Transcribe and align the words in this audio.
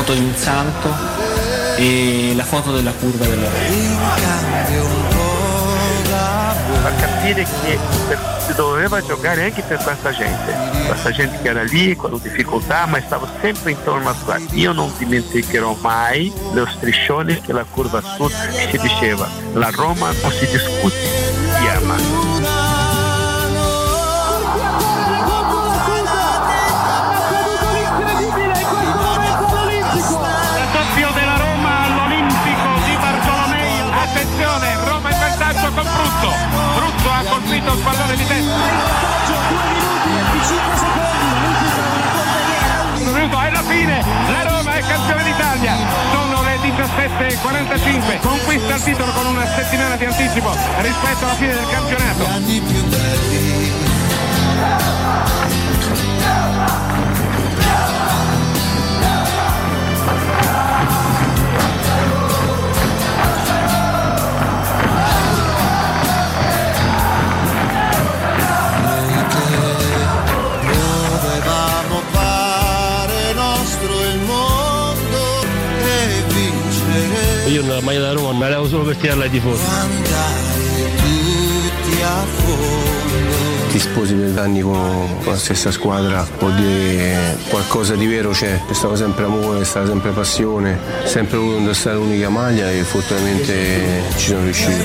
foto 0.00 0.14
di 0.14 0.24
un 0.24 0.34
santo 0.34 0.88
e 1.76 2.32
la 2.34 2.44
foto 2.44 2.72
della 2.72 2.92
curva 2.92 3.26
della 3.26 3.48
fa 6.82 6.94
capire 6.94 7.44
che 7.44 7.78
si 8.46 8.54
doveva 8.54 9.02
giocare 9.02 9.44
anche 9.44 9.60
per 9.60 9.76
questa 9.82 10.10
gente, 10.12 10.54
questa 10.86 11.10
gente 11.10 11.38
che 11.42 11.48
era 11.48 11.62
lì 11.64 11.94
con 11.96 12.18
difficoltà 12.22 12.86
ma 12.86 12.98
stava 13.02 13.28
sempre 13.42 13.72
intorno 13.72 14.08
a 14.08 14.14
qua. 14.24 14.38
Io 14.52 14.72
non 14.72 14.90
dimenticherò 14.96 15.76
mai 15.82 16.32
lo 16.54 16.66
striscione 16.66 17.42
che 17.42 17.52
la 17.52 17.64
curva 17.64 18.00
sud 18.00 18.32
si 18.70 18.78
diceva, 18.78 19.28
la 19.52 19.68
Roma 19.70 20.10
non 20.22 20.30
si 20.30 20.46
discute, 20.46 20.96
si 21.58 21.66
ama. 21.76 22.59
Con 35.82 35.92
Brutto. 35.92 36.34
Brutto 36.76 37.10
ha 37.10 37.22
colpito 37.28 37.72
il 37.72 37.78
pallone 37.80 38.16
di 38.16 38.26
testa. 38.26 38.54
Minuto 42.96 43.38
alla 43.38 43.62
fine, 43.62 44.04
la 44.28 44.42
Roma 44.42 44.74
è 44.74 44.80
campione 44.80 45.22
d'Italia. 45.24 45.76
Sono 46.12 46.42
le 46.42 46.56
17.45. 46.56 48.20
Conquista 48.20 48.74
il 48.74 48.82
titolo 48.82 49.12
con 49.12 49.26
una 49.26 49.46
settimana 49.46 49.96
di 49.96 50.04
anticipo 50.04 50.54
rispetto 50.78 51.24
alla 51.24 51.34
fine 51.34 51.54
del 51.54 51.68
campionato. 51.70 52.28
Io 77.60 77.66
nella 77.66 77.82
maglia 77.82 78.00
da 78.00 78.12
Roma 78.12 78.32
me 78.32 78.38
la 78.48 78.56
levo 78.56 78.66
solo 78.66 78.84
per 78.84 78.96
tirarla 78.96 79.26
a 79.26 79.28
fondo. 79.28 79.58
Ti 83.70 83.78
sposi 83.78 84.14
per 84.14 84.38
anni 84.38 84.62
con, 84.62 85.20
la 85.24 85.36
stessa 85.36 85.70
squadra, 85.70 86.26
vuol 86.38 86.54
dire 86.54 87.36
qualcosa 87.50 87.96
di 87.96 88.06
vero 88.06 88.30
c'è, 88.30 88.62
c'è 88.66 88.72
stato 88.72 88.96
sempre 88.96 89.24
amore, 89.24 89.58
c'è 89.58 89.64
stata 89.64 89.88
sempre 89.88 90.10
passione, 90.12 90.78
sempre 91.04 91.36
voluto 91.36 91.58
indossare 91.58 91.96
l'unica 91.96 92.30
maglia 92.30 92.70
e 92.70 92.82
fortunatamente 92.82 94.04
ci 94.16 94.26
sono 94.28 94.42
riuscito. 94.42 94.84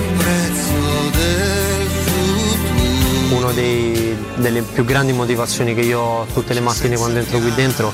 Una 3.29 3.51
delle 3.53 4.61
più 4.63 4.83
grandi 4.83 5.13
motivazioni 5.13 5.73
che 5.73 5.81
io 5.81 5.99
ho 6.01 6.25
tutte 6.33 6.53
le 6.53 6.59
mattine 6.59 6.97
quando 6.97 7.19
entro 7.19 7.39
qui 7.39 7.53
dentro 7.53 7.93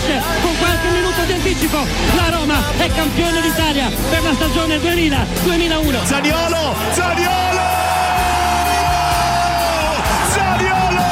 Finisce 0.00 0.22
con 0.40 0.56
qualche 0.58 0.88
minuto 0.88 1.22
di 1.24 1.32
anticipo. 1.32 1.86
La 2.16 2.30
Roma 2.30 2.56
è 2.78 2.90
campione 2.92 3.40
d'Italia 3.40 3.90
per 4.08 4.22
la 4.22 4.32
stagione 4.34 4.76
2000-2001. 4.78 6.04
Zaniolo, 6.04 6.74
Zaniolo! 6.92 7.60
Zaniolo! 10.32 11.02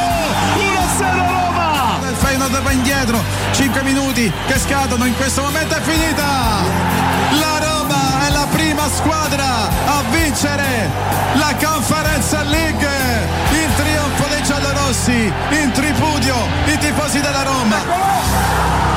1-0 0.56 1.00
Roma! 1.00 1.98
Il 2.08 2.16
Feyenoord 2.16 2.62
va 2.62 2.70
indietro, 2.70 3.22
5 3.52 3.82
minuti 3.82 4.32
che 4.46 4.58
scadono, 4.58 5.04
in 5.04 5.16
questo 5.16 5.42
momento 5.42 5.74
è 5.74 5.80
finita! 5.80 6.26
La 7.40 7.58
Roma 7.60 8.26
è 8.26 8.30
la 8.30 8.46
prima 8.50 8.88
squadra 8.88 9.68
a 9.86 10.02
vincere 10.10 10.90
la 11.34 11.54
Conference 11.62 12.42
League! 12.44 12.88
Il 13.52 13.74
trionfo 13.76 14.17
giallorossi, 14.48 15.30
in 15.50 15.70
tripudio 15.72 16.34
i 16.64 16.78
tifosi 16.78 17.20
della 17.20 17.42
Roma! 17.42 18.87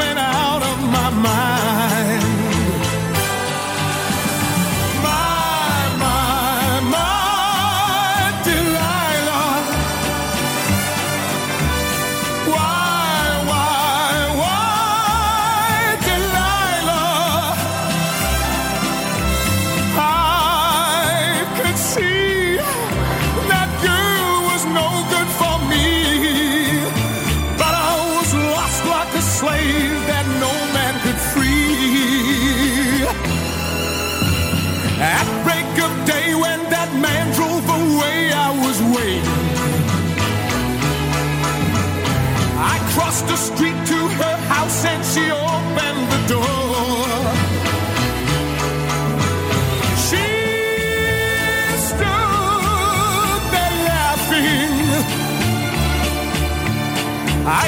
Watched 0.00 0.18
and 0.18 0.29
street 43.40 43.78
to 43.86 43.98
her 44.20 44.36
house 44.52 44.84
and 44.84 45.02
she 45.12 45.24
opened 45.30 46.02
the 46.12 46.20
door. 46.34 47.06
She 50.06 50.26
stood 51.88 53.42
there 53.54 53.76
laughing. 53.90 54.70
I 57.62 57.66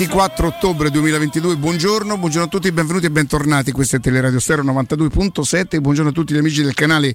24 0.00 0.46
ottobre 0.46 0.90
2022, 0.90 1.56
buongiorno, 1.56 2.16
buongiorno 2.16 2.46
a 2.46 2.48
tutti, 2.48 2.72
benvenuti 2.72 3.04
e 3.04 3.10
bentornati. 3.10 3.70
Questo 3.70 3.96
è 3.96 4.00
Teleradio 4.00 4.40
Stereo 4.40 4.64
92.7. 4.64 5.78
Buongiorno 5.78 6.08
a 6.08 6.14
tutti 6.14 6.32
gli 6.32 6.38
amici 6.38 6.62
del 6.62 6.72
canale 6.72 7.14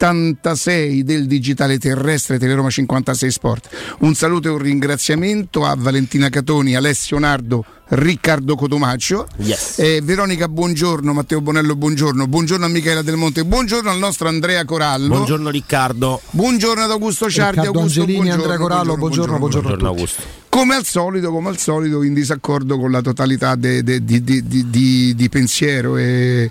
76 0.00 1.04
del 1.04 1.26
digitale 1.26 1.78
terrestre 1.78 2.38
Teleroma 2.38 2.70
56 2.70 3.30
Sport. 3.30 3.68
Un 4.00 4.14
saluto 4.14 4.48
e 4.48 4.52
un 4.52 4.58
ringraziamento 4.58 5.66
a 5.66 5.74
Valentina 5.76 6.30
Catoni, 6.30 6.74
Alessio 6.74 7.18
Nardo, 7.18 7.62
Riccardo 7.88 8.56
Cotomaccio, 8.56 9.28
Yes. 9.36 9.78
eh, 9.78 10.00
Veronica 10.02 10.48
Buongiorno, 10.48 11.12
Matteo 11.12 11.42
Bonello 11.42 11.76
Buongiorno, 11.76 12.26
buongiorno 12.26 12.64
a 12.64 12.68
Michela 12.68 13.02
Del 13.02 13.16
Monte, 13.16 13.44
buongiorno 13.44 13.90
al 13.90 13.98
nostro 13.98 14.28
Andrea 14.28 14.64
Corallo. 14.64 15.08
Buongiorno 15.08 15.50
Riccardo. 15.50 16.22
Buongiorno 16.30 16.82
ad 16.82 16.90
Augusto 16.90 17.28
Ciardi, 17.28 17.56
Riccardo 17.58 17.78
Augusto, 17.80 18.00
Angelini, 18.00 18.24
buongiorno, 18.24 18.52
Andrea 18.52 18.66
Corallo, 18.68 18.96
buongiorno, 18.96 19.36
buongiorno, 19.38 19.68
Buongiorno 19.68 19.94
Augusto. 19.94 20.22
Come 20.48 20.74
al 20.76 20.84
solito, 20.86 21.30
come 21.30 21.50
al 21.50 21.58
solito, 21.58 22.02
in 22.02 22.14
disaccordo 22.14 22.78
con 22.78 22.90
la 22.90 23.02
totalità 23.02 23.54
di 23.54 25.28
pensiero. 25.30 25.98
E 25.98 26.50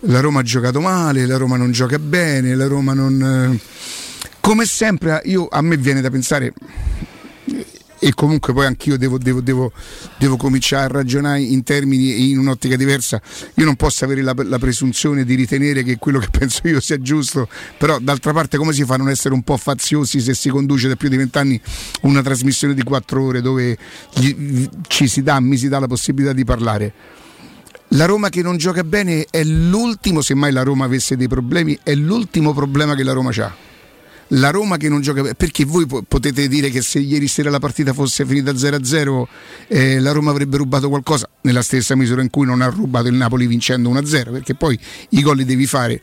la 0.00 0.20
Roma 0.20 0.40
ha 0.40 0.42
giocato 0.44 0.80
male, 0.80 1.26
la 1.26 1.36
Roma 1.36 1.56
non 1.56 1.72
gioca 1.72 1.98
bene, 1.98 2.54
la 2.54 2.66
Roma 2.66 2.92
non. 2.94 3.20
eh, 3.52 3.58
Come 4.40 4.64
sempre, 4.64 5.20
io, 5.24 5.46
a 5.48 5.60
me 5.60 5.76
viene 5.76 6.00
da 6.00 6.10
pensare. 6.10 6.52
E 8.00 8.14
comunque 8.14 8.52
poi 8.52 8.64
anch'io 8.64 8.96
devo, 8.96 9.18
devo- 9.18 9.40
devo- 9.40 9.72
devo 10.18 10.36
cominciare 10.36 10.84
a 10.84 10.86
ragionare 10.98 11.40
in 11.42 11.64
termini 11.64 12.12
e 12.14 12.28
in 12.28 12.38
un'ottica 12.38 12.76
diversa. 12.76 13.20
Io 13.54 13.64
non 13.64 13.74
posso 13.74 14.04
avere 14.04 14.22
la, 14.22 14.34
la 14.36 14.58
presunzione 14.58 15.24
di 15.24 15.34
ritenere 15.34 15.82
che 15.82 15.96
quello 15.98 16.20
che 16.20 16.28
penso 16.30 16.68
io 16.68 16.78
sia 16.80 17.00
giusto, 17.02 17.48
però 17.76 17.98
d'altra 17.98 18.32
parte 18.32 18.56
come 18.56 18.72
si 18.72 18.84
fa 18.84 18.94
a 18.94 18.98
non 18.98 19.08
essere 19.08 19.34
un 19.34 19.42
po' 19.42 19.56
faziosi 19.56 20.20
se 20.20 20.32
si 20.34 20.48
conduce 20.48 20.86
da 20.86 20.94
più 20.94 21.08
di 21.08 21.16
vent'anni 21.16 21.60
una 22.02 22.22
trasmissione 22.22 22.72
di 22.72 22.84
quattro 22.84 23.20
ore 23.24 23.40
dove 23.42 23.76
gli- 24.14 24.68
ci 24.86 25.08
si 25.08 25.22
dà, 25.24 25.40
mi 25.40 25.56
si 25.56 25.68
dà 25.68 25.80
la 25.80 25.88
possibilità 25.88 26.32
di 26.32 26.44
parlare? 26.44 26.92
La 27.92 28.04
Roma 28.04 28.28
che 28.28 28.42
non 28.42 28.58
gioca 28.58 28.84
bene 28.84 29.26
è 29.30 29.42
l'ultimo, 29.44 30.20
semmai 30.20 30.52
la 30.52 30.62
Roma 30.62 30.84
avesse 30.84 31.16
dei 31.16 31.28
problemi, 31.28 31.78
è 31.82 31.94
l'ultimo 31.94 32.52
problema 32.52 32.94
che 32.94 33.02
la 33.02 33.12
Roma 33.12 33.30
ha. 33.30 33.54
La 34.32 34.50
Roma 34.50 34.76
che 34.76 34.90
non 34.90 35.00
gioca 35.00 35.22
bene, 35.22 35.34
perché 35.34 35.64
voi 35.64 35.86
po- 35.86 36.04
potete 36.06 36.48
dire 36.48 36.68
che 36.68 36.82
se 36.82 36.98
ieri 36.98 37.26
sera 37.28 37.48
la 37.48 37.58
partita 37.58 37.94
fosse 37.94 38.26
finita 38.26 38.52
0-0 38.52 39.24
eh, 39.68 40.00
la 40.00 40.12
Roma 40.12 40.30
avrebbe 40.30 40.58
rubato 40.58 40.90
qualcosa 40.90 41.30
nella 41.42 41.62
stessa 41.62 41.96
misura 41.96 42.20
in 42.20 42.28
cui 42.28 42.44
non 42.44 42.60
ha 42.60 42.66
rubato 42.66 43.08
il 43.08 43.14
Napoli 43.14 43.46
vincendo 43.46 43.90
1-0, 43.90 44.32
perché 44.32 44.54
poi 44.54 44.78
i 45.10 45.22
gol 45.22 45.38
li 45.38 45.46
devi 45.46 45.66
fare. 45.66 46.02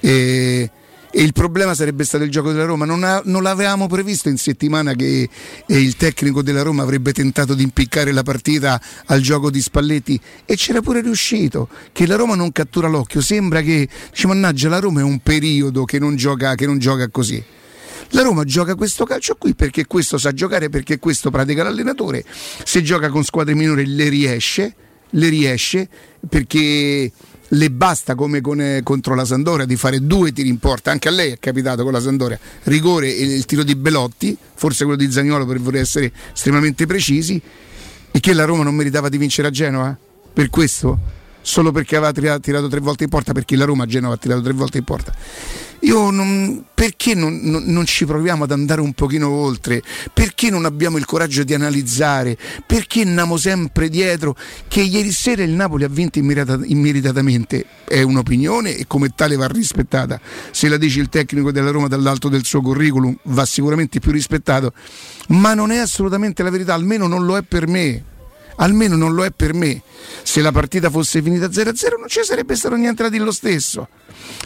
Eh, 0.00 0.70
e 1.18 1.22
il 1.22 1.32
problema 1.32 1.74
sarebbe 1.74 2.04
stato 2.04 2.24
il 2.24 2.30
gioco 2.30 2.52
della 2.52 2.66
Roma. 2.66 2.84
Non, 2.84 3.02
ha- 3.02 3.22
non 3.24 3.42
l'avevamo 3.42 3.86
previsto 3.86 4.28
in 4.28 4.36
settimana 4.36 4.92
che 4.92 5.26
eh, 5.66 5.80
il 5.80 5.96
tecnico 5.96 6.42
della 6.42 6.60
Roma 6.60 6.82
avrebbe 6.82 7.14
tentato 7.14 7.54
di 7.54 7.62
impiccare 7.62 8.12
la 8.12 8.22
partita 8.22 8.78
al 9.06 9.22
gioco 9.22 9.50
di 9.50 9.62
Spalletti 9.62 10.20
e 10.44 10.56
c'era 10.56 10.82
pure 10.82 11.00
riuscito. 11.00 11.70
Che 11.90 12.06
la 12.06 12.16
Roma 12.16 12.34
non 12.34 12.52
cattura 12.52 12.86
l'occhio. 12.88 13.22
Sembra 13.22 13.62
che, 13.62 13.88
dice, 14.10 14.26
mannaggia, 14.26 14.68
la 14.68 14.78
Roma 14.78 15.00
è 15.00 15.04
un 15.04 15.20
periodo 15.20 15.86
che 15.86 15.98
non 15.98 16.16
gioca, 16.16 16.54
che 16.54 16.66
non 16.66 16.78
gioca 16.78 17.08
così. 17.08 17.42
La 18.10 18.20
Roma 18.20 18.44
gioca 18.44 18.74
questo 18.74 19.06
calcio 19.06 19.36
qui 19.36 19.54
perché 19.54 19.86
questo 19.86 20.18
sa 20.18 20.32
giocare, 20.34 20.68
perché 20.68 20.98
questo 20.98 21.30
pratica 21.30 21.62
l'allenatore. 21.62 22.26
Se 22.62 22.82
gioca 22.82 23.08
con 23.08 23.24
squadre 23.24 23.54
minori 23.54 23.86
le 23.86 24.10
riesce, 24.10 24.74
le 25.08 25.28
riesce 25.30 25.88
perché 26.28 27.10
le 27.50 27.70
basta 27.70 28.14
come 28.14 28.40
con, 28.40 28.60
eh, 28.60 28.80
contro 28.82 29.14
la 29.14 29.24
Sandoria 29.24 29.66
di 29.66 29.76
fare 29.76 30.04
due 30.04 30.32
tiri 30.32 30.48
in 30.48 30.58
porta, 30.58 30.90
anche 30.90 31.08
a 31.08 31.10
lei 31.10 31.32
è 31.32 31.38
capitato 31.38 31.82
con 31.82 31.92
la 31.92 32.00
Sandoria, 32.00 32.38
rigore 32.64 33.14
e 33.14 33.22
il 33.22 33.44
tiro 33.44 33.62
di 33.62 33.74
Belotti, 33.76 34.36
forse 34.54 34.84
quello 34.84 34.98
di 34.98 35.10
Zagnolo 35.10 35.46
per 35.46 35.60
voler 35.60 35.82
essere 35.82 36.12
estremamente 36.32 36.86
precisi, 36.86 37.40
e 38.10 38.20
che 38.20 38.32
la 38.32 38.44
Roma 38.44 38.62
non 38.62 38.74
meritava 38.74 39.08
di 39.08 39.18
vincere 39.18 39.48
a 39.48 39.50
Genova? 39.50 39.96
Per 40.32 40.50
questo? 40.50 41.24
Solo 41.48 41.70
perché 41.70 41.94
aveva 41.94 42.10
tirato, 42.40 42.66
tre 42.66 42.80
volte 42.80 43.04
in 43.04 43.08
porta, 43.08 43.30
perché 43.30 43.54
la 43.54 43.64
Roma 43.64 43.84
a 43.84 43.86
Genova 43.86 44.14
ha 44.14 44.16
tirato 44.16 44.42
tre 44.42 44.52
volte 44.52 44.78
in 44.78 44.84
porta. 44.84 45.14
Io 45.82 46.10
non, 46.10 46.64
perché 46.74 47.14
non, 47.14 47.38
non- 47.40 47.62
non 47.66 47.86
ci 47.86 48.04
proviamo 48.04 48.42
ad 48.42 48.50
andare 48.50 48.80
un 48.80 48.92
pochino 48.94 49.28
oltre? 49.28 49.80
Perché 50.12 50.50
non 50.50 50.64
abbiamo 50.64 50.96
il 50.96 51.04
coraggio 51.04 51.44
di 51.44 51.54
analizzare? 51.54 52.36
Perché 52.66 53.02
andiamo 53.02 53.36
sempre 53.36 53.88
dietro? 53.88 54.34
Che 54.66 54.80
ieri 54.80 55.12
sera 55.12 55.44
il 55.44 55.52
Napoli 55.52 55.84
ha 55.84 55.88
vinto 55.88 56.18
immerita- 56.18 56.58
immeritatamente, 56.64 57.64
è 57.84 58.02
un'opinione 58.02 58.74
e 58.74 58.86
come 58.88 59.10
tale 59.14 59.36
va 59.36 59.46
rispettata. 59.46 60.20
Se 60.50 60.68
la 60.68 60.78
dice 60.78 60.98
il 60.98 61.08
tecnico 61.08 61.52
della 61.52 61.70
Roma 61.70 61.86
dall'alto 61.86 62.28
del 62.28 62.44
suo 62.44 62.60
curriculum 62.60 63.16
va 63.26 63.46
sicuramente 63.46 64.00
più 64.00 64.10
rispettato, 64.10 64.72
ma 65.28 65.54
non 65.54 65.70
è 65.70 65.78
assolutamente 65.78 66.42
la 66.42 66.50
verità, 66.50 66.74
almeno 66.74 67.06
non 67.06 67.24
lo 67.24 67.36
è 67.36 67.42
per 67.42 67.68
me 67.68 68.14
almeno 68.56 68.96
non 68.96 69.14
lo 69.14 69.24
è 69.24 69.30
per 69.30 69.54
me. 69.54 69.82
Se 70.22 70.40
la 70.40 70.52
partita 70.52 70.90
fosse 70.90 71.22
finita 71.22 71.46
0-0 71.46 71.98
non 71.98 72.08
ci 72.08 72.20
sarebbe 72.22 72.54
stato 72.56 72.74
niente 72.74 73.02
da 73.02 73.08
dire 73.08 73.24
lo 73.24 73.32
stesso. 73.32 73.88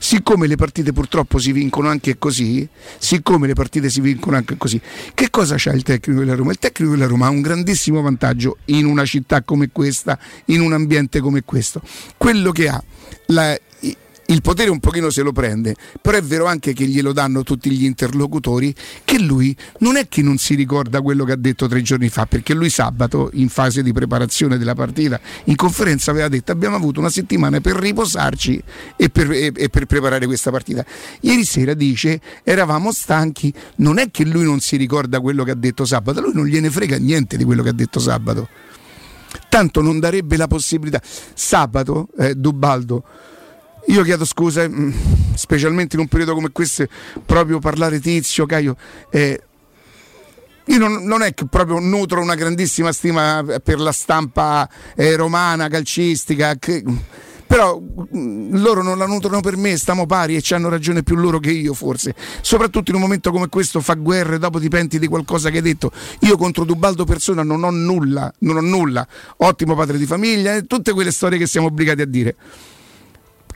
Siccome 0.00 0.46
le 0.46 0.56
partite 0.56 0.92
purtroppo 0.92 1.38
si 1.38 1.52
vincono 1.52 1.88
anche 1.88 2.18
così, 2.18 2.68
siccome 2.98 3.46
le 3.46 3.54
partite 3.54 3.88
si 3.88 4.00
vincono 4.00 4.36
anche 4.36 4.56
così, 4.56 4.80
che 5.14 5.30
cosa 5.30 5.54
c'ha 5.58 5.72
il 5.72 5.82
tecnico 5.82 6.20
della 6.20 6.34
Roma? 6.34 6.50
Il 6.52 6.58
tecnico 6.58 6.92
della 6.92 7.06
Roma 7.06 7.26
ha 7.26 7.30
un 7.30 7.40
grandissimo 7.40 8.00
vantaggio 8.00 8.58
in 8.66 8.86
una 8.86 9.04
città 9.04 9.42
come 9.42 9.70
questa, 9.70 10.18
in 10.46 10.60
un 10.60 10.72
ambiente 10.72 11.20
come 11.20 11.42
questo. 11.44 11.82
Quello 12.16 12.50
che 12.52 12.68
ha 12.68 12.82
la- 13.26 13.58
il 14.30 14.42
potere 14.42 14.70
un 14.70 14.78
pochino 14.78 15.10
se 15.10 15.22
lo 15.22 15.32
prende, 15.32 15.74
però 16.00 16.16
è 16.16 16.22
vero 16.22 16.46
anche 16.46 16.72
che 16.72 16.86
glielo 16.86 17.12
danno 17.12 17.42
tutti 17.42 17.68
gli 17.70 17.84
interlocutori, 17.84 18.72
che 19.04 19.18
lui 19.18 19.56
non 19.78 19.96
è 19.96 20.08
che 20.08 20.22
non 20.22 20.38
si 20.38 20.54
ricorda 20.54 21.02
quello 21.02 21.24
che 21.24 21.32
ha 21.32 21.36
detto 21.36 21.66
tre 21.66 21.82
giorni 21.82 22.08
fa, 22.08 22.26
perché 22.26 22.54
lui 22.54 22.70
sabato, 22.70 23.30
in 23.34 23.48
fase 23.48 23.82
di 23.82 23.92
preparazione 23.92 24.56
della 24.56 24.74
partita, 24.74 25.20
in 25.44 25.56
conferenza 25.56 26.12
aveva 26.12 26.28
detto 26.28 26.52
abbiamo 26.52 26.76
avuto 26.76 27.00
una 27.00 27.10
settimana 27.10 27.60
per 27.60 27.74
riposarci 27.74 28.62
e 28.96 29.08
per, 29.10 29.32
e- 29.32 29.52
e 29.54 29.68
per 29.68 29.86
preparare 29.86 30.26
questa 30.26 30.52
partita. 30.52 30.84
Ieri 31.22 31.44
sera 31.44 31.74
dice 31.74 32.20
eravamo 32.44 32.92
stanchi, 32.92 33.52
non 33.76 33.98
è 33.98 34.12
che 34.12 34.24
lui 34.24 34.44
non 34.44 34.60
si 34.60 34.76
ricorda 34.76 35.20
quello 35.20 35.42
che 35.42 35.50
ha 35.50 35.56
detto 35.56 35.84
sabato, 35.84 36.20
lui 36.20 36.34
non 36.34 36.46
gliene 36.46 36.70
frega 36.70 36.98
niente 36.98 37.36
di 37.36 37.42
quello 37.42 37.64
che 37.64 37.70
ha 37.70 37.74
detto 37.74 37.98
sabato. 37.98 38.48
Tanto 39.48 39.82
non 39.82 39.98
darebbe 39.98 40.36
la 40.36 40.46
possibilità. 40.46 41.00
Sabato, 41.34 42.08
eh, 42.16 42.34
Dubaldo, 42.34 43.04
io 43.86 44.02
chiedo 44.02 44.24
scusa, 44.24 44.68
mm, 44.68 44.92
specialmente 45.34 45.96
in 45.96 46.02
un 46.02 46.08
periodo 46.08 46.34
come 46.34 46.50
questo, 46.52 46.86
proprio 47.24 47.58
parlare 47.58 48.00
tizio, 48.00 48.46
Caio. 48.46 48.76
eh, 49.10 49.40
io 50.66 50.78
non, 50.78 51.02
non 51.04 51.22
è 51.22 51.34
che 51.34 51.46
proprio 51.46 51.80
nutro 51.80 52.20
una 52.20 52.36
grandissima 52.36 52.92
stima 52.92 53.44
per 53.62 53.80
la 53.80 53.90
stampa 53.92 54.68
eh, 54.94 55.16
romana, 55.16 55.68
calcistica, 55.68 56.54
che- 56.56 56.84
però 57.44 57.80
mm, 57.80 58.54
loro 58.62 58.80
non 58.80 58.96
la 58.96 59.06
nutrono 59.06 59.40
per 59.40 59.56
me, 59.56 59.76
stiamo 59.76 60.06
pari 60.06 60.36
e 60.36 60.40
ci 60.40 60.54
hanno 60.54 60.68
ragione 60.68 61.02
più 61.02 61.16
loro 61.16 61.40
che 61.40 61.50
io 61.50 61.74
forse. 61.74 62.14
Soprattutto 62.42 62.90
in 62.90 62.96
un 62.96 63.02
momento 63.02 63.32
come 63.32 63.48
questo 63.48 63.80
fa 63.80 63.94
guerra 63.94 64.36
e 64.36 64.38
dopo 64.38 64.60
ti 64.60 64.68
penti 64.68 65.00
di 65.00 65.08
qualcosa 65.08 65.50
che 65.50 65.56
hai 65.56 65.62
detto. 65.62 65.90
Io 66.20 66.36
contro 66.36 66.62
Dubaldo 66.62 67.04
persona 67.04 67.42
non 67.42 67.64
ho 67.64 67.70
nulla, 67.70 68.32
non 68.40 68.56
ho 68.58 68.60
nulla. 68.60 69.04
Ottimo 69.38 69.74
padre 69.74 69.98
di 69.98 70.06
famiglia 70.06 70.54
e 70.54 70.62
tutte 70.66 70.92
quelle 70.92 71.10
storie 71.10 71.38
che 71.38 71.48
siamo 71.48 71.66
obbligati 71.66 72.02
a 72.02 72.06
dire. 72.06 72.36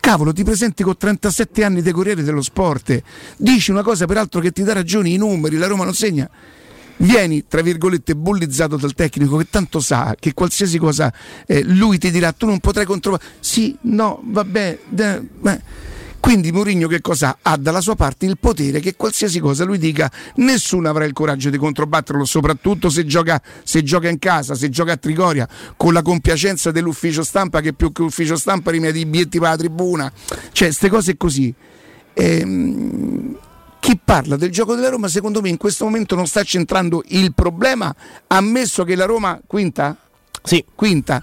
Cavolo, 0.05 0.35
ti 0.35 0.45
presenti 0.45 0.83
con 0.83 0.99
37 0.99 1.65
anni 1.65 1.81
dei 1.81 1.91
Corriere 1.91 2.23
dello 2.23 2.43
Sport, 2.43 3.03
dici 3.39 3.71
una 3.71 3.81
cosa 3.83 4.05
peraltro 4.05 4.39
che 4.43 4.51
ti 4.51 4.63
dà 4.63 4.75
ragione, 4.75 5.09
i 5.09 5.17
numeri, 5.17 5.57
la 5.57 5.67
Roma 5.67 5.85
non 5.85 5.95
segna. 5.95 6.29
Vieni, 6.99 7.47
tra 7.49 7.63
virgolette, 7.63 8.15
bullizzato 8.15 8.77
dal 8.77 8.93
tecnico 8.93 9.39
che 9.39 9.47
tanto 9.49 9.81
sa 9.81 10.15
che 10.21 10.35
qualsiasi 10.35 10.77
cosa 10.77 11.11
eh, 11.47 11.63
lui 11.65 11.97
ti 11.97 12.11
dirà, 12.11 12.33
tu 12.33 12.45
non 12.45 12.59
potrai 12.61 12.85
controllare. 12.85 13.25
Sì, 13.41 13.75
no, 13.81 14.21
vabbè. 14.23 14.81
beh. 14.87 15.63
Quindi 16.25 16.53
Mourinho 16.53 16.89
che 16.89 17.03
cosa 17.03 17.37
ha? 17.43 17.53
Ha 17.53 17.57
dalla 17.59 17.83
sua 17.83 17.97
parte 17.97 18.25
il 18.25 18.39
potere 18.39 18.81
che 18.81 18.97
qualsiasi 18.97 19.41
cosa 19.41 19.65
lui 19.65 19.77
dica, 19.77 20.11
nessuno 20.37 20.89
avrà 20.89 21.05
il 21.05 21.13
coraggio 21.13 21.51
di 21.51 21.59
controbatterlo, 21.59 22.25
soprattutto 22.25 22.89
se 22.89 23.05
gioca, 23.05 23.43
se 23.63 23.83
gioca 23.83 24.09
in 24.09 24.19
casa, 24.19 24.55
se 24.55 24.71
gioca 24.71 24.93
a 24.93 24.97
Trigoria, 24.97 25.47
con 25.77 25.93
la 25.93 26.01
compiacenza 26.01 26.71
dell'ufficio 26.71 27.23
stampa 27.23 27.61
che 27.61 27.75
più 27.75 27.93
che 27.93 28.01
ufficio 28.01 28.37
stampa 28.37 28.71
rimette 28.71 29.01
i 29.01 29.05
biglietti 29.05 29.39
per 29.39 29.51
la 29.51 29.57
tribuna. 29.57 30.11
Cioè, 30.51 30.69
queste 30.69 30.89
cose 30.89 31.19
così. 31.19 31.55
Ehm, 32.15 33.39
chi 33.79 34.01
parla 34.03 34.37
del 34.37 34.51
gioco 34.51 34.75
della 34.75 34.89
Roma, 34.89 35.09
secondo 35.09 35.43
me, 35.43 35.51
in 35.51 35.59
questo 35.59 35.85
momento 35.85 36.15
non 36.15 36.27
sta 36.27 36.43
centrando 36.43 37.03
il 37.09 37.35
problema, 37.35 37.95
ammesso 38.29 38.83
che 38.85 38.95
la 38.95 39.05
Roma 39.05 39.39
quinta? 39.47 39.95
Sì. 40.43 40.65
Quinta. 40.75 41.23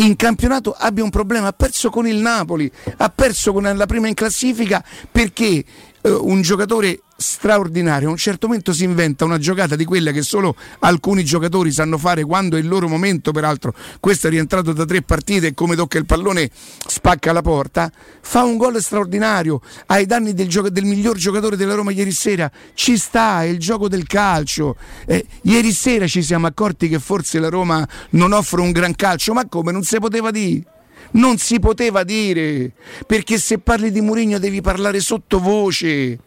In 0.00 0.16
campionato 0.16 0.72
abbia 0.72 1.04
un 1.04 1.10
problema, 1.10 1.48
ha 1.48 1.52
perso 1.52 1.90
con 1.90 2.06
il 2.06 2.16
Napoli, 2.16 2.70
ha 2.96 3.10
perso 3.10 3.52
con 3.52 3.64
la 3.64 3.84
prima 3.84 4.08
in 4.08 4.14
classifica 4.14 4.82
perché 5.10 5.62
un 6.02 6.40
giocatore 6.40 7.02
straordinario. 7.16 8.08
A 8.08 8.10
un 8.10 8.16
certo 8.16 8.46
momento 8.46 8.72
si 8.72 8.84
inventa 8.84 9.24
una 9.24 9.38
giocata 9.38 9.76
di 9.76 9.84
quella 9.84 10.10
che 10.10 10.22
solo 10.22 10.56
alcuni 10.80 11.24
giocatori 11.24 11.70
sanno 11.70 11.98
fare 11.98 12.24
quando 12.24 12.56
è 12.56 12.60
il 12.60 12.68
loro 12.68 12.88
momento. 12.88 13.32
Peraltro 13.32 13.74
questo 14.00 14.28
è 14.28 14.30
rientrato 14.30 14.72
da 14.72 14.84
tre 14.86 15.02
partite 15.02 15.48
e 15.48 15.54
come 15.54 15.76
tocca 15.76 15.98
il 15.98 16.06
pallone 16.06 16.50
spacca 16.86 17.32
la 17.32 17.42
porta. 17.42 17.90
Fa 18.20 18.42
un 18.42 18.56
gol 18.56 18.80
straordinario. 18.80 19.60
Ai 19.86 20.06
danni 20.06 20.32
del, 20.32 20.48
gioco, 20.48 20.70
del 20.70 20.84
miglior 20.84 21.16
giocatore 21.16 21.56
della 21.56 21.74
Roma 21.74 21.90
ieri 21.90 22.12
sera. 22.12 22.50
Ci 22.74 22.96
sta, 22.96 23.42
è 23.42 23.46
il 23.46 23.58
gioco 23.58 23.88
del 23.88 24.06
calcio. 24.06 24.76
Eh, 25.06 25.24
ieri 25.42 25.72
sera 25.72 26.06
ci 26.06 26.22
siamo 26.22 26.46
accorti 26.46 26.88
che 26.88 26.98
forse 26.98 27.38
la 27.38 27.48
Roma 27.48 27.86
non 28.10 28.32
offre 28.32 28.62
un 28.62 28.72
gran 28.72 28.94
calcio. 28.94 29.34
Ma 29.34 29.46
come? 29.46 29.72
Non 29.72 29.82
si 29.82 29.98
poteva 29.98 30.30
dire 30.30 30.64
non 31.12 31.38
si 31.38 31.58
poteva 31.58 32.04
dire, 32.04 32.72
perché 33.06 33.38
se 33.38 33.58
parli 33.58 33.90
di 33.90 34.00
Mourinho 34.00 34.38
devi 34.38 34.60
parlare 34.60 35.00
sottovoce, 35.00 36.18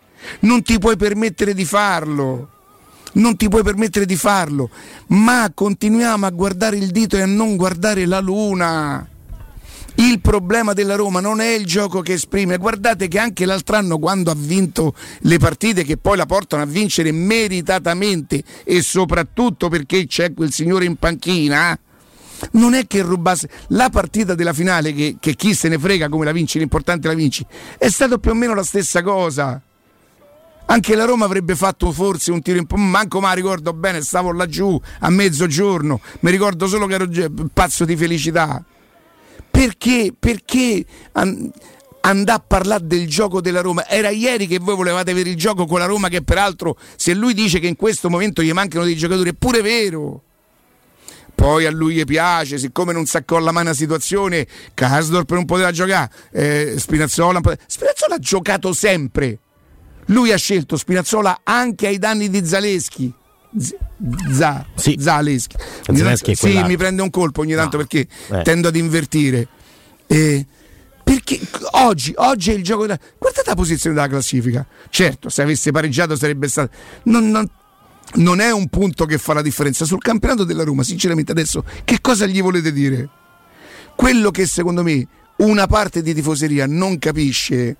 non 0.41 0.61
ti 0.61 0.77
puoi 0.79 0.97
permettere 0.97 1.53
di 1.53 1.65
farlo. 1.65 2.49
Non 3.15 3.37
ti 3.37 3.47
puoi 3.47 3.61
permettere 3.61 4.07
di 4.07 4.15
farlo, 4.15 4.71
ma 5.09 5.51
continuiamo 5.53 6.25
a 6.25 6.31
guardare 6.31 6.77
il 6.77 6.87
dito 6.87 7.15
e 7.15 7.21
a 7.21 7.27
non 7.27 7.55
guardare 7.55 8.07
la 8.07 8.19
luna. 8.19 9.07
Il 9.95 10.19
problema 10.19 10.73
della 10.73 10.95
Roma 10.95 11.19
non 11.19 11.39
è 11.39 11.49
il 11.49 11.65
gioco 11.67 12.01
che 12.01 12.13
esprime. 12.13 12.57
Guardate 12.57 13.07
che 13.07 13.19
anche 13.19 13.45
l'altro 13.45 13.75
anno, 13.75 13.99
quando 13.99 14.31
ha 14.31 14.35
vinto 14.35 14.95
le 15.19 15.37
partite 15.37 15.83
che 15.83 15.97
poi 15.97 16.17
la 16.17 16.25
portano 16.25 16.63
a 16.63 16.65
vincere 16.65 17.11
meritatamente 17.11 18.43
e 18.63 18.81
soprattutto 18.81 19.69
perché 19.69 20.07
c'è 20.07 20.33
quel 20.33 20.51
signore 20.51 20.85
in 20.85 20.95
panchina, 20.95 21.77
non 22.51 22.73
è 22.73 22.87
che 22.87 23.01
rubasse 23.01 23.49
la 23.69 23.89
partita 23.89 24.35
della 24.35 24.53
finale 24.53 24.93
che, 24.93 25.17
che 25.19 25.35
chi 25.35 25.53
se 25.53 25.69
ne 25.69 25.77
frega 25.77 26.09
come 26.09 26.25
la 26.25 26.31
vinci, 26.31 26.59
l'importante 26.59 27.07
la 27.07 27.13
vinci, 27.13 27.45
è 27.77 27.89
stato 27.89 28.19
più 28.19 28.31
o 28.31 28.33
meno 28.33 28.53
la 28.53 28.63
stessa 28.63 29.01
cosa. 29.01 29.61
Anche 30.65 30.95
la 30.95 31.05
Roma 31.05 31.25
avrebbe 31.25 31.55
fatto 31.55 31.91
forse 31.91 32.31
un 32.31 32.41
tiro 32.41 32.57
in 32.57 32.65
po', 32.65 32.77
manco 32.77 33.19
ma 33.19 33.33
ricordo 33.33 33.73
bene, 33.73 34.01
stavo 34.01 34.31
laggiù 34.31 34.79
a 34.99 35.09
mezzogiorno, 35.09 35.99
mi 36.21 36.31
ricordo 36.31 36.67
solo 36.67 36.87
che 36.87 36.93
ero 36.93 37.07
pazzo 37.53 37.85
di 37.85 37.95
felicità. 37.95 38.63
Perché? 39.51 40.13
Perché 40.17 40.85
andà 42.01 42.33
a 42.33 42.39
parlare 42.39 42.87
del 42.87 43.07
gioco 43.07 43.41
della 43.41 43.61
Roma? 43.61 43.87
Era 43.87 44.09
ieri 44.09 44.47
che 44.47 44.57
voi 44.59 44.75
volevate 44.75 45.11
avere 45.11 45.29
il 45.29 45.35
gioco 45.35 45.65
con 45.65 45.79
la 45.79 45.85
Roma 45.85 46.07
che 46.07 46.23
peraltro 46.23 46.77
se 46.95 47.13
lui 47.13 47.33
dice 47.33 47.59
che 47.59 47.67
in 47.67 47.75
questo 47.75 48.09
momento 48.09 48.41
gli 48.41 48.51
mancano 48.51 48.85
dei 48.85 48.95
giocatori 48.95 49.29
è 49.29 49.33
pure 49.33 49.61
vero 49.61 50.23
poi 51.35 51.65
a 51.65 51.71
lui 51.71 52.03
piace, 52.05 52.57
siccome 52.57 52.93
non 52.93 53.05
si 53.05 53.17
accolla 53.17 53.51
mai 53.51 53.63
una 53.63 53.73
situazione, 53.73 54.47
Kasdorp 54.73 55.31
non 55.31 55.45
poteva 55.45 55.71
giocare, 55.71 56.11
eh, 56.31 56.75
Spinazzola, 56.77 57.41
Spinazzola 57.65 58.15
ha 58.15 58.19
giocato 58.19 58.73
sempre. 58.73 59.39
Lui 60.07 60.31
ha 60.31 60.37
scelto 60.37 60.77
Spinazzola 60.77 61.41
anche 61.43 61.87
ai 61.87 61.97
danni 61.97 62.29
di 62.29 62.45
Zaleschi. 62.45 63.13
Z- 63.57 63.75
Z- 64.31 64.65
sì. 64.75 64.97
Zaleschi. 64.99 65.55
Zaleschi 65.93 66.35
sì, 66.35 66.61
mi 66.63 66.77
prende 66.77 67.01
un 67.01 67.09
colpo 67.09 67.41
ogni 67.41 67.53
tanto 67.53 67.77
no. 67.77 67.85
perché 67.85 68.07
eh. 68.29 68.41
tendo 68.43 68.67
ad 68.67 68.75
invertire. 68.75 69.47
Eh, 70.07 70.45
perché 71.03 71.39
oggi, 71.71 72.13
oggi, 72.15 72.51
è 72.51 72.53
il 72.53 72.63
gioco 72.63 72.85
da... 72.85 72.97
guardate 73.17 73.49
la 73.49 73.55
posizione 73.55 73.95
della 73.95 74.07
classifica 74.07 74.65
certo 74.89 75.27
se 75.27 75.41
avesse 75.41 75.71
pareggiato 75.71 76.15
sarebbe 76.15 76.47
stato 76.47 76.71
non, 77.03 77.29
non, 77.29 77.49
non 78.15 78.39
è 78.39 78.51
un 78.51 78.67
punto 78.67 79.05
che 79.05 79.17
fa 79.17 79.33
la 79.33 79.41
differenza. 79.41 79.85
Sul 79.85 80.01
campionato 80.01 80.43
della 80.43 80.63
Roma, 80.63 80.83
sinceramente 80.83 81.31
adesso, 81.31 81.63
che 81.83 81.99
cosa 82.01 82.25
gli 82.25 82.41
volete 82.41 82.71
dire? 82.71 83.09
Quello 83.95 84.31
che 84.31 84.45
secondo 84.45 84.83
me 84.83 85.07
una 85.37 85.67
parte 85.67 86.01
di 86.01 86.13
tifoseria 86.13 86.65
non 86.67 86.99
capisce 86.99 87.75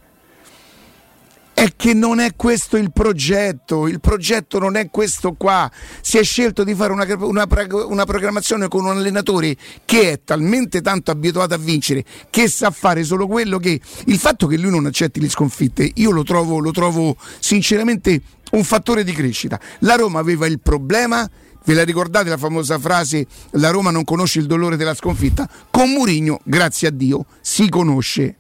è 1.64 1.74
che 1.78 1.94
non 1.94 2.20
è 2.20 2.36
questo 2.36 2.76
il 2.76 2.92
progetto, 2.92 3.88
il 3.88 4.02
progetto 4.02 4.60
non 4.60 4.76
è 4.76 4.90
questo 4.90 5.32
qua. 5.34 5.72
Si 6.02 6.18
è 6.18 6.24
scelto 6.24 6.66
di 6.66 6.76
fare 6.76 6.92
una, 6.92 7.06
una, 7.20 7.48
una, 7.88 8.06
programmazione 8.06 8.68
con 8.68 8.84
un 8.84 8.98
allenatore 8.98 9.56
che 9.86 10.12
è 10.12 10.22
talmente 10.26 10.82
tanto 10.82 11.12
abituato 11.12 11.54
a 11.54 11.58
vincere 11.58 12.04
che 12.30 12.50
sa 12.50 12.70
fare 12.70 13.06
solo 13.06 13.28
quello 13.28 13.60
che 13.60 13.80
il 14.06 14.18
fatto 14.18 14.46
che 14.46 14.58
lui 14.58 14.72
non 14.72 14.86
accetti 14.86 15.22
le 15.22 15.30
sconfitte, 15.30 15.90
io 15.96 16.12
lo 16.12 16.24
trovo, 16.24 16.60
lo 16.60 16.72
trovo 16.72 17.16
sinceramente 17.40 18.22
un 18.52 18.64
fattore 18.66 19.06
di 19.06 19.14
crescita. 19.14 19.58
La 19.80 19.96
Roma 19.96 20.20
aveva 20.20 20.46
il 20.48 20.60
problema 20.60 21.30
Ve 21.66 21.76
la 21.76 21.86
ricordate 21.86 22.28
la 22.28 22.36
famosa 22.36 22.78
frase 22.78 23.26
la 23.52 23.70
Roma 23.70 23.90
non 23.90 24.04
conosce 24.04 24.40
il 24.40 24.48
dolore 24.48 24.76
della 24.76 24.94
sconfitta? 24.94 25.50
Con 25.72 25.92
Murigno, 25.92 26.42
grazie 26.44 26.90
a 26.90 26.92
Dio, 26.92 27.26
si 27.40 27.70
conosce. 27.70 28.40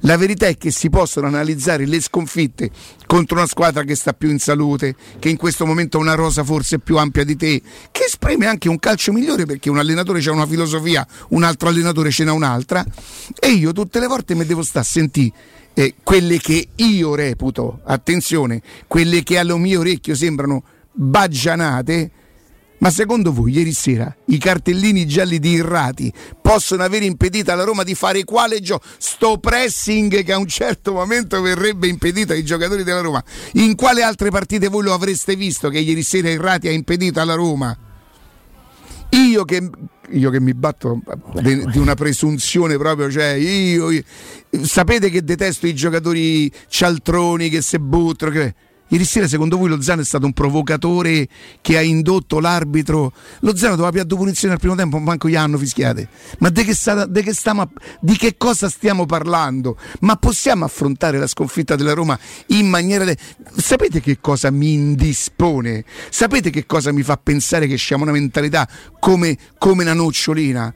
La 0.00 0.16
verità 0.16 0.46
è 0.46 0.56
che 0.56 0.70
si 0.70 0.90
possono 0.90 1.26
analizzare 1.26 1.86
le 1.86 2.00
sconfitte 2.00 2.70
contro 3.06 3.36
una 3.36 3.46
squadra 3.46 3.82
che 3.82 3.94
sta 3.94 4.12
più 4.12 4.30
in 4.30 4.38
salute, 4.38 4.94
che 5.18 5.28
in 5.28 5.36
questo 5.36 5.66
momento 5.66 5.98
ha 5.98 6.00
una 6.00 6.14
rosa 6.14 6.44
forse 6.44 6.78
più 6.78 6.96
ampia 6.96 7.24
di 7.24 7.36
te, 7.36 7.62
che 7.90 8.04
esprime 8.04 8.46
anche 8.46 8.68
un 8.68 8.78
calcio 8.78 9.12
migliore 9.12 9.46
perché 9.46 9.70
un 9.70 9.78
allenatore 9.78 10.22
ha 10.24 10.32
una 10.32 10.46
filosofia, 10.46 11.06
un 11.30 11.42
altro 11.42 11.68
allenatore 11.68 12.10
ce 12.10 12.24
n'ha 12.24 12.32
un'altra. 12.32 12.84
E 13.38 13.48
io 13.48 13.72
tutte 13.72 14.00
le 14.00 14.06
volte 14.06 14.34
mi 14.34 14.44
devo 14.44 14.62
stare 14.62 14.84
a 14.84 14.88
sentire 14.88 15.32
eh, 15.74 15.94
quelle 16.02 16.38
che 16.38 16.68
io 16.76 17.14
reputo, 17.14 17.80
attenzione, 17.84 18.62
quelle 18.86 19.22
che 19.22 19.38
allo 19.38 19.58
mio 19.58 19.80
orecchio 19.80 20.14
sembrano 20.14 20.62
baggianate, 20.92 22.10
ma 22.78 22.90
secondo 22.90 23.32
voi 23.32 23.52
ieri 23.52 23.72
sera 23.72 24.14
i 24.26 24.38
cartellini 24.38 25.06
gialli 25.06 25.38
di 25.38 25.50
Irrati 25.50 26.12
possono 26.40 26.82
aver 26.82 27.02
impedito 27.02 27.50
alla 27.52 27.64
Roma 27.64 27.82
di 27.82 27.94
fare 27.94 28.24
quale 28.24 28.60
gioco? 28.60 28.84
Sto 28.98 29.38
pressing 29.38 30.22
che 30.22 30.32
a 30.32 30.38
un 30.38 30.46
certo 30.46 30.92
momento 30.92 31.40
verrebbe 31.40 31.86
impedito 31.86 32.32
ai 32.32 32.44
giocatori 32.44 32.82
della 32.82 33.00
Roma. 33.00 33.22
In 33.54 33.74
quale 33.74 34.02
altre 34.02 34.30
partite 34.30 34.68
voi 34.68 34.82
lo 34.82 34.92
avreste 34.92 35.36
visto 35.36 35.68
che 35.68 35.78
ieri 35.78 36.02
sera 36.02 36.28
Irrati 36.28 36.68
ha 36.68 36.72
impedito 36.72 37.20
alla 37.20 37.34
Roma? 37.34 37.76
Io 39.10 39.44
che, 39.44 39.70
io 40.10 40.30
che 40.30 40.40
mi 40.40 40.54
batto 40.54 41.00
di, 41.40 41.64
di, 41.66 41.78
una 41.78 41.94
presunzione 41.94 42.76
proprio, 42.76 43.10
cioè 43.10 43.32
io, 43.32 43.90
io, 43.90 44.02
sapete 44.62 45.08
che 45.08 45.22
detesto 45.22 45.68
i 45.68 45.74
giocatori 45.74 46.50
cialtroni 46.68 47.48
che 47.48 47.62
se 47.62 47.78
buttano. 47.78 48.32
Che, 48.32 48.54
Ieri 48.88 49.04
sera 49.06 49.26
secondo 49.26 49.56
voi 49.56 49.70
lo 49.70 49.80
Zano 49.80 50.02
è 50.02 50.04
stato 50.04 50.26
un 50.26 50.34
provocatore 50.34 51.26
che 51.62 51.78
ha 51.78 51.80
indotto 51.80 52.38
l'arbitro? 52.38 53.12
Lo 53.40 53.56
Zano 53.56 53.76
doveva 53.76 54.04
più 54.04 54.16
punizioni 54.16 54.52
al 54.52 54.60
primo 54.60 54.74
tempo, 54.74 54.98
manco 54.98 55.28
gli 55.28 55.36
hanno 55.36 55.56
fischiate. 55.56 56.08
Ma 56.40 56.50
di 56.50 56.64
che, 56.64 56.74
sta, 56.74 57.06
de 57.06 57.22
che 57.22 57.32
stiamo, 57.32 57.70
di 58.00 58.16
che 58.16 58.36
cosa 58.36 58.68
stiamo 58.68 59.06
parlando? 59.06 59.78
Ma 60.00 60.16
possiamo 60.16 60.66
affrontare 60.66 61.18
la 61.18 61.26
sconfitta 61.26 61.76
della 61.76 61.94
Roma 61.94 62.18
in 62.48 62.68
maniera... 62.68 63.04
De... 63.04 63.16
Sapete 63.56 64.00
che 64.00 64.18
cosa 64.20 64.50
mi 64.50 64.74
indispone? 64.74 65.84
Sapete 66.10 66.50
che 66.50 66.66
cosa 66.66 66.92
mi 66.92 67.02
fa 67.02 67.16
pensare 67.16 67.66
che 67.66 67.78
siamo 67.78 68.02
una 68.02 68.12
mentalità 68.12 68.68
come, 69.00 69.36
come 69.56 69.82
una 69.82 69.94
nocciolina? 69.94 70.74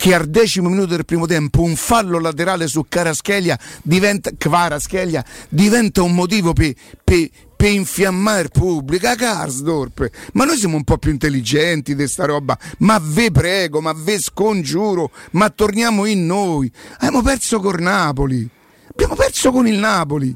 Che 0.00 0.14
al 0.14 0.28
decimo 0.28 0.70
minuto 0.70 0.94
del 0.94 1.04
primo 1.04 1.26
tempo 1.26 1.60
un 1.60 1.76
fallo 1.76 2.18
laterale 2.18 2.66
su 2.68 2.86
Caraschelia 2.88 3.58
diventa, 3.82 4.30
Kvaraschelia, 4.34 5.22
diventa 5.50 6.00
un 6.00 6.14
motivo 6.14 6.54
per 6.54 6.72
pe, 7.04 7.30
pe 7.54 7.68
infiammare 7.68 8.44
il 8.44 8.50
pubblico 8.50 9.08
a 9.08 9.14
Karsdorp. 9.14 10.08
Ma 10.32 10.46
noi 10.46 10.56
siamo 10.56 10.76
un 10.76 10.84
po' 10.84 10.96
più 10.96 11.10
intelligenti 11.10 11.94
di 11.94 12.08
sta 12.08 12.24
roba. 12.24 12.58
Ma 12.78 12.98
ve 12.98 13.30
prego, 13.30 13.82
ma 13.82 13.92
ve 13.94 14.18
scongiuro, 14.18 15.10
ma 15.32 15.50
torniamo 15.50 16.06
in 16.06 16.24
noi. 16.24 16.72
Abbiamo 16.94 17.20
perso 17.20 17.60
con 17.60 17.82
Napoli. 17.82 18.48
Abbiamo 18.92 19.14
perso 19.14 19.52
con 19.52 19.68
il 19.68 19.78
Napoli. 19.78 20.34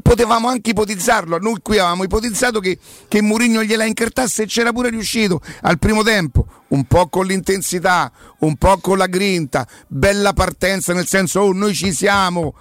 Potevamo 0.00 0.48
anche 0.48 0.70
ipotizzarlo. 0.70 1.38
Noi 1.38 1.58
qui 1.60 1.78
avevamo 1.78 2.04
ipotizzato 2.04 2.60
che, 2.60 2.78
che 3.08 3.20
Murigno 3.20 3.64
gliela 3.64 3.84
incartasse 3.84 4.44
e 4.44 4.46
c'era 4.46 4.72
pure 4.72 4.90
riuscito 4.90 5.40
al 5.62 5.78
primo 5.78 6.02
tempo. 6.02 6.46
Un 6.68 6.84
po' 6.84 7.08
con 7.08 7.26
l'intensità, 7.26 8.10
un 8.40 8.56
po' 8.56 8.78
con 8.78 8.98
la 8.98 9.06
grinta, 9.06 9.66
bella 9.88 10.32
partenza 10.32 10.92
nel 10.92 11.06
senso, 11.06 11.40
oh, 11.40 11.52
noi 11.52 11.74
ci 11.74 11.92
siamo. 11.92 12.54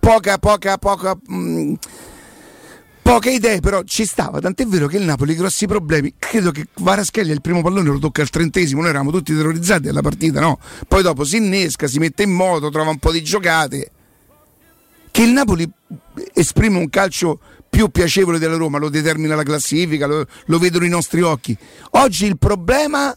Poca, 0.00 0.38
poca, 0.38 0.78
poca. 0.78 1.14
Mh, 1.26 1.36
mm, 1.36 1.74
poche 3.02 3.30
idee, 3.30 3.60
però 3.60 3.82
ci 3.82 4.06
stava. 4.06 4.40
Tant'è 4.40 4.66
vero 4.66 4.86
che 4.86 4.96
il 4.96 5.04
Napoli 5.04 5.34
grossi 5.34 5.66
problemi. 5.66 6.14
Credo 6.18 6.52
che 6.52 6.68
Varaschelli 6.78 7.32
il 7.32 7.42
primo 7.42 7.60
pallone 7.60 7.90
lo 7.90 7.98
tocca 7.98 8.22
al 8.22 8.30
trentesimo. 8.30 8.80
Noi 8.80 8.90
eravamo 8.90 9.10
tutti 9.10 9.34
terrorizzati 9.34 9.88
alla 9.88 10.02
partita, 10.02 10.40
no? 10.40 10.58
Poi 10.88 11.02
dopo 11.02 11.24
si 11.24 11.36
innesca, 11.36 11.86
si 11.86 11.98
mette 11.98 12.22
in 12.22 12.30
moto, 12.30 12.70
trova 12.70 12.90
un 12.90 12.98
po' 12.98 13.12
di 13.12 13.22
giocate 13.22 13.90
che 15.16 15.22
il 15.22 15.32
Napoli 15.32 15.66
esprime 16.34 16.76
un 16.76 16.90
calcio 16.90 17.40
più 17.70 17.88
piacevole 17.88 18.38
della 18.38 18.58
Roma, 18.58 18.76
lo 18.76 18.90
determina 18.90 19.34
la 19.34 19.44
classifica, 19.44 20.06
lo, 20.06 20.26
lo 20.44 20.58
vedono 20.58 20.84
i 20.84 20.90
nostri 20.90 21.22
occhi. 21.22 21.56
Oggi 21.92 22.26
il 22.26 22.36
problema, 22.36 23.16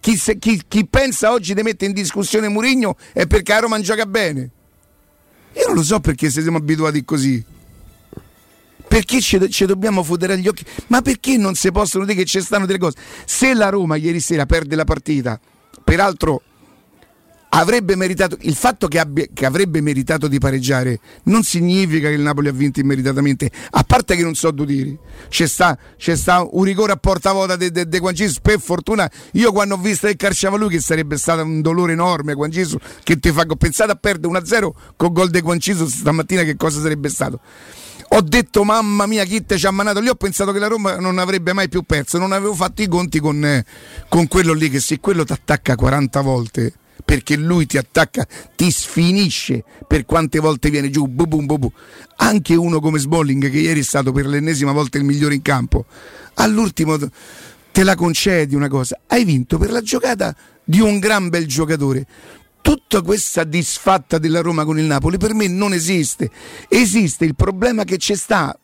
chi, 0.00 0.16
se, 0.16 0.38
chi, 0.38 0.62
chi 0.66 0.86
pensa 0.86 1.32
oggi 1.32 1.52
di 1.52 1.60
mettere 1.60 1.90
in 1.90 1.92
discussione 1.94 2.48
Murigno 2.48 2.96
è 3.12 3.26
perché 3.26 3.52
la 3.52 3.58
Roma 3.58 3.78
gioca 3.80 4.06
bene. 4.06 4.50
Io 5.52 5.66
non 5.66 5.74
lo 5.74 5.82
so 5.82 6.00
perché 6.00 6.30
siamo 6.30 6.56
abituati 6.56 7.04
così. 7.04 7.44
Perché 8.88 9.20
ci, 9.20 9.50
ci 9.50 9.66
dobbiamo 9.66 10.02
fottere 10.02 10.32
agli 10.32 10.48
occhi? 10.48 10.64
Ma 10.86 11.02
perché 11.02 11.36
non 11.36 11.54
si 11.54 11.70
possono 11.70 12.06
dire 12.06 12.20
che 12.20 12.24
ci 12.24 12.40
stanno 12.40 12.64
delle 12.64 12.78
cose? 12.78 12.96
Se 13.26 13.52
la 13.52 13.68
Roma 13.68 13.96
ieri 13.96 14.20
sera 14.20 14.46
perde 14.46 14.76
la 14.76 14.84
partita, 14.84 15.38
peraltro 15.84 16.40
avrebbe 17.56 17.94
meritato 17.94 18.36
il 18.40 18.54
fatto 18.54 18.88
che, 18.88 18.98
abbia, 18.98 19.26
che, 19.32 19.46
avrebbe 19.46 19.80
meritato 19.80 20.26
di 20.26 20.38
pareggiare 20.38 20.98
non 21.24 21.44
significa 21.44 22.08
che 22.08 22.14
il 22.14 22.20
Napoli 22.20 22.48
ha 22.48 22.52
vinto 22.52 22.80
immeritatamente 22.80 23.50
a 23.70 23.84
parte 23.84 24.16
che 24.16 24.22
non 24.22 24.34
so 24.34 24.50
due 24.50 24.66
tiri 24.66 24.98
c'è 25.28 25.46
sta, 25.46 25.78
c'è 25.96 26.16
sta 26.16 26.46
un 26.50 26.64
rigore 26.64 26.92
a 26.92 26.96
portavoce 26.96 27.56
di 27.56 27.70
de, 27.70 27.88
de, 27.88 28.00
per 28.42 28.60
fortuna 28.60 29.10
io 29.32 29.52
quando 29.52 29.74
ho 29.74 29.78
visto 29.78 30.06
che 30.08 30.16
calciava 30.16 30.56
lui 30.56 30.68
che 30.68 30.80
sarebbe 30.80 31.16
stato 31.16 31.42
un 31.42 31.60
dolore 31.60 31.92
enorme 31.92 32.34
Guangisu 32.34 32.76
che 33.02 33.18
ti 33.18 33.30
fa 33.30 33.44
pensate 33.56 33.92
a 33.92 33.96
perdere 33.96 34.40
1-0 34.40 34.70
con 34.96 35.12
gol 35.12 35.30
di 35.30 35.40
Guangisu 35.40 35.86
stamattina 35.86 36.42
che 36.42 36.56
cosa 36.56 36.80
sarebbe 36.80 37.08
stato? 37.08 37.40
Ho 38.08 38.20
detto 38.20 38.64
mamma 38.64 39.06
mia 39.06 39.24
chi 39.24 39.44
te 39.44 39.56
ci 39.58 39.66
ha 39.66 39.70
manato 39.70 40.00
lì 40.00 40.08
ho 40.08 40.14
pensato 40.14 40.52
che 40.52 40.58
la 40.58 40.66
Roma 40.66 40.96
non 40.96 41.18
avrebbe 41.18 41.52
mai 41.52 41.68
più 41.68 41.82
perso 41.82 42.18
non 42.18 42.32
avevo 42.32 42.54
fatto 42.54 42.82
i 42.82 42.88
conti 42.88 43.20
con, 43.20 43.44
eh, 43.44 43.64
con 44.08 44.26
quello 44.26 44.52
lì 44.52 44.70
che 44.70 44.80
se 44.80 44.98
quello 44.98 45.24
ti 45.24 45.32
attacca 45.32 45.76
40 45.76 46.20
volte 46.20 46.72
perché 47.04 47.36
lui 47.36 47.66
ti 47.66 47.76
attacca, 47.76 48.26
ti 48.56 48.70
sfinisce 48.70 49.64
per 49.86 50.04
quante 50.04 50.38
volte 50.38 50.70
viene 50.70 50.90
giù, 50.90 51.06
bu 51.06 51.26
bu 51.26 51.44
bu 51.44 51.58
bu. 51.58 51.72
anche 52.16 52.54
uno 52.54 52.80
come 52.80 52.98
Sbolling 52.98 53.50
che 53.50 53.58
ieri 53.58 53.80
è 53.80 53.84
stato 53.84 54.12
per 54.12 54.26
l'ennesima 54.26 54.72
volta 54.72 54.98
il 54.98 55.04
migliore 55.04 55.34
in 55.34 55.42
campo, 55.42 55.84
all'ultimo 56.34 56.98
te 57.70 57.82
la 57.82 57.94
concedi 57.94 58.54
una 58.54 58.68
cosa, 58.68 59.00
hai 59.08 59.24
vinto 59.24 59.58
per 59.58 59.70
la 59.70 59.82
giocata 59.82 60.34
di 60.64 60.80
un 60.80 60.98
gran 60.98 61.28
bel 61.28 61.46
giocatore. 61.46 62.06
Tutta 62.62 63.02
questa 63.02 63.44
disfatta 63.44 64.16
della 64.16 64.40
Roma 64.40 64.64
con 64.64 64.78
il 64.78 64.86
Napoli 64.86 65.18
per 65.18 65.34
me 65.34 65.48
non 65.48 65.74
esiste. 65.74 66.30
Esiste 66.66 67.26
il 67.26 67.34
problema 67.34 67.84
che 67.84 67.98
c'è 67.98 68.14
sta 68.14 68.58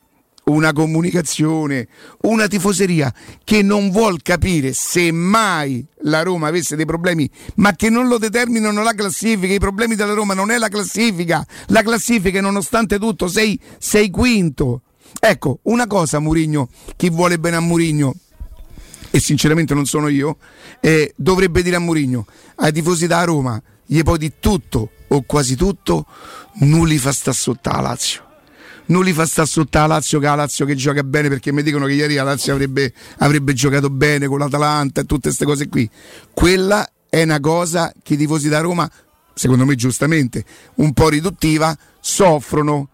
una 0.50 0.72
comunicazione, 0.72 1.88
una 2.22 2.46
tifoseria 2.46 3.12
che 3.44 3.62
non 3.62 3.90
vuol 3.90 4.22
capire 4.22 4.72
se 4.72 5.12
mai 5.12 5.84
la 6.02 6.22
Roma 6.22 6.48
avesse 6.48 6.76
dei 6.76 6.86
problemi, 6.86 7.28
ma 7.56 7.74
che 7.74 7.90
non 7.90 8.08
lo 8.08 8.18
determinano 8.18 8.82
la 8.82 8.94
classifica. 8.94 9.52
I 9.52 9.58
problemi 9.58 9.94
della 9.94 10.12
Roma 10.12 10.34
non 10.34 10.50
è 10.50 10.58
la 10.58 10.68
classifica, 10.68 11.44
la 11.66 11.82
classifica 11.82 12.40
nonostante 12.40 12.98
tutto 12.98 13.28
sei, 13.28 13.58
sei 13.78 14.10
quinto. 14.10 14.82
Ecco, 15.18 15.58
una 15.62 15.86
cosa 15.86 16.18
Murigno, 16.18 16.68
chi 16.96 17.10
vuole 17.10 17.38
bene 17.38 17.56
a 17.56 17.60
Murigno, 17.60 18.14
e 19.10 19.18
sinceramente 19.20 19.74
non 19.74 19.86
sono 19.86 20.08
io, 20.08 20.36
eh, 20.80 21.12
dovrebbe 21.16 21.62
dire 21.62 21.76
a 21.76 21.80
Murigno, 21.80 22.26
ai 22.56 22.72
tifosi 22.72 23.06
da 23.06 23.24
Roma, 23.24 23.60
gli 23.84 24.02
puoi 24.02 24.18
di 24.18 24.34
tutto 24.38 24.90
o 25.08 25.22
quasi 25.22 25.56
tutto, 25.56 26.06
non 26.60 26.86
li 26.86 26.96
fa 26.96 27.12
sta 27.12 27.32
sotto 27.32 27.70
la 27.70 27.80
Lazio 27.80 28.28
non 28.90 29.04
li 29.04 29.12
fa 29.12 29.26
sta 29.26 29.44
sotto 29.44 29.78
la 29.78 29.86
Lazio 29.86 30.18
che 30.18 30.26
la 30.26 30.34
Lazio 30.34 30.66
che 30.66 30.74
gioca 30.74 31.02
bene 31.02 31.28
perché 31.28 31.52
mi 31.52 31.62
dicono 31.62 31.86
che 31.86 31.94
ieri 31.94 32.14
la 32.14 32.22
Lazio 32.22 32.52
avrebbe, 32.52 32.92
avrebbe 33.18 33.52
giocato 33.52 33.90
bene 33.90 34.26
con 34.26 34.38
l'Atalanta 34.38 35.00
e 35.00 35.04
tutte 35.04 35.28
queste 35.28 35.44
cose 35.44 35.68
qui. 35.68 35.88
Quella 36.32 36.88
è 37.08 37.22
una 37.22 37.40
cosa 37.40 37.92
che 38.02 38.14
i 38.14 38.16
tifosi 38.16 38.48
da 38.48 38.60
Roma, 38.60 38.90
secondo 39.34 39.64
me 39.64 39.74
giustamente, 39.74 40.44
un 40.76 40.92
po' 40.92 41.08
riduttiva, 41.08 41.76
soffrono. 42.00 42.88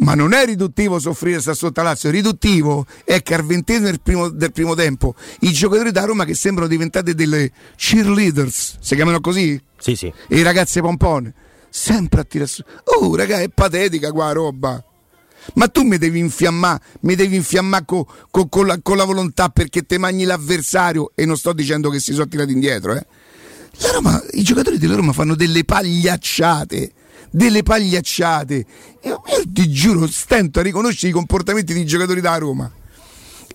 Ma 0.00 0.14
non 0.14 0.32
è 0.32 0.44
riduttivo 0.44 1.00
soffrire 1.00 1.40
sta 1.40 1.54
sotto 1.54 1.82
la 1.82 1.88
Lazio, 1.88 2.10
riduttivo 2.10 2.86
è 3.04 3.20
che 3.20 3.34
al 3.34 3.44
ventesimo 3.44 3.86
del 3.86 4.00
primo, 4.00 4.28
del 4.28 4.52
primo 4.52 4.74
tempo 4.76 5.16
i 5.40 5.50
giocatori 5.52 5.90
da 5.90 6.04
Roma 6.04 6.24
che 6.24 6.34
sembrano 6.34 6.68
diventati 6.68 7.14
delle 7.14 7.50
cheerleaders, 7.74 8.76
si 8.80 8.94
chiamano 8.94 9.20
così? 9.20 9.60
Sì, 9.76 9.96
sì. 9.96 10.12
E 10.28 10.38
i 10.38 10.42
ragazzi 10.42 10.80
pompone 10.80 11.34
sempre 11.78 12.20
a 12.20 12.24
tirare 12.24 12.50
su. 12.50 12.62
Oh, 12.84 13.14
raga, 13.14 13.40
è 13.40 13.48
patetica 13.48 14.10
qua 14.10 14.32
roba. 14.32 14.82
Ma 15.54 15.68
tu 15.68 15.82
mi 15.82 15.96
devi 15.96 16.18
infiammare, 16.18 16.80
mi 17.00 17.14
devi 17.14 17.36
infiammare 17.36 17.84
con 17.86 18.04
co, 18.30 18.48
co 18.48 18.64
la, 18.64 18.78
co 18.82 18.94
la, 18.94 19.04
volontà 19.04 19.48
perché 19.48 19.82
te 19.82 19.96
mangi 19.96 20.24
l'avversario 20.24 21.12
e 21.14 21.24
non 21.24 21.36
sto 21.36 21.52
dicendo 21.52 21.88
che 21.88 22.00
si 22.00 22.12
sono 22.12 22.28
tirati 22.28 22.52
indietro, 22.52 22.94
eh. 22.94 23.06
Roma, 23.92 24.20
I 24.32 24.42
giocatori 24.42 24.76
della 24.76 24.96
Roma 24.96 25.12
fanno 25.12 25.36
delle 25.36 25.64
pagliacciate, 25.64 26.92
delle 27.30 27.62
pagliacciate. 27.62 28.66
Io, 29.04 29.22
io 29.26 29.42
ti 29.46 29.70
giuro, 29.70 30.06
stento 30.08 30.58
a 30.58 30.62
riconoscere 30.62 31.10
i 31.10 31.14
comportamenti 31.14 31.72
dei 31.72 31.86
giocatori 31.86 32.20
da 32.20 32.36
Roma. 32.36 32.70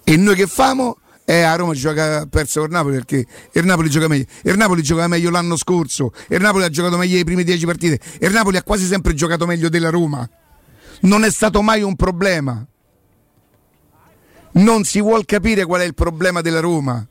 E 0.04 0.16
noi 0.16 0.36
che 0.36 0.48
famo? 0.48 0.98
Eh, 1.26 1.42
a 1.42 1.56
Roma 1.56 1.74
gioca 1.74 2.22
ha 2.22 2.26
perso 2.26 2.62
con 2.62 2.72
Napoli 2.72 2.96
perché 2.96 3.26
il 3.54 3.66
Napoli 3.66 3.90
gioca 3.90 4.08
meglio. 4.08 4.26
Il 4.44 4.58
Napoli 4.58 4.84
gioca 4.84 5.08
meglio 5.08 5.30
l'anno 5.30 5.56
scorso. 5.56 6.12
Il 6.30 6.42
Napoli 6.42 6.66
ha 6.66 6.70
giocato 6.70 6.98
meglio 6.98 7.18
le 7.18 7.24
prime 7.24 7.44
dieci 7.44 7.66
partite. 7.66 8.00
Il 8.20 8.32
Napoli 8.32 8.58
ha 8.58 8.64
quasi 8.64 8.86
sempre 8.86 9.14
giocato 9.14 9.46
meglio 9.46 9.70
della 9.70 9.90
Roma. 9.90 10.28
Non 11.02 11.24
è 11.24 11.32
stato 11.32 11.62
mai 11.62 11.82
un 11.82 11.96
problema. 11.96 12.66
Non 14.56 14.84
si 14.84 15.02
vuol 15.02 15.26
capire 15.26 15.66
qual 15.66 15.82
è 15.82 15.86
il 15.86 15.94
problema 15.94 16.42
della 16.42 16.60
Roma. 16.60 17.06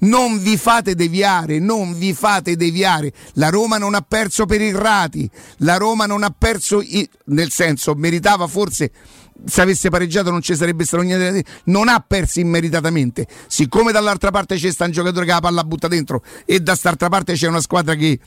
Non 0.00 0.42
vi 0.42 0.56
fate 0.56 0.94
deviare, 0.94 1.58
non 1.58 1.96
vi 1.96 2.12
fate 2.12 2.56
deviare. 2.56 3.12
La 3.34 3.48
Roma 3.48 3.78
non 3.78 3.94
ha 3.94 4.02
perso 4.02 4.44
per 4.44 4.60
i 4.60 4.72
rati, 4.72 5.30
la 5.58 5.76
Roma 5.76 6.04
non 6.06 6.22
ha 6.22 6.34
perso, 6.36 6.82
i... 6.82 7.08
nel 7.26 7.50
senso, 7.50 7.94
meritava 7.94 8.46
forse 8.46 8.90
se 9.44 9.60
avesse 9.60 9.88
pareggiato 9.88 10.30
non 10.30 10.40
ci 10.40 10.54
sarebbe 10.54 10.84
stato 10.84 11.02
niente 11.02 11.44
non 11.64 11.88
ha 11.88 12.04
perso 12.06 12.40
immeritatamente 12.40 13.26
siccome 13.46 13.92
dall'altra 13.92 14.30
parte 14.30 14.56
c'è 14.56 14.70
sta 14.70 14.84
un 14.84 14.92
giocatore 14.92 15.26
che 15.26 15.32
la 15.32 15.40
palla 15.40 15.64
butta 15.64 15.88
dentro 15.88 16.22
e 16.44 16.60
da 16.60 16.72
quest'altra 16.72 17.08
parte 17.08 17.34
c'è 17.34 17.48
una 17.48 17.60
squadra 17.60 17.94
che 17.94 18.18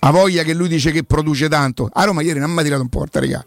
ha 0.00 0.10
voglia 0.10 0.42
che 0.42 0.54
lui 0.54 0.68
dice 0.68 0.90
che 0.90 1.04
produce 1.04 1.48
tanto 1.48 1.88
a 1.92 2.04
Roma 2.04 2.22
ieri 2.22 2.38
non 2.38 2.50
mi 2.50 2.60
ha 2.60 2.62
tirato 2.62 2.82
un 2.82 2.88
porta 2.88 3.20
regà 3.20 3.44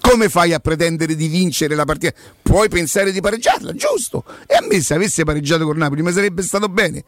come 0.00 0.28
fai 0.28 0.52
a 0.52 0.60
pretendere 0.60 1.16
di 1.16 1.26
vincere 1.26 1.74
la 1.74 1.84
partita? 1.84 2.16
Puoi 2.40 2.68
pensare 2.68 3.10
di 3.10 3.20
pareggiarla, 3.20 3.72
giusto? 3.72 4.24
E 4.46 4.54
a 4.54 4.62
me 4.62 4.80
se 4.80 4.94
avesse 4.94 5.24
pareggiato 5.24 5.64
con 5.64 5.76
Napoli 5.76 6.02
mi 6.02 6.12
sarebbe 6.12 6.42
stato 6.42 6.68
bene. 6.68 7.02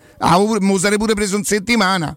Mi 0.59 0.79
sarei 0.79 0.99
pure 0.99 1.15
preso 1.15 1.37
in 1.37 1.45
settimana 1.45 2.17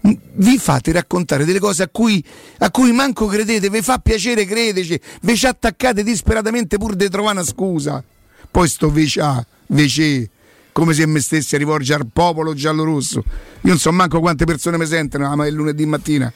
vi 0.00 0.58
fate 0.58 0.92
raccontare 0.92 1.44
delle 1.44 1.58
cose 1.58 1.82
a 1.82 1.88
cui, 1.88 2.22
a 2.58 2.70
cui 2.70 2.92
manco 2.92 3.26
credete, 3.26 3.70
vi 3.70 3.82
fa 3.82 3.98
piacere 3.98 4.44
credeci, 4.44 5.00
vi 5.22 5.36
ci 5.36 5.46
attaccate 5.46 6.02
disperatamente 6.02 6.78
pur 6.78 6.94
di 6.94 7.08
trovare 7.08 7.38
una 7.38 7.44
scusa. 7.44 8.02
Poi 8.50 8.68
sto 8.68 8.90
vecà, 8.90 9.44
vecè, 9.66 10.28
come 10.72 10.94
se 10.94 11.06
me 11.06 11.20
stessi 11.20 11.54
a 11.54 11.58
rivolgere 11.58 12.02
al 12.02 12.08
popolo 12.12 12.54
giallorosso. 12.54 13.18
Io 13.26 13.70
non 13.70 13.78
so 13.78 13.90
manco 13.92 14.20
quante 14.20 14.44
persone 14.44 14.78
mi 14.78 14.86
sentono, 14.86 15.34
ma 15.34 15.46
è 15.46 15.50
lunedì 15.50 15.86
mattina. 15.86 16.32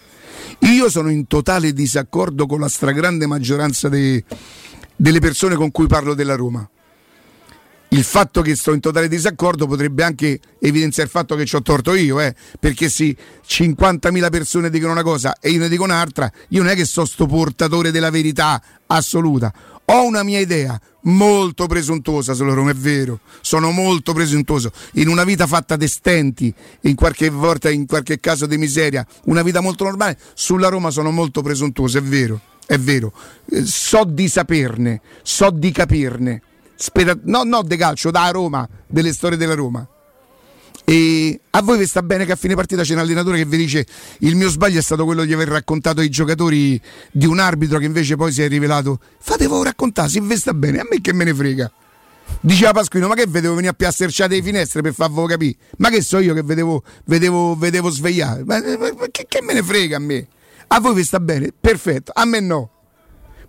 Io 0.61 0.91
sono 0.91 1.11
in 1.11 1.27
totale 1.27 1.73
disaccordo 1.73 2.47
con 2.47 2.61
la 2.61 2.69
stragrande 2.69 3.27
maggioranza 3.27 3.89
dei, 3.89 4.23
delle 4.97 5.21
persone 5.21 5.55
con 5.55 5.71
cui 5.71 5.87
parlo 5.87 6.15
della 6.15 6.35
Roma 6.35 6.69
il 7.93 8.05
fatto 8.05 8.41
che 8.43 8.55
sto 8.55 8.73
in 8.73 8.81
totale 8.81 9.09
disaccordo 9.09 9.67
potrebbe 9.67 10.05
anche 10.05 10.39
evidenziare 10.61 11.09
il 11.09 11.15
fatto 11.15 11.35
che 11.35 11.45
ci 11.45 11.57
ho 11.57 11.63
torto 11.63 11.95
io, 11.95 12.21
eh? 12.21 12.35
perché 12.59 12.89
se 12.89 13.17
50.000 13.47 14.31
persone 14.31 14.71
dicono 14.71 14.93
una 14.93 15.03
cosa 15.03 15.37
e 15.41 15.51
io 15.51 15.59
ne 15.59 15.69
dico 15.69 15.83
un'altra, 15.83 16.31
io 16.49 16.63
non 16.63 16.71
è 16.71 16.77
che 16.77 16.85
sono 16.85 17.07
sto 17.07 17.27
portatore 17.27 17.91
della 17.91 18.11
verità 18.11 18.63
assoluta. 18.87 19.53
Ho 19.87 20.05
una 20.05 20.23
mia 20.23 20.39
idea 20.39 20.81
molto 21.03 21.67
presuntuosa 21.67 22.33
sulla 22.33 22.53
Roma, 22.53 22.71
è 22.71 22.75
vero, 22.75 23.21
sono 23.41 23.73
molto 23.73 24.13
presuntuoso. 24.13 24.71
In 24.95 25.09
una 25.09 25.25
vita 25.25 25.49
fatta 25.49 25.75
di 25.75 25.89
stenti, 25.89 26.55
in 26.83 26.95
qualche 26.95 27.29
volta, 27.29 27.71
in 27.71 27.87
qualche 27.87 28.21
caso 28.21 28.47
di 28.47 28.57
miseria, 28.57 29.05
una 29.25 29.43
vita 29.43 29.61
molto 29.61 29.83
normale, 29.83 30.17
sulla 30.35 30.69
Roma 30.69 30.91
sono 30.91 31.11
molto 31.11 31.43
presuntuoso, 31.43 31.99
è 31.99 32.03
vero, 32.03 32.41
è 32.67 32.79
vero. 32.79 33.13
Eh, 33.51 33.65
so 33.65 34.05
di 34.05 34.29
saperne, 34.29 35.01
so 35.23 35.51
di 35.51 35.73
capirne 35.73 36.43
spera- 36.81 37.19
no, 37.25 37.43
no 37.45 37.63
de 37.63 37.77
calcio, 37.77 38.11
da 38.11 38.31
Roma, 38.31 38.69
delle 38.87 39.13
storie 39.13 39.37
della 39.37 39.55
Roma. 39.55 39.87
E 40.85 41.41
a 41.51 41.63
voi 41.63 41.79
vi 41.79 41.87
sta 41.87 42.03
bene 42.03 42.25
che 42.25 42.33
a 42.33 42.37
fine 42.37 42.55
partita 42.55 42.83
c'è 42.83 42.95
un 42.95 43.01
allenatore 43.01 43.37
che 43.37 43.45
vi 43.45 43.59
dice 43.59 43.87
il 44.21 44.35
mio 44.35 44.49
sbaglio 44.49 44.79
è 44.79 44.83
stato 44.83 45.05
quello 45.05 45.25
di 45.25 45.33
aver 45.33 45.47
raccontato 45.47 46.01
ai 46.01 46.09
giocatori 46.09 46.81
di 47.13 47.27
un 47.27 47.39
arbitro 47.39 47.79
che 47.79 47.85
invece 47.85 48.17
poi 48.17 48.33
si 48.33 48.43
è 48.43 48.49
rivelato 48.49 48.99
fate 49.21 49.47
voi 49.47 49.63
raccontare, 49.63 50.09
se 50.09 50.21
vi 50.21 50.37
sta 50.37 50.53
bene, 50.53 50.81
a 50.81 50.87
me 50.91 51.01
che 51.01 51.13
me 51.13 51.25
ne 51.25 51.35
frega. 51.35 51.71
Diceva 52.41 52.73
Pasquino, 52.73 53.09
ma 53.09 53.15
che 53.15 53.27
vedevo 53.29 53.55
venire 53.55 53.73
a 53.73 53.77
piasterciare 53.77 54.35
le 54.37 54.43
finestre 54.43 54.83
per 54.83 54.95
farvelo 54.95 55.27
capire? 55.27 55.57
Ma 55.79 55.91
che 55.91 56.01
so 56.01 56.19
io 56.19 56.33
che 56.33 56.43
vedevo, 56.43 56.83
vedevo, 57.05 57.55
vedevo 57.57 57.91
svegliare? 57.91 58.45
Ma, 58.45 58.61
ma, 58.61 58.93
ma 58.99 59.07
che, 59.11 59.27
che 59.29 59.43
me 59.43 59.53
ne 59.53 59.63
frega 59.63 59.97
a 59.97 60.01
me? 60.01 60.27
A 60.69 60.81
voi 60.81 60.95
vi 60.95 61.05
sta 61.05 61.21
bene? 61.21 61.53
Perfetto, 61.59 62.13
a 62.15 62.25
me 62.25 62.41
no 62.41 62.71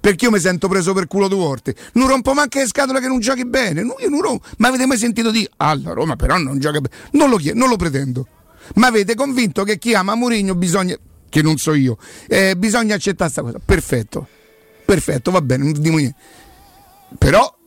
perché 0.02 0.26
io 0.26 0.32
mi 0.32 0.40
sento 0.40 0.68
preso 0.68 0.94
per 0.94 1.08
culo 1.08 1.28
due 1.28 1.38
volte. 1.38 1.76
Non 1.94 2.08
rompo 2.08 2.34
manco 2.34 2.58
le 2.58 2.66
scatole 2.66 3.00
che 3.00 3.08
non 3.08 3.20
giochi 3.20 3.46
bene. 3.46 3.84
No, 3.84 3.96
io 4.00 4.10
non 4.10 4.22
rompo. 4.22 4.46
Ma 4.58 4.68
avete 4.70 4.88
mai 4.88 4.98
sentito 4.98 5.30
dire, 5.30 5.50
ah, 5.58 5.80
la 5.82 5.94
Roma 5.94 6.16
però 6.16 6.38
non 6.38 6.60
gioca 6.60 6.82
bene? 6.82 6.96
Non 7.12 7.30
lo 7.30 7.38
chiedo, 7.38 7.60
non 7.60 7.70
lo 7.70 7.76
pretendo. 7.76 8.28
Ma 8.76 8.88
avete 8.88 9.14
convinto 9.14 9.64
che 9.64 9.78
chi 9.78 9.94
ama 9.94 10.16
Mourinho 10.16 10.56
bisogna, 10.56 10.96
che 11.30 11.42
non 11.42 11.58
so 11.58 11.74
io, 11.74 11.98
eh, 12.28 12.56
bisogna 12.58 12.96
accettare 12.96 13.32
questa 13.32 13.42
cosa. 13.42 13.64
Perfetto, 13.64 14.28
perfetto, 14.86 15.30
va 15.30 15.42
bene, 15.42 15.64
non 15.64 15.74
dimo 15.80 15.98
niente. 15.98 16.18
Però, 17.18 17.58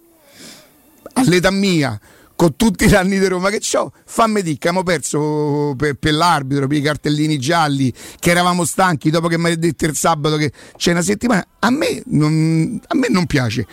all'età 1.14 1.50
mia, 1.52 1.98
con 2.44 2.56
tutti 2.56 2.86
gli 2.86 2.94
anni 2.94 3.18
di 3.18 3.26
Roma 3.26 3.48
che 3.48 3.58
ho, 3.78 3.90
fammi 4.04 4.42
dire 4.42 4.58
che 4.58 4.68
abbiamo 4.68 4.82
perso 4.82 5.74
per, 5.78 5.94
per, 5.94 6.12
l'arbitro, 6.12 6.66
per 6.66 6.76
i 6.76 6.82
cartellini 6.82 7.38
gialli, 7.38 7.90
che 8.18 8.30
eravamo 8.30 8.66
stanchi 8.66 9.08
dopo 9.08 9.28
che 9.28 9.38
mi 9.38 9.46
hai 9.46 9.58
detto 9.58 9.86
il 9.86 9.96
sabato 9.96 10.36
che 10.36 10.52
c'è 10.76 10.90
una 10.90 11.00
settimana. 11.00 11.46
A 11.60 11.70
me 11.70 12.02
non, 12.06 12.78
a 12.86 12.94
me 12.96 13.08
non 13.08 13.24
piace. 13.24 13.66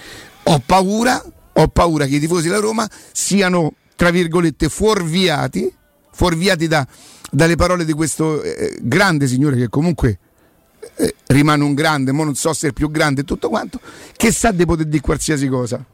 Ho 0.44 0.64
paura, 0.66 1.22
ho 1.52 1.68
paura 1.68 2.06
che 2.06 2.16
i 2.16 2.20
tifosi 2.22 2.48
della 2.48 2.62
Roma 2.62 2.90
siano, 3.12 3.74
tra 3.98 4.10
virgolette, 4.10 4.70
fuorviati, 4.70 5.70
fuorviati 6.14 6.68
da, 6.70 6.88
dalle 7.30 7.58
parole 7.58 7.84
di 7.84 7.92
questo 7.92 8.42
eh, 8.42 8.78
grande 8.84 9.28
signore 9.28 9.58
che 9.58 9.68
comunque 9.68 10.18
eh, 10.96 11.14
rimane 11.28 11.62
un 11.62 11.74
grande, 11.74 12.14
ma 12.14 12.24
non 12.24 12.36
so 12.36 12.54
se 12.54 12.68
è 12.68 12.70
il 12.70 12.74
più 12.74 12.90
grande 12.90 13.26
tutto 13.26 13.50
quanto, 13.50 13.82
che 14.16 14.32
sa 14.32 14.52
di 14.52 14.66
poter 14.66 14.86
dire 14.86 15.02
qualsiasi 15.02 15.50
cosa. 15.50 15.86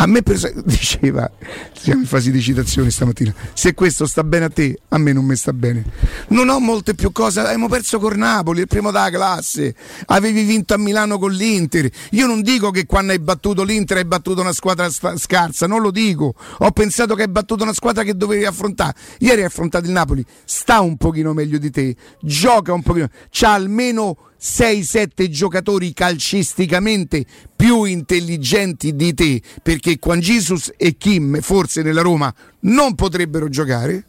A 0.00 0.06
me 0.06 0.22
per, 0.22 0.38
diceva, 0.64 1.30
siamo 1.74 2.00
in 2.00 2.06
fase 2.06 2.30
di 2.30 2.40
citazione 2.40 2.90
stamattina, 2.90 3.34
se 3.52 3.74
questo 3.74 4.06
sta 4.06 4.24
bene 4.24 4.46
a 4.46 4.48
te, 4.48 4.78
a 4.88 4.96
me 4.96 5.12
non 5.12 5.26
mi 5.26 5.36
sta 5.36 5.52
bene. 5.52 5.84
Non 6.28 6.48
ho 6.48 6.58
molte 6.58 6.94
più 6.94 7.12
cose, 7.12 7.40
abbiamo 7.40 7.68
perso 7.68 7.98
con 7.98 8.16
Napoli, 8.16 8.60
il 8.60 8.66
primo 8.66 8.90
della 8.90 9.10
classe, 9.10 9.74
avevi 10.06 10.44
vinto 10.44 10.72
a 10.72 10.78
Milano 10.78 11.18
con 11.18 11.32
l'Inter. 11.32 11.90
Io 12.12 12.26
non 12.26 12.40
dico 12.40 12.70
che 12.70 12.86
quando 12.86 13.12
hai 13.12 13.18
battuto 13.18 13.62
l'Inter 13.62 13.98
hai 13.98 14.06
battuto 14.06 14.40
una 14.40 14.54
squadra 14.54 14.88
sta- 14.88 15.18
scarsa, 15.18 15.66
non 15.66 15.82
lo 15.82 15.90
dico. 15.90 16.34
Ho 16.60 16.70
pensato 16.70 17.14
che 17.14 17.24
hai 17.24 17.28
battuto 17.28 17.62
una 17.62 17.74
squadra 17.74 18.02
che 18.02 18.16
dovevi 18.16 18.46
affrontare. 18.46 18.94
Ieri 19.18 19.42
hai 19.42 19.48
affrontato 19.48 19.84
il 19.84 19.92
Napoli, 19.92 20.24
sta 20.46 20.80
un 20.80 20.96
pochino 20.96 21.34
meglio 21.34 21.58
di 21.58 21.70
te, 21.70 21.94
gioca 22.22 22.72
un 22.72 22.82
pochino, 22.82 23.10
c'ha 23.28 23.52
almeno 23.52 24.16
6-7 24.40 25.28
giocatori 25.28 25.92
calcisticamente 25.92 27.26
più 27.54 27.84
intelligenti 27.84 28.96
di 28.96 29.12
te 29.12 29.42
perché 29.62 29.96
Juan 29.96 30.20
Jesus 30.20 30.72
e 30.76 30.96
Kim 30.96 31.40
forse 31.40 31.82
nella 31.82 32.00
Roma 32.00 32.32
non 32.60 32.94
potrebbero 32.94 33.48
giocare. 33.48 34.04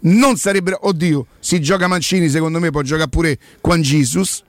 Non 0.00 0.36
sarebbero 0.36 0.78
oddio 0.82 1.26
si 1.40 1.60
gioca 1.60 1.88
Mancini 1.88 2.28
secondo 2.28 2.60
me 2.60 2.70
può 2.70 2.82
giocare 2.82 3.08
pure 3.08 3.38
Juan 3.60 3.82
Jesus. 3.82 4.42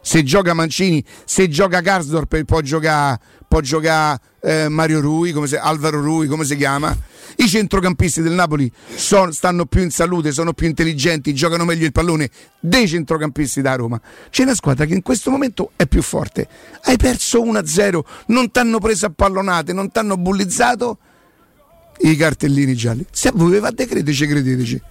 Se 0.00 0.22
gioca 0.24 0.52
Mancini 0.52 1.04
se 1.24 1.48
gioca 1.48 1.80
Karsdorp 1.80 2.42
può 2.44 2.60
giocare 2.60 3.20
può 3.46 3.60
giocare 3.60 4.20
eh, 4.42 4.68
Mario 4.68 5.00
Rui 5.00 5.32
se, 5.46 5.56
Alvaro 5.56 6.00
Rui 6.00 6.26
come 6.26 6.44
si 6.44 6.56
chiama 6.56 6.96
i 7.36 7.48
centrocampisti 7.48 8.20
del 8.22 8.32
Napoli 8.32 8.70
sono, 8.94 9.32
stanno 9.32 9.66
più 9.66 9.82
in 9.82 9.90
salute, 9.90 10.32
sono 10.32 10.52
più 10.52 10.66
intelligenti, 10.66 11.32
giocano 11.34 11.64
meglio 11.64 11.86
il 11.86 11.92
pallone 11.92 12.28
dei 12.60 12.86
centrocampisti 12.86 13.62
da 13.62 13.74
Roma. 13.74 14.00
C'è 14.28 14.42
una 14.42 14.54
squadra 14.54 14.84
che 14.84 14.94
in 14.94 15.02
questo 15.02 15.30
momento 15.30 15.70
è 15.76 15.86
più 15.86 16.02
forte. 16.02 16.46
Hai 16.82 16.96
perso 16.96 17.42
1-0, 17.42 18.00
non 18.26 18.50
ti 18.50 18.58
hanno 18.58 18.78
preso 18.78 19.06
a 19.06 19.12
pallonate, 19.14 19.72
non 19.72 19.90
ti 19.90 19.98
hanno 19.98 20.16
bullizzato 20.16 20.98
i 22.00 22.16
cartellini 22.16 22.74
gialli. 22.74 23.06
Se 23.10 23.28
a 23.28 23.32
voi 23.34 23.58
va 23.58 23.72
credeteci, 23.72 24.26
credeteci. 24.26 24.82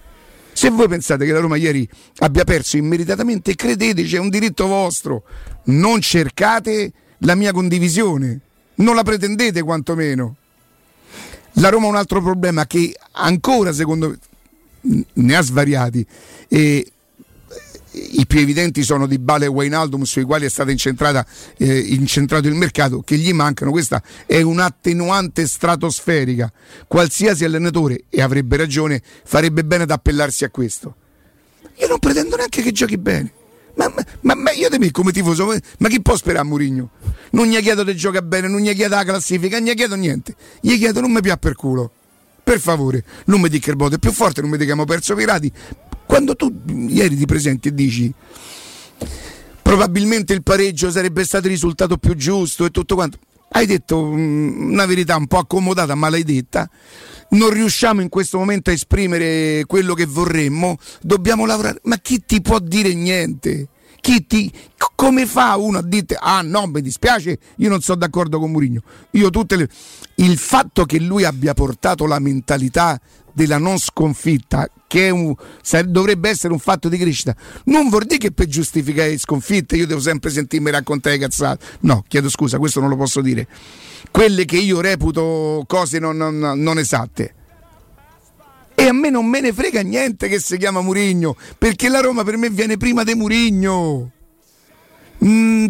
Se 0.54 0.68
voi 0.68 0.88
pensate 0.88 1.24
che 1.24 1.32
la 1.32 1.40
Roma 1.40 1.56
ieri 1.56 1.88
abbia 2.18 2.44
perso 2.44 2.76
immeritatamente, 2.76 3.54
credeteci, 3.54 4.16
è 4.16 4.18
un 4.18 4.28
diritto 4.28 4.66
vostro. 4.66 5.22
Non 5.64 6.00
cercate 6.00 6.92
la 7.18 7.34
mia 7.34 7.52
condivisione, 7.52 8.40
non 8.82 8.94
la 8.94 9.02
pretendete 9.02 9.62
quantomeno. 9.62 10.36
La 11.56 11.68
Roma 11.68 11.86
ha 11.86 11.90
un 11.90 11.96
altro 11.96 12.20
problema 12.20 12.66
che 12.66 12.94
ancora 13.12 13.72
secondo 13.72 14.08
me 14.08 15.06
ne 15.12 15.36
ha 15.36 15.42
svariati. 15.42 16.04
E 16.48 16.86
i 17.94 18.26
più 18.26 18.40
evidenti 18.40 18.82
sono 18.82 19.06
Di 19.06 19.18
Bale 19.18 19.44
e 19.44 19.48
Wijnaldum 19.48 20.02
sui 20.04 20.24
quali 20.24 20.46
è 20.46 20.48
stato 20.48 20.70
eh, 20.70 21.78
incentrato 21.78 22.48
il 22.48 22.54
mercato 22.54 23.02
che 23.02 23.16
gli 23.16 23.32
mancano. 23.32 23.70
Questa 23.70 24.02
è 24.26 24.40
un'attenuante 24.40 25.46
stratosferica. 25.46 26.50
Qualsiasi 26.86 27.44
allenatore 27.44 28.04
e 28.08 28.22
avrebbe 28.22 28.56
ragione 28.56 29.02
farebbe 29.24 29.64
bene 29.64 29.82
ad 29.82 29.90
appellarsi 29.90 30.44
a 30.44 30.50
questo. 30.50 30.96
Io 31.76 31.88
non 31.88 31.98
pretendo 31.98 32.36
neanche 32.36 32.62
che 32.62 32.72
giochi 32.72 32.98
bene 32.98 33.32
ma, 33.74 33.92
ma, 34.20 34.34
ma 34.34 34.50
io 34.52 34.68
di 34.68 34.78
me 34.78 34.90
come 34.90 35.12
tifoso, 35.12 35.54
ma 35.78 35.88
chi 35.88 36.00
può 36.00 36.16
sperare 36.16 36.40
a 36.40 36.44
Murigno? 36.44 36.90
Non 37.30 37.46
gli 37.46 37.58
chiedo 37.60 37.84
se 37.84 37.94
gioca 37.94 38.22
bene, 38.22 38.48
non 38.48 38.60
gli 38.60 38.74
chiedo 38.74 38.94
la 38.94 39.04
classifica, 39.04 39.58
non 39.58 39.68
gli 39.68 39.74
chiedo 39.74 39.94
niente. 39.94 40.34
Gli 40.60 40.76
chiedo 40.76 41.00
non 41.00 41.12
mi 41.12 41.20
piace 41.20 41.38
per 41.38 41.54
culo. 41.54 41.90
Per 42.44 42.58
favore, 42.58 43.04
non 43.26 43.40
mi 43.40 43.48
dica 43.48 43.70
il 43.70 43.76
voto 43.76 43.94
è 43.94 43.98
più 43.98 44.12
forte, 44.12 44.40
non 44.40 44.50
mi 44.50 44.56
dica 44.56 44.72
abbiamo 44.72 44.86
perso 44.86 45.14
pirati. 45.14 45.50
Quando 46.06 46.34
tu 46.34 46.52
ieri 46.88 47.16
ti 47.16 47.24
presenti 47.24 47.68
e 47.68 47.74
dici 47.74 48.12
probabilmente 49.62 50.34
il 50.34 50.42
pareggio 50.42 50.90
sarebbe 50.90 51.24
stato 51.24 51.46
il 51.46 51.52
risultato 51.52 51.96
più 51.96 52.14
giusto 52.14 52.66
e 52.66 52.70
tutto 52.70 52.94
quanto. 52.94 53.18
Hai 53.48 53.64
detto 53.64 54.04
mm, 54.04 54.72
una 54.72 54.86
verità 54.86 55.16
un 55.16 55.26
po' 55.26 55.38
accomodata, 55.38 55.94
ma 55.94 56.10
l'hai 56.10 56.24
detta 56.24 56.68
non 57.32 57.50
riusciamo 57.50 58.00
in 58.00 58.08
questo 58.08 58.38
momento 58.38 58.70
a 58.70 58.72
esprimere 58.72 59.64
quello 59.66 59.94
che 59.94 60.06
vorremmo, 60.06 60.78
dobbiamo 61.00 61.46
lavorare. 61.46 61.80
Ma 61.84 61.96
chi 61.96 62.22
ti 62.24 62.40
può 62.40 62.58
dire 62.58 62.94
niente? 62.94 63.68
Chi 64.00 64.26
ti, 64.26 64.52
come 65.02 65.26
fa 65.26 65.56
uno 65.56 65.78
a 65.78 65.82
dire 65.82 66.16
ah 66.20 66.42
no 66.42 66.66
mi 66.66 66.80
dispiace 66.80 67.38
io 67.56 67.68
non 67.68 67.80
sono 67.80 67.98
d'accordo 67.98 68.38
con 68.38 68.50
Mourinho 68.50 68.82
io 69.12 69.30
tutte 69.30 69.56
le 69.56 69.68
il 70.16 70.38
fatto 70.38 70.84
che 70.84 70.98
lui 70.98 71.24
abbia 71.24 71.54
portato 71.54 72.06
la 72.06 72.18
mentalità 72.18 73.00
della 73.32 73.58
non 73.58 73.78
sconfitta 73.78 74.68
che 74.86 75.10
un, 75.10 75.34
dovrebbe 75.86 76.28
essere 76.28 76.52
un 76.52 76.58
fatto 76.58 76.88
di 76.88 76.98
crescita 76.98 77.34
non 77.64 77.88
vuol 77.88 78.04
dire 78.04 78.18
che 78.18 78.32
per 78.32 78.46
giustificare 78.46 79.10
le 79.10 79.18
sconfitte 79.18 79.76
io 79.76 79.86
devo 79.86 80.00
sempre 80.00 80.30
sentirmi 80.30 80.70
raccontare 80.70 81.18
cazzate 81.18 81.64
no 81.80 82.04
chiedo 82.06 82.28
scusa 82.28 82.58
questo 82.58 82.78
non 82.78 82.88
lo 82.88 82.96
posso 82.96 83.20
dire 83.20 83.46
quelle 84.12 84.44
che 84.44 84.58
io 84.58 84.80
reputo 84.80 85.64
cose 85.66 85.98
non, 85.98 86.16
non, 86.16 86.38
non 86.38 86.78
esatte. 86.78 87.34
E 88.74 88.86
a 88.86 88.92
me 88.92 89.10
non 89.10 89.26
me 89.26 89.40
ne 89.40 89.52
frega 89.52 89.80
niente 89.82 90.28
che 90.28 90.38
si 90.38 90.56
chiama 90.58 90.80
Murigno, 90.80 91.36
perché 91.58 91.88
la 91.88 92.00
Roma 92.00 92.22
per 92.22 92.36
me 92.36 92.50
viene 92.50 92.76
prima 92.76 93.02
di 93.02 93.14
Murigno. 93.14 94.10
Mm, 95.24 95.66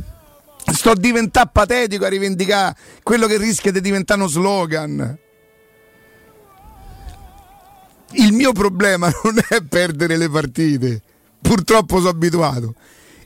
sto 0.73 0.95
diventando 0.95 1.51
patetico 1.53 2.05
a 2.05 2.09
rivendicare 2.09 2.77
quello 3.03 3.27
che 3.27 3.39
rischia 3.39 3.71
di 3.71 3.81
diventare 3.81 4.21
uno 4.21 4.29
slogan. 4.29 5.19
Il 8.15 8.33
mio 8.33 8.53
problema 8.53 9.11
non 9.25 9.41
è 9.49 9.63
perdere 9.63 10.17
le 10.17 10.29
partite, 10.29 11.01
purtroppo 11.41 11.99
sono 11.99 12.11
abituato 12.11 12.75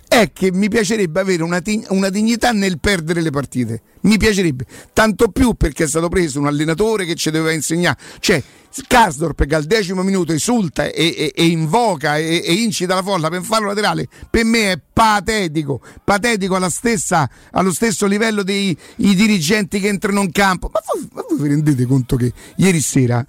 è 0.08 0.30
che 0.32 0.52
mi 0.52 0.68
piacerebbe 0.68 1.20
avere 1.20 1.42
una, 1.42 1.60
una, 1.88 2.08
dignità 2.08 2.52
nel 2.52 2.78
perdere 2.78 3.20
le 3.20 3.30
partite. 3.30 3.82
Mi 4.02 4.16
piacerebbe, 4.16 4.64
tanto 4.92 5.28
più 5.28 5.54
perché 5.54 5.84
è 5.84 5.88
stato 5.88 6.08
preso 6.08 6.38
un 6.38 6.46
allenatore 6.46 7.04
che 7.04 7.14
ci 7.14 7.30
doveva 7.30 7.52
insegnare. 7.52 7.98
Cioè, 8.20 8.42
Karsdorp 8.86 9.46
che 9.46 9.54
al 9.54 9.64
decimo 9.64 10.02
minuto 10.02 10.32
esulta 10.32 10.84
e, 10.84 11.14
e, 11.16 11.32
e 11.34 11.46
invoca 11.46 12.18
e, 12.18 12.42
e, 12.44 12.52
incita 12.52 12.94
la 12.94 13.02
folla 13.02 13.30
per 13.30 13.42
farlo 13.42 13.68
laterale, 13.68 14.06
per 14.28 14.44
me 14.44 14.72
è 14.72 14.80
patetico, 14.92 15.80
patetico 16.04 16.68
stessa, 16.68 17.28
allo 17.52 17.72
stesso 17.72 18.06
livello 18.06 18.42
dei 18.42 18.76
dirigenti 18.96 19.80
che 19.80 19.88
entrano 19.88 20.20
in 20.20 20.30
campo. 20.30 20.70
Ma 20.72 20.80
voi, 20.92 21.08
ma 21.12 21.24
voi 21.28 21.38
vi 21.40 21.48
rendete 21.48 21.86
conto 21.86 22.16
che 22.16 22.32
ieri 22.56 22.80
sera 22.80 23.24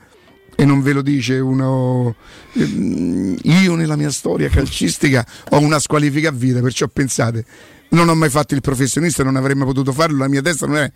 e 0.60 0.66
non 0.66 0.82
ve 0.82 0.92
lo 0.92 1.04
dice 1.04 1.38
uno. 1.38 2.16
Ehm, 2.54 3.38
io 3.44 3.76
nella 3.76 3.96
mia 3.96 4.10
storia 4.10 4.50
calcistica 4.50 5.26
ho 5.50 5.60
una 5.60 5.78
squalifica 5.78 6.30
a 6.30 6.32
vita, 6.32 6.62
perciò 6.62 6.88
pensate, 6.88 7.46
non 7.90 8.10
ho 8.10 8.16
mai 8.16 8.30
fatto 8.30 8.56
il 8.56 8.62
professionista, 8.62 9.24
non 9.24 9.36
avrei 9.36 9.56
mai 9.56 9.68
potuto 9.68 9.94
farlo, 9.94 10.18
la 10.18 10.28
mia 10.28 10.42
testa 10.42 10.66
non 10.66 10.78
è. 10.78 10.92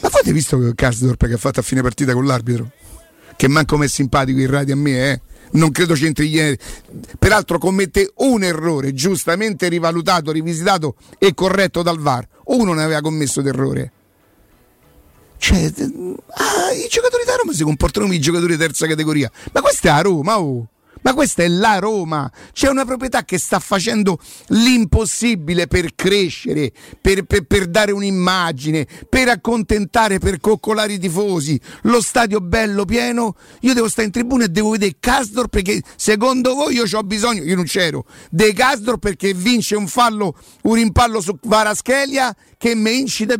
Ma 0.00 0.08
avete 0.08 0.32
visto 0.32 0.58
che 0.58 0.74
Karsdorp 0.74 1.26
che 1.26 1.34
ha 1.34 1.36
fatto 1.36 1.60
a 1.60 1.62
fine 1.62 1.82
partita 1.82 2.14
con 2.14 2.24
l'arbitro? 2.24 2.70
Che 3.36 3.48
manco 3.48 3.80
è 3.82 3.86
simpatico 3.86 4.40
in 4.40 4.50
radio 4.50 4.72
a 4.72 4.78
me, 4.78 5.10
eh? 5.10 5.20
Non 5.52 5.70
credo 5.72 5.92
c'entri 5.92 6.28
ieri. 6.28 6.58
Peraltro 7.18 7.58
commette 7.58 8.12
un 8.16 8.42
errore, 8.42 8.94
giustamente 8.94 9.68
rivalutato, 9.68 10.32
rivisitato 10.32 10.96
e 11.18 11.34
corretto 11.34 11.82
dal 11.82 11.98
VAR. 11.98 12.26
Uno 12.46 12.72
ne 12.72 12.82
aveva 12.82 13.02
commesso 13.02 13.42
d'errore 13.42 13.92
cioè, 15.38 15.64
ah, 15.64 16.72
i 16.72 16.88
giocatori 16.88 17.24
da 17.24 17.36
Roma 17.36 17.52
si 17.52 17.62
comportano 17.62 18.06
come 18.06 18.16
i 18.16 18.20
giocatori 18.20 18.52
di 18.52 18.58
terza 18.58 18.86
categoria. 18.86 19.30
Ma 19.52 19.60
questa 19.60 19.88
è 19.88 19.92
la 19.92 20.00
Roma, 20.00 20.38
oh! 20.38 20.66
Ma 21.06 21.14
questa 21.14 21.44
è 21.44 21.48
la 21.48 21.78
Roma. 21.78 22.28
C'è 22.52 22.68
una 22.68 22.84
proprietà 22.84 23.24
che 23.24 23.38
sta 23.38 23.60
facendo 23.60 24.18
l'impossibile 24.48 25.68
per 25.68 25.94
crescere, 25.94 26.72
per, 27.00 27.22
per, 27.22 27.44
per, 27.44 27.68
dare 27.68 27.92
un'immagine, 27.92 28.88
per 29.08 29.28
accontentare, 29.28 30.18
per 30.18 30.40
coccolare 30.40 30.94
i 30.94 30.98
tifosi. 30.98 31.60
Lo 31.82 32.00
stadio 32.00 32.40
bello, 32.40 32.84
pieno. 32.84 33.36
Io 33.60 33.72
devo 33.72 33.88
stare 33.88 34.08
in 34.08 34.12
tribuna 34.12 34.46
e 34.46 34.48
devo 34.48 34.70
vedere 34.70 34.96
Casdor 34.98 35.46
perché 35.46 35.80
secondo 35.94 36.56
voi 36.56 36.74
io 36.74 36.82
ho 36.90 37.02
bisogno, 37.04 37.44
io 37.44 37.54
non 37.54 37.66
c'ero, 37.66 38.04
dei 38.28 38.52
Casdor 38.52 38.98
perché 38.98 39.32
vince 39.32 39.76
un 39.76 39.86
fallo, 39.86 40.36
un 40.62 40.74
rimpallo 40.74 41.20
su 41.20 41.38
Varaschelia 41.42 42.34
che 42.58 42.74
mi 42.74 42.98
incide. 42.98 43.38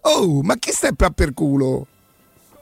Oh, 0.00 0.40
ma 0.40 0.56
chi 0.56 0.72
sta 0.72 0.90
per 0.90 1.34
culo? 1.34 1.86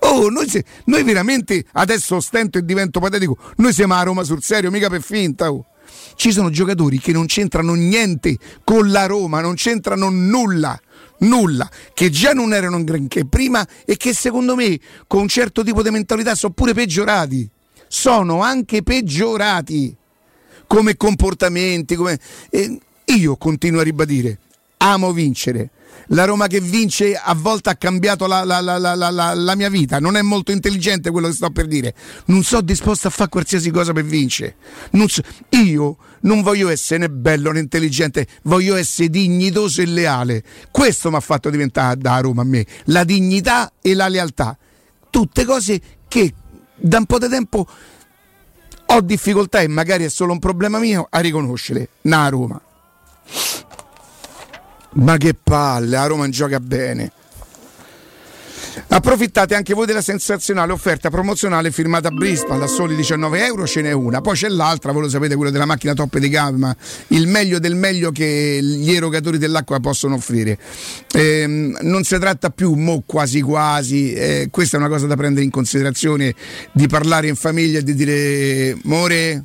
Oh, 0.05 0.29
noi, 0.29 0.49
se, 0.49 0.65
noi 0.87 1.03
veramente 1.05 1.65
adesso 1.73 2.21
stento 2.21 2.59
e 2.59 2.65
divento 2.65 3.01
patetico. 3.01 3.37
Noi 3.57 3.73
siamo 3.73 3.95
a 3.95 4.03
Roma 4.03 4.25
sul 4.25 4.43
serio, 4.43 4.71
mica 4.71 4.89
per 4.89 5.03
finta. 5.03 5.53
Oh. 5.53 5.67
Ci 6.15 6.33
sono 6.33 6.51
giocatori 6.51 6.99
che 6.99 7.13
non 7.13 7.27
c'entrano 7.27 7.75
niente 7.75 8.37
con 8.65 8.91
la 8.91 9.07
Roma, 9.07 9.41
non 9.41 9.55
c'entrano 9.55 10.09
nulla 10.11 10.79
nulla, 11.23 11.71
che 11.95 12.11
già 12.11 12.33
non 12.33 12.53
erano 12.53 12.77
un 12.77 12.85
granché 12.85 13.25
prima 13.25 13.67
e 13.85 13.97
che 13.97 14.15
secondo 14.15 14.55
me 14.55 14.79
con 15.07 15.23
un 15.23 15.29
certo 15.29 15.63
tipo 15.63 15.83
di 15.83 15.91
mentalità 15.91 16.35
sono 16.35 16.53
pure 16.53 16.75
peggiorati. 16.75 17.49
Sono 17.89 18.43
anche 18.43 18.83
peggiorati 18.83 19.95
come 20.67 20.97
comportamenti. 20.97 21.95
Come... 21.95 22.19
io 23.05 23.37
continuo 23.37 23.81
a 23.81 23.85
ribadire, 23.85 24.39
amo 24.79 25.13
vincere, 25.13 25.71
La 26.15 26.27
Roma 26.27 26.47
che 26.47 26.61
vince 26.61 27.15
a 27.17 27.35
volte 27.35 27.71
ha 27.71 27.75
cambiato 27.77 28.27
la, 28.27 28.45
la- 28.45 28.61
la- 28.61 28.77
la- 28.77 29.55
mia 29.55 29.71
vita. 29.71 29.99
Non 29.99 30.17
è 30.17 30.23
molto 30.23 30.53
intelligente 30.53 31.11
quello 31.11 31.29
che 31.29 31.33
sto 31.35 31.51
per 31.51 31.67
dire. 31.67 31.95
Non 32.27 32.43
sono 32.43 32.61
disposto 32.61 33.09
a 33.09 33.11
fare 33.11 33.31
qualsiasi 33.31 33.71
cosa 33.71 33.93
per 33.95 34.05
vincere. 34.05 34.57
Non 34.91 35.09
so- 35.09 35.23
io 35.51 35.97
non 36.21 36.43
voglio 36.43 36.69
essere 36.69 37.01
né 37.01 37.09
bello 37.11 37.51
né 37.51 37.61
intelligente, 37.61 38.27
voglio 38.43 38.77
essere 38.77 39.09
dignitoso 39.09 39.81
e 39.81 39.87
leale. 39.87 40.45
Questo 40.71 41.09
mi 41.11 41.17
ha 41.17 41.21
fatto 41.21 41.49
diventare 41.49 41.97
da 41.97 42.19
Roma 42.21 42.43
a 42.43 42.45
me. 42.45 42.67
La 42.85 43.05
dignità 43.05 43.73
e 43.81 43.95
la 43.95 44.09
lealtà. 44.09 44.57
Tutte 45.09 45.45
cose 45.47 45.81
che 46.09 46.35
da 46.77 46.99
un 46.99 47.07
po' 47.07 47.19
di 47.19 47.29
tempo 47.29 47.67
ho 48.85 49.01
difficoltà 49.01 49.61
e 49.61 49.69
magari 49.69 50.05
è 50.05 50.09
solo 50.11 50.33
un 50.33 50.39
problema 50.39 50.79
mio 50.79 51.07
a 51.09 51.21
riconoscere. 51.21 51.89
Na 52.03 52.29
Roma. 52.29 52.61
Ma 54.95 55.17
che 55.17 55.35
palle, 55.35 55.97
a 55.97 56.07
Roma 56.07 56.29
gioca 56.29 56.61
bene. 56.61 57.13
Approfittate 58.89 59.55
anche 59.55 59.75
voi 59.75 59.87
della 59.87 60.01
sensazionale 60.01 60.73
offerta 60.73 61.11
promozionale 61.11 61.71
firmata 61.71 62.09
a 62.09 62.11
Brisbane 62.11 62.65
a 62.65 62.67
soli 62.67 62.95
19 62.97 63.45
euro, 63.45 63.67
ce 63.67 63.83
n'è 63.83 63.93
una, 63.93 64.21
poi 64.21 64.35
c'è 64.35 64.49
l'altra, 64.49 64.93
voi 64.93 65.03
lo 65.03 65.09
sapete, 65.09 65.35
quella 65.35 65.51
della 65.51 65.67
macchina 65.67 65.95
top 65.95 66.19
di 66.19 66.29
gamma, 66.29 66.75
il 67.09 67.27
meglio 67.27 67.59
del 67.59 67.75
meglio 67.75 68.13
che 68.13 68.61
gli 68.63 68.93
erogatori 68.93 69.39
dell'acqua 69.39 69.79
possono 69.81 70.15
offrire. 70.15 70.59
Ehm, 71.15 71.79
non 71.83 72.05
si 72.05 72.19
tratta 72.19 72.51
più, 72.51 72.75
mo 72.75 73.03
quasi 73.05 73.41
quasi, 73.41 74.13
eh, 74.13 74.49
questa 74.51 74.77
è 74.77 74.81
una 74.81 74.89
cosa 74.89 75.07
da 75.07 75.17
prendere 75.17 75.45
in 75.45 75.51
considerazione, 75.51 76.35
di 76.73 76.87
parlare 76.87 77.29
in 77.29 77.37
famiglia 77.37 77.79
e 77.79 77.83
di 77.83 77.95
dire, 77.95 78.77
more, 78.85 79.45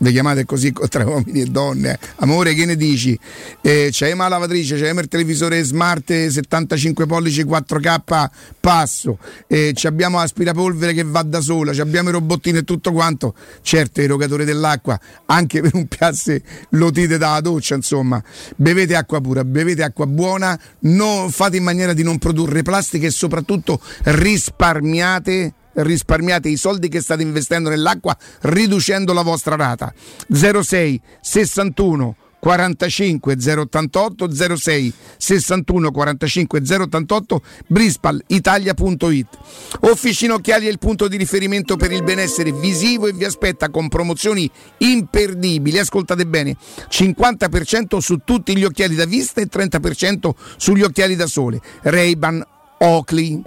vi 0.00 0.12
chiamate 0.12 0.44
così 0.44 0.72
tra 0.88 1.04
uomini 1.04 1.42
e 1.42 1.46
donne. 1.46 1.98
Amore, 2.16 2.54
che 2.54 2.64
ne 2.64 2.76
dici? 2.76 3.18
Eh, 3.60 3.88
c'è 3.90 4.14
la 4.14 4.28
lavatrice, 4.28 4.76
c'è 4.76 4.90
il 4.90 5.08
televisore 5.08 5.62
smart 5.62 6.28
75 6.28 7.06
pollici 7.06 7.44
4K 7.44 8.28
passo, 8.60 9.18
eh, 9.46 9.72
ci 9.74 9.86
abbiamo 9.86 10.18
l'aspirapolvere 10.18 10.94
che 10.94 11.04
va 11.04 11.22
da 11.22 11.40
sola, 11.40 11.72
ci 11.72 11.80
abbiamo 11.80 12.08
i 12.08 12.12
robottini 12.12 12.58
e 12.58 12.64
tutto 12.64 12.92
quanto. 12.92 13.34
Certo, 13.62 14.00
erogatore 14.00 14.44
dell'acqua, 14.44 14.98
anche 15.26 15.60
per 15.60 15.74
un 15.74 15.86
piazze 15.86 16.42
lotite 16.70 17.18
dalla 17.18 17.40
doccia, 17.40 17.74
insomma. 17.74 18.22
Bevete 18.56 18.94
acqua 18.94 19.20
pura, 19.20 19.44
bevete 19.44 19.82
acqua 19.82 20.06
buona, 20.06 20.58
non, 20.80 21.30
fate 21.30 21.58
in 21.58 21.62
maniera 21.62 21.92
di 21.92 22.02
non 22.02 22.18
produrre 22.18 22.62
plastica 22.62 23.06
e 23.06 23.10
soprattutto 23.10 23.80
risparmiate 24.04 25.54
risparmiate 25.74 26.48
i 26.48 26.56
soldi 26.56 26.88
che 26.88 27.00
state 27.00 27.22
investendo 27.22 27.68
nell'acqua 27.68 28.16
riducendo 28.42 29.12
la 29.12 29.22
vostra 29.22 29.56
rata 29.56 29.92
06 30.30 31.00
61 31.20 32.16
45 32.40 33.36
088 33.36 34.56
06 34.56 34.92
61 35.16 35.90
45 35.92 36.62
088 36.66 37.42
brispalitalia.it 37.66 39.38
Officina 39.80 40.34
Occhiali 40.34 40.66
è 40.66 40.70
il 40.70 40.78
punto 40.78 41.06
di 41.06 41.16
riferimento 41.16 41.76
per 41.76 41.92
il 41.92 42.02
benessere 42.02 42.52
visivo 42.52 43.06
e 43.06 43.12
vi 43.12 43.24
aspetta 43.24 43.68
con 43.68 43.88
promozioni 43.88 44.50
imperdibili. 44.78 45.78
Ascoltate 45.78 46.26
bene, 46.26 46.56
50% 46.88 47.98
su 47.98 48.20
tutti 48.24 48.56
gli 48.56 48.64
occhiali 48.64 48.94
da 48.94 49.04
vista 49.04 49.40
e 49.40 49.48
30% 49.48 50.30
sugli 50.56 50.82
occhiali 50.82 51.14
da 51.14 51.26
sole. 51.26 51.60
Ray-Ban 51.82 52.44
Oakley. 52.78 53.42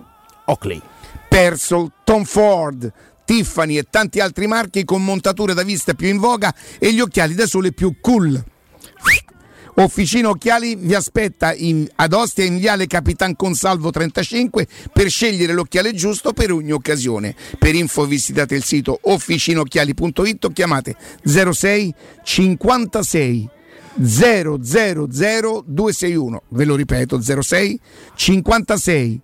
Oakley. 0.46 0.93
Persol, 1.34 1.92
Tom 2.04 2.26
Ford, 2.26 2.94
Tiffany 3.26 3.80
e 3.80 3.88
tanti 3.90 4.20
altri 4.20 4.46
marchi 4.46 4.86
con 4.86 5.04
montature 5.04 5.56
da 5.56 5.64
vista 5.64 5.96
più 5.96 6.08
in 6.08 6.20
voga 6.20 6.54
e 6.78 6.94
gli 6.94 7.00
occhiali 7.00 7.34
da 7.34 7.48
sole 7.48 7.72
più 7.72 7.96
cool. 8.02 8.40
Officina 9.74 10.30
Occhiali 10.30 10.76
vi 10.76 10.94
aspetta 10.94 11.52
in, 11.56 11.88
ad 11.96 12.14
Ostia 12.14 12.44
in 12.46 12.60
viale 12.60 12.86
Capitan 12.86 13.36
Consalvo 13.36 13.90
35 13.90 14.68
per 14.94 15.10
scegliere 15.10 15.54
l'occhiale 15.54 15.96
giusto 15.96 16.34
per 16.34 16.52
ogni 16.52 16.72
occasione. 16.72 17.34
Per 17.58 17.74
info 17.74 18.06
visitate 18.06 18.54
il 18.54 18.64
sito 18.64 19.00
officinocchiali.it 19.02 20.46
o 20.46 20.50
chiamate 20.50 20.96
06 21.24 21.96
56 22.22 23.50
000 23.96 24.58
261. 24.58 26.44
Ve 26.50 26.66
lo 26.66 26.76
ripeto 26.76 27.20
06 27.20 27.80
56 28.14 29.22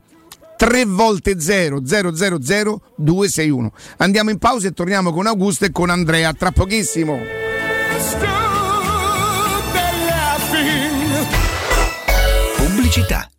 3 0.60 0.84
volte 0.84 1.40
0 1.40 1.80
000 1.86 2.12
261. 2.12 3.72
Andiamo 4.00 4.30
in 4.30 4.38
pausa 4.38 4.68
e 4.68 4.72
torniamo 4.72 5.14
con 5.14 5.26
Augusto 5.26 5.64
e 5.64 5.72
con 5.72 5.90
Andrea 5.90 6.34
tra 6.34 6.52
pochissimo. 6.52 7.18
Pubblicità. 12.58 13.39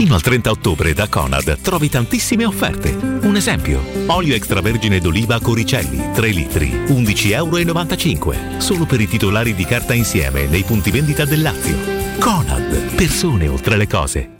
Fino 0.00 0.14
al 0.14 0.22
30 0.22 0.50
ottobre 0.50 0.94
da 0.94 1.08
Conad 1.08 1.60
trovi 1.60 1.90
tantissime 1.90 2.46
offerte. 2.46 2.96
Un 3.20 3.36
esempio, 3.36 3.82
olio 4.06 4.34
extravergine 4.34 4.98
d'oliva 4.98 5.38
Coricelli, 5.40 6.12
3 6.14 6.28
litri, 6.30 6.70
11,95 6.86 8.34
euro. 8.34 8.60
Solo 8.62 8.86
per 8.86 9.02
i 9.02 9.06
titolari 9.06 9.54
di 9.54 9.66
carta 9.66 9.92
insieme 9.92 10.46
nei 10.46 10.62
punti 10.62 10.90
vendita 10.90 11.26
del 11.26 11.42
Lazio. 11.42 11.76
Conad, 12.18 12.94
persone 12.94 13.46
oltre 13.46 13.76
le 13.76 13.86
cose. 13.86 14.39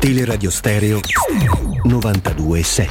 Teleradio 0.00 0.50
Stereo 0.50 1.00
927. 1.84 2.88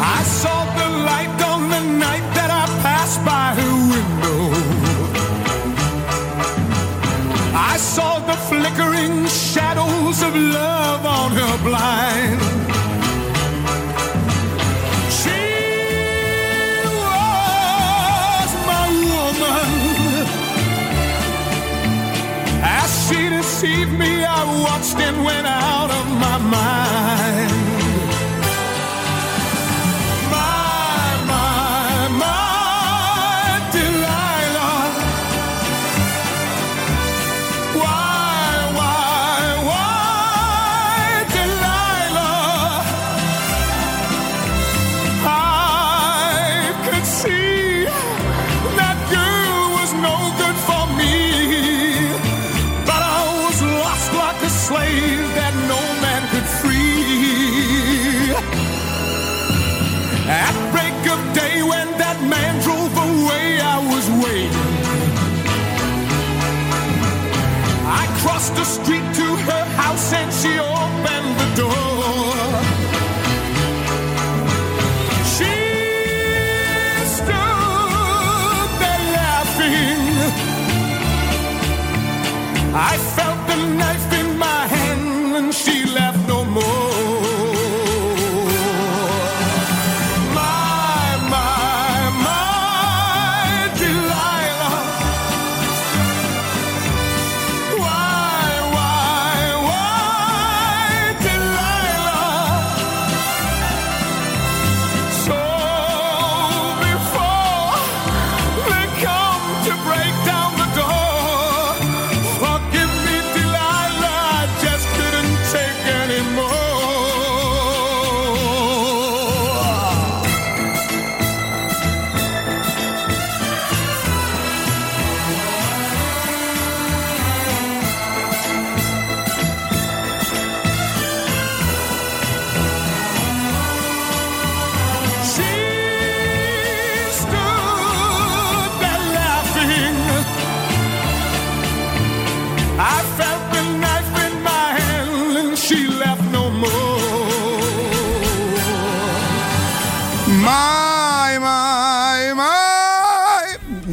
I 0.00 0.22
saw 0.22 0.64
the 0.78 0.88
light 1.04 1.42
on 1.42 1.68
the 1.68 1.80
night 1.98 2.26
that 2.34 2.50
I 2.50 2.66
passed 2.82 3.24
by 3.24 3.54
her 3.58 3.74
window. 3.92 4.38
I 7.54 7.76
saw 7.76 8.20
the 8.20 8.36
flickering 8.48 9.26
shadows 9.26 10.22
of 10.22 10.34
love 10.34 11.04
on 11.04 11.32
her 11.32 11.58
blind. 11.64 12.47
Deceived 23.60 23.98
me, 23.98 24.24
I 24.24 24.44
watched 24.62 24.94
and 24.98 25.24
went 25.24 25.44
out 25.44 25.90
of 25.90 26.06
my 26.20 26.38
mind. 26.38 26.87
Street 68.68 69.06
to 69.20 69.26
her 69.48 69.64
house 69.80 70.12
and 70.12 70.30
she 70.40 70.52
opened 70.58 71.30
the 71.40 71.48
door. 71.62 72.34
She 75.34 75.54
stood 77.16 78.70
there 78.82 79.04
laughing. 79.18 79.98
I 82.90 82.94
felt 83.16 83.40
the 83.50 83.56
knife 83.78 84.07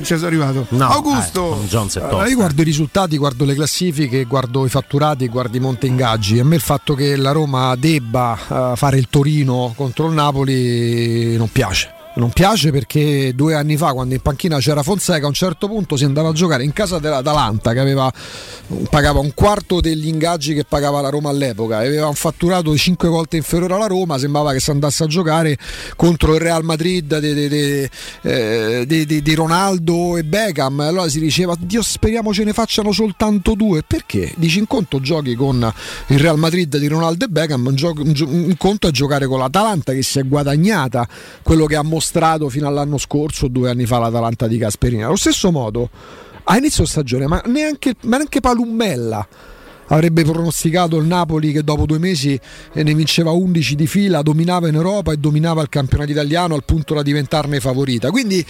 Ci 0.06 0.16
sono 0.16 0.28
arrivato. 0.28 0.68
No, 0.70 0.88
Augusto. 0.88 1.60
eh, 1.64 1.66
Jones 1.66 1.95
Allora, 1.97 2.28
io 2.28 2.36
guardo 2.36 2.62
i 2.62 2.64
risultati, 2.64 3.18
guardo 3.18 3.43
le 3.43 3.56
classifiche, 3.56 4.26
guardo 4.26 4.64
i 4.66 4.70
fatturati, 4.70 5.28
guardo 5.28 5.58
i 5.58 5.60
monte 5.60 5.88
ingaggi. 5.88 6.38
A 6.39 6.45
me 6.45 6.56
il 6.56 6.62
fatto 6.62 6.93
che 6.93 7.16
la 7.16 7.32
Roma 7.32 7.76
debba 7.76 8.38
eh, 8.38 8.76
fare 8.76 8.97
il 8.99 9.08
Torino 9.10 9.74
contro 9.76 10.08
il 10.08 10.14
Napoli 10.14 11.36
non 11.38 11.49
piace. 11.51 11.91
Non 12.16 12.30
piace 12.30 12.72
perché 12.72 13.34
due 13.36 13.55
anni 13.55 13.76
fa, 13.76 13.91
quando 13.91 14.13
in 14.13 14.22
panchina 14.22 14.57
c'era 14.59 14.84
Fonseca, 14.84 15.26
a 15.26 15.28
un 15.28 15.34
certo 15.34 15.68
punto 15.68 15.97
si 15.97 16.05
andava 16.05 16.30
a 16.30 16.32
giocare 16.32 16.63
in 16.63 16.72
casa 16.72 16.97
dell'Atalanta, 16.97 17.74
che 17.74 17.80
aveva, 17.80 18.09
pagava 18.89 19.20
un 19.20 19.34
quarto 19.34 19.82
degli 19.82 20.07
ingaggi 20.07 20.53
che 20.53 20.63
pagava 20.63 21.01
la 21.01 21.09
Roma 21.09 21.30
all'epoca, 21.30 21.80
aveva 21.80 22.07
un 22.07 22.13
fatturato 22.13 22.74
5 22.76 23.09
volte 23.09 23.36
inferiore 23.36 23.74
alla 23.74 23.88
Roma, 23.88 24.18
sembrava 24.18 24.53
che 24.53 24.61
si 24.61 24.72
andasse 24.72 25.03
a 25.03 25.07
giocare 25.07 25.57
contro 25.97 26.36
il 26.36 26.39
Real 26.39 26.63
Madrid 26.63 27.11
eh, 28.22 28.86
di 28.88 29.36
Ronaldo 29.36 30.16
e 30.16 30.24
Beckham. 30.24 30.80
Allora 30.80 31.09
si 31.09 31.20
diceva, 31.20 31.53
Dio 31.59 31.82
speriamo 31.82 32.34
ce 32.34 32.45
ne 32.45 32.53
facciano 32.53 32.93
soltanto 32.93 33.55
due. 33.55 33.84
Perché? 33.86 34.32
Dici 34.38 34.59
in 34.59 34.68
conto 34.68 35.01
giochi 35.01 35.36
con 35.36 35.70
il 36.07 36.20
Real 36.20 36.38
Madrid 36.38 36.78
di 36.78 36.88
Ronaldo 36.88 37.26
e 37.26 37.28
Beckham, 37.28 37.66
un, 37.66 37.76
gioco, 37.76 38.03
un 38.03 38.55
conto 38.57 38.88
è 38.88 38.91
giocare 38.91 39.28
con 39.28 39.39
l'Atalanta 39.39 39.91
che 39.91 40.01
si 40.01 40.20
è 40.20 40.24
guadagnata 40.24 41.05
quello 41.43 41.66
che 41.66 41.76
ha 41.76 41.82
mostrato 41.82 42.03
mostrato 42.06 42.49
fino 42.49 42.68
all'anno 42.68 42.99
scorso, 42.99 43.47
due 43.47 43.72
anni 43.72 43.88
fa, 43.88 43.97
l'Atalanta 43.97 44.47
di 44.47 44.58
Gasperini. 44.58 45.03
Allo 45.03 45.16
stesso 45.16 45.51
modo, 45.51 45.89
a 46.43 46.56
inizio 46.56 46.86
stagione, 46.86 47.26
ma 47.26 47.41
neanche, 47.47 47.95
ma 48.03 48.18
neanche 48.18 48.39
Palummella 48.41 49.28
avrebbe 49.88 50.24
pronosticato 50.24 50.97
il 50.97 51.06
Napoli 51.06 51.51
che 51.51 51.64
dopo 51.64 51.86
due 51.86 51.99
mesi 51.99 52.39
ne 52.74 52.93
vinceva 52.93 53.32
11 53.32 53.76
di 53.76 53.88
fila, 53.88 54.22
dominava 54.22 54.68
in 54.68 54.76
Europa 54.76 55.12
e 55.12 55.18
dominava 55.18 55.62
il 55.62 55.70
campionato 55.70 56.12
italiano 56.12 56.53
al 56.56 56.64
punto 56.64 56.93
da 56.93 57.01
diventarne 57.01 57.60
favorita. 57.60 58.12
Quindi 58.12 58.43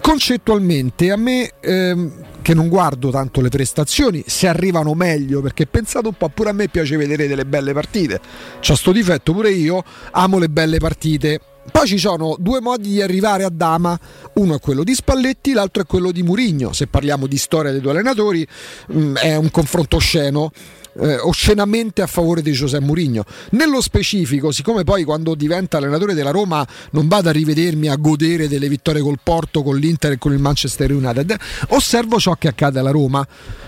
concettualmente 0.00 1.10
a 1.10 1.16
me 1.16 1.50
ehm, 1.60 2.12
che 2.40 2.54
non 2.54 2.68
guardo 2.68 3.10
tanto 3.10 3.40
le 3.40 3.48
prestazioni, 3.48 4.22
se 4.26 4.48
arrivano 4.48 4.94
meglio, 4.94 5.42
perché 5.42 5.66
pensate 5.66 6.08
un 6.08 6.14
po', 6.14 6.28
pure 6.28 6.50
a 6.50 6.52
me 6.52 6.68
piace 6.68 6.96
vedere 6.96 7.26
delle 7.26 7.44
belle 7.44 7.72
partite. 7.72 8.20
C'ho 8.60 8.74
sto 8.74 8.92
difetto 8.92 9.32
pure 9.32 9.50
io, 9.50 9.82
amo 10.12 10.38
le 10.38 10.48
belle 10.48 10.78
partite 10.78 11.40
poi 11.70 11.86
ci 11.86 11.98
sono 11.98 12.36
due 12.38 12.60
modi 12.60 12.90
di 12.90 13.02
arrivare 13.02 13.44
a 13.44 13.50
Dama, 13.50 13.98
uno 14.34 14.54
è 14.54 14.60
quello 14.60 14.84
di 14.84 14.94
Spalletti, 14.94 15.52
l'altro 15.52 15.82
è 15.82 15.86
quello 15.86 16.12
di 16.12 16.22
Murigno. 16.22 16.72
Se 16.72 16.86
parliamo 16.86 17.26
di 17.26 17.36
storia 17.36 17.70
dei 17.70 17.80
due 17.80 17.90
allenatori, 17.92 18.46
mm, 18.92 19.16
è 19.16 19.36
un 19.36 19.50
confronto 19.50 19.96
osceno. 19.96 20.50
Eh, 20.98 21.18
oscenamente 21.18 22.00
a 22.00 22.06
favore 22.06 22.40
di 22.40 22.52
Giuseppe 22.52 22.82
Mourinho. 22.82 23.22
Nello 23.50 23.82
specifico, 23.82 24.50
siccome 24.50 24.82
poi 24.82 25.04
quando 25.04 25.34
diventa 25.34 25.76
allenatore 25.76 26.14
della 26.14 26.30
Roma 26.30 26.66
non 26.92 27.06
vado 27.06 27.28
a 27.28 27.32
rivedermi 27.32 27.88
a 27.88 27.96
godere 27.96 28.48
delle 28.48 28.66
vittorie 28.66 29.02
col 29.02 29.18
Porto, 29.22 29.62
con 29.62 29.76
l'Inter 29.76 30.12
e 30.12 30.18
con 30.18 30.32
il 30.32 30.38
Manchester 30.38 30.90
United, 30.90 31.36
osservo 31.68 32.18
ciò 32.18 32.32
che 32.36 32.48
accade 32.48 32.78
alla 32.78 32.92
Roma. 32.92 33.26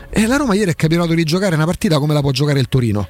E 0.09 0.27
la 0.27 0.37
Roma 0.37 0.55
ieri 0.55 0.71
è 0.71 0.75
campionato 0.75 1.13
di 1.13 1.23
giocare 1.25 1.55
una 1.55 1.67
partita 1.67 1.99
come 1.99 2.15
la 2.15 2.21
può 2.21 2.31
giocare 2.31 2.61
il 2.61 2.69
Torino. 2.71 3.07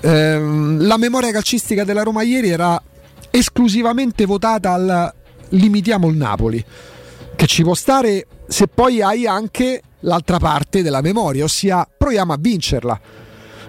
Eh, 0.00 0.38
la 0.78 0.96
memoria 0.96 1.32
calcistica 1.32 1.82
della 1.82 2.04
Roma 2.04 2.22
ieri 2.22 2.48
era 2.48 2.80
esclusivamente 3.32 4.26
votata 4.26 4.72
al 4.72 5.14
limitiamo 5.48 6.08
il 6.08 6.16
Napoli, 6.16 6.64
che 7.34 7.46
ci 7.46 7.62
può 7.62 7.74
stare 7.74 8.26
se 8.46 8.68
poi 8.68 9.02
hai 9.02 9.26
anche 9.26 9.82
l'altra 10.00 10.38
parte 10.38 10.82
della 10.82 11.00
memoria, 11.00 11.44
ossia 11.44 11.88
proviamo 11.96 12.32
a 12.32 12.36
vincerla. 12.38 13.00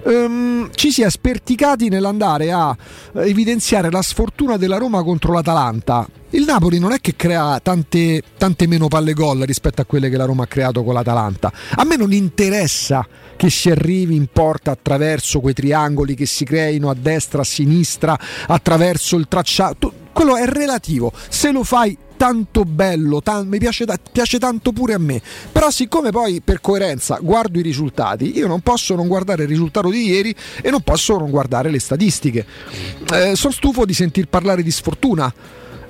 Um, 0.04 0.70
ci 0.76 0.92
si 0.92 1.02
è 1.02 1.10
sperticati 1.10 1.88
nell'andare 1.88 2.52
a 2.52 2.76
evidenziare 3.14 3.90
la 3.90 4.02
sfortuna 4.02 4.58
della 4.58 4.78
Roma 4.78 5.02
contro 5.02 5.32
l'Atalanta. 5.32 6.06
Il 6.32 6.44
Napoli 6.44 6.78
non 6.78 6.92
è 6.92 7.00
che 7.00 7.16
crea 7.16 7.60
tante, 7.62 8.22
tante 8.38 8.68
meno 8.68 8.90
palle 8.90 9.14
gol 9.14 9.40
rispetto 9.42 9.82
a 9.82 9.86
quelle 9.86 10.10
che 10.10 10.18
la 10.18 10.26
Roma 10.26 10.44
ha 10.44 10.48
creato 10.48 10.84
con 10.84 10.94
l'Atalanta. 10.94 11.54
A 11.76 11.86
me 11.86 11.96
non 11.96 12.12
interessa 12.12 13.08
che 13.36 13.50
si 13.50 13.70
arrivi 13.70 14.16
in 14.16 14.28
porta 14.32 14.72
attraverso 14.72 15.40
quei 15.40 15.54
triangoli 15.54 16.16
che 16.16 16.26
si 16.26 16.46
creino 16.46 16.90
a 16.90 16.96
destra, 16.96 17.42
a 17.42 17.46
sinistra, 17.46 18.18
attraverso 18.48 19.16
il 19.16 19.28
tracciato. 19.28 19.94
Quello 20.14 20.36
è 20.38 20.46
relativo. 20.46 21.12
Se 21.30 21.52
lo 21.52 21.64
fai 21.64 21.98
tanto 22.16 22.64
bello, 22.64 23.22
tan- 23.22 23.48
mi 23.48 23.58
piace, 23.58 23.84
da- 23.84 24.00
piace, 24.12 24.40
tanto 24.40 24.72
pure 24.72 24.94
a 24.94 24.98
me. 24.98 25.22
Però 25.52 25.70
siccome 25.70 26.12
poi 26.12 26.42
per 26.42 26.62
coerenza 26.62 27.20
guardo 27.22 27.60
i 27.60 27.62
risultati, 27.62 28.38
io 28.38 28.48
non 28.48 28.62
posso 28.62 28.96
non 28.96 29.08
guardare 29.08 29.44
il 29.44 29.50
risultato 29.50 29.90
di 29.90 30.06
ieri 30.06 30.34
e 30.62 30.70
non 30.70 30.82
posso 30.82 31.18
non 31.18 31.30
guardare 31.30 31.70
le 31.70 31.80
statistiche. 31.80 32.46
Eh, 33.14 33.36
sono 33.36 33.52
stufo 33.52 33.86
di 33.86 33.94
sentir 33.94 34.28
parlare 34.28 34.64
di 34.64 34.72
sfortuna 34.72 35.34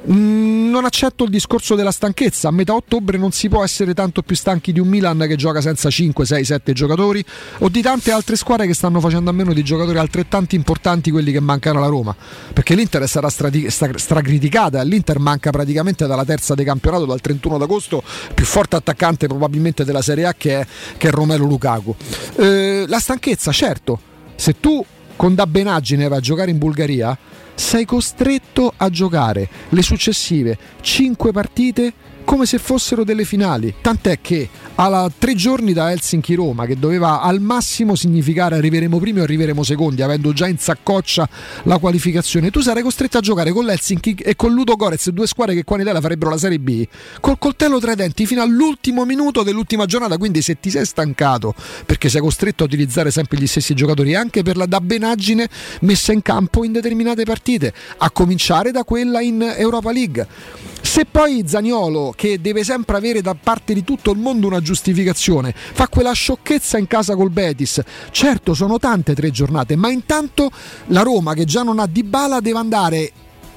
non 0.06 0.84
accetto 0.86 1.24
il 1.24 1.30
discorso 1.30 1.76
della 1.76 1.92
stanchezza. 1.92 2.50
A 2.50 2.52
metà 2.52 2.74
ottobre 2.74 3.18
non 3.18 3.32
si 3.32 3.48
può 3.48 3.64
essere 3.64 3.94
tanto 3.94 4.22
più 4.22 4.36
stanchi 4.36 4.74
di 4.74 4.80
un 4.80 4.88
Milan 4.88 5.26
che 5.28 5.36
gioca 5.36 5.62
senza 5.62 5.90
5, 5.90 6.26
6, 6.26 6.44
7 6.44 6.74
giocatori 6.74 7.24
o 7.60 7.70
di 7.70 7.82
tante 7.82 8.12
altre 8.12 8.36
squadre 8.36 8.68
che 8.68 8.74
stanno 8.74 9.00
facendo 9.00 9.30
a 9.30 9.34
meno 9.34 9.54
di 9.54 9.64
giocatori 9.64 9.98
altrettanti 9.98 10.56
importanti 10.56 11.12
quelli 11.12 11.32
che 11.32 11.40
mancano 11.40 11.80
alla 11.80 11.88
Roma. 11.88 12.16
Perché 12.52 12.76
l'Inter 12.76 13.08
sarà 13.08 13.30
strati- 13.30 13.70
stra- 13.70 13.98
stracriticata. 13.98 14.82
L'Inter 14.84 15.20
manca 15.20 15.52
praticamente 15.52 16.06
dalla 16.08 16.26
terza 16.26 16.56
di 16.56 16.64
campionato, 16.64 17.06
dal 17.06 17.22
31 17.22 17.58
d'agosto, 17.58 18.04
più 18.34 18.46
forte 18.46 18.76
attaccante 18.76 19.28
probabilmente 19.28 19.86
della 19.86 20.02
Serie 20.02 20.26
A 20.26 20.34
che 20.34 20.60
è, 20.60 20.68
che 20.98 21.08
è 21.08 21.12
Romero 21.12 21.46
Lukaku. 21.46 21.96
Eh, 22.36 22.86
la 22.88 23.00
stanchezza, 23.00 23.52
certo. 23.52 24.00
Se 24.36 24.60
tu 24.60 24.84
con 25.16 25.36
dabbenaggine 25.36 26.08
vai 26.08 26.18
a 26.18 26.22
giocare 26.22 26.52
in 26.52 26.58
Bulgaria 26.58 27.18
sei 27.56 27.86
costretto 27.86 28.74
a 28.76 28.90
giocare 28.90 29.48
le 29.70 29.82
successive 29.82 30.58
5 30.82 31.32
partite 31.32 31.94
come 32.24 32.46
se 32.46 32.58
fossero 32.58 33.04
delle 33.04 33.26
finali. 33.26 33.74
Tant'è 33.82 34.20
che 34.22 34.50
a 34.76 35.12
tre 35.18 35.36
giorni 35.36 35.74
da 35.74 35.92
Helsinki-Roma, 35.92 36.66
che 36.66 36.78
doveva 36.78 37.22
al 37.22 37.40
massimo 37.40 37.96
significare 37.96 38.56
arriveremo 38.56 38.98
primi 39.00 39.20
o 39.20 39.24
arriveremo 39.24 39.64
secondi, 39.64 40.02
avendo 40.02 40.34
già 40.34 40.48
in 40.48 40.58
saccoccia 40.58 41.28
la 41.64 41.78
qualificazione, 41.78 42.50
tu 42.50 42.62
sarai 42.62 42.82
costretto 42.84 43.18
a 43.18 43.22
giocare 43.22 43.52
con 43.52 43.66
l'Helsinki 43.66 44.16
e 44.16 44.36
con 44.36 44.54
Ludo 44.54 44.76
Gorez, 44.76 45.10
due 45.10 45.28
squadre 45.28 45.56
che 45.56 45.64
qua 45.64 45.76
in 45.76 45.84
Italia 45.84 46.02
farebbero 46.02 46.32
la 46.32 46.38
Serie 46.38 46.60
B, 46.60 46.86
col 47.20 47.38
coltello 47.38 47.80
tra 47.80 47.92
i 47.92 47.96
denti 47.96 48.26
fino 48.26 48.42
all'ultimo 48.42 49.06
minuto 49.06 49.44
dell'ultima 49.44 49.86
giornata. 49.86 50.18
Quindi, 50.18 50.42
se 50.42 50.60
ti 50.60 50.70
sei 50.70 50.86
stancato 50.86 51.54
perché 51.86 52.10
sei 52.10 52.22
costretto 52.22 52.64
a 52.64 52.66
utilizzare 52.66 53.12
sempre 53.12 53.38
gli 53.38 53.48
stessi 53.48 53.74
giocatori, 53.74 54.16
anche 54.16 54.44
per 54.44 54.58
la 54.58 54.66
dabbenaggine 54.66 55.48
messa 55.82 56.12
in 56.12 56.22
campo 56.22 56.64
in 56.64 56.72
determinate 56.72 57.24
partite, 57.24 57.74
a 57.98 58.10
cominciare 58.12 58.72
da 58.72 58.84
quella 58.84 59.22
in 59.22 59.42
Europa 59.56 59.92
League. 59.92 60.28
Se 60.86 61.06
poi 61.06 61.44
Zaniolo, 61.48 62.14
che 62.16 62.42
deve 62.42 62.64
sempre 62.64 62.98
avere 62.98 63.22
da 63.22 63.36
parte 63.42 63.74
di 63.74 63.86
tutto 63.86 64.12
il 64.12 64.20
mondo 64.20 64.48
una 64.48 64.60
giustificazione, 64.60 65.52
fa 65.56 65.88
quella 65.88 66.12
sciocchezza 66.12 66.78
in 66.78 66.88
casa 66.88 67.16
col 67.16 67.32
Betis, 67.32 67.82
certo 68.12 68.54
sono 68.54 68.78
tante 68.78 69.16
tre 69.16 69.32
giornate, 69.32 69.78
ma 69.78 69.90
intanto 69.90 70.52
la 70.88 71.02
Roma 71.02 71.34
che 71.34 71.46
già 71.46 71.64
non 71.64 71.80
ha 71.80 71.88
di 71.88 72.04
bala 72.04 72.42
deve 72.42 72.60
andare 72.60 73.12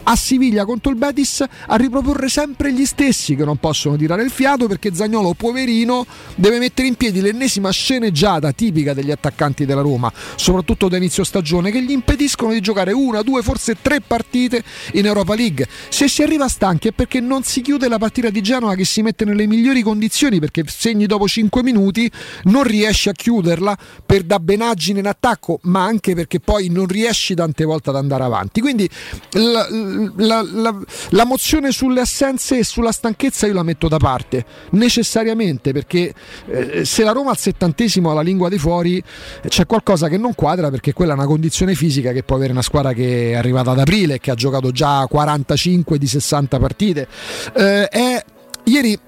a 0.09 0.17
Siviglia 0.17 0.65
contro 0.65 0.93
il 0.93 0.99
Betis 0.99 1.45
a 1.67 1.77
riproporre 1.77 2.29
sempre 2.29 2.73
gli 2.73 2.85
stessi 2.85 3.35
che 3.35 3.45
non 3.45 3.57
possono 3.57 3.97
tirare 3.97 4.23
il 4.23 4.31
fiato 4.31 4.67
perché 4.67 4.95
Zagnolo 4.95 5.35
poverino 5.35 6.07
deve 6.37 6.59
mettere 6.59 6.87
in 6.87 6.95
piedi 6.95 7.21
l'ennesima 7.21 7.71
sceneggiata 7.71 8.53
tipica 8.53 8.95
degli 8.95 9.11
attaccanti 9.11 9.65
della 9.65 9.81
Roma 9.81 10.13
soprattutto 10.37 10.89
da 10.89 10.97
inizio 10.97 11.25
stagione 11.25 11.71
che 11.71 11.83
gli 11.83 11.91
impediscono 11.91 12.53
di 12.53 12.61
giocare 12.61 12.93
una, 12.93 13.23
due, 13.23 13.43
forse 13.43 13.77
tre 13.83 14.01
partite 14.01 14.63
in 14.93 15.07
Europa 15.07 15.35
League. 15.35 15.67
Se 15.89 16.09
si 16.09 16.23
arriva 16.23 16.49
stanchi 16.49 16.89
è 16.89 16.93
perché 16.93 17.21
non 17.21 17.43
si 17.43 17.61
chiude 17.61 17.89
la 17.89 17.99
partita 17.99 18.31
di 18.31 18.41
Genova 18.43 18.75
che 18.75 18.85
si 18.85 19.03
mette 19.03 19.25
nelle 19.25 19.47
migliori 19.47 19.83
condizioni 19.83 20.39
perché 20.39 20.63
segni 20.67 21.07
dopo 21.07 21.27
5 21.27 21.63
minuti 21.63 22.11
non 22.45 22.63
riesci 22.63 23.09
a 23.09 23.13
chiuderla 23.13 23.77
per 24.05 24.23
dabbenaggine 24.23 25.01
in 25.01 25.07
attacco 25.07 25.59
ma 25.63 25.85
anche 25.85 26.15
perché 26.15 26.39
poi 26.39 26.69
non 26.69 26.87
riesci 26.87 27.35
tante 27.35 27.65
volte 27.65 27.91
ad 27.91 27.97
andare 27.97 28.23
avanti. 28.23 28.61
Quindi 28.61 28.89
l- 29.33 29.96
la, 30.17 30.43
la, 30.43 30.77
la, 31.11 31.25
mozione 31.25 31.71
sulle 31.73 32.01
assenze 32.01 32.59
e 32.59 32.65
sulla 32.65 32.93
stanchezza 32.93 33.47
io 33.47 33.55
la 33.55 33.63
metto 33.63 33.89
da 33.89 33.97
parte 33.97 34.45
necessariamente 34.71 35.73
perché 35.73 36.13
eh, 36.47 36.85
se 36.85 37.03
la 37.03 37.13
Roma 37.13 37.31
al 37.31 37.39
settantesimo 37.39 38.11
ha 38.11 38.15
la 38.15 38.21
lingua 38.21 38.49
di 38.49 38.59
fuori 38.59 39.03
c'è 39.47 39.67
qualcosa 39.67 40.09
che 40.09 40.17
non 40.17 40.35
quadra 40.35 40.71
perché 40.71 40.93
quella 40.93 41.13
è 41.13 41.17
una 41.17 41.27
condizione 41.27 41.75
fisica 41.75 42.13
che 42.13 42.23
può 42.23 42.37
avere 42.37 42.53
una 42.53 42.63
squadra 42.63 42.93
che 42.93 43.33
è 43.33 43.35
arrivata 43.35 43.71
ad 43.71 43.79
aprile 43.79 44.19
che 44.19 44.31
ha 44.31 44.35
giocato 44.35 44.71
già 44.71 45.07
45 45.07 45.99
di 45.99 46.07
60 46.07 46.59
partite. 46.59 47.09
Eh, 47.55 47.89
è, 47.89 48.25
ieri 48.65 48.99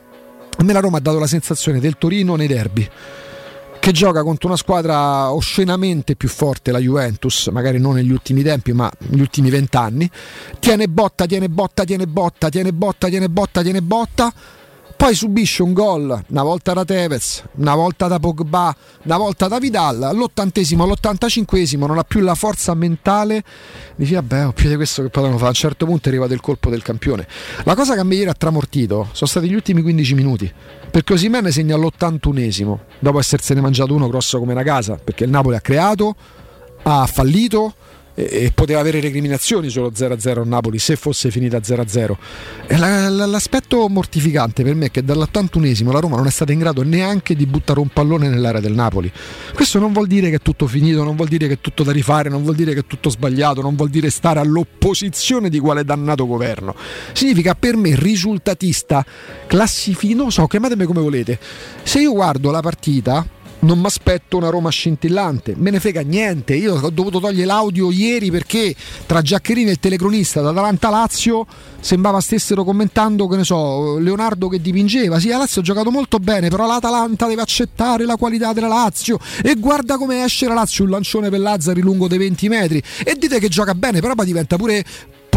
a 0.61 0.64
me 0.64 0.72
la 0.72 0.80
Roma 0.80 0.99
ha 0.99 1.01
dato 1.01 1.18
la 1.18 1.26
sensazione 1.26 1.78
del 1.78 1.97
Torino 1.99 2.34
nei 2.34 2.49
derby 2.49 2.89
che 3.89 3.95
gioca 3.95 4.22
contro 4.22 4.49
una 4.49 4.59
squadra 4.59 5.32
oscenamente 5.32 6.14
più 6.14 6.28
forte, 6.28 6.72
la 6.72 6.78
Juventus, 6.78 7.47
magari 7.47 7.78
non 7.78 7.95
negli 7.95 8.11
ultimi 8.11 8.43
tempi, 8.43 8.74
ma 8.74 8.91
negli 8.99 9.20
ultimi 9.22 9.49
vent'anni. 9.49 10.11
Tiene 10.59 10.89
botta, 10.89 11.24
tiene 11.24 11.49
botta, 11.49 11.84
tiene 11.84 12.07
botta, 12.07 12.51
tiene 12.51 12.72
botta, 12.74 13.09
tiene 13.09 13.28
botta, 13.30 13.62
tiene 13.62 13.80
botta 13.80 14.32
poi 14.99 15.14
subisce 15.14 15.62
un 15.62 15.74
gol 15.74 16.24
una 16.26 16.42
volta 16.42 16.72
da 16.72 16.84
Tevez, 16.84 17.44
una 17.55 17.76
volta 17.76 18.09
da 18.09 18.18
Pogba, 18.18 18.74
una 19.05 19.16
volta 19.16 19.46
da 19.46 19.61
Vidal, 19.61 20.03
all'ottantesimo, 20.03 20.82
all'ottantacinquesimo 20.82 21.86
non 21.86 21.99
ha 21.99 22.03
più 22.03 22.18
la 22.18 22.34
forza 22.34 22.74
mentale, 22.74 23.44
dici 23.94 24.14
vabbè 24.14 24.49
ho 24.49 24.53
più 24.53 24.68
di 24.68 24.74
questo 24.74 25.03
che 25.03 25.09
potevano 25.09 25.36
fare, 25.36 25.46
a 25.46 25.51
un 25.51 25.55
certo 25.55 25.86
punto 25.86 26.09
è 26.09 26.11
arrivato 26.11 26.34
il 26.34 26.40
colpo 26.40 26.68
del 26.68 26.82
campione. 26.82 27.28
La 27.62 27.76
cosa 27.76 27.94
che 27.94 28.01
a 28.01 28.03
me 28.03 28.16
ieri 28.16 28.28
ha 28.28 28.34
tramortito 28.34 29.11
sono 29.12 29.30
stati 29.30 29.49
gli 29.49 29.55
ultimi 29.55 29.82
15 29.82 30.14
minuti, 30.14 30.53
perché 30.90 31.12
Osimene 31.12 31.53
segna 31.53 31.76
all'81esimo, 31.76 32.78
dopo 32.99 33.20
essersene 33.20 33.61
mangiato 33.61 33.94
uno 33.94 34.09
grosso 34.09 34.40
come 34.40 34.51
una 34.51 34.64
casa, 34.64 34.96
perché 34.96 35.22
il 35.22 35.30
Napoli 35.30 35.55
ha 35.55 35.61
creato, 35.61 36.16
ha 36.82 37.07
fallito, 37.07 37.72
e, 38.27 38.51
poteva 38.53 38.81
avere 38.81 39.01
recriminazioni 39.01 39.69
solo 39.69 39.93
0-0 39.95 40.41
a 40.41 40.45
Napoli 40.45 40.79
se 40.79 40.97
fosse 40.97 41.31
finita 41.31 41.62
0-0. 41.62 42.16
E 42.66 42.77
la- 42.77 43.09
la- 43.09 43.27
l'aspetto 43.27 43.89
mortificante 43.89 44.64
per 44.64 44.75
me 44.75 44.87
è 44.87 44.91
che 44.91 45.05
dall'81esimo 45.05 45.93
la 45.93 46.01
Roma 46.01 46.16
non 46.16 46.27
è 46.27 46.31
stata 46.31 46.53
in 46.53 46.59
grado 46.59 46.83
neanche 46.83 47.37
di 47.37 47.47
buttare 47.47 47.81
un 47.81 47.89
pallone 47.89 48.29
nell'area 48.29 48.61
del 48.61 48.73
Napoli. 48.73 49.11
Questo 49.55 49.79
non 49.79 49.93
vuol 49.93 50.07
dire 50.07 50.31
che 50.31 50.37
è 50.37 50.41
tutto 50.41 50.66
finito, 50.66 51.05
non 51.05 51.14
vuol 51.14 51.29
dire 51.29 51.47
che 51.47 51.55
è 51.55 51.59
tutto 51.61 51.83
da 51.85 51.93
rifare, 51.93 52.29
non 52.29 52.43
vuol 52.43 52.57
dire 52.57 52.75
che 52.75 52.81
è 52.81 52.87
tutto 52.87 53.11
sbagliato, 53.11 53.61
non 53.61 53.77
vuol 53.77 53.91
dire 53.91 54.11
stare 54.11 54.41
all'opposizione 54.41 55.49
di 55.49 55.59
quale 55.59 55.85
dannato 55.85 56.27
governo. 56.27 56.75
Significa 57.12 57.55
per 57.55 57.77
me 57.77 57.95
risultatista, 57.95 59.05
classifico, 59.47 60.14
non 60.14 60.33
so, 60.33 60.47
chiamatemi 60.47 60.85
come 60.85 61.01
volete. 61.01 61.39
Se 61.83 62.01
io 62.01 62.12
guardo 62.12 62.51
la 62.51 62.61
partita 62.61 63.27
non 63.61 63.79
mi 63.81 63.87
aspetto 63.87 64.37
una 64.37 64.51
Roma 64.51 64.71
scintillante, 64.71 65.55
me 65.57 65.71
ne 65.71 65.81
frega 65.81 66.03
niente. 66.03 66.55
Io 66.55 66.75
ho 66.75 66.91
dovuto 66.91 67.19
togliere 67.19 67.47
l'audio 67.47 67.91
ieri 67.91 68.31
perché 68.31 68.75
tra 69.07 69.23
Giaccherini 69.23 69.69
e 69.69 69.73
il 69.73 69.79
telecronista 69.79 70.41
da 70.41 70.51
Atalanta 70.51 70.91
Lazio 70.91 71.47
sembrava 71.81 72.21
stessero 72.21 72.65
commentando, 72.65 73.27
che 73.27 73.37
ne 73.37 73.45
so, 73.45 73.99
Leonardo 73.99 74.49
che 74.49 74.61
dipingeva. 74.61 75.19
Sì, 75.19 75.29
la 75.29 75.39
Lazio 75.39 75.61
ha 75.61 75.65
giocato 75.65 75.91
molto 75.91 76.19
bene, 76.19 76.49
però 76.49 76.67
l'Atalanta 76.67 77.27
deve 77.27 77.43
accettare 77.43 78.05
la 78.05 78.17
qualità 78.17 78.53
della 78.53 78.69
Lazio. 78.69 79.19
E 79.43 79.55
guarda 79.57 79.97
come 79.97 80.23
esce 80.23 80.47
la 80.47 80.55
Lazio, 80.55 80.85
un 80.85 80.91
lancione 80.91 81.31
per 81.31 81.41
Lazzari 81.41 81.81
lungo 81.81 82.09
dei 82.09 82.19
20 82.19 82.49
metri. 82.49 82.83
E 83.05 83.15
dite 83.17 83.39
che 83.39 83.49
gioca 83.49 83.75
bene, 83.75 84.01
però 84.01 84.15
poi 84.15 84.27
diventa 84.27 84.57
pure 84.57 84.85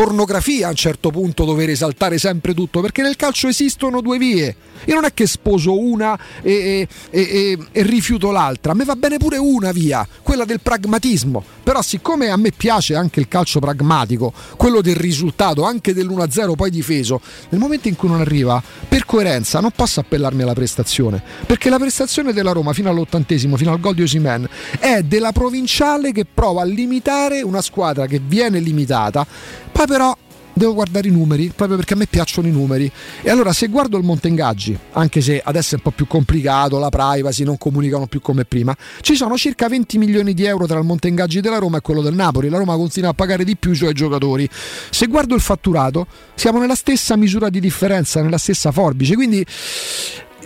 pornografia 0.02 0.66
a 0.66 0.70
un 0.72 0.76
certo 0.76 1.12
punto 1.12 1.46
dover 1.46 1.70
esaltare 1.70 2.18
sempre 2.18 2.56
tutto 2.56 2.82
perché 2.82 3.04
nel 3.04 3.16
calcio 3.16 3.48
esistono 3.48 4.02
due 4.02 4.18
vie. 4.18 4.56
Io 4.86 4.96
non 4.96 5.06
è 5.06 5.14
che 5.14 5.28
sposo 5.28 5.80
una 5.80 6.18
e, 6.42 6.88
e- 7.12 7.20
e- 7.22 7.58
e 7.72 7.84
rifiuto 7.84 8.32
l'altra 8.32 8.72
a 8.72 8.76
me 8.76 8.84
va 8.84 8.96
bene 8.96 9.18
pure 9.18 9.38
una 9.38 9.72
via 9.72 10.08
quella 10.32 10.46
del 10.46 10.62
pragmatismo. 10.62 11.44
Però 11.62 11.82
siccome 11.82 12.30
a 12.30 12.38
me 12.38 12.52
piace 12.52 12.96
anche 12.96 13.20
il 13.20 13.28
calcio 13.28 13.60
pragmatico 13.60 14.32
quello 14.56 14.80
del 14.80 14.96
risultato 14.96 15.66
anche 15.66 15.94
dell'1-0 15.94 16.56
poi 16.56 16.70
difeso 16.70 17.20
nel 17.50 17.60
momento 17.60 17.90
in 17.90 17.98
cui 17.98 18.08
non 18.08 18.22
arriva 18.22 18.64
per 18.88 19.06
coerenza 19.06 19.60
non 19.60 19.72
posso 19.76 20.00
appellarmi 20.00 20.44
alla 20.44 20.54
prestazione. 20.54 21.22
Perché 21.46 21.70
la 21.70 21.78
prestazione 21.78 22.32
della 22.32 22.54
Roma 22.54 22.72
fino 22.72 22.90
all'ottantesimo 22.90 23.58
fino 23.58 23.74
al 23.74 23.82
gol 23.82 23.94
di 23.94 24.04
Osimen 24.04 24.48
è 24.80 25.02
della 25.04 25.34
provinciale 25.34 26.14
che 26.14 26.26
prova 26.26 26.62
a 26.62 26.66
limitare 26.66 27.42
una 27.42 27.62
squadra 27.62 28.06
che 28.06 28.22
viene 28.26 28.60
limitata. 28.60 29.28
Poi 29.70 29.86
però 29.86 30.16
devo 30.62 30.76
guardare 30.76 31.08
i 31.08 31.12
numeri 31.12 31.52
proprio 31.56 31.76
perché 31.76 31.96
a 31.96 31.98
me 31.98 32.06
piacciono 32.06 32.48
i 32.48 32.52
numeri. 32.52 32.92
E 33.22 33.30
allora 33.32 33.52
se 33.52 33.68
guardo 33.68 33.98
il 33.98 34.04
monte 34.04 34.28
ingaggi 34.28 34.78
anche 34.92 35.20
se 35.22 35.42
adesso 35.44 35.74
è 35.74 35.78
un 35.78 35.84
po' 35.84 35.92
più 35.92 36.06
complicato 36.06 36.78
la 36.78 36.90
privacy 36.90 37.44
non 37.44 37.58
comunicano 37.58 38.06
più 38.06 38.22
come 38.22 38.46
prima 38.46 38.76
ci 39.02 39.16
sono 39.16 39.38
circa 39.38 39.68
20 39.68 39.98
milioni 39.98 40.34
di 40.34 40.46
euro 40.46 40.68
tra 40.68 40.78
il 40.78 40.86
monte 40.86 41.08
ingaggi 41.08 41.42
della 41.42 41.58
Roma 41.58 41.78
e 41.78 41.82
quello 41.82 42.02
del 42.02 42.14
Napoli. 42.14 42.50
La 42.50 42.60
Roma 42.60 42.76
continua 42.76 43.10
a 43.10 43.14
pagare 43.14 43.44
di 43.44 43.56
più 43.58 43.72
i 43.72 43.76
suoi 43.76 43.94
giocatori. 43.94 44.48
Se 44.90 45.08
guardo 45.08 45.34
il 45.34 45.42
fatturato 45.42 46.06
siamo 46.36 46.60
nella 46.60 46.76
stessa 46.76 47.16
misura 47.16 47.50
di 47.50 47.60
differenza 47.60 48.22
nella 48.22 48.38
stessa 48.38 48.72
forbice. 48.72 49.16
Quindi 49.16 49.44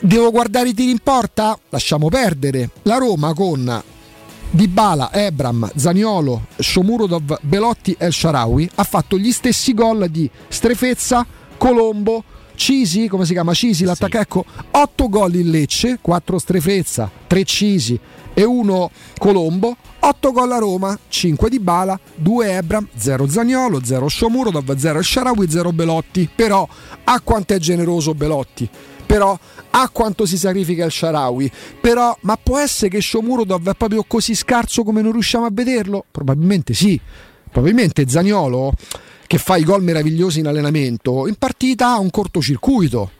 devo 0.01 0.31
guardare 0.31 0.69
i 0.69 0.73
tiri 0.73 0.91
in 0.91 0.99
porta? 1.03 1.57
Lasciamo 1.69 2.07
perdere. 2.07 2.69
La 2.83 2.97
Roma 2.97 3.33
con 3.33 3.83
Dybala, 4.49 5.09
Ebram, 5.11 5.69
Zaniolo, 5.75 6.47
Shomurodov, 6.57 7.39
Belotti 7.41 7.95
e 7.97 8.05
El 8.05 8.13
Sharawi 8.13 8.69
ha 8.75 8.83
fatto 8.83 9.17
gli 9.17 9.31
stessi 9.31 9.73
gol 9.73 10.07
di 10.09 10.29
Strefezza, 10.47 11.25
Colombo, 11.57 12.23
Cisi, 12.55 13.07
come 13.07 13.25
si 13.25 13.33
chiama? 13.33 13.53
Cisi, 13.53 13.83
l'attacco, 13.83 14.17
ecco, 14.17 14.45
8 14.71 15.09
gol 15.09 15.35
in 15.35 15.49
Lecce, 15.49 15.99
4 16.01 16.39
Strefezza, 16.39 17.11
3 17.27 17.43
Cisi 17.43 17.99
e 18.33 18.43
1 18.43 18.91
Colombo, 19.17 19.75
8 19.99 20.31
gol 20.31 20.51
a 20.51 20.57
Roma, 20.57 20.97
5 21.07 21.49
di 21.49 21.59
Bala, 21.59 21.99
2 22.15 22.55
Ebram, 22.55 22.87
0 22.95 23.27
Zaniolo, 23.27 23.83
0 23.83 24.07
Shomurodov, 24.07 24.75
0 24.75 24.97
El 24.99 25.03
Sharawi, 25.03 25.49
0 25.49 25.71
Belotti. 25.73 26.29
Però 26.33 26.67
a 27.03 27.21
quanto 27.21 27.53
è 27.53 27.59
generoso 27.59 28.13
Belotti? 28.13 28.69
Però 29.05 29.37
a 29.77 29.89
quanto 29.89 30.25
si 30.25 30.37
sacrifica 30.37 30.85
il 30.85 30.91
Sharawi? 30.91 31.51
Però 31.81 32.17
ma 32.21 32.37
può 32.37 32.57
essere 32.59 32.89
che 32.89 33.01
Shomurodov 33.01 33.69
è 33.69 33.75
proprio 33.75 34.03
così 34.07 34.33
scarso 34.33 34.83
come 34.83 35.01
non 35.01 35.11
riusciamo 35.11 35.45
a 35.45 35.49
vederlo? 35.51 36.05
Probabilmente 36.09 36.73
sì. 36.73 36.99
Probabilmente 37.51 38.07
Zaniolo 38.07 38.73
che 39.27 39.37
fa 39.37 39.57
i 39.57 39.63
gol 39.63 39.83
meravigliosi 39.83 40.39
in 40.39 40.47
allenamento, 40.47 41.27
in 41.27 41.35
partita 41.35 41.89
ha 41.89 41.99
un 41.99 42.09
cortocircuito. 42.09 43.11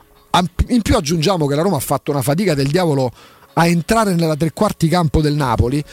In 0.68 0.82
più 0.82 0.96
aggiungiamo 0.96 1.48
che 1.48 1.56
la 1.56 1.62
Roma 1.62 1.78
ha 1.78 1.82
fatto 1.82 2.12
una 2.12 2.22
fatica 2.22 2.54
del 2.54 2.68
diavolo 2.68 3.12
a 3.54 3.68
entrare 3.68 4.14
nella 4.14 4.36
tre 4.36 4.52
quarti 4.52 4.88
campo 4.88 5.22
del 5.22 5.34
Napoli. 5.34 5.84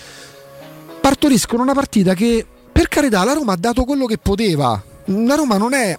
Partoriscono 1.01 1.63
una 1.63 1.75
partita 1.75 2.15
che, 2.15 2.45
per 2.73 2.89
carità, 2.89 3.25
la 3.25 3.33
Roma 3.33 3.53
ha 3.53 3.57
dato 3.57 3.85
quello 3.85 4.07
che 4.07 4.19
poteva. 4.19 4.83
La 5.05 5.35
Roma 5.35 5.57
non 5.57 5.75
è 5.75 5.97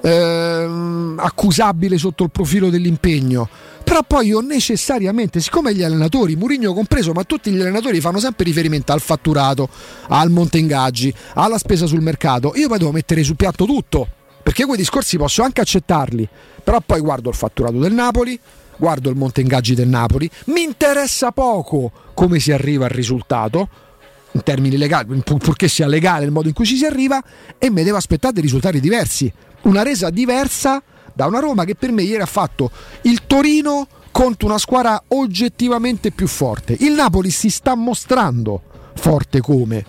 ehm, 0.00 1.18
accusabile 1.20 1.98
sotto 1.98 2.24
il 2.24 2.30
profilo 2.30 2.70
dell'impegno. 2.70 3.48
Però 3.84 4.02
poi 4.06 4.28
io 4.28 4.40
necessariamente, 4.40 5.40
siccome 5.40 5.74
gli 5.74 5.82
allenatori, 5.82 6.36
Murigno 6.36 6.72
compreso, 6.72 7.12
ma 7.12 7.24
tutti 7.24 7.50
gli 7.50 7.60
allenatori 7.60 8.00
fanno 8.00 8.18
sempre 8.18 8.44
riferimento 8.44 8.92
al 8.92 9.00
fatturato, 9.00 9.68
al 10.08 10.30
monte 10.30 10.58
ingaggi, 10.58 11.12
alla 11.34 11.58
spesa 11.58 11.86
sul 11.86 12.00
mercato, 12.00 12.52
io 12.54 12.68
poi 12.68 12.78
devo 12.78 12.92
mettere 12.92 13.22
sul 13.22 13.36
piatto 13.36 13.64
tutto. 13.64 14.08
Perché 14.42 14.64
quei 14.64 14.76
discorsi 14.76 15.16
posso 15.16 15.42
anche 15.42 15.60
accettarli, 15.60 16.28
però 16.64 16.80
poi 16.84 17.00
guardo 17.00 17.28
il 17.28 17.34
fatturato 17.36 17.78
del 17.78 17.92
Napoli, 17.92 18.38
guardo 18.76 19.08
il 19.08 19.16
monte 19.16 19.40
ingaggi 19.40 19.74
del 19.74 19.88
Napoli, 19.88 20.28
mi 20.46 20.62
interessa 20.62 21.30
poco 21.30 21.92
come 22.14 22.40
si 22.40 22.50
arriva 22.50 22.86
al 22.86 22.90
risultato, 22.90 23.68
in 24.32 24.42
termini 24.42 24.76
legali, 24.76 25.20
pur- 25.22 25.42
purché 25.42 25.68
sia 25.68 25.86
legale 25.86 26.24
il 26.24 26.32
modo 26.32 26.48
in 26.48 26.54
cui 26.54 26.66
ci 26.66 26.76
si 26.76 26.84
arriva, 26.84 27.22
e 27.58 27.70
mi 27.70 27.84
devo 27.84 27.96
aspettare 27.98 28.32
dei 28.32 28.42
risultati 28.42 28.80
diversi. 28.80 29.32
Una 29.62 29.82
resa 29.82 30.10
diversa 30.10 30.82
da 31.14 31.26
una 31.26 31.40
Roma 31.40 31.64
che 31.64 31.74
per 31.74 31.92
me 31.92 32.02
ieri 32.02 32.22
ha 32.22 32.26
fatto 32.26 32.70
il 33.02 33.26
Torino 33.26 33.86
contro 34.10 34.46
una 34.46 34.58
squadra 34.58 35.02
oggettivamente 35.08 36.10
più 36.10 36.26
forte. 36.26 36.76
Il 36.80 36.92
Napoli 36.92 37.30
si 37.30 37.50
sta 37.50 37.74
mostrando 37.74 38.62
forte 38.94 39.40
come 39.40 39.84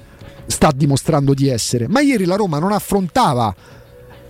sta 0.45 0.71
dimostrando 0.74 1.34
di 1.34 1.47
essere, 1.47 1.88
ma 1.88 2.01
ieri 2.01 2.26
la 2.26 2.36
Roma 2.36 2.59
non 2.59 2.71
affrontava 2.71 3.53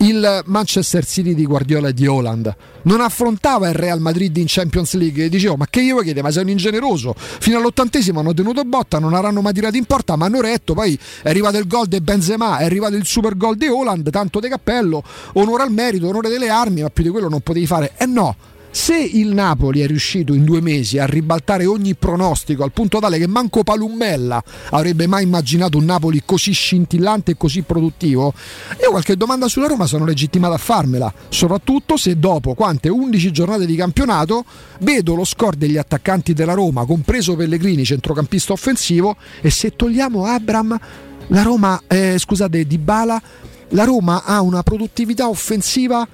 il 0.03 0.43
Manchester 0.47 1.05
City 1.05 1.33
di 1.33 1.45
Guardiola 1.45 1.87
e 1.87 1.93
di 1.93 2.05
Holland 2.05 2.53
non 2.83 2.99
affrontava 2.99 3.69
il 3.69 3.73
Real 3.73 4.01
Madrid 4.01 4.35
in 4.35 4.45
Champions 4.47 4.95
League. 4.95 5.25
E 5.25 5.29
dicevo 5.29 5.55
ma 5.55 5.65
che 5.69 5.81
io 5.81 5.93
vuoi 5.93 6.03
chiedere? 6.03 6.25
Ma 6.25 6.31
sei 6.31 6.43
un 6.43 6.49
ingeneroso. 6.49 7.15
Fino 7.17 7.57
all'ottantesimo 7.57 8.19
hanno 8.19 8.33
tenuto 8.33 8.63
botta 8.63 8.99
non 8.99 9.13
avranno 9.13 9.41
mai 9.41 9.53
tirato 9.53 9.77
in 9.77 9.85
porta 9.85 10.17
ma 10.17 10.25
hanno 10.25 10.41
retto. 10.41 10.73
Poi 10.73 10.99
è 11.21 11.29
arrivato 11.29 11.57
il 11.57 11.67
gol 11.67 11.87
di 11.87 12.01
Benzema 12.01 12.57
è 12.57 12.65
arrivato 12.65 12.95
il 12.95 13.05
super 13.05 13.37
gol 13.37 13.55
di 13.55 13.67
Holland 13.67 14.09
tanto 14.09 14.41
de 14.41 14.49
cappello 14.49 15.01
onore 15.33 15.63
al 15.63 15.71
merito 15.71 16.07
onore 16.07 16.27
delle 16.29 16.49
armi 16.49 16.81
ma 16.81 16.89
più 16.89 17.03
di 17.03 17.09
quello 17.09 17.29
non 17.29 17.39
potevi 17.39 17.65
fare. 17.65 17.93
E 17.97 18.05
no 18.05 18.35
se 18.75 18.97
il 18.97 19.27
Napoli 19.27 19.81
è 19.81 19.85
riuscito 19.85 20.33
in 20.33 20.43
due 20.43 20.59
mesi 20.59 20.97
a 20.97 21.05
ribaltare 21.05 21.67
ogni 21.67 21.93
pronostico 21.93 22.63
al 22.63 22.71
punto 22.71 22.97
tale 22.97 23.19
che 23.19 23.27
manco 23.27 23.63
Palummella 23.63 24.43
avrebbe 24.71 25.05
mai 25.05 25.21
immaginato 25.21 25.77
un 25.77 25.85
Napoli 25.85 26.23
così 26.25 26.53
scintillante 26.53 27.31
e 27.31 27.37
così 27.37 27.61
produttivo, 27.61 28.33
io 28.81 28.89
qualche 28.89 29.15
domanda 29.15 29.47
sulla 29.47 29.67
Roma 29.67 29.85
sono 29.85 30.05
legittimato 30.05 30.55
a 30.55 30.57
farmela, 30.57 31.13
soprattutto 31.29 31.97
se 31.97 32.17
dopo 32.17 32.55
quante 32.55 32.89
11 32.89 33.31
giornate 33.31 33.67
di 33.67 33.75
campionato 33.75 34.43
vedo 34.79 35.13
lo 35.13 35.23
score 35.23 35.55
degli 35.55 35.77
attaccanti 35.77 36.33
della 36.33 36.53
Roma, 36.53 36.83
compreso 36.83 37.35
Pellegrini, 37.35 37.85
centrocampista 37.85 38.53
offensivo, 38.53 39.17
e 39.39 39.51
se 39.51 39.75
togliamo 39.75 40.25
Abram, 40.25 40.79
la 41.27 41.41
Roma, 41.43 41.79
eh, 41.85 42.15
scusate, 42.17 42.65
Dybala, 42.65 43.21
la 43.69 43.83
Roma 43.83 44.23
ha 44.23 44.41
una 44.41 44.63
produttività 44.63 45.29
offensiva 45.29 46.07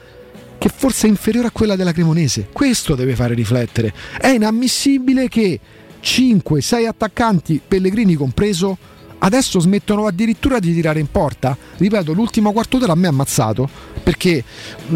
che 0.59 0.69
forse 0.69 1.07
è 1.07 1.09
inferiore 1.09 1.47
a 1.47 1.51
quella 1.51 1.75
della 1.75 1.93
Cremonese. 1.93 2.49
Questo 2.51 2.93
deve 2.93 3.15
fare 3.15 3.33
riflettere. 3.33 3.93
È 4.19 4.27
inammissibile 4.27 5.27
che 5.27 5.59
5-6 6.03 6.85
attaccanti, 6.85 7.59
Pellegrini 7.65 8.13
compreso, 8.13 8.77
adesso 9.19 9.59
smettono 9.59 10.05
addirittura 10.05 10.59
di 10.59 10.73
tirare 10.73 10.99
in 10.99 11.09
porta. 11.09 11.57
Ripeto, 11.77 12.13
l'ultimo 12.13 12.51
quarto 12.51 12.77
d'ora 12.77 12.91
a 12.91 12.95
me 12.95 13.07
ha 13.07 13.09
ammazzato 13.09 13.69
perché 14.03 14.43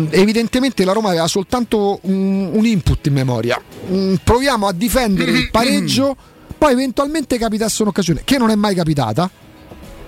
evidentemente 0.10 0.84
la 0.86 0.92
Roma 0.92 1.10
aveva 1.10 1.28
soltanto 1.28 2.00
un, 2.04 2.50
un 2.54 2.66
input 2.66 3.06
in 3.08 3.14
memoria. 3.14 3.62
Mh, 3.88 4.16
proviamo 4.24 4.68
a 4.68 4.74
difendere 4.74 5.32
il 5.32 5.50
pareggio, 5.52 6.16
poi 6.58 6.74
eventualmente 6.74 7.38
capitasse 7.38 7.82
un'occasione 7.84 8.22
che 8.24 8.38
non 8.38 8.50
è 8.50 8.56
mai 8.56 8.76
capitata. 8.76 9.30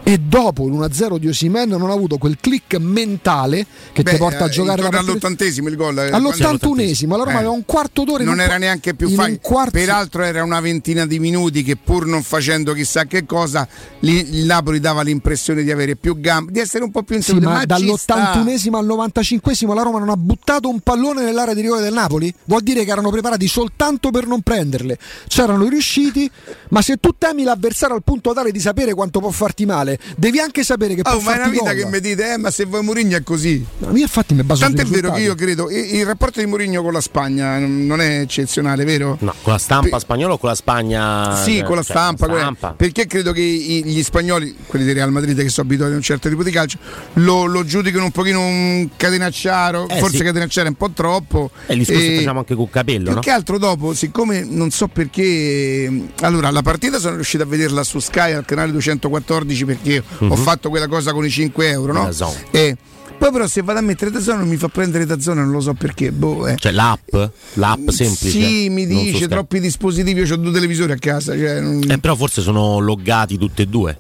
E 0.07 0.19
dopo 0.19 0.67
l'1-0 0.67 1.17
di 1.17 1.27
Osimen 1.27 1.67
non 1.67 1.89
ha 1.89 1.93
avuto 1.93 2.17
quel 2.19 2.37
click 2.39 2.77
mentale 2.77 3.65
che 3.91 4.03
Beh, 4.03 4.11
ti 4.11 4.17
porta 4.17 4.43
a 4.43 4.47
eh, 4.47 4.49
giocare 4.51 4.83
la 4.83 4.89
partita. 4.89 5.11
all'ottantesimo 5.11 5.67
il 5.67 5.75
gol. 5.75 5.97
eh, 5.97 6.11
All'81esimo 6.11 7.09
la 7.17 7.23
Roma 7.23 7.31
Eh. 7.31 7.35
aveva 7.37 7.49
un 7.49 7.65
quarto 7.65 8.03
d'ora 8.03 8.23
non 8.23 8.39
era 8.39 8.49
qua- 8.49 8.57
neanche 8.57 8.93
più 8.93 9.09
facile. 9.09 9.39
quarto- 9.41 9.71
Peraltro 9.71 10.21
era 10.21 10.43
una 10.43 10.59
ventina 10.59 11.07
di 11.07 11.17
minuti 11.17 11.63
che 11.63 11.75
pur 11.75 12.05
non 12.05 12.21
facendo 12.21 12.73
chissà 12.73 13.05
che 13.05 13.25
cosa, 13.25 13.67
il 14.01 14.45
Napoli 14.45 14.79
dava 14.79 15.01
l'impressione 15.01 15.63
di 15.63 15.71
avere 15.71 15.95
più 15.95 16.19
gambe, 16.19 16.51
di 16.51 16.59
essere 16.59 16.83
un 16.83 16.91
po' 16.91 17.01
più 17.01 17.15
Sì, 17.19 17.31
inseguito. 17.31 17.49
ma 17.49 17.61
sta. 17.61 18.13
dall'81esimo 18.13 18.75
al 18.75 18.85
95esimo 18.85 19.73
la 19.73 19.81
Roma 19.81 19.97
non 19.97 20.09
ha 20.09 20.15
buttato 20.17 20.69
un 20.69 20.81
pallone 20.81 21.23
nell'area 21.23 21.55
di 21.55 21.61
rigore 21.61 21.81
del 21.81 21.93
Napoli? 21.93 22.31
Vuol 22.43 22.61
dire 22.61 22.85
che 22.85 22.91
erano 22.91 23.09
preparati 23.09 23.47
soltanto 23.47 24.11
per 24.11 24.27
non 24.27 24.41
prenderle. 24.41 24.99
C'erano 25.27 25.67
riusciti, 25.67 26.29
ma 26.69 26.83
se 26.83 26.97
tu 26.97 27.15
temi 27.17 27.41
l'avversario 27.43 27.95
al 27.95 28.03
punto 28.03 28.33
tale 28.33 28.51
di 28.51 28.59
sapere 28.59 28.93
quanto 28.93 29.19
può 29.19 29.31
farti 29.31 29.65
male, 29.65 29.93
Devi 30.17 30.39
anche 30.39 30.63
sapere 30.63 30.95
che 30.95 31.01
Oh, 31.05 31.11
può 31.17 31.21
ma 31.21 31.35
è 31.35 31.39
una 31.39 31.49
vita 31.49 31.73
gol. 31.73 31.83
che 31.83 31.85
mi 31.89 31.99
dite, 31.99 32.33
eh, 32.33 32.37
ma 32.37 32.51
se 32.51 32.65
vuoi 32.65 32.83
Mourinho 32.83 33.15
è 33.17 33.23
così. 33.23 33.63
No, 33.79 33.89
io 33.95 34.01
infatti 34.03 34.33
mi 34.33 34.43
baso 34.43 34.61
Tant'è 34.61 34.83
sui 34.85 34.95
vero 34.95 35.11
che 35.11 35.21
io 35.21 35.35
credo, 35.35 35.69
il, 35.69 36.05
rapporto 36.05 36.39
di 36.39 36.45
Mourinho 36.45 36.81
con 36.81 36.93
la 36.93 37.01
Spagna 37.01 37.57
non 37.59 38.01
è 38.01 38.19
eccezionale, 38.21 38.83
vero? 38.85 39.17
No, 39.21 39.33
con 39.41 39.53
la 39.53 39.59
stampa 39.59 39.99
spagnola 39.99 40.33
o 40.33 40.37
con 40.37 40.49
la 40.49 40.55
Spagna? 40.55 41.35
Sì, 41.43 41.61
con 41.63 41.75
la 41.75 41.83
cioè, 41.83 41.95
stampa, 41.95 42.25
stampa. 42.25 42.73
perché 42.73 43.05
credo 43.07 43.31
che 43.31 43.41
gli 43.41 44.01
spagnoli, 44.03 44.55
quelli 44.67 44.85
del 44.85 44.95
Real 44.95 45.11
Madrid 45.11 45.39
che 45.41 45.49
sono 45.49 45.67
abituati 45.67 45.93
a 45.93 45.95
un 45.95 46.01
certo 46.01 46.29
tipo 46.29 46.43
di 46.43 46.51
calcio, 46.51 46.77
lo, 47.13 47.45
lo 47.45 47.63
giudicano 47.65 48.03
un 48.05 48.11
pochino 48.11 48.39
un 48.41 48.89
catenacciaro, 48.95 49.87
Eh, 49.89 49.99
forse 49.99 50.17
sì. 50.17 50.23
catenacciaro 50.23 50.67
è 50.67 50.69
un 50.69 50.75
po' 50.77 50.89
troppo. 50.91 51.51
E 51.67 51.73
il 51.73 51.79
discorso 51.79 52.01
E- 52.01 52.17
facciamo 52.17 52.39
anche 52.39 52.55
con 52.55 52.69
Capello, 52.69 53.03
Più 53.05 53.13
no? 53.15 53.19
che 53.21 53.29
altro 53.31 53.57
dopo, 53.57 53.93
siccome 53.93 54.43
non 54.47 54.69
so 54.71 54.87
perché, 54.87 55.89
allora 56.21 56.49
la 56.51 56.61
partita 56.61 56.99
sono 56.99 57.15
riuscito 57.15 57.43
a 57.43 57.45
vederla 57.45 57.83
su 57.83 57.99
Sky 57.99 58.33
al 58.33 58.45
canale 58.45 58.71
214 58.71 59.65
perché 59.65 59.84
ho 59.93 60.25
Mhm. 60.25 60.36
fatto 60.36 60.69
quella 60.69 60.88
cosa 60.88 61.11
con 61.13 61.25
i 61.25 61.29
5 61.29 61.69
euro, 61.69 61.93
no? 61.93 62.03
DAZN. 62.03 62.25
E 62.51 62.77
poi 63.17 63.31
però 63.31 63.47
se 63.47 63.61
vado 63.61 63.79
a 63.79 63.81
mettere 63.81 64.11
da 64.11 64.19
zona 64.19 64.39
non 64.39 64.49
mi 64.49 64.57
fa 64.57 64.67
prendere 64.67 65.05
da 65.05 65.19
zona, 65.19 65.41
non 65.43 65.51
lo 65.51 65.59
so 65.61 65.73
perché. 65.73 66.11
Boh, 66.11 66.47
eh. 66.47 66.55
Cioè 66.57 66.71
l'app? 66.71 67.15
L'app 67.53 67.89
semplice? 67.89 68.29
Sì, 68.39 68.69
mi 68.69 68.86
dice 68.86 69.17
Sky. 69.17 69.27
troppi 69.27 69.59
dispositivi, 69.59 70.21
io 70.21 70.33
ho 70.33 70.38
due 70.38 70.51
televisori 70.51 70.91
a 70.91 70.97
casa, 70.97 71.33
cioè, 71.33 71.61
non- 71.61 71.83
Eh, 71.89 71.97
però 71.97 72.15
forse 72.15 72.41
sono 72.41 72.79
loggati 72.79 73.38
tutti 73.38 73.61
e 73.61 73.65
due. 73.67 73.97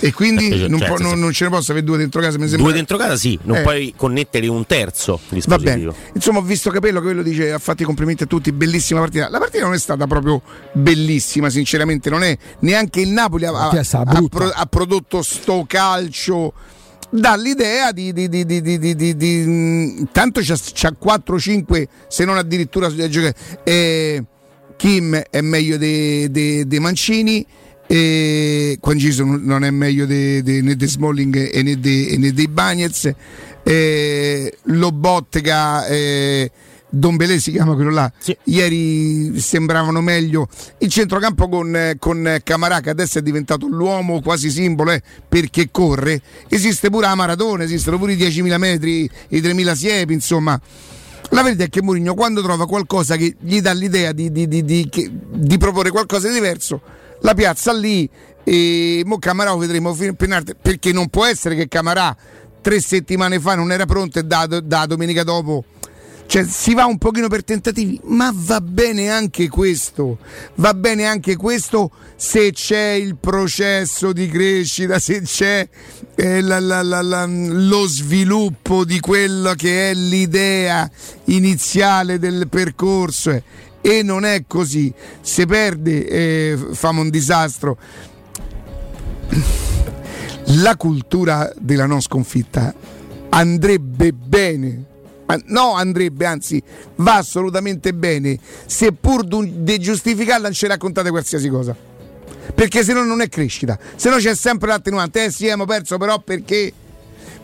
E 0.00 0.12
quindi 0.12 0.50
cioè, 0.50 0.68
non, 0.68 0.78
cioè, 0.78 0.88
può- 0.88 0.96
se- 0.98 1.02
non- 1.04 1.18
non 1.18 1.32
ce 1.32 1.44
ne 1.44 1.50
posso 1.50 1.70
avere 1.72 1.86
due 1.86 1.96
dentro 1.98 2.20
casa, 2.20 2.36
mi 2.38 2.46
sembra. 2.48 2.64
Due 2.66 2.72
dentro 2.74 2.96
casa 2.96 3.16
sì, 3.16 3.38
non 3.42 3.56
Eh. 3.56 3.62
puoi 3.62 3.94
connettere 3.96 4.46
un 4.48 4.66
terzo 4.66 5.20
Va 5.28 5.34
dispositivo. 5.36 5.92
bene, 5.92 6.10
insomma 6.14 6.38
ho 6.38 6.42
visto 6.42 6.70
Capello 6.70 6.98
che 7.00 7.04
quello 7.06 7.22
dice 7.22 7.52
ha 7.52 7.58
fatto 7.58 7.82
i 7.82 7.84
complimenti 7.86 8.22
a 8.24 8.26
tutti, 8.26 8.52
bellissima 8.52 9.00
partita. 9.00 9.28
La 9.28 9.38
partita 9.38 9.64
non 9.64 9.74
è 9.74 9.78
stata 9.78 10.06
proprio 10.06 10.42
bellissima, 10.72 11.48
sinceramente, 11.50 12.10
non 12.10 12.22
è 12.22 12.36
neanche 12.60 13.00
il 13.00 13.08
Napoli 13.10 13.44
ha, 13.46 13.68
ha 13.68 14.04
brutta. 14.04 14.38
pro- 14.38 14.52
ha 14.54 14.66
prodotto 14.66 15.22
sto 15.22 15.64
calcio. 15.66 16.52
Dà 17.08 17.36
l'idea 17.36 17.92
di, 17.92 18.12
di, 18.12 18.28
di, 18.28 18.44
di, 18.44 18.60
di, 18.60 18.78
di, 18.78 18.94
di- 18.96 19.16
di- 19.16 19.36
mh, 19.46 20.08
tanto 20.12 20.40
c'ha, 20.42 20.56
c'ha 20.74 20.92
4-5 20.92 21.84
se 22.08 22.24
non 22.24 22.36
addirittura 22.36 22.88
eh, 22.88 23.08
gioca- 23.08 23.32
eh, 23.62 24.24
Kim 24.76 25.14
è 25.14 25.40
meglio 25.40 25.78
dei 25.78 26.78
Mancini 26.80 27.46
e 27.86 28.78
Quangiso 28.80 29.24
non 29.24 29.64
è 29.64 29.70
meglio 29.70 30.06
de- 30.06 30.42
de- 30.42 30.60
né 30.62 30.74
di 30.76 30.86
Smalling 30.86 31.50
e 31.52 31.62
né, 31.62 31.78
de- 31.78 32.16
né 32.18 32.32
dei 32.32 32.48
Bagnets 32.48 33.10
eh, 33.62 34.56
Lobottega 34.64 35.86
eh, 35.86 36.50
Dombelé 36.88 37.38
si 37.40 37.50
chiama 37.50 37.74
quello 37.74 37.90
là. 37.90 38.10
Ieri 38.44 39.38
sembravano 39.40 40.00
meglio 40.00 40.48
il 40.78 40.88
centrocampo 40.88 41.48
con, 41.48 41.94
con 41.98 42.38
Camarà 42.42 42.80
che 42.80 42.90
adesso 42.90 43.18
è 43.18 43.22
diventato 43.22 43.66
l'uomo 43.66 44.20
quasi 44.22 44.50
simbolo 44.50 44.92
eh, 44.92 45.02
perché 45.28 45.68
corre. 45.70 46.22
Esiste 46.48 46.88
pure 46.88 47.06
la 47.06 47.14
maratona 47.14 47.64
esistono 47.64 47.98
pure 47.98 48.12
i 48.12 48.16
10.000 48.16 48.56
metri 48.56 49.02
i 49.30 49.40
3.000 49.40 49.74
siepi 49.74 50.12
insomma. 50.12 50.58
La 51.30 51.42
verità 51.42 51.64
è 51.64 51.68
che 51.68 51.82
Mourinho 51.82 52.14
quando 52.14 52.40
trova 52.40 52.66
qualcosa 52.66 53.16
che 53.16 53.34
gli 53.40 53.60
dà 53.60 53.72
l'idea 53.72 54.12
di, 54.12 54.30
di- 54.30 54.46
di- 54.46 54.64
di 55.28 55.58
proporre 55.58 55.90
qualcosa 55.90 56.28
di 56.28 56.34
diverso, 56.34 56.80
la 57.20 57.34
piazza 57.34 57.72
lì 57.72 58.08
e 58.44 59.02
mo 59.04 59.18
Camarà 59.18 59.54
vedremo 59.56 59.96
perché 60.60 60.92
non 60.92 61.08
può 61.08 61.24
essere 61.24 61.54
che 61.56 61.68
Camarà 61.68 62.16
tre 62.60 62.80
settimane 62.80 63.40
fa 63.40 63.54
non 63.54 63.72
era 63.72 63.86
pronto 63.86 64.18
e 64.18 64.22
da, 64.24 64.46
da 64.46 64.86
domenica 64.86 65.22
dopo 65.22 65.64
cioè 66.28 66.44
si 66.44 66.74
va 66.74 66.86
un 66.86 66.98
pochino 66.98 67.28
per 67.28 67.44
tentativi, 67.44 68.00
ma 68.06 68.32
va 68.34 68.60
bene 68.60 69.10
anche 69.10 69.48
questo, 69.48 70.18
va 70.56 70.74
bene 70.74 71.06
anche 71.06 71.36
questo 71.36 71.92
se 72.16 72.50
c'è 72.50 72.90
il 72.90 73.16
processo 73.16 74.12
di 74.12 74.26
crescita, 74.28 74.98
se 74.98 75.20
c'è 75.20 75.68
eh, 76.16 76.40
la- 76.40 76.58
la- 76.58 76.82
la- 76.82 77.26
lo 77.28 77.86
sviluppo 77.86 78.84
di 78.84 78.98
quello 78.98 79.54
che 79.54 79.90
è 79.90 79.94
l'idea 79.94 80.90
iniziale 81.26 82.18
del 82.18 82.48
percorso. 82.50 83.40
Eh. 83.86 83.98
E 83.98 84.02
non 84.02 84.24
è 84.24 84.44
così, 84.46 84.92
se 85.20 85.46
perde 85.46 86.06
eh, 86.06 86.58
famo 86.72 87.00
un 87.00 87.10
disastro. 87.10 87.78
La 90.60 90.76
cultura 90.76 91.52
della 91.58 91.86
non 91.86 92.00
sconfitta 92.00 92.72
andrebbe 93.30 94.12
bene 94.12 94.84
no 95.46 95.74
andrebbe, 95.74 96.24
anzi 96.24 96.62
va 96.96 97.16
assolutamente 97.16 97.92
bene, 97.92 98.38
seppur 98.66 99.24
di 99.24 99.78
giustificarla 99.78 100.44
non 100.44 100.52
ci 100.52 100.66
raccontate 100.66 101.10
qualsiasi 101.10 101.48
cosa. 101.48 101.76
Perché 102.54 102.84
se 102.84 102.92
no 102.92 103.04
non 103.04 103.20
è 103.20 103.28
crescita, 103.28 103.76
se 103.96 104.08
no 104.08 104.16
c'è 104.16 104.34
sempre 104.36 104.68
l'attenuante, 104.68 105.24
eh 105.24 105.30
sì 105.30 105.44
abbiamo 105.44 105.64
perso 105.64 105.98
però 105.98 106.20
perché 106.20 106.72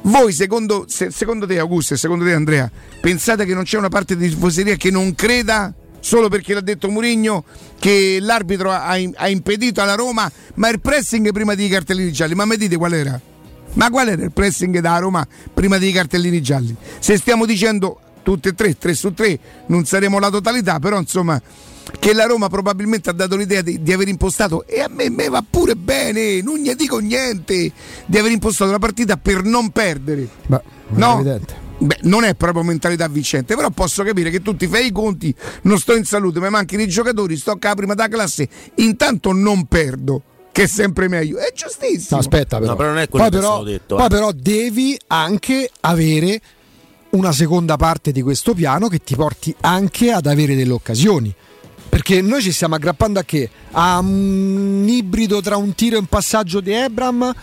voi 0.03 0.32
secondo, 0.32 0.84
se- 0.86 1.11
secondo 1.11 1.47
te 1.47 1.59
Augusto 1.59 1.95
e 1.95 1.97
secondo 1.97 2.24
te 2.24 2.32
Andrea 2.32 2.70
pensate 3.01 3.45
che 3.45 3.55
non 3.55 3.64
c'è 3.64 3.78
una 3.78 3.88
parte 3.88 4.16
di 4.16 4.28
tifoseria 4.28 4.76
che 4.76 4.90
non 4.90 5.14
creda 5.14 5.74
solo 6.03 6.28
perché 6.28 6.53
l'ha 6.53 6.61
detto 6.61 6.90
Murigno 6.90 7.44
che 7.78 8.18
l'arbitro 8.20 8.72
ha, 8.72 8.98
ha 9.14 9.28
impedito 9.28 9.80
alla 9.80 9.94
Roma 9.94 10.28
ma 10.55 10.68
il 10.68 10.80
pressing 10.80 11.30
prima 11.32 11.55
dei 11.55 11.68
cartellini 11.68 12.11
gialli 12.11 12.34
ma 12.34 12.44
mi 12.44 12.57
dite 12.57 12.76
qual 12.76 12.92
era? 12.92 13.20
Ma 13.74 13.88
qual 13.88 14.09
era 14.09 14.22
il 14.22 14.32
pressing 14.32 14.80
da 14.80 14.98
Roma 14.98 15.26
prima 15.55 15.78
dei 15.78 15.92
cartellini 15.92 16.42
gialli? 16.42 16.74
Se 16.98 17.16
stiamo 17.16 17.46
dicendo 17.46 17.98
tutte 18.22 18.50
e 18.50 18.55
tre, 18.55 18.76
tre 18.76 18.94
su 18.94 19.14
tre, 19.14 19.38
non 19.66 19.84
saremo 19.84 20.18
la 20.18 20.28
totalità, 20.28 20.78
però 20.78 20.98
insomma 20.98 21.40
che 21.98 22.12
la 22.12 22.24
Roma 22.24 22.48
probabilmente 22.48 23.11
ha 23.11 23.12
dato 23.12 23.36
l'idea 23.36 23.62
di, 23.62 23.82
di 23.82 23.92
aver 23.92 24.09
impostato, 24.09 24.66
e 24.66 24.80
a 24.80 24.88
me, 24.88 25.09
me 25.11 25.28
va 25.28 25.44
pure 25.48 25.74
bene, 25.76 26.40
non 26.42 26.59
gli 26.59 26.72
dico 26.74 26.98
niente, 26.98 27.72
di 28.07 28.18
aver 28.18 28.30
impostato 28.32 28.70
la 28.70 28.78
partita 28.78 29.16
per 29.16 29.42
non 29.42 29.70
perdere. 29.70 30.28
Beh, 30.46 30.61
No. 30.94 31.16
è 31.16 31.20
evidente. 31.20 31.55
Beh, 31.83 31.99
non 32.03 32.22
è 32.22 32.35
proprio 32.35 32.62
mentalità 32.62 33.09
vincente, 33.09 33.57
però 33.57 33.68
posso 33.70 34.05
capire 34.05 34.30
che 34.30 34.41
tu 34.41 34.55
ti 34.55 34.68
fai 34.68 34.87
i 34.87 34.93
conti, 34.93 35.35
non 35.62 35.78
sto 35.78 35.97
in 35.97 36.05
salute, 36.05 36.39
mi 36.39 36.49
mancano 36.49 36.83
i 36.83 36.89
giocatori, 36.89 37.37
sto 37.37 37.59
a 37.59 37.74
prima 37.74 37.95
della 37.95 38.09
classe, 38.09 38.49
intanto 38.76 39.33
non 39.33 39.66
perdo, 39.66 40.22
che 40.53 40.64
è 40.64 40.66
sempre 40.68 41.09
meglio. 41.09 41.39
È 41.39 41.53
giustissimo. 41.53 42.07
No, 42.11 42.18
aspetta, 42.18 42.59
però. 42.59 42.70
No, 42.70 42.76
però 42.76 42.89
non 42.91 42.99
è 42.99 43.09
quello 43.09 43.28
poi, 43.28 43.33
che 43.33 43.39
però, 43.41 43.53
stavo 43.55 43.68
detto, 43.68 43.97
poi 43.97 44.05
eh. 44.05 44.09
però 44.09 44.30
devi 44.30 45.01
anche 45.09 45.70
avere 45.80 46.41
una 47.11 47.33
seconda 47.33 47.76
parte 47.76 48.12
di 48.12 48.22
questo 48.22 48.55
piano 48.55 48.87
che 48.87 48.99
ti 48.99 49.16
porti 49.16 49.55
anche 49.62 50.12
ad 50.12 50.26
avere 50.26 50.55
delle 50.55 50.72
occasioni. 50.72 51.35
Perché 51.89 52.22
noi 52.22 52.41
ci 52.41 52.53
stiamo 52.53 52.76
aggrappando 52.76 53.18
a 53.18 53.22
che? 53.22 53.51
A 53.72 53.99
un 53.99 54.87
ibrido 54.89 55.41
tra 55.43 55.57
un 55.57 55.74
tiro 55.74 55.97
e 55.97 55.99
un 55.99 56.07
passaggio 56.07 56.61
di 56.61 56.70
Ebram, 56.70 57.35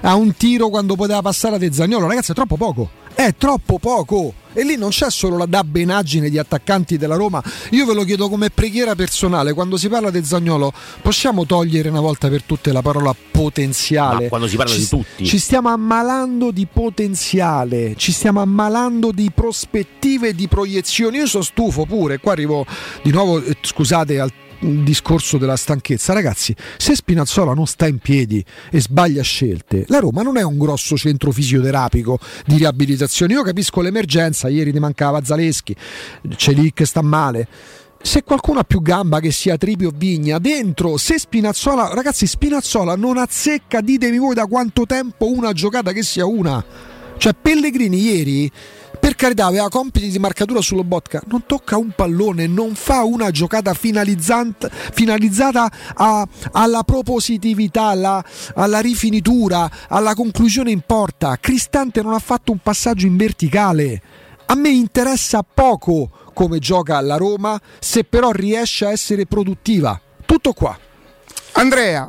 a 0.00 0.14
un 0.14 0.34
tiro 0.34 0.68
quando 0.68 0.94
poteva 0.94 1.20
passare 1.20 1.56
a 1.56 1.58
De 1.58 1.72
Zagnolo. 1.72 2.06
Ragazzi, 2.06 2.30
è 2.30 2.34
troppo 2.34 2.56
poco. 2.56 3.06
È 3.18 3.34
troppo 3.36 3.80
poco. 3.80 4.32
E 4.52 4.62
lì 4.62 4.76
non 4.76 4.90
c'è 4.90 5.10
solo 5.10 5.36
la 5.36 5.46
dabbenaggine 5.46 6.30
di 6.30 6.38
attaccanti 6.38 6.96
della 6.96 7.16
Roma. 7.16 7.42
Io 7.70 7.84
ve 7.84 7.92
lo 7.92 8.04
chiedo 8.04 8.28
come 8.28 8.48
preghiera 8.48 8.94
personale. 8.94 9.54
Quando 9.54 9.76
si 9.76 9.88
parla 9.88 10.12
di 10.12 10.22
Zagnolo, 10.22 10.72
possiamo 11.02 11.44
togliere 11.44 11.88
una 11.88 11.98
volta 11.98 12.28
per 12.28 12.44
tutte 12.44 12.70
la 12.70 12.80
parola 12.80 13.12
potenziale? 13.32 14.22
Ma 14.22 14.28
quando 14.28 14.46
si 14.46 14.54
parla 14.54 14.72
Ci- 14.72 14.78
di 14.78 14.86
tutti. 14.86 15.26
Ci 15.26 15.38
stiamo 15.40 15.68
ammalando 15.68 16.52
di 16.52 16.68
potenziale, 16.72 17.96
ci 17.96 18.12
stiamo 18.12 18.40
ammalando 18.40 19.10
di 19.10 19.32
prospettive 19.34 20.32
di 20.32 20.46
proiezioni. 20.46 21.16
Io 21.16 21.26
sono 21.26 21.42
stufo 21.42 21.86
pure. 21.86 22.18
Qua 22.18 22.30
arrivo 22.30 22.64
di 23.02 23.10
nuovo, 23.10 23.42
eh, 23.42 23.56
scusate, 23.60 24.20
al 24.20 24.30
discorso 24.60 25.38
della 25.38 25.56
stanchezza. 25.56 26.12
Ragazzi, 26.12 26.54
se 26.76 26.94
Spinazzola 26.94 27.54
non 27.54 27.66
sta 27.66 27.86
in 27.86 27.98
piedi 27.98 28.44
e 28.70 28.80
sbaglia 28.80 29.22
scelte, 29.22 29.84
la 29.88 29.98
Roma 29.98 30.22
non 30.22 30.36
è 30.36 30.42
un 30.42 30.58
grosso 30.58 30.96
centro 30.96 31.30
fisioterapico 31.30 32.18
di 32.46 32.56
riabilitazione. 32.56 33.34
Io 33.34 33.42
capisco 33.42 33.80
l'emergenza, 33.80 34.48
ieri 34.48 34.72
ti 34.72 34.78
mancava 34.78 35.22
Zaleschi, 35.22 35.74
Celic 36.36 36.84
sta 36.86 37.02
male. 37.02 37.48
Se 38.00 38.22
qualcuno 38.22 38.60
ha 38.60 38.64
più 38.64 38.80
gamba 38.80 39.18
che 39.18 39.32
sia 39.32 39.56
Tripi 39.56 39.84
o 39.84 39.92
Vigna 39.92 40.38
dentro, 40.38 40.96
se 40.96 41.18
Spinazzola, 41.18 41.92
ragazzi, 41.94 42.26
Spinazzola 42.28 42.94
non 42.94 43.18
azzecca, 43.18 43.80
ditemi 43.80 44.18
voi 44.18 44.34
da 44.34 44.46
quanto 44.46 44.86
tempo 44.86 45.28
una 45.30 45.52
giocata 45.52 45.92
che 45.92 46.04
sia 46.04 46.24
una. 46.24 46.64
Cioè 47.16 47.34
Pellegrini 47.34 48.00
ieri 48.00 48.50
per 49.08 49.16
carità 49.16 49.46
aveva 49.46 49.70
compiti 49.70 50.10
di 50.10 50.18
marcatura 50.18 50.60
sullo 50.60 50.84
Botka, 50.84 51.22
non 51.28 51.46
tocca 51.46 51.78
un 51.78 51.92
pallone, 51.96 52.46
non 52.46 52.74
fa 52.74 53.04
una 53.04 53.30
giocata 53.30 53.72
finalizzata 53.72 54.68
a- 55.94 56.28
alla 56.52 56.82
propositività, 56.82 57.84
alla, 57.84 58.22
alla 58.54 58.80
rifinitura, 58.80 59.70
alla 59.88 60.14
conclusione 60.14 60.72
in 60.72 60.82
porta. 60.84 61.38
Cristante 61.40 62.02
non 62.02 62.12
ha 62.12 62.18
fatto 62.18 62.52
un 62.52 62.58
passaggio 62.58 63.06
in 63.06 63.16
verticale. 63.16 64.02
A 64.44 64.54
me 64.54 64.68
interessa 64.68 65.42
poco 65.42 66.10
come 66.34 66.58
gioca 66.58 67.00
la 67.00 67.16
Roma, 67.16 67.58
se 67.78 68.04
però 68.04 68.30
riesce 68.30 68.84
a 68.84 68.90
essere 68.90 69.24
produttiva. 69.24 69.98
Tutto 70.26 70.52
qua. 70.52 70.78
Andrea, 71.52 72.06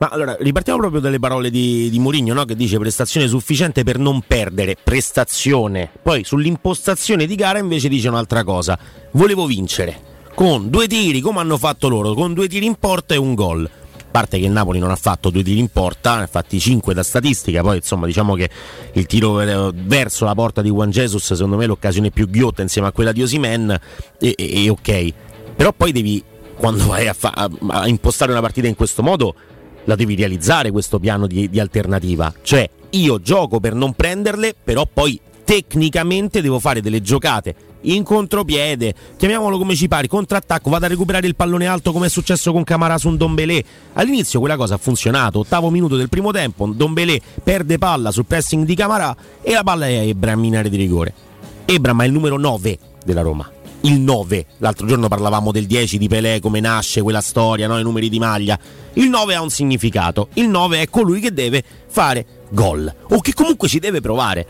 Ma 0.00 0.08
allora, 0.08 0.34
ripartiamo 0.40 0.78
proprio 0.78 1.02
dalle 1.02 1.18
parole 1.18 1.50
di, 1.50 1.90
di 1.90 1.98
Mourinho, 1.98 2.32
no? 2.32 2.46
che 2.46 2.56
dice 2.56 2.78
prestazione 2.78 3.28
sufficiente 3.28 3.84
per 3.84 3.98
non 3.98 4.22
perdere, 4.26 4.74
prestazione. 4.82 5.90
Poi 6.02 6.24
sull'impostazione 6.24 7.26
di 7.26 7.34
gara 7.34 7.58
invece 7.58 7.88
dice 7.88 8.08
un'altra 8.08 8.42
cosa. 8.42 8.78
Volevo 9.10 9.44
vincere, 9.44 10.00
con 10.34 10.70
due 10.70 10.86
tiri 10.86 11.20
come 11.20 11.40
hanno 11.40 11.58
fatto 11.58 11.88
loro, 11.88 12.14
con 12.14 12.32
due 12.32 12.48
tiri 12.48 12.64
in 12.64 12.76
porta 12.76 13.12
e 13.12 13.18
un 13.18 13.34
gol. 13.34 13.68
parte 14.10 14.38
che 14.38 14.46
il 14.46 14.50
Napoli 14.52 14.78
non 14.78 14.90
ha 14.90 14.96
fatto 14.96 15.28
due 15.28 15.42
tiri 15.42 15.58
in 15.58 15.68
porta, 15.68 16.16
ne 16.16 16.22
ha 16.22 16.26
fatti 16.26 16.58
5 16.58 16.94
da 16.94 17.02
statistica, 17.02 17.60
poi 17.60 17.76
insomma 17.76 18.06
diciamo 18.06 18.34
che 18.36 18.48
il 18.94 19.04
tiro 19.04 19.34
verso 19.34 20.24
la 20.24 20.34
porta 20.34 20.62
di 20.62 20.70
Juan 20.70 20.88
Jesus 20.90 21.34
secondo 21.34 21.56
me 21.58 21.64
è 21.64 21.66
l'occasione 21.66 22.10
più 22.10 22.26
ghiotta 22.26 22.62
insieme 22.62 22.88
a 22.88 22.92
quella 22.92 23.12
di 23.12 23.22
Osimen 23.22 23.78
e, 24.18 24.34
e- 24.34 24.64
e 24.64 24.70
ok, 24.70 25.12
però 25.54 25.74
poi 25.74 25.92
devi 25.92 26.24
quando 26.56 26.86
vai 26.86 27.06
a, 27.06 27.12
fa- 27.12 27.32
a- 27.34 27.50
a 27.68 27.86
impostare 27.86 28.32
una 28.32 28.40
partita 28.40 28.66
in 28.66 28.74
questo 28.74 29.02
modo 29.02 29.34
la 29.84 29.94
devi 29.94 30.14
realizzare 30.14 30.70
questo 30.70 30.98
piano 30.98 31.26
di, 31.26 31.48
di 31.48 31.60
alternativa, 31.60 32.32
cioè 32.42 32.68
io 32.90 33.20
gioco 33.20 33.60
per 33.60 33.74
non 33.74 33.94
prenderle, 33.94 34.54
però 34.62 34.86
poi 34.92 35.20
tecnicamente 35.44 36.40
devo 36.42 36.58
fare 36.58 36.80
delle 36.80 37.02
giocate 37.02 37.54
in 37.82 38.02
contropiede, 38.02 38.94
chiamiamolo 39.16 39.56
come 39.56 39.74
ci 39.74 39.88
pare, 39.88 40.06
contrattacco, 40.06 40.68
vado 40.70 40.84
a 40.84 40.88
recuperare 40.88 41.26
il 41.26 41.34
pallone 41.34 41.66
alto 41.66 41.92
come 41.92 42.06
è 42.06 42.10
successo 42.10 42.52
con 42.52 42.64
Camara 42.64 42.98
su 42.98 43.08
un 43.08 43.16
Dombelé. 43.16 43.64
All'inizio 43.94 44.38
quella 44.40 44.56
cosa 44.56 44.74
ha 44.74 44.78
funzionato, 44.78 45.40
ottavo 45.40 45.70
minuto 45.70 45.96
del 45.96 46.08
primo 46.08 46.30
tempo, 46.30 46.66
Dombelé 46.66 47.20
perde 47.42 47.78
palla 47.78 48.10
sul 48.10 48.26
pressing 48.26 48.64
di 48.64 48.74
Camara 48.74 49.16
e 49.40 49.52
la 49.52 49.62
palla 49.62 49.86
è 49.86 49.96
a 49.96 50.02
Ebram 50.02 50.44
in 50.44 50.56
area 50.56 50.70
di 50.70 50.76
rigore. 50.76 51.14
Ebram 51.64 52.02
è 52.02 52.06
il 52.06 52.12
numero 52.12 52.36
9 52.36 52.78
della 53.04 53.22
Roma. 53.22 53.50
Il 53.82 53.98
9, 53.98 54.46
l'altro 54.58 54.86
giorno 54.86 55.08
parlavamo 55.08 55.52
del 55.52 55.64
10 55.64 55.96
di 55.96 56.06
Pelé, 56.06 56.38
come 56.38 56.60
nasce 56.60 57.00
quella 57.00 57.22
storia, 57.22 57.66
no? 57.66 57.78
i 57.78 57.82
numeri 57.82 58.10
di 58.10 58.18
maglia. 58.18 58.58
Il 58.94 59.08
9 59.08 59.34
ha 59.34 59.40
un 59.40 59.48
significato, 59.48 60.28
il 60.34 60.48
9 60.48 60.82
è 60.82 60.88
colui 60.90 61.18
che 61.20 61.32
deve 61.32 61.64
fare 61.88 62.26
gol 62.50 62.92
o 63.08 63.20
che 63.20 63.32
comunque 63.32 63.68
ci 63.68 63.78
deve 63.78 64.02
provare. 64.02 64.46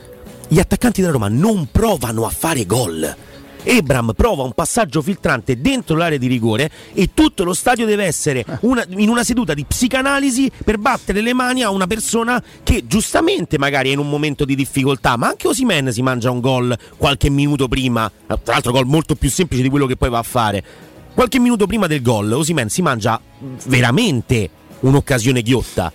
Gli 0.49 0.59
attaccanti 0.59 1.01
della 1.01 1.12
Roma 1.12 1.28
non 1.28 1.68
provano 1.70 2.26
a 2.26 2.31
fare 2.31 2.66
gol. 2.66 3.16
Ebram 3.63 4.13
prova 4.17 4.43
un 4.43 4.53
passaggio 4.53 5.03
filtrante 5.03 5.61
dentro 5.61 5.97
l'area 5.97 6.19
di 6.19 6.27
rigore 6.27 6.71
e 6.95 7.11
tutto 7.15 7.45
lo 7.45 7.53
stadio 7.55 7.87
deve 7.87 8.05
essere 8.05 8.45
una- 8.63 8.85
in 8.89 9.09
una 9.09 9.23
seduta 9.25 9.55
di 9.55 9.65
psicanalisi 9.65 10.51
per 10.65 10.79
battere 10.79 11.21
le 11.21 11.35
mani 11.35 11.63
a 11.63 11.71
una 11.71 11.87
persona 11.87 12.43
che 12.63 12.85
giustamente 12.87 13.59
magari 13.59 13.91
è 13.91 13.93
in 13.93 13.99
un 13.99 14.09
momento 14.09 14.45
di 14.45 14.55
difficoltà, 14.55 15.17
ma 15.17 15.29
anche 15.29 15.49
Osimen 15.49 15.93
si 15.93 16.03
mangia 16.03 16.31
un 16.31 16.41
gol 16.41 16.77
qualche 16.97 17.29
minuto 17.31 17.69
prima, 17.69 18.11
tra 18.27 18.39
l'altro 18.45 18.73
gol 18.73 18.87
molto 18.87 19.15
più 19.15 19.31
semplice 19.31 19.63
di 19.63 19.69
quello 19.69 19.87
che 19.87 19.97
poi 19.97 20.11
va 20.11 20.19
a 20.19 20.23
fare. 20.23 20.65
Qualche 21.13 21.39
minuto 21.39 21.67
prima 21.67 21.87
del 21.87 22.03
gol 22.03 22.33
Osimen 22.33 22.69
si 22.69 22.83
mangia 22.83 23.21
veramente 23.67 24.49
un'occasione 24.81 25.43
ghiotta. 25.43 25.93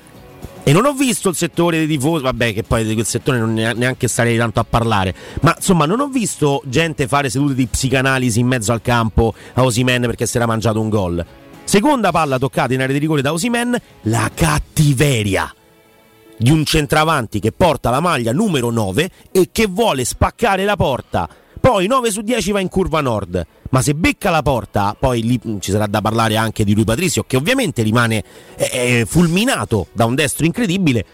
E 0.68 0.74
non 0.74 0.86
ho 0.86 0.94
visto 0.94 1.30
il 1.30 1.36
settore 1.36 1.78
dei 1.78 1.86
tifosi, 1.86 2.24
vabbè, 2.24 2.52
che 2.52 2.64
poi 2.64 2.84
di 2.84 2.96
quel 2.96 3.06
settore 3.06 3.38
non 3.38 3.54
ne- 3.54 3.74
neanche 3.74 4.08
starei 4.08 4.36
tanto 4.36 4.60
a 4.60 4.66
parlare. 4.68 5.14
Ma 5.42 5.54
insomma, 5.56 5.86
non 5.86 6.00
ho 6.00 6.08
visto 6.08 6.64
gente 6.66 7.08
fare 7.08 7.30
sedute 7.30 7.54
di 7.54 7.68
psicanalisi 7.68 8.40
in 8.40 8.48
mezzo 8.48 8.72
al 8.72 8.82
campo 8.82 9.36
a 9.54 9.64
Osimen 9.64 10.02
perché 10.02 10.26
si 10.26 10.38
era 10.38 10.48
mangiato 10.48 10.82
un 10.82 10.90
gol. 10.90 11.24
Seconda 11.64 12.10
palla 12.10 12.40
toccata 12.40 12.74
in 12.74 12.82
area 12.82 12.94
di 12.94 13.00
rigore 13.00 13.22
da 13.22 13.32
Osimen, 13.32 13.80
la 14.02 14.32
cattiveria 14.34 15.54
di 16.36 16.50
un 16.50 16.66
centravanti 16.66 17.40
che 17.40 17.52
porta 17.52 17.92
la 17.92 18.00
maglia 18.00 18.34
numero 18.34 18.72
9 18.72 19.10
e 19.32 19.50
che 19.52 19.68
vuole 19.68 20.04
spaccare 20.04 20.66
la 20.66 20.76
porta. 20.76 21.30
Poi 21.60 21.86
9 21.86 22.10
su 22.10 22.22
10 22.22 22.52
va 22.52 22.60
in 22.60 22.70
curva 22.70 23.02
nord. 23.02 23.46
Ma 23.76 23.82
se 23.82 23.94
becca 23.94 24.30
la 24.30 24.42
porta, 24.42 24.96
poi 24.98 25.22
lì 25.22 25.38
mm, 25.46 25.58
ci 25.60 25.70
sarà 25.70 25.86
da 25.86 26.00
parlare 26.00 26.38
anche 26.38 26.64
di 26.64 26.74
lui 26.74 26.86
Patrizio, 26.86 27.26
che 27.28 27.36
ovviamente 27.36 27.82
rimane 27.82 28.24
eh, 28.56 28.70
eh, 28.72 29.06
fulminato 29.06 29.88
da 29.92 30.06
un 30.06 30.16
destro 30.16 30.46
incredibile. 30.46 31.06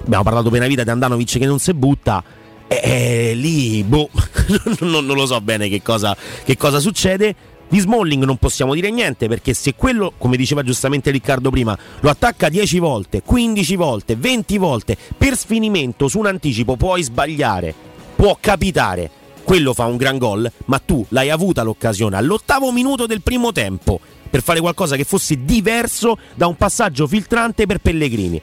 Abbiamo 0.00 0.22
parlato 0.22 0.48
per 0.48 0.60
una 0.60 0.68
vita 0.68 0.84
di 0.84 0.90
Andanovic 0.90 1.38
che 1.38 1.46
non 1.46 1.58
si 1.58 1.74
butta. 1.74 2.22
E 2.68 2.80
e 2.84 3.34
lì, 3.34 3.82
boh, 3.82 4.08
non, 4.78 5.04
non 5.04 5.16
lo 5.16 5.26
so 5.26 5.40
bene 5.40 5.68
che 5.68 5.82
cosa, 5.82 6.16
che 6.44 6.56
cosa 6.56 6.78
succede. 6.78 7.34
Di 7.68 7.80
Smalling 7.80 8.22
non 8.22 8.36
possiamo 8.36 8.74
dire 8.74 8.92
niente 8.92 9.26
perché 9.26 9.52
se 9.52 9.74
quello, 9.74 10.12
come 10.16 10.36
diceva 10.36 10.62
giustamente 10.62 11.10
Riccardo 11.10 11.50
prima, 11.50 11.76
lo 11.98 12.10
attacca 12.10 12.48
10 12.48 12.78
volte, 12.78 13.22
15 13.22 13.74
volte, 13.74 14.14
20 14.14 14.56
volte 14.58 14.96
per 15.18 15.36
sfinimento 15.36 16.06
su 16.06 16.20
un 16.20 16.26
anticipo 16.26 16.76
puoi 16.76 17.02
sbagliare, 17.02 17.74
può 18.14 18.38
capitare. 18.40 19.22
Quello 19.44 19.74
fa 19.74 19.84
un 19.84 19.96
gran 19.96 20.16
gol, 20.18 20.50
ma 20.66 20.78
tu 20.78 21.04
l'hai 21.10 21.30
avuta 21.30 21.62
l'occasione 21.62 22.16
all'ottavo 22.16 22.72
minuto 22.72 23.06
del 23.06 23.20
primo 23.22 23.52
tempo 23.52 24.00
per 24.30 24.42
fare 24.42 24.60
qualcosa 24.60 24.96
che 24.96 25.04
fosse 25.04 25.44
diverso 25.44 26.18
da 26.34 26.46
un 26.46 26.56
passaggio 26.56 27.06
filtrante 27.06 27.66
per 27.66 27.78
Pellegrini. 27.78 28.40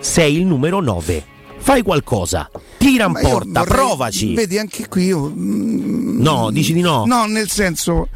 Sei 0.00 0.36
il 0.36 0.44
numero 0.44 0.80
9. 0.80 1.34
Fai 1.58 1.82
qualcosa, 1.82 2.50
tira 2.76 3.06
in 3.06 3.12
Ma 3.12 3.20
porta, 3.20 3.60
vorrei- 3.64 3.76
provaci. 3.86 4.34
Vedi, 4.34 4.58
anche 4.58 4.86
qui 4.88 5.04
io. 5.06 5.32
mm, 5.34 6.20
No, 6.20 6.50
dici 6.50 6.72
di 6.72 6.80
no. 6.80 7.04
No, 7.06 7.24
nel 7.26 7.48
senso. 7.48 8.08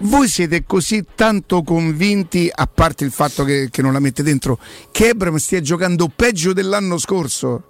Voi 0.00 0.28
siete 0.28 0.64
così 0.64 1.04
tanto 1.14 1.62
convinti, 1.62 2.50
a 2.52 2.66
parte 2.66 3.04
il 3.04 3.10
fatto 3.12 3.44
che, 3.44 3.68
che 3.70 3.80
non 3.82 3.92
la 3.92 3.98
mette 3.98 4.22
dentro, 4.22 4.58
che 4.90 5.08
Ebram 5.08 5.36
stia 5.36 5.60
giocando 5.60 6.10
peggio 6.14 6.52
dell'anno 6.52 6.98
scorso? 6.98 7.62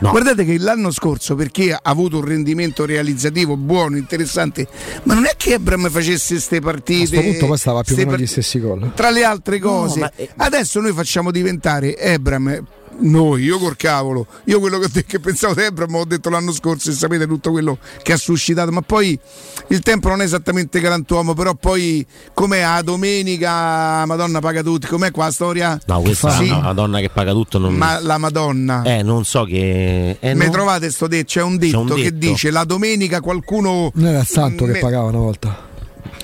Guardate 0.00 0.44
che 0.44 0.58
l'anno 0.58 0.90
scorso, 0.92 1.34
perché 1.34 1.72
ha 1.72 1.80
avuto 1.82 2.18
un 2.18 2.24
rendimento 2.24 2.84
realizzativo 2.84 3.56
buono, 3.56 3.96
interessante, 3.96 4.66
ma 5.04 5.14
non 5.14 5.24
è 5.26 5.32
che 5.36 5.54
Ebram 5.54 5.90
facesse 5.90 6.34
queste 6.34 6.56
A 6.56 6.60
partite. 6.60 7.08
questo 7.08 7.20
punto 7.30 7.46
poi 7.46 7.58
stava 7.58 7.82
più 7.82 7.94
o 7.94 7.96
meno 7.98 8.10
part- 8.10 8.22
gli 8.22 8.26
stessi 8.26 8.60
gol. 8.60 8.92
tra 8.94 9.10
le 9.10 9.24
altre 9.24 9.58
cose, 9.58 10.00
ma- 10.00 10.12
eh, 10.14 10.28
adesso 10.36 10.80
noi 10.80 10.92
facciamo 10.92 11.30
diventare 11.30 11.96
Ebram. 11.98 12.64
Noi, 13.00 13.44
io 13.44 13.58
col 13.58 13.76
cavolo, 13.76 14.26
io 14.44 14.58
quello 14.58 14.78
che, 14.78 15.04
che 15.04 15.20
pensavo 15.20 15.54
di 15.54 15.62
Ebram 15.62 15.94
ho 15.94 16.04
detto 16.04 16.30
l'anno 16.30 16.52
scorso 16.52 16.90
e 16.90 16.92
sapete 16.94 17.26
tutto 17.26 17.50
quello 17.50 17.78
che 18.02 18.12
ha 18.12 18.16
suscitato, 18.16 18.72
ma 18.72 18.80
poi 18.82 19.18
il 19.68 19.80
tempo 19.80 20.08
non 20.08 20.20
è 20.20 20.24
esattamente 20.24 20.80
galantuomo, 20.80 21.34
però 21.34 21.54
poi 21.54 22.04
com'è 22.34 22.60
a 22.60 22.82
domenica, 22.82 24.04
Madonna 24.04 24.40
paga 24.40 24.62
tutti, 24.62 24.86
com'è 24.86 25.10
qua 25.12 25.26
la 25.26 25.30
storia? 25.30 25.78
No, 25.86 26.00
questa 26.00 26.30
Sì, 26.30 26.48
è 26.48 26.52
una 26.52 26.72
donna 26.72 26.98
che 27.00 27.08
paga 27.08 27.32
tutto. 27.32 27.58
Non... 27.58 27.74
ma 27.74 28.00
la 28.00 28.18
Madonna. 28.18 28.82
Eh, 28.82 29.02
non 29.02 29.24
so 29.24 29.44
che. 29.44 30.16
Eh, 30.18 30.34
Mi 30.34 30.46
no. 30.46 30.50
trovate 30.50 30.90
sto 30.90 31.06
detto, 31.06 31.26
c'è 31.26 31.42
un 31.42 31.56
detto, 31.56 31.80
un 31.80 31.86
che 31.86 32.02
detto. 32.12 32.16
dice 32.16 32.50
la 32.50 32.64
domenica 32.64 33.20
qualcuno... 33.20 33.90
Non 33.94 34.06
era 34.08 34.20
il 34.20 34.26
santo 34.26 34.64
che 34.64 34.78
pagava 34.80 35.08
una 35.08 35.18
volta. 35.18 35.66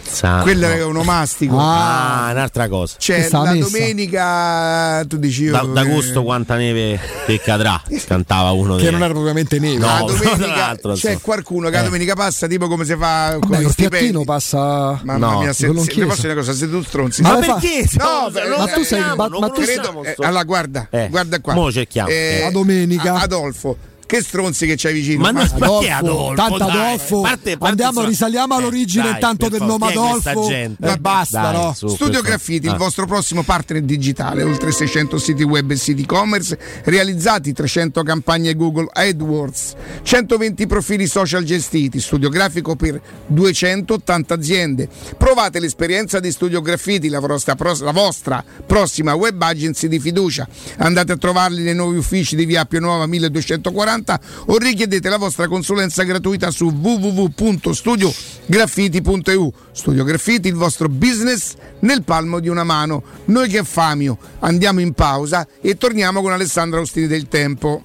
Santo. 0.07 0.43
Quello 0.45 0.67
è 0.67 0.83
un 0.85 0.91
onomastico. 0.97 1.57
Ah, 1.59 2.29
un'altra 2.33 2.69
cosa. 2.69 2.95
Cioè, 2.99 3.29
la 3.31 3.43
messa. 3.43 3.69
domenica 3.69 5.05
tu 5.09 5.17
dici 5.17 5.45
io, 5.45 5.53
Da- 5.53 5.63
d'agosto 5.63 6.21
eh, 6.21 6.25
quanta 6.25 6.57
neve 6.57 6.99
che 7.27 7.41
cadrà? 7.41 7.81
Cantava 8.07 8.51
uno 8.53 8.77
Che 8.77 8.83
dei- 8.83 8.93
non 8.93 9.03
era 9.03 9.13
propriamente 9.13 9.59
neve. 9.59 9.79
No, 9.79 9.87
la 9.87 10.01
domenica 10.07 10.77
c'è 10.77 10.91
insomma. 10.91 11.19
qualcuno 11.21 11.69
che 11.69 11.75
la 11.75 11.81
Eh. 11.81 11.85
domenica 11.85 12.15
passa 12.15 12.47
tipo 12.47 12.69
come 12.69 12.85
si 12.85 12.95
fa 12.97 13.37
con 13.41 13.61
il 13.61 13.71
stipendi. 13.71 14.25
passa. 14.25 15.01
Mamma 15.03 15.17
No, 15.17 15.39
mia, 15.41 15.53
se, 15.53 15.67
se, 15.75 15.91
chiesa. 15.91 16.07
posso 16.09 16.27
una 16.27 16.35
cosa, 16.35 16.53
siete 16.53 16.73
tu 16.73 16.83
stronzi. 16.83 17.23
Ma 17.23 17.33
No, 17.33 17.43
fa- 17.43 17.55
perché? 17.55 17.89
No, 17.99 18.29
Stiamo- 18.31 18.57
ma 18.57 18.67
tu 18.67 18.83
sei- 18.85 19.01
ma- 19.01 19.15
ma 19.29 19.49
tu 19.51 19.61
credo, 19.63 20.05
eh, 20.05 20.15
allora 20.21 20.45
guarda, 20.45 20.87
Eh, 20.91 21.09
guarda 21.11 21.41
qua. 21.41 21.55
mo 21.55 21.73
cerchiamo, 21.73 22.09
eh. 22.09 22.41
La 22.43 22.51
domenica. 22.51 23.15
Adolfo, 23.15 23.77
che 24.07 24.23
stronzi 24.23 24.67
che 24.67 24.75
c'hai 24.77 24.93
vicino? 24.93 25.23
Ma, 25.23 25.31
non 25.31 25.49
ma 25.59 25.81
è 25.81 26.35
Tanto 26.35 26.65
Adolfo. 26.65 27.23
Andiamo, 27.61 28.01
su... 28.01 28.07
risaliamo 28.07 28.55
all'origine 28.55 29.13
dai, 29.13 29.21
tanto 29.21 29.49
del 29.49 29.63
nome 29.63 29.87
Adolfo. 29.89 30.49
ma 30.79 30.93
eh, 30.93 30.97
basta, 30.99 31.41
dai, 31.41 31.53
no? 31.53 31.73
Su, 31.75 31.89
Studio 31.89 32.21
Graffiti, 32.21 32.67
il 32.67 32.77
vostro 32.77 33.07
prossimo 33.07 33.43
partner 33.43 33.83
digitale, 33.83 34.43
oltre 34.43 34.73
600 34.73 35.19
siti 35.19 35.43
web 35.43 35.71
e 35.71 35.77
siti 35.77 36.03
e-commerce, 36.03 36.59
realizzati 36.85 37.53
300 37.53 38.03
campagne 38.03 38.55
Google 38.55 38.89
AdWords, 38.93 39.75
120 40.03 40.67
profili 40.67 41.07
social 41.07 41.45
gestiti, 41.45 42.01
studio 42.01 42.29
grafico 42.29 42.77
per 42.77 43.01
280 43.27 44.35
aziende. 44.35 44.89
Provate 45.17 45.61
l'esperienza 45.61 46.21
di 46.21 46.31
Studio 46.31 46.61
Graffiti, 46.61 47.09
la 47.09 47.21
vostra, 47.21 47.57
la 47.81 47.93
vostra 47.93 48.45
prossima 48.67 49.15
web 49.15 49.41
agency 49.41 49.89
di 49.89 49.99
fiducia. 49.99 50.47
Andate 50.79 51.13
a 51.13 51.17
trovarli 51.17 51.63
nei 51.63 51.75
nuovi 51.75 51.97
uffici 51.97 52.37
di 52.37 52.45
Via 52.45 52.65
Pianuova 52.67 53.07
1240 53.07 53.94
60 53.95 54.21
o 54.47 54.59
richiedete 54.59 55.09
la 55.09 55.19
vostra 55.19 55.47
consulenza 55.47 56.03
gratuita 56.03 56.51
su 56.51 56.67
www.studiograffiti.eu. 56.67 59.53
Studio 59.73 60.05
Graffiti, 60.05 60.49
il 60.49 60.55
vostro 60.55 60.89
business 60.89 61.55
nel 61.81 62.03
palmo 62.03 62.41
di 62.41 62.49
una 62.49 62.65
mano. 62.65 63.03
Noi 63.27 63.49
che 63.49 63.63
Famio 63.65 64.17
andiamo 64.41 64.81
in 64.81 64.93
pausa 64.93 65.47
e 65.61 65.77
torniamo 65.77 66.23
con 66.23 66.33
Alessandra 66.33 66.81
Ostini 66.81 67.07
del 67.07 67.29
Tempo. 67.29 67.83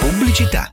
Pubblicità 0.00 0.72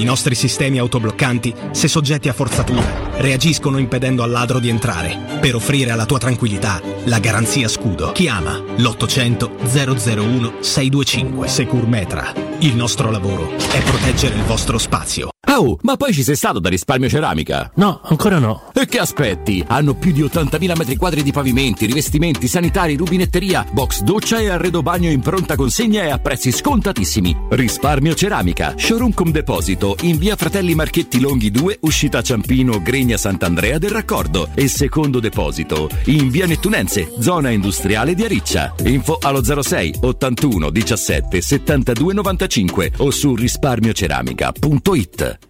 I 0.00 0.04
nostri 0.04 0.34
sistemi 0.34 0.78
autobloccanti, 0.78 1.54
se 1.72 1.86
soggetti 1.86 2.30
a 2.30 2.32
forzatura, 2.32 3.10
reagiscono 3.16 3.76
impedendo 3.76 4.22
al 4.22 4.30
ladro 4.30 4.58
di 4.58 4.70
entrare, 4.70 5.38
per 5.38 5.54
offrire 5.54 5.90
alla 5.90 6.06
tua 6.06 6.18
tranquillità 6.18 6.80
la 7.04 7.18
garanzia 7.18 7.68
scudo. 7.68 8.12
Chiama 8.12 8.58
l'800 8.76 9.50
001 9.60 10.52
625 10.60 11.48
Securmetra. 11.48 12.32
Il 12.60 12.76
nostro 12.76 13.10
lavoro 13.10 13.54
è 13.56 13.82
proteggere 13.82 14.36
il 14.36 14.42
vostro 14.44 14.78
spazio. 14.78 15.28
Oh, 15.52 15.78
ma 15.82 15.96
poi 15.96 16.12
ci 16.12 16.22
sei 16.22 16.36
stato 16.36 16.60
da 16.60 16.68
risparmio 16.68 17.08
ceramica? 17.08 17.70
No, 17.74 18.00
ancora 18.04 18.38
no. 18.38 18.70
E 18.72 18.86
che 18.86 18.98
aspetti? 18.98 19.64
Hanno 19.66 19.94
più 19.94 20.12
di 20.12 20.22
80.000 20.22 20.76
metri 20.76 20.96
quadri 20.96 21.22
di 21.22 21.32
pavimenti, 21.32 21.86
rivestimenti, 21.86 22.46
sanitari, 22.46 22.94
rubinetteria, 22.94 23.66
box 23.70 24.02
doccia 24.02 24.38
e 24.38 24.48
arredo 24.48 24.80
bagno 24.80 25.10
in 25.10 25.20
pronta 25.20 25.56
consegna 25.56 26.04
e 26.04 26.10
a 26.10 26.18
prezzi 26.18 26.52
scontatissimi. 26.52 27.36
Risparmio 27.50 28.14
ceramica, 28.14 28.74
showroom 28.76 29.12
com 29.12 29.30
deposito 29.30 29.89
in 30.02 30.18
via 30.18 30.36
Fratelli 30.36 30.74
Marchetti 30.74 31.18
Longhi 31.20 31.50
2, 31.50 31.78
uscita 31.82 32.22
Ciampino, 32.22 32.80
Gregna 32.80 33.16
Sant'Andrea 33.16 33.78
del 33.78 33.90
Raccordo 33.90 34.50
e 34.54 34.68
secondo 34.68 35.18
deposito 35.20 35.88
in 36.06 36.30
via 36.30 36.46
Nettunense, 36.46 37.12
zona 37.20 37.50
industriale 37.50 38.14
di 38.14 38.24
Ariccia. 38.24 38.74
Info 38.84 39.18
allo 39.20 39.42
06 39.42 39.96
81 40.00 40.70
17 40.70 41.40
72 41.40 42.14
95 42.14 42.92
o 42.98 43.10
su 43.10 43.34
risparmioceramica.it. 43.34 45.49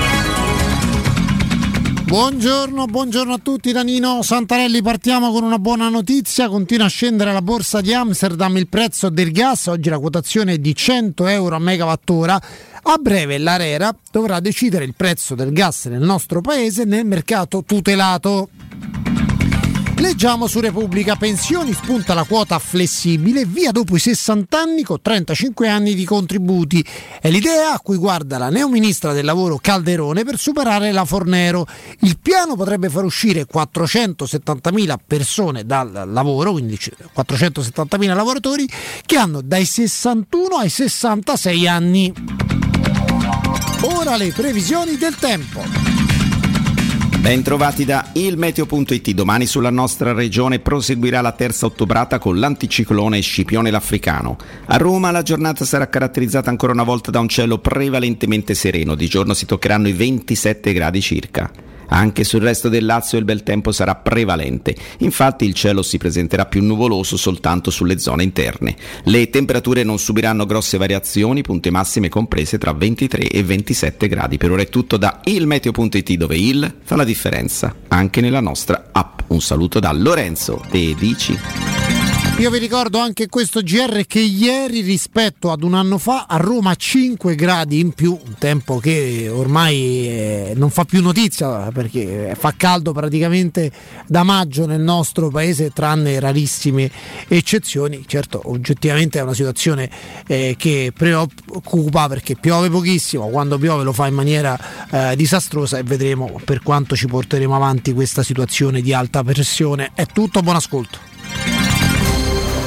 Buongiorno, 2.03 2.85
buongiorno 2.85 3.33
a 3.33 3.37
tutti 3.37 3.71
da 3.71 3.83
Nino 3.83 4.21
Santarelli, 4.21 4.81
partiamo 4.81 5.31
con 5.31 5.43
una 5.43 5.59
buona 5.59 5.89
notizia, 5.89 6.49
continua 6.49 6.87
a 6.87 6.89
scendere 6.89 7.31
la 7.31 7.41
borsa 7.41 7.81
di 7.81 7.93
Amsterdam. 7.93 8.57
Il 8.57 8.67
prezzo 8.67 9.09
del 9.09 9.31
gas, 9.31 9.67
oggi 9.67 9.89
la 9.89 9.99
quotazione 9.99 10.53
è 10.53 10.57
di 10.57 10.75
100 10.75 11.27
euro 11.27 11.55
a 11.55 11.59
megawattora, 11.59 12.41
a 12.83 12.97
breve 12.97 13.37
l'Arera 13.37 13.95
dovrà 14.11 14.39
decidere 14.39 14.83
il 14.83 14.93
prezzo 14.95 15.35
del 15.35 15.53
gas 15.53 15.85
nel 15.85 16.01
nostro 16.01 16.41
paese 16.41 16.83
nel 16.83 17.05
mercato 17.05 17.63
tutelato. 17.65 18.49
Leggiamo 20.01 20.47
su 20.47 20.59
Repubblica 20.59 21.15
Pensioni 21.15 21.73
spunta 21.73 22.15
la 22.15 22.23
quota 22.23 22.57
flessibile 22.57 23.45
via 23.45 23.69
dopo 23.69 23.95
i 23.95 23.99
60 23.99 24.59
anni 24.59 24.81
con 24.81 24.99
35 24.99 25.67
anni 25.67 25.93
di 25.93 26.05
contributi. 26.05 26.83
È 27.21 27.29
l'idea 27.29 27.73
a 27.73 27.79
cui 27.79 27.97
guarda 27.97 28.39
la 28.39 28.49
neoministra 28.49 29.13
del 29.13 29.25
lavoro 29.25 29.59
Calderone 29.61 30.23
per 30.23 30.39
superare 30.39 30.91
la 30.91 31.05
Fornero. 31.05 31.67
Il 31.99 32.17
piano 32.19 32.55
potrebbe 32.55 32.89
far 32.89 33.03
uscire 33.03 33.45
470.000 33.45 34.95
persone 35.05 35.65
dal 35.65 36.09
lavoro, 36.11 36.53
quindi 36.53 36.79
470.000 36.79 38.15
lavoratori 38.15 38.67
che 39.05 39.17
hanno 39.17 39.41
dai 39.41 39.65
61 39.65 40.55
ai 40.55 40.69
66 40.69 41.67
anni. 41.67 42.13
Ora 43.81 44.15
le 44.15 44.31
previsioni 44.31 44.97
del 44.97 45.15
tempo. 45.15 45.90
Bentrovati 47.21 47.85
da 47.85 48.09
ilmeteo.it. 48.13 49.11
Domani 49.11 49.45
sulla 49.45 49.69
nostra 49.69 50.11
regione 50.11 50.57
proseguirà 50.57 51.21
la 51.21 51.33
terza 51.33 51.67
ottobrata 51.67 52.17
con 52.17 52.39
l'anticiclone 52.39 53.21
Scipione 53.21 53.69
l'Africano. 53.69 54.37
A 54.65 54.77
Roma 54.77 55.11
la 55.11 55.21
giornata 55.21 55.63
sarà 55.63 55.87
caratterizzata 55.87 56.49
ancora 56.49 56.73
una 56.73 56.81
volta 56.81 57.11
da 57.11 57.19
un 57.19 57.27
cielo 57.27 57.59
prevalentemente 57.59 58.55
sereno. 58.55 58.95
Di 58.95 59.05
giorno 59.05 59.35
si 59.35 59.45
toccheranno 59.45 59.87
i 59.87 59.93
27 59.93 60.73
gradi 60.73 60.99
circa. 60.99 61.70
Anche 61.93 62.23
sul 62.23 62.41
resto 62.41 62.69
del 62.69 62.85
Lazio 62.85 63.17
il 63.17 63.25
bel 63.25 63.43
tempo 63.43 63.71
sarà 63.71 63.95
prevalente, 63.95 64.75
infatti 64.99 65.45
il 65.45 65.53
cielo 65.53 65.81
si 65.81 65.97
presenterà 65.97 66.45
più 66.45 66.63
nuvoloso 66.63 67.17
soltanto 67.17 67.69
sulle 67.69 67.99
zone 67.99 68.23
interne. 68.23 68.75
Le 69.03 69.29
temperature 69.29 69.83
non 69.83 69.99
subiranno 69.99 70.45
grosse 70.45 70.77
variazioni, 70.77 71.41
punte 71.41 71.69
massime 71.69 72.09
comprese 72.09 72.57
tra 72.57 72.73
23 72.73 73.27
e 73.27 73.43
27 73.43 74.07
gradi. 74.07 74.37
Per 74.37 74.51
ora 74.51 74.61
è 74.61 74.69
tutto 74.69 74.95
da 74.97 75.19
ilmeteo.it 75.23 76.13
dove 76.13 76.37
il 76.37 76.75
fa 76.81 76.95
la 76.95 77.03
differenza 77.03 77.75
anche 77.89 78.21
nella 78.21 78.41
nostra 78.41 78.89
app. 78.91 79.19
Un 79.27 79.41
saluto 79.41 79.79
da 79.79 79.91
Lorenzo 79.91 80.63
De 80.69 80.95
Dici. 80.95 81.90
Io 82.37 82.49
vi 82.49 82.57
ricordo 82.57 82.97
anche 82.97 83.27
questo 83.27 83.61
GR 83.61 84.03
che 84.07 84.19
ieri 84.19 84.81
rispetto 84.81 85.51
ad 85.51 85.61
un 85.61 85.75
anno 85.75 85.99
fa 85.99 86.25
a 86.27 86.37
Roma 86.37 86.73
5 86.73 87.35
gradi 87.35 87.79
in 87.79 87.91
più, 87.91 88.11
un 88.13 88.33
tempo 88.39 88.79
che 88.79 89.29
ormai 89.31 89.77
eh, 90.07 90.53
non 90.55 90.71
fa 90.71 90.83
più 90.83 91.03
notizia 91.03 91.69
perché 91.71 92.35
fa 92.35 92.55
caldo 92.57 92.93
praticamente 92.93 93.71
da 94.07 94.23
maggio 94.23 94.65
nel 94.65 94.81
nostro 94.81 95.29
paese 95.29 95.69
tranne 95.69 96.19
rarissime 96.19 96.89
eccezioni. 97.27 98.05
Certo, 98.07 98.41
oggettivamente 98.45 99.19
è 99.19 99.21
una 99.21 99.35
situazione 99.35 99.87
eh, 100.25 100.55
che 100.57 100.91
preoccupa 100.97 102.07
perché 102.07 102.35
piove 102.35 102.71
pochissimo, 102.71 103.27
quando 103.27 103.59
piove 103.59 103.83
lo 103.83 103.93
fa 103.93 104.07
in 104.07 104.15
maniera 104.15 104.57
eh, 104.89 105.15
disastrosa 105.15 105.77
e 105.77 105.83
vedremo 105.83 106.41
per 106.43 106.63
quanto 106.63 106.95
ci 106.95 107.05
porteremo 107.05 107.55
avanti 107.55 107.93
questa 107.93 108.23
situazione 108.23 108.81
di 108.81 108.93
alta 108.93 109.23
pressione. 109.23 109.91
È 109.93 110.07
tutto, 110.07 110.41
buon 110.41 110.55
ascolto. 110.55 111.60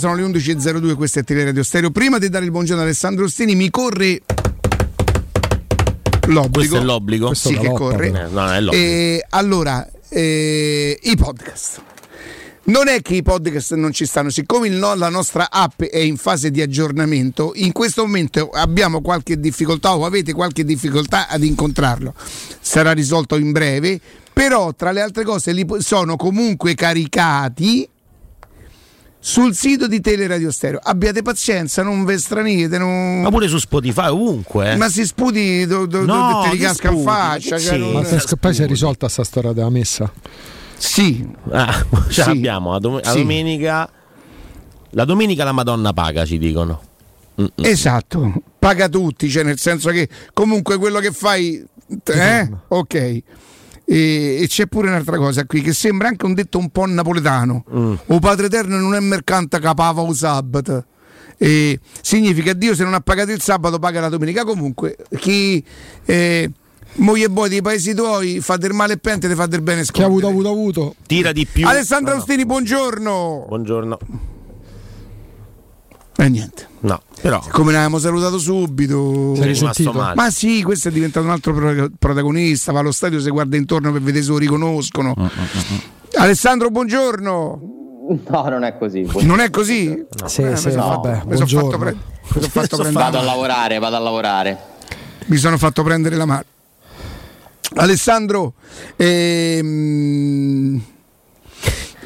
sono 0.00 0.14
le 0.14 0.22
11.02, 0.22 0.94
questo 0.94 1.18
è 1.18 1.24
Teleradio 1.24 1.62
Stereo. 1.62 1.90
Prima 1.90 2.16
di 2.16 2.30
dare 2.30 2.46
il 2.46 2.50
buongiorno 2.50 2.80
ad 2.80 2.86
Alessandro 2.88 3.26
Ostini, 3.26 3.54
mi 3.54 3.68
corre 3.68 4.22
l'obbligo. 6.28 6.50
Questo 6.50 6.76
è 6.78 6.80
l'obbligo? 6.80 7.34
Sì, 7.34 7.54
che 7.58 7.70
corre. 7.70 8.06
Eh, 8.06 8.28
no, 8.30 8.50
è 8.50 8.60
l'obbligo. 8.62 8.82
E, 8.82 9.26
allora, 9.28 9.86
eh, 10.08 10.98
i 11.02 11.16
podcast. 11.16 11.82
Non 12.62 12.88
è 12.88 13.02
che 13.02 13.16
i 13.16 13.22
podcast 13.22 13.74
non 13.74 13.92
ci 13.92 14.06
stanno, 14.06 14.30
siccome 14.30 14.68
il 14.68 14.74
no- 14.74 14.94
la 14.94 15.10
nostra 15.10 15.50
app 15.50 15.82
è 15.82 15.98
in 15.98 16.16
fase 16.16 16.50
di 16.50 16.62
aggiornamento, 16.62 17.52
in 17.56 17.72
questo 17.72 18.02
momento 18.02 18.48
abbiamo 18.48 19.02
qualche 19.02 19.38
difficoltà 19.38 19.94
o 19.94 20.06
avete 20.06 20.32
qualche 20.32 20.64
difficoltà 20.64 21.28
ad 21.28 21.44
incontrarlo. 21.44 22.14
Sarà 22.58 22.92
risolto 22.92 23.36
in 23.36 23.52
breve, 23.52 24.00
però 24.32 24.72
tra 24.72 24.92
le 24.92 25.02
altre 25.02 25.24
cose 25.24 25.52
li 25.52 25.66
sono 25.80 26.16
comunque 26.16 26.74
caricati 26.74 27.86
sul 29.22 29.54
sito 29.54 29.86
di 29.86 30.00
Teleradio 30.00 30.50
Stereo. 30.50 30.80
Abbiate 30.82 31.20
pazienza, 31.22 31.82
non 31.82 32.04
ve 32.04 32.18
stranite. 32.18 32.78
Non... 32.78 33.20
Ma 33.20 33.30
pure 33.30 33.48
su 33.48 33.58
Spotify, 33.58 34.08
ovunque. 34.08 34.72
eh. 34.72 34.76
Ma 34.76 34.88
si 34.88 35.04
sputi, 35.04 35.66
do, 35.66 35.86
do- 35.86 36.04
No, 36.04 36.40
do- 36.42 36.48
te 36.48 36.56
li 36.56 36.58
casca 36.58 36.90
in 36.90 37.02
faccia. 37.02 37.56
che 37.56 37.62
cioè, 37.62 37.74
sì. 37.74 37.78
non- 37.78 37.92
Ma 37.92 38.02
poi 38.40 38.54
si 38.54 38.62
è 38.62 38.66
risolta 38.66 39.08
sta 39.08 39.22
storia 39.24 39.52
della 39.52 39.70
messa? 39.70 40.10
Sì. 40.76 41.28
Ah, 41.50 41.84
ce 42.08 42.22
Sì. 42.22 42.28
l'abbiamo. 42.28 42.72
La, 42.72 42.78
dom- 42.78 43.02
la 43.02 43.10
Sì. 43.10 43.18
domenica. 43.18 43.90
La 44.90 45.04
domenica 45.04 45.44
la 45.44 45.52
Madonna 45.52 45.92
paga, 45.92 46.24
ci 46.24 46.38
dicono. 46.38 46.80
Esatto, 47.54 48.32
paga 48.58 48.88
tutti, 48.88 49.30
cioè 49.30 49.44
nel 49.44 49.58
senso 49.58 49.90
che 49.90 50.08
comunque 50.34 50.76
quello 50.78 50.98
che 50.98 51.10
fai, 51.12 51.64
eh? 52.04 52.50
ok. 52.68 53.22
E, 53.92 54.38
e 54.40 54.46
c'è 54.46 54.68
pure 54.68 54.86
un'altra 54.86 55.16
cosa 55.16 55.44
qui 55.46 55.62
che 55.62 55.72
sembra 55.72 56.06
anche 56.06 56.24
un 56.24 56.34
detto 56.34 56.58
un 56.58 56.70
po' 56.70 56.86
napoletano. 56.86 57.64
O 58.06 58.18
Padre 58.20 58.46
Eterno 58.46 58.78
non 58.78 58.94
è 58.94 59.00
mercante 59.00 59.58
capava 59.58 60.00
o 60.00 60.12
sabato. 60.12 60.84
E 61.36 61.80
significa 62.00 62.52
Dio 62.52 62.76
se 62.76 62.84
non 62.84 62.94
ha 62.94 63.00
pagato 63.00 63.32
il 63.32 63.40
sabato 63.40 63.80
paga 63.80 64.00
la 64.00 64.08
domenica. 64.08 64.44
Comunque 64.44 64.96
chi 65.16 65.64
eh, 66.04 66.48
moglie 66.94 67.24
e 67.24 67.30
boy 67.30 67.48
dei 67.48 67.62
paesi 67.62 67.92
tuoi 67.92 68.40
fa 68.40 68.56
del 68.56 68.74
male 68.74 68.92
e 68.92 68.98
pente 68.98 69.26
te 69.26 69.34
fa 69.34 69.46
del 69.46 69.60
bene 69.60 69.82
Chi 69.82 70.02
ha 70.02 70.06
avuto, 70.06 70.28
avuto, 70.28 70.50
avuto. 70.50 70.94
Tira 71.04 71.32
di 71.32 71.44
più. 71.44 71.66
Alessandro 71.66 72.10
No, 72.10 72.18
no. 72.18 72.20
Austini, 72.20 72.46
buongiorno. 72.46 73.46
Buongiorno. 73.48 73.98
E 76.22 76.28
niente. 76.28 76.68
No, 76.80 77.00
però. 77.22 77.42
Come 77.50 77.72
l'abbiamo 77.72 77.98
salutato 77.98 78.38
subito. 78.38 79.34
Ma 80.14 80.30
sì, 80.30 80.62
questo 80.62 80.88
è 80.88 80.90
diventato 80.92 81.24
un 81.24 81.32
altro 81.32 81.54
pro- 81.54 81.88
protagonista. 81.98 82.72
Va 82.72 82.80
allo 82.80 82.92
stadio, 82.92 83.20
si 83.20 83.30
guarda 83.30 83.56
intorno 83.56 83.90
per 83.90 84.02
vedere 84.02 84.22
se 84.24 84.30
lo 84.30 84.38
riconoscono. 84.38 85.14
Mm, 85.18 85.26
Alessandro, 86.18 86.70
buongiorno. 86.70 87.60
No, 88.28 88.48
non 88.48 88.64
è 88.64 88.76
così. 88.76 89.08
Non 89.20 89.40
è 89.40 89.50
così? 89.50 90.04
Sì, 90.26 90.42
Eh, 90.42 90.56
sì, 90.56 90.66
mi 90.66 90.72
sono 90.72 91.00
no. 91.02 91.22
mi 91.26 91.36
sono 91.36 91.46
fatto, 91.46 91.76
buongiorno. 91.76 91.78
pre- 91.78 91.96
fatto 92.48 92.76
prendere 92.76 92.92
Vado 93.04 93.18
a 93.18 93.20
la 93.22 93.26
mano. 93.26 93.30
lavorare, 93.30 93.78
vado 93.78 93.96
a 93.96 94.00
lavorare. 94.00 94.58
Mi 95.26 95.36
sono 95.36 95.56
fatto 95.58 95.82
prendere 95.82 96.16
la 96.16 96.24
mano. 96.26 96.42
Alessandro, 97.76 98.54
ehm, 98.96 100.82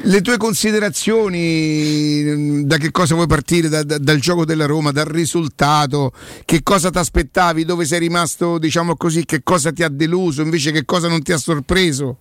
le 0.05 0.21
tue 0.21 0.37
considerazioni, 0.37 2.65
da 2.65 2.77
che 2.77 2.91
cosa 2.91 3.15
vuoi 3.15 3.27
partire? 3.27 3.69
Da- 3.69 3.83
da- 3.83 3.97
dal 3.97 4.19
gioco 4.19 4.45
della 4.45 4.65
Roma, 4.65 4.91
dal 4.91 5.05
risultato, 5.05 6.11
che 6.45 6.61
cosa 6.63 6.91
ti 6.91 6.97
aspettavi, 6.97 7.65
dove 7.65 7.85
sei 7.85 7.99
rimasto, 7.99 8.57
diciamo 8.57 8.95
così, 8.95 9.25
che 9.25 9.41
cosa 9.43 9.71
ti 9.71 9.83
ha 9.83 9.89
deluso, 9.89 10.41
invece 10.41 10.71
che 10.71 10.85
cosa 10.85 11.07
non 11.07 11.21
ti 11.21 11.31
ha 11.31 11.37
sorpreso? 11.37 12.17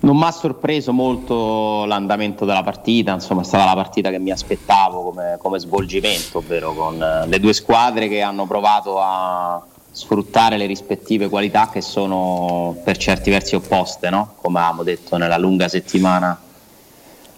Non 0.00 0.18
mi 0.18 0.24
ha 0.24 0.32
sorpreso 0.32 0.92
molto 0.92 1.86
l'andamento 1.86 2.44
della 2.44 2.62
partita, 2.62 3.12
insomma 3.12 3.40
è 3.40 3.44
stata 3.44 3.64
la 3.64 3.74
partita 3.74 4.10
che 4.10 4.18
mi 4.18 4.30
aspettavo 4.30 5.02
come, 5.02 5.36
come 5.38 5.58
svolgimento, 5.58 6.38
ovvero 6.38 6.74
con 6.74 7.02
eh, 7.02 7.26
le 7.26 7.40
due 7.40 7.54
squadre 7.54 8.08
che 8.08 8.20
hanno 8.20 8.46
provato 8.46 9.00
a 9.00 9.64
sfruttare 9.94 10.56
le 10.56 10.66
rispettive 10.66 11.28
qualità 11.28 11.68
che 11.70 11.80
sono 11.80 12.76
per 12.82 12.96
certi 12.96 13.30
versi 13.30 13.54
opposte, 13.54 14.10
no? 14.10 14.34
come 14.40 14.58
avevamo 14.58 14.82
detto 14.82 15.16
nella 15.16 15.38
lunga 15.38 15.68
settimana 15.68 16.36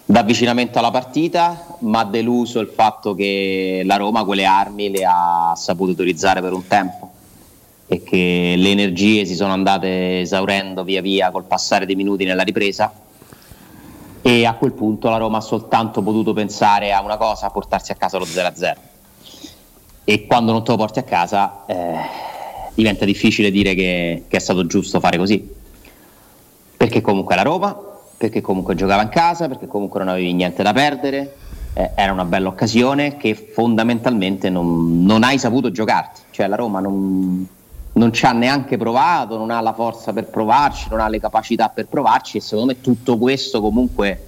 d'avvicinamento 0.03 0.79
alla 0.79 0.89
partita, 0.89 1.77
ma 1.81 2.03
deluso 2.03 2.59
il 2.59 2.71
fatto 2.73 3.13
che 3.13 3.83
la 3.85 3.97
Roma 3.97 4.23
quelle 4.23 4.45
armi 4.45 4.89
le 4.89 5.05
ha 5.05 5.53
sapute 5.55 5.91
utilizzare 5.91 6.41
per 6.41 6.53
un 6.53 6.65
tempo 6.65 7.11
e 7.85 8.01
che 8.01 8.55
le 8.57 8.71
energie 8.71 9.25
si 9.25 9.35
sono 9.35 9.53
andate 9.53 10.21
esaurendo 10.21 10.83
via 10.83 11.01
via 11.01 11.29
col 11.29 11.43
passare 11.43 11.85
dei 11.85 11.95
minuti 11.95 12.25
nella 12.25 12.41
ripresa 12.41 12.91
e 14.23 14.45
a 14.47 14.55
quel 14.55 14.71
punto 14.71 15.09
la 15.09 15.17
Roma 15.17 15.37
ha 15.37 15.41
soltanto 15.41 16.01
potuto 16.01 16.33
pensare 16.33 16.91
a 16.91 17.03
una 17.03 17.17
cosa, 17.17 17.51
portarsi 17.51 17.91
a 17.91 17.95
casa 17.95 18.17
lo 18.17 18.25
0-0 18.25 18.75
e 20.03 20.25
quando 20.25 20.53
non 20.53 20.63
te 20.63 20.71
lo 20.71 20.77
porti 20.77 20.99
a 20.99 21.03
casa 21.03 21.65
eh, 21.67 22.35
diventa 22.77 23.05
difficile 23.05 23.49
dire 23.49 23.73
che, 23.73 24.23
che 24.27 24.37
è 24.37 24.39
stato 24.39 24.65
giusto 24.67 24.99
fare 24.99 25.17
così. 25.17 25.55
Perché 26.77 27.01
comunque 27.01 27.35
la 27.35 27.41
Roma, 27.41 27.75
perché 28.17 28.39
comunque 28.41 28.75
giocava 28.75 29.01
in 29.01 29.09
casa, 29.09 29.47
perché 29.47 29.67
comunque 29.67 29.99
non 29.99 30.09
avevi 30.09 30.31
niente 30.33 30.61
da 30.61 30.73
perdere 30.73 31.33
eh, 31.73 31.91
era 31.95 32.11
una 32.11 32.25
bella 32.25 32.47
occasione 32.47 33.17
che 33.17 33.35
fondamentalmente 33.35 34.49
non, 34.49 35.03
non 35.03 35.23
hai 35.23 35.37
saputo 35.37 35.71
giocarti. 35.71 36.21
Cioè 36.31 36.47
la 36.47 36.55
Roma 36.55 36.79
non, 36.79 37.47
non 37.93 38.13
ci 38.13 38.25
ha 38.25 38.31
neanche 38.31 38.77
provato, 38.77 39.37
non 39.37 39.51
ha 39.51 39.61
la 39.61 39.73
forza 39.73 40.13
per 40.13 40.25
provarci, 40.25 40.87
non 40.89 40.99
ha 40.99 41.07
le 41.07 41.19
capacità 41.19 41.69
per 41.69 41.87
provarci 41.87 42.37
e 42.37 42.41
secondo 42.41 42.73
me 42.73 42.81
tutto 42.81 43.17
questo 43.17 43.61
comunque 43.61 44.23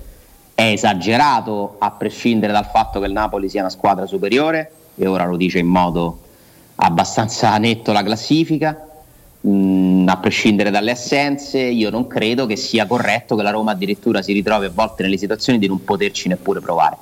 è 0.54 0.72
esagerato 0.72 1.76
a 1.80 1.89
prescindere 1.91 2.52
dal 2.52 2.66
fatto 2.66 3.00
che 3.00 3.06
il 3.06 3.14
Napoli 3.14 3.47
sia 3.47 3.62
una 3.62 3.70
squadra 3.70 4.06
superiore 4.06 4.72
e 4.95 5.08
ora 5.08 5.26
lo 5.26 5.38
dice 5.38 5.60
in 5.60 5.68
modo 5.68 6.20
abbastanza 6.80 7.58
netto 7.58 7.92
la 7.92 8.04
classifica. 8.04 8.86
Mm, 9.48 10.08
a 10.08 10.18
prescindere 10.18 10.70
dalle 10.70 10.92
assenze, 10.92 11.60
io 11.60 11.90
non 11.90 12.08
credo 12.08 12.46
che 12.46 12.58
sia 12.58 12.86
corretto 12.86 13.36
che 13.38 13.44
la 13.44 13.52
Roma 13.52 13.72
addirittura 13.72 14.22
si 14.22 14.34
ritrovi 14.34 14.66
a 14.66 14.72
volte 14.74 15.04
nelle 15.04 15.18
situazioni 15.18 15.60
di 15.60 15.68
non 15.68 15.84
poterci 15.84 16.28
neppure 16.28 16.60
provare. 16.60 16.98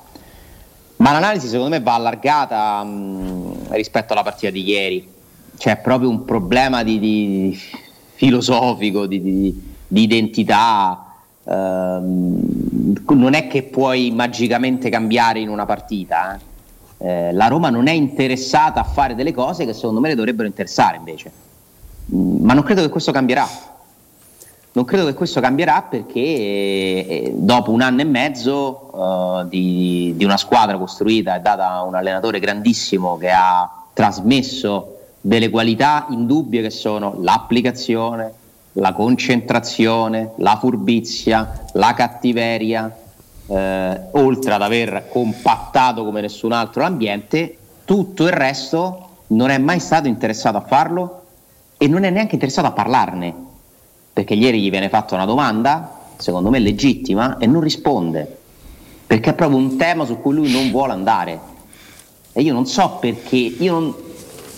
Ma 0.96 1.12
l'analisi 1.12 1.48
secondo 1.48 1.70
me 1.70 1.80
va 1.80 1.94
allargata 1.94 2.82
mh, 2.82 3.70
rispetto 3.70 4.12
alla 4.12 4.22
partita 4.22 4.50
di 4.50 4.64
ieri, 4.64 5.08
c'è 5.56 5.78
proprio 5.78 6.08
un 6.08 6.24
problema 6.24 6.84
di, 6.84 6.98
di 6.98 7.60
filosofico, 8.14 9.06
di, 9.06 9.20
di, 9.20 9.62
di 9.86 10.02
identità. 10.02 11.14
Ehm, 11.44 13.02
non 13.08 13.34
è 13.34 13.48
che 13.48 13.64
puoi 13.64 14.10
magicamente 14.12 14.88
cambiare 14.90 15.40
in 15.40 15.48
una 15.48 15.66
partita. 15.66 16.36
Eh. 16.36 16.47
Eh, 16.98 17.32
la 17.32 17.46
Roma 17.46 17.70
non 17.70 17.86
è 17.86 17.92
interessata 17.92 18.80
a 18.80 18.84
fare 18.84 19.14
delle 19.14 19.32
cose 19.32 19.64
che 19.64 19.72
secondo 19.72 20.00
me 20.00 20.08
le 20.08 20.14
dovrebbero 20.14 20.48
interessare 20.48 20.96
invece. 20.96 21.30
Mm, 22.12 22.44
ma 22.44 22.54
non 22.54 22.64
credo 22.64 22.82
che 22.82 22.88
questo 22.88 23.12
cambierà. 23.12 23.46
Non 24.72 24.84
credo 24.84 25.06
che 25.06 25.14
questo 25.14 25.40
cambierà 25.40 25.82
perché 25.82 26.20
eh, 26.20 27.32
dopo 27.34 27.70
un 27.70 27.80
anno 27.80 28.00
e 28.00 28.04
mezzo 28.04 28.90
uh, 28.92 29.48
di, 29.48 30.12
di 30.16 30.24
una 30.24 30.36
squadra 30.36 30.76
costruita 30.76 31.36
e 31.36 31.40
data 31.40 31.82
un 31.82 31.94
allenatore 31.94 32.38
grandissimo 32.38 33.16
che 33.16 33.30
ha 33.30 33.68
trasmesso 33.92 34.96
delle 35.20 35.50
qualità 35.50 36.06
indubbie 36.10 36.62
che 36.62 36.70
sono 36.70 37.16
l'applicazione, 37.20 38.32
la 38.72 38.92
concentrazione, 38.92 40.32
la 40.36 40.56
furbizia, 40.60 41.64
la 41.72 41.94
cattiveria, 41.94 42.94
eh, 43.48 44.00
oltre 44.12 44.52
ad 44.52 44.62
aver 44.62 45.08
compattato 45.08 46.04
come 46.04 46.20
nessun 46.20 46.52
altro 46.52 46.82
l'ambiente, 46.82 47.56
tutto 47.84 48.24
il 48.24 48.32
resto 48.32 49.08
non 49.28 49.50
è 49.50 49.58
mai 49.58 49.80
stato 49.80 50.08
interessato 50.08 50.56
a 50.56 50.62
farlo 50.62 51.22
e 51.76 51.88
non 51.88 52.04
è 52.04 52.10
neanche 52.10 52.34
interessato 52.34 52.68
a 52.68 52.72
parlarne, 52.72 53.34
perché 54.12 54.34
ieri 54.34 54.60
gli 54.60 54.70
viene 54.70 54.88
fatta 54.88 55.14
una 55.14 55.24
domanda, 55.24 55.96
secondo 56.16 56.50
me 56.50 56.58
legittima, 56.58 57.38
e 57.38 57.46
non 57.46 57.60
risponde, 57.60 58.38
perché 59.06 59.30
è 59.30 59.34
proprio 59.34 59.58
un 59.58 59.76
tema 59.76 60.04
su 60.04 60.20
cui 60.20 60.34
lui 60.34 60.50
non 60.50 60.70
vuole 60.70 60.92
andare. 60.92 61.38
E 62.32 62.42
io 62.42 62.52
non 62.52 62.66
so 62.66 62.98
perché, 63.00 63.54
non, 63.60 63.94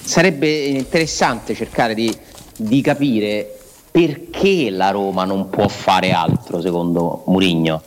sarebbe 0.02 0.50
interessante 0.66 1.54
cercare 1.54 1.94
di, 1.94 2.14
di 2.56 2.80
capire 2.80 3.58
perché 3.90 4.70
la 4.70 4.90
Roma 4.90 5.24
non 5.24 5.50
può 5.50 5.68
fare 5.68 6.12
altro 6.12 6.60
secondo 6.60 7.22
Murigno. 7.26 7.82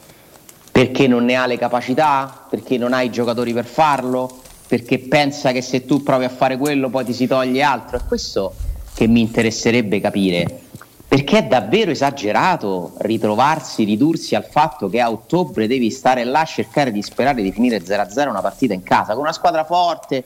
Perché 0.74 1.06
non 1.06 1.24
ne 1.24 1.36
ha 1.36 1.46
le 1.46 1.60
capacità? 1.60 2.48
Perché 2.50 2.80
non 2.80 2.94
ha 2.94 3.04
i 3.04 3.12
giocatori 3.12 3.54
per 3.54 3.66
farlo? 3.66 4.40
Perché 4.68 4.98
pensa 4.98 5.52
che 5.52 5.62
se 5.62 5.86
tu 5.86 6.02
provi 6.02 6.26
a 6.26 6.30
fare 6.30 6.58
quello 6.58 6.90
poi 6.90 7.06
ti 7.06 7.14
si 7.14 7.28
toglie 7.28 7.62
altro? 7.62 7.98
È 7.98 8.02
questo 8.08 8.56
che 8.96 9.06
mi 9.06 9.22
interesserebbe 9.22 10.02
capire. 10.02 10.62
Perché 11.08 11.38
è 11.38 11.44
davvero 11.44 11.92
esagerato 11.92 12.94
ritrovarsi, 12.98 13.84
ridursi 13.84 14.34
al 14.34 14.46
fatto 14.46 14.90
che 14.90 15.00
a 15.00 15.12
ottobre 15.12 15.68
devi 15.68 15.92
stare 15.92 16.24
là 16.24 16.40
a 16.40 16.46
cercare 16.46 16.92
di 16.92 17.04
sperare 17.04 17.44
di 17.44 17.52
finire 17.52 17.84
0-0 17.84 18.30
una 18.30 18.42
partita 18.42 18.74
in 18.74 18.82
casa 18.82 19.14
con 19.14 19.22
una 19.22 19.32
squadra 19.32 19.66
forte, 19.66 20.24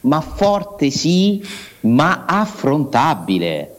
ma 0.00 0.20
forte 0.20 0.90
sì, 0.90 1.46
ma 1.82 2.24
affrontabile. 2.26 3.75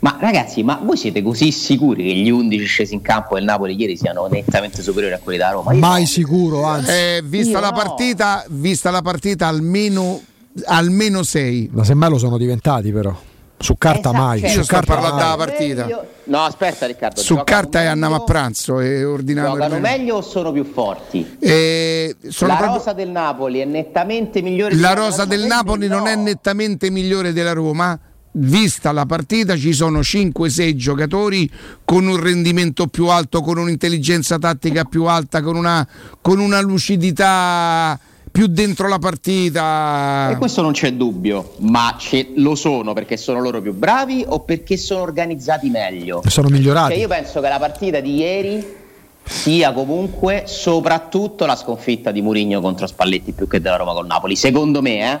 Ma 0.00 0.16
ragazzi, 0.18 0.62
ma 0.62 0.80
voi 0.82 0.96
siete 0.96 1.22
così 1.22 1.52
sicuri 1.52 2.02
che 2.04 2.12
gli 2.14 2.30
11 2.30 2.64
scesi 2.64 2.94
in 2.94 3.02
campo 3.02 3.34
del 3.34 3.44
Napoli 3.44 3.74
ieri 3.78 3.96
siano 3.98 4.26
nettamente 4.28 4.80
superiori 4.82 5.14
a 5.14 5.18
quelli 5.18 5.36
da 5.38 5.50
Roma? 5.50 5.72
Io 5.74 5.78
Mai 5.78 6.00
no. 6.02 6.06
sicuro, 6.06 6.62
anzi. 6.64 6.90
Eh, 6.90 7.22
vista, 7.24 7.52
Io 7.58 7.60
la 7.60 7.68
no. 7.70 7.76
partita, 7.76 8.44
vista 8.48 8.90
la 8.90 9.02
partita, 9.02 9.46
almeno, 9.46 10.20
almeno 10.66 11.22
6. 11.22 11.68
Ma 11.72 11.84
semmai 11.84 12.08
lo 12.08 12.16
sono 12.18 12.38
diventati 12.38 12.90
però. 12.92 13.14
Su 13.58 13.74
carta 13.76 14.08
Esatto, 14.08 14.16
mai. 14.16 14.40
cioè, 14.40 14.48
su 14.48 14.58
Io 14.60 14.64
carta 14.64 14.94
parlando 14.94 15.16
mai. 15.16 15.24
della 15.24 15.36
partita. 15.36 15.82
Meglio- 15.84 16.06
No, 16.24 16.38
aspetta 16.44 16.86
Riccardo. 16.86 17.20
Su 17.20 17.34
carta 17.44 17.78
e 17.78 17.80
meglio- 17.80 17.92
andiamo 17.92 18.14
a 18.14 18.24
pranzo 18.24 18.80
e 18.80 19.04
ordiniamo 19.04 19.50
Giocano 19.52 19.74
il- 19.74 19.80
meglio 19.82 20.16
o 20.16 20.20
sono 20.22 20.50
più 20.50 20.64
forti? 20.64 21.36
Eh, 21.38 22.16
sono 22.28 22.52
la 22.52 22.56
proprio- 22.56 22.78
rosa 22.78 22.92
del 22.94 23.10
Napoli 23.10 23.58
è 23.58 23.66
nettamente 23.66 24.40
migliore 24.40 24.74
di 24.74 24.80
La 24.80 24.94
rosa 24.94 25.26
del? 25.26 25.42
Napoli 25.44 25.88
non 25.88 26.06
è 26.06 26.14
nettamente 26.16 26.88
migliore 26.88 27.34
della 27.34 27.52
Roma. 27.52 27.98
Vista 28.32 28.92
la 28.92 29.06
partita, 29.06 29.56
ci 29.56 29.72
sono 29.72 30.00
5-6 30.00 30.74
giocatori 30.76 31.50
con 31.84 32.06
un 32.06 32.16
rendimento 32.16 32.86
più 32.86 33.08
alto, 33.08 33.40
con 33.40 33.58
un'intelligenza 33.58 34.38
tattica 34.38 34.84
più 34.84 35.06
alta, 35.06 35.42
con 35.42 35.56
una, 35.56 35.86
con 36.20 36.38
una 36.38 36.60
lucidità 36.60 37.98
più 38.30 38.46
dentro 38.46 38.86
la 38.86 38.98
partita. 38.98 40.30
E 40.30 40.36
questo 40.36 40.62
non 40.62 40.72
c'è 40.72 40.92
dubbio, 40.92 41.54
ma 41.58 41.96
lo 42.36 42.54
sono 42.54 42.92
perché 42.92 43.16
sono 43.16 43.40
loro 43.40 43.60
più 43.60 43.74
bravi 43.74 44.24
o 44.26 44.40
perché 44.40 44.76
sono 44.76 45.02
organizzati 45.02 45.68
meglio? 45.68 46.22
Sono 46.26 46.48
migliorati. 46.48 46.92
Cioè 46.92 47.00
io 47.00 47.08
penso 47.08 47.40
che 47.40 47.48
la 47.48 47.58
partita 47.58 47.98
di 47.98 48.14
ieri 48.14 48.78
sia 49.24 49.72
comunque 49.72 50.44
soprattutto 50.46 51.46
la 51.46 51.56
sconfitta 51.56 52.10
di 52.10 52.22
Murigno 52.22 52.60
contro 52.60 52.86
Spalletti 52.86 53.32
più 53.32 53.48
che 53.48 53.60
della 53.60 53.76
Roma 53.76 53.92
con 53.92 54.06
Napoli. 54.06 54.36
Secondo 54.36 54.80
me, 54.82 55.12
eh? 55.12 55.20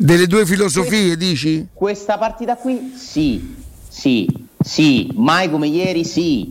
Delle 0.00 0.28
due 0.28 0.46
filosofie, 0.46 1.16
dici? 1.16 1.66
Questa 1.72 2.18
partita 2.18 2.54
qui 2.54 2.92
sì, 2.94 3.56
sì, 3.88 4.28
sì, 4.56 5.10
mai 5.14 5.50
come 5.50 5.66
ieri 5.66 6.04
sì, 6.04 6.48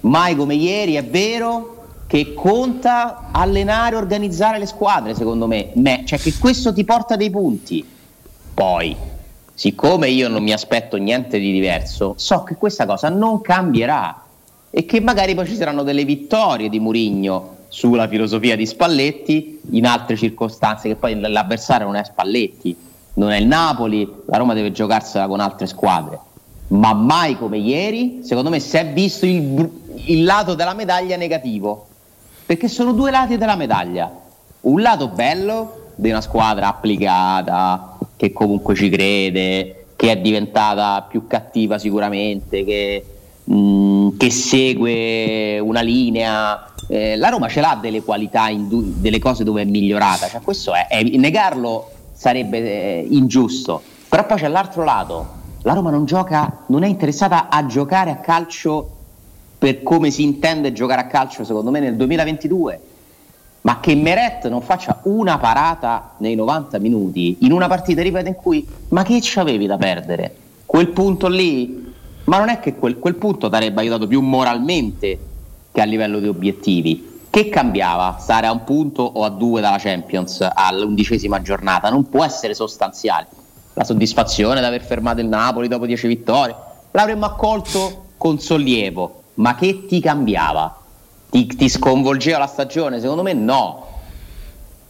mai 0.00 0.34
come 0.34 0.54
ieri 0.54 0.94
è 0.94 1.04
vero 1.04 1.88
che 2.06 2.32
conta 2.32 3.28
allenare 3.30 3.94
e 3.94 3.98
organizzare 3.98 4.58
le 4.58 4.64
squadre 4.64 5.14
secondo 5.14 5.46
me, 5.46 5.72
Me- 5.74 6.04
cioè 6.06 6.18
che 6.18 6.32
questo 6.38 6.72
ti 6.72 6.82
porta 6.82 7.14
dei 7.14 7.28
punti. 7.28 7.86
Poi, 8.54 8.96
siccome 9.52 10.08
io 10.08 10.28
non 10.28 10.42
mi 10.42 10.52
aspetto 10.52 10.96
niente 10.96 11.38
di 11.38 11.52
diverso, 11.52 12.14
so 12.16 12.42
che 12.42 12.54
questa 12.54 12.86
cosa 12.86 13.10
non 13.10 13.42
cambierà 13.42 14.22
e 14.70 14.86
che 14.86 15.02
magari 15.02 15.34
poi 15.34 15.46
ci 15.46 15.56
saranno 15.56 15.82
delle 15.82 16.06
vittorie 16.06 16.70
di 16.70 16.80
Murigno 16.80 17.55
sulla 17.76 18.08
filosofia 18.08 18.56
di 18.56 18.64
Spalletti 18.64 19.60
in 19.72 19.84
altre 19.84 20.16
circostanze, 20.16 20.88
che 20.88 20.96
poi 20.96 21.20
l'avversario 21.20 21.84
non 21.84 21.96
è 21.96 22.04
Spalletti, 22.04 22.74
non 23.14 23.30
è 23.30 23.36
il 23.36 23.46
Napoli, 23.46 24.10
la 24.28 24.38
Roma 24.38 24.54
deve 24.54 24.72
giocarsela 24.72 25.26
con 25.26 25.40
altre 25.40 25.66
squadre. 25.66 26.18
Ma 26.68 26.94
mai 26.94 27.36
come 27.36 27.58
ieri, 27.58 28.20
secondo 28.22 28.48
me, 28.48 28.60
si 28.60 28.78
è 28.78 28.86
visto 28.94 29.26
il, 29.26 29.70
il 30.06 30.24
lato 30.24 30.54
della 30.54 30.72
medaglia 30.72 31.18
negativo, 31.18 31.86
perché 32.46 32.66
sono 32.68 32.92
due 32.92 33.10
lati 33.10 33.36
della 33.36 33.56
medaglia. 33.56 34.10
Un 34.62 34.80
lato 34.80 35.08
bello 35.08 35.90
di 35.96 36.08
una 36.08 36.22
squadra 36.22 36.68
applicata, 36.68 37.98
che 38.16 38.32
comunque 38.32 38.74
ci 38.74 38.88
crede, 38.88 39.88
che 39.96 40.12
è 40.12 40.16
diventata 40.16 41.02
più 41.06 41.26
cattiva 41.26 41.76
sicuramente, 41.76 42.64
che, 42.64 43.04
mh, 43.44 44.16
che 44.16 44.30
segue 44.30 45.58
una 45.58 45.82
linea. 45.82 46.70
Eh, 46.88 47.16
la 47.16 47.28
Roma 47.28 47.48
ce 47.48 47.60
l'ha 47.60 47.78
delle 47.80 48.02
qualità, 48.02 48.48
indu- 48.48 48.94
delle 48.98 49.18
cose 49.18 49.44
dove 49.44 49.62
è 49.62 49.64
migliorata, 49.64 50.28
cioè, 50.28 50.40
questo 50.40 50.72
è, 50.74 50.86
è- 50.88 51.02
negarlo 51.02 51.90
sarebbe 52.12 52.58
eh, 52.58 53.06
ingiusto. 53.10 53.82
Però 54.08 54.24
poi 54.24 54.38
c'è 54.38 54.48
l'altro 54.48 54.84
lato, 54.84 55.26
la 55.62 55.72
Roma 55.72 55.90
non 55.90 56.04
gioca, 56.04 56.64
non 56.66 56.84
è 56.84 56.86
interessata 56.86 57.48
a 57.48 57.66
giocare 57.66 58.10
a 58.10 58.16
calcio 58.16 58.90
per 59.58 59.82
come 59.82 60.10
si 60.10 60.22
intende 60.22 60.72
giocare 60.72 61.00
a 61.00 61.06
calcio 61.06 61.42
secondo 61.42 61.70
me 61.70 61.80
nel 61.80 61.96
2022 61.96 62.80
ma 63.66 63.80
che 63.80 63.96
Meret 63.96 64.46
non 64.48 64.62
faccia 64.62 65.00
una 65.04 65.38
parata 65.38 66.12
nei 66.18 66.36
90 66.36 66.78
minuti 66.78 67.38
in 67.40 67.50
una 67.50 67.66
partita, 67.66 68.00
ripeto, 68.00 68.28
in 68.28 68.34
cui 68.36 68.64
ma 68.90 69.02
che 69.02 69.20
ci 69.20 69.40
avevi 69.40 69.66
da 69.66 69.76
perdere? 69.76 70.36
Quel 70.64 70.88
punto 70.90 71.26
lì, 71.26 71.92
ma 72.24 72.38
non 72.38 72.48
è 72.48 72.60
che 72.60 72.76
quel, 72.76 72.98
quel 73.00 73.16
punto 73.16 73.48
ti 73.48 73.54
avrebbe 73.56 73.80
aiutato 73.80 74.06
più 74.06 74.20
moralmente 74.20 75.18
che 75.76 75.82
a 75.82 75.84
livello 75.84 76.20
di 76.20 76.26
obiettivi. 76.26 77.20
Che 77.28 77.50
cambiava 77.50 78.16
stare 78.18 78.46
a 78.46 78.50
un 78.50 78.64
punto 78.64 79.02
o 79.02 79.24
a 79.24 79.28
due 79.28 79.60
dalla 79.60 79.76
Champions 79.76 80.40
all'undicesima 80.40 81.42
giornata? 81.42 81.90
Non 81.90 82.08
può 82.08 82.24
essere 82.24 82.54
sostanziale. 82.54 83.26
La 83.74 83.84
soddisfazione 83.84 84.60
di 84.60 84.64
aver 84.64 84.82
fermato 84.82 85.20
il 85.20 85.26
Napoli 85.26 85.68
dopo 85.68 85.84
10 85.84 86.06
vittorie 86.06 86.54
l'avremmo 86.92 87.26
accolto 87.26 88.04
con 88.16 88.38
sollievo, 88.38 89.24
ma 89.34 89.54
che 89.54 89.84
ti 89.84 90.00
cambiava? 90.00 90.80
Ti, 91.28 91.44
ti 91.44 91.68
sconvolgeva 91.68 92.38
la 92.38 92.46
stagione? 92.46 92.98
Secondo 92.98 93.22
me 93.22 93.34
no. 93.34 93.86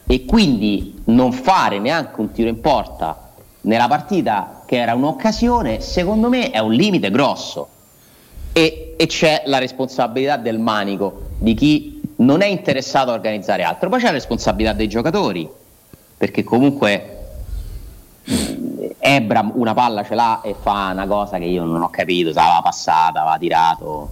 E 0.06 0.24
quindi 0.24 1.02
non 1.06 1.32
fare 1.32 1.80
neanche 1.80 2.20
un 2.20 2.30
tiro 2.30 2.48
in 2.48 2.60
porta 2.60 3.32
nella 3.62 3.88
partita 3.88 4.62
che 4.64 4.76
era 4.76 4.94
un'occasione, 4.94 5.80
secondo 5.80 6.28
me 6.28 6.50
è 6.50 6.60
un 6.60 6.72
limite 6.72 7.10
grosso. 7.10 7.70
E, 8.58 8.94
e 8.96 9.06
c'è 9.06 9.42
la 9.44 9.58
responsabilità 9.58 10.38
del 10.38 10.58
manico, 10.58 11.24
di 11.38 11.52
chi 11.52 12.00
non 12.16 12.40
è 12.40 12.46
interessato 12.46 13.10
a 13.10 13.12
organizzare 13.12 13.62
altro. 13.62 13.90
Poi 13.90 13.98
c'è 13.98 14.06
la 14.06 14.12
responsabilità 14.12 14.72
dei 14.72 14.88
giocatori, 14.88 15.46
perché 16.16 16.42
comunque 16.42 17.18
Ebram 18.98 19.52
una 19.56 19.74
palla 19.74 20.02
ce 20.04 20.14
l'ha 20.14 20.40
e 20.40 20.54
fa 20.58 20.88
una 20.92 21.06
cosa 21.06 21.36
che 21.36 21.44
io 21.44 21.64
non 21.64 21.82
ho 21.82 21.90
capito, 21.90 22.32
se 22.32 22.38
aveva 22.38 22.62
passata, 22.62 23.20
aveva 23.20 23.36
tirato. 23.36 24.08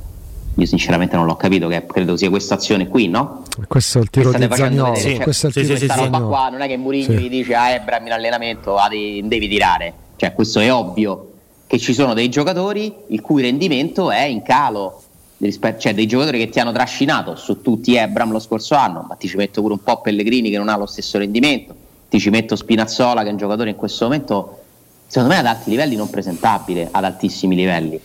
Io 0.56 0.66
sinceramente 0.66 1.16
non 1.16 1.24
l'ho 1.24 1.36
capito, 1.36 1.66
che 1.68 1.86
credo 1.86 2.14
sia 2.14 2.28
questa 2.28 2.56
azione 2.56 2.86
qui, 2.86 3.08
no? 3.08 3.44
Questo 3.66 3.96
è 3.96 4.02
il 4.02 4.10
tiro 4.10 4.30
di 4.30 4.46
Zagnolo. 4.50 4.92
vedere, 4.92 5.14
cioè, 5.14 5.22
Questo 5.22 5.46
è 5.46 5.48
il 5.48 5.54
tiro 5.54 5.68
questa 5.68 5.86
di 5.86 6.00
roba 6.00 6.10
Zaniolo. 6.18 6.28
qua 6.28 6.48
non 6.50 6.60
è 6.60 6.68
che 6.68 6.76
Mourinho 6.76 7.04
Sì. 7.12 7.18
gli 7.18 7.28
dice 7.30 7.54
a 7.54 7.70
Ebram 7.70 8.04
in 8.04 8.12
allenamento 8.12 8.76
ah, 8.76 8.88
devi, 8.90 9.26
devi 9.26 9.48
tirare. 9.48 9.92
Cioè, 10.16 10.34
questo 10.34 10.60
è 10.60 10.70
ovvio 10.70 11.30
che 11.66 11.78
ci 11.78 11.94
sono 11.94 12.14
dei 12.14 12.28
giocatori 12.28 12.92
il 13.08 13.20
cui 13.20 13.42
rendimento 13.42 14.10
è 14.10 14.24
in 14.24 14.42
calo. 14.42 15.02
Cioè, 15.36 15.92
dei 15.92 16.06
giocatori 16.06 16.38
che 16.38 16.48
ti 16.48 16.58
hanno 16.58 16.72
trascinato 16.72 17.36
su 17.36 17.60
tutti 17.60 17.96
Ebram 17.96 18.30
lo 18.30 18.38
scorso 18.38 18.76
anno, 18.76 19.04
ma 19.06 19.14
ti 19.16 19.28
ci 19.28 19.36
metto 19.36 19.60
pure 19.60 19.74
un 19.74 19.82
po' 19.82 20.00
Pellegrini 20.00 20.48
che 20.48 20.56
non 20.56 20.68
ha 20.68 20.76
lo 20.76 20.86
stesso 20.86 21.18
rendimento, 21.18 21.74
ti 22.08 22.18
ci 22.18 22.30
metto 22.30 22.56
Spinazzola 22.56 23.22
che 23.22 23.28
è 23.28 23.30
un 23.30 23.36
giocatore 23.36 23.70
in 23.70 23.76
questo 23.76 24.04
momento, 24.04 24.60
secondo 25.06 25.34
me 25.34 25.40
ad 25.40 25.46
alti 25.46 25.68
livelli 25.70 25.96
non 25.96 26.08
presentabile, 26.08 26.88
ad 26.90 27.04
altissimi 27.04 27.56
livelli. 27.56 28.00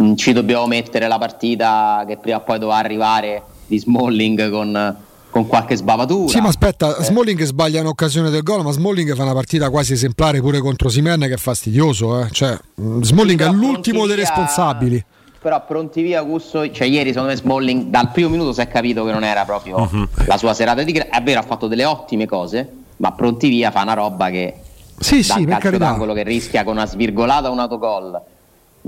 Mm, 0.00 0.14
Ci 0.14 0.32
dobbiamo 0.32 0.66
mettere 0.66 1.06
la 1.06 1.18
partita 1.18 2.04
che 2.06 2.16
prima 2.16 2.38
o 2.38 2.42
poi 2.42 2.58
doveva 2.58 2.78
arrivare 2.78 3.42
di 3.66 3.78
Smalling 3.78 4.50
con, 4.50 4.96
con 5.34 5.48
qualche 5.48 5.74
sbavatura. 5.74 6.28
Sì, 6.28 6.38
ma 6.40 6.46
aspetta, 6.46 7.02
Smalling 7.02 7.42
sbaglia 7.42 7.80
in 7.80 7.86
occasione 7.86 8.30
del 8.30 8.44
gol, 8.44 8.62
ma 8.62 8.70
Smalling 8.70 9.16
fa 9.16 9.24
una 9.24 9.32
partita 9.32 9.68
quasi 9.68 9.94
esemplare 9.94 10.40
pure 10.40 10.60
contro 10.60 10.88
Simen 10.88 11.18
che 11.22 11.32
è 11.32 11.36
fastidioso. 11.36 12.20
Eh. 12.20 12.30
Cioè, 12.30 12.56
mm, 12.80 13.02
Smalling 13.02 13.40
è 13.40 13.44
però 13.46 13.56
l'ultimo 13.56 14.06
dei 14.06 14.14
via- 14.14 14.24
responsabili. 14.26 15.04
Però 15.42 15.64
pronti 15.66 16.02
via 16.02 16.22
Gusto, 16.22 16.70
cioè 16.70 16.86
ieri 16.86 17.08
secondo 17.08 17.30
me 17.30 17.36
Smalling 17.36 17.86
dal 17.86 18.12
primo 18.12 18.28
minuto 18.28 18.52
si 18.52 18.60
è 18.60 18.68
capito 18.68 19.04
che 19.04 19.10
non 19.10 19.24
era 19.24 19.44
proprio 19.44 19.88
Mhm. 19.90 20.08
la 20.26 20.36
sua 20.36 20.54
serata 20.54 20.84
di 20.84 20.92
gra- 20.92 21.08
È 21.10 21.20
vero, 21.20 21.40
ha 21.40 21.42
fatto 21.42 21.66
delle 21.66 21.84
ottime 21.84 22.26
cose, 22.26 22.68
ma 22.98 23.10
pronti 23.10 23.48
via 23.48 23.72
fa 23.72 23.82
una 23.82 23.94
roba 23.94 24.30
che 24.30 24.54
Sì, 25.00 25.16
dà 25.26 25.34
sì, 25.34 25.44
calcio 25.46 25.76
d'angolo 25.78 26.12
che 26.14 26.22
rischia 26.22 26.62
con 26.62 26.74
una 26.74 26.86
svirgolata 26.86 27.50
un 27.50 27.58
autogol. 27.58 28.20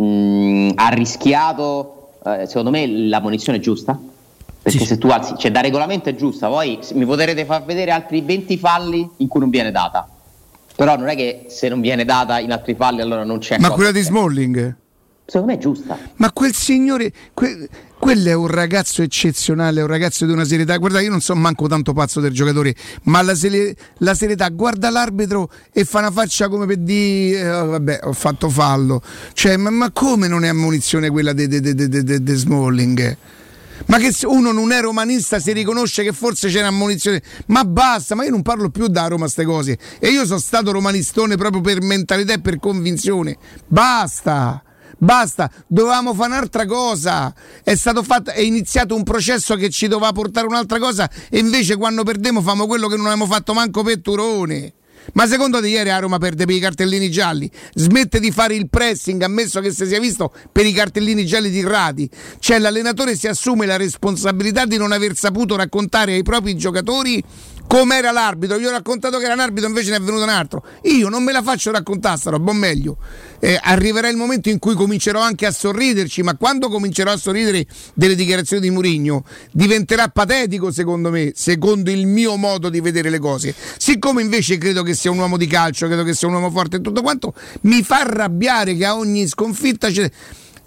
Mm, 0.00 0.70
ha 0.76 0.88
rischiato, 0.90 2.10
eh, 2.24 2.46
secondo 2.46 2.70
me 2.70 2.86
la 2.86 3.20
munizione 3.20 3.58
è 3.58 3.60
giusta. 3.60 3.98
Perché 4.66 4.84
se 4.84 4.98
tu 4.98 5.06
alzi, 5.06 5.34
cioè 5.38 5.52
da 5.52 5.60
regolamento 5.60 6.08
è 6.08 6.16
giusta, 6.16 6.48
poi 6.48 6.80
mi 6.94 7.06
potrete 7.06 7.44
far 7.44 7.64
vedere 7.64 7.92
altri 7.92 8.20
20 8.20 8.58
falli 8.58 9.08
in 9.18 9.28
cui 9.28 9.38
non 9.38 9.48
viene 9.48 9.70
data. 9.70 10.08
Però 10.74 10.96
non 10.96 11.06
è 11.06 11.14
che 11.14 11.46
se 11.46 11.68
non 11.68 11.80
viene 11.80 12.04
data 12.04 12.40
in 12.40 12.50
altri 12.50 12.74
falli 12.74 13.00
allora 13.00 13.22
non 13.22 13.38
c'è. 13.38 13.58
Ma 13.60 13.70
quella 13.70 13.92
di 13.92 14.00
Smalling? 14.00 14.76
Secondo 15.24 15.52
me 15.52 15.54
è 15.54 15.60
giusta. 15.60 15.96
Ma 16.16 16.32
quel 16.32 16.52
signore, 16.52 17.12
que- 17.32 17.68
quello 17.96 18.28
è 18.28 18.32
un 18.32 18.48
ragazzo 18.48 19.02
eccezionale, 19.02 19.78
è 19.78 19.82
un 19.84 19.88
ragazzo 19.88 20.26
di 20.26 20.32
una 20.32 20.44
serietà. 20.44 20.76
Guarda, 20.78 21.00
io 21.00 21.10
non 21.10 21.20
so 21.20 21.36
manco 21.36 21.68
tanto 21.68 21.92
pazzo 21.92 22.18
del 22.18 22.32
giocatore, 22.32 22.74
ma 23.04 23.22
la, 23.22 23.36
sele- 23.36 23.72
la 23.98 24.14
serietà, 24.14 24.48
guarda 24.48 24.90
l'arbitro 24.90 25.48
e 25.72 25.84
fa 25.84 26.00
una 26.00 26.10
faccia 26.10 26.48
come 26.48 26.66
per 26.66 26.78
dire, 26.78 27.38
eh, 27.38 27.44
vabbè, 27.66 28.00
ho 28.02 28.12
fatto 28.12 28.48
fallo. 28.48 29.00
Cioè, 29.32 29.56
ma, 29.58 29.70
ma 29.70 29.92
come 29.92 30.26
non 30.26 30.44
è 30.44 30.48
ammonizione 30.48 31.08
quella 31.08 31.32
di 31.32 32.34
Smalling? 32.34 33.16
Ma 33.86 33.98
che 33.98 34.12
se 34.12 34.26
uno 34.26 34.52
non 34.52 34.72
è 34.72 34.80
romanista 34.80 35.38
si 35.38 35.52
riconosce 35.52 36.02
che 36.02 36.12
forse 36.12 36.48
c'è 36.48 36.60
un'ammonizione. 36.60 37.22
Ma 37.46 37.64
basta, 37.64 38.14
ma 38.14 38.24
io 38.24 38.30
non 38.30 38.42
parlo 38.42 38.70
più 38.70 38.86
da 38.88 39.06
Roma 39.06 39.28
ste 39.28 39.44
cose. 39.44 39.78
E 39.98 40.08
io 40.08 40.24
sono 40.24 40.38
stato 40.38 40.72
romanistone 40.72 41.36
proprio 41.36 41.60
per 41.60 41.82
mentalità 41.82 42.32
e 42.32 42.40
per 42.40 42.58
convinzione. 42.58 43.36
Basta! 43.66 44.62
Basta, 44.98 45.50
dovevamo 45.66 46.14
fare 46.14 46.32
un'altra 46.32 46.64
cosa. 46.64 47.34
È 47.62 47.74
stato 47.74 48.02
fatto, 48.02 48.30
è 48.30 48.40
iniziato 48.40 48.94
un 48.94 49.02
processo 49.02 49.54
che 49.54 49.68
ci 49.68 49.88
doveva 49.88 50.12
portare 50.12 50.46
un'altra 50.46 50.78
cosa. 50.78 51.08
E 51.28 51.38
invece 51.38 51.76
quando 51.76 52.02
perdemo 52.02 52.40
famo 52.40 52.66
quello 52.66 52.88
che 52.88 52.96
non 52.96 53.06
abbiamo 53.06 53.26
fatto 53.26 53.52
manco 53.52 53.82
per 53.82 54.00
Turone. 54.00 54.72
Ma 55.14 55.26
secondo 55.26 55.60
te 55.60 55.68
ieri 55.68 55.90
a 55.90 55.98
Roma 55.98 56.18
perde 56.18 56.44
per 56.44 56.54
i 56.54 56.60
cartellini 56.60 57.10
gialli? 57.10 57.50
Smette 57.74 58.20
di 58.20 58.30
fare 58.30 58.54
il 58.54 58.68
pressing, 58.68 59.22
ammesso 59.22 59.60
che 59.60 59.70
si 59.70 59.86
sia 59.86 60.00
visto 60.00 60.32
per 60.50 60.66
i 60.66 60.72
cartellini 60.72 61.24
gialli 61.24 61.50
tirati. 61.50 62.08
Cioè 62.38 62.58
l'allenatore 62.58 63.16
si 63.16 63.26
assume 63.28 63.66
la 63.66 63.76
responsabilità 63.76 64.66
di 64.66 64.76
non 64.76 64.92
aver 64.92 65.16
saputo 65.16 65.56
raccontare 65.56 66.14
ai 66.14 66.22
propri 66.22 66.56
giocatori 66.56 67.22
com'era 67.66 68.10
l'arbitro. 68.10 68.58
Io 68.58 68.68
ho 68.68 68.72
raccontato 68.72 69.18
che 69.18 69.24
era 69.24 69.34
un 69.34 69.40
arbitro, 69.40 69.68
invece 69.68 69.90
ne 69.90 69.96
è 69.96 70.00
venuto 70.00 70.22
un 70.22 70.28
altro. 70.28 70.64
Io 70.82 71.08
non 71.08 71.22
me 71.22 71.32
la 71.32 71.42
faccio 71.42 71.70
raccontare 71.70 72.16
sta 72.16 72.30
roba, 72.30 72.50
o 72.50 72.54
meglio. 72.54 72.96
eh, 73.40 73.58
arriverà 73.62 74.08
il 74.08 74.16
momento 74.16 74.48
in 74.48 74.58
cui 74.58 74.74
comincerò 74.74 75.20
anche 75.20 75.46
a 75.46 75.50
sorriderci, 75.50 76.22
ma 76.22 76.36
quando 76.36 76.68
comincerò 76.68 77.12
a 77.12 77.16
sorridere 77.16 77.66
delle 77.94 78.14
dichiarazioni 78.14 78.62
di 78.62 78.70
Murigno 78.70 79.24
diventerà 79.52 80.08
patetico 80.08 80.70
secondo 80.70 81.10
me, 81.10 81.32
secondo 81.34 81.90
il 81.90 82.06
mio 82.06 82.36
modo 82.36 82.68
di 82.68 82.80
vedere 82.80 83.10
le 83.10 83.18
cose. 83.18 83.54
Siccome 83.78 84.22
invece 84.22 84.58
credo 84.58 84.82
che 84.82 84.94
sia 84.94 85.10
un 85.10 85.18
uomo 85.18 85.36
di 85.36 85.46
calcio, 85.46 85.86
credo 85.86 86.02
che 86.02 86.14
sia 86.14 86.28
un 86.28 86.34
uomo 86.34 86.50
forte 86.50 86.76
e 86.76 86.80
tutto 86.80 87.02
quanto, 87.02 87.34
mi 87.62 87.82
fa 87.82 88.00
arrabbiare 88.00 88.74
che 88.74 88.84
a 88.84 88.96
ogni 88.96 89.26
sconfitta 89.26 89.90
c'è 89.90 90.10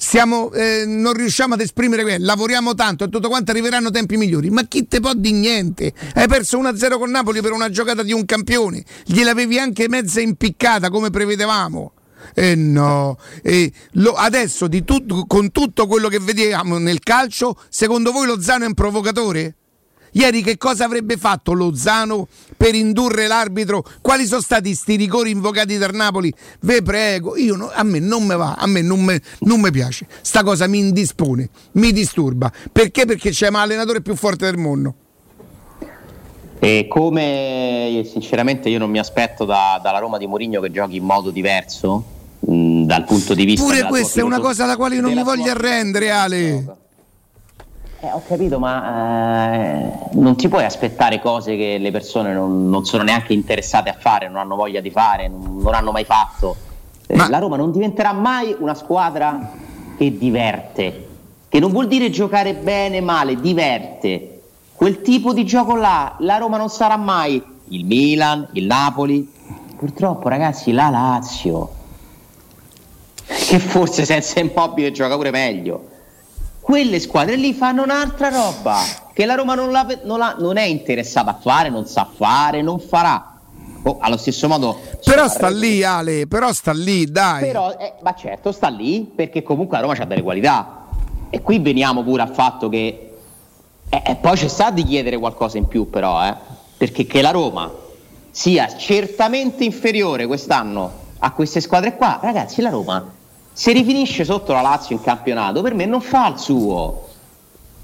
stiamo, 0.02 0.52
eh, 0.54 0.86
non 0.88 1.12
riusciamo 1.14 1.56
ad 1.56 1.60
esprimere 1.60 2.04
quello, 2.04 2.26
lavoriamo 2.26 2.74
tanto 2.74 3.04
e 3.04 3.10
tutto 3.10 3.28
quanto 3.28 3.52
arriveranno 3.52 3.92
tempi 3.92 4.16
migliori. 4.16 4.50
Ma 4.50 4.64
chi 4.64 4.88
te 4.88 5.02
può 5.02 5.14
di 5.14 5.34
niente? 5.34 5.94
Hai 6.16 6.28
perso 6.28 6.58
1-0 6.58 6.98
con 6.98 7.12
Napoli 7.12 7.42
per 7.42 7.52
una 7.52 7.70
giocata 7.70 8.02
di 8.02 8.14
un 8.14 8.26
campione, 8.26 8.84
gliel'avevi 9.06 9.60
anche 9.60 9.90
mezza 9.90 10.22
impiccata 10.22 10.90
come 10.90 11.10
prevedevamo. 11.10 11.92
Eh 12.34 12.56
no, 12.56 13.18
Eh, 13.42 13.72
lo- 13.94 14.14
adesso 14.14 14.68
tutto- 14.70 15.26
con 15.28 15.52
tutto 15.52 15.88
quello 15.88 16.08
che 16.10 16.20
vediamo 16.20 16.78
nel 16.78 17.00
calcio, 17.00 17.58
secondo 17.70 18.12
voi 18.12 18.28
Lozano 18.28 18.64
è 18.64 18.68
un 18.68 18.74
provocatore? 18.74 19.56
Ieri 20.14 20.42
che 20.42 20.58
cosa 20.58 20.86
avrebbe 20.86 21.18
fatto 21.18 21.54
Lozano 21.54 22.28
per 22.58 22.76
indurre 22.76 23.28
l'arbitro? 23.28 23.84
Quali 24.02 24.26
sono 24.26 24.42
stati 24.42 24.74
sti 24.74 24.96
rigori 24.96 25.32
invocati 25.32 25.78
dal 25.78 25.94
Napoli? 25.94 26.34
Ve 26.62 26.82
prego, 26.82 27.38
io 27.38 27.56
no- 27.56 27.72
a 27.74 27.84
me 27.84 28.00
non 28.00 28.24
mi 28.26 28.36
va, 28.36 28.56
a 28.58 28.68
me 28.68 28.82
non 28.82 29.04
mi 29.04 29.72
piace. 29.72 30.08
Sta 30.22 30.44
cosa 30.44 30.68
mi 30.68 30.80
indispone, 30.80 31.50
mi 31.74 31.92
disturba. 31.92 32.52
Perché? 32.72 33.06
Perché 33.06 33.30
c'è 33.32 33.50
l'allenatore 33.50 34.02
più 34.02 34.16
forte 34.16 34.46
del 34.46 34.58
mondo. 34.58 34.94
E 36.62 36.88
come 36.90 38.06
sinceramente 38.12 38.68
io 38.68 38.80
non 38.80 38.90
mi 38.90 39.00
aspetto 39.00 39.46
da- 39.46 39.80
dalla 39.82 40.00
Roma 40.00 40.18
di 40.18 40.28
Mourinho 40.28 40.60
che 40.60 40.72
giochi 40.72 40.98
in 40.98 41.06
modo 41.06 41.30
diverso 41.30 42.04
mh, 42.40 42.84
dal 42.84 43.06
punto 43.06 43.34
di 43.34 43.46
vista 43.46 43.64
Pure 43.64 43.84
questa 43.86 44.20
è 44.20 44.24
una 44.24 44.40
cosa 44.42 44.66
alla 44.66 44.76
quale 44.76 44.96
io 44.96 45.02
non 45.02 45.14
mi 45.14 45.24
voglio 45.24 45.52
arrendere, 45.52 46.12
Ale. 46.12 46.78
Eh, 48.02 48.12
ho 48.14 48.22
capito, 48.26 48.60
ma 48.60 49.52
eh, 49.52 49.92
non 50.12 50.38
ti 50.38 50.48
puoi 50.48 50.64
aspettare 50.64 51.20
cose 51.20 51.58
che 51.58 51.78
le 51.78 51.92
persone 51.92 52.32
non, 52.32 52.70
non 52.70 52.86
sono 52.86 53.04
neanche 53.04 53.34
interessate 53.34 53.90
a 53.90 53.96
fare, 54.00 54.30
non 54.30 54.38
hanno 54.38 54.56
voglia 54.56 54.80
di 54.80 54.90
fare, 54.90 55.28
non, 55.28 55.58
non 55.58 55.74
hanno 55.74 55.92
mai 55.92 56.06
fatto. 56.06 56.56
Eh, 57.08 57.18
La 57.18 57.40
Roma 57.40 57.58
non 57.58 57.74
diventerà 57.74 58.14
mai 58.14 58.56
una 58.58 58.74
squadra 58.74 59.52
che 59.98 60.18
diverte, 60.18 61.08
che 61.50 61.60
non 61.60 61.72
vuol 61.72 61.88
dire 61.88 62.10
giocare 62.10 62.54
bene, 62.54 63.02
male, 63.02 63.38
diverte. 63.38 64.44
Quel 64.74 65.02
tipo 65.02 65.34
di 65.34 65.46
gioco 65.46 65.76
là, 65.76 66.16
la 66.20 66.38
Roma 66.38 66.56
non 66.56 66.70
sarà 66.70 66.96
mai 66.96 67.44
il 67.68 67.84
Milan, 67.84 68.48
il 68.54 68.66
Napoli. 68.66 69.30
Purtroppo, 69.76 70.30
ragazzi, 70.30 70.72
la 70.72 70.90
Lazio, 70.90 71.70
che 73.26 73.60
forse 73.60 74.06
senza 74.06 74.40
immobile 74.40 74.92
gioca 74.92 75.16
pure 75.16 75.32
meglio 75.32 75.89
quelle 76.70 77.00
squadre 77.00 77.36
lì 77.36 77.52
fanno 77.56 77.82
un'altra 77.82 78.30
roba 78.30 78.78
che 79.12 79.26
la 79.26 79.34
Roma 79.34 79.56
non, 79.56 79.72
la- 79.72 79.88
non 80.04 80.20
la- 80.20 80.36
non 80.38 80.56
è 80.58 80.66
interessata 80.66 81.32
a 81.32 81.38
fare, 81.42 81.70
non 81.70 81.88
sa 81.88 82.08
fare, 82.16 82.62
non 82.62 82.80
farà. 82.80 83.40
Oh, 83.82 83.98
allo 84.00 84.18
stesso 84.18 84.48
modo, 84.48 84.78
Però 85.04 85.28
sta 85.28 85.50
lì, 85.50 85.84
Ale, 85.84 86.28
però 86.28 86.54
sta 86.54 86.72
lì, 86.72 87.10
dai. 87.10 87.44
però, 87.44 87.72
eh, 87.72 87.94
ma 88.04 88.14
certo 88.14 88.52
sta 88.52 88.68
lì 88.68 89.12
perché 89.16 89.42
comunque 89.42 89.78
la 89.78 89.84
Roma 89.88 89.98
ha 90.00 90.06
delle 90.06 90.22
qualità. 90.22 90.76
e 91.32 91.42
qui 91.42 91.58
veniamo 91.58 92.04
pure 92.04 92.22
al 92.22 92.30
fatto 92.34 92.70
che 92.70 93.14
eh, 93.90 94.02
eh, 94.06 94.16
poi 94.18 94.36
c'è 94.38 94.48
sta 94.48 94.70
di 94.70 94.84
chiedere 94.84 95.18
qualcosa 95.18 95.58
in 95.58 95.68
più 95.68 95.90
però, 95.90 96.24
eh, 96.24 96.36
perché 96.78 97.08
che 97.08 97.22
la 97.24 97.32
Roma 97.32 97.72
sia 98.30 98.68
certamente 98.78 99.64
inferiore 99.64 100.28
quest'anno 100.28 100.92
a 101.18 101.32
queste 101.32 101.62
squadre 101.62 101.96
qua, 101.96 102.20
ragazzi 102.22 102.62
la 102.62 102.70
Roma 102.70 103.18
se 103.60 103.74
rifinisce 103.74 104.24
sotto 104.24 104.54
la 104.54 104.62
Lazio 104.62 104.96
in 104.96 105.02
campionato 105.02 105.62
per 105.62 105.74
me 105.74 105.84
non 105.84 106.00
fa 106.00 106.30
il 106.30 106.40
suo, 106.40 107.10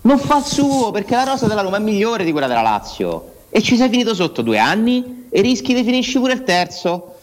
non 0.03 0.18
fa 0.18 0.38
il 0.38 0.45
suo 0.45 0.91
perché 0.91 1.15
la 1.15 1.26
rosa 1.26 1.47
della 1.47 1.60
Roma 1.60 1.76
è 1.76 1.80
migliore 1.81 2.23
di 2.23 2.31
quella 2.31 2.47
della 2.47 2.61
Lazio 2.61 3.34
e 3.49 3.61
ci 3.61 3.76
sei 3.76 3.89
finito 3.89 4.15
sotto 4.15 4.41
due 4.41 4.57
anni 4.57 5.27
e 5.30 5.41
rischi 5.41 5.73
di 5.73 5.84
finisci 5.84 6.18
pure 6.18 6.31
il 6.31 6.45
terzo. 6.45 7.15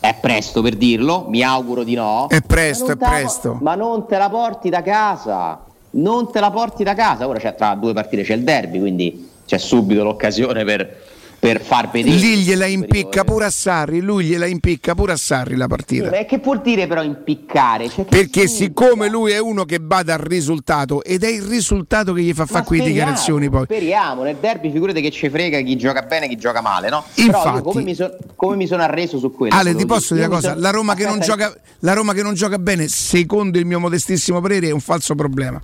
È 0.00 0.16
presto 0.18 0.62
per 0.62 0.76
dirlo, 0.76 1.26
mi 1.28 1.42
auguro 1.42 1.84
di 1.84 1.92
no. 1.92 2.26
È 2.30 2.40
presto, 2.40 2.92
è 2.92 2.96
presto. 2.96 3.58
Ma 3.60 3.74
non 3.74 4.06
te 4.06 4.16
la 4.16 4.30
porti 4.30 4.70
da 4.70 4.80
casa, 4.80 5.62
non 5.90 6.32
te 6.32 6.40
la 6.40 6.50
porti 6.50 6.84
da 6.84 6.94
casa. 6.94 7.28
Ora 7.28 7.38
c'è 7.38 7.54
tra 7.54 7.74
due 7.74 7.92
partite 7.92 8.22
c'è 8.22 8.32
il 8.32 8.44
derby, 8.44 8.78
quindi 8.78 9.28
c'è 9.44 9.58
subito 9.58 10.02
l'occasione 10.04 10.64
per, 10.64 11.02
per 11.44 11.60
far 11.60 11.90
vedere. 11.90 12.16
Lì 12.16 12.38
gliela 12.38 12.64
impicca 12.64 13.22
pure 13.22 13.44
a 13.44 13.50
Sarri, 13.50 14.00
lui 14.00 14.24
gliela 14.24 14.46
impicca 14.46 14.94
pure 14.94 15.12
a 15.12 15.16
Sarri 15.16 15.56
la 15.56 15.66
partita. 15.66 16.08
Ma 16.08 16.24
che 16.24 16.38
vuol 16.38 16.62
dire 16.62 16.86
però 16.86 17.02
impiccare? 17.02 17.90
Cioè, 17.90 18.06
Perché 18.06 18.46
significa? 18.46 18.82
siccome 18.86 19.10
lui 19.10 19.32
è 19.32 19.38
uno 19.38 19.66
che 19.66 19.78
bada 19.78 20.14
al 20.14 20.20
risultato 20.20 21.02
ed 21.04 21.22
è 21.22 21.28
il 21.28 21.42
risultato 21.42 22.14
che 22.14 22.22
gli 22.22 22.32
fa 22.32 22.46
fare 22.46 22.64
quelle 22.64 22.84
dichiarazioni 22.84 23.50
poi. 23.50 23.64
Speriamo, 23.64 24.22
nel 24.22 24.36
derby 24.40 24.72
figurate 24.72 25.02
che 25.02 25.10
ci 25.10 25.28
frega 25.28 25.60
chi 25.60 25.76
gioca 25.76 26.00
bene 26.00 26.24
e 26.24 26.28
chi 26.30 26.36
gioca 26.36 26.62
male, 26.62 26.88
no? 26.88 27.04
Però 27.14 27.26
Infatti- 27.26 27.56
io 27.56 27.62
come 27.62 27.82
mi, 27.82 27.94
so- 27.94 28.16
come 28.36 28.56
mi 28.56 28.66
sono 28.66 28.82
arreso 28.82 29.18
su 29.18 29.30
quello? 29.30 29.54
Ale, 29.54 29.74
ti 29.74 29.84
posso 29.84 30.14
dire 30.14 30.24
una 30.26 30.36
cosa? 30.36 30.48
sono- 30.48 30.60
La 30.62 30.70
Roma, 30.70 30.94
che 30.94 31.04
non 31.04 31.18
Aspetta, 31.20 31.36
gioca, 31.46 31.60
la 31.80 31.92
Roma 31.92 32.14
che 32.14 32.22
non 32.22 32.32
gioca 32.32 32.58
bene, 32.58 32.88
secondo 32.88 33.58
il 33.58 33.66
mio 33.66 33.80
modestissimo 33.80 34.40
parere, 34.40 34.68
è 34.68 34.72
un 34.72 34.80
falso 34.80 35.14
problema. 35.14 35.60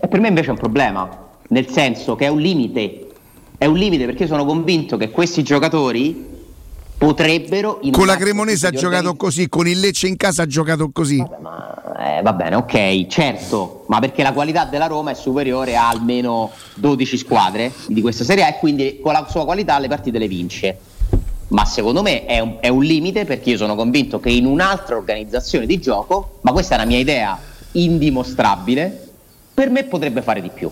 E 0.00 0.06
per 0.06 0.20
me 0.20 0.28
invece 0.28 0.46
è 0.46 0.52
un 0.52 0.58
problema, 0.58 1.08
nel 1.48 1.68
senso 1.68 2.14
che 2.14 2.26
è 2.26 2.28
un 2.28 2.38
limite. 2.38 3.06
È 3.60 3.66
un 3.66 3.76
limite 3.76 4.06
perché 4.06 4.22
io 4.22 4.28
sono 4.30 4.46
convinto 4.46 4.96
che 4.96 5.10
questi 5.10 5.42
giocatori 5.42 6.26
potrebbero... 6.96 7.78
Con 7.90 8.06
la 8.06 8.16
Cremonese 8.16 8.68
ha 8.68 8.70
giocato 8.70 9.14
così, 9.16 9.50
con 9.50 9.68
il 9.68 9.78
Lecce 9.78 10.06
in 10.06 10.16
casa 10.16 10.44
ha 10.44 10.46
giocato 10.46 10.88
così. 10.90 11.18
Eh, 11.18 12.22
va 12.22 12.32
bene, 12.32 12.56
ok, 12.56 13.06
certo, 13.06 13.84
ma 13.88 14.00
perché 14.00 14.22
la 14.22 14.32
qualità 14.32 14.64
della 14.64 14.86
Roma 14.86 15.10
è 15.10 15.14
superiore 15.14 15.76
a 15.76 15.90
almeno 15.90 16.50
12 16.76 17.18
squadre 17.18 17.70
di 17.88 18.00
questa 18.00 18.24
Serie 18.24 18.44
A 18.44 18.48
e 18.48 18.58
quindi 18.58 18.98
con 19.02 19.12
la 19.12 19.26
sua 19.28 19.44
qualità 19.44 19.78
le 19.78 19.88
partite 19.88 20.16
le 20.16 20.26
vince. 20.26 20.78
Ma 21.48 21.66
secondo 21.66 22.00
me 22.00 22.24
è 22.24 22.38
un, 22.38 22.56
è 22.60 22.68
un 22.68 22.82
limite 22.82 23.26
perché 23.26 23.50
io 23.50 23.56
sono 23.58 23.74
convinto 23.74 24.20
che 24.20 24.30
in 24.30 24.46
un'altra 24.46 24.96
organizzazione 24.96 25.66
di 25.66 25.78
gioco, 25.78 26.38
ma 26.40 26.52
questa 26.52 26.76
è 26.76 26.78
una 26.78 26.86
mia 26.86 26.98
idea 26.98 27.38
indimostrabile, 27.72 29.08
per 29.52 29.68
me 29.68 29.84
potrebbe 29.84 30.22
fare 30.22 30.40
di 30.40 30.48
più. 30.48 30.70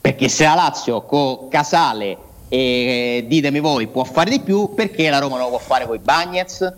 Perché 0.00 0.28
se 0.28 0.44
la 0.44 0.54
Lazio 0.54 1.02
con 1.02 1.48
Casale 1.48 2.16
e 2.48 3.24
ditemi 3.28 3.60
voi 3.60 3.86
può 3.86 4.04
fare 4.04 4.30
di 4.30 4.40
più, 4.40 4.74
perché 4.74 5.08
la 5.10 5.18
Roma 5.18 5.36
non 5.36 5.44
lo 5.44 5.50
può 5.50 5.58
fare 5.58 5.86
con 5.86 5.96
i 5.96 6.00
Bagnets 6.00 6.72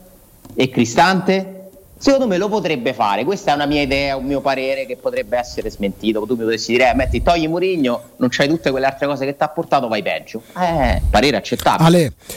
e 0.55 0.69
Cristante? 0.69 1.63
Secondo 2.03 2.27
me 2.27 2.37
lo 2.37 2.49
potrebbe 2.49 2.95
fare, 2.95 3.23
questa 3.23 3.53
è 3.53 3.55
una 3.55 3.65
mia 3.65 3.81
idea, 3.81 4.17
un 4.17 4.25
mio 4.25 4.41
parere 4.41 4.87
che 4.87 4.97
potrebbe 4.97 5.39
essere 5.39 5.71
smentito. 5.71 6.27
Tu 6.27 6.35
mi 6.35 6.41
potresti 6.41 6.73
dire, 6.73 6.91
eh, 6.91 6.95
metti, 6.97 7.23
togli 7.23 7.47
Murigno, 7.47 8.03
non 8.17 8.29
c'hai 8.29 8.49
tutte 8.49 8.73
quelle 8.73 8.87
altre 8.87 9.07
cose 9.07 9.25
che 9.25 9.37
ti 9.37 9.43
ha 9.45 9.49
portato, 9.49 9.87
vai 9.87 10.03
peggio. 10.03 10.43
Eh, 10.59 11.01
parere 11.09 11.37
accettabile. 11.37 11.79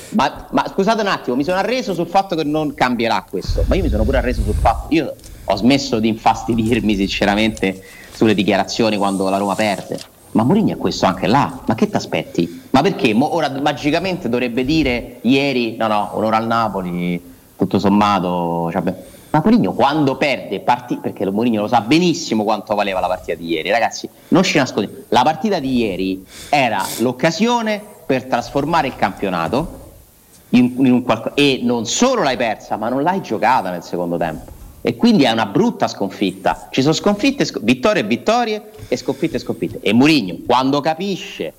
Ma, 0.09 0.47
ma 0.51 0.67
scusate 0.71 1.01
un 1.01 1.07
attimo, 1.07 1.35
mi 1.35 1.43
sono 1.43 1.57
arreso 1.57 1.95
sul 1.95 2.05
fatto 2.05 2.35
che 2.35 2.43
non 2.43 2.75
cambierà 2.75 3.25
questo, 3.27 3.63
ma 3.65 3.73
io 3.73 3.81
mi 3.81 3.89
sono 3.89 4.03
pure 4.03 4.17
arreso 4.17 4.43
sul 4.43 4.53
fatto, 4.53 4.93
io 4.93 5.15
ho 5.43 5.55
smesso 5.55 5.97
di 5.97 6.09
infastidirmi 6.09 6.95
sinceramente 6.95 7.81
sulle 8.13 8.35
dichiarazioni 8.35 8.97
quando 8.97 9.27
la 9.29 9.37
Roma 9.37 9.55
perde. 9.55 10.13
Ma 10.35 10.43
Mourinho 10.43 10.73
è 10.73 10.77
questo 10.77 11.05
anche 11.05 11.27
là, 11.27 11.61
ma 11.65 11.75
che 11.75 11.89
ti 11.89 11.95
aspetti? 11.95 12.63
Ma 12.71 12.81
perché 12.81 13.13
Mo- 13.13 13.33
ora 13.35 13.49
magicamente 13.61 14.27
dovrebbe 14.27 14.65
dire 14.65 15.19
ieri, 15.21 15.77
no 15.77 15.87
no, 15.87 16.09
onore 16.11 16.35
al 16.35 16.45
Napoli, 16.45 17.21
tutto 17.55 17.79
sommato... 17.79 18.69
cioè, 18.69 18.81
ma 18.83 19.41
Mourinho 19.41 19.71
quando 19.71 20.17
perde 20.17 20.59
partita, 20.59 20.99
perché 20.99 21.29
Mourinho 21.29 21.61
lo 21.61 21.67
sa 21.69 21.79
benissimo 21.79 22.43
quanto 22.43 22.75
valeva 22.75 22.99
la 22.99 23.07
partita 23.07 23.37
di 23.37 23.47
ieri, 23.47 23.69
ragazzi, 23.69 24.09
non 24.29 24.43
ci 24.43 24.57
nascondiamo, 24.57 25.03
la 25.07 25.23
partita 25.23 25.59
di 25.59 25.77
ieri 25.77 26.25
era 26.49 26.83
l'occasione 26.99 27.81
per 28.05 28.25
trasformare 28.25 28.87
il 28.87 28.95
campionato 28.97 29.83
in, 30.49 30.75
in 30.79 30.91
un 30.91 31.03
qualco- 31.03 31.33
e 31.33 31.61
non 31.63 31.85
solo 31.85 32.23
l'hai 32.23 32.35
persa, 32.35 32.75
ma 32.75 32.89
non 32.89 33.03
l'hai 33.03 33.21
giocata 33.21 33.71
nel 33.71 33.83
secondo 33.83 34.17
tempo. 34.17 34.51
E 34.87 34.97
quindi 34.97 35.23
è 35.23 35.31
una 35.31 35.47
brutta 35.47 35.87
sconfitta. 35.87 36.67
Ci 36.69 36.83
sono 36.83 36.93
sconfitte, 36.93 37.43
sco- 37.43 37.59
vittorie 37.63 38.03
e 38.03 38.05
vittorie 38.05 38.69
e 38.87 38.95
sconfitte 38.95 39.37
e 39.37 39.39
sconfitte. 39.39 39.79
E 39.81 39.93
Mourinho, 39.93 40.41
quando 40.45 40.79
capisce 40.79 41.53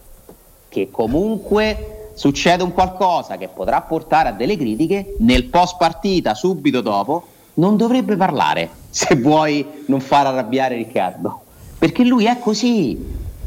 che 0.68 0.90
comunque 0.92 2.10
succede 2.14 2.62
un 2.62 2.72
qualcosa 2.72 3.36
che 3.36 3.48
potrà 3.48 3.80
portare 3.80 4.28
a 4.28 4.32
delle 4.32 4.56
critiche, 4.56 5.16
nel 5.18 5.46
post 5.46 5.74
partita, 5.76 6.34
subito 6.34 6.80
dopo, 6.80 7.26
non 7.54 7.76
dovrebbe 7.76 8.14
parlare 8.14 8.70
se 8.90 9.16
vuoi 9.16 9.66
non 9.86 9.98
far 9.98 10.28
arrabbiare 10.28 10.76
Riccardo. 10.76 11.40
Perché 11.80 12.04
lui 12.04 12.26
è 12.26 12.38
così. 12.38 12.96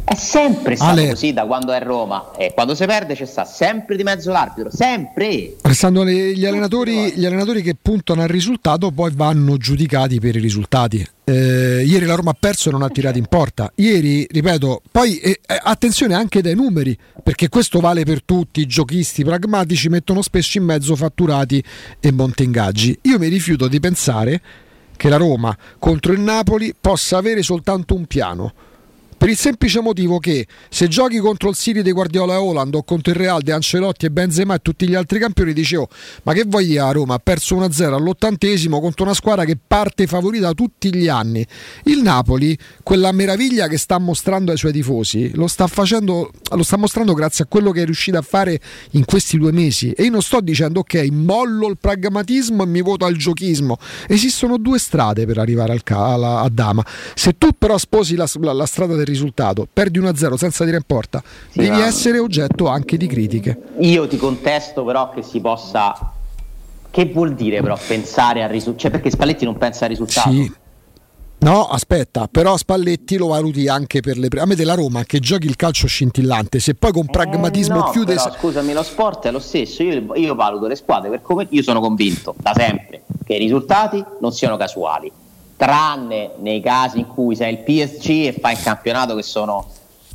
È 0.10 0.16
sempre 0.16 0.76
stato 0.76 0.94
Ale. 0.94 1.10
così 1.10 1.34
da 1.34 1.46
quando 1.46 1.72
è 1.72 1.80
Roma. 1.84 2.32
E 2.36 2.52
quando 2.56 2.74
si 2.74 2.84
perde 2.88 3.14
c'è 3.14 3.28
sta 3.28 3.46
sempre 3.46 3.96
di 3.96 4.02
mezzo 4.02 4.32
l'arbitro. 4.32 4.72
Sempre. 4.76 5.58
Restando 5.62 6.04
gli 6.04 6.48
allenatori, 6.48 7.14
gli 7.14 7.26
allenatori 7.26 7.62
che 7.62 7.76
puntano 7.80 8.24
al 8.24 8.28
risultato 8.28 8.90
poi 8.90 9.12
vanno 9.14 9.58
giudicati 9.58 10.20
per 10.20 10.36
i 10.36 10.40
risultati. 10.40 11.08
Eh, 11.26 11.84
ieri 11.86 12.06
la 12.06 12.16
Roma 12.16 12.32
ha 12.32 12.38
perso 12.38 12.70
e 12.70 12.72
non 12.72 12.82
ha 12.82 12.90
tirato 12.90 13.20
in 13.20 13.28
porta. 13.28 13.72
Ieri, 13.76 14.26
ripeto, 14.28 14.82
poi 14.90 15.20
eh, 15.20 15.42
eh, 15.46 15.60
attenzione 15.62 16.16
anche 16.16 16.42
dai 16.42 16.56
numeri, 16.56 16.98
perché 17.22 17.48
questo 17.48 17.80
vale 17.80 18.04
per 18.04 18.24
tutti. 18.24 18.62
I 18.62 18.66
giochisti 18.66 19.24
pragmatici 19.24 19.90
mettono 19.90 20.24
spesso 20.24 20.58
in 20.58 20.64
mezzo 20.64 20.96
fatturati 20.96 21.64
e 22.00 22.12
monte 22.12 22.42
ingaggi. 22.42 22.98
Io 23.04 23.20
mi 23.20 23.28
rifiuto 23.28 23.68
di 23.68 23.80
pensare 23.80 24.42
che 24.98 25.08
la 25.08 25.18
Roma 25.18 25.56
contro 25.78 26.14
il 26.14 26.20
Napoli 26.20 26.74
possa 26.82 27.18
avere 27.18 27.44
soltanto 27.44 27.94
un 27.94 28.08
piano. 28.08 28.54
Per 29.20 29.28
il 29.28 29.36
semplice 29.36 29.82
motivo 29.82 30.18
che 30.18 30.48
se 30.70 30.88
giochi 30.88 31.18
contro 31.18 31.50
il 31.50 31.56
City 31.56 31.82
di 31.82 31.92
Guardiola 31.92 32.36
e 32.36 32.38
Holland 32.38 32.74
o 32.74 32.84
contro 32.84 33.12
il 33.12 33.18
Real 33.20 33.42
di 33.42 33.52
Ancelotti 33.52 34.06
e 34.06 34.12
Benzema 34.12 34.56
e 34.56 34.60
tutti 34.60 34.88
gli 34.88 34.96
altri 34.96 35.20
campioni 35.20 35.52
dicevo 35.52 35.90
ma 36.24 36.32
che 36.32 36.46
vuoi 36.48 36.78
a 36.78 36.90
Roma? 36.92 37.16
Ha 37.16 37.20
perso 37.20 37.58
1-0 37.58 37.94
all'ottantesimo 37.96 38.80
contro 38.80 39.04
una 39.04 39.14
squadra 39.14 39.44
che 39.44 39.58
parte 39.58 40.08
favorita 40.08 40.54
tutti 40.54 40.96
gli 40.96 41.10
anni. 41.10 41.46
Il 41.84 42.02
Napoli 42.02 42.58
quella 42.82 43.12
meraviglia 43.12 43.68
che 43.68 43.78
sta 43.78 44.00
mostrando 44.00 44.52
ai 44.52 44.58
suoi 44.58 44.72
tifosi 44.72 45.32
lo 45.36 45.48
sta 45.48 45.68
facendo 45.68 46.32
lo 46.52 46.64
sta 46.64 46.78
mostrando 46.78 47.14
grazie 47.14 47.44
a 47.44 47.48
quello 47.48 47.72
che 47.72 47.82
è 47.82 47.86
riuscito 47.86 48.18
a 48.18 48.22
fare 48.22 48.58
in 48.92 49.04
questi 49.04 49.38
due 49.38 49.52
mesi. 49.52 49.92
E 49.92 50.04
io 50.04 50.12
non 50.12 50.22
sto 50.22 50.40
dicendo 50.40 50.80
ok 50.80 51.08
mollo 51.12 51.68
il 51.68 51.78
pragmatismo 51.78 52.64
e 52.64 52.68
mi 52.68 52.82
voto 52.82 53.04
al 53.04 53.18
giochismo 53.18 53.78
esistono 54.08 54.58
due 54.58 54.80
strade 54.80 55.26
per 55.26 55.40
arrivare 55.40 55.74
al 55.74 55.82
alla- 55.88 56.40
a 56.40 56.48
Dama. 56.50 56.86
Se 57.16 57.36
tu 57.38 57.50
però 57.58 57.78
sposi 57.78 58.16
la, 58.16 58.26
la- 58.40 58.54
la 58.54 58.66
strada 58.66 58.96
del 58.96 59.08
risultato 59.10 59.68
perdi 59.72 60.00
1-0 60.00 60.36
senza 60.36 60.64
dire 60.64 60.78
in 60.78 60.84
porta 60.86 61.22
devi 61.54 61.70
ma- 61.70 61.86
essere 61.86 62.20
oggetto 62.20 62.68
anche 62.68 62.98
di 62.98 63.08
critiche 63.08 63.58
Io 63.80 64.08
ti 64.08 64.18
contesto 64.18 64.84
però 64.84 65.10
che 65.10 65.22
si 65.24 65.40
possa. 65.40 66.14
Che 66.92 67.06
vuol 67.06 67.36
dire 67.36 67.62
però 67.62 67.78
pensare 67.88 68.42
al 68.44 68.50
risultato? 68.50 68.82
Cioè 68.82 68.92
perché 68.92 69.12
Spalletti 69.12 69.46
non 69.46 69.58
pensa 69.58 69.84
al 69.84 69.92
risultato? 69.92 70.32
Sì. 70.32 70.52
No, 71.42 71.68
aspetta, 71.68 72.28
però 72.28 72.58
Spalletti 72.58 73.16
lo 73.16 73.28
valuti 73.28 73.68
anche 73.70 74.02
per 74.02 74.18
le 74.18 74.28
pre- 74.28 74.42
a 74.42 74.46
me 74.46 74.56
della 74.56 74.74
Roma 74.74 75.04
che 75.04 75.20
giochi 75.20 75.46
il 75.46 75.56
calcio 75.56 75.88
scintillante, 75.88 76.60
se 76.60 76.74
poi 76.74 76.92
con 76.92 77.06
pragmatismo 77.06 77.76
Eh, 77.76 77.80
no, 77.80 77.90
chiude 77.92 78.16
però, 78.16 78.34
scusami, 78.34 78.74
lo 78.74 78.84
sport 78.84 79.28
è 79.28 79.32
lo 79.32 79.40
stesso. 79.40 79.84
Io, 79.84 80.16
io 80.16 80.36
valuto 80.36 80.68
le 80.68 80.76
squadre 80.76 81.10
per 81.10 81.22
come 81.22 81.48
io 81.50 81.64
sono 81.64 81.80
convinto 81.80 82.36
da 82.38 82.54
sempre 82.54 83.04
che 83.24 83.36
i 83.36 83.40
risultati 83.40 84.04
non 84.20 84.34
siano 84.34 84.58
casuali, 84.58 85.10
tranne 85.60 86.32
nei 86.40 86.62
casi 86.62 87.00
in 87.00 87.08
cui 87.08 87.36
sei 87.36 87.52
il 87.52 87.58
PSG 87.60 88.10
e 88.28 88.36
fai 88.40 88.54
il 88.54 88.62
campionato 88.62 89.14
che 89.14 89.24
sono 89.24 89.68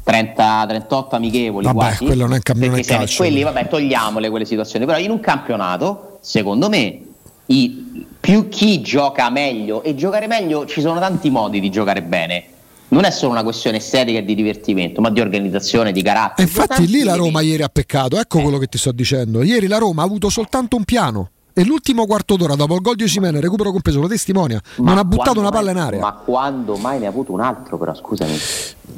30, 0.03 0.65
38 0.67 1.17
amichevoli 1.17 1.67
Vabbè, 1.67 1.77
quasi. 1.79 2.05
quello 2.07 2.23
non 2.27 2.35
è 2.35 2.41
cam- 2.41 2.59
non 2.59 2.71
perché 2.71 2.87
calcio. 2.87 3.17
quelli, 3.23 3.43
vabbè, 3.43 3.69
togliamole 3.69 4.31
quelle 4.31 4.47
situazioni, 4.47 4.87
però 4.87 4.97
in 4.99 5.11
un 5.11 5.21
campionato, 5.21 6.17
secondo 6.23 6.71
me, 6.71 6.99
i- 7.47 8.07
più 8.19 8.49
chi 8.49 8.81
gioca 8.81 9.29
meglio 9.29 9.83
e 9.83 9.95
giocare 9.95 10.27
meglio 10.27 10.65
ci 10.65 10.81
sono 10.81 10.99
tanti 10.99 11.29
modi 11.29 11.61
di 11.61 11.69
giocare 11.71 12.01
bene. 12.03 12.45
Non 12.89 13.05
è 13.05 13.11
solo 13.11 13.33
una 13.33 13.43
questione 13.43 13.79
estetica 13.79 14.19
e 14.21 14.25
di 14.25 14.35
divertimento, 14.35 15.03
ma 15.03 15.11
di 15.11 15.21
organizzazione, 15.21 15.93
di 15.93 16.01
E 16.01 16.03
carattere. 16.05 16.49
infatti 16.49 16.87
lì 16.87 17.03
la 17.03 17.17
Roma 17.17 17.43
ieri 17.43 17.63
ha 17.63 17.69
peccato, 17.69 18.19
ecco 18.19 18.41
quello 18.41 18.57
che 18.57 18.67
ti 18.67 18.79
sto 18.79 18.93
dicendo. 18.93 19.43
Ieri 19.43 19.67
la 19.67 19.77
Roma 19.79 20.01
ha 20.03 20.05
avuto 20.07 20.31
soltanto 20.31 20.77
un 20.77 20.85
piano 20.85 21.31
e 21.57 21.65
l'ultimo 21.65 22.05
quarto 22.07 22.37
d'ora 22.37 22.57
dopo 22.57 22.75
il 22.75 22.81
gol 22.81 22.97
di 22.97 23.05
Osimene, 23.05 23.41
recupero 23.41 23.71
compreso, 23.71 24.01
lo 24.01 24.09
testimonia. 24.09 24.61
non 24.79 24.99
ha 24.99 25.05
buttato 25.05 25.39
una 25.39 25.51
palla 25.51 25.71
in 25.71 25.77
area. 25.79 26.01
Ma 26.01 26.13
quando 26.13 26.77
mai 26.77 26.99
ne 26.99 27.07
ha 27.07 27.09
avuto 27.09 27.33
un 27.33 27.41
altro, 27.41 27.79
però 27.79 27.95
scusami. 27.95 28.37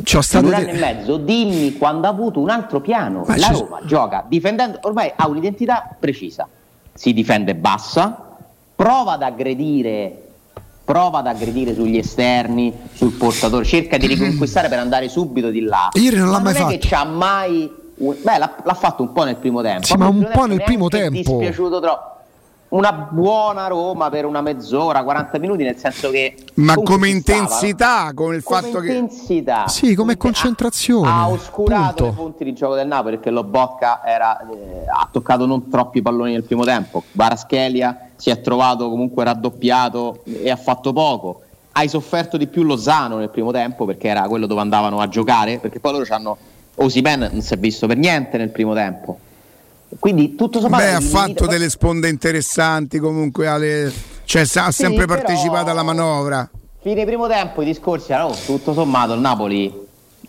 Ci 0.02 0.16
ho 0.16 0.20
state 0.22 0.46
in 0.46 0.52
un 0.52 0.58
anno 0.58 0.68
e 0.70 0.78
mezzo, 0.78 1.16
dimmi 1.18 1.76
quando 1.76 2.06
ha 2.06 2.10
avuto 2.10 2.40
un 2.40 2.48
altro 2.50 2.80
piano. 2.80 3.24
Ma 3.26 3.36
La 3.36 3.46
ci- 3.46 3.60
Roma 3.60 3.80
gioca 3.84 4.24
difendendo, 4.26 4.78
ormai 4.82 5.12
ha 5.14 5.28
un'identità 5.28 5.94
precisa. 6.00 6.48
Si 6.94 7.12
difende 7.12 7.54
bassa, 7.54 8.36
prova 8.74 9.12
ad 9.12 9.22
aggredire 9.22 10.22
prova 10.86 11.18
ad 11.18 11.26
aggredire 11.26 11.74
sugli 11.74 11.96
esterni, 11.96 12.72
sul 12.92 13.10
portatore, 13.14 13.64
cerca 13.64 13.96
di 13.96 14.06
riconquistare 14.06 14.68
per 14.68 14.78
andare 14.78 15.08
subito 15.08 15.50
di 15.50 15.62
là. 15.62 15.88
Ieri 15.94 16.16
non 16.16 16.26
l'ha 16.30 16.38
Ma 16.38 16.44
mai 16.44 16.52
è 16.52 16.56
fatto. 16.58 16.70
che 16.70 16.78
c'ha 16.80 17.04
mai 17.04 17.68
un- 17.96 18.16
beh, 18.22 18.38
l'ha, 18.38 18.54
l'ha 18.62 18.74
fatto 18.74 19.02
un 19.02 19.12
po' 19.12 19.24
nel 19.24 19.34
primo 19.34 19.62
tempo. 19.62 19.84
Sì, 19.84 19.96
ma 19.96 20.06
un 20.06 20.30
po' 20.32 20.44
nel 20.46 20.62
primo 20.62 20.86
è 20.86 20.90
tempo. 20.90 21.16
dispiaciuto 21.16 21.80
troppo. 21.80 22.15
Una 22.68 22.90
buona 22.92 23.68
Roma 23.68 24.10
per 24.10 24.24
una 24.24 24.40
mezz'ora, 24.40 25.04
40 25.04 25.38
minuti, 25.38 25.62
nel 25.62 25.76
senso 25.76 26.10
che 26.10 26.34
Ma 26.54 26.74
come 26.74 27.08
intensità, 27.08 28.10
come 28.12 28.36
il 28.36 28.42
Come 28.42 28.60
fatto 28.60 28.80
che. 28.80 28.92
intensità. 28.92 29.68
Sì, 29.68 29.94
come 29.94 30.16
concentrazione. 30.16 31.08
ha 31.08 31.28
oscurato 31.28 31.94
punto. 31.94 32.04
le 32.06 32.12
fonti 32.12 32.44
di 32.44 32.52
gioco 32.54 32.74
del 32.74 32.88
Napoli 32.88 33.14
perché 33.16 33.30
lo 33.30 33.44
Bocca 33.44 34.00
era, 34.04 34.40
eh, 34.40 34.84
ha 34.88 35.08
toccato 35.10 35.46
non 35.46 35.68
troppi 35.70 36.02
palloni 36.02 36.32
nel 36.32 36.42
primo 36.42 36.64
tempo. 36.64 37.04
Baraschelia 37.12 38.08
si 38.16 38.30
è 38.30 38.40
trovato 38.40 38.90
comunque 38.90 39.22
raddoppiato 39.22 40.22
e 40.24 40.50
ha 40.50 40.56
fatto 40.56 40.92
poco. 40.92 41.42
Hai 41.72 41.88
sofferto 41.88 42.36
di 42.36 42.48
più 42.48 42.64
Lozano 42.64 43.16
nel 43.18 43.30
primo 43.30 43.52
tempo 43.52 43.84
perché 43.84 44.08
era 44.08 44.22
quello 44.22 44.46
dove 44.46 44.60
andavano 44.60 44.98
a 45.00 45.08
giocare, 45.08 45.58
perché 45.58 45.78
poi 45.78 45.92
loro 45.92 46.06
hanno 46.08 46.36
Osimen 46.78 47.28
non 47.32 47.40
si 47.42 47.54
è 47.54 47.56
visto 47.56 47.86
per 47.86 47.96
niente 47.96 48.36
nel 48.38 48.50
primo 48.50 48.74
tempo. 48.74 49.18
Quindi 49.98 50.34
tutto 50.34 50.60
sommato 50.60 50.82
Beh, 50.82 50.92
ha 50.94 51.00
fatto 51.00 51.24
limita- 51.26 51.46
delle 51.46 51.70
sponde 51.70 52.08
interessanti 52.08 52.98
comunque. 52.98 53.46
Ale... 53.46 53.92
Cioè, 54.24 54.42
ha 54.42 54.44
Sì, 54.70 54.82
sempre 54.82 55.06
però- 55.06 55.22
partecipato 55.22 55.70
alla 55.70 55.82
manovra. 55.84 56.48
Fine 56.80 57.04
primo 57.04 57.26
tempo 57.28 57.62
i 57.62 57.64
discorsi 57.64 58.12
erano 58.12 58.30
"Oh, 58.30 58.36
tutto 58.44 58.72
sommato 58.72 59.12
il 59.14 59.20
Napoli 59.20 59.72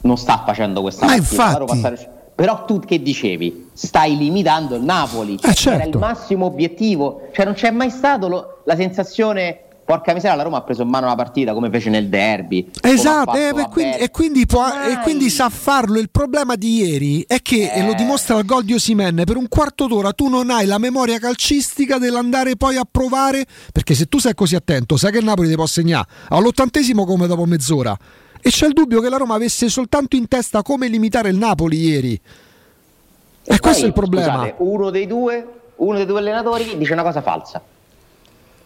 non 0.02 0.18
sta 0.18 0.44
facendo 0.46 0.82
questa 0.82 1.06
Ma 1.06 1.14
partita, 1.18 1.74
infatti. 1.74 2.08
però 2.36 2.66
tu 2.66 2.80
che 2.80 3.02
dicevi? 3.02 3.70
Stai 3.74 4.18
limitando 4.18 4.76
il 4.76 4.84
Napoli, 4.84 5.36
Eh, 5.42 5.54
certo. 5.54 5.80
era 5.82 5.90
il 5.90 5.98
massimo 5.98 6.46
obiettivo, 6.46 7.28
cioè 7.34 7.46
non 7.46 7.54
c'è 7.56 7.70
mai 7.72 7.90
stato 7.90 8.28
lo- 8.28 8.62
la 8.66 8.76
sensazione 8.76 9.62
porca 9.88 10.12
miseria 10.12 10.36
la 10.36 10.44
Roma 10.44 10.58
ha 10.58 10.62
preso 10.64 10.82
in 10.82 10.90
mano 10.90 11.08
la 11.08 11.16
partita 11.16 11.54
come 11.54 11.70
fece 11.70 11.90
nel 11.90 12.10
derby. 12.10 12.70
Esatto, 12.82 13.32
fatto 13.32 13.38
eh, 13.38 13.62
e, 13.62 13.68
quindi, 13.70 13.98
e 13.98 14.12
quindi 14.12 14.46
può- 14.46 14.68
e 14.68 15.00
quindi 15.02 15.30
sa 15.30 15.48
farlo. 15.48 15.98
Il 15.98 16.10
problema 16.10 16.56
di 16.56 16.76
ieri 16.76 17.24
è 17.26 17.42
che, 17.42 17.72
e 17.72 17.86
lo 17.86 17.94
dimostra 17.94 18.38
il 18.38 18.46
gol 18.46 18.66
di 18.66 18.74
Osimen, 18.74 19.24
per 19.26 19.38
un 19.38 19.48
quarto 19.48 19.88
d'ora 19.88 20.12
tu 20.12 20.28
non 20.28 20.50
hai 20.50 20.66
la 20.66 20.78
memoria 20.78 21.20
calcistica 21.20 22.00
dell'andare 22.00 22.58
poi 22.58 22.76
a 22.76 22.86
provare, 22.90 23.46
perché 23.72 23.96
se 23.96 24.08
tu 24.08 24.20
sei 24.20 24.36
così 24.36 24.56
attento, 24.56 24.98
sai 24.98 25.14
che 25.14 25.20
il 25.20 25.24
Napoli 25.24 25.48
ti 25.48 25.56
può 25.56 25.66
segnare 25.66 26.06
all'ottantesimo 26.28 27.06
come 27.06 27.26
dopo 27.26 27.46
mezz'ora. 27.46 27.98
E 28.42 28.50
c'è 28.50 28.68
il 28.68 28.74
dubbio 28.74 29.00
che 29.00 29.08
la 29.08 29.16
Roma 29.18 29.36
avesse 29.36 29.70
soltanto 29.70 30.18
in 30.18 30.28
testa 30.28 30.64
come 30.64 30.90
limitare 30.90 31.30
il 31.30 31.38
Napoli 31.38 31.80
ieri. 31.80 32.12
E 32.14 32.20
Poi, 33.46 33.60
questo 33.60 33.86
è 33.86 33.88
il 33.88 33.94
problema. 33.94 34.34
scusate, 34.34 34.56
uno 34.58 34.90
dei 34.90 35.08
due, 35.08 35.48
uno 35.78 35.96
dei 35.96 36.06
due 36.06 36.20
allenatori 36.20 36.78
dice 36.78 36.92
una 36.92 37.04
cosa 37.04 37.22
falsa. 37.22 37.62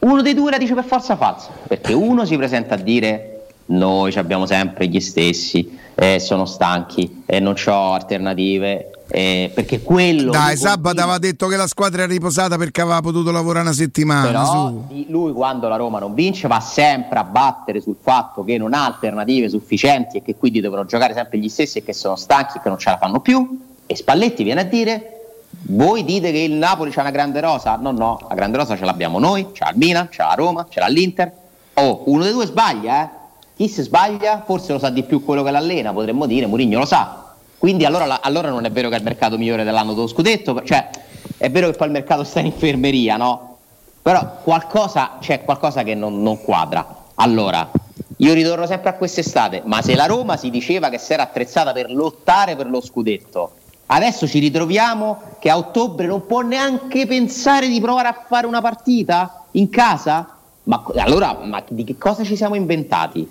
Uno 0.02 0.22
dei 0.22 0.34
due 0.34 0.50
la 0.50 0.58
dice 0.58 0.74
per 0.74 0.84
forza 0.84 1.16
falsa, 1.16 1.50
perché 1.68 1.94
uno 1.94 2.26
si 2.26 2.36
presenta 2.36 2.74
a 2.74 2.78
dire 2.78 3.46
noi 3.68 4.12
ci 4.12 4.18
abbiamo 4.20 4.48
sempre 4.48 4.88
gli 4.88 5.00
stessi, 5.00 5.78
eh, 5.94 6.20
sono 6.20 6.46
stanchi, 6.46 7.24
e 7.26 7.40
non 7.40 7.54
ho 7.66 7.94
alternative, 7.94 8.90
eh, 9.08 9.52
perché 9.54 9.82
quello... 9.82 10.32
Dai, 10.32 10.58
sabato 10.58 11.02
aveva 11.02 11.20
detto 11.20 11.48
che 11.48 11.56
la 11.56 11.68
squadra 11.68 12.04
era 12.04 12.12
riposata 12.12 12.58
perché 12.58 12.82
aveva 12.82 13.00
potuto 13.02 13.30
lavorare 13.30 13.66
una 13.66 13.76
settimana. 13.76 14.26
Però 14.26 14.46
su. 14.46 15.06
lui 15.08 15.34
quando 15.34 15.68
la 15.68 15.76
Roma 15.76 16.00
non 16.00 16.16
vince 16.16 16.48
va 16.48 16.60
sempre 16.60 17.20
a 17.20 17.24
battere 17.24 17.80
sul 17.80 17.98
fatto 18.02 18.44
che 18.44 18.58
non 18.58 18.74
ha 18.74 18.86
alternative 18.86 19.50
sufficienti 19.50 20.18
e 20.18 20.22
che 20.24 20.36
quindi 20.36 20.62
devono 20.62 20.86
giocare 20.86 21.14
sempre 21.14 21.38
gli 21.38 21.50
stessi 21.50 21.78
e 21.78 21.84
che 21.84 21.94
sono 21.94 22.16
stanchi 22.16 22.58
e 22.58 22.62
che 22.62 22.70
non 22.70 22.80
ce 22.80 22.90
la 22.90 22.98
fanno 22.98 23.20
più. 23.20 23.60
E 23.86 23.96
Spalletti 23.96 24.44
viene 24.44 24.62
a 24.62 24.66
dire: 24.66 25.21
Voi 25.64 26.04
dite 26.04 26.32
che 26.32 26.40
il 26.40 26.54
Napoli 26.54 26.92
c'ha 26.92 27.02
una 27.02 27.12
grande 27.12 27.40
rosa? 27.40 27.76
No, 27.76 27.92
no, 27.92 28.20
la 28.28 28.36
grande 28.36 28.58
rosa 28.58 28.78
ce 28.78 28.86
l'abbiamo 28.86 29.20
noi, 29.20 29.52
c'ha 29.54 29.70
il 29.70 29.78
Milan, 29.78 30.08
c'ha 30.10 30.28
la 30.28 30.34
Roma, 30.34 30.66
c'ha 30.70 30.88
l'Inter. 30.88 31.32
Oh, 31.76 32.04
uno 32.06 32.24
dei 32.24 32.32
due 32.32 32.46
sbaglia, 32.46 33.04
eh? 33.04 33.10
Chi 33.56 33.68
si 33.68 33.82
sbaglia 33.84 34.44
forse 34.46 34.74
lo 34.74 34.80
sa 34.80 34.90
di 34.90 35.04
più 35.04 35.24
quello 35.24 35.44
che 35.44 35.52
l'allena, 35.52 35.94
potremmo 35.94 36.26
dire, 36.26 36.48
Mourinho 36.48 36.80
lo 36.80 36.86
sa. 36.86 37.34
Quindi 37.58 37.86
allora, 37.86 38.22
allora 38.22 38.50
non 38.50 38.66
è 38.66 38.72
vero 38.72 38.90
che 38.90 38.96
è 38.96 38.98
il 38.98 39.04
mercato 39.04 39.38
migliore 39.38 39.64
dell'anno 39.64 39.94
dello 39.94 40.08
scudetto, 40.08 40.64
cioè 40.64 40.90
è 41.38 41.50
vero 41.52 41.70
che 41.70 41.78
poi 41.78 41.88
il 41.88 41.94
mercato 41.94 42.24
sta 42.24 42.40
in 42.40 42.48
infermeria, 42.48 43.18
no? 43.18 43.58
Però 44.02 44.38
qualcosa, 44.44 45.18
c'è 45.20 45.44
qualcosa 45.44 45.84
che 45.84 45.94
non, 45.94 46.24
non 46.24 46.42
quadra. 46.42 47.04
Allora, 47.16 47.70
io 48.18 48.34
ritorno 48.34 48.66
sempre 48.66 48.90
a 48.90 48.94
quest'estate, 48.94 49.62
ma 49.66 49.82
se 49.82 49.96
la 49.96 50.06
Roma 50.06 50.38
si 50.38 50.50
diceva 50.50 50.90
che 50.90 50.98
si 50.98 51.14
era 51.14 51.24
attrezzata 51.24 51.72
per 51.72 51.92
lottare 51.92 52.56
per 52.56 52.68
lo 52.68 52.82
scudetto, 52.82 53.52
adesso 53.94 54.28
ci 54.28 54.40
ritroviamo 54.40 55.22
che 55.40 55.50
a 55.50 55.58
ottobre 55.58 56.08
non 56.08 56.26
può 56.26 56.42
neanche 56.42 57.06
pensare 57.06 57.68
di 57.68 57.80
provare 57.82 58.08
a 58.08 58.26
fare 58.28 58.48
una 58.48 58.62
partita 58.62 59.46
in 59.52 59.70
casa? 59.70 60.38
Ma 60.64 60.84
allora, 60.98 61.38
ma 61.44 61.64
di 61.68 61.84
che 61.84 61.98
cosa 61.98 62.24
ci 62.24 62.36
siamo 62.36 62.56
inventati? 62.56 63.28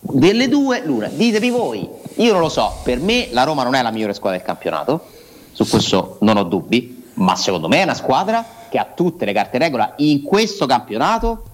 Delle 0.00 0.48
due, 0.48 0.82
l'una, 0.84 1.08
ditemi 1.08 1.50
voi. 1.50 1.88
Io 2.16 2.32
non 2.32 2.40
lo 2.40 2.48
so, 2.48 2.78
per 2.82 3.00
me 3.00 3.28
la 3.30 3.44
Roma 3.44 3.62
non 3.62 3.74
è 3.74 3.82
la 3.82 3.90
migliore 3.90 4.14
squadra 4.14 4.38
del 4.38 4.46
campionato, 4.46 5.06
su 5.52 5.66
questo 5.68 6.16
non 6.20 6.36
ho 6.36 6.44
dubbi, 6.44 7.10
ma 7.14 7.36
secondo 7.36 7.68
me 7.68 7.80
è 7.80 7.84
una 7.84 7.94
squadra 7.94 8.44
che 8.68 8.78
ha 8.78 8.86
tutte 8.94 9.24
le 9.24 9.32
carte 9.32 9.58
regola 9.58 9.94
in 9.98 10.22
questo 10.22 10.66
campionato 10.66 11.44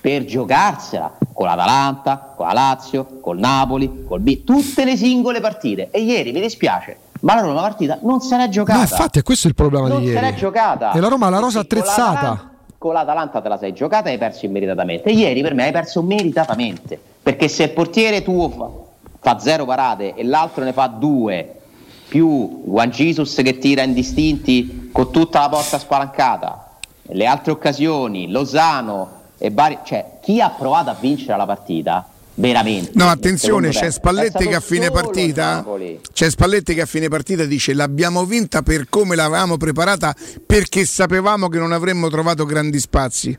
per 0.00 0.24
giocarsela 0.24 1.16
con 1.32 1.46
l'Atalanta, 1.46 2.32
con 2.36 2.46
la 2.46 2.52
Lazio, 2.52 3.18
col 3.20 3.38
Napoli, 3.38 4.04
col 4.06 4.20
B, 4.20 4.44
tutte 4.44 4.84
le 4.84 4.96
singole 4.96 5.40
partite. 5.40 5.88
E 5.90 6.00
ieri 6.00 6.32
mi 6.32 6.40
dispiace, 6.40 6.98
ma 7.20 7.34
la 7.34 7.40
Roma 7.40 7.54
la 7.54 7.60
partita 7.62 7.98
non 8.02 8.20
se 8.20 8.36
l'è 8.36 8.48
giocata. 8.48 8.78
No, 8.78 8.84
infatti 8.84 9.18
è 9.18 9.22
questo 9.22 9.48
il 9.48 9.54
problema 9.54 9.88
non 9.88 10.00
di 10.00 10.06
se 10.06 10.12
ieri. 10.12 10.26
l'è 10.26 10.34
giocata. 10.34 10.92
E 10.92 11.00
la 11.00 11.08
Roma 11.08 11.26
ha 11.26 11.30
la 11.30 11.38
rosa 11.38 11.60
attrezzata. 11.60 12.50
Con 12.78 12.92
l'Atalanta 12.92 13.40
te 13.40 13.48
la 13.48 13.58
sei 13.58 13.72
giocata 13.72 14.08
e 14.08 14.12
hai 14.12 14.18
perso 14.18 14.44
immeritatamente. 14.46 15.10
Ieri 15.10 15.42
per 15.42 15.54
me 15.54 15.64
hai 15.64 15.72
perso 15.72 16.02
meritatamente. 16.02 16.98
Perché 17.22 17.48
se 17.48 17.64
il 17.64 17.70
portiere 17.70 18.22
tuo 18.22 18.48
fa, 18.50 18.68
fa 19.20 19.38
zero 19.38 19.64
parate 19.64 20.14
e 20.14 20.24
l'altro 20.24 20.62
ne 20.62 20.72
fa 20.72 20.86
due, 20.86 21.54
più 22.08 22.62
Juan 22.64 22.90
Jesus 22.90 23.34
che 23.34 23.58
tira 23.58 23.82
indistinti 23.82 24.90
con 24.92 25.10
tutta 25.10 25.40
la 25.40 25.48
porta 25.48 25.78
spalancata, 25.78 26.78
le 27.02 27.26
altre 27.26 27.52
occasioni, 27.52 28.30
Lozano 28.30 29.22
e 29.38 29.50
vari... 29.50 29.78
Cioè, 29.82 30.18
chi 30.22 30.40
ha 30.40 30.50
provato 30.50 30.90
a 30.90 30.96
vincere 30.98 31.36
la 31.36 31.46
partita, 31.46 32.06
veramente... 32.36 32.92
No, 32.94 33.08
attenzione, 33.08 33.68
c'è 33.70 33.90
Spalletti 33.90 34.46
che 34.46 34.54
a 34.54 34.60
fine 34.60 34.90
partita 34.90 35.64
c'è 36.12 36.30
Spalletti 36.30 36.74
che 36.74 36.82
a 36.82 36.86
fine 36.86 37.08
partita 37.08 37.44
dice 37.44 37.74
l'abbiamo 37.74 38.24
vinta 38.24 38.62
per 38.62 38.88
come 38.88 39.16
l'avevamo 39.16 39.56
preparata 39.56 40.14
perché 40.46 40.84
sapevamo 40.84 41.48
che 41.48 41.58
non 41.58 41.72
avremmo 41.72 42.08
trovato 42.08 42.44
grandi 42.44 42.78
spazi. 42.78 43.38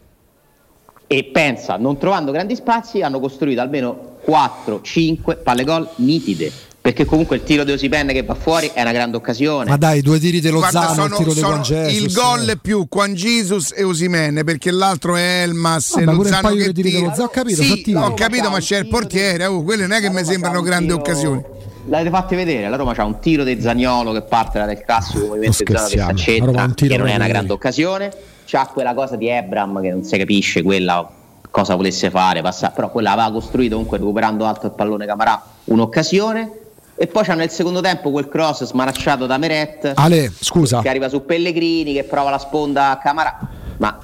e 1.07 1.24
pensa, 1.24 1.78
non 1.78 1.98
trovando 1.98 2.32
grandi 2.32 2.56
spazi, 2.56 3.02
hanno 3.02 3.22
costruito 3.22 3.61
almeno 3.61 4.18
4-5 4.28 5.41
palle 5.41 5.64
gol 5.64 5.90
nitide. 5.95 6.52
Perché 6.88 7.03
comunque 7.03 7.35
il 7.35 7.43
tiro 7.43 7.65
di 7.65 7.73
Osipen 7.73 8.07
che 8.07 8.23
va 8.23 8.34
fuori 8.34 8.72
è 8.73 8.80
una 8.80 8.93
grande 8.93 9.18
occasione. 9.18 9.69
Ma 9.69 9.76
dai, 9.76 9.99
due 9.99 10.19
tiri 10.19 10.39
di 10.39 10.49
Guarda, 10.49 10.80
Lozano, 10.88 11.03
il 11.03 11.11
sono- 11.11 11.18
tiro 11.18 11.34
di 11.34 11.39
sono 11.41 11.51
Juan 11.51 11.61
Jesus. 11.64 12.01
il 12.01 12.14
gol 12.14 12.45
è 12.47 12.55
più 12.55 12.88
Juan 12.89 13.14
Jesus 13.14 13.73
e 13.76 13.84
Osimene 13.84 14.45
perché 14.45 14.72
l'altro 14.72 15.18
è 15.18 15.41
Elmas 15.41 15.97
e 15.97 16.03
pure 16.03 16.11
un 16.11 16.15
Lozano 16.15 16.41
paio 16.43 16.64
che 16.64 16.72
tira. 16.72 17.14
Ho 17.18 17.27
capito, 17.27 17.61
Sì, 17.61 17.81
tiro. 17.81 18.05
ho 18.05 18.14
capito, 18.14 18.49
ma 18.49 18.59
c'è 18.59 18.77
il 18.77 18.88
portiere, 18.88 19.45
oh, 19.47 19.64
quelle 19.64 19.85
non 19.85 19.97
è 19.97 19.99
che 19.99 20.09
mi 20.09 20.23
sembrano 20.23 20.61
grandi 20.61 20.93
occasioni. 20.93 21.43
L'avete 21.89 22.09
fatti 22.09 22.35
vedere, 22.35 22.69
la 22.69 22.77
Roma 22.77 22.93
c'ha 22.93 23.03
un 23.03 23.19
tiro 23.19 23.43
di 23.43 23.59
Zagnolo 23.59 24.14
che 24.14 24.22
parte 24.22 24.57
dal 24.57 24.81
classico 24.81 25.26
movimento 25.26 25.64
di 25.65 25.76
zona 25.76 26.14
che 26.14 26.23
tiro 26.35 26.51
che 26.73 26.97
non 26.97 27.07
è 27.07 27.15
una 27.15 27.27
grande 27.27 27.51
occasione. 27.51 28.14
C'ha 28.45 28.65
quella 28.68 28.93
cosa 28.93 29.18
di 29.18 29.27
Ebram 29.27 29.81
che 29.81 29.89
non 29.89 30.05
si 30.05 30.18
capisce 30.18 30.61
quella 30.64 31.05
cosa 31.51 31.76
volesse 31.76 32.09
fare, 32.09 32.41
passa- 32.41 32.69
però 32.69 32.89
quella 32.89 33.11
aveva 33.11 33.30
costruito 33.30 33.73
comunque 33.76 33.97
recuperando 33.97 34.45
alto 34.45 34.68
il 34.68 34.72
pallone 34.72 35.05
Camarà 35.05 35.43
un'occasione. 35.65 36.51
E 36.99 37.07
poi 37.07 37.24
c'ha 37.24 37.36
nel 37.36 37.52
secondo 37.52 37.80
tempo 37.80 38.10
quel 38.10 38.28
cross 38.28 38.64
smaracciato 38.64 39.28
da 39.28 39.38
Meret 39.38 39.91
Ale, 39.95 40.34
scusa. 40.40 40.82
che 40.82 40.90
arriva 40.90 41.10
su 41.10 41.24
Pellegrini 41.24 41.94
che 41.94 42.03
prova 42.03 42.32
la 42.32 42.40
sponda 42.40 42.90
a 42.90 42.98
Camarà. 42.98 43.38
Ma 43.78 43.99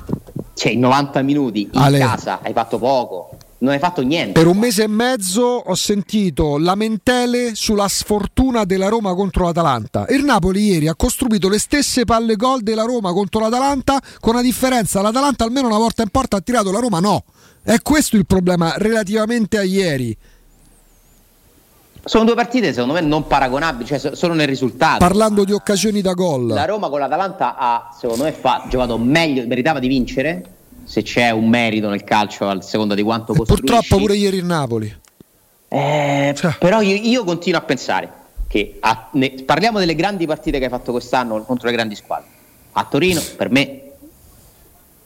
cioè, 0.54 0.72
in 0.72 0.80
90 0.82 1.22
minuti 1.24 1.70
in 1.72 1.82
Ale. 1.82 1.98
casa 1.98 2.40
hai 2.44 2.54
fatto 2.54 2.78
poco, 2.78 3.32
non 3.60 3.74
hai 3.74 3.80
fatto 3.80 4.04
niente. 4.04 4.34
Per 4.34 4.46
un 4.46 4.58
mese 4.58 4.84
e 4.84 4.88
mezzo 4.88 5.42
ho 5.42 5.74
sentito 5.74 6.60
lamentele 6.60 7.56
sulla 7.56 7.88
sfortuna 7.88 8.64
della 8.64 8.90
Roma 8.90 9.16
contro 9.16 9.46
l'Atalanta. 9.46 10.06
Il 10.10 10.24
Napoli 10.24 10.62
ieri 10.64 10.88
ha 10.88 10.96
costruito 10.96 11.50
le 11.50 11.58
stesse 11.58 12.06
palle 12.06 12.36
gol 12.36 12.62
della 12.62 12.84
Roma 12.84 13.12
contro 13.12 13.40
l'Atalanta, 13.40 14.00
con 14.20 14.34
una 14.34 14.44
differenza: 14.44 15.02
l'Atalanta 15.02 15.44
almeno 15.44 15.68
una 15.68 15.78
volta 15.78 16.04
in 16.04 16.10
porta 16.10 16.38
ha 16.38 16.42
tirato, 16.42 16.72
la 16.72 16.80
Roma 16.80 17.00
no. 17.00 17.24
È 17.64 17.78
questo 17.82 18.18
il 18.18 18.28
problema 18.28 18.74
relativamente 18.78 19.58
a 19.58 19.64
ieri. 19.64 20.16
Sono 22.06 22.26
due 22.26 22.36
partite 22.36 22.74
secondo 22.74 22.94
me 22.94 23.02
non 23.02 23.28
paragonabili, 23.28 23.86
cioè 23.86 23.98
so- 23.98 24.14
solo 24.16 24.34
nel 24.34 24.48
risultato. 24.48 24.98
Parlando 24.98 25.46
di 25.46 25.54
occasioni 25.54 26.02
da 26.02 26.14
gol. 26.14 26.48
La 26.48 26.66
Roma 26.66 26.90
con 26.90 27.00
l'Atalanta 27.00 27.56
ha, 27.58 27.96
secondo 27.98 28.24
me, 28.26 28.34
fa- 28.34 28.66
giocato 28.70 28.98
meglio, 28.98 29.46
meritava 29.48 29.80
di 29.80 29.88
vincere. 29.88 30.44
Se 30.84 31.02
c'è 31.02 31.30
un 31.30 31.48
merito 31.48 31.88
nel 31.90 32.04
calcio, 32.04 32.46
al 32.48 32.62
seconda 32.64 32.94
di 32.94 33.04
quanto 33.04 33.34
costruisci. 33.34 33.64
Purtroppo 33.64 33.98
pure 34.02 34.18
ieri 34.18 34.36
il 34.38 34.44
Napoli. 34.46 34.94
Eh, 35.70 36.36
Però 36.60 36.82
io, 36.82 36.96
io 36.96 37.24
continuo 37.24 37.60
a 37.60 37.64
pensare 37.64 38.12
che 38.50 38.78
a- 38.82 39.08
ne- 39.14 39.44
parliamo 39.46 39.80
delle 39.80 39.96
grandi 39.96 40.26
partite 40.28 40.58
che 40.60 40.66
hai 40.66 40.70
fatto 40.70 40.92
quest'anno 40.92 41.42
contro 41.44 41.68
le 41.70 41.74
grandi 41.74 41.96
squadre. 41.96 42.28
A 42.74 42.84
Torino, 42.84 43.22
per 43.38 43.50
me, 43.50 43.82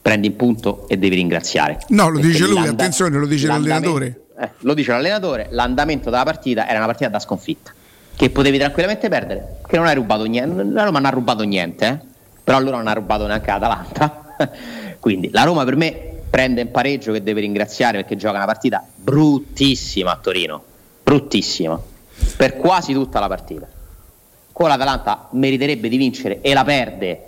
prendi 0.01 0.27
in 0.27 0.35
punto 0.35 0.87
e 0.87 0.97
devi 0.97 1.15
ringraziare. 1.15 1.77
No, 1.89 2.07
lo 2.09 2.15
Perché 2.19 2.27
dice 2.33 2.47
lui, 2.47 2.65
attenzione, 2.67 3.17
lo 3.17 3.27
dice 3.27 3.45
l'allenatore. 3.47 4.21
Eh, 4.39 4.51
lo 4.59 4.73
dice 4.73 4.91
l'allenatore, 4.91 5.47
l'andamento 5.51 6.09
della 6.09 6.23
partita 6.23 6.67
era 6.67 6.77
una 6.77 6.85
partita 6.85 7.09
da 7.09 7.19
sconfitta, 7.19 7.73
che 8.15 8.29
potevi 8.29 8.57
tranquillamente 8.57 9.09
perdere, 9.09 9.59
che 9.67 9.77
non 9.77 9.87
hai 9.87 9.95
rubato 9.95 10.25
niente, 10.25 10.63
la 10.63 10.83
Roma 10.83 10.99
non 10.99 11.05
ha 11.05 11.09
rubato 11.09 11.43
niente, 11.43 11.87
eh? 11.87 11.99
però 12.43 12.57
allora 12.57 12.77
non 12.77 12.87
ha 12.87 12.93
rubato 12.93 13.25
neanche 13.25 13.49
l'Atalanta. 13.49 14.35
Quindi 14.99 15.29
la 15.31 15.43
Roma 15.43 15.63
per 15.63 15.75
me 15.75 16.15
prende 16.29 16.61
in 16.61 16.71
pareggio 16.71 17.11
che 17.11 17.23
deve 17.23 17.41
ringraziare 17.41 17.97
perché 17.97 18.15
gioca 18.15 18.35
una 18.35 18.45
partita 18.45 18.85
bruttissima 18.95 20.11
a 20.11 20.17
Torino, 20.21 20.63
bruttissima, 21.03 21.79
per 22.35 22.57
quasi 22.57 22.93
tutta 22.93 23.19
la 23.19 23.27
partita. 23.27 23.67
Con 24.51 24.67
l'Atalanta 24.67 25.29
meriterebbe 25.31 25.89
di 25.89 25.97
vincere 25.97 26.41
e 26.41 26.53
la 26.53 26.63
perde 26.63 27.23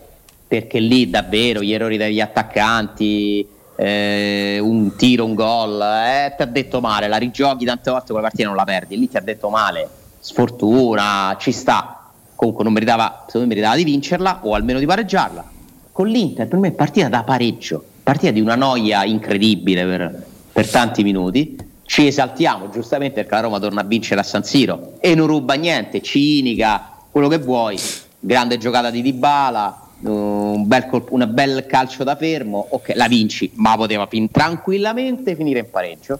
perché 0.48 0.80
lì 0.80 1.10
davvero 1.10 1.62
gli 1.62 1.74
errori 1.74 1.98
degli 1.98 2.22
attaccanti, 2.22 3.48
eh, 3.82 4.60
un 4.62 4.94
tiro, 4.98 5.24
un 5.24 5.36
gol, 5.36 5.82
eh, 5.82 6.34
ti 6.36 6.42
ha 6.42 6.46
detto 6.46 6.82
male, 6.82 7.08
la 7.08 7.16
rigiochi 7.16 7.64
tante 7.64 7.90
volte 7.90 8.08
quella 8.08 8.24
partita 8.24 8.48
non 8.48 8.58
la 8.58 8.66
perdi, 8.66 9.00
lì 9.00 9.08
ti 9.08 9.16
ha 9.16 9.22
detto 9.22 9.50
male, 9.50 9.88
sfortuna, 10.20 11.38
ci 11.40 11.54
sta. 11.54 12.12
Comunque 12.36 12.66
non 12.66 12.74
meritava, 12.74 13.24
secondo 13.26 13.48
me 13.48 13.54
meritava 13.54 13.78
di 13.78 13.86
vincerla 13.86 14.42
o 14.44 14.54
almeno 14.54 14.80
di 14.80 14.86
pareggiarla. 14.86 15.46
Con 15.94 16.08
l'Inter 16.08 16.48
per 16.50 16.60
me 16.60 16.70
è 16.70 16.72
partita 16.72 17.08
da 17.08 17.24
pareggio, 17.24 17.82
partita 18.04 18.32
di 18.32 18.42
una 18.42 18.56
noia 18.56 19.06
incredibile 19.06 19.86
per, 19.86 20.26
per 20.52 20.70
tanti 20.70 21.02
minuti. 21.04 21.58
Ci 21.84 22.06
esaltiamo 22.06 22.70
giustamente 22.70 23.22
perché 23.22 23.36
la 23.36 23.42
Roma 23.42 23.60
torna 23.60 23.82
a 23.82 23.86
vincere 23.86 24.20
a 24.20 24.24
San 24.24 24.44
Siro 24.44 24.96
e 25.00 25.16
non 25.16 25.28
ruba 25.28 25.54
niente, 25.54 26.02
cinica, 26.02 26.98
quello 27.10 27.30
che 27.30 27.40
vuoi. 27.40 27.80
Grande 28.20 28.58
giocata 28.58 28.90
di 28.90 29.02
Dybala, 29.02 29.89
un 30.02 30.68
bel, 30.68 30.86
colpo- 30.88 31.14
un 31.14 31.30
bel 31.32 31.66
calcio 31.66 32.04
da 32.04 32.16
fermo, 32.16 32.66
ok, 32.70 32.92
la 32.96 33.08
vinci, 33.08 33.52
ma 33.56 33.76
poteva 33.76 34.06
fin- 34.08 34.32
tranquillamente 34.32 35.36
finire 35.36 35.60
in 35.60 35.70
pareggio. 35.70 36.20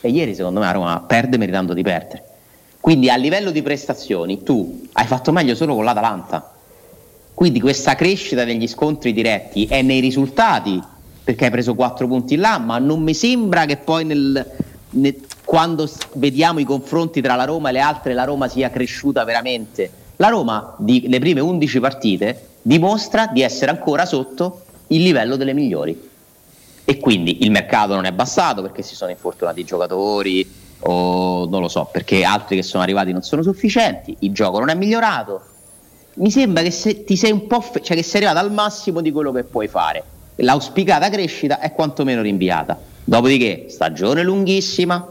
E 0.00 0.08
ieri 0.08 0.34
secondo 0.34 0.60
me 0.60 0.66
la 0.66 0.72
Roma 0.72 1.04
perde 1.06 1.36
meritando 1.36 1.74
di 1.74 1.82
perdere. 1.82 2.24
Quindi 2.80 3.10
a 3.10 3.16
livello 3.16 3.50
di 3.50 3.60
prestazioni 3.60 4.42
tu 4.42 4.86
hai 4.92 5.06
fatto 5.06 5.32
meglio 5.32 5.54
solo 5.54 5.74
con 5.74 5.84
l'Atalanta. 5.84 6.52
Quindi 7.34 7.60
questa 7.60 7.94
crescita 7.94 8.44
degli 8.44 8.66
scontri 8.66 9.12
diretti 9.12 9.66
è 9.66 9.82
nei 9.82 10.00
risultati, 10.00 10.82
perché 11.22 11.44
hai 11.46 11.50
preso 11.50 11.74
4 11.74 12.06
punti 12.06 12.36
là, 12.36 12.58
ma 12.58 12.78
non 12.78 13.02
mi 13.02 13.12
sembra 13.14 13.66
che 13.66 13.76
poi 13.76 14.04
nel- 14.04 14.46
ne- 14.90 15.16
quando 15.44 15.88
vediamo 16.14 16.58
i 16.58 16.64
confronti 16.64 17.20
tra 17.20 17.34
la 17.36 17.44
Roma 17.44 17.68
e 17.68 17.72
le 17.72 17.80
altre 17.80 18.14
la 18.14 18.24
Roma 18.24 18.48
sia 18.48 18.70
cresciuta 18.70 19.24
veramente. 19.24 19.90
La 20.16 20.28
Roma, 20.28 20.74
di, 20.78 21.06
le 21.08 21.18
prime 21.18 21.40
11 21.40 21.80
partite, 21.80 22.48
dimostra 22.62 23.26
di 23.26 23.42
essere 23.42 23.70
ancora 23.70 24.04
sotto 24.04 24.62
il 24.88 25.02
livello 25.02 25.36
delle 25.36 25.52
migliori. 25.52 26.08
E 26.84 26.98
quindi 26.98 27.44
il 27.44 27.50
mercato 27.50 27.94
non 27.94 28.04
è 28.04 28.08
abbassato 28.08 28.62
perché 28.62 28.82
si 28.82 28.94
sono 28.94 29.10
infortunati 29.10 29.60
i 29.60 29.64
giocatori 29.64 30.58
o 30.80 31.46
non 31.46 31.60
lo 31.60 31.68
so, 31.68 31.88
perché 31.90 32.24
altri 32.24 32.56
che 32.56 32.62
sono 32.62 32.82
arrivati 32.82 33.12
non 33.12 33.22
sono 33.22 33.42
sufficienti, 33.42 34.16
il 34.20 34.32
gioco 34.32 34.58
non 34.58 34.70
è 34.70 34.74
migliorato. 34.74 35.42
Mi 36.14 36.30
sembra 36.30 36.62
che 36.62 36.70
se 36.70 37.04
ti 37.04 37.16
sei 37.16 37.30
un 37.30 37.46
po' 37.46 37.60
fe- 37.60 37.82
cioè 37.82 37.96
che 37.96 38.02
sei 38.02 38.24
arrivato 38.24 38.44
al 38.44 38.52
massimo 38.52 39.00
di 39.00 39.12
quello 39.12 39.30
che 39.32 39.44
puoi 39.44 39.68
fare. 39.68 40.02
L'auspicata 40.36 41.08
crescita 41.10 41.60
è 41.60 41.72
quantomeno 41.72 42.22
rinviata. 42.22 42.78
Dopodiché, 43.04 43.66
stagione 43.68 44.22
lunghissima, 44.22 45.06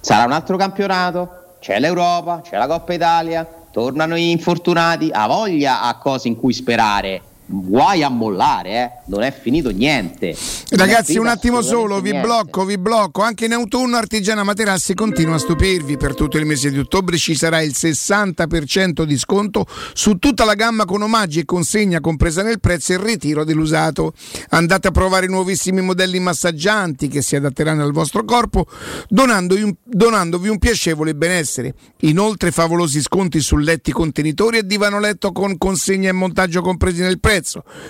sarà 0.00 0.24
un 0.24 0.32
altro 0.32 0.56
campionato, 0.56 1.56
c'è 1.60 1.78
l'Europa, 1.80 2.40
c'è 2.42 2.56
la 2.56 2.66
Coppa 2.66 2.92
Italia, 2.92 3.48
tornano 3.72 4.16
gli 4.16 4.28
infortunati, 4.28 5.08
ha 5.10 5.26
voglia 5.26 5.82
a 5.82 5.96
cose 5.96 6.28
in 6.28 6.36
cui 6.36 6.52
sperare. 6.52 7.22
Guai 7.54 8.02
a 8.02 8.08
mollare, 8.08 8.70
eh? 8.70 8.90
non 9.06 9.22
è 9.22 9.30
finito 9.30 9.70
niente. 9.70 10.34
Ragazzi, 10.70 11.18
un 11.18 11.26
attimo 11.26 11.60
solo, 11.60 12.00
vi 12.00 12.12
niente. 12.12 12.26
blocco, 12.26 12.64
vi 12.64 12.78
blocco. 12.78 13.20
Anche 13.20 13.44
in 13.44 13.52
autunno 13.52 13.98
Artigiana 13.98 14.42
Materassi 14.42 14.94
continua 14.94 15.34
a 15.34 15.38
stupirvi. 15.38 15.98
Per 15.98 16.14
tutto 16.14 16.38
il 16.38 16.46
mese 16.46 16.70
di 16.70 16.78
ottobre 16.78 17.18
ci 17.18 17.34
sarà 17.34 17.60
il 17.60 17.72
60% 17.76 19.02
di 19.02 19.18
sconto 19.18 19.66
su 19.92 20.16
tutta 20.16 20.46
la 20.46 20.54
gamma 20.54 20.86
con 20.86 21.02
omaggi 21.02 21.40
e 21.40 21.44
consegna 21.44 22.00
compresa 22.00 22.42
nel 22.42 22.58
prezzo 22.58 22.92
e 22.92 22.94
il 22.94 23.02
ritiro 23.02 23.44
dell'usato. 23.44 24.14
Andate 24.50 24.88
a 24.88 24.90
provare 24.90 25.26
i 25.26 25.28
nuovissimi 25.28 25.82
modelli 25.82 26.20
massaggianti 26.20 27.08
che 27.08 27.20
si 27.20 27.36
adatteranno 27.36 27.82
al 27.82 27.92
vostro 27.92 28.24
corpo, 28.24 28.66
donandovi 29.08 29.62
un, 29.62 29.74
donandovi 29.84 30.48
un 30.48 30.58
piacevole 30.58 31.14
benessere. 31.14 31.74
Inoltre 32.00 32.50
favolosi 32.50 33.02
sconti 33.02 33.40
su 33.40 33.56
letti 33.58 33.92
contenitori 33.92 34.58
e 34.58 34.66
divano 34.66 34.98
letto 34.98 35.32
con 35.32 35.58
consegna 35.58 36.08
e 36.08 36.12
montaggio 36.12 36.62
compresi 36.62 37.02
nel 37.02 37.20
prezzo. 37.20 37.40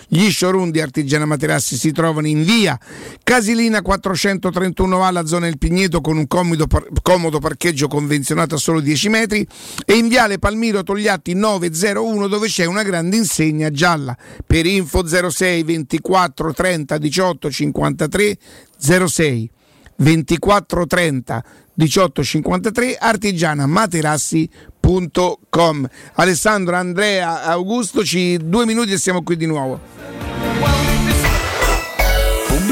Gli 0.08 0.30
showroom 0.30 0.70
di 0.70 0.80
Artigiana 0.80 1.26
Materassi 1.26 1.76
si 1.76 1.92
trovano 1.92 2.26
in 2.26 2.42
via 2.44 2.78
Casilina 3.22 3.80
431A, 3.80 5.12
la 5.12 5.26
zona 5.26 5.46
del 5.46 5.58
Pigneto, 5.58 6.00
con 6.00 6.16
un 6.16 6.26
comodo, 6.26 6.66
par- 6.66 6.86
comodo 7.02 7.38
parcheggio 7.38 7.88
convenzionato 7.88 8.54
a 8.54 8.58
solo 8.58 8.80
10 8.80 9.08
metri, 9.08 9.46
e 9.84 9.94
in 9.94 10.08
viale 10.08 10.38
Palmiro 10.38 10.82
Togliatti 10.82 11.34
901, 11.34 12.28
dove 12.28 12.48
c'è 12.48 12.64
una 12.64 12.82
grande 12.82 13.16
insegna 13.16 13.70
gialla. 13.70 14.16
Per 14.46 14.66
info 14.66 15.06
06 15.06 15.62
24 15.62 16.52
30 16.52 16.98
18 16.98 17.50
53 17.50 18.38
06 18.78 19.50
24 19.96 20.86
30 20.86 21.44
18 21.74 22.22
53 22.22 22.98
artigianamaterassi.com 24.92 25.88
Alessandro, 26.14 26.76
Andrea, 26.76 27.44
Augusto, 27.44 28.04
ci 28.04 28.38
due 28.42 28.66
minuti 28.66 28.92
e 28.92 28.98
siamo 28.98 29.22
qui 29.22 29.36
di 29.36 29.46
nuovo. 29.46 29.80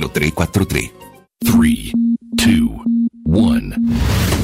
343. 0.00 0.92
3, 1.44 1.92
2, 2.36 2.80
1. 3.26 4.43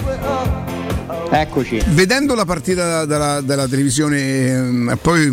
Eccoci. 1.32 1.80
vedendo 1.92 2.36
la 2.36 2.44
partita 2.44 3.06
dalla, 3.06 3.40
dalla 3.40 3.68
televisione, 3.68 4.48
ehm, 4.48 5.00
poi 5.02 5.24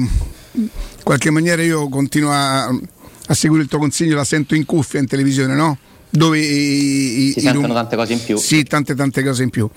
in 0.52 0.68
qualche 1.02 1.30
maniera 1.30 1.62
io 1.62 1.88
continuo 1.88 2.30
a, 2.30 2.66
a 2.66 3.34
seguire 3.34 3.64
il 3.64 3.68
tuo 3.68 3.80
consiglio, 3.80 4.14
la 4.14 4.24
sento 4.24 4.54
in 4.54 4.64
cuffia 4.66 5.00
in 5.00 5.06
televisione, 5.06 5.54
no? 5.54 5.76
Dove 6.08 6.38
i, 6.38 7.32
Si 7.32 7.38
i 7.38 7.40
sentono 7.40 7.66
num- 7.66 7.74
tante 7.76 7.96
cose 7.96 8.12
in 8.12 8.22
più. 8.22 8.36
Sì, 8.38 8.62
tante 8.62 8.94
tante 8.94 9.24
cose 9.24 9.42
in 9.42 9.50
più. 9.50 9.68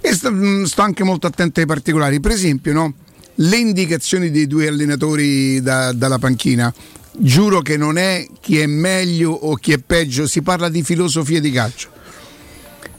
E 0.00 0.14
sto, 0.14 0.30
mh, 0.32 0.64
sto 0.64 0.80
anche 0.82 1.04
molto 1.04 1.26
attento 1.26 1.60
ai 1.60 1.66
particolari. 1.66 2.18
Per 2.20 2.30
esempio, 2.30 2.72
no? 2.72 2.94
le 3.40 3.56
indicazioni 3.56 4.30
dei 4.30 4.46
due 4.46 4.68
allenatori 4.68 5.60
da- 5.60 5.92
dalla 5.92 6.18
panchina. 6.18 6.72
Giuro 7.12 7.60
che 7.60 7.76
non 7.76 7.98
è 7.98 8.26
chi 8.40 8.58
è 8.58 8.66
meglio 8.66 9.32
o 9.32 9.54
chi 9.56 9.72
è 9.72 9.78
peggio, 9.78 10.26
si 10.26 10.40
parla 10.42 10.68
di 10.70 10.82
filosofia 10.82 11.40
di 11.40 11.50
calcio. 11.50 11.96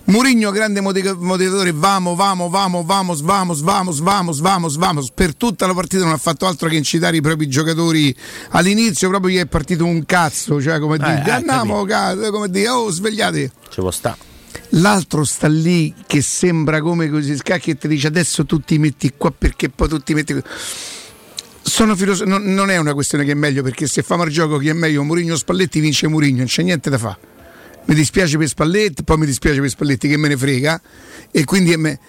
Murigno, 0.09 0.49
grande 0.49 0.81
motiva- 0.81 1.13
motivatore, 1.13 1.71
vamo, 1.71 2.15
vamo, 2.15 2.49
vamo, 2.49 2.83
vamos, 2.83 3.21
vamos, 3.21 3.61
vamos, 3.61 3.99
vamos, 3.99 4.39
vamos, 4.39 4.75
vamos. 4.75 5.11
Per 5.11 5.35
tutta 5.35 5.67
la 5.67 5.75
partita 5.75 6.03
non 6.03 6.13
ha 6.13 6.17
fatto 6.17 6.47
altro 6.47 6.67
che 6.67 6.77
incitare 6.77 7.17
i 7.17 7.21
propri 7.21 7.47
giocatori. 7.47 8.15
All'inizio 8.49 9.07
proprio 9.09 9.35
gli 9.35 9.39
è 9.39 9.45
partito 9.45 9.85
un 9.85 10.03
cazzo, 10.05 10.59
cioè 10.59 10.79
come 10.79 10.97
dire, 10.97 11.23
eh, 11.23 11.29
andiamo, 11.29 11.83
cazzo, 11.83 12.31
come 12.31 12.49
dire, 12.49 12.69
oh, 12.69 12.89
svegliate. 12.89 13.51
Ci 13.69 13.81
può 13.81 13.91
sta. 13.91 14.17
L'altro 14.69 15.23
sta 15.23 15.47
lì 15.47 15.93
che 16.07 16.23
sembra 16.23 16.81
come 16.81 17.07
così 17.07 17.35
scacchi 17.35 17.69
e 17.69 17.77
ti 17.77 17.87
dice 17.87 18.07
adesso 18.07 18.45
tu 18.47 18.59
ti 18.61 18.79
metti 18.79 19.13
qua 19.15 19.31
perché 19.31 19.69
poi 19.69 19.87
tu 19.89 19.99
ti 19.99 20.15
metti. 20.15 20.41
Sono 21.61 21.95
filoso- 21.95 22.25
non, 22.25 22.41
non 22.51 22.71
è 22.71 22.77
una 22.77 22.95
questione 22.95 23.25
che 23.25 23.33
è 23.33 23.35
meglio 23.35 23.61
perché 23.61 23.85
se 23.85 24.01
famo 24.01 24.23
il 24.23 24.31
gioco 24.31 24.57
chi 24.57 24.69
è 24.69 24.73
meglio 24.73 25.03
Murigno 25.03 25.35
Spalletti 25.35 25.79
vince 25.79 26.07
Murigno, 26.07 26.37
non 26.37 26.47
c'è 26.47 26.63
niente 26.63 26.89
da 26.89 26.97
fare. 26.97 27.28
Mi 27.89 27.95
dispiace 27.95 28.37
per 28.37 28.47
Spalletti, 28.47 29.03
poi 29.03 29.17
mi 29.17 29.25
dispiace 29.25 29.59
per 29.59 29.69
Spalletti 29.69 30.07
che 30.07 30.15
me 30.15 30.27
ne 30.27 30.37
frega 30.37 30.79
e 31.31 31.43
quindi 31.43 31.71
è 31.73 31.75
me- 31.75 31.99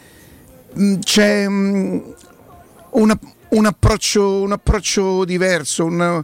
Mm, 0.79 1.01
c'è 1.01 1.47
una- 1.47 3.19
un, 3.49 3.67
approccio, 3.67 4.43
un 4.43 4.53
approccio 4.53 5.25
diverso, 5.25 5.85
un, 5.87 6.23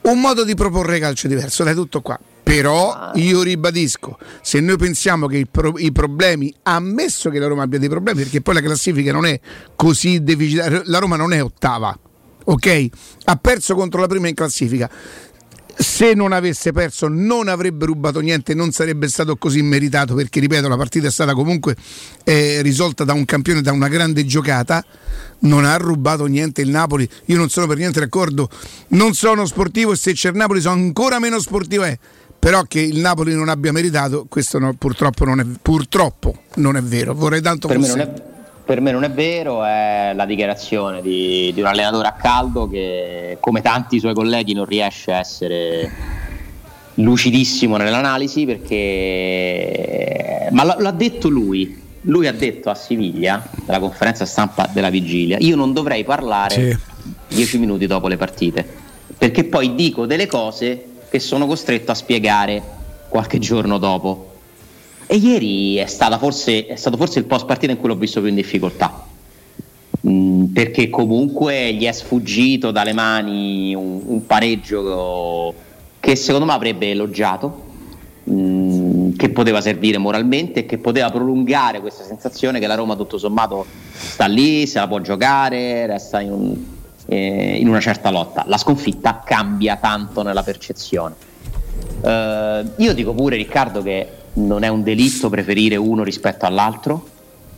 un 0.00 0.20
modo 0.20 0.42
di 0.44 0.54
proporre 0.56 0.98
calcio 0.98 1.28
diverso, 1.28 1.62
dai 1.62 1.74
tutto 1.74 2.00
qua. 2.00 2.18
Però 2.42 3.12
io 3.14 3.42
ribadisco, 3.42 4.18
se 4.42 4.58
noi 4.60 4.76
pensiamo 4.76 5.26
che 5.28 5.46
pro- 5.48 5.78
i 5.78 5.92
problemi, 5.92 6.52
ammesso 6.64 7.30
che 7.30 7.38
la 7.38 7.46
Roma 7.46 7.62
abbia 7.62 7.78
dei 7.78 7.88
problemi, 7.88 8.22
perché 8.22 8.40
poi 8.40 8.54
la 8.54 8.60
classifica 8.62 9.12
non 9.12 9.26
è 9.26 9.38
così 9.76 10.20
deficitaria, 10.22 10.82
la 10.86 10.98
Roma 10.98 11.14
non 11.16 11.32
è 11.32 11.40
ottava, 11.42 11.96
ok? 12.44 12.86
Ha 13.26 13.36
perso 13.36 13.74
contro 13.76 14.00
la 14.00 14.06
prima 14.08 14.26
in 14.26 14.34
classifica. 14.34 14.90
Se 15.78 16.14
non 16.14 16.32
avesse 16.32 16.72
perso 16.72 17.06
non 17.08 17.48
avrebbe 17.48 17.84
rubato 17.86 18.20
niente, 18.20 18.54
non 18.54 18.72
sarebbe 18.72 19.08
stato 19.08 19.36
così 19.36 19.60
meritato 19.62 20.14
perché 20.14 20.40
ripeto 20.40 20.68
la 20.68 20.76
partita 20.76 21.08
è 21.08 21.10
stata 21.10 21.34
comunque 21.34 21.76
eh, 22.24 22.62
risolta 22.62 23.04
da 23.04 23.12
un 23.12 23.24
campione, 23.24 23.60
da 23.60 23.72
una 23.72 23.88
grande 23.88 24.24
giocata, 24.24 24.84
non 25.40 25.64
ha 25.64 25.76
rubato 25.76 26.24
niente 26.26 26.62
il 26.62 26.70
Napoli, 26.70 27.08
io 27.26 27.36
non 27.36 27.50
sono 27.50 27.66
per 27.66 27.76
niente 27.76 28.00
d'accordo, 28.00 28.48
non 28.88 29.14
sono 29.14 29.44
sportivo 29.44 29.92
e 29.92 29.96
se 29.96 30.12
c'è 30.12 30.30
il 30.30 30.36
Napoli 30.36 30.60
sono 30.60 30.74
ancora 30.74 31.18
meno 31.18 31.38
sportivo. 31.40 31.84
Eh. 31.84 31.98
Però 32.38 32.62
che 32.62 32.80
il 32.80 32.98
Napoli 32.98 33.34
non 33.34 33.48
abbia 33.48 33.72
meritato, 33.72 34.26
questo 34.28 34.58
no, 34.58 34.72
purtroppo, 34.74 35.24
non 35.24 35.40
è, 35.40 35.44
purtroppo 35.60 36.42
non 36.56 36.76
è 36.76 36.82
vero. 36.82 37.12
Vorrei 37.12 37.40
tanto 37.40 37.66
Per 37.66 37.78
fosse- 37.78 38.34
per 38.66 38.80
me 38.80 38.90
non 38.90 39.04
è 39.04 39.10
vero, 39.10 39.64
è 39.64 40.10
la 40.12 40.26
dichiarazione 40.26 41.00
di, 41.00 41.52
di 41.54 41.60
un 41.60 41.66
allenatore 41.68 42.08
a 42.08 42.14
caldo 42.14 42.68
che, 42.68 43.36
come 43.38 43.62
tanti 43.62 44.00
suoi 44.00 44.12
colleghi, 44.12 44.54
non 44.54 44.64
riesce 44.64 45.12
a 45.12 45.18
essere 45.18 45.88
lucidissimo 46.94 47.76
nell'analisi 47.76 48.44
perché... 48.44 49.68
Ma 50.50 50.64
l- 50.64 50.76
l'ha 50.80 50.90
detto 50.90 51.28
lui, 51.28 51.80
lui 52.02 52.26
ha 52.26 52.32
detto 52.32 52.68
a 52.68 52.74
Siviglia, 52.74 53.48
nella 53.66 53.78
conferenza 53.78 54.26
stampa 54.26 54.68
della 54.72 54.90
vigilia, 54.90 55.36
io 55.38 55.54
non 55.54 55.72
dovrei 55.72 56.02
parlare 56.02 56.80
dieci 57.28 57.58
minuti 57.58 57.86
dopo 57.86 58.08
le 58.08 58.16
partite, 58.16 58.66
perché 59.16 59.44
poi 59.44 59.76
dico 59.76 60.06
delle 60.06 60.26
cose 60.26 60.86
che 61.08 61.20
sono 61.20 61.46
costretto 61.46 61.92
a 61.92 61.94
spiegare 61.94 62.60
qualche 63.08 63.38
giorno 63.38 63.78
dopo. 63.78 64.35
E 65.08 65.16
ieri 65.16 65.76
è, 65.76 65.86
forse, 65.86 66.66
è 66.66 66.76
stato 66.76 66.96
forse 66.96 67.20
il 67.20 67.26
post 67.26 67.46
partita 67.46 67.72
in 67.72 67.78
cui 67.78 67.88
l'ho 67.88 67.96
visto 67.96 68.20
più 68.20 68.28
in 68.28 68.34
difficoltà. 68.34 69.04
Mm, 70.06 70.44
perché 70.46 70.90
comunque 70.90 71.72
gli 71.74 71.84
è 71.84 71.92
sfuggito 71.92 72.70
dalle 72.70 72.92
mani 72.92 73.74
un, 73.74 74.02
un 74.04 74.26
pareggio 74.26 75.54
che 75.98 76.14
secondo 76.16 76.46
me 76.46 76.52
avrebbe 76.52 76.90
elogiato, 76.90 77.64
mm, 78.30 79.12
che 79.16 79.30
poteva 79.30 79.60
servire 79.60 79.98
moralmente 79.98 80.60
e 80.60 80.66
che 80.66 80.78
poteva 80.78 81.10
prolungare 81.10 81.80
questa 81.80 82.04
sensazione 82.04 82.60
che 82.60 82.66
la 82.66 82.74
Roma 82.74 82.94
tutto 82.94 83.18
sommato 83.18 83.64
sta 83.92 84.26
lì, 84.26 84.66
se 84.66 84.78
la 84.78 84.86
può 84.86 85.00
giocare, 85.00 85.86
resta 85.86 86.20
in, 86.20 86.32
un- 86.32 86.56
eh, 87.06 87.56
in 87.58 87.68
una 87.68 87.80
certa 87.80 88.10
lotta. 88.10 88.44
La 88.46 88.58
sconfitta 88.58 89.22
cambia 89.24 89.76
tanto 89.76 90.22
nella 90.22 90.42
percezione. 90.42 91.14
Eh, 92.02 92.64
io 92.76 92.94
dico 92.94 93.12
pure 93.14 93.36
Riccardo 93.36 93.82
che 93.82 94.08
non 94.36 94.62
è 94.62 94.68
un 94.68 94.82
delitto 94.82 95.28
preferire 95.28 95.76
uno 95.76 96.02
rispetto 96.02 96.46
all'altro. 96.46 97.06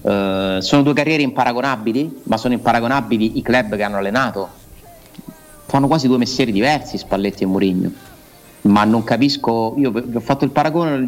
Eh, 0.02 0.58
sono 0.60 0.82
due 0.82 0.92
carriere 0.92 1.22
imparagonabili, 1.22 2.22
ma 2.24 2.36
sono 2.36 2.54
imparagonabili 2.54 3.38
i 3.38 3.42
club 3.42 3.76
che 3.76 3.82
hanno 3.82 3.96
allenato. 3.96 4.48
Fanno 5.66 5.86
quasi 5.86 6.06
due 6.06 6.18
mestieri 6.18 6.52
diversi 6.52 6.98
Spalletti 6.98 7.42
e 7.42 7.46
Mourinho. 7.46 7.90
Ma 8.62 8.84
non 8.84 9.04
capisco, 9.04 9.74
io 9.76 9.90
vi 9.90 10.16
ho 10.16 10.20
fatto 10.20 10.44
il 10.44 10.50
paragone 10.50 11.06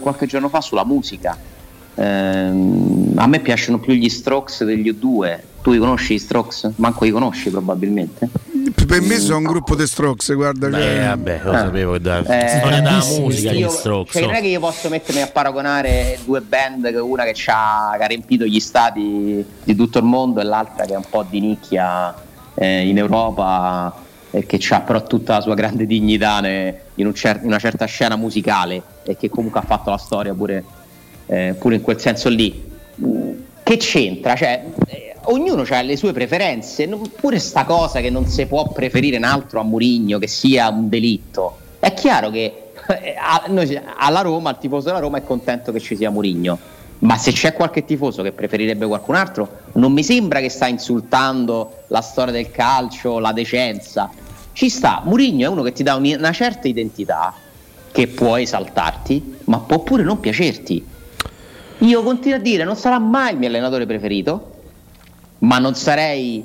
qualche 0.00 0.26
giorno 0.26 0.48
fa 0.48 0.60
sulla 0.60 0.84
musica. 0.84 1.36
Ehm, 1.94 3.12
a 3.16 3.26
me 3.26 3.40
piacciono 3.40 3.78
più 3.78 3.92
gli 3.94 4.08
Strokes 4.08 4.64
degli 4.64 4.90
U2. 4.90 5.38
Tu 5.62 5.72
li 5.72 5.78
conosci 5.78 6.14
gli 6.14 6.18
Strokes? 6.18 6.72
Manco 6.76 7.04
li 7.04 7.10
conosci 7.10 7.50
probabilmente. 7.50 8.28
Per 8.92 9.00
me 9.00 9.18
sono 9.20 9.38
un 9.38 9.44
gruppo 9.44 9.74
di 9.74 9.86
Strokes, 9.86 10.34
guarda. 10.34 10.68
Beh, 10.68 10.76
cioè- 10.82 11.06
vabbè, 11.06 11.40
lo 11.44 11.52
Eh. 11.52 11.56
sapevo 11.56 11.98
da 11.98 12.18
Eh, 12.18 12.48
storia 12.58 12.80
della 12.82 13.02
musica, 13.20 13.52
gli 13.52 13.60
Io- 13.60 13.70
Strokes. 13.70 14.12
cioè, 14.12 14.26
non 14.26 14.34
è 14.34 14.40
che 14.42 14.48
io 14.48 14.60
posso 14.60 14.90
mettermi 14.90 15.22
a 15.22 15.28
paragonare 15.28 16.18
due 16.26 16.42
band, 16.42 16.90
che 16.90 16.98
una 16.98 17.24
che, 17.24 17.32
c'ha, 17.34 17.94
che 17.96 18.04
ha 18.04 18.06
riempito 18.06 18.44
gli 18.44 18.60
stati 18.60 19.42
di 19.64 19.74
tutto 19.74 19.96
il 19.96 20.04
mondo 20.04 20.40
e 20.42 20.44
l'altra 20.44 20.84
che 20.84 20.92
è 20.92 20.96
un 20.96 21.06
po' 21.08 21.24
di 21.26 21.40
nicchia 21.40 22.14
eh, 22.54 22.86
in 22.86 22.98
Europa 22.98 23.94
e 24.30 24.44
che 24.44 24.60
ha 24.68 24.80
però 24.82 25.02
tutta 25.04 25.36
la 25.36 25.40
sua 25.40 25.54
grande 25.54 25.86
dignità 25.86 26.40
ne- 26.40 26.80
in, 26.96 27.06
un 27.06 27.14
cer- 27.14 27.40
in 27.40 27.46
una 27.46 27.58
certa 27.58 27.86
scena 27.86 28.16
musicale 28.16 28.82
e 29.04 29.16
che 29.16 29.30
comunque 29.30 29.60
ha 29.60 29.64
fatto 29.64 29.88
la 29.88 29.96
storia 29.96 30.34
pure, 30.34 30.62
eh, 31.28 31.54
pure 31.58 31.76
in 31.76 31.80
quel 31.80 31.98
senso 31.98 32.28
lì. 32.28 32.62
Mm, 33.02 33.30
Che 33.64 33.76
c'entra? 33.78 34.34
Cioè, 34.34 34.64
ognuno 35.24 35.64
ha 35.68 35.82
le 35.82 35.96
sue 35.96 36.12
preferenze, 36.12 36.88
pure 36.88 37.38
sta 37.38 37.64
cosa 37.64 38.00
che 38.00 38.10
non 38.10 38.26
si 38.26 38.46
può 38.46 38.68
preferire 38.72 39.16
un 39.16 39.24
altro 39.24 39.60
a 39.60 39.62
Murigno, 39.62 40.18
che 40.18 40.26
sia 40.26 40.68
un 40.68 40.88
delitto. 40.88 41.58
È 41.78 41.92
chiaro 41.94 42.30
che 42.30 42.70
eh, 43.00 43.14
alla 43.96 44.20
Roma, 44.20 44.50
il 44.50 44.58
tifoso 44.58 44.86
della 44.86 44.98
Roma 44.98 45.18
è 45.18 45.24
contento 45.24 45.72
che 45.72 45.80
ci 45.80 45.96
sia 45.96 46.10
Murigno. 46.10 46.58
Ma 47.00 47.16
se 47.16 47.32
c'è 47.32 47.52
qualche 47.52 47.84
tifoso 47.84 48.22
che 48.22 48.30
preferirebbe 48.30 48.86
qualcun 48.86 49.16
altro, 49.16 49.48
non 49.72 49.92
mi 49.92 50.04
sembra 50.04 50.38
che 50.38 50.48
sta 50.48 50.68
insultando 50.68 51.82
la 51.88 52.00
storia 52.00 52.32
del 52.32 52.52
calcio, 52.52 53.18
la 53.18 53.32
decenza. 53.32 54.08
Ci 54.52 54.68
sta, 54.68 55.02
Murigno 55.04 55.48
è 55.48 55.50
uno 55.50 55.62
che 55.62 55.72
ti 55.72 55.82
dà 55.82 55.96
un- 55.96 56.14
una 56.16 56.32
certa 56.32 56.68
identità 56.68 57.34
che 57.90 58.06
può 58.06 58.36
esaltarti, 58.36 59.38
ma 59.44 59.58
può 59.58 59.80
pure 59.80 60.04
non 60.04 60.20
piacerti. 60.20 60.86
Io 61.78 62.02
continuo 62.04 62.36
a 62.36 62.40
dire, 62.40 62.62
non 62.62 62.76
sarà 62.76 63.00
mai 63.00 63.32
il 63.32 63.38
mio 63.38 63.48
allenatore 63.48 63.84
preferito, 63.86 64.51
ma 65.42 65.58
non 65.58 65.74
sarei 65.74 66.44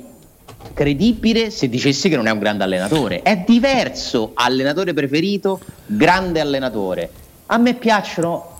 credibile 0.74 1.50
se 1.50 1.68
dicessi 1.68 2.08
che 2.08 2.16
non 2.16 2.26
è 2.26 2.30
un 2.30 2.38
grande 2.38 2.64
allenatore. 2.64 3.22
È 3.22 3.42
diverso 3.46 4.32
allenatore 4.34 4.92
preferito, 4.92 5.60
grande 5.86 6.40
allenatore. 6.40 7.10
A 7.46 7.58
me 7.58 7.74
piacciono 7.74 8.56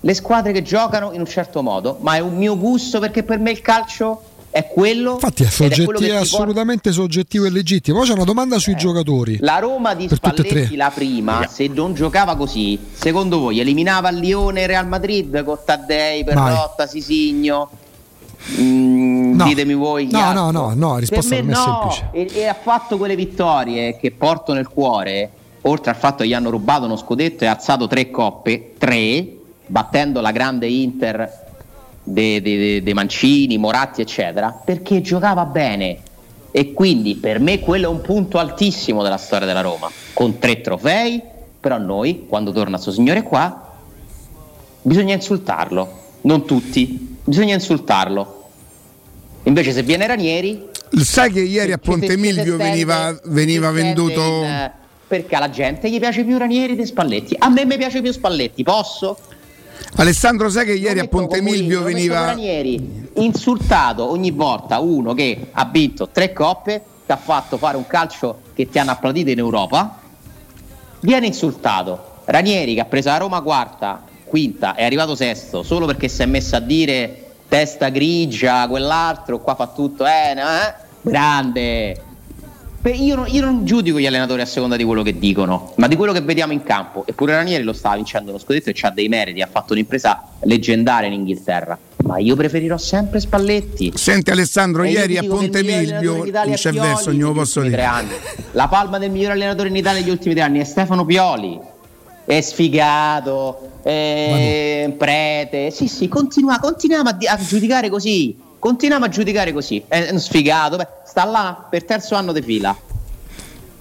le 0.00 0.14
squadre 0.14 0.52
che 0.52 0.62
giocano 0.62 1.12
in 1.12 1.20
un 1.20 1.26
certo 1.26 1.62
modo, 1.62 1.98
ma 2.00 2.16
è 2.16 2.20
un 2.20 2.36
mio 2.36 2.56
gusto 2.58 2.98
perché 2.98 3.22
per 3.22 3.38
me 3.38 3.50
il 3.50 3.60
calcio 3.60 4.22
è 4.50 4.66
quello. 4.66 5.12
Infatti 5.12 5.44
è, 5.44 5.46
ed 5.46 5.72
è 5.72 5.84
quello 5.84 5.98
soggetti- 5.98 6.04
è 6.04 6.06
ti 6.06 6.06
porta- 6.08 6.20
assolutamente 6.20 6.92
soggettivo 6.92 7.44
e 7.44 7.50
legittimo. 7.50 7.98
Poi 7.98 8.06
c'è 8.06 8.14
una 8.14 8.24
domanda 8.24 8.58
sui 8.58 8.74
giocatori. 8.74 9.38
La 9.40 9.58
Roma 9.58 9.94
di 9.94 10.08
Per 10.08 10.16
Spalletti 10.16 10.76
la 10.76 10.90
prima, 10.92 11.46
se 11.48 11.68
non 11.68 11.94
giocava 11.94 12.34
così, 12.36 12.78
secondo 12.92 13.38
voi 13.38 13.60
eliminava 13.60 14.08
il 14.08 14.18
Lione 14.18 14.62
e 14.62 14.66
Real 14.66 14.86
Madrid 14.88 15.44
con 15.44 15.58
Taddei, 15.64 16.24
Perrotta, 16.24 16.86
Sisigno? 16.86 17.70
Mm, 18.60 19.22
No. 19.34 19.44
Ditemi 19.44 19.74
voi. 19.74 20.08
No, 20.10 20.32
no, 20.32 20.50
no, 20.50 20.72
no, 20.74 20.92
la 20.92 20.98
risposta 20.98 21.34
per 21.34 21.44
me, 21.44 21.52
per 21.52 21.56
me 21.56 21.64
è 21.64 21.66
no. 21.66 21.90
semplice. 21.90 22.34
E, 22.36 22.40
e 22.40 22.46
ha 22.46 22.54
fatto 22.54 22.98
quelle 22.98 23.16
vittorie 23.16 23.96
che 23.96 24.10
porto 24.10 24.52
nel 24.52 24.68
cuore, 24.68 25.30
oltre 25.62 25.90
al 25.90 25.96
fatto 25.96 26.22
che 26.22 26.28
gli 26.28 26.34
hanno 26.34 26.50
rubato 26.50 26.84
uno 26.84 26.96
scudetto 26.96 27.44
e 27.44 27.46
ha 27.46 27.52
alzato 27.52 27.86
tre 27.86 28.10
coppe, 28.10 28.74
tre, 28.78 29.26
battendo 29.66 30.20
la 30.20 30.32
grande 30.32 30.66
Inter 30.66 31.40
dei 32.02 32.40
de, 32.42 32.56
de- 32.56 32.82
de 32.82 32.94
Mancini, 32.94 33.56
Moratti, 33.58 34.00
eccetera, 34.00 34.50
perché 34.64 35.00
giocava 35.00 35.44
bene. 35.44 35.98
E 36.50 36.74
quindi 36.74 37.14
per 37.14 37.40
me 37.40 37.60
quello 37.60 37.86
è 37.86 37.88
un 37.88 38.02
punto 38.02 38.38
altissimo 38.38 39.02
della 39.02 39.16
storia 39.16 39.46
della 39.46 39.62
Roma, 39.62 39.90
con 40.12 40.38
tre 40.38 40.60
trofei, 40.60 41.22
però 41.58 41.78
noi, 41.78 42.26
quando 42.28 42.52
torna 42.52 42.76
sto 42.76 42.90
signore 42.92 43.22
qua, 43.22 43.70
bisogna 44.82 45.14
insultarlo, 45.14 46.00
non 46.22 46.44
tutti, 46.44 47.11
bisogna 47.24 47.54
insultarlo. 47.54 48.48
Invece 49.44 49.72
se 49.72 49.82
viene 49.82 50.06
Ranieri, 50.06 50.70
Sai 51.00 51.32
che 51.32 51.40
ieri 51.40 51.72
a 51.72 51.78
Ponte 51.78 52.18
Milvio 52.18 52.58
veniva, 52.58 53.18
veniva 53.24 53.70
venduto. 53.70 54.20
in, 54.20 54.70
perché 55.06 55.34
alla 55.34 55.48
gente 55.48 55.90
gli 55.90 55.98
piace 55.98 56.22
più 56.22 56.36
Ranieri 56.36 56.76
di 56.76 56.84
Spalletti. 56.84 57.34
A 57.38 57.48
me 57.48 57.64
mi 57.64 57.78
piace 57.78 58.02
più 58.02 58.12
Spalletti, 58.12 58.62
posso? 58.62 59.18
Alessandro, 59.96 60.50
sai 60.50 60.66
che 60.66 60.74
ieri 60.74 60.98
a 60.98 61.06
Ponte 61.06 61.40
Milvio 61.40 61.82
veniva. 61.82 62.26
Ranieri 62.26 63.08
insultato 63.14 64.10
ogni 64.10 64.30
volta 64.32 64.80
uno 64.80 65.14
che 65.14 65.48
ha 65.50 65.64
vinto 65.64 66.08
tre 66.10 66.34
coppe, 66.34 66.82
che 67.06 67.12
ha 67.12 67.16
fatto 67.16 67.56
fare 67.56 67.78
un 67.78 67.86
calcio 67.86 68.40
che 68.54 68.68
ti 68.68 68.78
hanno 68.78 68.90
applaudito 68.90 69.30
in 69.30 69.38
Europa, 69.38 69.98
viene 71.00 71.26
insultato. 71.26 72.20
Ranieri 72.26 72.74
che 72.74 72.80
ha 72.80 72.84
preso 72.84 73.08
la 73.08 73.16
Roma 73.16 73.40
quarta, 73.40 74.04
quinta, 74.32 74.74
è 74.74 74.82
arrivato 74.82 75.14
sesto 75.14 75.62
solo 75.62 75.84
perché 75.84 76.08
si 76.08 76.22
è 76.22 76.24
messo 76.24 76.56
a 76.56 76.60
dire 76.60 77.32
testa 77.48 77.90
grigia, 77.90 78.66
quell'altro, 78.66 79.40
qua 79.40 79.54
fa 79.54 79.66
tutto, 79.66 80.06
eh, 80.06 80.32
no, 80.34 80.40
eh? 80.40 80.74
grande. 81.02 82.02
Beh, 82.80 82.92
io, 82.92 83.14
non, 83.14 83.26
io 83.28 83.42
non 83.42 83.66
giudico 83.66 83.98
gli 84.00 84.06
allenatori 84.06 84.40
a 84.40 84.46
seconda 84.46 84.76
di 84.76 84.84
quello 84.84 85.02
che 85.02 85.18
dicono, 85.18 85.74
ma 85.76 85.86
di 85.86 85.96
quello 85.96 86.14
che 86.14 86.22
vediamo 86.22 86.54
in 86.54 86.62
campo. 86.62 87.04
Eppure 87.06 87.34
Ranieri 87.34 87.62
lo 87.62 87.74
stava 87.74 87.96
vincendo 87.96 88.32
lo 88.32 88.38
scudetto 88.38 88.70
e 88.70 88.74
ha 88.80 88.90
dei 88.90 89.08
meriti, 89.08 89.42
ha 89.42 89.48
fatto 89.50 89.74
un'impresa 89.74 90.30
leggendaria 90.44 91.08
in 91.08 91.12
Inghilterra. 91.12 91.78
Ma 92.04 92.16
io 92.16 92.34
preferirò 92.34 92.78
sempre 92.78 93.20
Spalletti. 93.20 93.92
Senti 93.94 94.30
Alessandro, 94.30 94.84
E 94.84 94.92
ieri 94.92 95.18
a 95.18 95.24
Ponte 95.24 95.62
Italia 96.28 96.46
non 96.46 96.54
c'è 96.54 96.72
verso, 96.72 97.10
non 97.10 97.16
negli 97.18 97.32
posso 97.32 97.60
dire. 97.60 97.86
La 98.52 98.68
palma 98.68 98.96
del 98.96 99.10
migliore 99.10 99.34
allenatore 99.34 99.68
in 99.68 99.76
Italia 99.76 100.00
negli 100.00 100.10
ultimi 100.10 100.32
tre 100.32 100.42
anni 100.42 100.60
è 100.60 100.64
Stefano 100.64 101.04
Pioli. 101.04 101.60
È 102.24 102.40
sfigato, 102.40 103.71
è 103.82 104.94
prete. 104.96 105.70
Sì, 105.70 105.88
sì, 105.88 106.08
continua- 106.08 106.58
continuiamo 106.58 107.08
a, 107.08 107.16
a 107.26 107.36
giudicare 107.36 107.88
così. 107.88 108.36
Continuiamo 108.58 109.04
a 109.04 109.08
giudicare 109.08 109.52
così. 109.52 109.82
È 109.88 110.08
uno 110.10 110.18
sfigato. 110.18 110.76
Beh, 110.76 110.86
sta 111.04 111.24
là 111.24 111.66
per 111.68 111.84
terzo 111.84 112.14
anno 112.14 112.32
di 112.32 112.42
fila. 112.42 112.76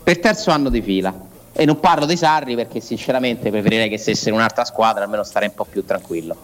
Per 0.03 0.19
terzo 0.19 0.49
anno 0.51 0.69
di 0.69 0.81
fila. 0.81 1.13
E 1.53 1.65
non 1.65 1.79
parlo 1.79 2.05
dei 2.05 2.17
Sarri 2.17 2.55
perché 2.55 2.79
sinceramente 2.79 3.51
preferirei 3.51 3.89
che 3.89 3.97
stesse 3.97 4.29
in 4.29 4.35
un'altra 4.35 4.65
squadra, 4.65 5.03
almeno 5.03 5.23
stare 5.23 5.45
un 5.45 5.53
po' 5.53 5.65
più 5.65 5.85
tranquillo. 5.85 6.35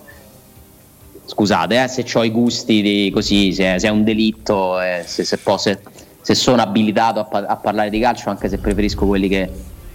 Scusate 1.25 1.83
eh, 1.83 1.87
se 1.87 2.05
ho 2.13 2.23
i 2.23 2.29
gusti 2.29 2.81
di 2.81 3.09
così, 3.13 3.53
se, 3.53 3.79
se 3.79 3.87
è 3.87 3.89
un 3.89 4.03
delitto, 4.03 4.79
eh, 4.79 5.03
se, 5.05 5.23
se, 5.23 5.37
può- 5.37 5.57
se- 5.57 5.79
sono 6.21 6.61
abilitato 6.61 7.19
a, 7.19 7.45
a 7.47 7.55
parlare 7.55 7.89
di 7.89 7.99
calcio, 7.99 8.29
anche 8.29 8.49
se 8.49 8.57
preferisco 8.59 9.05
quelli 9.05 9.27
che 9.27 9.49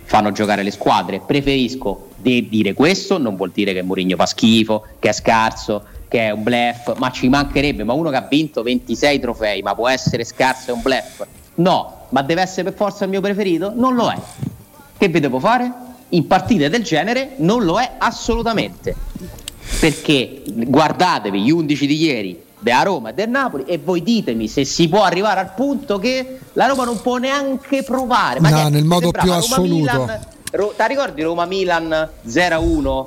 fanno 0.04 0.32
giocare 0.32 0.62
le 0.62 0.70
squadre. 0.70 1.20
Preferisco 1.20 2.08
de- 2.22 2.48
dire 2.48 2.72
questo, 2.72 3.18
non 3.18 3.36
vuol 3.36 3.50
dire 3.50 3.72
che 3.74 3.82
Mourinho 3.82 4.16
fa 4.16 4.26
schifo, 4.26 4.86
che 4.98 5.10
è 5.10 5.12
scarso, 5.12 5.84
che 6.08 6.26
è 6.26 6.30
un 6.30 6.42
blef, 6.42 6.96
ma 6.96 7.10
ci 7.10 7.28
mancherebbe, 7.28 7.84
ma 7.84 7.92
uno 7.92 8.10
che 8.10 8.16
ha 8.16 8.26
vinto 8.28 8.62
26 8.62 9.18
trofei, 9.18 9.62
ma 9.62 9.74
può 9.74 9.88
essere 9.88 10.24
scarso 10.24 10.70
e 10.70 10.72
un 10.72 10.82
blef? 10.82 11.26
No, 11.56 12.06
ma 12.10 12.22
deve 12.22 12.42
essere 12.42 12.64
per 12.64 12.74
forza 12.74 13.04
il 13.04 13.10
mio 13.10 13.20
preferito? 13.20 13.72
Non 13.74 13.94
lo 13.94 14.10
è. 14.10 14.16
Che 14.96 15.08
vi 15.08 15.20
devo 15.20 15.38
fare? 15.40 15.70
In 16.10 16.26
partite 16.26 16.68
del 16.68 16.82
genere 16.82 17.32
non 17.38 17.64
lo 17.64 17.80
è 17.80 17.92
assolutamente. 17.98 18.94
Perché 19.80 20.42
guardatevi 20.46 21.40
gli 21.40 21.50
11 21.50 21.86
di 21.86 21.96
ieri 21.96 22.42
della 22.58 22.82
Roma 22.82 23.10
e 23.10 23.14
del 23.14 23.28
Napoli 23.28 23.64
e 23.64 23.78
voi 23.78 24.02
ditemi 24.02 24.46
se 24.46 24.64
si 24.64 24.88
può 24.88 25.02
arrivare 25.02 25.40
al 25.40 25.52
punto 25.54 25.98
che 25.98 26.38
la 26.52 26.66
Roma 26.66 26.84
non 26.84 27.00
può 27.00 27.16
neanche 27.16 27.82
provare. 27.82 28.38
Ma 28.40 28.50
No, 28.50 28.68
nel 28.68 28.84
modo 28.84 29.10
più 29.10 29.32
assoluto. 29.32 29.90
Roma-Milan, 29.90 30.20
Ro- 30.52 30.74
ti 30.76 30.84
ricordi 30.86 31.22
Roma-Milan 31.22 32.08
0-1 32.28 33.06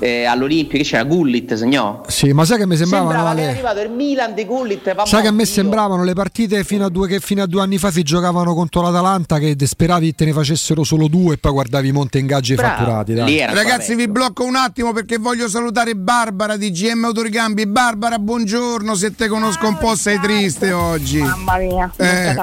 eh, 0.00 0.24
all'Olimpio? 0.24 0.76
Che 0.76 0.82
c'era 0.84 1.04
Gullit, 1.04 1.54
segnò? 1.54 2.02
Sì, 2.08 2.32
ma 2.32 2.44
sai 2.44 2.58
che 2.58 2.66
mi 2.66 2.76
sembravano 2.76 3.10
Sembrava 3.12 3.34
che 3.36 3.40
è 3.40 3.44
Ale? 3.44 3.52
arrivato 3.52 3.80
il 3.80 3.90
Milan 3.90 4.34
di 4.34 4.44
Gullit. 4.44 5.02
Sai 5.04 5.22
che 5.22 5.28
a 5.28 5.30
me 5.30 5.44
Dio. 5.44 5.52
sembravano 5.52 6.02
le 6.02 6.14
partite 6.14 6.64
fino 6.64 6.84
a 6.84 6.88
due, 6.88 7.06
che 7.06 7.20
fino 7.20 7.44
a 7.44 7.46
due 7.46 7.62
anni 7.62 7.78
fa 7.78 7.92
si 7.92 8.02
giocavano 8.02 8.54
contro 8.54 8.82
l'Atalanta 8.82 9.38
che 9.38 9.54
speravi 9.64 10.14
te 10.16 10.24
ne 10.24 10.32
facessero 10.32 10.82
solo 10.82 11.06
due 11.06 11.34
e 11.34 11.38
poi 11.38 11.52
guardavi 11.52 11.88
i 11.88 11.92
monte 11.92 12.18
ingaggi 12.18 12.56
Bravo, 12.56 12.74
fatturati. 12.74 13.14
Ragazzi, 13.14 13.94
vi 13.94 14.08
blocco 14.08 14.44
un 14.44 14.56
attimo 14.56 14.92
perché 14.92 15.18
voglio 15.18 15.48
salutare 15.48 15.94
Barbara 15.94 16.56
di 16.56 16.72
GM 16.72 17.04
Autoricambi. 17.04 17.66
Barbara, 17.68 18.18
buongiorno. 18.18 18.96
Se 18.96 19.14
te 19.14 19.28
conosco 19.28 19.68
un 19.68 19.78
po', 19.78 19.94
sei 19.94 20.18
triste 20.18 20.72
oggi. 20.72 21.20
Mamma 21.20 21.56
mia, 21.58 21.90
Eh. 21.96 22.34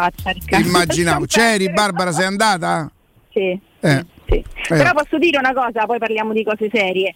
Immaginavo. 0.62 1.26
C'eri, 1.26 1.70
Barbara, 1.70 2.14
sei 2.14 2.26
andata? 2.26 2.90
Sì. 3.34 3.60
Eh. 3.84 4.06
Eh. 4.36 4.44
Però 4.68 4.92
posso 4.94 5.18
dire 5.18 5.38
una 5.38 5.54
cosa, 5.54 5.86
poi 5.86 6.00
parliamo 6.00 6.34
di 6.34 6.44
cose 6.44 6.70
serie. 6.72 7.16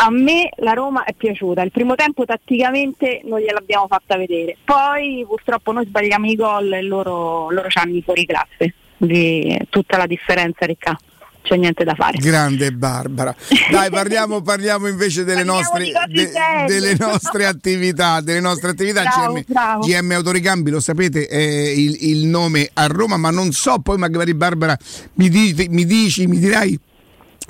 A 0.00 0.10
me 0.10 0.50
la 0.58 0.74
Roma 0.74 1.04
è 1.04 1.12
piaciuta, 1.12 1.62
il 1.62 1.72
primo 1.72 1.96
tempo 1.96 2.24
tatticamente 2.24 3.20
non 3.24 3.40
gliel'abbiamo 3.40 3.88
fatta 3.88 4.16
vedere, 4.16 4.56
poi 4.64 5.24
purtroppo 5.26 5.72
noi 5.72 5.86
sbagliamo 5.86 6.26
i 6.26 6.36
gol 6.36 6.72
e 6.72 6.82
loro, 6.82 7.50
loro 7.50 7.68
ci 7.68 7.78
hanno 7.78 7.96
i 7.96 8.02
fuori 8.02 8.24
classe, 8.24 8.74
è 8.96 9.66
tutta 9.68 9.96
la 9.96 10.06
differenza 10.06 10.66
Riccardo, 10.66 11.02
c'è 11.42 11.56
niente 11.56 11.84
da 11.84 11.94
fare. 11.94 12.18
Grande 12.18 12.72
Barbara. 12.72 13.34
Dai, 13.70 13.90
parliamo, 13.90 14.40
parliamo 14.42 14.86
invece 14.86 15.24
delle 15.24 15.44
nostre, 15.44 15.90
de- 16.08 16.30
delle 16.66 16.94
nostre 16.98 17.46
attività. 17.46 18.20
Delle 18.20 18.40
nostre 18.40 18.70
attività. 18.70 19.02
Bravo, 19.02 19.32
GM, 19.34 19.42
bravo. 19.46 19.86
GM 19.86 20.10
Autoricambi, 20.12 20.70
lo 20.70 20.80
sapete, 20.80 21.26
è 21.26 21.38
il, 21.40 21.96
il 22.10 22.26
nome 22.26 22.68
a 22.74 22.86
Roma, 22.86 23.16
ma 23.16 23.30
non 23.30 23.52
so, 23.52 23.78
poi 23.78 23.96
magari 23.96 24.34
Barbara 24.34 24.76
mi, 25.14 25.28
dite- 25.28 25.68
mi 25.70 25.84
dici, 25.86 26.26
mi 26.26 26.38
dirai 26.38 26.78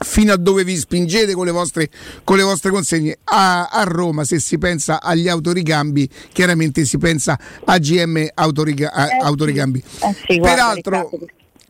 fino 0.01 0.33
a 0.33 0.37
dove 0.37 0.63
vi 0.63 0.77
spingete 0.77 1.33
con 1.35 1.45
le 1.45 1.51
vostre, 1.51 1.91
con 2.23 2.37
le 2.37 2.45
vostre 2.45 2.71
consegne. 2.71 3.19
A, 3.25 3.65
a 3.67 3.83
Roma, 3.83 4.23
se 4.23 4.39
si 4.39 4.57
pensa 4.59 5.03
agli 5.03 5.27
autoricambi, 5.27 6.09
chiaramente 6.33 6.85
si 6.85 6.99
pensa 6.99 7.37
a 7.65 7.79
GM 7.79 8.29
Autorica- 8.35 8.93
a- 8.93 9.09
Autoricambi. 9.23 9.83
Eh 10.03 10.15
sì, 10.25 10.39
guarda, 10.39 10.79
Peraltro, 10.81 11.11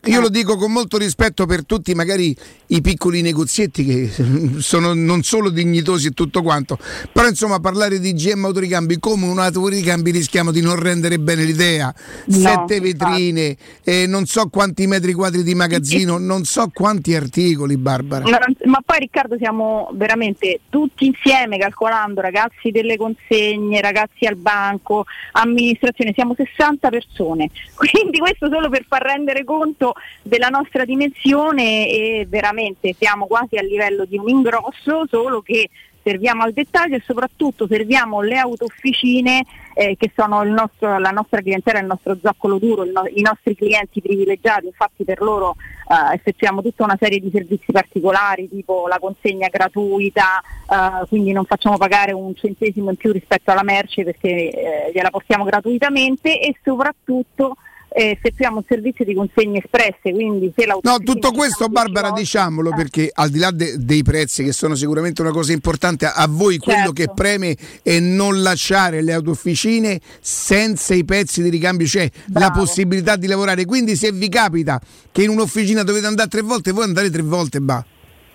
io 0.05 0.21
lo 0.21 0.29
dico 0.29 0.55
con 0.55 0.71
molto 0.71 0.97
rispetto 0.97 1.45
per 1.45 1.65
tutti, 1.65 1.93
magari 1.93 2.33
i 2.67 2.79
piccoli 2.79 3.21
negozietti 3.21 3.83
che 3.83 4.09
sono 4.59 4.93
non 4.93 5.23
solo 5.23 5.49
dignitosi 5.49 6.07
e 6.07 6.11
tutto 6.11 6.41
quanto, 6.41 6.77
però 7.11 7.27
insomma 7.27 7.59
parlare 7.59 7.99
di 7.99 8.13
GM 8.13 8.45
autoricambi 8.45 8.97
come 8.97 9.25
un 9.25 9.39
autoricambi 9.39 10.11
rischiamo 10.11 10.51
di 10.51 10.61
non 10.61 10.77
rendere 10.77 11.19
bene 11.19 11.43
l'idea. 11.43 11.93
No, 12.27 12.37
Sette 12.37 12.79
vetrine, 12.79 13.57
eh, 13.83 14.07
non 14.07 14.25
so 14.25 14.47
quanti 14.47 14.87
metri 14.87 15.11
quadri 15.11 15.43
di 15.43 15.53
magazzino, 15.53 16.17
non 16.17 16.45
so 16.45 16.69
quanti 16.73 17.13
articoli, 17.13 17.75
Barbara. 17.75 18.23
Ma, 18.23 18.39
ma 18.65 18.81
poi 18.85 18.99
Riccardo 18.99 19.35
siamo 19.37 19.89
veramente 19.93 20.61
tutti 20.69 21.07
insieme 21.07 21.57
calcolando 21.57 22.21
ragazzi 22.21 22.71
delle 22.71 22.95
consegne, 22.95 23.81
ragazzi 23.81 24.25
al 24.25 24.37
banco, 24.37 25.05
amministrazione, 25.33 26.13
siamo 26.13 26.35
60 26.35 26.89
persone, 26.89 27.49
quindi 27.75 28.19
questo 28.19 28.47
solo 28.49 28.69
per 28.69 28.85
far 28.87 29.01
rendere 29.01 29.43
conto 29.43 29.88
della 30.21 30.49
nostra 30.49 30.85
dimensione 30.85 31.87
e 31.87 32.25
veramente 32.27 32.95
siamo 32.97 33.27
quasi 33.27 33.57
a 33.57 33.61
livello 33.61 34.05
di 34.05 34.17
un 34.17 34.29
ingrosso, 34.29 35.05
solo 35.09 35.41
che 35.41 35.69
serviamo 36.01 36.43
al 36.43 36.53
dettaglio 36.53 36.95
e 36.95 37.03
soprattutto 37.05 37.67
serviamo 37.67 38.21
le 38.21 38.37
autofficine 38.37 39.45
eh, 39.73 39.95
che 39.97 40.11
sono 40.15 40.43
nostro- 40.43 40.97
la 40.97 41.11
nostra 41.11 41.41
clientela, 41.41 41.79
il 41.79 41.85
nostro 41.85 42.17
zoccolo 42.21 42.57
duro, 42.57 42.83
no- 42.83 43.07
i 43.13 43.21
nostri 43.21 43.55
clienti 43.55 44.01
privilegiati, 44.01 44.65
infatti 44.65 45.03
per 45.03 45.21
loro 45.21 45.55
eh, 45.87 46.15
effettuiamo 46.15 46.61
tutta 46.61 46.83
una 46.83 46.97
serie 46.99 47.19
di 47.19 47.29
servizi 47.31 47.71
particolari 47.71 48.49
tipo 48.49 48.87
la 48.87 48.99
consegna 48.99 49.47
gratuita, 49.49 50.41
eh, 50.41 51.07
quindi 51.07 51.31
non 51.31 51.45
facciamo 51.45 51.77
pagare 51.77 52.11
un 52.11 52.35
centesimo 52.35 52.89
in 52.89 52.95
più 52.95 53.11
rispetto 53.11 53.51
alla 53.51 53.63
merce 53.63 54.03
perché 54.03 54.29
eh, 54.29 54.91
gliela 54.93 55.09
portiamo 55.09 55.43
gratuitamente 55.43 56.39
e 56.39 56.55
soprattutto 56.63 57.55
eh, 57.89 58.09
effettuiamo 58.11 58.57
un 58.57 58.63
servizio 58.67 59.03
di 59.05 59.13
consegne 59.13 59.59
espresse, 59.59 60.11
quindi 60.13 60.51
se 60.55 60.65
No, 60.81 60.99
tutto 60.99 61.31
questo 61.31 61.67
Barbara 61.67 62.11
diciamolo 62.11 62.71
perché 62.75 63.09
al 63.13 63.29
di 63.29 63.39
là 63.39 63.51
de- 63.51 63.75
dei 63.77 64.03
prezzi 64.03 64.43
che 64.43 64.51
sono 64.53 64.75
sicuramente 64.75 65.21
una 65.21 65.31
cosa 65.31 65.51
importante, 65.51 66.05
a 66.05 66.27
voi 66.29 66.57
quello 66.57 66.77
Certo. 66.77 66.93
che 66.93 67.09
preme 67.13 67.55
è 67.81 67.99
non 67.99 68.41
lasciare 68.41 69.01
le 69.01 69.13
autofficine 69.13 69.99
senza 70.19 70.93
i 70.93 71.03
pezzi 71.03 71.41
di 71.41 71.49
ricambio, 71.49 71.87
cioè 71.87 72.09
la 72.33 72.51
possibilità 72.51 73.15
di 73.15 73.27
lavorare. 73.27 73.65
Quindi 73.65 73.95
se 73.95 74.11
vi 74.11 74.29
capita 74.29 74.79
che 75.11 75.23
in 75.23 75.29
un'officina 75.29 75.83
dovete 75.83 76.05
andare 76.05 76.29
tre 76.29 76.41
volte, 76.41 76.71
voi 76.71 76.83
andate 76.83 77.09
tre 77.09 77.21
volte, 77.21 77.59
bah. 77.59 77.83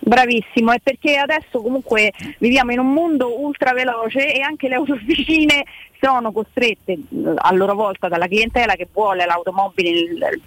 Bravissimo, 0.06 0.72
è 0.72 0.80
perché 0.82 1.16
adesso 1.16 1.62
comunque 1.62 2.12
viviamo 2.36 2.72
in 2.72 2.78
un 2.78 2.92
mondo 2.92 3.40
ultra 3.40 3.72
veloce 3.72 4.34
e 4.34 4.42
anche 4.42 4.68
le 4.68 4.74
autofficine 4.74 5.64
sono 5.98 6.30
costrette 6.30 6.92
eh, 6.92 7.00
a 7.34 7.50
loro 7.54 7.74
volta 7.74 8.08
dalla 8.08 8.26
clientela 8.26 8.74
che 8.74 8.86
vuole 8.92 9.24
l'automobile 9.24 9.90
nel 10.12 10.40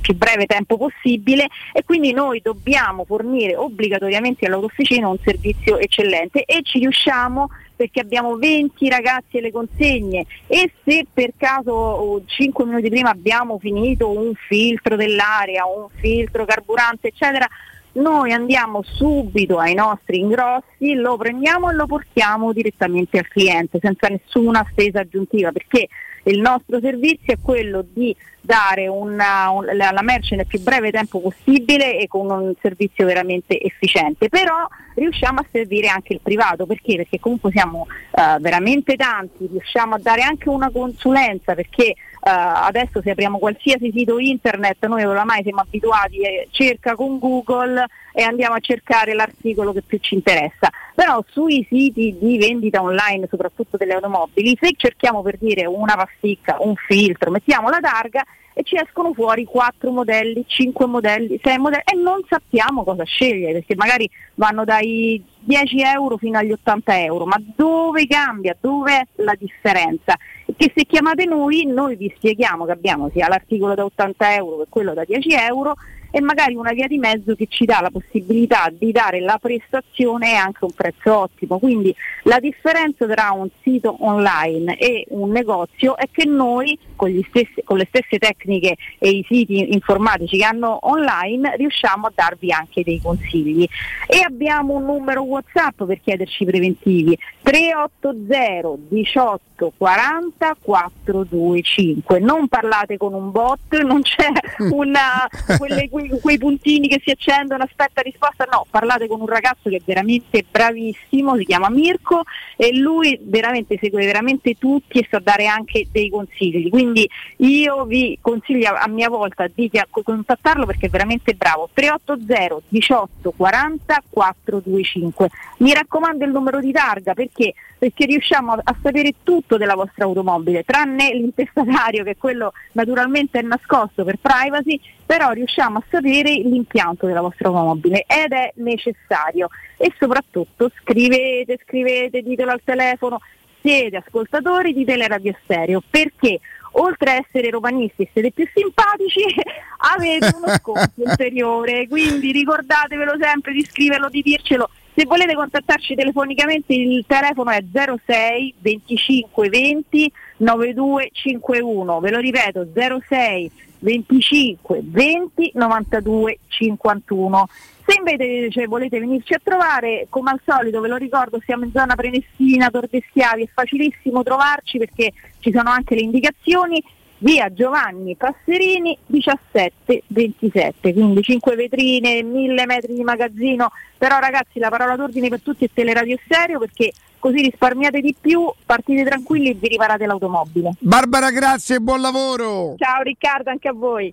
più, 0.00 0.14
breve 0.14 0.46
tempo 0.46 0.78
possibile 0.78 1.48
e 1.74 1.84
quindi 1.84 2.12
noi 2.12 2.40
dobbiamo 2.42 3.04
fornire 3.04 3.56
obbligatoriamente 3.56 4.46
all'autofficina 4.46 5.06
un 5.06 5.18
servizio 5.22 5.76
eccellente 5.76 6.44
e 6.44 6.62
ci 6.62 6.78
riusciamo 6.78 7.50
perché 7.76 8.00
abbiamo 8.00 8.36
20 8.36 8.88
ragazzi 8.88 9.36
alle 9.36 9.52
consegne 9.52 10.24
e 10.46 10.72
se 10.82 11.06
per 11.12 11.32
caso 11.36 12.22
5 12.24 12.64
minuti 12.64 12.88
prima 12.88 13.10
abbiamo 13.10 13.58
finito 13.58 14.10
un 14.10 14.32
filtro 14.34 14.96
dell'aria, 14.96 15.66
un 15.66 15.88
filtro 16.00 16.46
carburante 16.46 17.08
eccetera, 17.08 17.46
noi 17.92 18.32
andiamo 18.32 18.82
subito 18.82 19.58
ai 19.58 19.74
nostri 19.74 20.18
ingrossi, 20.18 20.94
lo 20.94 21.16
prendiamo 21.16 21.70
e 21.70 21.74
lo 21.74 21.86
portiamo 21.86 22.52
direttamente 22.52 23.18
al 23.18 23.28
cliente 23.28 23.78
senza 23.80 24.08
nessuna 24.08 24.64
spesa 24.70 25.00
aggiuntiva 25.00 25.50
perché 25.52 25.88
il 26.24 26.40
nostro 26.40 26.78
servizio 26.80 27.32
è 27.32 27.38
quello 27.42 27.84
di 27.88 28.14
dare 28.40 28.86
una- 28.86 29.50
un- 29.50 29.64
la, 29.72 29.90
la 29.90 30.02
merce 30.02 30.36
nel 30.36 30.46
più 30.46 30.60
breve 30.60 30.90
tempo 30.90 31.20
possibile 31.20 31.98
e 31.98 32.06
con 32.06 32.30
un 32.30 32.52
servizio 32.60 33.06
veramente 33.06 33.60
efficiente, 33.60 34.28
però 34.28 34.66
riusciamo 34.94 35.40
a 35.40 35.46
servire 35.50 35.88
anche 35.88 36.12
il 36.14 36.20
privato 36.22 36.66
perché? 36.66 36.96
Perché 36.96 37.18
comunque 37.18 37.50
siamo 37.50 37.86
eh, 38.10 38.36
veramente 38.40 38.96
tanti, 38.96 39.46
riusciamo 39.50 39.94
a 39.94 39.98
dare 39.98 40.22
anche 40.22 40.48
una 40.48 40.70
consulenza 40.70 41.54
perché 41.54 41.94
adesso 42.30 43.00
se 43.02 43.10
apriamo 43.10 43.38
qualsiasi 43.38 43.92
sito 43.94 44.18
internet 44.18 44.84
noi 44.86 45.04
oramai 45.04 45.42
siamo 45.42 45.60
abituati, 45.60 46.20
eh, 46.20 46.48
cerca 46.50 46.94
con 46.94 47.18
Google 47.18 47.84
e 48.12 48.22
andiamo 48.22 48.54
a 48.54 48.60
cercare 48.60 49.14
l'articolo 49.14 49.72
che 49.72 49.82
più 49.82 49.98
ci 49.98 50.14
interessa. 50.14 50.68
Però 50.98 51.24
sui 51.28 51.64
siti 51.70 52.16
di 52.18 52.38
vendita 52.38 52.82
online, 52.82 53.28
soprattutto 53.30 53.76
delle 53.76 53.92
automobili, 53.92 54.58
se 54.60 54.72
cerchiamo 54.76 55.22
per 55.22 55.38
dire 55.38 55.64
una 55.64 55.94
pasticca, 55.94 56.56
un 56.58 56.74
filtro, 56.74 57.30
mettiamo 57.30 57.68
la 57.68 57.78
targa 57.78 58.24
e 58.52 58.64
ci 58.64 58.74
escono 58.74 59.12
fuori 59.12 59.44
4 59.44 59.92
modelli, 59.92 60.44
5 60.44 60.86
modelli, 60.86 61.38
6 61.40 61.58
modelli 61.58 61.84
e 61.84 61.96
non 61.96 62.22
sappiamo 62.28 62.82
cosa 62.82 63.04
scegliere 63.04 63.52
perché 63.52 63.76
magari 63.76 64.10
vanno 64.34 64.64
dai 64.64 65.22
10 65.38 65.82
euro 65.82 66.16
fino 66.16 66.36
agli 66.36 66.50
80 66.50 67.04
euro, 67.04 67.26
ma 67.26 67.40
dove 67.54 68.04
cambia? 68.08 68.56
Dove 68.60 68.98
è 68.98 69.06
la 69.22 69.36
differenza? 69.38 70.16
Che 70.46 70.72
se 70.74 70.84
chiamate 70.84 71.26
noi, 71.26 71.64
noi 71.64 71.94
vi 71.94 72.12
spieghiamo 72.16 72.64
che 72.64 72.72
abbiamo 72.72 73.08
sia 73.10 73.28
l'articolo 73.28 73.76
da 73.76 73.84
80 73.84 74.34
euro 74.34 74.64
che 74.64 74.66
quello 74.68 74.94
da 74.94 75.04
10 75.04 75.28
euro 75.48 75.76
e 76.10 76.20
magari 76.20 76.54
una 76.54 76.72
via 76.72 76.86
di 76.86 76.98
mezzo 76.98 77.34
che 77.34 77.46
ci 77.48 77.64
dà 77.64 77.80
la 77.80 77.90
possibilità 77.90 78.70
di 78.72 78.92
dare 78.92 79.20
la 79.20 79.38
prestazione 79.40 80.32
e 80.32 80.34
anche 80.34 80.64
un 80.64 80.72
prezzo 80.72 81.16
ottimo. 81.16 81.58
Quindi 81.58 81.94
la 82.24 82.38
differenza 82.38 83.06
tra 83.06 83.30
un 83.32 83.48
sito 83.62 83.96
online 84.00 84.76
e 84.78 85.04
un 85.10 85.30
negozio 85.30 85.96
è 85.96 86.08
che 86.10 86.24
noi 86.24 86.78
con, 86.96 87.10
stessi- 87.28 87.62
con 87.64 87.76
le 87.76 87.86
stesse 87.88 88.18
tecniche 88.18 88.76
e 88.98 89.10
i 89.10 89.24
siti 89.28 89.72
informatici 89.72 90.38
che 90.38 90.44
hanno 90.44 90.78
online 90.82 91.56
riusciamo 91.56 92.06
a 92.06 92.12
darvi 92.14 92.52
anche 92.52 92.82
dei 92.82 93.00
consigli. 93.00 93.66
E 94.06 94.20
abbiamo 94.24 94.74
un 94.74 94.84
numero 94.84 95.22
WhatsApp 95.22 95.82
per 95.84 96.00
chiederci 96.00 96.44
preventivi 96.44 97.16
380 97.42 98.76
18 98.88 99.40
40 99.76 100.56
425. 100.60 102.20
Non 102.20 102.48
parlate 102.48 102.96
con 102.96 103.14
un 103.14 103.30
bot, 103.30 103.80
non 103.82 104.02
c'è 104.02 104.30
una, 104.70 105.28
quelle, 105.56 105.88
quei, 105.88 106.08
quei 106.20 106.38
puntini 106.38 106.88
che 106.88 107.00
si 107.04 107.10
accendono, 107.10 107.64
aspetta 107.64 108.00
risposta, 108.02 108.46
no, 108.50 108.66
parlate 108.70 109.06
con 109.06 109.20
un 109.20 109.26
ragazzo 109.26 109.68
che 109.68 109.76
è 109.76 109.82
veramente 109.84 110.44
bravissimo, 110.50 111.36
si 111.36 111.44
chiama 111.44 111.68
Mirko 111.68 112.22
e 112.56 112.76
lui 112.76 113.18
veramente 113.22 113.78
segue 113.80 114.04
veramente 114.04 114.54
tutti 114.54 114.98
e 114.98 115.06
sa 115.10 115.18
dare 115.18 115.46
anche 115.46 115.86
dei 115.90 116.10
consigli, 116.10 116.68
quindi 116.68 117.08
io 117.38 117.84
vi 117.84 118.18
consiglio 118.20 118.74
a 118.74 118.88
mia 118.88 119.08
volta 119.08 119.46
di 119.52 119.70
contattarlo 119.90 120.66
perché 120.66 120.86
è 120.86 120.90
veramente 120.90 121.34
bravo, 121.34 121.68
380 121.72 122.66
18 122.68 123.32
40 123.36 124.02
425, 124.10 125.28
mi 125.58 125.72
raccomando 125.72 126.24
il 126.24 126.30
numero 126.30 126.60
di 126.60 126.72
targa 126.72 127.14
perché, 127.14 127.54
perché 127.78 128.04
riusciamo 128.06 128.52
a, 128.52 128.60
a 128.62 128.76
sapere 128.82 129.14
tutto 129.22 129.56
della 129.56 129.74
vostra 129.74 130.04
automobile, 130.04 130.64
tranne 130.64 131.12
l'intestatario 131.12 132.02
che 132.02 132.16
quello 132.16 132.52
naturalmente 132.72 133.38
è 133.38 133.42
nascosto 133.42 134.04
per 134.04 134.18
privacy, 134.20 134.80
però 135.06 135.30
riusciamo 135.30 135.78
a 135.78 135.82
sapere 135.88 136.32
l'impianto 136.34 137.06
della 137.06 137.20
vostra 137.20 137.48
automobile 137.48 138.04
ed 138.06 138.32
è 138.32 138.52
necessario. 138.56 139.48
E 139.76 139.92
soprattutto 139.98 140.70
scrivete, 140.82 141.58
scrivete, 141.64 142.22
ditelo 142.22 142.50
al 142.50 142.60
telefono, 142.64 143.20
siete 143.60 143.96
ascoltatori 143.96 144.72
di 144.72 144.84
Teleradio 144.84 145.36
Stereo 145.42 145.82
perché 145.88 146.40
oltre 146.72 147.10
a 147.10 147.14
essere 147.14 147.50
romanisti 147.50 148.02
e 148.02 148.10
siete 148.12 148.30
più 148.32 148.48
simpatici 148.54 149.22
avete 149.94 150.32
uno 150.34 150.48
sconto 150.54 150.92
ulteriore. 151.02 151.86
Quindi 151.88 152.32
ricordatevelo 152.32 153.16
sempre 153.20 153.52
di 153.52 153.64
scriverlo, 153.64 154.08
di 154.08 154.22
dircelo 154.22 154.68
se 154.98 155.06
volete 155.06 155.34
contattarci 155.34 155.94
telefonicamente 155.94 156.74
il 156.74 157.04
telefono 157.06 157.50
è 157.50 157.62
06 157.72 158.54
25 158.58 159.48
20 159.48 160.12
9251, 160.38 162.00
ve 162.00 162.10
lo 162.10 162.18
ripeto 162.18 162.66
06 162.74 163.50
25 163.78 164.80
20 164.82 165.52
92 165.54 166.38
51. 166.48 167.48
Se 167.86 167.94
invece 167.96 168.50
cioè, 168.50 168.66
volete 168.66 168.98
venirci 168.98 169.34
a 169.34 169.40
trovare, 169.40 170.08
come 170.10 170.32
al 170.32 170.40
solito 170.44 170.80
ve 170.80 170.88
lo 170.88 170.96
ricordo, 170.96 171.38
siamo 171.44 171.64
in 171.64 171.70
zona 171.70 171.94
Prenestina, 171.94 172.68
Tor 172.68 172.88
de 172.88 173.00
Schiavi, 173.08 173.44
è 173.44 173.48
facilissimo 173.54 174.24
trovarci 174.24 174.78
perché 174.78 175.12
ci 175.38 175.52
sono 175.52 175.70
anche 175.70 175.94
le 175.94 176.00
indicazioni 176.00 176.82
via 177.18 177.52
Giovanni 177.52 178.16
Passerini 178.16 178.96
1727, 179.06 180.92
quindi 180.92 181.22
5 181.22 181.56
vetrine, 181.56 182.22
1000 182.22 182.66
metri 182.66 182.94
di 182.94 183.02
magazzino, 183.02 183.70
però 183.96 184.18
ragazzi 184.18 184.58
la 184.58 184.68
parola 184.68 184.96
d'ordine 184.96 185.28
per 185.28 185.40
tutti 185.40 185.64
è 185.64 185.70
teleradio 185.72 186.18
serio 186.28 186.58
perché 186.58 186.92
così 187.18 187.42
risparmiate 187.42 188.00
di 188.00 188.14
più, 188.18 188.50
partite 188.64 189.04
tranquilli 189.04 189.50
e 189.50 189.54
vi 189.54 189.68
riparate 189.68 190.06
l'automobile. 190.06 190.72
Barbara, 190.78 191.30
grazie 191.30 191.76
e 191.76 191.80
buon 191.80 192.00
lavoro. 192.00 192.74
Ciao 192.76 193.02
Riccardo, 193.02 193.50
anche 193.50 193.68
a 193.68 193.72
voi. 193.72 194.12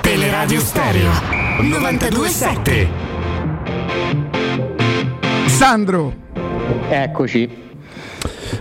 Teleradio 0.00 0.60
Stereo 0.60 1.10
927. 1.60 2.88
Sandro. 5.46 6.14
Eccoci. 6.88 7.67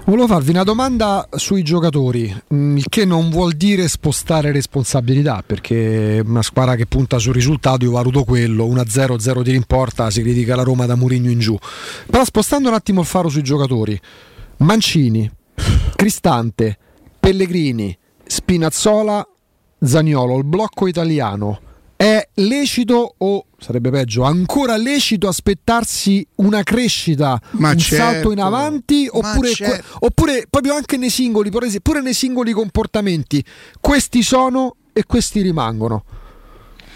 Volevo 0.06 0.28
farvi 0.28 0.52
una 0.52 0.64
domanda 0.64 1.28
sui 1.36 1.64
giocatori, 1.64 2.34
mm, 2.54 2.78
il 2.78 2.86
che 2.88 3.06
non 3.06 3.30
vuol 3.30 3.54
dire 3.54 3.88
spostare 3.88 4.52
responsabilità, 4.52 5.44
perché 5.46 6.22
una 6.26 6.42
squadra 6.42 6.76
che 6.76 6.86
punta 6.86 7.18
sul 7.18 7.34
risultato, 7.34 7.86
io 7.86 7.92
valuto 7.92 8.24
quello, 8.24 8.66
1-0, 8.66 9.18
0 9.18 9.44
di 9.44 9.52
rimporta, 9.52 10.10
si 10.10 10.22
critica 10.22 10.56
la 10.56 10.64
Roma 10.64 10.86
da 10.86 10.96
Murigno 10.96 11.30
in 11.30 11.40
giù. 11.40 11.58
Però 12.10 12.24
spostando 12.24 12.70
un 12.70 12.76
attimo 12.76 13.02
il 13.02 13.08
faro 13.08 13.30
sui 13.30 13.44
giocatori, 13.44 14.00
Mancini, 14.58 15.30
Cristante, 15.96 16.78
Pellegrini, 17.20 17.98
Spinazzola, 18.26 19.28
Zaniolo, 19.80 20.38
il 20.38 20.46
blocco 20.46 20.88
italiano. 20.88 21.62
È 21.96 22.30
lecito 22.36 23.16
o 23.18 23.46
sarebbe 23.58 23.90
peggio, 23.90 24.24
ancora 24.24 24.78
lecito 24.78 25.28
aspettarsi 25.28 26.26
una 26.36 26.64
crescita, 26.64 27.40
Ma 27.52 27.72
un 27.72 27.78
certo. 27.78 28.04
salto 28.04 28.32
in 28.32 28.40
avanti 28.40 29.08
oppure, 29.12 29.52
certo. 29.54 29.98
oppure 30.00 30.46
proprio 30.50 30.76
anche 30.76 30.98
nei 30.98 31.10
singoli, 31.10 31.50
pure 31.50 32.02
nei 32.02 32.14
singoli 32.14 32.52
comportamenti. 32.52 33.44
Questi 33.80 34.22
sono 34.22 34.76
e 34.94 35.04
questi 35.06 35.42
rimangono. 35.42 36.04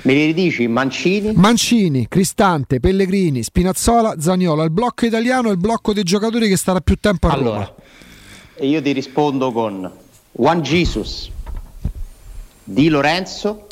Me 0.03 0.13
li 0.13 0.25
ridici 0.25 0.67
Mancini? 0.67 1.33
Mancini, 1.33 2.07
Cristante, 2.07 2.79
Pellegrini, 2.79 3.43
Spinazzola, 3.43 4.15
Zaniolo, 4.19 4.63
il 4.63 4.71
blocco 4.71 5.05
italiano 5.05 5.49
è 5.49 5.51
il 5.51 5.59
blocco 5.59 5.93
dei 5.93 6.03
giocatori 6.03 6.47
che 6.47 6.57
starà 6.57 6.79
più 6.79 6.95
tempo 6.95 7.27
a 7.27 7.33
Roma. 7.33 7.49
Allora, 7.49 7.75
e 8.55 8.67
io 8.67 8.81
ti 8.81 8.91
rispondo 8.93 9.51
con 9.51 9.91
Juan 10.31 10.61
Jesus, 10.61 11.29
Di 12.63 12.89
Lorenzo, 12.89 13.67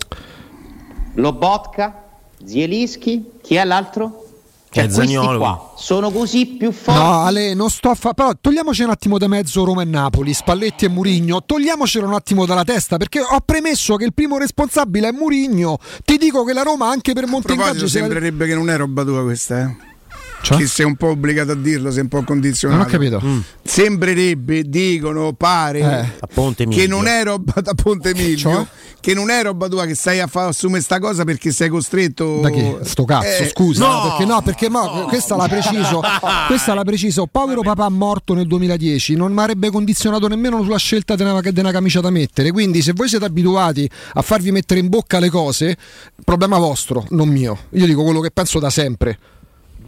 Lobotka, 1.16 2.09
Zielinski, 2.46 3.24
chi 3.42 3.56
è 3.56 3.64
l'altro? 3.66 4.26
Cioè, 4.72 4.84
questi 4.84 5.02
Zaniolo. 5.14 5.38
qua 5.40 5.74
sono 5.78 6.12
così 6.12 6.46
più 6.46 6.72
forti. 6.72 7.00
No, 7.00 7.24
Ale, 7.24 7.56
non 7.56 7.72
sto 7.72 7.90
a 7.90 7.96
fare. 7.96 8.14
Però 8.14 8.32
togliamoci 8.40 8.84
un 8.84 8.92
attimo 8.92 9.18
da 9.18 9.28
mezzo 9.28 9.64
Roma 9.64 9.82
e 9.82 9.86
Napoli, 9.86 10.32
Spalletti 10.32 10.86
e 10.86 10.90
Murigno. 10.90 11.42
Togliamocelo 11.44 12.06
un 12.06 12.14
attimo 12.14 12.46
dalla 12.46 12.64
testa 12.64 12.98
perché 12.98 13.20
ho 13.20 13.40
premesso 13.44 13.96
che 13.96 14.06
il 14.06 14.14
primo 14.14 14.38
responsabile 14.38 15.08
è 15.08 15.12
Murigno. 15.12 15.78
Ti 16.06 16.18
dico 16.18 16.44
che 16.44 16.54
la 16.54 16.62
Roma 16.62 16.88
anche 16.88 17.14
per 17.14 17.24
A 17.24 17.28
proposito, 17.28 17.54
Montengaggio 17.56 17.88
se 17.88 17.98
la- 18.00 18.06
sembrerebbe 18.06 18.46
che 18.46 18.54
non 18.54 18.70
è 18.70 18.78
roba 18.78 19.04
tua 19.04 19.24
questa, 19.24 19.60
eh. 19.62 19.76
Cioè? 20.42 20.58
Che 20.58 20.68
sei 20.68 20.86
un 20.86 20.96
po' 20.96 21.08
obbligato 21.10 21.52
a 21.52 21.56
dirlo, 21.56 21.92
sei 21.92 22.02
un 22.04 22.08
po' 22.08 22.24
condizionato. 22.24 22.80
Non 22.82 22.88
ho 22.88 22.92
capito. 22.92 23.22
Mm. 23.24 23.40
Sembrerebbe, 23.62 24.64
dicono, 24.64 25.34
pare 25.34 25.80
Eh, 25.80 26.18
a 26.20 26.28
Ponte 26.34 26.68
che 26.68 26.86
non 26.88 27.08
è 27.08 27.24
roba 27.24 27.60
da 27.62 27.74
Ponte 27.74 28.14
Miglio, 28.14 28.38
Cioè? 28.38 28.66
che 29.00 29.14
non 29.14 29.30
è 29.30 29.42
roba 29.44 29.68
tua 29.68 29.86
che 29.86 29.96
stai 29.96 30.20
a 30.20 30.28
fa- 30.28 30.48
assumere 30.48 30.82
sta 30.82 31.00
cosa 31.00 31.24
perché 31.24 31.52
sei 31.52 31.70
costretto. 31.70 32.40
Da 32.42 32.50
chi? 32.50 32.76
Sto 32.82 33.06
cazzo, 33.06 33.44
Eh, 33.44 33.50
scusa. 33.50 33.86
no! 33.88 34.02
perché 34.10 34.26
no, 34.26 34.42
perché 34.42 34.70
mo- 34.70 35.06
questa 35.08 35.36
l'ha 35.36 35.48
preciso. 35.48 36.02
questa 36.48 36.74
l'ha 36.74 36.84
preciso. 36.84 37.26
Povero 37.26 37.62
papà 37.62 37.90
morto 37.90 38.34
nel 38.34 38.48
2010, 38.48 39.16
non 39.16 39.32
mi 39.34 39.40
avrebbe 39.40 39.70
condizionato 39.72 40.28
nemmeno 40.28 40.62
sulla 40.64 40.78
scelta 40.78 41.16
di 41.16 41.22
una, 41.24 41.40
di 41.42 41.60
una 41.60 41.72
camicia 41.72 42.00
da 42.02 42.10
mettere. 42.10 42.52
Quindi, 42.52 42.82
se 42.82 42.94
voi 42.94 43.08
siete 43.08 43.26
abituati 43.26 43.90
a 44.14 44.22
farvi 44.22 44.52
mettere 44.52 44.80
in 44.80 44.90
bocca 44.90 45.20
le 45.20 45.30
cose, 45.30 45.78
problema 46.24 46.58
vostro, 46.58 47.06
non 47.10 47.28
mio. 47.30 47.58
Io 47.72 47.86
dico 47.86 48.04
quello 48.04 48.20
che 48.20 48.32
penso 48.32 48.60
da 48.60 48.70
sempre. 48.70 49.18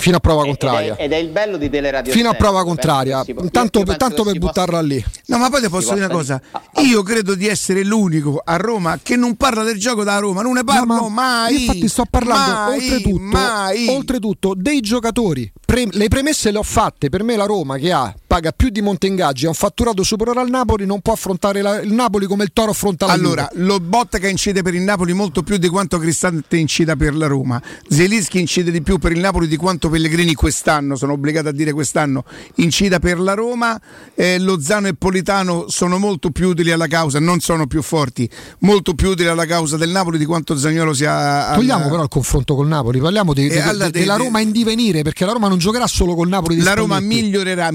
Fino 0.02 0.18
a 0.18 0.20
prova 0.20 0.44
contraria. 0.46 0.94
Ed 0.94 1.00
è, 1.00 1.04
ed 1.04 1.12
è 1.14 1.16
il 1.18 1.30
bello 1.30 1.58
di 1.58 1.70
Teleradio 1.70 2.12
Fino 2.12 2.30
a 2.30 2.34
prova 2.34 2.64
contraria. 2.64 3.24
può- 3.24 3.48
Tanto, 3.50 3.80
io- 3.80 3.86
io 3.86 3.86
penso 3.86 3.98
tanto 3.98 4.24
per 4.24 4.34
si 4.34 4.40
possa- 4.40 4.52
buttarla 4.54 4.82
lì. 4.82 5.06
No, 5.28 5.38
ma 5.38 5.50
poi 5.50 5.62
ti 5.62 5.70
posso 5.70 5.94
dire 5.94 6.06
una 6.06 6.14
cosa. 6.14 6.42
Io 6.84 7.02
credo 7.04 7.36
di 7.36 7.48
essere 7.48 7.84
l'unico 7.84 8.42
a 8.44 8.56
Roma 8.58 9.00
che 9.02 9.16
non 9.16 9.36
parla 9.36 9.64
del 9.64 9.80
gioco 9.80 10.04
da 10.04 10.18
Roma, 10.20 10.42
non 10.42 10.54
ne 10.54 10.64
parlo 10.64 10.96
No, 10.96 11.10
ma 11.10 11.22
mai. 11.44 11.54
io 11.54 11.60
Infatti, 11.60 11.88
sto 11.88 12.04
parlando 12.10 12.52
mai, 12.52 12.80
oltretutto, 12.80 13.20
mai. 13.24 13.88
oltretutto 13.88 14.54
dei 14.56 14.82
giocatori. 14.82 15.52
Pre- 15.66 15.88
le 15.92 16.08
premesse 16.08 16.52
le 16.52 16.58
ho 16.58 16.64
fatte. 16.64 17.10
Per 17.10 17.24
me, 17.24 17.36
la 17.36 17.46
Roma 17.46 17.78
che 17.78 17.92
ha 17.92 18.14
paga 18.32 18.54
più 18.54 18.70
di 18.70 18.80
Monteingaggi, 18.82 19.44
ha 19.46 19.50
un 19.50 19.54
fatturato 19.54 20.04
superiore 20.04 20.40
al 20.40 20.50
Napoli, 20.50 20.86
non 20.86 21.02
può 21.02 21.12
affrontare 21.12 21.62
la- 21.62 21.82
il 21.82 21.92
Napoli 21.92 22.28
come 22.28 22.46
il 22.46 22.52
Toro 22.54 22.72
affronta 22.72 23.06
la 23.06 23.12
Allora, 23.12 23.50
Juve. 23.52 23.66
lo 23.66 23.80
Botta 23.82 24.26
incide 24.26 24.62
per 24.62 24.74
il 24.74 24.84
Napoli 24.84 25.12
molto 25.12 25.44
più 25.44 25.58
di 25.58 25.68
quanto 25.68 25.98
Cristante 25.98 26.56
incida 26.56 26.96
per 26.96 27.14
la 27.14 27.28
Roma. 27.28 27.62
Zelinski 27.90 28.40
incide 28.40 28.72
di 28.72 28.82
più 28.82 29.00
per 29.00 29.12
il 29.12 29.20
Napoli 29.20 29.50
di 29.50 29.58
quanto 29.58 29.90
Pellegrini 29.90 30.34
quest'anno, 30.34 30.96
sono 30.96 31.12
obbligato 31.12 31.50
a 31.50 31.52
dire 31.52 31.74
quest'anno, 31.74 32.24
incida 32.56 33.00
per 33.00 33.20
la 33.20 33.34
Roma. 33.34 33.78
Eh, 34.16 34.40
Lozano 34.40 34.88
e 34.88 34.94
Politano 34.94 35.66
sono 35.68 35.98
molto 35.98 36.30
più 36.30 36.48
utili 36.48 36.72
alla 36.72 36.88
causa, 36.88 37.20
non 37.20 37.42
sono 37.42 37.68
più 37.68 37.82
forti, 37.82 38.30
molto 38.60 38.94
più 38.94 39.10
utili 39.10 39.28
alla 39.28 39.46
causa 39.46 39.76
del 39.76 39.90
Napoli 39.90 40.18
di 40.18 40.24
quanto 40.26 40.56
Zagnolo 40.58 40.94
sia 40.94 41.48
alla- 41.48 41.56
Togliamo 41.56 41.90
però 41.90 42.04
il 42.04 42.08
confronto 42.08 42.56
col 42.56 42.68
Napoli, 42.70 43.00
parliamo 43.00 43.34
di- 43.34 43.48
E 43.48 43.50
di- 43.50 43.58
alla- 43.60 43.90
de- 43.90 44.00
della 44.00 44.16
de- 44.16 44.24
Roma 44.24 44.40
in 44.40 44.52
divenire, 44.52 45.02
perché 45.02 45.26
la 45.26 45.34
Roma 45.34 45.50
non 45.50 45.58
giocherà 45.58 45.86
solo 45.86 46.16
col 46.16 46.30
Napoli 46.30 46.56
di 46.56 46.62
La 46.64 46.76
Roma 46.76 46.96
Spalletti. 46.96 47.22
migliorerà, 47.24 47.72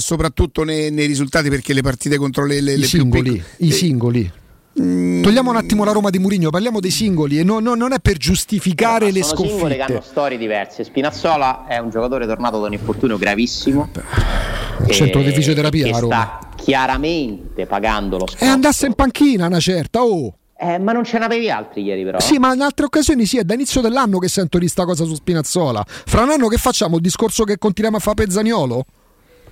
soprattutto 0.00 0.64
nei, 0.64 0.90
nei 0.90 1.06
risultati 1.06 1.48
perché 1.48 1.72
le 1.72 1.82
partite 1.82 2.16
contro 2.16 2.44
le, 2.44 2.60
le, 2.60 2.72
I 2.72 2.78
le 2.78 2.86
più 2.86 2.98
singoli, 2.98 3.22
piccole- 3.32 3.44
i 3.58 3.70
singoli. 3.72 4.32
Mm. 4.80 5.22
Togliamo 5.22 5.50
un 5.50 5.56
attimo 5.56 5.84
la 5.84 5.92
Roma 5.92 6.10
di 6.10 6.18
Murigno, 6.20 6.50
parliamo 6.50 6.78
dei 6.80 6.92
singoli 6.92 7.38
e 7.38 7.42
no- 7.42 7.58
no- 7.58 7.74
non 7.74 7.92
è 7.92 7.98
per 8.00 8.16
giustificare 8.16 9.06
Ma 9.06 9.12
le 9.12 9.22
sono 9.24 9.40
singole 9.46 9.74
che 9.74 9.80
hanno 9.82 9.90
sconfitte. 9.94 10.10
storie 10.10 10.38
diverse. 10.38 10.84
Spinazzola 10.84 11.66
è 11.66 11.78
un 11.78 11.90
giocatore 11.90 12.26
tornato 12.26 12.60
da 12.60 12.66
un 12.68 12.72
infortunio 12.72 13.18
gravissimo. 13.18 13.90
Centro 14.88 15.20
e- 15.20 15.24
di 15.24 15.32
fisioterapia 15.32 15.84
che 15.86 15.90
la 15.90 15.98
Roma. 15.98 16.38
sta 16.40 16.48
chiaramente 16.56 17.66
pagando 17.66 18.18
lo 18.18 18.24
E 18.26 18.28
sconto. 18.36 18.54
andasse 18.54 18.86
in 18.86 18.94
panchina 18.94 19.46
una 19.46 19.60
certa, 19.60 20.02
oh. 20.02 20.34
Eh, 20.62 20.78
ma 20.78 20.92
non 20.92 21.04
ce 21.04 21.18
n'avevi 21.18 21.50
altri 21.50 21.82
ieri 21.82 22.04
però. 22.04 22.20
Sì, 22.20 22.38
ma 22.38 22.52
in 22.54 22.60
altre 22.60 22.84
occasioni 22.84 23.24
sì, 23.26 23.38
è 23.38 23.44
da 23.44 23.54
inizio 23.54 23.80
dell'anno 23.80 24.18
che 24.18 24.28
sento 24.28 24.58
di 24.58 24.68
sta 24.68 24.84
cosa 24.84 25.04
su 25.04 25.14
Spinazzola. 25.14 25.82
Fra 25.86 26.22
un 26.22 26.30
anno 26.30 26.48
che 26.48 26.58
facciamo? 26.58 26.96
Il 26.96 27.02
discorso 27.02 27.44
che 27.44 27.56
continuiamo 27.58 27.96
a 27.98 28.00
fare 28.00 28.14
per 28.16 28.30
Zaniolo? 28.30 28.84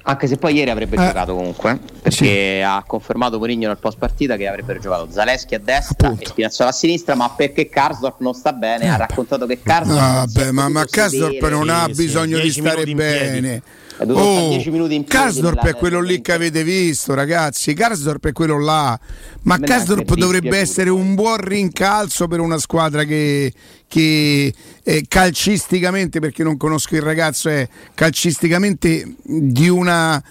Anche 0.09 0.27
se 0.27 0.39
poi 0.39 0.55
ieri 0.55 0.71
avrebbe 0.71 0.97
Eh. 0.97 1.07
giocato 1.07 1.35
comunque, 1.35 1.73
eh, 1.73 2.01
perché 2.01 2.63
ha 2.65 2.83
confermato 2.87 3.37
Mourinho 3.37 3.67
nel 3.69 3.77
post 3.77 3.99
partita 3.99 4.37
che 4.37 4.47
avrebbero 4.49 4.79
giocato 4.79 5.09
Zaleschi 5.11 5.55
a 5.55 5.59
destra 5.59 6.15
e 6.19 6.25
Spinazzola 6.25 6.71
a 6.71 6.73
sinistra, 6.73 7.15
ma 7.15 7.29
perché 7.29 7.69
Karsdorp 7.69 8.21
non 8.21 8.33
sta 8.33 8.55
bene, 8.55 8.89
ha 8.89 8.97
raccontato 8.97 9.45
che 9.45 9.61
Karsdorp 9.63 10.01
Ah, 10.01 10.25
vabbè, 10.25 10.51
ma, 10.51 10.71
ma 10.71 10.81
potuto 10.81 10.97
Karsdorp 11.01 11.49
non 11.51 11.69
ha 11.69 11.85
Sì, 11.89 11.95
sì, 11.95 12.03
bisogno 12.05 12.37
di 12.37 12.43
10 12.45 12.61
stare 12.61 12.91
in 12.91 12.97
piedi. 12.97 13.63
È 13.99 14.07
dovuto 14.07 14.27
Oh, 14.27 14.49
10 14.51 14.71
minuti 14.71 14.95
in 14.95 15.05
piedi 15.05 15.17
Karsdorp 15.17 15.67
è 15.67 15.75
quello 15.75 16.01
lì 16.01 16.21
che 16.21 16.33
avete 16.33 16.63
visto, 16.63 17.15
ragazzi. 17.15 17.75
Karsdorp 17.75 18.29
è 18.29 18.33
quello 18.33 18.59
là. 18.61 18.99
Ma 19.43 19.59
Karsdorp 19.59 20.15
dovrebbe 20.15 20.57
essere 20.57 20.89
un 20.89 21.17
buon 21.17 21.39
rincalzo 21.39 22.29
per 22.29 22.39
una 22.39 22.59
squadra 22.59 23.03
che, 23.03 23.53
che 23.89 24.55
eh, 24.85 25.05
calcisticamente, 25.09 26.21
perché 26.21 26.45
non 26.45 26.57
conosco 26.57 26.95
il 26.95 27.03
ragazzo, 27.03 27.49
è 27.49 27.69
calcisticamente 27.95 29.17
di 29.25 29.69
una 29.69 30.23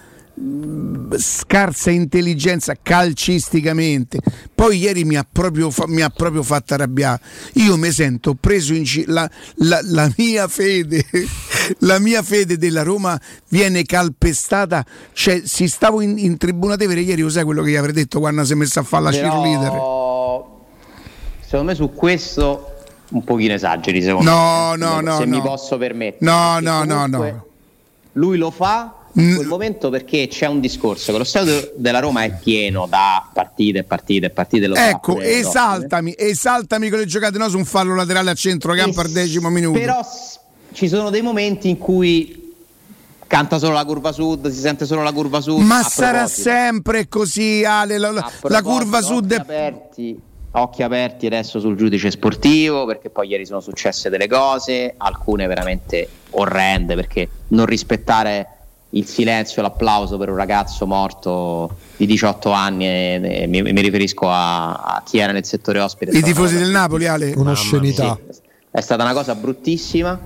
scarsa 1.17 1.89
intelligenza 1.89 2.75
calcisticamente. 2.81 4.19
Poi 4.53 4.77
ieri 4.77 5.03
mi 5.03 5.15
ha 5.15 5.25
proprio, 5.29 5.71
fa- 5.71 5.87
mi 5.87 6.01
ha 6.01 6.09
proprio 6.09 6.43
fatto 6.43 6.73
arrabbiare. 6.75 7.21
Io 7.53 7.75
mi 7.77 7.91
sento 7.91 8.35
preso 8.35 8.73
in 8.73 8.83
giro. 8.83 9.13
La, 9.13 9.29
la- 9.55 9.81
la 9.83 10.11
mia 10.17 10.47
fede, 10.47 11.03
la 11.79 11.99
mia 11.99 12.21
fede 12.21 12.57
della 12.57 12.83
Roma 12.83 13.19
viene 13.49 13.83
calpestata. 13.83 14.85
Cioè, 15.13 15.41
si 15.45 15.67
stavo 15.67 16.01
in, 16.01 16.17
in 16.17 16.37
tribuna 16.37 16.75
Tevere 16.75 17.01
ieri, 17.01 17.21
lo 17.21 17.29
sai 17.29 17.43
quello 17.43 17.63
che 17.63 17.71
gli 17.71 17.75
avrei 17.75 17.93
detto 17.93 18.19
quando 18.19 18.43
si 18.45 18.53
è 18.53 18.55
messa 18.55 18.81
a 18.81 18.83
fare 18.83 19.03
la 19.05 19.09
Però, 19.11 19.41
cheerleader? 19.41 19.71
Secondo 21.41 21.65
me 21.71 21.75
su 21.75 21.93
questo 21.93 22.73
un 23.09 23.23
pochino 23.23 23.53
esageri, 23.53 24.01
secondo 24.01 24.29
No, 24.29 24.71
me. 24.71 25.01
no, 25.01 25.17
Se 25.17 25.23
no, 25.25 25.31
mi 25.31 25.37
no. 25.37 25.43
posso 25.43 25.77
permettere. 25.77 26.29
No, 26.29 26.59
no, 26.59 26.83
no, 26.83 26.93
comunque 27.03 27.31
no. 27.31 27.45
Lui 28.13 28.37
lo 28.37 28.51
fa 28.51 28.93
in 29.17 29.35
quel 29.35 29.47
momento 29.47 29.89
perché 29.89 30.27
c'è 30.27 30.45
un 30.45 30.59
discorso 30.59 31.11
che 31.11 31.17
lo 31.17 31.23
stadio 31.23 31.73
della 31.75 31.99
Roma 31.99 32.23
è 32.23 32.37
pieno 32.37 32.85
da 32.87 33.27
partite 33.33 33.79
e 33.79 33.83
partite 33.83 34.27
e 34.27 34.29
partite. 34.29 34.67
Lo 34.67 34.75
Ecco, 34.75 35.13
pure 35.13 35.25
Rossi, 35.25 35.39
esaltami, 35.39 36.13
esaltami 36.15 36.89
con 36.89 36.99
le 36.99 37.05
giocate 37.05 37.37
no 37.37 37.49
su 37.49 37.57
un 37.57 37.65
fallo 37.65 37.95
laterale 37.95 38.29
a 38.29 38.33
centrocampo 38.35 39.01
al 39.01 39.09
decimo 39.09 39.49
minuto. 39.49 39.79
Però 39.79 39.99
ci 40.71 40.87
sono 40.87 41.09
dei 41.09 41.21
momenti 41.21 41.69
in 41.69 41.77
cui 41.79 42.53
canta 43.25 43.57
solo 43.57 43.73
la 43.73 43.85
curva 43.85 44.11
sud, 44.11 44.49
si 44.49 44.59
sente 44.59 44.85
solo 44.85 45.01
la 45.01 45.11
curva 45.11 45.41
sud. 45.41 45.61
Ma 45.61 45.81
sarà 45.81 46.27
sempre 46.27 47.07
così, 47.07 47.63
Ale. 47.65 47.97
La, 47.97 48.11
la- 48.11 48.61
curva 48.61 49.01
sud 49.01 49.33
è 49.33 49.37
aperti, 49.37 50.19
occhi 50.51 50.83
aperti 50.83 51.25
adesso 51.25 51.59
sul 51.59 51.75
giudice 51.75 52.11
sportivo 52.11 52.85
perché 52.85 53.09
poi 53.09 53.29
ieri 53.29 53.47
sono 53.47 53.61
successe 53.61 54.09
delle 54.09 54.27
cose, 54.27 54.93
alcune 54.95 55.47
veramente 55.47 56.07
orrende 56.31 56.93
perché 56.93 57.27
non 57.49 57.65
rispettare 57.65 58.56
il 58.91 59.05
silenzio 59.05 59.61
l'applauso 59.61 60.17
per 60.17 60.29
un 60.29 60.35
ragazzo 60.37 60.85
morto 60.85 61.75
di 61.97 62.05
18 62.05 62.51
anni 62.51 62.85
e, 62.85 63.19
e 63.23 63.47
mi, 63.47 63.61
mi 63.61 63.81
riferisco 63.81 64.29
a, 64.29 64.73
a 64.73 65.03
chi 65.05 65.17
era 65.17 65.33
nel 65.33 65.45
settore 65.45 65.79
ospite. 65.79 66.17
I 66.17 66.21
tifosi 66.21 66.55
una 66.55 66.63
del 66.63 66.71
Napoli, 66.71 67.07
Ale. 67.07 67.33
Un'oscenità. 67.35 68.17
sì, 68.29 68.39
è 68.71 68.81
stata 68.81 69.03
una 69.03 69.13
cosa 69.13 69.35
bruttissima. 69.35 70.19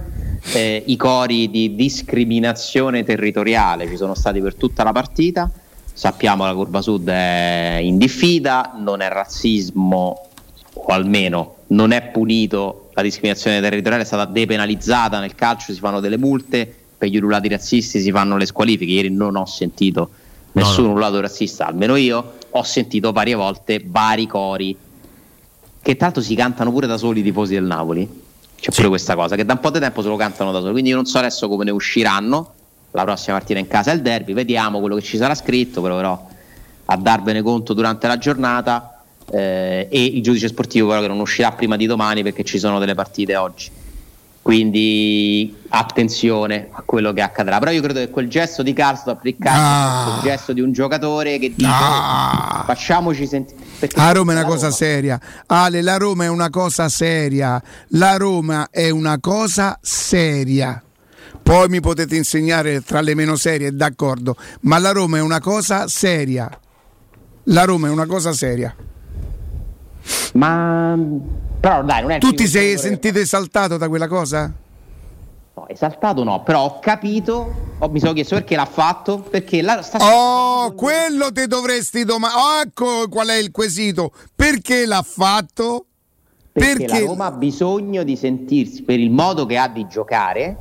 eh, 0.53 0.83
I 0.85 0.95
cori 0.95 1.49
di 1.49 1.75
discriminazione 1.75 3.03
territoriale 3.03 3.87
ci 3.87 3.97
sono 3.97 4.13
stati 4.13 4.39
per 4.41 4.55
tutta 4.55 4.83
la 4.83 4.91
partita. 4.91 5.49
Sappiamo 5.93 6.43
che 6.43 6.49
la 6.49 6.55
curva 6.55 6.81
sud 6.81 7.07
è 7.09 7.79
in 7.81 7.97
diffida, 7.97 8.73
non 8.77 9.01
è 9.01 9.09
razzismo, 9.09 10.27
o 10.73 10.85
almeno 10.85 11.55
non 11.67 11.91
è 11.91 12.01
punito. 12.03 12.89
La 12.93 13.01
discriminazione 13.01 13.61
territoriale 13.61 14.03
è 14.03 14.05
stata 14.05 14.25
depenalizzata 14.25 15.19
nel 15.19 15.35
calcio, 15.35 15.73
si 15.73 15.79
fanno 15.79 15.99
delle 15.99 16.17
multe, 16.17 16.75
per 17.01 17.09
gli 17.09 17.17
ululati 17.17 17.47
razzisti 17.47 17.99
si 17.99 18.11
fanno 18.11 18.37
le 18.37 18.45
squalifiche. 18.45 18.91
Ieri 18.91 19.09
non 19.09 19.35
ho 19.35 19.47
sentito 19.47 20.11
nessun 20.51 20.85
ululato 20.85 21.19
razzista, 21.19 21.65
almeno 21.65 21.95
io 21.95 22.33
ho 22.47 22.61
sentito 22.63 23.11
varie 23.11 23.33
volte 23.33 23.81
vari 23.83 24.27
cori 24.27 24.77
che 25.81 25.97
l'altro 25.99 26.21
si 26.21 26.35
cantano 26.35 26.71
pure 26.71 26.85
da 26.85 26.97
soli 26.97 27.21
i 27.21 27.23
tifosi 27.23 27.55
del 27.55 27.63
Napoli. 27.63 28.07
C'è 28.55 28.69
pure 28.69 28.89
questa 28.89 29.15
cosa, 29.15 29.35
che 29.35 29.43
da 29.43 29.53
un 29.53 29.59
po' 29.59 29.71
di 29.71 29.79
tempo 29.79 30.03
se 30.03 30.09
lo 30.09 30.15
cantano 30.15 30.51
da 30.51 30.59
soli. 30.59 30.73
Quindi 30.73 30.91
io 30.91 30.95
non 30.95 31.05
so 31.05 31.17
adesso 31.17 31.47
come 31.47 31.63
ne 31.63 31.71
usciranno. 31.71 32.53
La 32.91 33.03
prossima 33.03 33.37
partita 33.37 33.57
in 33.57 33.65
casa 33.65 33.89
è 33.89 33.95
il 33.95 34.01
derby, 34.01 34.33
vediamo 34.33 34.79
quello 34.79 34.93
che 34.95 35.01
ci 35.01 35.17
sarà 35.17 35.33
scritto, 35.33 35.81
proverò 35.81 36.27
a 36.85 36.97
darvene 36.97 37.41
conto 37.41 37.73
durante 37.73 38.05
la 38.05 38.19
giornata. 38.19 39.01
eh, 39.31 39.87
e 39.89 40.03
il 40.03 40.21
giudice 40.21 40.49
sportivo 40.49 40.89
però 40.89 41.01
che 41.01 41.07
non 41.07 41.19
uscirà 41.19 41.51
prima 41.53 41.77
di 41.77 41.87
domani 41.87 42.21
perché 42.21 42.43
ci 42.43 42.59
sono 42.59 42.77
delle 42.77 42.93
partite 42.93 43.35
oggi. 43.37 43.71
Quindi 44.41 45.55
attenzione 45.69 46.69
a 46.71 46.81
quello 46.83 47.13
che 47.13 47.21
accadrà. 47.21 47.59
Però 47.59 47.71
io 47.71 47.81
credo 47.81 47.99
che 47.99 48.09
quel 48.09 48.27
gesto 48.27 48.63
di 48.63 48.73
Karsdorp, 48.73 49.21
Riccardo, 49.21 49.59
Ah. 49.59 50.13
è 50.13 50.15
il 50.17 50.21
gesto 50.23 50.51
di 50.53 50.61
un 50.61 50.71
giocatore 50.71 51.37
che 51.37 51.53
dice 51.55 51.69
Ah. 51.71 52.63
facciamoci 52.65 53.27
sentire. 53.27 53.59
La 53.95 54.11
Roma 54.11 54.31
è 54.33 54.35
una 54.35 54.45
cosa 54.45 54.65
Roma- 54.65 54.75
seria. 54.75 55.19
Ale, 55.45 55.81
la 55.81 55.97
Roma 55.97 56.23
è 56.23 56.27
una 56.27 56.49
cosa 56.49 56.89
seria. 56.89 57.61
La 57.89 58.17
Roma 58.17 58.67
è 58.71 58.89
una 58.89 59.19
cosa 59.19 59.77
seria. 59.81 60.81
Poi 61.43 61.69
mi 61.69 61.79
potete 61.79 62.15
insegnare 62.15 62.81
tra 62.81 63.01
le 63.01 63.15
meno 63.15 63.35
serie, 63.35 63.71
d'accordo, 63.73 64.35
ma 64.61 64.77
la 64.79 64.91
Roma 64.91 65.17
è 65.17 65.21
una 65.21 65.39
cosa 65.39 65.87
seria. 65.87 66.49
La 67.45 67.63
Roma 67.63 67.87
è 67.87 67.91
una 67.91 68.05
cosa 68.05 68.33
seria. 68.33 68.75
Ma 70.33 70.97
però 71.59 71.83
dai, 71.83 72.01
non 72.01 72.11
è 72.11 72.17
Tu 72.19 72.33
ti 72.33 72.47
sei 72.47 72.77
sentito 72.77 73.19
esaltato 73.19 73.77
da 73.77 73.87
quella 73.87 74.07
cosa? 74.07 74.51
No, 75.53 75.67
esaltato 75.67 76.23
no, 76.23 76.41
però 76.43 76.63
ho 76.63 76.79
capito, 76.79 77.53
ho- 77.77 77.89
mi 77.89 77.99
sono 77.99 78.13
chiesto 78.13 78.35
perché 78.35 78.55
l'ha 78.55 78.65
fatto, 78.65 79.19
perché 79.19 79.61
la, 79.61 79.81
sta 79.81 79.97
Oh, 80.01 80.71
quello 80.73 81.31
ti 81.31 81.45
dovresti 81.45 82.03
domandare. 82.05 82.61
ecco 82.67 83.07
qual 83.09 83.27
è 83.27 83.35
il 83.35 83.51
quesito. 83.51 84.11
Perché 84.35 84.85
l'ha 84.85 85.03
fatto? 85.05 85.85
perché, 86.53 86.85
perché- 86.85 86.99
la 87.01 87.05
Roma 87.07 87.25
ha 87.27 87.31
bisogno 87.31 88.03
di 88.03 88.15
sentirsi 88.17 88.81
per 88.83 88.99
il 88.99 89.11
modo 89.11 89.45
che 89.45 89.57
ha 89.57 89.67
di 89.67 89.87
giocare, 89.87 90.57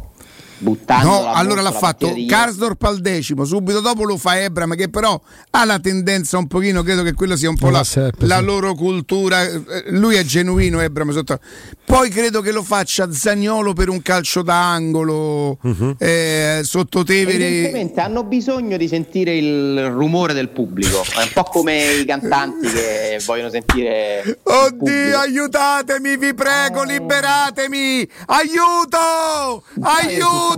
buttando 0.60 1.08
No, 1.08 1.22
la 1.22 1.32
allora 1.32 1.60
l'ha 1.60 1.72
fatto. 1.72 2.12
Karsdorp 2.26 2.82
al 2.84 3.00
decimo, 3.00 3.44
subito 3.44 3.80
dopo 3.80 4.04
lo 4.04 4.16
fa 4.16 4.40
Ebram 4.40 4.74
che 4.74 4.88
però 4.88 5.20
ha 5.50 5.64
la 5.64 5.78
tendenza 5.78 6.38
un 6.38 6.46
pochino, 6.46 6.82
credo 6.82 7.02
che 7.02 7.12
quello 7.12 7.36
sia 7.36 7.48
un 7.48 7.56
po' 7.56 7.70
la, 7.70 7.78
la 7.78 7.84
seppe, 7.84 8.26
la 8.26 8.38
sì. 8.38 8.44
loro 8.44 8.74
cultura, 8.74 9.42
eh, 9.42 9.84
lui 9.88 10.16
è 10.16 10.24
genuino 10.24 10.80
Ebram 10.80 11.10
sotto. 11.10 11.38
Poi 11.84 12.08
credo 12.08 12.40
che 12.40 12.52
lo 12.52 12.62
faccia 12.62 13.12
Zagnolo 13.12 13.72
per 13.72 13.88
un 13.88 14.00
calcio 14.00 14.42
d'angolo 14.42 15.58
eh, 15.98 16.60
sotto 16.62 17.02
Tevere. 17.02 17.46
Evidentemente 17.46 18.00
hanno 18.00 18.22
bisogno 18.22 18.76
di 18.76 18.86
sentire 18.86 19.36
il 19.36 19.90
rumore 19.90 20.32
del 20.32 20.50
pubblico, 20.50 21.02
è 21.02 21.22
un 21.22 21.30
po' 21.32 21.42
come 21.42 21.94
i 21.94 22.04
cantanti 22.04 22.68
che 22.68 23.20
vogliono 23.24 23.50
sentire 23.50 24.38
Oddio, 24.42 25.18
aiutatemi, 25.18 26.16
vi 26.16 26.34
prego, 26.34 26.82
liberatemi! 26.82 28.08
Aiuto! 28.26 29.64
Aiuto! 29.80 30.49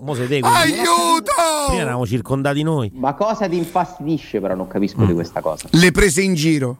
Mo 0.00 0.14
siete 0.14 0.38
Aiuto! 0.42 1.32
Prima 1.68 1.80
eravamo 1.82 2.06
circondati 2.06 2.62
noi. 2.62 2.90
Ma 2.94 3.14
cosa 3.14 3.48
ti 3.48 3.56
infastidisce 3.56 4.40
però 4.40 4.54
non 4.54 4.68
capisco 4.68 5.00
Mm. 5.02 5.06
di 5.06 5.12
questa 5.14 5.40
cosa. 5.40 5.68
Le 5.72 5.90
prese 5.90 6.22
in 6.22 6.34
giro. 6.34 6.78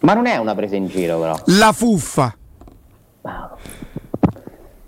Ma 0.00 0.14
non 0.14 0.26
è 0.26 0.36
una 0.36 0.54
presa 0.54 0.76
in 0.76 0.86
giro 0.88 1.18
però. 1.20 1.38
La 1.46 1.72
fuffa. 1.72 2.36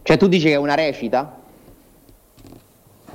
Cioè 0.03 0.17
tu 0.17 0.27
dici 0.29 0.47
che 0.47 0.53
è 0.53 0.57
una 0.57 0.75
recita? 0.75 1.37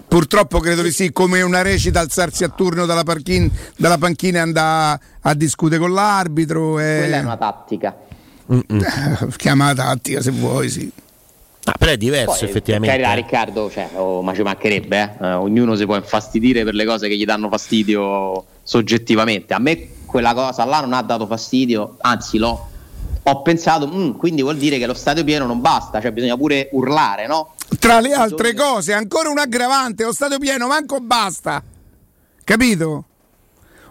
Purtroppo 0.07 0.59
credo 0.59 0.83
di 0.83 0.91
sì, 0.91 1.11
come 1.11 1.41
una 1.41 1.63
recita 1.63 1.99
alzarsi 1.99 2.43
a 2.43 2.49
turno 2.49 2.85
dalla, 2.85 3.03
parchin- 3.03 3.49
dalla 3.77 3.97
panchina 3.97 4.37
e 4.37 4.41
andare 4.41 5.01
a 5.21 5.33
discutere 5.33 5.79
con 5.79 5.91
l'arbitro. 5.91 6.77
E... 6.77 6.97
Quella 6.99 7.17
è 7.17 7.21
una 7.21 7.37
tattica. 7.37 7.95
Chiama 9.37 9.73
tattica 9.73 10.21
se 10.21 10.29
vuoi, 10.29 10.69
sì. 10.69 10.91
Ah, 11.65 11.73
però 11.77 11.91
è 11.91 11.97
diverso 11.97 12.39
Poi, 12.39 12.49
effettivamente. 12.49 12.95
Per 12.95 13.05
carità, 13.05 13.21
Riccardo, 13.21 13.71
cioè, 13.71 13.89
oh, 13.95 14.21
ma 14.21 14.33
ci 14.33 14.41
mancherebbe, 14.41 15.17
eh? 15.19 15.25
Eh, 15.25 15.33
ognuno 15.33 15.75
si 15.75 15.85
può 15.85 15.95
infastidire 15.95 16.63
per 16.63 16.73
le 16.73 16.85
cose 16.85 17.07
che 17.07 17.15
gli 17.15 17.25
danno 17.25 17.49
fastidio 17.49 18.45
soggettivamente. 18.63 19.53
A 19.53 19.59
me 19.59 19.87
quella 20.05 20.33
cosa 20.33 20.65
là 20.65 20.81
non 20.81 20.93
ha 20.93 21.01
dato 21.01 21.25
fastidio, 21.25 21.97
anzi 22.01 22.37
l'ho 22.37 22.69
ho 23.25 23.41
pensato, 23.41 23.87
"Mm, 23.87 24.11
quindi 24.17 24.41
vuol 24.41 24.57
dire 24.57 24.77
che 24.77 24.85
lo 24.85 24.93
stadio 24.93 25.23
pieno 25.23 25.45
non 25.45 25.61
basta, 25.61 26.01
cioè 26.01 26.11
bisogna 26.11 26.35
pure 26.35 26.67
urlare, 26.73 27.25
no? 27.25 27.53
Tra 27.79 28.01
le 28.01 28.11
altre 28.11 28.53
cose, 28.53 28.91
ancora 28.91 29.29
un 29.29 29.37
aggravante, 29.37 30.03
lo 30.03 30.11
stadio 30.11 30.37
pieno, 30.39 30.67
manco 30.67 30.99
basta. 30.99 31.63
Capito? 32.43 33.05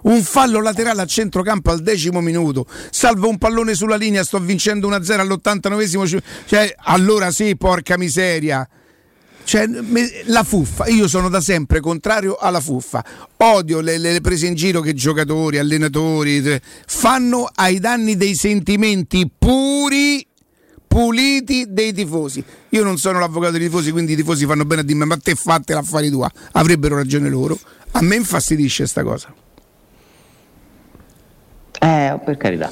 Un 0.03 0.23
fallo 0.23 0.61
laterale 0.61 1.03
a 1.03 1.07
centrocampo 1.07 1.71
al 1.71 1.81
decimo 1.81 2.21
minuto. 2.21 2.67
Salvo 2.91 3.29
un 3.29 3.39
pallone 3.39 3.75
sulla 3.75 3.97
linea, 3.97 4.25
sto 4.25 4.39
vincendo 4.39 4.89
1-0 4.89 5.21
all'89esimo. 5.21 6.07
ci- 6.07 6.21
Cioè, 6.47 6.75
allora 6.79 7.31
sì, 7.31 7.57
porca 7.57 7.97
miseria. 7.97 8.69
Cioè, 9.45 9.67
la 10.27 10.45
fuffa, 10.45 10.87
io 10.87 11.09
sono 11.09 11.29
da 11.29 11.41
sempre 11.41 11.81
contrario 11.81 12.37
alla 12.37 12.61
fuffa. 12.61 13.05
Odio 13.39 13.81
le, 13.81 13.99
le- 13.99 14.21
prese 14.21 14.47
in 14.47 14.55
giro 14.55 14.81
che 14.81 14.95
giocatori, 14.95 15.59
allenatori 15.59 16.61
fanno 16.87 17.49
ai 17.53 17.81
danni 17.81 18.17
dei 18.17 18.37
sentimenti 18.37 19.29
puri, 19.37 20.25
puliti 20.87 21.67
dei 21.69 21.93
tifosi. 21.93 22.43
Io 22.71 22.85
non 22.85 22.99
sono 22.99 23.19
l'avvocato 23.19 23.53
dei 23.53 23.63
tifosi, 23.63 23.91
quindi 23.91 24.13
i 24.13 24.17
tifosi 24.17 24.47
fanno 24.47 24.65
bene 24.65 24.83
a 24.83 24.85
dirmi: 24.85 25.05
Ma 25.07 25.17
te 25.17 25.35
fate 25.35 25.75
l'affari 25.75 26.09
tua. 26.11 26.31
Avrebbero 26.53 26.95
ragione 26.97 27.29
loro. 27.29 27.59
A 27.93 28.01
me 28.03 28.15
infastidisce 28.17 28.87
sta 28.87 29.03
cosa. 29.03 29.35
Eh, 31.83 32.21
per 32.25 32.37
carità. 32.37 32.71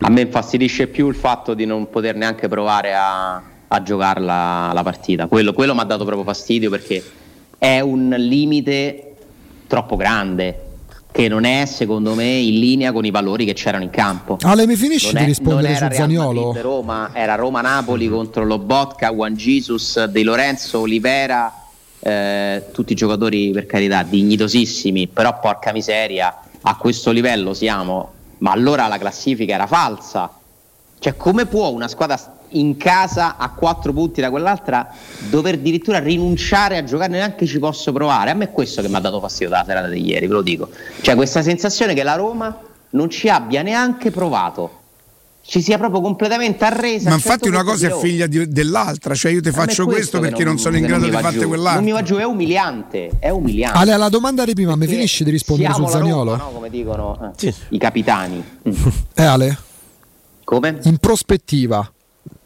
A 0.00 0.10
me 0.10 0.22
infastidisce 0.22 0.88
più 0.88 1.08
il 1.08 1.14
fatto 1.14 1.54
di 1.54 1.64
non 1.64 1.88
poter 1.90 2.16
neanche 2.16 2.48
provare 2.48 2.92
a, 2.92 3.40
a 3.68 3.82
giocarla 3.82 4.72
la 4.72 4.82
partita. 4.82 5.28
Quello, 5.28 5.52
quello 5.52 5.74
mi 5.74 5.80
ha 5.80 5.84
dato 5.84 6.04
proprio 6.04 6.24
fastidio 6.24 6.70
perché 6.70 7.04
è 7.56 7.78
un 7.78 8.12
limite 8.16 9.14
troppo 9.68 9.94
grande 9.94 10.64
che 11.12 11.28
non 11.28 11.44
è 11.44 11.66
secondo 11.66 12.14
me 12.14 12.24
in 12.24 12.58
linea 12.58 12.90
con 12.90 13.04
i 13.04 13.10
valori 13.10 13.44
che 13.44 13.52
c'erano 13.52 13.84
in 13.84 13.90
campo. 13.90 14.38
Ale, 14.42 14.66
mi 14.66 14.74
finisci 14.74 15.12
Non 15.12 15.22
di 15.22 15.28
rispondere 15.28 15.76
su 15.76 15.86
Zaniolo? 15.90 16.56
Roma, 16.60 17.10
era 17.12 17.36
Roma-Napoli 17.36 18.08
contro 18.08 18.44
Lobotka, 18.44 19.12
Juan 19.12 19.34
Jesus, 19.34 20.02
De 20.04 20.22
Lorenzo, 20.24 20.80
Olivera, 20.80 21.52
eh, 22.00 22.64
tutti 22.72 22.94
giocatori 22.94 23.50
per 23.52 23.66
carità 23.66 24.02
dignitosissimi, 24.02 25.06
però 25.06 25.38
porca 25.38 25.72
miseria, 25.72 26.36
a 26.62 26.76
questo 26.76 27.10
livello 27.10 27.54
siamo, 27.54 28.12
ma 28.38 28.52
allora 28.52 28.86
la 28.86 28.98
classifica 28.98 29.54
era 29.54 29.66
falsa. 29.66 30.30
Cioè 30.98 31.16
come 31.16 31.46
può 31.46 31.68
una 31.68 31.88
squadra 31.88 32.38
in 32.54 32.76
casa 32.76 33.36
a 33.36 33.50
quattro 33.50 33.92
punti 33.92 34.20
da 34.20 34.28
quell'altra 34.28 34.88
dover 35.28 35.54
addirittura 35.54 35.98
rinunciare 35.98 36.76
a 36.76 36.84
giocare 36.84 37.12
neanche 37.12 37.46
ci 37.46 37.58
posso 37.58 37.92
provare? 37.92 38.30
A 38.30 38.34
me 38.34 38.44
è 38.44 38.50
questo 38.52 38.82
che 38.82 38.88
mi 38.88 38.96
ha 38.96 39.00
dato 39.00 39.20
fastidio 39.20 39.48
dalla 39.48 39.64
serata 39.64 39.88
di 39.88 40.04
ieri, 40.04 40.26
ve 40.26 40.32
lo 40.34 40.42
dico. 40.42 40.68
Cioè 41.00 41.14
questa 41.14 41.42
sensazione 41.42 41.94
che 41.94 42.02
la 42.02 42.16
Roma 42.16 42.58
non 42.90 43.08
ci 43.08 43.28
abbia 43.28 43.62
neanche 43.62 44.10
provato. 44.10 44.79
Ci 45.42 45.62
sia 45.62 45.78
proprio 45.78 46.00
completamente 46.00 46.64
arresa. 46.64 47.08
Ma 47.10 47.16
certo 47.16 47.28
infatti 47.28 47.48
una 47.48 47.64
cosa 47.64 47.88
è 47.88 47.92
figlia 47.98 48.26
di- 48.26 48.46
dell'altra, 48.48 49.14
cioè 49.14 49.32
io 49.32 49.40
ti 49.40 49.50
faccio 49.50 49.86
questo 49.86 50.20
che 50.20 50.28
perché 50.28 50.44
non, 50.44 50.58
sono 50.58 50.76
in 50.76 50.84
grado 50.86 51.06
di 51.06 51.10
farti 51.10 51.40
giù. 51.40 51.48
quell'altro. 51.48 51.80
Non 51.80 51.84
mi 51.84 51.90
va 51.92 52.02
giù, 52.02 52.16
è 52.16 52.24
umiliante, 52.24 53.10
è 53.18 53.30
umiliante. 53.30 53.76
Ale, 53.76 53.92
alla 53.92 54.08
domanda 54.10 54.44
di 54.44 54.54
prima, 54.54 54.76
mi 54.76 54.86
finisci 54.86 55.24
di 55.24 55.30
rispondere 55.30 55.72
su 55.72 55.80
la 55.80 55.88
Zaniolo? 55.88 56.30
Roma, 56.32 56.42
no? 56.44 56.50
Come 56.50 56.70
dicono 56.70 57.32
eh, 57.40 57.54
i 57.70 57.78
capitani. 57.78 58.44
Eh, 59.14 59.24
Ale? 59.24 59.58
Come? 60.44 60.78
In 60.82 60.98
prospettiva, 60.98 61.90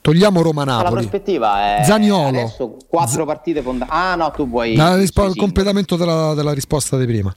togliamo 0.00 0.38
La 0.38 0.44
Roma-Napoli. 0.44 0.92
prospettiva 1.00 1.78
è 1.80 1.84
Zaniolo. 1.84 2.28
adesso 2.28 2.76
quattro 2.88 3.26
partite 3.26 3.60
fondamentali. 3.60 4.00
Ah 4.02 4.14
no, 4.14 4.30
tu 4.30 4.48
vuoi 4.48 4.76
La 4.76 4.96
rispo- 4.96 5.26
il 5.26 5.34
completamento 5.36 5.96
della, 5.96 6.32
della 6.34 6.52
risposta 6.52 6.96
di 6.96 7.04
prima. 7.06 7.34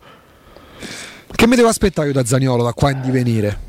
Che 1.29 1.47
mi 1.47 1.55
devo 1.57 1.67
aspettare 1.67 2.07
io 2.07 2.13
da 2.13 2.23
Zaniolo 2.23 2.63
da 2.63 2.71
qua 2.73 2.91
in 2.91 3.01
divenire? 3.01 3.65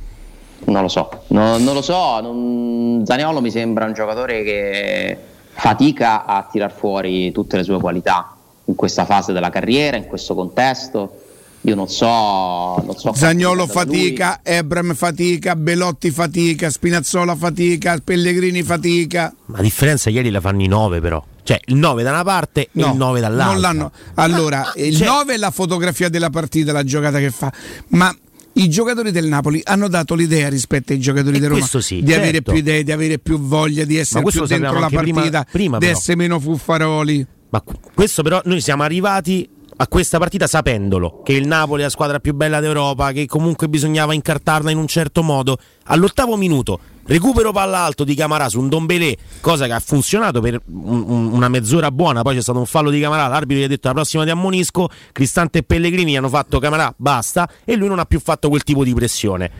Non 0.64 0.82
lo 0.82 0.88
so, 0.88 1.08
No- 1.28 1.56
non 1.58 1.74
lo 1.74 1.82
so. 1.82 2.20
non- 2.20 3.02
Zaniolo 3.06 3.40
mi 3.40 3.50
sembra 3.50 3.84
un 3.86 3.92
giocatore 3.94 4.42
che 4.42 5.16
fatica 5.52 6.24
a 6.24 6.46
tirar 6.50 6.72
fuori 6.72 7.32
tutte 7.32 7.56
le 7.56 7.62
sue 7.64 7.78
qualità 7.80 8.34
in 8.66 8.74
questa 8.74 9.04
fase 9.04 9.32
della 9.32 9.50
carriera, 9.50 9.96
in 9.96 10.06
questo 10.06 10.34
contesto. 10.34 11.22
Io 11.62 11.74
non 11.74 11.88
so, 11.88 12.06
non 12.06 12.94
so 12.96 13.12
Zagnolo 13.14 13.66
fatica, 13.66 14.40
Ebram 14.44 14.94
fatica, 14.94 15.56
Belotti 15.56 16.10
fatica, 16.10 16.70
Spinazzola 16.70 17.34
fatica, 17.34 17.98
Pellegrini 18.02 18.62
fatica. 18.62 19.34
Ma 19.46 19.56
la 19.56 19.62
differenza 19.62 20.08
ieri 20.10 20.30
la 20.30 20.40
fanno 20.40 20.62
i 20.62 20.68
9 20.68 21.00
però. 21.00 21.22
Cioè 21.42 21.58
il 21.66 21.76
9 21.76 22.02
da 22.02 22.10
una 22.10 22.22
parte 22.24 22.62
e 22.62 22.68
No, 22.72 22.90
il 22.92 22.96
9 22.96 23.20
dall'altra. 23.20 23.52
Non 23.52 23.60
l'hanno. 23.60 23.92
Allora, 24.14 24.72
il 24.76 24.94
Cioè- 24.96 25.06
9 25.06 25.34
è 25.34 25.36
la 25.36 25.50
fotografia 25.50 26.08
della 26.08 26.30
partita, 26.30 26.72
la 26.72 26.84
giocata 26.84 27.18
che 27.18 27.30
fa, 27.30 27.50
ma 27.88 28.14
i 28.58 28.68
giocatori 28.68 29.10
del 29.10 29.26
Napoli 29.26 29.60
hanno 29.64 29.88
dato 29.88 30.14
l'idea 30.14 30.48
rispetto 30.48 30.92
ai 30.92 30.98
giocatori 31.00 31.36
E 31.36 31.40
di 31.40 31.46
Roma 31.46 31.64
sì, 31.64 32.02
di 32.02 32.12
avere 32.12 32.32
certo. 32.32 32.50
più 32.52 32.60
idee, 32.60 32.82
di 32.82 32.92
avere 32.92 33.18
più 33.18 33.38
voglia, 33.38 33.84
di 33.84 33.96
essere 33.96 34.22
più 34.24 34.44
dentro 34.46 34.78
la 34.78 34.86
anche 34.86 34.96
prima- 34.96 35.14
partita, 35.20 35.46
prima 35.50 35.78
di 35.78 35.86
essere 35.86 36.16
meno 36.16 36.38
fuffaroli. 36.40 37.26
Ma 37.50 37.60
qu- 37.62 37.78
questo 37.94 38.22
però 38.22 38.40
noi 38.44 38.60
siamo 38.60 38.82
arrivati 38.82 39.48
a 39.80 39.86
questa 39.86 40.18
partita 40.18 40.48
sapendolo 40.48 41.22
che 41.22 41.34
il 41.34 41.46
Napoli 41.46 41.82
è 41.82 41.84
la 41.84 41.90
squadra 41.90 42.18
più 42.18 42.34
bella 42.34 42.58
d'Europa, 42.58 43.12
che 43.12 43.26
comunque 43.26 43.68
bisognava 43.68 44.12
incartarla 44.12 44.72
in 44.72 44.76
un 44.76 44.88
certo 44.88 45.22
modo. 45.22 45.56
All'ottavo 45.84 46.36
minuto, 46.36 46.80
recupero 47.06 47.52
palla 47.52 47.78
alto 47.78 48.02
di 48.02 48.16
Camarà 48.16 48.48
su 48.48 48.58
un 48.58 48.68
Dombelé, 48.68 49.16
cosa 49.40 49.66
che 49.66 49.72
ha 49.72 49.78
funzionato 49.78 50.40
per 50.40 50.60
un- 50.66 51.04
un- 51.06 51.32
una 51.32 51.48
mezz'ora 51.48 51.92
buona, 51.92 52.22
poi 52.22 52.34
c'è 52.34 52.42
stato 52.42 52.58
un 52.58 52.66
fallo 52.66 52.90
di 52.90 52.98
Camarà, 52.98 53.28
l'arbitro 53.28 53.62
gli 53.62 53.66
ha 53.66 53.68
detto 53.68 53.86
la 53.86 53.94
prossima 53.94 54.24
ti 54.24 54.30
ammonisco, 54.30 54.88
Cristante 55.12 55.58
e 55.58 55.62
Pellegrini 55.62 56.16
hanno 56.16 56.28
fatto 56.28 56.58
Camarà, 56.58 56.92
basta, 56.96 57.48
e 57.64 57.76
lui 57.76 57.86
non 57.86 58.00
ha 58.00 58.04
più 58.04 58.18
fatto 58.18 58.48
quel 58.48 58.64
tipo 58.64 58.82
di 58.82 58.92
pressione. 58.94 59.50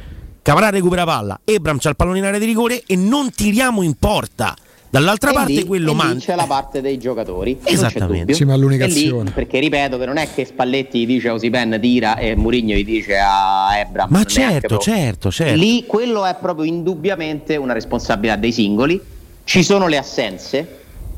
Camarà 0.43 0.71
recupera 0.71 1.05
palla, 1.05 1.39
Ebram 1.45 1.79
c'ha 1.79 1.91
il 1.91 1.97
pallone 1.97 2.19
in 2.19 2.25
area 2.25 2.41
di 2.41 2.47
rigore 2.47 2.83
e 2.87 2.97
non 2.97 3.31
tiriamo 3.31 3.83
in 3.83 3.95
porta. 3.95 4.57
Dall'altra 4.91 5.31
E 5.31 5.35
parte 5.35 5.53
lì- 5.53 5.65
quello 5.67 5.91
lì 5.91 5.97
manca. 5.97 6.19
c'è 6.19 6.35
la 6.35 6.47
parte 6.47 6.81
dei 6.81 6.99
giocatori. 6.99 7.59
Esattamente. 7.63 8.33
Sì, 8.33 8.45
ma 8.45 8.57
l'unica 8.57 8.85
E 8.85 8.89
lì, 8.89 9.13
perché 9.35 9.59
ripeto 9.59 9.99
che 9.99 10.07
non 10.07 10.17
è 10.17 10.29
che 10.35 10.45
Spalletti 10.47 11.01
gli 11.01 11.07
dice 11.07 11.29
a 11.29 11.35
Osipen 11.35 11.79
tira 11.81 12.17
e 12.17 12.35
Murigno 12.37 12.75
gli 12.75 12.85
dice 12.85 13.19
a 13.19 13.79
Ebram. 13.79 14.09
Ma 14.11 14.25
certo, 14.25 14.79
certo, 14.79 15.31
certo. 15.31 15.55
Lì 15.57 15.85
quello 15.87 16.25
è 16.25 16.35
proprio 16.41 16.65
indubbiamente 16.65 17.57
una 17.57 17.75
responsabilità 17.75 18.37
dei 18.37 18.53
singoli. 18.53 18.99
Ci 19.45 19.63
sono 19.63 19.89
le 19.89 19.99
assenze, 19.99 20.67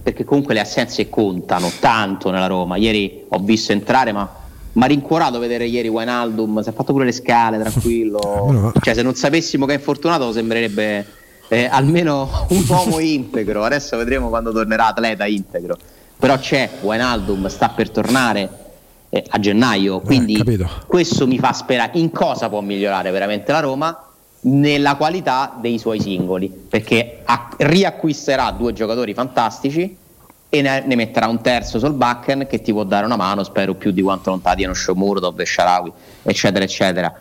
perché 0.03 0.25
comunque 0.25 0.55
le 0.55 0.61
assenze 0.61 1.09
contano 1.09 1.71
tanto 1.79 2.31
nella 2.31 2.47
Roma. 2.49 2.77
Ieri 2.77 3.25
ho 3.29 3.39
visto 3.39 3.71
entrare, 3.73 4.11
ma 4.13 4.29
mi 4.73 4.83
ha 4.83 4.87
rincuorato 4.87 5.39
vedere 5.39 5.67
ieri 5.67 5.89
Wijnaldum, 5.89 6.61
si 6.63 6.69
è 6.69 6.73
fatto 6.73 6.93
pure 6.93 7.05
le 7.05 7.13
scale, 7.13 7.59
tranquillo. 7.59 8.73
cioè, 8.83 8.95
se 8.95 9.03
non 9.03 9.15
sapessimo 9.15 9.67
che 9.67 9.73
è 9.75 9.77
infortunato, 9.77 10.33
sembrerebbe 10.33 11.05
eh, 11.53 11.67
almeno 11.67 12.47
un 12.51 12.65
uomo 12.69 12.99
integro. 13.01 13.65
Adesso 13.65 13.97
vedremo 13.97 14.29
quando 14.29 14.53
tornerà 14.53 14.87
atleta 14.87 15.27
integro. 15.27 15.77
Però 16.17 16.39
c'è 16.39 16.69
Wijnaldum, 16.81 17.49
sta 17.49 17.71
per 17.71 17.91
tornare 17.91 18.49
eh, 19.09 19.25
a 19.29 19.39
gennaio, 19.41 20.01
quindi 20.01 20.37
capito. 20.37 20.69
questo 20.87 21.27
mi 21.27 21.39
fa 21.39 21.53
sperare 21.53 21.93
in 21.95 22.11
cosa 22.11 22.49
può 22.49 22.61
migliorare 22.61 23.11
veramente 23.11 23.51
la 23.53 23.61
Roma 23.61 24.05
nella 24.43 24.97
qualità 24.97 25.57
dei 25.61 25.79
suoi 25.79 26.01
singoli, 26.01 26.49
perché 26.49 27.21
a- 27.25 27.49
riacquisterà 27.57 28.51
due 28.53 28.73
giocatori 28.73 29.13
fantastici 29.13 29.97
e 30.49 30.63
ne, 30.63 30.85
ne 30.87 30.95
metterà 30.95 31.27
un 31.27 31.41
terzo 31.41 31.79
sul 31.79 31.93
backen 31.93 32.47
che 32.49 32.61
ti 32.61 32.73
può 32.73 32.85
dare 32.85 33.07
una 33.07 33.17
mano, 33.17 33.43
spero 33.43 33.75
più 33.75 33.91
di 33.91 34.03
quanto 34.03 34.31
non 34.31 34.41
ti 34.41 34.51
diano 34.55 34.75
Shomurdov 34.75 35.41
e 35.41 35.47
Sharawi, 35.47 35.93
eccetera, 36.23 36.65
eccetera. 36.65 37.13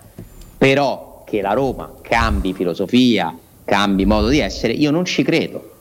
Però 0.58 1.24
che 1.26 1.42
la 1.42 1.54
Roma 1.54 1.94
cambi 2.02 2.54
filosofia, 2.54 3.34
cambi 3.70 4.04
modo 4.06 4.30
di 4.30 4.40
essere, 4.40 4.74
io 4.74 4.90
non 4.90 5.06
ci 5.06 5.22
credo. 5.22 5.74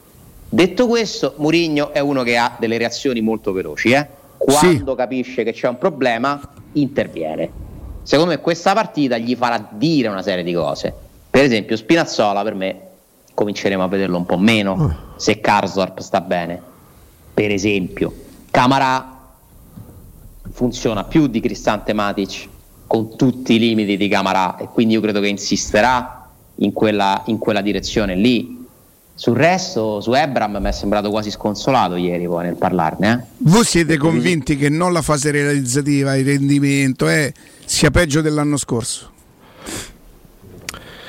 Detto 0.50 0.86
questo, 0.86 1.34
Mourinho 1.38 1.90
è 1.90 2.00
uno 2.00 2.22
che 2.22 2.36
ha 2.36 2.54
delle 2.58 2.76
reazioni 2.76 3.22
molto 3.22 3.52
veloci, 3.52 3.92
eh? 3.92 4.06
quando 4.36 4.94
capisce 4.94 5.42
che 5.42 5.52
c'è 5.52 5.68
un 5.68 5.78
problema, 5.78 6.38
interviene. 6.72 7.50
Secondo 8.02 8.32
me 8.32 8.40
questa 8.40 8.74
partita 8.74 9.16
gli 9.16 9.34
farà 9.34 9.66
dire 9.70 10.08
una 10.08 10.22
serie 10.22 10.44
di 10.44 10.52
cose. 10.52 10.92
Per 11.30 11.42
esempio, 11.42 11.76
Spinazzola 11.76 12.42
per 12.42 12.54
me 12.54 12.80
cominceremo 13.32 13.82
a 13.82 13.88
vederlo 13.88 14.18
un 14.18 14.26
po' 14.26 14.38
meno 14.38 15.14
se 15.16 15.40
Karsdorp 15.40 16.00
sta 16.00 16.20
bene. 16.20 16.60
Per 17.32 17.50
esempio, 17.50 18.12
Camara 18.50 19.16
funziona 20.50 21.04
più 21.04 21.26
di 21.26 21.40
Cristante 21.40 21.94
Matic 21.94 22.48
con 22.86 23.16
tutti 23.16 23.54
i 23.54 23.58
limiti 23.58 23.96
di 23.96 24.08
Camara 24.08 24.56
e 24.56 24.68
quindi 24.72 24.94
io 24.94 25.00
credo 25.00 25.20
che 25.20 25.28
insisterà 25.28 26.17
in 26.60 26.72
quella, 26.72 27.22
in 27.26 27.38
quella 27.38 27.60
direzione 27.60 28.14
lì. 28.14 28.56
Sul 29.14 29.36
resto, 29.36 30.00
su 30.00 30.12
Ebram 30.12 30.58
mi 30.60 30.68
è 30.68 30.72
sembrato 30.72 31.10
quasi 31.10 31.30
sconsolato 31.30 31.96
ieri 31.96 32.26
poi 32.26 32.44
nel 32.44 32.54
parlarne. 32.54 33.12
Eh? 33.12 33.26
Voi 33.38 33.64
siete 33.64 33.96
convinti 33.96 34.56
che 34.56 34.68
non 34.68 34.92
la 34.92 35.02
fase 35.02 35.32
realizzativa, 35.32 36.14
il 36.14 36.24
rendimento 36.24 37.08
eh, 37.08 37.34
sia 37.64 37.90
peggio 37.90 38.20
dell'anno 38.20 38.56
scorso? 38.56 39.10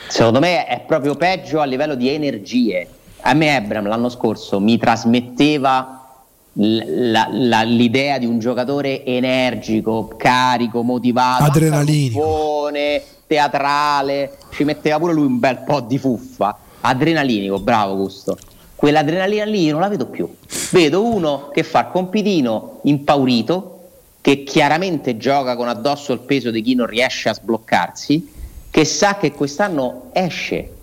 Secondo 0.07 0.39
me 0.39 0.65
è 0.65 0.83
proprio 0.87 1.13
peggio 1.15 1.59
a 1.59 1.65
livello 1.65 1.93
di 1.93 2.09
energie. 2.09 2.87
A 3.21 3.33
me 3.35 3.55
Ebram 3.57 3.87
l'anno 3.87 4.09
scorso 4.09 4.59
mi 4.59 4.77
trasmetteva 4.79 5.95
la- 6.53 7.27
la- 7.31 7.61
l'idea 7.61 8.17
di 8.17 8.25
un 8.25 8.39
giocatore 8.39 9.05
energico, 9.05 10.07
carico, 10.17 10.81
motivato, 10.81 11.43
Adrenalinico. 11.43 12.19
Teatrale, 13.29 14.37
ci 14.49 14.63
metteva 14.63 14.97
pure 14.97 15.13
lui 15.13 15.27
un 15.27 15.37
bel 15.37 15.59
po' 15.59 15.81
di 15.81 15.99
fuffa. 15.99 16.57
Adrenalinico, 16.81 17.59
bravo 17.59 17.95
Gusto. 17.95 18.35
Quell'adrenalina 18.73 19.43
lì 19.43 19.65
io 19.65 19.73
non 19.73 19.81
la 19.81 19.87
vedo 19.87 20.07
più. 20.07 20.27
Vedo 20.71 21.05
uno 21.05 21.49
che 21.53 21.61
fa 21.61 21.81
il 21.81 21.87
compitino 21.91 22.79
impaurito, 22.83 23.89
che 24.19 24.43
chiaramente 24.43 25.17
gioca 25.17 25.55
con 25.55 25.67
addosso 25.67 26.11
il 26.11 26.21
peso 26.21 26.49
di 26.49 26.63
chi 26.63 26.73
non 26.73 26.87
riesce 26.87 27.29
a 27.29 27.35
sbloccarsi, 27.35 28.33
che 28.71 28.85
sa 28.85 29.17
che 29.17 29.31
quest'anno 29.31 30.09
esce. 30.13 30.77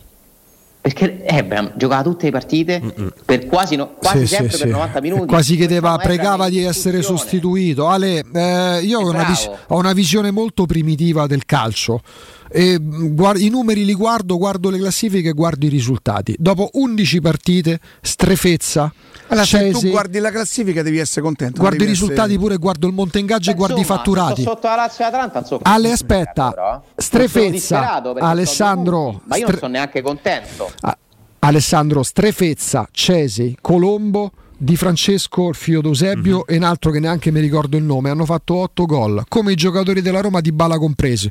Perché 0.87 1.25
Ebram 1.25 1.73
giocava 1.75 2.05
tutte 2.05 2.27
le 2.27 2.31
partite 2.31 2.81
per 3.25 3.47
quasi, 3.47 3.75
no- 3.75 3.95
quasi 3.95 4.21
Sì, 4.21 4.27
sempre 4.37 4.53
sì, 4.53 4.59
per 4.59 4.67
sì. 4.69 4.73
90 4.73 5.01
minuti. 5.01 5.27
Quasi 5.27 5.57
chiedeva, 5.57 5.95
Ebram 5.95 6.07
pregava 6.07 6.49
di 6.49 6.63
essere 6.63 7.03
sostituito. 7.03 7.89
Ale, 7.89 8.23
eh, 8.33 8.81
io 8.85 9.01
ho 9.01 9.09
una, 9.09 9.25
vis- 9.25 9.51
ho 9.67 9.77
una 9.77 9.93
visione 9.93 10.31
molto 10.31 10.65
primitiva 10.65 11.27
del 11.27 11.45
calcio. 11.45 12.03
E, 12.51 12.79
mh, 12.81 13.15
guard- 13.15 13.41
I 13.41 13.49
numeri 13.49 13.85
li 13.85 13.95
guardo, 13.95 14.37
guardo 14.39 14.71
le 14.71 14.79
classifiche, 14.79 15.33
guardo 15.33 15.67
i 15.67 15.69
risultati. 15.69 16.35
Dopo 16.39 16.71
11 16.75 17.21
partite, 17.21 17.81
strefezza. 18.01 18.93
Allora, 19.29 19.45
se 19.45 19.71
tu 19.71 19.75
Cesi, 19.79 19.91
guardi 19.91 20.19
la 20.21 20.31
classifica 20.31 20.83
devi 20.83 20.99
essere 20.99 21.23
contento. 21.23 21.61
guardo 21.61 21.83
i 21.83 21.87
risultati 21.87 22.21
essere- 22.31 22.39
pure, 22.39 22.57
guardo 22.59 22.87
il 22.87 22.93
monte 22.93 23.19
ingaggio 23.19 23.51
e 23.51 23.53
Beh, 23.55 23.59
guardo 23.59 23.81
i 23.81 23.85
fatturati. 23.85 24.43
Sotto 24.43 24.69
la 24.69 24.77
Lazio 24.77 25.05
e 25.05 25.09
Atalanta, 25.09 25.39
insomma, 25.41 25.63
Ale, 25.65 25.91
aspetta, 25.91 26.51
però, 26.51 26.77
eh. 26.97 27.03
strefezza, 27.03 28.03
Alessandro, 28.21 29.21
ma 29.25 29.37
io 29.37 29.47
non 29.49 29.59
sono 29.59 29.73
neanche 29.73 30.01
contento. 30.03 30.71
Ah, 30.83 30.97
Alessandro 31.41 32.03
Strefezza, 32.03 32.89
Cesi, 32.93 33.57
Colombo, 33.61 34.31
Di 34.59 34.75
Francesco, 34.75 35.51
il 35.51 35.55
figlio 35.55 35.83
d'Eusebio, 35.83 36.39
Mhm. 36.39 36.45
e 36.47 36.57
un 36.57 36.63
altro 36.63 36.91
che 36.91 36.99
neanche 36.99 37.31
mi 37.31 37.41
ricordo 37.41 37.77
il 37.77 37.83
nome. 37.83 38.09
Hanno 38.09 38.25
fatto 38.25 38.55
8 38.55 38.87
gol, 38.87 39.23
come 39.29 39.53
i 39.53 39.55
giocatori 39.55 40.01
della 40.01 40.23
Roma 40.23 40.41
di 40.41 40.51
Bala 40.51 40.79
compresi. 40.79 41.31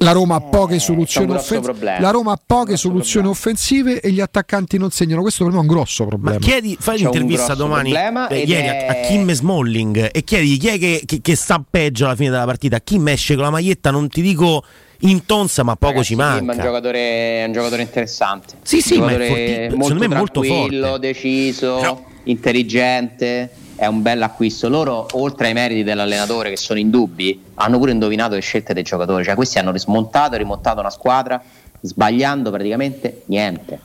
La 0.00 0.12
Roma 0.12 0.34
ha 0.36 0.40
poche 0.42 0.78
soluzioni, 0.78 1.26
Eh, 1.26 1.30
grosso 1.30 1.44
offen- 1.54 1.62
problema. 1.62 2.00
la 2.00 2.10
Roma 2.10 2.32
ha 2.32 2.40
poche 2.44 2.76
soluzioni 2.76 3.28
offensive 3.28 4.00
e 4.00 4.10
gli 4.10 4.20
attaccanti 4.20 4.76
non 4.76 4.90
segnano. 4.90 5.22
Questo 5.22 5.44
per 5.44 5.52
me 5.54 5.58
è 5.58 5.62
un 5.62 5.66
grosso 5.68 6.04
problema. 6.04 6.38
Chiedi, 6.38 6.76
fai 6.78 6.98
C'è 6.98 7.04
un 7.04 7.08
un'intervista 7.14 7.54
domani 7.54 7.92
eh, 7.94 8.38
ieri 8.42 8.68
a, 8.68 8.72
è- 8.74 8.86
a 8.88 8.94
Kim 9.08 9.30
Smalling 9.32 10.10
e 10.12 10.22
chiedi 10.22 10.58
chi 10.58 10.68
è 10.68 10.78
che, 10.78 11.02
che- 11.06 11.20
che 11.22 11.34
sta 11.34 11.64
peggio 11.68 12.04
alla 12.04 12.14
fine 12.14 12.28
della 12.28 12.44
partita. 12.44 12.78
Kim 12.80 13.08
esce 13.08 13.34
con 13.36 13.44
la 13.44 13.50
maglietta, 13.50 13.90
non 13.90 14.08
ti 14.08 14.20
dico 14.20 14.62
in 15.00 15.24
tonza, 15.24 15.62
ma 15.62 15.76
poco 15.76 15.92
Ragazzi, 15.94 16.08
ci 16.08 16.14
Kim 16.16 16.24
È 16.24 16.38
un 16.40 16.44
manca. 16.44 16.62
giocatore, 16.62 16.98
è 16.98 17.44
un 17.46 17.52
giocatore 17.52 17.82
interessante. 17.82 18.54
Sì, 18.62 18.80
sì, 18.82 18.96
un 18.98 19.04
ma 19.04 19.12
è 19.12 19.26
forti- 19.26 19.76
molto 19.76 19.84
secondo 19.84 20.08
me 20.08 20.14
è 20.14 20.18
molto 20.18 20.40
tranquillo, 20.42 20.86
forte. 20.88 21.06
deciso, 21.06 22.04
intelligente. 22.24 23.50
È 23.76 23.84
un 23.86 24.00
bel 24.00 24.22
acquisto. 24.22 24.68
Loro, 24.70 25.06
oltre 25.12 25.48
ai 25.48 25.52
meriti 25.52 25.82
dell'allenatore 25.84 26.48
che 26.48 26.56
sono 26.56 26.78
indubbi, 26.78 27.44
hanno 27.54 27.78
pure 27.78 27.92
indovinato 27.92 28.34
le 28.34 28.40
scelte 28.40 28.72
dei 28.72 28.82
giocatori. 28.82 29.22
Cioè, 29.22 29.34
questi 29.34 29.58
hanno 29.58 29.76
smontato 29.76 30.34
e 30.34 30.38
rimontato 30.38 30.80
una 30.80 30.90
squadra 30.90 31.40
sbagliando 31.80 32.50
praticamente 32.50 33.22
niente. 33.26 33.78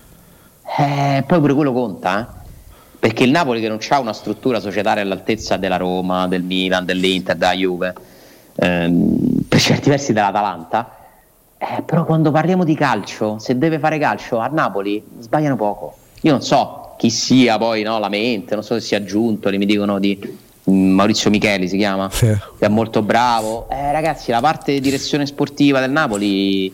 Eh, 0.78 1.24
poi 1.28 1.40
pure 1.40 1.54
quello 1.54 1.74
conta, 1.74 2.22
eh? 2.22 2.40
Perché 3.00 3.24
il 3.24 3.32
Napoli 3.32 3.60
che 3.60 3.68
non 3.68 3.80
ha 3.90 4.00
una 4.00 4.14
struttura 4.14 4.60
societaria 4.60 5.02
all'altezza 5.02 5.58
della 5.58 5.78
Roma, 5.78 6.28
del 6.28 6.44
Milan, 6.44 6.86
dell'Inter, 6.86 7.36
della 7.36 7.54
Juve, 7.54 7.94
ehm, 8.56 9.42
per 9.50 9.60
certi 9.60 9.90
versi 9.90 10.14
dell'Atalanta, 10.14 10.96
eh, 11.58 11.82
però 11.82 12.06
quando 12.06 12.32
parliamo 12.32 12.64
di 12.64 12.76
calcio, 12.76 13.40
se 13.40 13.58
deve 13.58 13.80
fare 13.80 13.98
calcio 13.98 14.38
a 14.38 14.48
Napoli 14.48 15.04
sbagliano 15.20 15.56
poco. 15.56 15.96
Io 16.22 16.32
non 16.32 16.42
so 16.42 16.81
chi 17.02 17.10
sia 17.10 17.58
poi 17.58 17.82
no, 17.82 17.98
la 17.98 18.10
mente, 18.10 18.54
non 18.54 18.64
so 18.64 18.76
se 18.76 18.86
sia 18.86 19.04
giunto, 19.04 19.50
mi 19.50 19.66
dicono 19.66 19.98
di 19.98 20.20
mm, 20.70 20.92
Maurizio 20.92 21.32
Micheli 21.32 21.68
si 21.68 21.76
chiama, 21.76 22.08
che 22.08 22.38
è 22.60 22.68
molto 22.68 23.02
bravo. 23.02 23.68
Eh, 23.72 23.92
ragazzi, 23.92 24.30
la 24.30 24.40
parte 24.40 24.74
di 24.74 24.82
direzione 24.82 25.26
sportiva 25.26 25.80
del 25.80 25.90
Napoli 25.90 26.72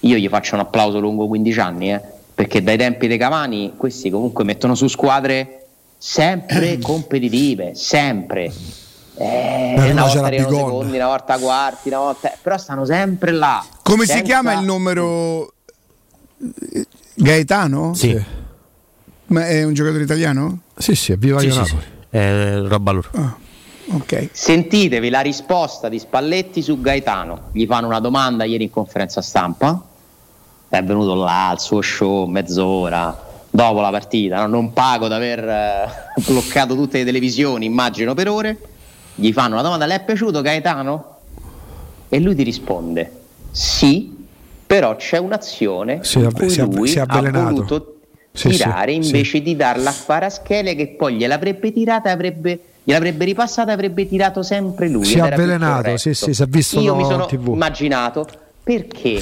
io 0.00 0.16
gli 0.16 0.26
faccio 0.26 0.56
un 0.56 0.62
applauso 0.62 0.98
lungo 0.98 1.28
15 1.28 1.60
anni, 1.60 1.92
eh, 1.92 2.00
perché 2.34 2.60
dai 2.60 2.76
tempi 2.76 3.06
dei 3.06 3.18
Cavani 3.18 3.74
questi 3.76 4.10
comunque 4.10 4.42
mettono 4.42 4.74
su 4.74 4.88
squadre 4.88 5.66
sempre 5.96 6.78
competitive, 6.82 7.76
sempre. 7.76 8.52
Eh, 9.14 9.74
una 9.76 9.92
no, 9.92 10.06
volta 10.06 10.26
arrivano 10.26 10.48
Bigon. 10.48 10.70
secondi, 10.70 10.96
una 10.96 11.06
volta 11.06 11.38
quarti, 11.38 11.86
una 11.86 11.98
volta... 11.98 12.32
però 12.42 12.58
stanno 12.58 12.84
sempre 12.84 13.30
là. 13.30 13.64
Come 13.84 14.06
si 14.06 14.10
senza- 14.10 14.24
chiama 14.24 14.54
il 14.54 14.64
numero 14.64 15.52
eh, 16.72 16.84
Gaetano? 17.14 17.94
Sì. 17.94 18.46
Ma 19.28 19.46
è 19.46 19.62
un 19.64 19.74
giocatore 19.74 20.02
italiano? 20.02 20.60
Sì, 20.76 20.94
sì, 20.94 21.12
è 21.12 21.16
viva 21.16 21.38
Sì, 21.40 21.50
sì, 21.50 21.56
Napoli. 21.58 21.80
sì. 21.80 22.16
Eh, 22.16 22.58
roba 22.68 22.90
loro. 22.92 23.10
Ok. 23.90 24.28
Sentitevi 24.32 25.08
la 25.10 25.20
risposta 25.20 25.88
di 25.88 25.98
Spalletti 25.98 26.62
su 26.62 26.80
Gaetano. 26.80 27.48
Gli 27.52 27.66
fanno 27.66 27.86
una 27.86 28.00
domanda 28.00 28.44
ieri 28.44 28.64
in 28.64 28.70
conferenza 28.70 29.20
stampa. 29.22 29.82
È 30.68 30.82
venuto 30.82 31.14
là 31.14 31.48
al 31.50 31.60
suo 31.60 31.80
show 31.80 32.26
mezz'ora 32.26 33.26
dopo 33.50 33.80
la 33.80 33.90
partita. 33.90 34.40
no? 34.40 34.46
Non 34.46 34.72
pago 34.72 35.08
di 35.08 35.14
aver 35.14 35.46
eh, 35.48 35.88
bloccato 36.26 36.74
tutte 36.74 36.98
le 36.98 37.04
televisioni, 37.04 37.64
immagino 37.66 38.14
per 38.14 38.28
ore. 38.28 38.58
Gli 39.14 39.32
fanno 39.32 39.54
una 39.54 39.62
domanda: 39.62 39.86
Le 39.86 39.94
è 39.96 40.04
piaciuto 40.04 40.40
Gaetano? 40.42 41.16
E 42.08 42.18
lui 42.20 42.34
ti 42.34 42.42
risponde: 42.42 43.10
Sì, 43.50 44.14
però 44.66 44.96
c'è 44.96 45.18
un'azione 45.18 46.00
Si 46.02 46.18
è 46.18 46.24
in 46.24 46.32
cui 46.32 46.48
si 46.50 46.60
è 46.60 46.64
lui 46.64 46.88
si 46.88 46.96
è 46.98 47.00
ha 47.00 47.04
avvelenato. 47.04 47.44
voluto 47.54 47.97
Sì, 48.38 48.50
sì, 48.50 48.62
tirare 48.62 48.92
sì. 48.92 49.06
invece 49.06 49.42
di 49.42 49.56
darla 49.56 49.90
a 49.90 49.92
Kvaratskhelia 49.92 50.74
che 50.74 50.94
poi 50.96 51.16
gliel'avrebbe 51.16 51.72
tirata 51.72 52.10
avrebbe 52.10 52.60
gliel'avrebbe 52.84 53.24
ripassata 53.24 53.70
e 53.70 53.74
avrebbe 53.74 54.08
tirato 54.08 54.42
sempre 54.42 54.88
lui. 54.88 55.04
Si 55.04 55.18
è 55.18 55.20
avvelenato, 55.20 55.96
sì, 55.96 56.14
sì, 56.14 56.32
si 56.32 56.42
è 56.42 56.46
visto 56.46 56.80
io 56.80 56.94
no, 56.94 57.00
mi 57.00 57.04
sono 57.04 57.26
TV. 57.26 57.48
immaginato 57.48 58.26
perché 58.62 59.20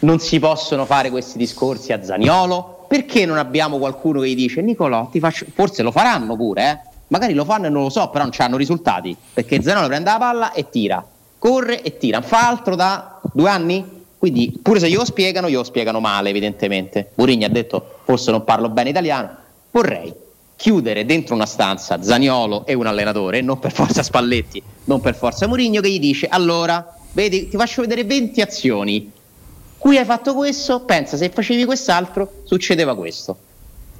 non 0.00 0.18
si 0.18 0.38
possono 0.38 0.84
fare 0.84 1.10
questi 1.10 1.38
discorsi 1.38 1.92
a 1.92 2.02
Zaniolo? 2.02 2.86
Perché 2.88 3.24
non 3.24 3.38
abbiamo 3.38 3.78
qualcuno 3.78 4.20
che 4.20 4.28
gli 4.30 4.34
dice 4.34 4.60
Nicolò 4.60 5.08
ti 5.10 5.20
faccio 5.20 5.46
forse 5.54 5.82
lo 5.82 5.92
faranno 5.92 6.36
pure 6.36 6.70
eh? 6.70 6.88
magari 7.08 7.34
lo 7.34 7.44
fanno 7.44 7.66
e 7.66 7.70
non 7.70 7.84
lo 7.84 7.90
so 7.90 8.08
però 8.10 8.24
non 8.24 8.32
hanno 8.36 8.56
risultati. 8.56 9.16
Perché 9.32 9.62
Zaniolo 9.62 9.86
prende 9.86 10.10
la 10.10 10.18
palla 10.18 10.52
e 10.52 10.68
tira. 10.68 11.04
Corre 11.38 11.82
e 11.82 11.96
tira. 11.96 12.18
Non 12.18 12.28
fa 12.28 12.48
altro 12.48 12.74
da 12.74 13.20
due 13.32 13.48
anni? 13.48 13.98
Quindi 14.18 14.58
pure 14.62 14.78
se 14.78 14.90
glielo 14.90 15.06
spiegano 15.06 15.48
glielo 15.48 15.64
spiegano 15.64 16.00
male 16.00 16.28
evidentemente. 16.28 17.12
Mourinho 17.14 17.46
ha 17.46 17.48
detto 17.48 17.99
forse 18.10 18.32
non 18.32 18.42
parlo 18.42 18.68
bene 18.68 18.90
italiano 18.90 19.36
vorrei 19.70 20.12
chiudere 20.56 21.06
dentro 21.06 21.34
una 21.34 21.46
stanza 21.46 22.02
Zaniolo 22.02 22.66
e 22.66 22.74
un 22.74 22.86
allenatore, 22.86 23.40
non 23.40 23.58
per 23.58 23.72
forza 23.72 24.02
Spalletti, 24.02 24.62
non 24.84 25.00
per 25.00 25.14
forza 25.14 25.46
Mourinho, 25.46 25.80
che 25.80 25.88
gli 25.88 25.98
dice 25.98 26.26
allora, 26.26 26.94
vedi, 27.12 27.48
ti 27.48 27.56
faccio 27.56 27.80
vedere 27.80 28.04
20 28.04 28.40
azioni, 28.42 29.10
qui 29.78 29.96
hai 29.96 30.04
fatto 30.04 30.34
questo, 30.34 30.80
pensa 30.80 31.16
se 31.16 31.30
facevi 31.30 31.64
quest'altro 31.64 32.42
succedeva 32.44 32.94
questo. 32.94 33.38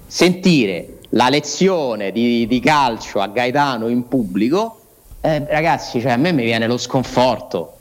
Sentire 0.06 0.98
la 1.10 1.30
lezione 1.30 2.12
di, 2.12 2.46
di 2.46 2.60
calcio 2.60 3.20
a 3.20 3.28
Gaetano 3.28 3.88
in 3.88 4.06
pubblico, 4.06 4.80
eh, 5.22 5.46
ragazzi, 5.46 5.98
cioè, 5.98 6.12
a 6.12 6.16
me 6.16 6.32
mi 6.32 6.42
viene 6.42 6.66
lo 6.66 6.76
sconforto. 6.76 7.78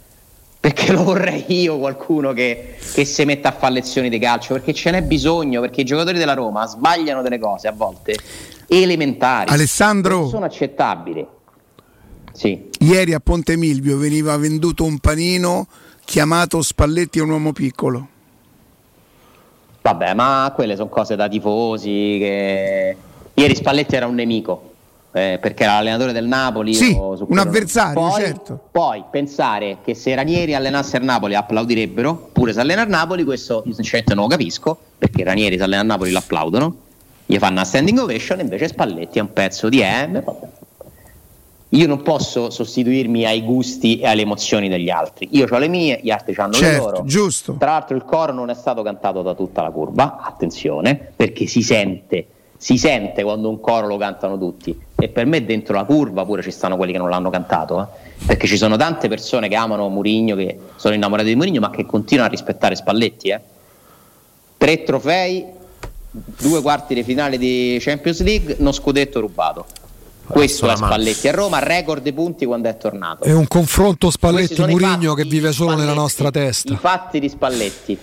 Perché 0.59 0.91
lo 0.91 1.03
vorrei 1.03 1.45
io 1.47 1.77
qualcuno 1.77 2.33
che, 2.33 2.75
che 2.93 3.05
si 3.05 3.23
metta 3.23 3.49
a 3.49 3.51
fare 3.53 3.75
lezioni 3.75 4.09
di 4.09 4.19
calcio, 4.19 4.53
perché 4.53 4.73
ce 4.73 4.91
n'è 4.91 5.01
bisogno, 5.03 5.61
perché 5.61 5.81
i 5.81 5.85
giocatori 5.85 6.17
della 6.17 6.33
Roma 6.33 6.67
sbagliano 6.67 7.21
delle 7.21 7.39
cose 7.39 7.67
a 7.67 7.71
volte 7.71 8.15
elementari. 8.67 9.51
Alessandro. 9.51 10.19
Non 10.19 10.29
sono 10.29 10.45
accettabili. 10.45 11.25
Sì. 12.33 12.69
Ieri 12.79 13.13
a 13.13 13.19
Ponte 13.19 13.55
Milvio 13.55 13.97
veniva 13.97 14.35
venduto 14.37 14.83
un 14.83 14.99
panino 14.99 15.67
chiamato 16.09 16.61
Spalletti 16.63 17.19
è 17.19 17.21
un 17.21 17.29
uomo 17.29 17.53
piccolo. 17.53 18.07
Vabbè, 19.81 20.15
ma 20.15 20.51
quelle 20.55 20.75
sono 20.75 20.89
cose 20.89 21.15
da 21.15 21.27
tifosi. 21.27 22.17
Che... 22.19 22.97
Ieri 23.35 23.55
Spalletti 23.55 23.95
era 23.95 24.07
un 24.07 24.15
nemico. 24.15 24.73
Eh, 25.11 25.37
perché 25.41 25.63
era 25.63 25.73
l'allenatore 25.73 26.11
del 26.11 26.25
Napoli. 26.25 26.73
Sì, 26.73 26.95
un 26.97 27.37
avversario, 27.37 27.93
poi, 27.93 28.21
certo. 28.21 28.59
Poi 28.71 29.03
pensare 29.09 29.77
che 29.83 29.95
se 29.95 30.13
Ranieri 30.15 30.53
allenasse 30.53 30.97
il 30.97 31.03
Napoli 31.03 31.35
applaudirebbero, 31.35 32.29
pure 32.31 32.53
se 32.53 32.59
allena 32.59 32.83
il 32.83 32.89
Napoli, 32.89 33.23
questo 33.23 33.63
io 33.65 33.73
sinceramente 33.73 34.13
non 34.13 34.23
lo 34.25 34.29
capisco, 34.29 34.77
perché 34.97 35.23
Ranieri 35.23 35.57
se 35.57 35.63
allena 35.63 35.81
il 35.81 35.87
Napoli 35.87 36.11
lo 36.11 36.19
applaudono, 36.19 36.75
gli 37.25 37.37
fanno 37.37 37.53
una 37.53 37.65
standing 37.65 37.97
ovation, 37.99 38.39
invece 38.39 38.67
Spalletti 38.67 39.19
è 39.19 39.21
un 39.21 39.33
pezzo 39.33 39.69
di 39.69 39.81
M. 39.81 40.21
vabbè. 40.23 40.47
Io 41.73 41.85
non 41.85 42.01
posso 42.01 42.49
sostituirmi 42.49 43.25
ai 43.25 43.43
gusti 43.43 43.99
e 43.99 44.07
alle 44.07 44.21
emozioni 44.23 44.69
degli 44.69 44.89
altri. 44.89 45.27
Io 45.33 45.45
ho 45.47 45.57
le 45.59 45.67
mie, 45.67 45.99
gli 46.01 46.09
altri 46.09 46.33
hanno 46.35 46.53
le 46.53 46.57
Certo, 46.57 46.83
loro. 46.83 47.03
giusto. 47.05 47.55
Tra 47.59 47.71
l'altro 47.73 47.95
il 47.95 48.03
coro 48.05 48.33
non 48.33 48.49
è 48.49 48.55
stato 48.55 48.81
cantato 48.81 49.21
da 49.21 49.35
tutta 49.35 49.61
la 49.61 49.69
curva, 49.69 50.19
attenzione, 50.19 51.11
perché 51.15 51.45
si 51.45 51.61
sente, 51.61 52.25
si 52.61 52.77
sente 52.77 53.23
quando 53.23 53.47
un 53.47 53.61
coro 53.61 53.87
lo 53.87 53.95
cantano 53.95 54.37
tutti. 54.37 54.77
E 54.95 55.07
per 55.07 55.25
me 55.25 55.45
dentro 55.45 55.73
la 55.73 55.85
curva 55.85 56.25
pure 56.25 56.41
ci 56.41 56.51
stanno 56.51 56.75
quelli 56.75 56.91
che 56.91 56.97
non 56.97 57.09
l'hanno 57.09 57.29
cantato, 57.29 57.81
eh. 57.81 58.25
perché 58.25 58.47
ci 58.47 58.57
sono 58.57 58.75
tante 58.75 59.07
persone 59.07 59.47
che 59.47 59.55
amano 59.55 59.87
Murigno, 59.87 60.35
che 60.35 60.59
sono 60.75 60.93
innamorate 60.93 61.29
di 61.29 61.35
Murigno, 61.35 61.61
ma 61.61 61.69
che 61.69 61.85
continuano 61.85 62.27
a 62.27 62.31
rispettare 62.31 62.75
Spalletti. 62.75 63.29
eh. 63.29 63.39
Tre 64.57 64.83
trofei, 64.83 65.45
due 66.11 66.61
quarti 66.61 66.93
di 66.93 67.03
finale 67.03 67.37
di 67.37 67.77
Champions 67.79 68.21
League, 68.23 68.57
uno 68.59 68.73
scudetto 68.73 69.21
rubato. 69.21 69.65
Questo 70.27 70.69
è. 70.69 70.75
Spalletti 70.75 71.29
a 71.29 71.31
Roma, 71.31 71.59
record 71.59 72.03
dei 72.03 72.11
punti 72.11 72.45
quando 72.45 72.67
è 72.67 72.75
tornato. 72.75 73.23
È 73.23 73.31
un 73.31 73.47
confronto 73.47 74.11
Spalletti-Murigno 74.11 75.13
che 75.13 75.23
vive 75.23 75.53
solo 75.53 75.75
nella 75.75 75.93
nostra 75.93 76.29
testa. 76.29 76.73
I 76.73 76.77
fatti 76.77 77.21
di 77.21 77.29
Spalletti, 77.29 77.97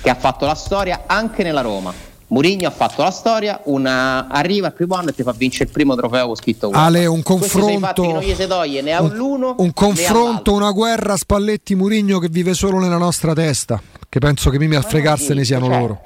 che 0.00 0.08
ha 0.10 0.14
fatto 0.14 0.46
la 0.46 0.54
storia 0.54 1.02
anche 1.06 1.42
nella 1.42 1.60
Roma. 1.60 2.16
Murigno 2.28 2.68
ha 2.68 2.70
fatto 2.70 3.02
la 3.02 3.10
storia, 3.10 3.60
una... 3.64 4.28
arriva 4.28 4.66
al 4.66 4.74
primo 4.74 4.94
anno 4.94 5.10
e 5.10 5.14
ti 5.14 5.22
fa 5.22 5.32
vincere 5.32 5.64
il 5.64 5.70
primo 5.70 5.94
trofeo 5.96 6.26
con 6.26 6.36
scritto 6.36 6.68
UEFA. 6.68 6.80
Ale, 6.80 7.06
un 7.06 7.22
confronto- 7.22 8.02
che 8.02 8.12
non 8.12 8.22
gli 8.22 8.34
si 8.34 8.46
toglie 8.46 8.82
né 8.82 8.92
a 8.92 9.00
l'uno 9.00 9.54
Un 9.58 9.72
confronto, 9.72 10.52
una 10.52 10.70
guerra 10.70 11.16
Spalletti-Murigno 11.16 12.18
che 12.18 12.28
vive 12.28 12.54
solo 12.54 12.78
nella 12.78 12.98
nostra 12.98 13.32
testa. 13.32 13.80
Che 14.08 14.18
penso 14.18 14.50
che 14.50 14.58
mimi 14.58 14.76
a 14.76 14.82
fregarsene 14.82 15.44
siano 15.44 15.66
certo. 15.66 15.80
loro. 15.80 16.00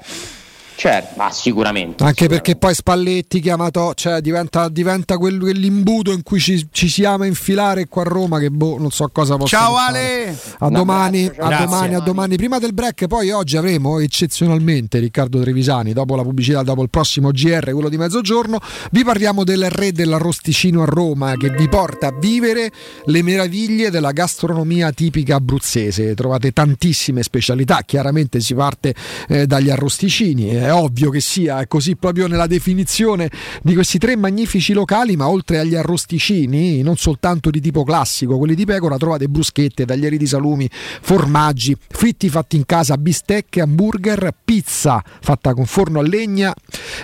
Certo, 0.75 1.13
ma 1.17 1.31
sicuramente. 1.31 2.03
Anche 2.03 2.27
perché 2.27 2.55
poi 2.55 2.73
Spalletti 2.73 3.39
chiamato, 3.39 3.93
cioè 3.95 4.21
diventa, 4.21 4.69
diventa 4.69 5.17
quel- 5.17 5.39
quell'imbuto 5.39 6.11
in 6.11 6.23
cui 6.23 6.39
ci, 6.39 6.67
ci 6.71 6.89
si 6.89 7.05
ama 7.05 7.25
infilare 7.25 7.87
qua 7.87 8.01
a 8.01 8.05
Roma 8.05 8.39
che 8.39 8.49
boh, 8.49 8.77
non 8.79 8.91
so 8.91 9.07
cosa 9.11 9.37
possa 9.37 9.57
Ciao. 9.57 9.75
Ale! 9.75 10.37
A 10.59 10.67
Un 10.67 10.73
domani, 10.73 11.25
abbraccio, 11.25 11.41
a 11.41 11.49
ciao. 11.49 11.65
domani, 11.65 11.85
a 11.85 11.89
Grazie. 11.89 12.05
domani. 12.05 12.35
Prima 12.35 12.59
del 12.59 12.73
break, 12.73 13.07
poi 13.07 13.29
oggi 13.31 13.57
avremo 13.57 13.99
eccezionalmente 13.99 14.99
Riccardo 14.99 15.39
Trevisani, 15.41 15.93
dopo 15.93 16.15
la 16.15 16.23
pubblicità, 16.23 16.63
dopo 16.63 16.81
il 16.81 16.89
prossimo 16.89 17.31
GR, 17.31 17.71
quello 17.71 17.89
di 17.89 17.97
mezzogiorno, 17.97 18.59
vi 18.91 19.03
parliamo 19.03 19.43
del 19.43 19.69
re 19.69 19.91
dell'arrosticino 19.91 20.81
a 20.81 20.85
Roma 20.85 21.35
che 21.37 21.49
vi 21.49 21.69
porta 21.69 22.07
a 22.07 22.13
vivere 22.17 22.71
le 23.05 23.21
meraviglie 23.21 23.89
della 23.89 24.11
gastronomia 24.11 24.91
tipica 24.91 25.35
abruzzese. 25.35 26.13
Trovate 26.15 26.51
tantissime 26.51 27.23
specialità, 27.23 27.81
chiaramente 27.85 28.39
si 28.39 28.53
parte 28.55 28.93
eh, 29.27 29.45
dagli 29.45 29.69
arrosticini, 29.69 30.49
eh, 30.49 30.62
è 30.63 30.73
ovvio 30.73 31.09
che 31.09 31.19
sia 31.19 31.65
così 31.67 31.95
proprio 31.95 32.27
nella 32.27 32.47
definizione 32.47 33.29
di 33.61 33.73
questi 33.73 33.97
tre 33.97 34.15
magnifici 34.15 34.73
locali, 34.73 35.15
ma 35.15 35.27
oltre 35.27 35.59
agli 35.59 35.75
arrosticini, 35.75 36.81
non 36.81 36.97
soltanto 36.97 37.49
di 37.49 37.59
tipo 37.59 37.83
classico, 37.83 38.37
quelli 38.37 38.55
di 38.55 38.65
pecora, 38.65 38.97
trovate 38.97 39.27
bruschette, 39.27 39.85
taglieri 39.85 40.17
di 40.17 40.27
salumi, 40.27 40.69
formaggi, 40.71 41.75
fritti 41.89 42.29
fatti 42.29 42.55
in 42.55 42.65
casa, 42.65 42.97
bistecche, 42.97 43.61
hamburger, 43.61 44.33
pizza 44.43 45.03
fatta 45.21 45.53
con 45.53 45.65
forno 45.65 45.99
a 45.99 46.03
legna 46.03 46.53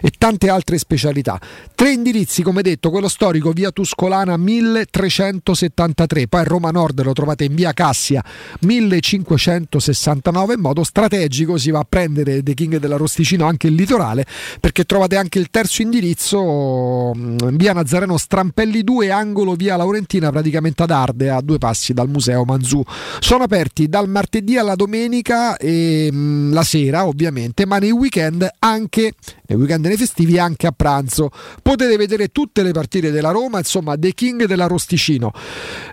e 0.02 0.12
tante 0.18 0.50
altre 0.50 0.78
specialità. 0.78 1.40
Tre 1.76 1.92
indirizzi, 1.92 2.44
come 2.44 2.62
detto, 2.62 2.90
quello 2.90 3.08
storico 3.08 3.52
via 3.52 3.72
Tuscolana 3.72 4.38
1373, 4.38 6.28
poi 6.28 6.44
Roma 6.44 6.72
Nord 6.72 7.02
lo 7.04 7.14
trovate 7.14 7.46
in 7.46 7.56
via 7.56 7.74
Cassia 7.74 8.24
1569 8.62 10.54
in 10.54 10.60
modo 10.60 10.84
strategico 10.84 11.58
si 11.58 11.72
va 11.72 11.80
a 11.80 11.86
prendere 11.88 12.44
The 12.44 12.54
King 12.54 12.78
dell'Arrosticino 12.78 13.46
anche 13.50 13.68
il 13.68 13.74
litorale 13.74 14.26
perché 14.60 14.86
trovate 14.86 15.18
anche 15.18 15.40
il 15.40 15.50
terzo 15.50 15.82
indirizzo 15.82 17.14
mm, 17.16 17.38
via 17.54 17.74
Nazareno 17.74 18.18
Strampelli 18.18 18.84
2 18.84 19.12
angolo 19.12 19.54
via 19.54 19.76
Laurentina 19.76 20.32
praticamente 20.32 20.84
ad 20.84 20.92
Arde 20.92 21.30
a 21.30 21.42
due 21.42 21.58
passi 21.58 21.94
dal 21.94 22.10
museo 22.10 22.44
Manzù. 22.46 22.82
Sono 23.20 23.44
aperti 23.44 23.88
dal 23.90 24.08
martedì 24.08 24.58
alla 24.58 24.76
domenica 24.76 25.58
e 25.58 26.10
mh, 26.12 26.54
la 26.54 26.64
sera 26.64 27.06
ovviamente 27.06 27.66
ma 27.66 27.78
nei 27.78 27.92
weekend 27.92 28.48
anche 28.60 29.14
nei 29.48 29.58
weekend 29.58 29.86
e 29.86 29.88
nei 29.90 29.98
festivi 29.98 30.40
anche 30.40 30.68
a 30.68 30.72
pranzo. 30.72 31.30
Potete 31.62 31.98
vedere 31.98 32.30
tutte 32.30 32.64
le 32.64 32.72
partite 32.72 33.12
della 33.12 33.32
Roma 33.32 33.58
insomma 33.58 33.98
The 33.98 34.14
King 34.14 34.46
dell'Arrosticino 34.46 35.32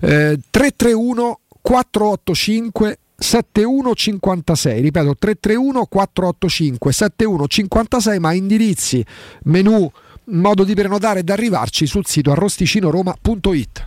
eh, 0.01 0.39
331 0.51 1.41
485 1.63 2.99
7156 3.19 4.81
ripeto 4.81 5.17
331 5.17 5.87
485 5.87 6.93
7156 6.93 8.19
ma 8.19 8.33
indirizzi 8.33 9.05
menu 9.45 9.91
modo 10.25 10.65
di 10.65 10.75
prenotare 10.75 11.21
ed 11.21 11.31
arrivarci 11.31 11.87
sul 11.87 12.07
sito 12.07 12.33
arrosticinoroma.it 12.33 13.87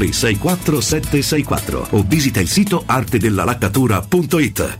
764 0.09 1.87
o 1.91 2.03
visita 2.05 2.39
il 2.39 2.49
sito 2.49 2.81
artedellalaccatura.it. 2.85 4.79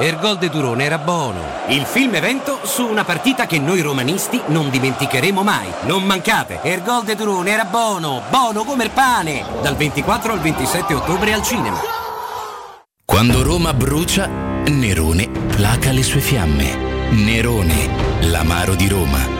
Ergol 0.00 0.38
de 0.38 0.48
Turone 0.48 0.84
era 0.84 0.96
buono. 0.96 1.42
Il 1.68 1.84
film 1.84 2.14
evento 2.14 2.60
su 2.62 2.86
una 2.86 3.04
partita 3.04 3.46
che 3.46 3.58
noi 3.58 3.82
romanisti 3.82 4.40
non 4.46 4.70
dimenticheremo 4.70 5.42
mai. 5.42 5.68
Non 5.82 6.04
mancate, 6.04 6.60
Ergol 6.62 7.04
de 7.04 7.16
Turone 7.16 7.50
era 7.50 7.64
buono, 7.64 8.22
buono 8.30 8.64
come 8.64 8.84
il 8.84 8.90
pane. 8.90 9.44
Dal 9.60 9.76
24 9.76 10.32
al 10.32 10.40
27 10.40 10.94
ottobre 10.94 11.34
al 11.34 11.42
cinema. 11.42 11.78
Quando 13.04 13.42
Roma 13.42 13.74
brucia, 13.74 14.26
Nerone 14.26 15.28
placa 15.28 15.92
le 15.92 16.02
sue 16.02 16.20
fiamme. 16.20 17.10
Nerone, 17.10 18.20
l'amaro 18.22 18.74
di 18.74 18.88
Roma. 18.88 19.39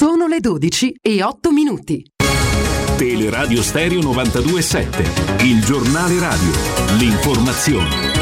Sono 0.00 0.26
le 0.26 0.40
12 0.40 0.94
e 0.98 1.22
8 1.22 1.52
minuti. 1.52 2.02
Teleradio 2.96 3.62
Stereo 3.62 4.00
927, 4.00 5.44
il 5.44 5.62
giornale 5.62 6.18
radio, 6.18 6.50
l'informazione. 6.96 8.19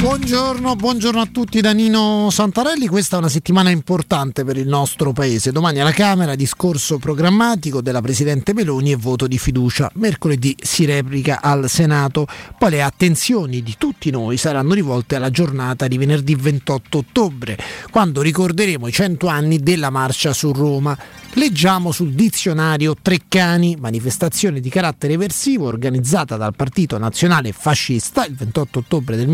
Buongiorno, 0.00 0.76
buongiorno, 0.76 1.20
a 1.20 1.26
tutti 1.26 1.60
da 1.60 1.72
Nino 1.72 2.28
Santarelli. 2.30 2.86
Questa 2.86 3.16
è 3.16 3.18
una 3.18 3.28
settimana 3.28 3.70
importante 3.70 4.44
per 4.44 4.56
il 4.56 4.68
nostro 4.68 5.12
paese. 5.12 5.50
Domani 5.50 5.80
alla 5.80 5.90
Camera 5.90 6.36
discorso 6.36 6.98
programmatico 6.98 7.80
della 7.80 8.00
Presidente 8.00 8.54
Meloni 8.54 8.92
e 8.92 8.96
voto 8.96 9.26
di 9.26 9.38
fiducia. 9.38 9.90
Mercoledì 9.94 10.54
si 10.62 10.84
replica 10.84 11.40
al 11.42 11.68
Senato. 11.68 12.28
Poi 12.56 12.70
le 12.70 12.82
attenzioni 12.82 13.60
di 13.60 13.74
tutti 13.76 14.10
noi 14.10 14.36
saranno 14.36 14.72
rivolte 14.72 15.16
alla 15.16 15.30
giornata 15.30 15.88
di 15.88 15.98
venerdì 15.98 16.36
28 16.36 16.98
ottobre, 16.98 17.58
quando 17.90 18.22
ricorderemo 18.22 18.86
i 18.86 18.92
100 18.92 19.26
anni 19.26 19.58
della 19.58 19.90
marcia 19.90 20.32
su 20.32 20.52
Roma. 20.52 20.96
Leggiamo 21.34 21.92
sul 21.92 22.12
dizionario 22.12 22.94
Treccani, 23.00 23.76
manifestazione 23.78 24.60
di 24.60 24.70
carattere 24.70 25.12
eversivo 25.12 25.66
organizzata 25.66 26.36
dal 26.36 26.54
Partito 26.54 26.98
Nazionale 26.98 27.52
Fascista 27.52 28.24
il 28.24 28.34
28 28.34 28.78
ottobre 28.78 29.16
del 29.16 29.28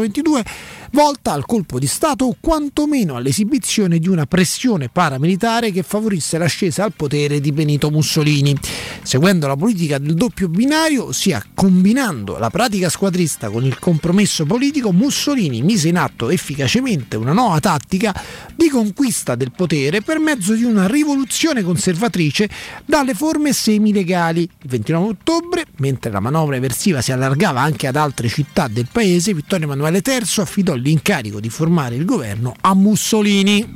1922, 0.00 0.44
volta 0.92 1.32
al 1.32 1.46
colpo 1.46 1.78
di 1.78 1.86
Stato 1.86 2.24
o 2.24 2.36
quantomeno 2.40 3.16
all'esibizione 3.16 3.98
di 3.98 4.08
una 4.08 4.26
pressione 4.26 4.88
paramilitare 4.88 5.70
che 5.70 5.82
favorisse 5.82 6.38
l'ascesa 6.38 6.84
al 6.84 6.92
potere 6.92 7.40
di 7.40 7.52
Benito 7.52 7.90
Mussolini. 7.90 8.56
Seguendo 9.02 9.46
la 9.46 9.56
politica 9.56 9.98
del 9.98 10.14
doppio 10.14 10.48
binario, 10.48 11.06
ossia 11.06 11.44
combinando 11.54 12.38
la 12.38 12.50
pratica 12.50 12.88
squadrista 12.88 13.50
con 13.50 13.64
il 13.64 13.78
compromesso 13.78 14.44
politico, 14.44 14.92
Mussolini 14.92 15.62
mise 15.62 15.88
in 15.88 15.96
atto 15.96 16.28
efficacemente 16.28 17.16
una 17.16 17.32
nuova 17.32 17.60
tattica 17.60 18.14
di 18.54 18.68
conquista 18.68 19.36
del 19.36 19.52
potere 19.52 20.02
per 20.02 20.18
mezzo 20.18 20.54
di 20.54 20.64
una 20.64 20.86
rivoluzione 20.86 21.62
conservatrice 21.62 22.48
dalle 22.84 23.14
forme 23.14 23.52
semilegali. 23.52 24.42
Il 24.42 24.68
29 24.68 25.08
ottobre, 25.08 25.64
mentre 25.76 26.10
la 26.10 26.20
manovra 26.20 26.56
eversiva 26.56 27.00
si 27.00 27.12
allargava 27.12 27.60
anche 27.60 27.86
ad 27.86 27.96
altre 27.96 28.28
città 28.28 28.68
del 28.68 28.88
paese, 28.90 29.34
Vittorio 29.34 29.66
Emanuele 29.66 30.02
III 30.04 30.22
affidò 30.36 30.74
l'incarico 30.80 31.40
di 31.40 31.48
formare 31.48 31.94
il 31.94 32.04
governo 32.04 32.54
a 32.60 32.74
Mussolini. 32.74 33.72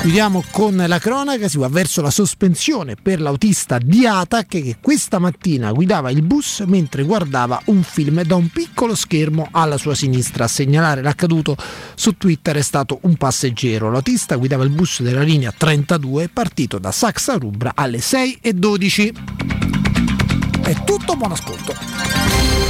Chiudiamo 0.00 0.42
con 0.50 0.82
la 0.86 0.98
cronaca, 0.98 1.46
si 1.46 1.58
va 1.58 1.68
verso 1.68 2.00
la 2.00 2.10
sospensione 2.10 2.94
per 2.94 3.20
l'autista 3.20 3.76
di 3.76 4.06
Atac 4.06 4.48
che 4.48 4.76
questa 4.80 5.18
mattina 5.18 5.72
guidava 5.72 6.10
il 6.10 6.22
bus 6.22 6.64
mentre 6.66 7.02
guardava 7.02 7.60
un 7.66 7.82
film 7.82 8.22
da 8.22 8.34
un 8.34 8.48
piccolo 8.48 8.94
schermo 8.94 9.48
alla 9.50 9.76
sua 9.76 9.94
sinistra. 9.94 10.44
A 10.44 10.48
segnalare 10.48 11.02
l'accaduto 11.02 11.54
su 11.94 12.16
Twitter 12.16 12.56
è 12.56 12.62
stato 12.62 13.00
un 13.02 13.16
passeggero. 13.16 13.90
L'autista 13.90 14.36
guidava 14.36 14.64
il 14.64 14.70
bus 14.70 15.02
della 15.02 15.20
linea 15.20 15.52
32 15.54 16.30
partito 16.32 16.78
da 16.78 16.92
Saxa 16.92 17.34
Rubra 17.34 17.72
alle 17.74 17.98
6.12. 17.98 19.12
È 20.62 20.82
tutto, 20.84 21.14
buon 21.14 21.32
ascolto. 21.32 22.69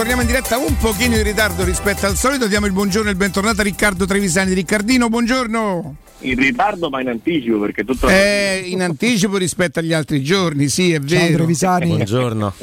Torniamo, 0.00 0.22
in 0.22 0.28
diretta 0.28 0.56
un 0.56 0.78
pochino 0.78 1.14
in 1.14 1.22
ritardo 1.22 1.62
rispetto 1.62 2.06
al 2.06 2.16
solito. 2.16 2.46
Diamo 2.46 2.64
il 2.64 2.72
buongiorno 2.72 3.08
e 3.08 3.12
il 3.12 3.18
bentornato 3.18 3.60
a 3.60 3.64
Riccardo 3.64 4.06
Trevisani. 4.06 4.54
Riccardino, 4.54 5.10
buongiorno. 5.10 5.96
In 6.20 6.36
ritardo 6.36 6.88
ma 6.88 7.02
in 7.02 7.08
anticipo 7.08 7.58
perché 7.58 7.84
tutto 7.84 8.06
È 8.06 8.62
in 8.64 8.80
anticipo 8.80 9.36
rispetto 9.36 9.78
agli 9.78 9.92
altri 9.92 10.22
giorni, 10.22 10.70
sì, 10.70 10.94
è 10.94 11.00
vero. 11.00 11.44
Buongiorno. 11.44 12.54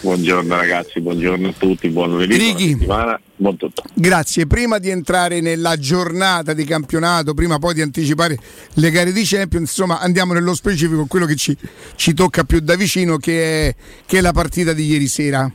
Buongiorno 0.00 0.56
ragazzi, 0.56 1.02
buongiorno 1.02 1.48
a 1.48 1.54
tutti, 1.58 1.90
buon 1.90 2.12
lunedì, 2.12 2.38
buona 2.38 2.56
Righi. 2.56 2.70
settimana, 2.70 3.20
buon 3.36 3.56
tutto. 3.58 3.82
Grazie. 3.92 4.46
Prima 4.46 4.78
di 4.78 4.88
entrare 4.88 5.42
nella 5.42 5.76
giornata 5.76 6.54
di 6.54 6.64
campionato, 6.64 7.34
prima 7.34 7.58
poi 7.58 7.74
di 7.74 7.82
anticipare 7.82 8.38
le 8.72 8.90
gare 8.90 9.12
di 9.12 9.24
Champions, 9.26 9.68
insomma 9.68 10.00
andiamo 10.00 10.32
nello 10.32 10.54
specifico, 10.54 11.04
quello 11.04 11.26
che 11.26 11.36
ci, 11.36 11.54
ci 11.96 12.14
tocca 12.14 12.44
più 12.44 12.60
da 12.60 12.76
vicino, 12.76 13.18
che 13.18 13.68
è, 13.68 13.74
che 14.06 14.16
è 14.16 14.20
la 14.22 14.32
partita 14.32 14.72
di 14.72 14.86
ieri 14.86 15.06
sera. 15.06 15.52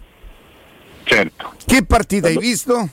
Certo. 1.08 1.54
Che 1.66 1.86
partita 1.86 2.28
hai 2.28 2.38
visto? 2.38 2.90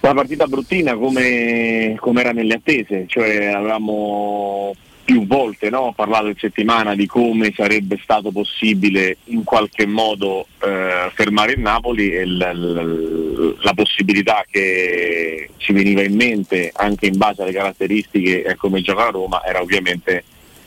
Una 0.00 0.14
partita 0.14 0.46
bruttina 0.46 0.94
come, 0.94 1.96
come 1.98 2.20
era 2.20 2.32
nelle 2.32 2.54
attese, 2.54 3.04
cioè 3.06 3.46
avevamo 3.46 4.74
più 5.02 5.26
volte 5.26 5.70
no, 5.70 5.92
parlato 5.96 6.26
in 6.26 6.36
settimana 6.36 6.94
di 6.94 7.06
come 7.06 7.52
sarebbe 7.56 7.98
stato 8.02 8.30
possibile 8.30 9.16
in 9.24 9.42
qualche 9.44 9.86
modo 9.86 10.46
eh, 10.62 11.10
fermare 11.14 11.52
il 11.52 11.60
Napoli 11.60 12.10
e 12.10 12.26
l- 12.26 12.36
l- 12.36 13.56
la 13.62 13.72
possibilità 13.72 14.44
che 14.50 15.48
ci 15.56 15.72
veniva 15.72 16.02
in 16.02 16.14
mente 16.14 16.70
anche 16.74 17.06
in 17.06 17.16
base 17.16 17.42
alle 17.42 17.52
caratteristiche 17.52 18.44
e 18.44 18.54
come 18.56 18.82
gioca 18.82 19.04
la 19.04 19.10
Roma 19.10 19.42
era 19.44 19.62
ovviamente 19.62 20.24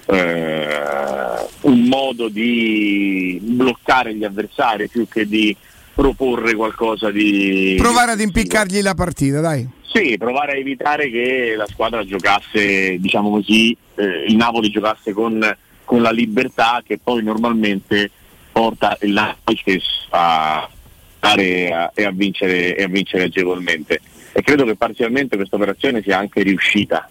eh, 0.07 1.45
un 1.61 1.81
modo 1.84 2.29
di 2.29 3.39
bloccare 3.41 4.15
gli 4.15 4.23
avversari 4.23 4.88
più 4.88 5.07
che 5.07 5.27
di 5.27 5.55
proporre 5.93 6.53
qualcosa 6.53 7.09
di 7.09 7.75
Provare 7.79 8.11
ad 8.11 8.19
impiccargli 8.19 8.81
la 8.81 8.93
partita, 8.93 9.39
dai. 9.41 9.67
sì, 9.81 10.15
provare 10.17 10.51
a 10.53 10.57
evitare 10.57 11.09
che 11.09 11.55
la 11.57 11.65
squadra 11.67 12.05
giocasse, 12.05 12.97
diciamo 12.99 13.29
così, 13.31 13.75
eh, 13.95 14.25
il 14.27 14.35
Napoli 14.35 14.69
giocasse 14.69 15.11
con, 15.11 15.39
con 15.84 16.01
la 16.01 16.11
libertà 16.11 16.84
che 16.85 16.99
poi 17.03 17.23
normalmente 17.23 18.11
porta 18.51 18.95
il 19.01 19.11
Napoli 19.13 19.57
stesso 19.57 20.05
a 20.09 20.69
stare 21.17 21.71
a- 21.73 21.91
e 21.95 22.03
a 22.05 22.11
vincere, 22.11 22.75
e 22.75 22.84
a 22.84 22.88
vincere 22.88 23.23
agevolmente. 23.23 23.99
E 24.34 24.41
credo 24.43 24.65
che 24.65 24.75
parzialmente 24.75 25.35
questa 25.35 25.55
operazione 25.55 26.03
sia 26.03 26.19
anche 26.19 26.43
riuscita 26.43 27.09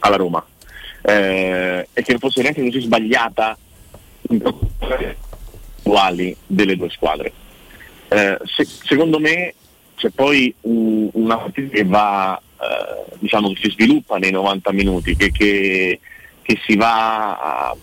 alla 0.00 0.16
Roma 0.16 0.44
eh, 1.06 1.88
e 1.92 2.02
che 2.02 2.10
non 2.12 2.18
fosse 2.20 2.42
neanche 2.42 2.62
così 2.64 2.80
sbagliata 2.80 3.56
uguali 5.84 6.36
delle 6.46 6.76
due 6.76 6.90
squadre. 6.90 7.32
Eh, 8.08 8.38
se- 8.44 8.66
secondo 8.84 9.18
me 9.20 9.54
c'è 9.96 10.10
poi 10.10 10.52
un- 10.62 11.08
una 11.12 11.36
partita 11.38 11.74
che 11.76 11.84
va, 11.84 12.40
eh, 12.60 13.12
diciamo 13.18 13.48
che 13.52 13.60
si 13.62 13.70
sviluppa 13.70 14.18
nei 14.18 14.30
90 14.32 14.72
minuti, 14.72 15.16
che, 15.16 15.30
che- 15.30 16.00
che 16.42 16.58
si 16.66 16.76
va 16.76 17.38
a, 17.68 17.76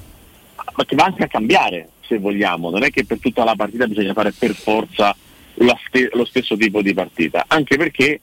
ma 0.75 0.85
che 0.85 0.95
va 0.95 1.05
anche 1.05 1.23
a 1.23 1.27
cambiare 1.27 1.89
se 2.07 2.17
vogliamo, 2.19 2.69
non 2.69 2.83
è 2.83 2.89
che 2.89 3.05
per 3.05 3.19
tutta 3.19 3.43
la 3.43 3.55
partita 3.55 3.87
bisogna 3.87 4.13
fare 4.13 4.31
per 4.37 4.53
forza 4.53 5.15
ste- 5.87 6.09
lo 6.13 6.25
stesso 6.25 6.57
tipo 6.57 6.81
di 6.81 6.93
partita, 6.93 7.45
anche 7.47 7.77
perché 7.77 8.19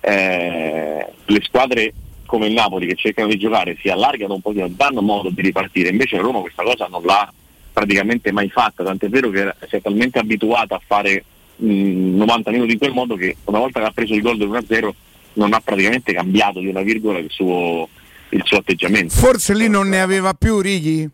eh, 0.00 1.06
le 1.24 1.40
squadre 1.42 1.92
come 2.26 2.46
il 2.46 2.52
Napoli 2.52 2.86
che 2.86 2.94
cercano 2.94 3.28
di 3.28 3.38
giocare 3.38 3.76
si 3.80 3.88
allargano 3.88 4.34
un 4.34 4.40
pochino, 4.40 4.68
danno 4.68 5.00
modo 5.00 5.30
di 5.30 5.40
ripartire, 5.40 5.88
invece 5.88 6.16
la 6.16 6.22
Roma 6.22 6.40
questa 6.40 6.62
cosa 6.62 6.86
non 6.90 7.02
l'ha 7.02 7.32
praticamente 7.72 8.32
mai 8.32 8.48
fatta, 8.48 8.84
tant'è 8.84 9.08
vero 9.08 9.30
che 9.30 9.54
si 9.68 9.76
è 9.76 9.80
talmente 9.80 10.18
abituata 10.18 10.76
a 10.76 10.82
fare 10.84 11.24
mh, 11.56 12.16
90 12.16 12.50
minuti 12.50 12.72
in 12.72 12.78
quel 12.78 12.92
modo 12.92 13.16
che 13.16 13.36
una 13.44 13.58
volta 13.58 13.80
che 13.80 13.86
ha 13.86 13.92
preso 13.92 14.14
il 14.14 14.22
gol 14.22 14.36
del 14.36 14.48
1-0 14.48 14.90
non 15.34 15.52
ha 15.52 15.60
praticamente 15.60 16.12
cambiato 16.12 16.60
di 16.60 16.68
una 16.68 16.82
virgola 16.82 17.18
il 17.18 17.30
suo, 17.30 17.88
il 18.30 18.42
suo 18.44 18.58
atteggiamento. 18.58 19.14
Forse 19.14 19.54
lì 19.54 19.68
non 19.68 19.88
ne 19.88 20.00
aveva 20.00 20.34
più 20.34 20.60
Righi? 20.60 21.08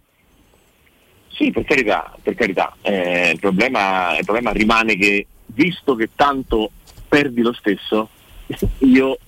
Sì, 1.28 1.51
per 1.51 1.64
carità, 1.64 2.14
per 2.22 2.34
carità. 2.34 2.76
Eh, 2.82 3.30
il, 3.32 3.40
problema, 3.40 4.16
il 4.16 4.24
problema 4.24 4.52
rimane 4.52 4.97
che 4.97 5.26
visto 5.47 5.94
che 5.94 6.10
tanto 6.14 6.70
perdi 7.09 7.43
lo 7.43 7.52
stesso, 7.52 8.09
io 8.78 9.18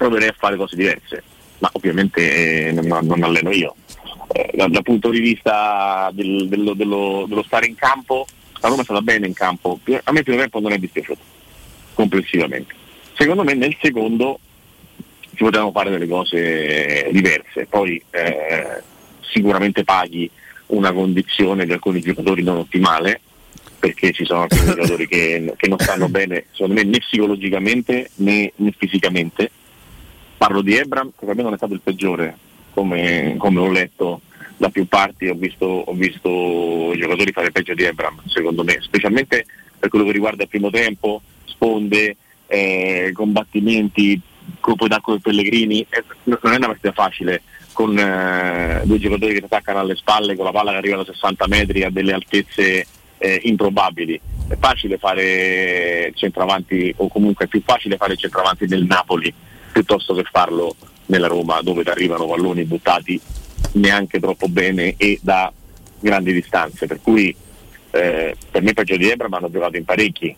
proverei 0.00 0.28
a 0.28 0.34
fare 0.34 0.56
cose 0.56 0.76
diverse, 0.76 1.22
ma 1.58 1.68
ovviamente 1.74 2.68
eh, 2.68 2.72
non, 2.72 3.04
non 3.06 3.22
alleno 3.22 3.50
io. 3.50 3.74
Eh, 4.32 4.50
dal, 4.54 4.70
dal 4.70 4.82
punto 4.82 5.10
di 5.10 5.20
vista 5.20 6.08
del- 6.14 6.48
dello, 6.48 6.72
dello- 6.72 7.26
dello 7.28 7.42
stare 7.42 7.66
in 7.66 7.74
campo, 7.74 8.26
la 8.62 8.68
Roma 8.68 8.80
è 8.80 8.84
stata 8.84 9.02
bene 9.02 9.26
in 9.26 9.34
campo, 9.34 9.78
a 9.84 10.12
me 10.12 10.18
il 10.20 10.24
primo 10.24 10.40
tempo 10.40 10.58
non 10.60 10.72
è 10.72 10.78
dispiaciuto, 10.78 11.20
complessivamente. 11.92 12.74
Secondo 13.12 13.44
me 13.44 13.52
nel 13.52 13.76
secondo 13.78 14.40
si 15.36 15.44
potevano 15.44 15.70
fare 15.70 15.90
delle 15.90 16.08
cose 16.08 17.10
diverse, 17.12 17.66
poi 17.66 18.02
eh, 18.10 18.82
sicuramente 19.20 19.84
paghi 19.84 20.30
una 20.68 20.92
condizione 20.92 21.66
di 21.66 21.72
alcuni 21.72 22.00
giocatori 22.00 22.42
non 22.42 22.56
ottimale, 22.56 23.20
perché 23.78 24.12
ci 24.12 24.24
sono 24.24 24.42
alcuni 24.42 24.64
giocatori 24.72 25.06
che, 25.06 25.52
che 25.58 25.68
non 25.68 25.78
stanno 25.78 26.08
bene, 26.08 26.46
secondo 26.52 26.72
me, 26.72 26.84
né 26.84 26.98
psicologicamente 27.00 28.08
né, 28.16 28.50
né 28.56 28.72
fisicamente. 28.78 29.50
Parlo 30.40 30.62
di 30.62 30.74
Ebram, 30.74 31.12
che 31.18 31.26
per 31.26 31.34
me 31.34 31.42
non 31.42 31.52
è 31.52 31.58
stato 31.58 31.74
il 31.74 31.82
peggiore, 31.84 32.34
come, 32.72 33.34
come 33.36 33.60
ho 33.60 33.70
letto 33.70 34.22
da 34.56 34.70
più 34.70 34.88
parti, 34.88 35.28
ho 35.28 35.34
visto, 35.34 35.66
ho 35.66 35.92
visto 35.92 36.94
i 36.94 36.98
giocatori 36.98 37.30
fare 37.30 37.50
peggio 37.50 37.74
di 37.74 37.82
Ebram, 37.82 38.22
secondo 38.24 38.64
me, 38.64 38.78
specialmente 38.80 39.44
per 39.78 39.90
quello 39.90 40.06
che 40.06 40.12
riguarda 40.12 40.44
il 40.44 40.48
primo 40.48 40.70
tempo, 40.70 41.20
sponde, 41.44 42.16
eh, 42.46 43.10
combattimenti, 43.12 44.18
colpo 44.60 44.88
d'acqua 44.88 45.12
dei 45.12 45.20
Pellegrini, 45.20 45.86
eh, 45.90 46.04
non 46.24 46.54
è 46.54 46.56
una 46.56 46.68
partita 46.68 46.92
facile 46.92 47.42
con 47.74 47.98
eh, 47.98 48.80
due 48.84 48.98
giocatori 48.98 49.34
che 49.34 49.40
ti 49.40 49.44
attaccano 49.44 49.80
alle 49.80 49.94
spalle 49.94 50.36
con 50.36 50.46
la 50.46 50.52
palla 50.52 50.70
che 50.70 50.78
arriva 50.78 50.96
da 50.96 51.04
60 51.04 51.48
metri 51.48 51.82
a 51.82 51.90
delle 51.90 52.14
altezze 52.14 52.86
eh, 53.18 53.40
improbabili. 53.44 54.18
È 54.48 54.56
facile 54.58 54.96
fare 54.96 56.12
centravanti 56.14 56.94
o 56.96 57.08
comunque 57.08 57.44
è 57.44 57.48
più 57.48 57.60
facile 57.62 57.98
fare 57.98 58.16
centravanti 58.16 58.66
nel 58.66 58.84
Napoli 58.84 59.48
piuttosto 59.72 60.14
che 60.14 60.24
farlo 60.30 60.74
nella 61.06 61.26
Roma 61.26 61.60
dove 61.62 61.82
ti 61.82 61.90
arrivano 61.90 62.26
palloni 62.26 62.64
buttati 62.64 63.20
neanche 63.72 64.20
troppo 64.20 64.48
bene 64.48 64.94
e 64.96 65.18
da 65.22 65.52
grandi 65.98 66.32
distanze. 66.32 66.86
Per 66.86 67.00
cui 67.02 67.34
eh, 67.90 68.36
per 68.50 68.62
me 68.62 68.72
peggio 68.72 68.96
di 68.96 69.08
Ebram 69.08 69.32
hanno 69.34 69.50
giocato 69.50 69.76
in 69.76 69.84
parecchi. 69.84 70.34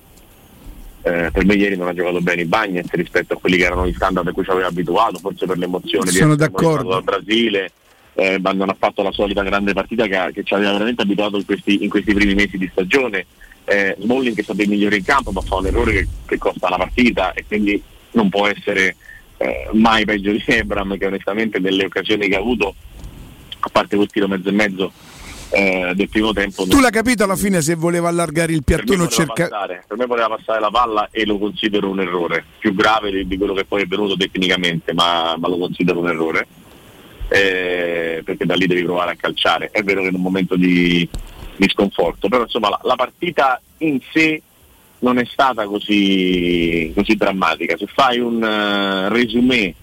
Eh, 1.04 1.30
per 1.32 1.44
me 1.44 1.54
ieri 1.54 1.76
non 1.76 1.88
ha 1.88 1.94
giocato 1.94 2.20
bene 2.20 2.42
i 2.42 2.46
Bagnets 2.46 2.92
rispetto 2.92 3.34
a 3.34 3.36
quelli 3.36 3.56
che 3.56 3.64
erano 3.64 3.86
gli 3.86 3.92
standard 3.92 4.26
a 4.28 4.32
cui 4.32 4.44
ci 4.44 4.50
aveva 4.50 4.68
abituato, 4.68 5.18
forse 5.18 5.46
per 5.46 5.58
l'emozione 5.58 6.10
di 6.10 6.16
Sono 6.16 6.34
essere 6.34 6.48
d'accordo. 6.48 6.68
eliminato 6.68 6.88
dal 6.88 7.02
Brasile, 7.02 7.72
eh, 8.14 8.38
ma 8.38 8.52
non 8.52 8.68
ha 8.68 8.76
fatto 8.78 9.02
la 9.02 9.10
solita 9.10 9.42
grande 9.42 9.72
partita 9.72 10.06
che, 10.06 10.32
che 10.32 10.44
ci 10.44 10.54
aveva 10.54 10.72
veramente 10.72 11.02
abituato 11.02 11.38
in 11.38 11.44
questi, 11.44 11.82
in 11.82 11.90
questi 11.90 12.14
primi 12.14 12.34
mesi 12.34 12.56
di 12.56 12.68
stagione. 12.70 13.26
Eh, 13.64 13.96
Smalling 13.98 14.34
che 14.34 14.40
è 14.40 14.44
stato 14.44 14.62
il 14.62 14.68
migliore 14.68 14.96
in 14.96 15.04
campo, 15.04 15.32
ma 15.32 15.40
fa 15.40 15.56
un 15.56 15.66
errore 15.66 15.92
che, 15.92 16.08
che 16.26 16.38
costa 16.38 16.68
la 16.68 16.76
partita 16.76 17.32
e 17.32 17.44
quindi 17.46 17.82
non 18.12 18.28
può 18.28 18.46
essere 18.46 18.96
eh, 19.42 19.68
mai 19.72 20.04
peggio 20.04 20.30
di 20.30 20.42
Ebram 20.44 20.96
che 20.96 21.06
onestamente 21.06 21.58
nelle 21.58 21.84
occasioni 21.84 22.28
che 22.28 22.36
ha 22.36 22.38
avuto, 22.38 22.74
a 23.58 23.68
parte 23.70 23.96
quel 23.96 24.08
tiro 24.08 24.28
mezzo 24.28 24.48
e 24.48 24.52
mezzo 24.52 24.92
eh, 25.50 25.92
del 25.94 26.08
primo 26.08 26.32
tempo, 26.32 26.64
Tu 26.66 26.80
l'hai 26.80 26.92
capito 26.92 27.24
alla 27.24 27.36
fine 27.36 27.60
se 27.60 27.74
voleva 27.74 28.08
allargare 28.08 28.52
il 28.52 28.62
piattone 28.62 29.02
o 29.02 29.04
poteva 29.06 29.10
cerca... 29.10 29.48
passare, 29.48 29.84
per 29.86 29.96
me 29.96 30.06
poteva 30.06 30.28
passare 30.28 30.60
la 30.60 30.70
palla 30.70 31.08
e 31.10 31.26
lo 31.26 31.38
considero 31.38 31.90
un 31.90 32.00
errore, 32.00 32.44
più 32.58 32.72
grave 32.74 33.10
di, 33.10 33.26
di 33.26 33.36
quello 33.36 33.52
che 33.52 33.64
poi 33.64 33.82
è 33.82 33.86
venuto 33.86 34.16
tecnicamente, 34.16 34.92
ma, 34.92 35.34
ma 35.36 35.48
lo 35.48 35.58
considero 35.58 35.98
un 35.98 36.08
errore, 36.08 36.46
eh, 37.28 38.22
perché 38.24 38.46
da 38.46 38.54
lì 38.54 38.66
devi 38.66 38.84
provare 38.84 39.12
a 39.12 39.16
calciare. 39.16 39.70
È 39.72 39.82
vero 39.82 40.02
che 40.02 40.08
in 40.08 40.14
un 40.14 40.22
momento 40.22 40.54
di, 40.54 41.08
di 41.56 41.68
sconforto, 41.68 42.28
però 42.28 42.42
insomma 42.42 42.68
la, 42.68 42.80
la 42.84 42.94
partita 42.94 43.60
in 43.78 43.98
sé 44.12 44.40
non 45.02 45.18
è 45.18 45.24
stata 45.24 45.66
così, 45.66 46.92
così 46.94 47.14
drammatica. 47.14 47.76
Se 47.76 47.86
fai 47.86 48.18
un 48.18 48.42
eh, 48.42 49.08
resumé 49.08 49.74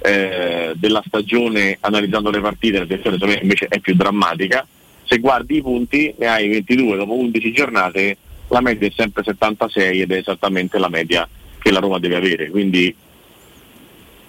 eh, 0.00 0.72
della 0.74 1.02
stagione 1.06 1.76
analizzando 1.80 2.30
le 2.30 2.40
partite, 2.40 2.78
la 2.78 2.86
situazione 2.88 3.38
invece 3.40 3.66
è 3.68 3.80
più 3.80 3.94
drammatica. 3.94 4.66
Se 5.04 5.18
guardi 5.18 5.56
i 5.56 5.62
punti, 5.62 6.14
ne 6.18 6.26
hai 6.26 6.48
22 6.48 6.96
dopo 6.96 7.14
11 7.14 7.52
giornate, 7.52 8.16
la 8.48 8.60
media 8.60 8.88
è 8.88 8.92
sempre 8.94 9.22
76 9.22 10.00
ed 10.00 10.10
è 10.10 10.16
esattamente 10.16 10.78
la 10.78 10.88
media 10.88 11.28
che 11.58 11.70
la 11.70 11.78
Roma 11.78 11.98
deve 11.98 12.16
avere. 12.16 12.48
Quindi 12.48 12.94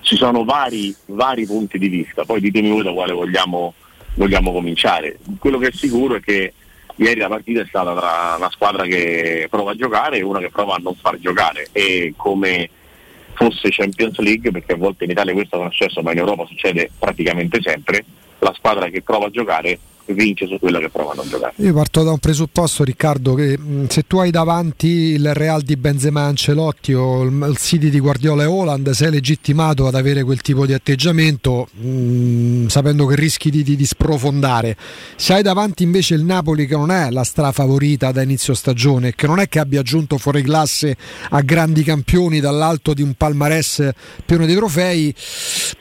ci 0.01 0.17
sono 0.17 0.43
vari, 0.43 0.93
vari 1.07 1.45
punti 1.45 1.79
di 1.79 1.87
vista, 1.87 2.25
poi 2.25 2.41
ditemi 2.41 2.69
voi 2.69 2.83
da 2.83 2.91
quale 2.91 3.13
vogliamo, 3.13 3.73
vogliamo 4.15 4.51
cominciare. 4.51 5.17
Quello 5.39 5.57
che 5.57 5.67
è 5.67 5.71
sicuro 5.71 6.15
è 6.15 6.19
che 6.19 6.53
ieri 6.95 7.19
la 7.19 7.27
partita 7.27 7.61
è 7.61 7.65
stata 7.65 7.95
tra 7.95 8.35
una 8.37 8.49
squadra 8.51 8.83
che 8.83 9.47
prova 9.49 9.71
a 9.71 9.75
giocare 9.75 10.17
e 10.17 10.23
una 10.23 10.39
che 10.39 10.49
prova 10.49 10.75
a 10.75 10.79
non 10.81 10.95
far 10.95 11.19
giocare. 11.19 11.67
E 11.71 12.13
come 12.15 12.69
fosse 13.33 13.69
Champions 13.69 14.17
League, 14.19 14.51
perché 14.51 14.73
a 14.73 14.77
volte 14.77 15.05
in 15.05 15.11
Italia 15.11 15.33
questo 15.33 15.57
non 15.57 15.67
è 15.67 15.69
successo, 15.69 16.01
ma 16.01 16.11
in 16.11 16.19
Europa 16.19 16.45
succede 16.45 16.89
praticamente 16.97 17.59
sempre, 17.61 18.05
la 18.39 18.53
squadra 18.53 18.89
che 18.89 19.01
prova 19.01 19.27
a 19.27 19.31
giocare 19.31 19.79
vince 20.07 20.47
su 20.47 20.57
quella 20.59 20.79
che 20.79 20.89
prova 20.89 21.13
a 21.13 21.23
giocare. 21.27 21.53
Io 21.57 21.73
parto 21.73 22.03
da 22.03 22.11
un 22.11 22.17
presupposto, 22.17 22.83
Riccardo, 22.83 23.33
che 23.35 23.57
se 23.87 24.03
tu 24.07 24.17
hai 24.17 24.31
davanti 24.31 24.87
il 24.87 25.33
Real 25.33 25.61
di 25.61 25.75
Benzema 25.77 26.23
Ancelotti 26.23 26.93
o 26.93 27.23
il, 27.23 27.47
il 27.49 27.57
City 27.57 27.89
di 27.89 27.99
Guardiola 27.99 28.43
e 28.43 28.47
Holland, 28.47 28.89
sei 28.89 29.11
legittimato 29.11 29.87
ad 29.87 29.95
avere 29.95 30.23
quel 30.23 30.41
tipo 30.41 30.65
di 30.65 30.73
atteggiamento, 30.73 31.67
mh, 31.71 32.67
sapendo 32.67 33.05
che 33.05 33.15
rischi 33.15 33.49
di, 33.49 33.63
di- 33.63 33.75
di 33.75 33.85
sprofondare. 33.85 34.75
Se 35.15 35.33
hai 35.33 35.41
davanti 35.41 35.83
invece 35.83 36.15
il 36.15 36.23
Napoli, 36.23 36.67
che 36.67 36.75
non 36.75 36.91
è 36.91 37.09
la 37.09 37.23
strafavorita 37.23 38.11
da 38.11 38.21
inizio 38.21 38.53
stagione, 38.53 39.13
che 39.15 39.27
non 39.27 39.39
è 39.39 39.47
che 39.47 39.59
abbia 39.59 39.81
aggiunto 39.81 40.17
fuori 40.17 40.41
classe 40.41 40.97
a 41.29 41.41
grandi 41.41 41.83
campioni 41.83 42.39
dall'alto 42.39 42.93
di 42.93 43.01
un 43.01 43.13
palmarès 43.13 43.89
pieno 44.25 44.45
di 44.45 44.55
trofei, 44.55 45.13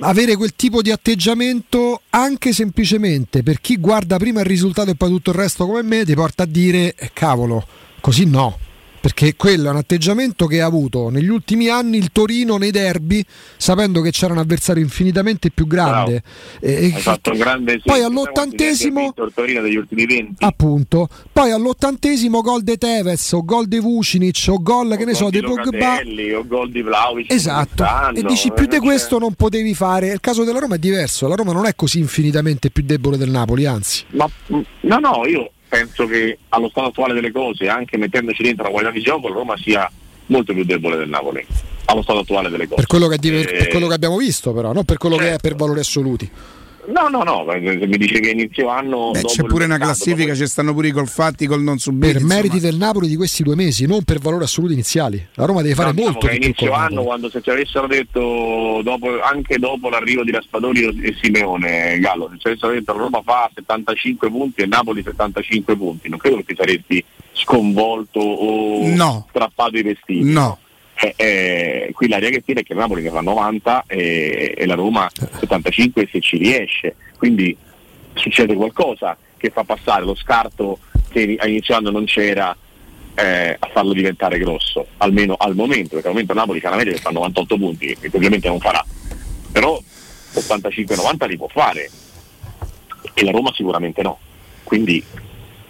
avere 0.01 0.37
quel 0.37 0.55
tipo 0.55 0.83
di 0.83 0.91
atteggiamento 0.91 2.02
anche 2.15 2.53
semplicemente 2.53 3.43
per 3.43 3.61
chi 3.61 3.77
guarda 3.77 4.17
prima 4.17 4.41
il 4.41 4.47
risultato 4.47 4.91
e 4.91 4.95
poi 4.95 5.09
tutto 5.09 5.31
il 5.31 5.37
resto 5.37 5.67
come 5.67 5.83
me 5.83 6.05
ti 6.05 6.15
porta 6.15 6.43
a 6.43 6.47
dire 6.47 6.95
eh, 6.95 7.11
cavolo, 7.13 7.67
così 8.01 8.27
no. 8.27 8.62
Perché 9.03 9.35
quello 9.35 9.67
è 9.67 9.71
un 9.71 9.79
atteggiamento 9.79 10.47
che 10.47 10.61
ha 10.61 10.67
avuto 10.67 11.09
negli 11.09 11.29
ultimi 11.29 11.67
anni 11.69 11.97
il 11.97 12.13
Torino 12.13 12.57
nei 12.57 12.71
derby, 12.71 13.21
sapendo 13.57 14.01
che 14.01 14.13
c'era 14.13 14.33
un 14.33 14.39
avversario 14.39 14.81
infinitamente 14.81 15.51
più 15.51 15.67
grande. 15.67 16.23
E, 16.61 16.85
Hai 16.85 16.93
fatto 16.93 17.33
un 17.33 17.39
grande 17.39 17.81
poi 17.85 18.01
all'ottantesimo 18.01 19.13
il 19.17 19.33
Torino 19.35 19.61
degli 19.61 19.75
ultimi 19.75 20.07
20. 20.07 20.45
Appunto, 20.45 21.09
poi 21.33 21.51
all'ottantesimo 21.51 22.43
gol 22.43 22.63
de 22.63 22.77
Tevez 22.77 23.33
o 23.33 23.45
gol 23.45 23.67
de 23.67 23.81
Vucinic 23.81 24.45
o 24.47 24.63
gol 24.63 24.97
che 24.97 25.05
ne 25.05 25.15
so, 25.15 25.31
de 25.31 25.41
Pogba 25.41 25.99
o 26.37 26.47
gol 26.47 26.71
di 26.71 26.83
Vlaovic. 26.83 27.33
Esatto. 27.33 27.85
E 28.15 28.23
dici 28.23 28.53
più 28.53 28.67
di 28.67 28.79
questo 28.79 29.19
non 29.19 29.35
potevi 29.35 29.75
fare. 29.75 30.13
Il 30.13 30.21
caso 30.21 30.45
della 30.45 30.61
Roma 30.61 30.77
è 30.77 30.79
diverso, 30.79 31.27
la 31.27 31.35
Roma 31.35 31.53
non 31.53 31.67
è 31.67 31.75
così 31.75 31.99
infinitamente 31.99 32.71
più 32.71 32.85
debole 32.85 33.17
del 33.17 33.31
Napoli, 33.31 33.67
anzi. 33.67 34.05
Ma 34.11 34.31
no, 34.47 34.99
no, 35.01 35.27
io 35.27 35.51
penso 35.73 36.07
che 36.07 36.37
allo 36.51 36.69
stato 36.69 36.89
attuale 36.89 37.15
delle 37.15 37.33
cose, 37.33 37.67
anche 37.67 37.97
mettendoci 37.97 38.43
dentro 38.43 38.65
la 38.65 38.71
qualità 38.71 38.93
di 38.93 39.01
gioco, 39.01 39.29
la 39.29 39.35
Roma 39.37 39.57
sia 39.57 39.91
molto 40.27 40.53
più 40.53 40.65
debole 40.65 40.99
del 40.99 41.09
Napoli 41.09 41.47
allo 41.87 42.03
stato 42.03 42.19
attuale 42.19 42.51
delle 42.51 42.65
cose. 42.69 42.77
Per 42.77 42.87
quello 42.87 43.09
che, 43.09 43.15
eh, 43.15 43.45
per 43.45 43.69
quello 43.69 43.87
che 43.87 43.95
abbiamo 43.95 44.19
visto, 44.19 44.53
però, 44.53 44.75
non 44.75 44.85
per 44.85 44.99
quello 44.99 45.17
certo. 45.17 45.31
che 45.31 45.37
è 45.37 45.41
per 45.41 45.57
valori 45.57 45.81
assoluti. 45.81 46.31
No, 46.87 47.07
no, 47.09 47.23
no, 47.23 47.45
se 47.49 47.87
mi 47.87 47.97
dice 47.97 48.19
che 48.19 48.31
inizio 48.31 48.69
anno. 48.69 49.13
Beh, 49.13 49.23
c'è 49.23 49.45
pure 49.45 49.67
una 49.67 49.79
classifica, 49.79 50.33
dopo... 50.33 50.39
ci 50.39 50.47
stanno 50.47 50.73
pure 50.75 50.89
i 50.89 50.91
gol 50.91 51.07
fatti 51.07 51.47
col 51.47 51.63
non 51.63 51.79
subire. 51.79 52.15
Per 52.15 52.25
meriti 52.25 52.59
del 52.59 52.77
Napoli 52.77 53.07
di 53.07 53.15
questi 53.15 53.45
due 53.45 53.55
mesi, 53.55 53.87
non 53.87 54.03
per 54.03 54.19
valori 54.19 54.45
assoluti 54.45 54.73
iniziali. 54.73 55.25
La 55.35 55.45
Roma 55.45 55.63
deve 55.63 55.75
fare 55.75 55.93
no, 55.93 56.03
molto. 56.03 56.27
Diciamo 56.27 56.45
inizio 56.45 56.73
anno, 56.73 57.03
quando 57.05 57.31
se 57.31 57.41
ci 57.41 57.51
avessero 57.51 57.87
detto, 57.87 58.81
dopo, 58.83 59.21
anche 59.21 59.59
dopo 59.59 59.89
l'arrivo 59.91 60.25
di 60.25 60.33
Raspadori 60.33 61.03
e 61.03 61.17
Simeone, 61.21 61.99
Gallo, 62.01 62.29
se 62.33 62.39
ci 62.39 62.47
avessero 62.49 62.73
detto 62.73 62.93
la 62.93 62.99
Roma 62.99 63.23
fa 63.23 63.49
75 63.55 64.29
punti 64.29 64.63
e 64.63 64.67
Napoli 64.67 65.03
75 65.03 65.77
punti, 65.77 66.09
non 66.09 66.19
credo 66.19 66.37
che 66.39 66.45
ti 66.45 66.55
saresti 66.57 67.05
sconvolto 67.33 68.19
o 68.19 68.89
no. 68.89 69.27
strappato 69.31 69.77
i 69.77 69.83
vestiti. 69.83 70.25
No 70.25 70.59
eh, 70.95 71.15
eh, 71.17 71.91
qui 71.93 72.09
l'aria 72.09 72.31
che 72.31 72.43
tira 72.43 72.61
è 72.61 72.63
che 72.63 72.73
il 72.73 72.79
Napoli 72.79 73.03
ne 73.03 73.11
fa 73.11 73.21
90 73.21 73.85
e, 73.87 74.55
e 74.57 74.67
la 74.67 74.75
Roma 74.75 75.11
75 75.13 76.09
se 76.11 76.21
ci 76.21 76.37
riesce, 76.37 76.97
quindi 77.19 77.57
succede 78.15 78.55
qualcosa 78.55 79.17
che 79.37 79.51
fa 79.51 79.65
passare 79.65 80.05
lo 80.05 80.15
scarto 80.15 80.79
che 81.11 81.37
anno 81.69 81.91
non 81.91 82.05
c'era 82.05 82.57
eh, 83.15 83.57
a 83.59 83.69
farlo 83.73 83.93
diventare 83.93 84.39
grosso, 84.39 84.87
almeno 84.99 85.35
al 85.39 85.55
momento, 85.55 85.91
perché 85.91 86.07
al 86.07 86.13
momento 86.13 86.35
Napoli 86.35 86.61
fa 86.61 86.69
una 86.69 86.77
media 86.77 86.93
che 86.93 87.01
fa 87.01 87.11
98 87.11 87.57
punti, 87.57 87.97
che 87.99 88.11
ovviamente 88.13 88.49
non 88.49 88.61
farà, 88.61 88.85
però 89.51 89.81
85-90 90.35 91.29
li 91.29 91.37
può 91.37 91.49
fare 91.49 91.91
e 93.15 93.25
la 93.25 93.31
Roma 93.31 93.53
sicuramente 93.53 94.03
no, 94.03 94.19
quindi 94.63 95.05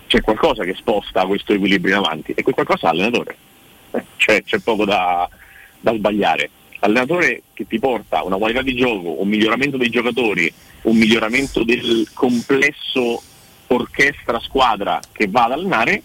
c'è 0.06 0.20
qualcosa 0.20 0.64
che 0.64 0.74
sposta 0.74 1.26
questo 1.26 1.52
equilibrio 1.52 1.96
in 1.96 2.04
avanti 2.04 2.32
e 2.32 2.42
quel 2.42 2.54
qualcosa 2.54 2.90
è 2.90 2.92
l'allenatore 2.92 3.36
cioè, 4.16 4.42
c'è 4.42 4.58
poco 4.58 4.84
da, 4.84 5.28
da 5.80 5.94
sbagliare. 5.94 6.50
L'allenatore 6.80 7.42
che 7.52 7.66
ti 7.66 7.78
porta 7.78 8.24
una 8.24 8.36
qualità 8.36 8.62
di 8.62 8.74
gioco, 8.74 9.20
un 9.20 9.28
miglioramento 9.28 9.76
dei 9.76 9.88
giocatori, 9.88 10.52
un 10.82 10.96
miglioramento 10.96 11.62
del 11.62 12.08
complesso 12.12 13.22
orchestra 13.68 14.40
squadra 14.40 15.00
che 15.12 15.28
va 15.28 15.44
ad 15.44 15.52
allenare 15.52 16.02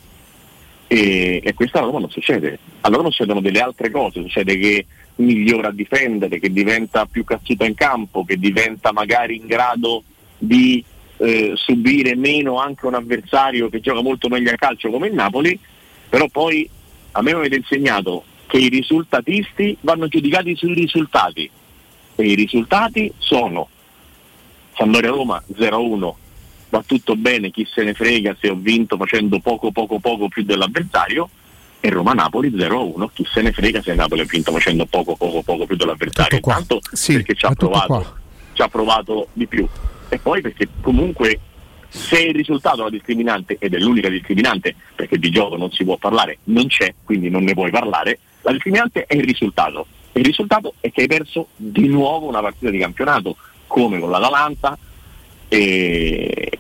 e, 0.88 1.42
e 1.44 1.54
questa 1.54 1.80
Roma 1.80 2.00
non 2.00 2.12
succede. 2.12 2.60
Allora 2.82 3.02
non 3.02 3.12
succedono 3.12 3.42
delle 3.42 3.60
altre 3.60 3.90
cose, 3.90 4.22
succede 4.22 4.58
che 4.58 4.86
migliora 5.16 5.70
a 5.70 5.74
difendere, 5.74 6.40
che 6.40 6.52
diventa 6.52 7.06
più 7.06 7.24
cazzuta 7.24 7.66
in 7.66 7.74
campo, 7.74 8.24
che 8.24 8.38
diventa 8.38 8.92
magari 8.92 9.36
in 9.36 9.48
grado 9.48 10.04
di 10.38 10.84
eh, 11.18 11.54
subire 11.56 12.16
meno 12.16 12.60
anche 12.60 12.86
un 12.86 12.94
avversario 12.94 13.70
che 13.70 13.80
gioca 13.80 14.02
molto 14.02 14.28
meglio 14.28 14.52
a 14.52 14.56
calcio 14.56 14.90
come 14.90 15.08
il 15.08 15.14
Napoli, 15.14 15.60
però 16.08 16.28
poi 16.28 16.70
a 17.18 17.22
me 17.24 17.32
avete 17.32 17.56
insegnato 17.56 18.24
che 18.46 18.58
i 18.58 18.70
risultatisti 18.70 19.76
vanno 19.82 20.08
giudicati 20.08 20.56
sui 20.56 20.74
risultati. 20.74 21.50
E 22.16 22.24
i 22.24 22.36
risultati 22.36 23.12
sono 23.18 23.68
Sampdoria 24.76 25.10
Roma 25.10 25.44
0-1 25.52 26.14
va 26.70 26.84
tutto 26.86 27.16
bene, 27.16 27.50
chi 27.50 27.66
se 27.70 27.84
ne 27.84 27.94
frega 27.94 28.36
se 28.40 28.50
ho 28.50 28.56
vinto 28.56 28.98
facendo 28.98 29.40
poco 29.40 29.72
poco 29.72 30.00
poco 30.00 30.28
più 30.28 30.44
dell'avversario 30.44 31.30
e 31.80 31.90
Roma 31.90 32.12
Napoli 32.12 32.50
0-1 32.50 33.10
chi 33.14 33.26
se 33.32 33.42
ne 33.42 33.52
frega 33.52 33.82
se 33.82 33.94
Napoli 33.96 34.22
ha 34.22 34.26
vinto 34.26 34.52
facendo 34.52 34.86
poco 34.86 35.16
poco 35.16 35.42
poco 35.42 35.66
più 35.66 35.76
dell'avversario. 35.76 36.38
Intanto 36.38 36.80
sì, 36.92 37.14
perché 37.14 37.34
ci 37.34 37.46
ha, 37.46 37.52
provato, 37.52 38.18
ci 38.54 38.62
ha 38.62 38.68
provato 38.68 39.30
di 39.34 39.48
più. 39.48 39.68
E 40.10 40.20
poi 40.20 40.42
perché 40.42 40.68
comunque 40.82 41.40
se 41.90 42.22
il 42.22 42.36
risultato 42.36 42.82
è 42.82 42.84
la 42.84 42.90
discriminante 42.90 43.58
ed 43.60 43.74
è 43.74 43.80
l'unica 43.80 44.10
discriminante, 44.10 44.76
perché 44.96 45.18
di 45.18 45.30
gioco 45.30 45.56
non 45.58 45.72
si 45.72 45.84
può 45.84 45.98
parlare, 45.98 46.40
non 46.46 46.68
c'è, 46.68 46.94
quindi 47.04 47.30
non 47.30 47.44
ne 47.44 47.54
puoi 47.54 47.72
parlare, 47.72 48.20
la 48.42 48.52
discriminante 48.52 49.06
è 49.06 49.16
il 49.16 49.24
risultato. 49.24 49.88
Il 50.14 50.26
risultato 50.26 50.74
è 50.80 50.92
che 50.92 51.02
hai 51.02 51.08
perso 51.08 51.50
di 51.56 51.88
nuovo 51.88 52.28
una 52.28 52.42
partita 52.42 52.72
di 52.72 52.80
campionato, 52.80 53.36
come 53.68 54.00
con 54.00 54.10
l'Atalanta, 54.10 54.78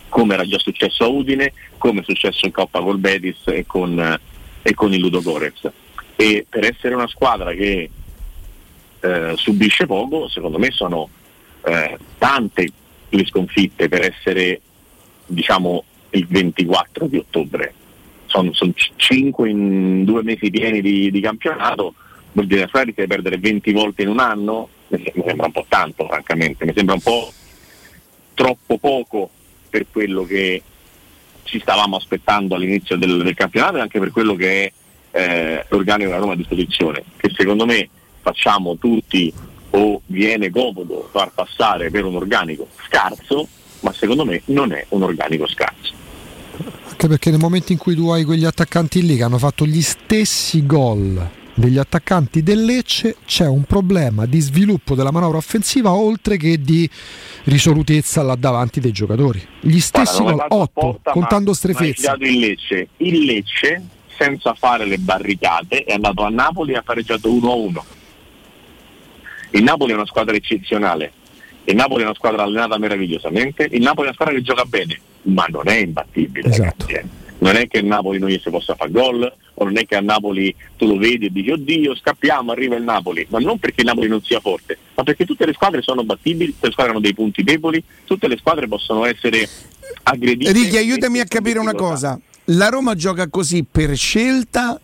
come 0.09 0.33
era 0.33 0.45
già 0.45 0.59
successo 0.59 1.03
a 1.03 1.07
Udine, 1.07 1.53
come 1.77 2.01
è 2.01 2.03
successo 2.03 2.45
in 2.45 2.51
Coppa 2.51 2.81
col 2.81 2.99
Betis 2.99 3.41
e 3.47 3.65
con, 3.65 4.19
e 4.61 4.73
con 4.73 4.93
il 4.93 4.99
Ludo 4.99 5.21
Gorez. 5.21 5.69
E 6.15 6.45
per 6.47 6.65
essere 6.65 6.95
una 6.95 7.07
squadra 7.07 7.51
che 7.53 7.89
eh, 8.99 9.33
subisce 9.35 9.85
poco, 9.85 10.27
secondo 10.29 10.57
me 10.57 10.71
sono 10.71 11.09
eh, 11.65 11.97
tante 12.17 12.67
le 13.09 13.25
sconfitte 13.25 13.87
per 13.87 14.03
essere 14.03 14.61
diciamo 15.27 15.83
il 16.11 16.25
24 16.27 17.07
di 17.07 17.17
ottobre. 17.17 17.73
Sono, 18.25 18.53
sono 18.53 18.73
5 18.95 19.49
in 19.49 20.03
due 20.03 20.23
mesi 20.23 20.49
pieni 20.49 20.81
di, 20.81 21.11
di 21.11 21.19
campionato, 21.21 21.93
vuol 22.33 22.47
dire 22.47 22.69
che 22.69 22.93
devi 22.93 23.07
perdere 23.07 23.37
20 23.37 23.71
volte 23.71 24.01
in 24.01 24.09
un 24.09 24.19
anno, 24.19 24.69
mi 24.89 25.23
sembra 25.25 25.45
un 25.45 25.51
po' 25.51 25.65
tanto 25.67 26.05
francamente, 26.07 26.65
mi 26.65 26.73
sembra 26.75 26.95
un 26.95 27.01
po' 27.01 27.31
troppo 28.33 28.77
poco 28.77 29.29
per 29.69 29.85
quello 29.91 30.23
che 30.23 30.61
ci 31.43 31.59
stavamo 31.59 31.95
aspettando 31.95 32.55
all'inizio 32.55 32.97
del, 32.97 33.23
del 33.23 33.33
campionato 33.33 33.77
e 33.77 33.81
anche 33.81 33.99
per 33.99 34.11
quello 34.11 34.35
che 34.35 34.65
è 34.65 34.71
eh, 35.11 35.65
l'organico 35.69 36.09
della 36.09 36.21
Roma 36.21 36.33
a 36.33 36.37
disposizione, 36.37 37.03
che 37.15 37.31
secondo 37.33 37.65
me 37.65 37.89
facciamo 38.21 38.77
tutti 38.77 39.33
o 39.71 40.01
viene 40.05 40.49
comodo 40.49 41.07
far 41.11 41.31
passare 41.33 41.89
per 41.89 42.05
un 42.05 42.15
organico 42.15 42.67
scarso 42.85 43.47
ma 43.81 43.93
secondo 43.93 44.25
me 44.25 44.41
non 44.45 44.71
è 44.71 44.85
un 44.89 45.03
organico 45.03 45.47
scarso. 45.47 45.93
Anche 46.89 47.07
perché 47.07 47.29
nel 47.29 47.39
momento 47.39 47.71
in 47.71 47.77
cui 47.77 47.95
tu 47.95 48.09
hai 48.09 48.23
quegli 48.23 48.45
attaccanti 48.45 49.05
lì 49.05 49.15
che 49.15 49.23
hanno 49.23 49.37
fatto 49.37 49.65
gli 49.65 49.81
stessi 49.81 50.65
gol 50.65 51.29
degli 51.57 51.77
attaccanti 51.79 52.43
del 52.43 52.63
Lecce 52.63 53.15
c'è 53.25 53.47
un 53.47 53.63
problema 53.63 54.27
di 54.27 54.39
sviluppo 54.39 54.93
della 54.93 55.11
manovra 55.11 55.37
offensiva 55.37 55.91
oltre 55.91 56.37
che 56.37 56.61
di 56.61 56.87
risolutezza 57.45 58.21
là 58.21 58.35
davanti 58.35 58.79
dei 58.79 58.91
giocatori. 58.91 59.41
Gli 59.61 59.79
stessi 59.79 60.21
gol, 60.21 60.45
8, 60.47 60.99
contando 61.03 61.53
strefezze. 61.53 62.15
Il 62.19 62.39
Lecce. 62.39 62.87
il 62.97 63.25
Lecce, 63.25 63.81
senza 64.17 64.53
fare 64.53 64.85
le 64.85 64.99
barricate, 64.99 65.83
è 65.83 65.93
andato 65.93 66.23
a 66.23 66.29
Napoli 66.29 66.73
e 66.73 66.77
ha 66.77 66.83
pareggiato 66.83 67.29
1-1. 67.29 67.81
Il 69.51 69.63
Napoli 69.63 69.93
è 69.93 69.95
una 69.95 70.05
squadra 70.05 70.35
eccezionale, 70.35 71.13
il 71.67 71.75
Napoli 71.75 72.03
è 72.03 72.05
una 72.05 72.15
squadra 72.15 72.43
allenata 72.43 72.77
meravigliosamente, 72.77 73.67
il 73.71 73.81
Napoli 73.81 74.07
è 74.07 74.09
una 74.09 74.13
squadra 74.13 74.33
che 74.33 74.41
gioca 74.41 74.63
bene, 74.63 74.99
ma 75.23 75.45
non 75.49 75.67
è 75.67 75.75
imbattibile. 75.75 76.49
Esatto. 76.49 76.85
Ragazzi, 76.87 76.93
eh. 76.93 77.25
Non 77.39 77.55
è 77.55 77.67
che 77.67 77.79
il 77.79 77.85
Napoli 77.85 78.19
non 78.19 78.29
gli 78.29 78.39
si 78.41 78.49
possa 78.49 78.73
fare 78.73 78.89
gol, 78.89 79.31
o 79.59 79.63
non 79.63 79.77
è 79.77 79.85
che 79.85 79.95
a 79.95 80.01
Napoli 80.01 80.55
tu 80.77 80.87
lo 80.87 80.97
vedi 80.97 81.27
e 81.27 81.29
dici 81.29 81.51
oddio 81.51 81.95
scappiamo, 81.95 82.51
arriva 82.51 82.75
il 82.75 82.83
Napoli, 82.83 83.27
ma 83.29 83.39
non 83.39 83.59
perché 83.59 83.81
il 83.81 83.87
Napoli 83.87 84.07
non 84.07 84.21
sia 84.21 84.39
forte, 84.39 84.77
ma 84.95 85.03
perché 85.03 85.25
tutte 85.25 85.45
le 85.45 85.53
squadre 85.53 85.81
sono 85.81 86.03
battibili, 86.03 86.51
tutte 86.53 86.67
le 86.67 86.71
squadre 86.71 86.93
hanno 86.93 87.01
dei 87.01 87.13
punti 87.13 87.43
deboli, 87.43 87.83
tutte 88.05 88.27
le 88.27 88.37
squadre 88.37 88.67
possono 88.67 89.05
essere 89.05 89.47
aggredite. 90.03 90.51
Righi, 90.51 90.77
aiutami 90.77 91.19
a 91.19 91.25
capire 91.25 91.59
una 91.59 91.73
cosa. 91.73 92.19
La 92.51 92.69
Roma 92.69 92.95
gioca 92.95 93.27
così 93.29 93.65
per 93.69 93.95
scelta 93.95 94.79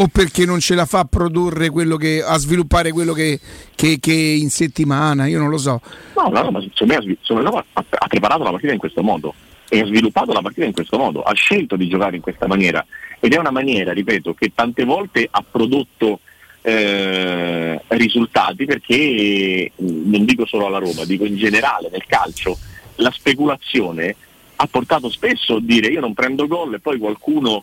o 0.00 0.06
perché 0.06 0.44
non 0.44 0.60
ce 0.60 0.74
la 0.74 0.86
fa 0.86 1.00
a 1.00 1.04
produrre 1.04 1.70
quello 1.70 1.96
che 1.96 2.22
a 2.22 2.36
sviluppare 2.38 2.92
quello 2.92 3.12
che, 3.12 3.40
che, 3.74 3.98
che 4.00 4.12
in 4.12 4.48
settimana, 4.48 5.26
io 5.26 5.38
non 5.38 5.50
lo 5.50 5.58
so. 5.58 5.80
No, 6.16 6.30
la 6.30 6.40
Roma 6.40 6.60
secondo 6.60 7.50
me 7.50 7.58
ha, 7.58 7.64
ha, 7.72 7.84
ha 7.90 8.06
preparato 8.06 8.44
la 8.44 8.50
partita 8.50 8.72
in 8.72 8.78
questo 8.78 9.02
modo 9.02 9.34
e 9.68 9.80
ha 9.80 9.86
sviluppato 9.86 10.32
la 10.32 10.40
partita 10.40 10.66
in 10.66 10.72
questo 10.72 10.96
modo, 10.98 11.22
ha 11.22 11.34
scelto 11.34 11.76
di 11.76 11.88
giocare 11.88 12.16
in 12.16 12.22
questa 12.22 12.46
maniera 12.46 12.84
ed 13.18 13.34
è 13.34 13.38
una 13.38 13.50
maniera, 13.50 13.92
ripeto, 13.92 14.34
che 14.34 14.52
tante 14.54 14.84
volte 14.84 15.26
ha 15.28 15.44
prodotto 15.48 16.20
eh, 16.62 17.80
risultati 17.88 18.64
perché 18.66 19.72
non 19.76 20.24
dico 20.24 20.46
solo 20.46 20.66
alla 20.66 20.78
Roma, 20.78 21.04
dico 21.04 21.24
in 21.24 21.36
generale 21.36 21.88
nel 21.90 22.04
calcio, 22.06 22.56
la 22.96 23.10
speculazione 23.10 24.14
ha 24.60 24.66
portato 24.66 25.10
spesso 25.10 25.56
a 25.56 25.60
dire 25.60 25.88
io 25.88 26.00
non 26.00 26.14
prendo 26.14 26.46
gol 26.46 26.74
e 26.74 26.80
poi 26.80 26.98
qualcuno 26.98 27.62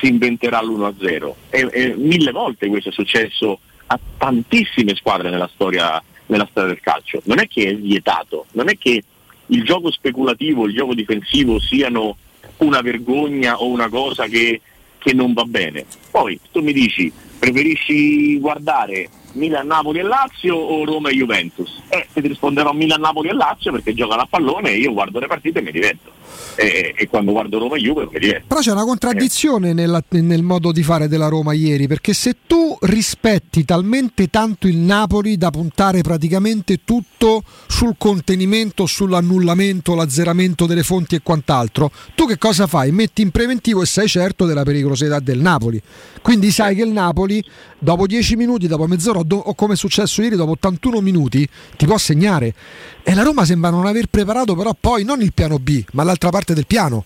si 0.00 0.08
inventerà 0.08 0.62
l'1-0. 0.62 1.32
E, 1.50 1.68
e 1.70 1.94
mille 1.96 2.32
volte 2.32 2.68
questo 2.68 2.88
è 2.88 2.92
successo 2.92 3.60
a 3.86 3.98
tantissime 4.16 4.94
squadre 4.94 5.30
nella 5.30 5.50
storia, 5.52 6.02
nella 6.26 6.46
storia 6.50 6.70
del 6.70 6.80
calcio. 6.80 7.20
Non 7.24 7.38
è 7.38 7.46
che 7.46 7.68
è 7.68 7.76
vietato, 7.76 8.46
non 8.52 8.68
è 8.68 8.78
che 8.78 9.02
il 9.46 9.64
gioco 9.64 9.90
speculativo, 9.90 10.66
il 10.66 10.74
gioco 10.74 10.94
difensivo 10.94 11.58
siano 11.58 12.16
una 12.58 12.80
vergogna 12.80 13.58
o 13.60 13.68
una 13.68 13.88
cosa 13.88 14.26
che 14.26 14.60
che 15.00 15.14
non 15.14 15.32
va 15.32 15.44
bene. 15.44 15.84
Poi 16.10 16.38
tu 16.52 16.60
mi 16.60 16.72
dici, 16.72 17.10
preferisci 17.38 18.38
guardare 18.38 19.08
Milan, 19.32 19.66
Napoli 19.66 19.98
e 19.98 20.02
Lazio 20.02 20.54
o 20.54 20.84
Roma 20.84 21.08
e 21.08 21.14
Juventus? 21.14 21.80
Eh, 21.88 22.06
ti 22.12 22.20
risponderò 22.20 22.72
Milan, 22.72 23.00
Napoli 23.00 23.30
e 23.30 23.32
Lazio 23.32 23.72
perché 23.72 23.94
giocano 23.94 24.22
a 24.22 24.26
pallone 24.28 24.70
e 24.70 24.78
io 24.78 24.92
guardo 24.92 25.18
le 25.18 25.26
partite 25.26 25.58
e 25.58 25.62
mi 25.62 25.72
diverto. 25.72 26.12
E, 26.56 26.94
e 26.96 27.08
quando 27.08 27.32
guardo 27.32 27.58
Roma 27.58 27.76
Juve 27.76 28.08
mi 28.10 28.18
diverto. 28.18 28.46
Però 28.48 28.60
c'è 28.60 28.72
una 28.72 28.84
contraddizione 28.84 29.72
nella- 29.72 30.02
nel 30.10 30.42
modo 30.42 30.72
di 30.72 30.82
fare 30.82 31.08
della 31.08 31.28
Roma 31.28 31.52
ieri, 31.52 31.86
perché 31.86 32.12
se 32.12 32.36
tu 32.46 32.76
rispetti 32.80 33.64
talmente 33.64 34.28
tanto 34.28 34.66
il 34.66 34.76
Napoli 34.76 35.36
da 35.36 35.50
puntare 35.50 36.02
praticamente 36.02 36.80
tutto 36.84 37.42
sul 37.66 37.94
contenimento, 37.96 38.86
sull'annullamento, 38.86 39.94
l'azzeramento 39.94 40.66
delle 40.66 40.82
fonti 40.82 41.14
e 41.14 41.20
quant'altro, 41.22 41.90
tu 42.14 42.26
che 42.26 42.38
cosa 42.38 42.66
fai? 42.66 42.90
Metti 42.92 43.22
in 43.22 43.30
preventivo 43.30 43.82
e 43.82 43.86
sei 43.86 44.08
certo 44.08 44.44
della 44.44 44.62
pericolosità 44.62 45.18
del 45.20 45.38
Napoli. 45.38 45.80
Quindi 46.22 46.50
sai 46.50 46.74
che 46.74 46.82
il 46.82 46.90
Napoli 46.90 47.42
dopo 47.78 48.06
10 48.06 48.36
minuti, 48.36 48.66
dopo 48.66 48.86
mezz'ora 48.86 49.20
o 49.20 49.54
come 49.54 49.74
è 49.74 49.76
successo 49.76 50.22
ieri, 50.22 50.36
dopo 50.36 50.52
81 50.52 51.00
minuti 51.00 51.48
ti 51.76 51.86
può 51.86 51.96
segnare. 51.96 52.54
E 53.02 53.14
la 53.14 53.22
Roma 53.22 53.44
sembra 53.44 53.70
non 53.70 53.86
aver 53.86 54.06
preparato 54.06 54.54
però 54.54 54.76
poi 54.78 55.04
non 55.04 55.22
il 55.22 55.32
piano 55.32 55.58
B, 55.58 55.82
ma 55.92 56.02
l'altra 56.20 56.30
parte 56.30 56.52
del 56.54 56.66
piano. 56.66 57.04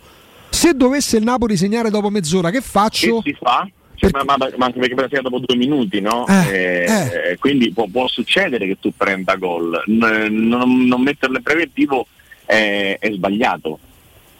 Se 0.50 0.74
dovesse 0.74 1.16
il 1.18 1.22
Napoli 1.22 1.56
segnare 1.56 1.88
dopo 1.90 2.10
mezz'ora, 2.10 2.50
che 2.50 2.60
faccio? 2.60 3.20
Che 3.20 3.30
si 3.30 3.36
fa? 3.40 3.68
Cioè, 3.96 4.10
ma, 4.12 4.24
ma- 4.36 4.50
ma 4.56 4.66
anche 4.66 4.80
perché 4.80 5.06
sia 5.08 5.20
dopo 5.22 5.38
due 5.38 5.56
minuti, 5.56 6.00
no? 6.00 6.26
Eh, 6.26 6.84
Eh, 7.30 7.36
Quindi 7.38 7.72
può, 7.72 7.86
può 7.86 8.08
succedere 8.08 8.66
che 8.66 8.76
tu 8.80 8.92
prenda 8.96 9.36
gol. 9.36 9.82
N- 9.86 10.26
non, 10.30 10.84
non 10.86 11.00
metterlo 11.02 11.36
in 11.36 11.42
preventivo 11.44 12.06
è, 12.44 12.96
è 12.98 13.12
sbagliato. 13.12 13.78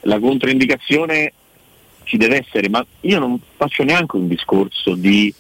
La 0.03 0.19
controindicazione 0.19 1.33
ci 2.03 2.17
deve 2.17 2.45
essere, 2.45 2.69
ma 2.69 2.85
io 3.03 3.19
non 3.21 3.39
faccio 3.57 3.85
neanche 3.85 4.17
un 4.17 4.27
discorso 4.29 4.95
di 4.95 5.33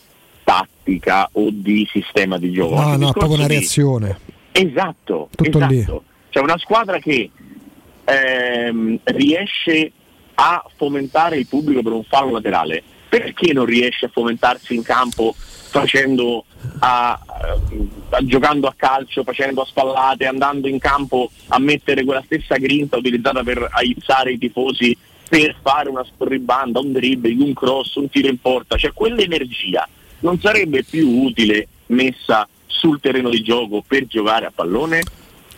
tattica 0.45 1.29
o 1.33 1.49
di 1.51 1.87
sistema 1.91 2.39
di 2.39 2.53
gioco. 2.53 2.75
No, 2.81 2.97
no, 2.97 3.13
proprio 3.13 3.35
una 3.35 3.47
di- 3.49 3.55
reazione. 3.55 4.19
Esatto, 4.53 5.29
Tutto 5.35 5.59
lì. 5.67 5.79
esatto. 5.79 6.05
C'è 6.31 6.39
una 6.41 6.57
squadra 6.59 6.99
che 6.99 7.31
ehm, 8.05 8.99
riesce 9.05 9.93
a 10.35 10.65
fomentare 10.77 11.37
il 11.37 11.47
pubblico 11.47 11.83
per 11.83 11.93
un 11.93 12.05
fallo 12.05 12.33
laterale. 12.33 12.83
Perché 13.09 13.53
non 13.53 13.65
riesce 13.65 14.07
a 14.07 14.11
fomentarsi 14.13 14.75
in 14.75 14.83
campo 14.83 15.35
facendo 15.37 16.45
a, 16.81 17.13
a- 17.13 18.23
giocando 18.23 18.67
a 18.67 18.75
calcio, 18.77 19.25
facendo 19.25 19.63
a 19.63 19.67
spallate, 19.67 20.27
andando 20.27 20.69
in 20.69 20.79
campo 20.79 21.31
a 21.49 21.59
mettere 21.59 22.05
quella 22.05 22.23
stessa 22.25 22.57
grinta 22.57 22.97
utilizzata 22.97 23.43
per 23.43 23.69
aizzare 23.71 24.33
i 24.33 24.39
tifosi 24.39 24.97
per 25.29 25.57
fare 25.63 25.89
una 25.89 26.05
scorribanda, 26.05 26.81
un 26.81 26.93
dribbling, 26.93 27.41
un 27.41 27.55
cross, 27.55 27.95
un 27.97 28.09
tiro 28.09 28.29
in 28.29 28.39
porta, 28.39 28.77
cioè 28.77 28.93
quell'energia 28.93 29.89
non 30.21 30.39
sarebbe 30.39 30.85
più 30.85 31.09
utile 31.09 31.67
messa 31.87 32.49
sul 32.67 33.01
terreno 33.01 33.31
di 33.31 33.43
gioco 33.43 33.83
per 33.87 34.07
giocare 34.07 34.47
a 34.47 34.53
pallone? 34.55 35.03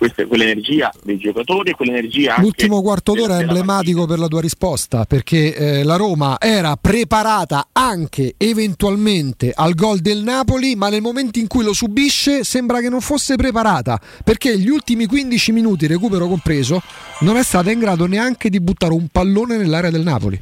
Questa 0.07 0.23
è 0.23 0.26
quell'energia 0.28 0.93
dei 1.02 1.18
giocatori 1.18 1.70
e 1.70 1.75
quell'energia 1.75 2.31
anche 2.31 2.43
L'ultimo 2.43 2.81
quarto 2.81 3.12
d'ora 3.12 3.39
è 3.39 3.41
emblematico 3.41 4.07
per 4.07 4.20
la 4.20 4.28
tua 4.28 4.41
risposta 4.41 5.05
perché 5.05 5.52
eh, 5.52 5.83
la 5.83 5.97
Roma 5.97 6.36
era 6.39 6.76
preparata 6.76 7.70
anche 7.73 8.35
eventualmente 8.36 9.51
al 9.52 9.75
gol 9.75 9.99
del 9.99 10.23
Napoli, 10.23 10.76
ma 10.76 10.91
nel 10.91 11.01
momento 11.01 11.41
in 11.41 11.49
cui 11.49 11.65
lo 11.65 11.73
subisce 11.73 12.44
sembra 12.44 12.78
che 12.78 12.89
non 12.89 13.01
fosse 13.01 13.35
preparata 13.35 14.01
perché 14.23 14.57
gli 14.57 14.68
ultimi 14.68 15.07
15 15.07 15.51
minuti, 15.51 15.89
recupero 15.89 16.28
compreso, 16.28 16.81
non 17.20 17.36
è 17.36 17.43
stata 17.43 17.73
in 17.73 17.81
grado 17.81 18.07
neanche 18.07 18.49
di 18.49 18.60
buttare 18.60 18.93
un 18.93 19.09
pallone 19.10 19.57
nell'area 19.57 19.91
del 19.91 20.02
Napoli. 20.02 20.41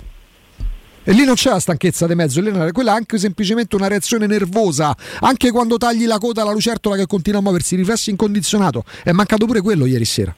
E 1.07 1.13
lì 1.13 1.25
non 1.25 1.35
c'è 1.35 1.51
la 1.51 1.61
stanchezza 1.61 2.07
di 2.07 2.15
mezzo, 2.15 2.41
lì 2.41 2.51
non- 2.51 2.71
quella 2.73 2.93
è 2.93 2.97
anche 2.97 3.19
semplicemente 3.19 3.77
una 3.77 3.89
reazione 3.89 4.27
nervosa. 4.27 4.97
Anche 5.21 5.51
quando 5.51 5.77
tagli 5.77 6.07
la 6.07 6.19
coda 6.19 6.43
alla 6.43 6.53
lucertola 6.53 6.97
che 6.97 7.07
continua 7.07 7.41
a 7.41 7.43
muoversi, 7.43 7.77
riflessi 7.77 8.11
incondizionato. 8.11 8.85
È 9.03 9.13
mancato 9.13 9.45
pure 9.45 9.61
quello 9.61 9.85
ieri 9.85 10.07
sera. 10.07 10.35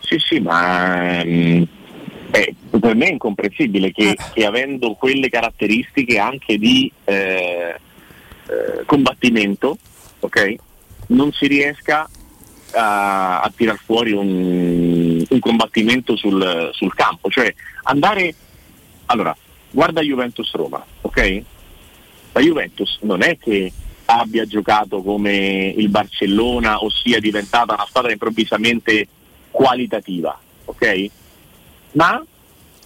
Sì, 0.00 0.18
sì, 0.18 0.40
ma 0.40 1.20
è- 1.20 1.66
per 2.80 2.94
me 2.94 3.06
è 3.06 3.12
incomprensibile 3.12 3.92
che, 3.92 4.16
che 4.34 4.44
avendo 4.44 4.94
quelle 4.94 5.28
caratteristiche 5.30 6.18
anche 6.18 6.58
di 6.58 6.90
eh, 7.04 7.74
eh, 8.48 8.84
combattimento, 8.84 9.78
ok, 10.20 10.54
non 11.08 11.32
si 11.32 11.46
riesca 11.46 12.08
a, 12.72 13.40
a 13.40 13.52
tirar 13.54 13.78
fuori 13.82 14.12
un, 14.12 15.24
un 15.28 15.38
combattimento 15.38 16.16
sul, 16.16 16.70
sul 16.72 16.94
campo, 16.94 17.30
cioè 17.30 17.52
andare 17.84 18.34
allora, 19.06 19.36
guarda 19.70 20.00
Juventus 20.00 20.50
Roma, 20.52 20.84
ok? 21.02 21.42
La 22.32 22.40
Juventus 22.40 22.98
non 23.02 23.22
è 23.22 23.38
che 23.38 23.72
abbia 24.06 24.44
giocato 24.46 25.02
come 25.02 25.72
il 25.76 25.88
Barcellona 25.88 26.78
o 26.78 26.90
sia 26.90 27.18
diventata 27.18 27.74
una 27.74 27.86
squadra 27.86 28.12
improvvisamente 28.12 29.08
qualitativa, 29.50 30.38
ok? 30.66 31.06
Ma 31.92 32.22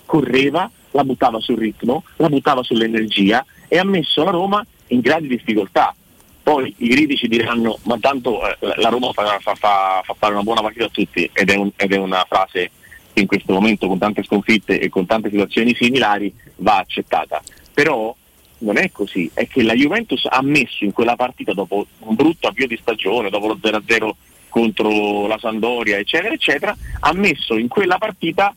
correva, 0.07 0.71
la 0.93 1.05
buttava 1.05 1.41
sul 1.41 1.59
ritmo, 1.59 2.05
la 2.17 2.29
buttava 2.29 2.63
sull'energia 2.63 3.45
e 3.69 3.79
ha 3.79 3.85
messo 3.85 4.25
la 4.25 4.31
Roma 4.31 4.65
in 4.89 5.01
grandi 5.01 5.29
difficoltà. 5.29 5.95
Poi 6.43 6.75
i 6.79 6.89
critici 6.89 7.29
diranno, 7.29 7.79
ma 7.83 7.97
tanto 8.01 8.41
eh, 8.45 8.57
la 8.77 8.89
Roma 8.89 9.13
fa, 9.13 9.39
fa- 9.41 9.55
fa- 9.55 10.03
fa 10.05 10.15
fare 10.19 10.33
una 10.33 10.43
buona 10.43 10.63
partita 10.63 10.87
a 10.87 10.89
tutti 10.89 11.29
ed 11.33 11.51
è, 11.51 11.55
un- 11.57 11.71
ed 11.77 11.93
è 11.93 11.97
una 11.97 12.25
frase 12.29 12.71
che 13.13 13.21
in 13.21 13.27
questo 13.27 13.53
momento 13.53 13.87
con 13.87 13.99
tante 13.99 14.23
sconfitte 14.23 14.79
e 14.79 14.89
con 14.89 15.07
tante 15.07 15.31
situazioni 15.31 15.75
similari 15.75 16.33
va 16.57 16.79
accettata. 16.79 17.43
Però 17.73 18.15
non 18.59 18.77
è 18.77 18.91
così, 18.91 19.31
è 19.33 19.47
che 19.47 19.63
la 19.63 19.75
Juventus 19.75 20.27
ha 20.29 20.43
messo 20.43 20.85
in 20.85 20.93
quella 20.93 21.17
partita 21.17 21.53
dopo 21.53 21.87
un 22.01 22.15
brutto 22.15 22.49
avvio 22.49 22.67
di 22.67 22.79
stagione, 22.81 23.31
dopo 23.31 23.47
lo 23.47 23.59
0-0 23.61 24.11
contro 24.49 25.27
la 25.27 25.39
Sandoria, 25.39 25.97
eccetera, 25.97 26.35
eccetera, 26.35 26.77
ha 27.01 27.13
messo 27.13 27.57
in 27.57 27.69
quella 27.69 27.99
partita 27.99 28.55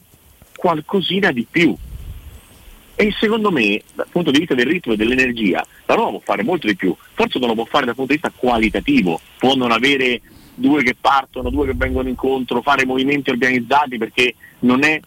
qualcosina 0.56 1.32
di 1.32 1.46
più. 1.50 1.76
E 2.96 3.14
secondo 3.20 3.50
me, 3.50 3.82
dal 3.96 4.08
punto 4.10 4.30
di 4.30 4.40
vista 4.40 4.54
del 4.54 4.68
ritmo 4.68 4.94
e 4.94 4.98
dell'energia, 4.98 5.66
la 5.86 5.96
Roma 5.96 6.12
può 6.12 6.20
fare 6.20 6.44
molto 6.44 6.68
di 6.68 6.76
più. 6.76 6.96
Forse 7.14 7.40
non 7.40 7.50
lo 7.50 7.56
può 7.56 7.66
fare 7.66 7.86
dal 7.86 7.96
punto 7.96 8.14
di 8.14 8.20
vista 8.22 8.32
qualitativo, 8.36 9.20
può 9.38 9.56
non 9.56 9.72
avere 9.72 10.22
due 10.56 10.84
che 10.84 10.96
partono, 11.00 11.50
due 11.50 11.68
che 11.68 11.74
vengono 11.76 12.08
incontro, 12.10 12.62
fare 12.62 12.86
movimenti 12.86 13.30
organizzati 13.30 13.98
perché 13.98 14.36
non 14.60 14.84
è 14.84 15.00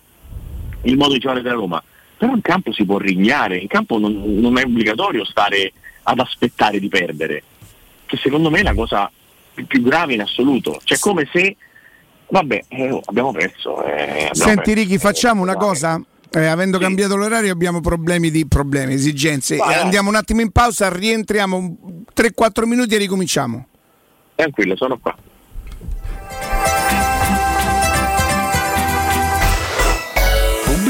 il 0.83 0.97
modo 0.97 1.13
di 1.15 1.19
giocare 1.19 1.43
della 1.43 1.55
Roma. 1.55 1.83
Però 2.17 2.33
in 2.35 2.41
campo 2.41 2.73
si 2.73 2.85
può 2.85 2.99
rignare, 2.99 3.59
in 3.59 3.69
campo 3.69 3.99
non, 3.99 4.13
non 4.41 4.59
è 4.59 4.65
obbligatorio 4.65 5.25
stare 5.25 5.73
ad 6.05 6.19
aspettare 6.19 6.79
di 6.79 6.89
perdere, 6.89 7.43
che 8.07 8.17
secondo 8.17 8.51
me 8.51 8.61
è 8.61 8.63
la 8.63 8.75
cosa 8.75 9.11
più- 9.53 9.83
grave 9.83 10.15
in 10.15 10.23
assoluto. 10.23 10.81
Cioè 10.83 10.99
come 10.99 11.29
se, 11.33 11.57
vabbè, 12.29 12.65
eh, 12.69 12.91
oh, 12.91 13.03
abbiamo 13.05 13.33
perso. 13.33 13.85
eh, 13.85 13.93
abbiamo 14.03 14.35
Senti 14.35 14.55
perso. 14.73 14.73
Ricky, 14.75 14.99
facciamo 14.99 15.43
una 15.43 15.57
cosa. 15.57 16.01
Eh, 16.31 16.45
avendo 16.45 16.79
cambiato 16.79 17.17
l'orario 17.17 17.53
abbiamo 17.53 17.81
problemi 17.81 18.31
di 18.31 18.47
problemi, 18.47 18.95
esigenze. 18.95 19.57
Vai, 19.57 19.75
Eh. 19.75 19.79
Andiamo 19.79 20.09
un 20.09 20.17
attimo 20.17 20.41
in 20.41 20.51
pausa, 20.51 20.93
rientriamo 20.93 21.57
un- 21.57 21.77
3-4 22.15 22.67
minuti 22.67 22.95
e 22.95 22.99
ricominciamo. 22.99 23.67
Tranquillo, 24.35 24.77
sono 24.77 24.99
qua. 24.99 25.17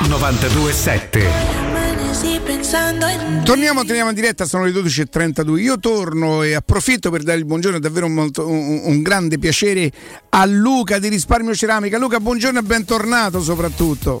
927. 0.00 1.22
Torniamo, 3.44 3.84
torniamo 3.84 4.08
in 4.10 4.14
diretta, 4.14 4.44
sono 4.44 4.64
le 4.64 4.72
12.32. 4.72 5.58
Io 5.60 5.78
torno 5.78 6.42
e 6.42 6.54
approfitto 6.54 7.10
per 7.10 7.22
dare 7.22 7.38
il 7.38 7.44
buongiorno, 7.44 7.76
è 7.78 7.80
davvero 7.80 8.06
un, 8.06 8.12
molto- 8.14 8.46
un- 8.48 8.80
un 8.84 9.02
grande 9.02 9.38
piacere 9.38 9.90
a 10.30 10.44
Luca 10.46 10.98
di 10.98 11.08
Risparmio 11.08 11.54
Ceramica. 11.54 11.96
Luca, 11.98 12.18
buongiorno 12.20 12.58
e 12.58 12.62
bentornato 12.62 13.40
soprattutto. 13.40 14.20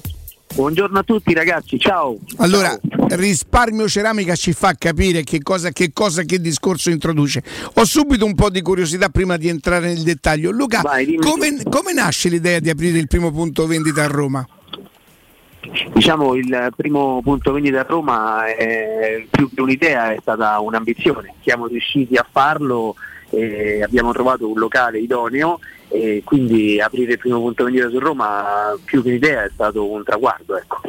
Buongiorno 0.54 0.98
a 1.00 1.02
tutti 1.02 1.34
ragazzi, 1.34 1.78
ciao. 1.80 2.16
Allora, 2.36 2.78
risparmio 3.08 3.88
ceramica 3.88 4.36
ci 4.36 4.52
fa 4.52 4.74
capire 4.78 5.24
che 5.24 5.42
cosa, 5.42 5.70
che 5.70 5.90
cosa, 5.92 6.22
che 6.22 6.40
discorso 6.40 6.90
introduce. 6.90 7.42
Ho 7.74 7.84
subito 7.84 8.24
un 8.24 8.34
po' 8.36 8.50
di 8.50 8.62
curiosità 8.62 9.08
prima 9.08 9.36
di 9.36 9.48
entrare 9.48 9.88
nel 9.88 10.02
dettaglio. 10.02 10.52
Luca, 10.52 10.82
come, 11.20 11.60
come 11.68 11.92
nasce 11.92 12.28
l'idea 12.28 12.60
di 12.60 12.70
aprire 12.70 12.98
il 12.98 13.08
primo 13.08 13.32
punto 13.32 13.66
vendita 13.66 14.04
a 14.04 14.06
Roma? 14.06 14.46
Diciamo 15.92 16.34
il 16.34 16.72
primo 16.76 17.20
punto 17.22 17.52
vendita 17.52 17.80
a 17.80 17.86
Roma 17.88 18.46
è 18.46 19.24
più 19.30 19.50
che 19.52 19.60
un'idea, 19.60 20.12
è 20.12 20.18
stata 20.20 20.58
un'ambizione. 20.60 21.34
Siamo 21.42 21.66
riusciti 21.66 22.16
a 22.16 22.26
farlo 22.30 22.94
e 23.30 23.82
abbiamo 23.82 24.12
trovato 24.12 24.48
un 24.48 24.58
locale 24.58 24.98
idoneo 24.98 25.58
e 25.88 26.22
quindi 26.24 26.80
aprire 26.80 27.12
il 27.12 27.18
primo 27.18 27.40
punto 27.40 27.64
vendita 27.64 27.88
su 27.88 27.98
Roma 27.98 28.76
più 28.84 29.02
che 29.02 29.08
un'idea 29.08 29.44
è 29.44 29.50
stato 29.52 29.90
un 29.90 30.02
traguardo. 30.04 30.56
Ecco. 30.56 30.80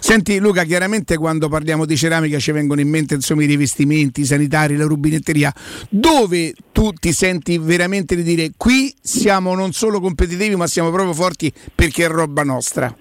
Senti 0.00 0.38
Luca, 0.38 0.64
chiaramente 0.64 1.16
quando 1.16 1.48
parliamo 1.48 1.84
di 1.84 1.96
ceramica 1.96 2.38
ci 2.38 2.52
vengono 2.52 2.80
in 2.80 2.88
mente 2.88 3.14
insomma, 3.14 3.42
i 3.42 3.46
rivestimenti 3.46 4.22
i 4.22 4.24
sanitari, 4.24 4.76
la 4.76 4.86
rubinetteria. 4.86 5.52
Dove 5.88 6.54
tu 6.72 6.92
ti 6.92 7.12
senti 7.12 7.58
veramente 7.58 8.16
di 8.16 8.22
dire 8.22 8.52
qui 8.56 8.92
siamo 9.00 9.54
non 9.54 9.72
solo 9.72 10.00
competitivi 10.00 10.56
ma 10.56 10.66
siamo 10.66 10.90
proprio 10.90 11.14
forti 11.14 11.52
perché 11.74 12.04
è 12.04 12.08
roba 12.08 12.42
nostra? 12.42 12.94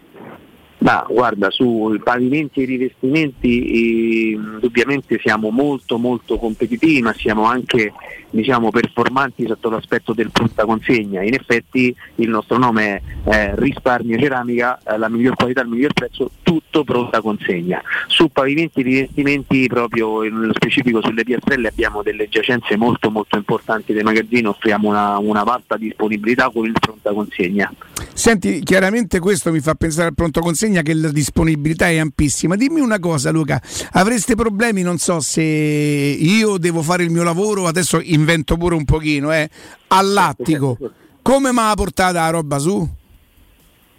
Ma 0.79 1.05
guarda, 1.09 1.49
sui 1.51 1.99
pavimenti 1.99 2.63
e 2.63 2.65
rivestimenti 2.65 3.65
eh, 3.65 4.29
indubbiamente 4.31 5.19
siamo 5.21 5.49
molto 5.49 5.97
molto 5.97 6.37
competitivi, 6.37 7.01
ma 7.01 7.13
siamo 7.13 7.43
anche 7.43 7.91
diciamo, 8.29 8.69
performanti 8.69 9.45
sotto 9.47 9.69
l'aspetto 9.69 10.13
del 10.13 10.31
pronta 10.31 10.65
consegna. 10.65 11.21
In 11.23 11.33
effetti 11.33 11.93
il 12.15 12.29
nostro 12.29 12.57
nome 12.57 13.01
è 13.23 13.29
eh, 13.29 13.55
risparmio 13.55 14.17
ceramica, 14.19 14.79
eh, 14.85 14.97
la 14.97 15.09
miglior 15.09 15.35
qualità, 15.35 15.61
il 15.61 15.69
miglior 15.69 15.93
prezzo, 15.93 16.31
tutto 16.43 16.83
pronta 16.83 17.21
consegna. 17.21 17.81
Su 18.07 18.29
pavimenti 18.29 18.81
e 18.81 18.83
rivestimenti, 18.83 19.67
proprio 19.67 20.21
nello 20.21 20.53
specifico 20.53 21.01
sulle 21.01 21.23
piastrelle, 21.23 21.67
abbiamo 21.67 22.01
delle 22.01 22.29
giacenze 22.29 22.77
molto 22.77 23.09
molto 23.09 23.37
importanti 23.37 23.93
dei 23.93 24.03
magazzini, 24.03 24.45
offriamo 24.45 24.89
una, 24.89 25.17
una 25.17 25.43
vasta 25.43 25.77
disponibilità 25.77 26.49
con 26.49 26.65
il 26.65 26.75
pronta 26.79 27.11
consegna. 27.11 27.71
Senti, 28.13 28.61
chiaramente 28.61 29.19
questo 29.19 29.51
mi 29.51 29.59
fa 29.59 29.75
pensare 29.75 30.09
al 30.09 30.13
pronto 30.13 30.41
consegna 30.41 30.68
che 30.81 30.93
la 30.93 31.11
disponibilità 31.11 31.89
è 31.89 31.97
ampissima. 31.97 32.55
Dimmi 32.55 32.79
una 32.79 32.99
cosa 32.99 33.31
Luca, 33.31 33.61
avreste 33.91 34.35
problemi, 34.35 34.81
non 34.81 34.97
so 34.97 35.19
se 35.19 35.41
io 35.41 36.57
devo 36.57 36.81
fare 36.81 37.03
il 37.03 37.09
mio 37.09 37.23
lavoro, 37.23 37.67
adesso 37.67 37.99
invento 38.01 38.57
pure 38.57 38.75
un 38.75 38.85
pochino, 38.85 39.33
eh, 39.33 39.49
all'attico. 39.87 40.77
Come 41.21 41.51
mi 41.51 41.59
ha 41.59 41.73
portata 41.75 42.21
la 42.21 42.29
roba 42.29 42.57
su? 42.57 42.87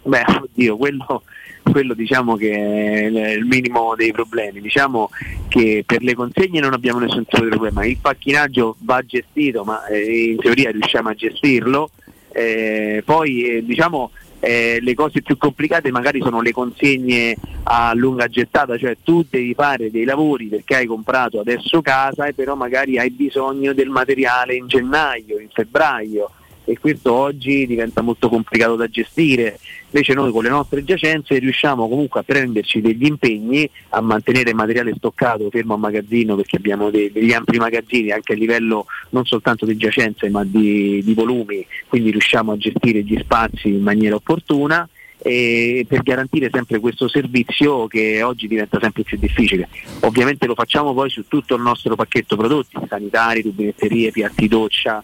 Beh, 0.03 0.23
oddio, 0.41 0.77
quello, 0.77 1.23
quello 1.63 1.93
diciamo 1.93 2.35
che 2.35 2.51
è 2.51 3.31
il 3.33 3.45
minimo 3.45 3.93
dei 3.95 4.11
problemi. 4.11 4.59
Diciamo 4.59 5.09
che 5.47 5.83
per 5.85 6.01
le 6.01 6.15
consegne 6.15 6.59
non 6.59 6.73
abbiamo 6.73 6.99
nessun 6.99 7.25
tipo 7.25 7.43
di 7.43 7.49
problema. 7.49 7.85
Il 7.85 7.97
pacchinaggio 8.01 8.75
va 8.79 9.01
gestito, 9.05 9.63
ma 9.63 9.85
eh, 9.85 10.31
in 10.31 10.37
teoria 10.37 10.71
riusciamo 10.71 11.09
a 11.09 11.13
gestirlo. 11.13 11.91
Eh, 12.33 13.03
poi 13.05 13.43
eh, 13.43 13.65
diciamo 13.65 14.11
eh, 14.41 14.79
le 14.81 14.93
cose 14.95 15.21
più 15.21 15.37
complicate 15.37 15.91
magari 15.91 16.19
sono 16.19 16.41
le 16.41 16.51
consegne 16.51 17.37
a 17.63 17.93
lunga 17.93 18.27
gettata, 18.27 18.77
cioè 18.77 18.97
tu 19.03 19.23
devi 19.29 19.53
fare 19.53 19.91
dei 19.91 20.03
lavori 20.03 20.47
perché 20.47 20.75
hai 20.75 20.87
comprato 20.87 21.39
adesso 21.39 21.81
casa 21.81 22.25
e 22.25 22.33
però 22.33 22.55
magari 22.55 22.97
hai 22.97 23.11
bisogno 23.11 23.73
del 23.73 23.89
materiale 23.89 24.55
in 24.55 24.67
gennaio, 24.67 25.39
in 25.39 25.49
febbraio 25.53 26.31
e 26.65 26.79
questo 26.79 27.13
oggi 27.13 27.67
diventa 27.67 28.01
molto 28.01 28.29
complicato 28.29 28.75
da 28.75 28.87
gestire. 28.87 29.59
Invece 29.93 30.13
noi 30.13 30.31
con 30.31 30.43
le 30.43 30.49
nostre 30.49 30.85
giacenze 30.85 31.37
riusciamo 31.37 31.89
comunque 31.89 32.21
a 32.21 32.23
prenderci 32.23 32.79
degli 32.79 33.05
impegni, 33.05 33.69
a 33.89 33.99
mantenere 33.99 34.53
materiale 34.53 34.93
stoccato 34.95 35.49
fermo 35.49 35.73
a 35.73 35.77
magazzino 35.77 36.35
perché 36.35 36.55
abbiamo 36.55 36.89
dei, 36.89 37.11
degli 37.11 37.33
ampli 37.33 37.57
magazzini 37.57 38.11
anche 38.11 38.31
a 38.31 38.37
livello 38.37 38.85
non 39.09 39.25
soltanto 39.25 39.65
di 39.65 39.75
giacenze 39.75 40.29
ma 40.29 40.45
di, 40.45 41.01
di 41.03 41.13
volumi, 41.13 41.65
quindi 41.87 42.11
riusciamo 42.11 42.53
a 42.53 42.57
gestire 42.57 43.03
gli 43.03 43.19
spazi 43.19 43.67
in 43.67 43.81
maniera 43.81 44.15
opportuna 44.15 44.87
per 45.21 46.01
garantire 46.01 46.49
sempre 46.51 46.79
questo 46.79 47.07
servizio 47.07 47.85
che 47.85 48.23
oggi 48.23 48.47
diventa 48.47 48.79
sempre 48.81 49.03
più 49.03 49.17
difficile. 49.19 49.67
Ovviamente 49.99 50.47
lo 50.47 50.55
facciamo 50.55 50.93
poi 50.93 51.11
su 51.11 51.27
tutto 51.27 51.55
il 51.55 51.61
nostro 51.61 51.95
pacchetto 51.95 52.35
prodotti, 52.35 52.77
sanitari, 52.87 53.43
rubinetterie, 53.43 54.09
piatti 54.09 54.47
doccia, 54.47 55.03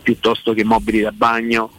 piuttosto 0.00 0.54
che 0.54 0.64
mobili 0.64 1.00
da 1.00 1.12
bagno. 1.12 1.70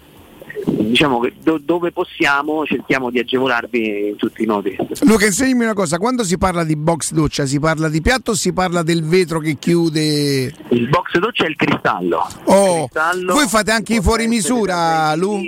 Diciamo 0.66 1.20
che 1.20 1.34
do- 1.42 1.60
dove 1.64 1.92
possiamo 1.92 2.66
cerchiamo 2.66 3.10
di 3.12 3.20
agevolarvi 3.20 4.10
in 4.10 4.16
tutti 4.16 4.44
i 4.44 4.46
modi. 4.46 4.76
Luca, 5.02 5.26
insegnami 5.26 5.64
una 5.66 5.74
cosa, 5.74 5.98
quando 5.98 6.24
si 6.24 6.38
parla 6.38 6.64
di 6.64 6.76
box 6.76 7.12
doccia 7.14 7.46
si 7.46 7.60
parla 7.60 7.90
di 7.90 8.02
piatto 8.02 8.32
o 8.32 8.34
si 8.34 8.52
parla 8.54 8.82
del 8.82 9.04
vetro 9.04 9.40
che 9.40 9.56
chiude? 9.60 10.52
Il 10.70 10.90
box 10.90 11.18
doccia 11.20 11.46
è 11.46 11.48
il 11.50 11.56
cristallo. 11.56 12.28
Oh, 12.46 12.84
Il 12.84 12.90
cristallo 12.90 13.34
voi 13.34 13.48
fate 13.48 13.72
anche 13.72 13.96
i 13.96 14.02
fuori 14.02 14.28
misura, 14.28 15.14
Lu? 15.16 15.40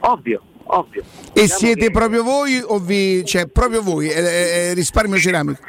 Ovvio, 0.00 0.42
ovvio. 0.64 1.02
E 1.32 1.42
Diciamo 1.42 1.58
siete 1.58 1.86
che- 1.86 1.90
proprio 1.90 2.22
voi 2.22 2.60
o 2.64 2.78
vi, 2.78 3.24
cioè 3.24 3.46
proprio 3.46 3.82
voi, 3.82 4.08
eh, 4.08 4.20
eh, 4.70 4.74
risparmio 4.74 5.18
ceramico? 5.18 5.60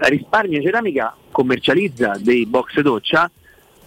Risparmio 0.00 0.62
Ceramica 0.62 1.14
commercializza 1.30 2.16
dei 2.20 2.46
box 2.46 2.80
doccia, 2.80 3.30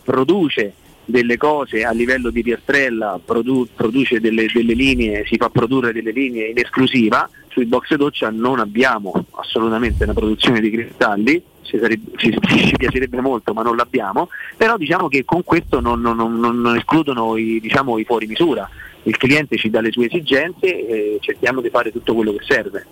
produce 0.03 0.74
delle 1.05 1.38
cose 1.38 1.83
a 1.83 1.91
livello 1.91 2.30
di 2.30 2.41
piastrella, 2.43 3.19
produ- 3.23 3.69
produce 3.75 4.19
delle, 4.19 4.45
delle 4.53 4.73
linee, 4.73 5.25
si 5.25 5.38
fa 5.38 5.49
produrre 5.49 5.91
delle 5.91 6.11
linee 6.11 6.49
in 6.49 6.57
esclusiva, 6.59 7.30
sui 7.49 7.65
box 7.65 7.95
doccia 7.95 8.30
non 8.30 8.59
abbiamo 8.59 9.25
assolutamente 9.31 10.03
una 10.05 10.13
produzione 10.13 10.61
di 10.61 10.69
cristalli, 10.71 11.41
ci, 11.63 11.77
sarebbe- 11.80 12.11
ci- 12.17 12.38
ci 12.41 12.75
piacerebbe 12.77 13.19
molto 13.19 13.53
ma 13.53 13.61
non 13.61 13.75
l'abbiamo, 13.75 14.30
però 14.55 14.77
diciamo 14.77 15.07
che 15.09 15.25
con 15.25 15.43
questo 15.43 15.80
non, 15.81 15.99
non- 16.01 16.15
non- 16.15 16.39
non 16.39 16.75
escludono 16.77 17.35
i, 17.35 17.59
diciamo, 17.59 17.97
i 17.97 18.05
fuori 18.05 18.27
misura. 18.27 18.69
Il 19.03 19.17
cliente 19.17 19.57
ci 19.57 19.69
dà 19.69 19.81
le 19.81 19.91
sue 19.91 20.05
esigenze 20.05 20.67
e 20.67 21.17
cerchiamo 21.21 21.61
di 21.61 21.69
fare 21.69 21.91
tutto 21.91 22.13
quello 22.13 22.33
che 22.33 22.43
serve. 22.45 22.85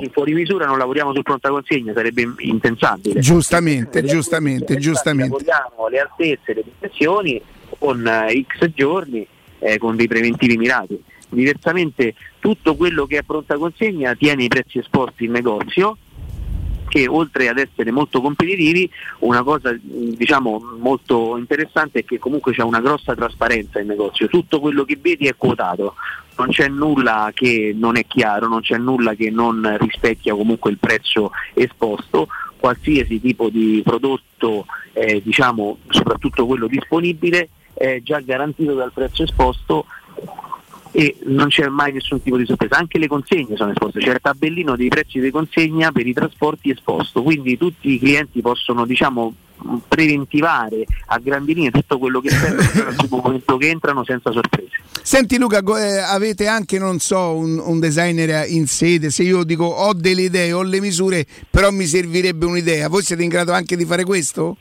Se 0.00 0.10
fuori 0.12 0.34
misura 0.34 0.66
non 0.66 0.78
lavoriamo 0.78 1.12
sul 1.12 1.22
pronta 1.22 1.48
consegna, 1.48 1.92
sarebbe 1.92 2.34
impensabile. 2.38 3.20
Giustamente, 3.20 4.04
giustamente, 4.04 4.76
giustamente. 4.76 5.30
Lavoriamo 5.44 5.88
le 5.88 5.98
altezze, 5.98 6.54
le 6.54 6.64
dimensioni 6.64 7.42
con 7.78 8.06
eh, 8.06 8.46
X 8.46 8.70
giorni, 8.74 9.26
eh, 9.58 9.78
con 9.78 9.96
dei 9.96 10.06
preventivi 10.06 10.56
mirati. 10.56 11.02
Diversamente 11.28 12.14
tutto 12.38 12.76
quello 12.76 13.06
che 13.06 13.18
è 13.18 13.22
pronta 13.22 13.56
consegna 13.56 14.14
tiene 14.14 14.44
i 14.44 14.48
prezzi 14.48 14.78
esposti 14.78 15.24
in 15.24 15.32
negozio 15.32 15.96
che 16.88 17.06
oltre 17.06 17.48
ad 17.48 17.58
essere 17.58 17.90
molto 17.90 18.20
competitivi, 18.20 18.88
una 19.20 19.42
cosa 19.42 19.76
diciamo 19.80 20.76
molto 20.78 21.36
interessante 21.36 22.00
è 22.00 22.04
che 22.04 22.18
comunque 22.18 22.52
c'è 22.52 22.62
una 22.62 22.80
grossa 22.80 23.14
trasparenza 23.14 23.80
in 23.80 23.86
negozio, 23.86 24.28
tutto 24.28 24.60
quello 24.60 24.84
che 24.84 24.98
vedi 25.00 25.26
è 25.26 25.36
quotato, 25.36 25.94
non 26.36 26.48
c'è 26.48 26.68
nulla 26.68 27.30
che 27.34 27.74
non 27.76 27.96
è 27.96 28.06
chiaro, 28.06 28.48
non 28.48 28.60
c'è 28.60 28.76
nulla 28.76 29.14
che 29.14 29.30
non 29.30 29.76
rispecchia 29.78 30.34
comunque 30.34 30.70
il 30.70 30.78
prezzo 30.78 31.30
esposto, 31.54 32.28
qualsiasi 32.58 33.20
tipo 33.20 33.48
di 33.48 33.82
prodotto, 33.84 34.66
eh, 34.92 35.20
diciamo 35.22 35.78
soprattutto 35.88 36.46
quello 36.46 36.66
disponibile, 36.66 37.48
è 37.72 38.00
già 38.02 38.20
garantito 38.20 38.74
dal 38.74 38.92
prezzo 38.92 39.22
esposto 39.22 39.86
e 40.98 41.14
non 41.24 41.48
c'è 41.48 41.68
mai 41.68 41.92
nessun 41.92 42.22
tipo 42.22 42.38
di 42.38 42.46
sorpresa, 42.46 42.78
anche 42.78 42.96
le 42.96 43.06
consegne 43.06 43.54
sono 43.54 43.70
esposte, 43.70 44.00
c'è 44.00 44.12
il 44.12 44.18
tabellino 44.22 44.76
dei 44.76 44.88
prezzi 44.88 45.20
di 45.20 45.30
consegna 45.30 45.92
per 45.92 46.06
i 46.06 46.14
trasporti 46.14 46.70
esposto, 46.70 47.22
quindi 47.22 47.58
tutti 47.58 47.92
i 47.92 47.98
clienti 47.98 48.40
possono 48.40 48.86
diciamo 48.86 49.34
preventivare 49.86 50.86
a 51.08 51.18
grandi 51.18 51.52
linee 51.52 51.70
tutto 51.70 51.98
quello 51.98 52.20
che 52.20 52.30
serve 52.30 52.64
al 52.96 53.06
momento 53.10 53.58
che 53.58 53.68
entrano 53.68 54.04
senza 54.04 54.32
sorprese. 54.32 54.70
Senti 55.02 55.36
Luca, 55.36 55.58
eh, 55.58 55.98
avete 55.98 56.46
anche, 56.46 56.78
non 56.78 56.98
so, 56.98 57.36
un, 57.36 57.58
un 57.62 57.78
designer 57.78 58.48
in 58.48 58.66
sede, 58.66 59.10
se 59.10 59.22
io 59.22 59.44
dico 59.44 59.64
ho 59.64 59.92
delle 59.92 60.22
idee, 60.22 60.54
ho 60.54 60.62
le 60.62 60.80
misure, 60.80 61.26
però 61.50 61.70
mi 61.70 61.84
servirebbe 61.84 62.46
un'idea, 62.46 62.88
voi 62.88 63.02
siete 63.02 63.22
in 63.22 63.28
grado 63.28 63.52
anche 63.52 63.76
di 63.76 63.84
fare 63.84 64.04
questo? 64.04 64.56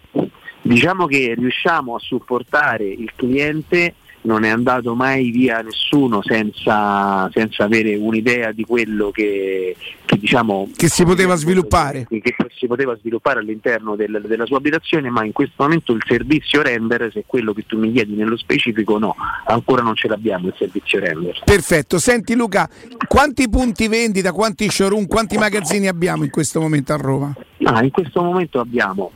Diciamo 0.61 1.05
che 1.05 1.33
riusciamo 1.37 1.95
a 1.95 1.99
supportare 1.99 2.83
il 2.83 3.13
cliente, 3.15 3.93
non 4.25 4.43
è 4.43 4.49
andato 4.49 4.93
mai 4.95 5.29
via 5.31 5.61
nessuno 5.61 6.21
senza, 6.23 7.29
senza 7.31 7.63
avere 7.63 7.95
un'idea 7.95 8.51
di 8.51 8.63
quello 8.63 9.11
che, 9.11 9.75
che, 10.05 10.17
diciamo, 10.17 10.69
Che 10.75 10.87
si 10.89 11.03
poteva 11.03 11.35
sviluppare. 11.35 12.07
che 12.09 12.35
si 12.57 12.67
poteva 12.67 12.95
sviluppare 12.97 13.39
all'interno 13.39 13.95
del- 13.95 14.23
della 14.27 14.45
sua 14.45 14.57
abitazione, 14.57 15.09
ma 15.09 15.23
in 15.23 15.31
questo 15.31 15.63
momento 15.63 15.93
il 15.93 16.03
servizio 16.07 16.61
render, 16.61 17.09
se 17.13 17.19
è 17.21 17.23
quello 17.25 17.53
che 17.53 17.63
tu 17.67 17.77
mi 17.77 17.91
chiedi 17.91 18.13
nello 18.15 18.37
specifico, 18.37 18.97
no, 18.97 19.15
ancora 19.45 19.81
non 19.81 19.95
ce 19.95 20.07
l'abbiamo 20.07 20.47
il 20.47 20.55
servizio 20.57 20.99
render. 20.99 21.41
Perfetto, 21.43 21.97
senti 21.99 22.35
Luca, 22.35 22.69
quanti 23.07 23.47
punti 23.49 23.87
vendita, 23.87 24.31
quanti 24.31 24.69
showroom, 24.69 25.07
quanti 25.07 25.37
magazzini 25.37 25.87
abbiamo 25.87 26.23
in 26.23 26.29
questo 26.29 26.59
momento 26.59 26.93
a 26.93 26.97
Roma? 26.97 27.33
Ah, 27.63 27.83
in 27.83 27.91
questo 27.91 28.21
momento 28.21 28.59
abbiamo 28.59 29.11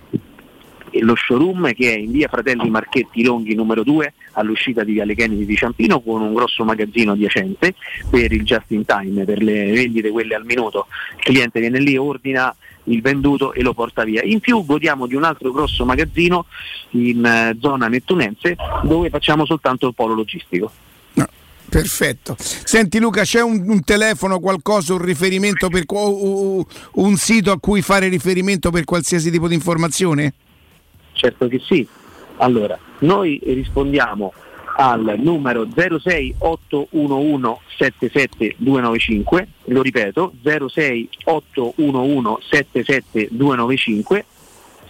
lo 1.02 1.16
showroom 1.16 1.74
che 1.74 1.94
è 1.94 1.98
in 1.98 2.12
via 2.12 2.28
Fratelli 2.28 2.70
Marchetti 2.70 3.24
Longhi 3.24 3.56
numero 3.56 3.84
2 3.84 4.14
all'uscita 4.34 4.84
di 4.84 4.94
Viale 4.94 5.16
Kennedy 5.16 5.46
di 5.46 5.56
Ciampino 5.56 6.02
con 6.02 6.22
un 6.22 6.34
grosso 6.34 6.64
magazzino 6.64 7.12
adiacente 7.14 7.76
per 8.10 8.32
il 8.32 8.44
just 8.44 8.72
in 8.72 8.86
time, 8.86 9.26
per 9.26 9.42
le 9.42 9.72
vendite 9.72 10.10
quelle 10.10 10.36
al 10.36 10.46
minuto. 10.46 10.88
Il 11.18 11.24
cliente 11.24 11.60
viene 11.60 11.80
lì, 11.80 11.98
ordina 11.98 12.56
il 12.86 13.02
venduto 13.02 13.54
e 13.54 13.62
lo 13.62 13.74
porta 13.74 14.04
via. 14.04 14.24
In 14.24 14.40
più 14.40 14.66
godiamo 14.66 15.06
di 15.06 15.16
un 15.16 15.24
altro 15.24 15.52
grosso 15.52 15.86
magazzino 15.86 16.46
in 16.92 17.24
eh, 17.24 17.58
zona 17.60 17.88
nettunense 17.88 18.56
dove 18.84 19.10
facciamo 19.10 19.46
soltanto 19.46 19.88
il 19.88 19.94
polo 19.94 20.14
logistico. 20.14 20.72
Perfetto. 21.70 22.36
Senti 22.40 23.00
Luca, 23.00 23.22
c'è 23.22 23.42
un, 23.42 23.64
un 23.70 23.84
telefono, 23.84 24.40
qualcosa, 24.40 24.94
un 24.94 25.04
riferimento 25.04 25.70
per 25.70 25.84
o- 25.86 26.58
o- 26.60 26.66
un 26.94 27.16
sito 27.16 27.52
a 27.52 27.60
cui 27.60 27.84
fare 27.84 28.08
riferimento 28.08 28.72
per 28.72 28.86
qualsiasi 28.86 29.30
tipo 29.30 29.48
di 29.48 29.54
informazione? 29.54 30.34
Certo 31.20 31.50
che 31.50 31.60
sì. 31.60 31.86
Allora, 32.38 32.80
noi 33.00 33.42
rispondiamo 33.44 34.32
al 34.78 35.16
numero 35.18 35.66
06811 35.66 37.60
77295, 37.76 39.48
lo 39.66 39.82
ripeto, 39.82 40.32
06811 40.42 42.38
77295, 42.50 44.26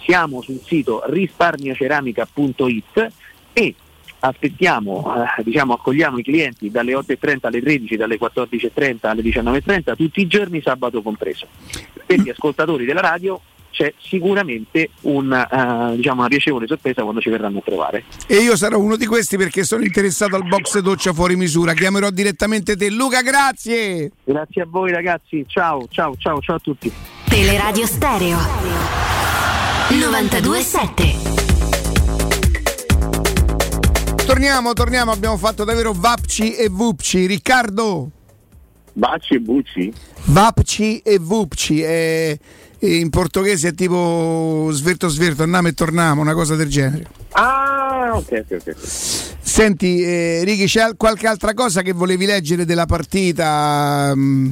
siamo 0.03 0.43
sul 0.43 0.61
sito 0.63 1.01
risparmioceramica.it 1.07 3.11
e 3.51 3.73
aspettiamo, 4.19 5.11
eh, 5.15 5.41
diciamo, 5.41 5.73
accogliamo 5.73 6.19
i 6.19 6.23
clienti 6.23 6.69
dalle 6.69 6.93
8.30 6.93 7.47
alle 7.47 7.59
13, 7.59 7.95
dalle 7.95 8.19
14.30 8.19 9.07
alle 9.07 9.23
19.30, 9.23 9.95
tutti 9.95 10.21
i 10.21 10.27
giorni, 10.27 10.61
sabato 10.61 11.01
compreso. 11.01 11.47
Per 12.05 12.19
gli 12.19 12.29
ascoltatori 12.29 12.85
della 12.85 13.01
radio 13.01 13.41
c'è 13.71 13.93
sicuramente 14.01 14.89
un, 15.01 15.31
eh, 15.31 15.95
diciamo, 15.95 16.21
una 16.21 16.29
piacevole 16.29 16.67
sorpresa 16.67 17.01
quando 17.03 17.21
ci 17.21 17.29
verranno 17.29 17.59
a 17.59 17.61
trovare. 17.63 18.03
E 18.27 18.37
io 18.37 18.55
sarò 18.55 18.77
uno 18.79 18.95
di 18.95 19.05
questi 19.05 19.37
perché 19.37 19.63
sono 19.63 19.83
interessato 19.83 20.35
al 20.35 20.47
box 20.47 20.79
doccia 20.79 21.13
fuori 21.13 21.35
misura. 21.35 21.73
Chiamerò 21.73 22.09
direttamente 22.09 22.75
te. 22.75 22.89
Luca, 22.89 23.21
grazie! 23.21 24.11
Grazie 24.23 24.61
a 24.61 24.65
voi 24.69 24.91
ragazzi, 24.91 25.45
ciao, 25.47 25.87
ciao, 25.89 26.15
ciao, 26.17 26.39
ciao 26.41 26.55
a 26.55 26.59
tutti. 26.59 26.91
Teleradio 27.27 27.85
Stereo 27.85 28.37
927 29.89 31.29
Torniamo, 34.29 34.73
torniamo, 34.73 35.11
abbiamo 35.11 35.37
fatto 35.37 35.63
davvero 35.63 35.91
Vapci 35.91 36.53
e 36.53 36.69
Vupci. 36.69 37.25
Riccardo? 37.25 38.11
Baci 38.93 39.33
e 39.33 39.39
buci? 39.39 39.91
Vapci 40.25 40.99
e 40.99 41.17
Vupci. 41.17 41.81
È 41.81 42.37
in 42.81 43.09
portoghese 43.09 43.69
è 43.69 43.73
tipo 43.73 44.69
sverto 44.71 45.07
sverto, 45.07 45.43
andiamo 45.43 45.67
e 45.67 45.73
torniamo, 45.73 46.21
una 46.21 46.33
cosa 46.33 46.55
del 46.55 46.69
genere. 46.69 47.07
Ah, 47.31 48.11
ok, 48.13 48.45
ok, 48.49 48.63
ok. 48.67 48.75
Senti, 49.41 50.01
eh, 50.01 50.43
Ricky, 50.43 50.65
c'è 50.65 50.95
qualche 50.95 51.27
altra 51.27 51.53
cosa 51.53 51.81
che 51.81 51.91
volevi 51.91 52.25
leggere 52.25 52.65
della 52.65 52.85
partita? 52.85 54.13
Mm, 54.15 54.51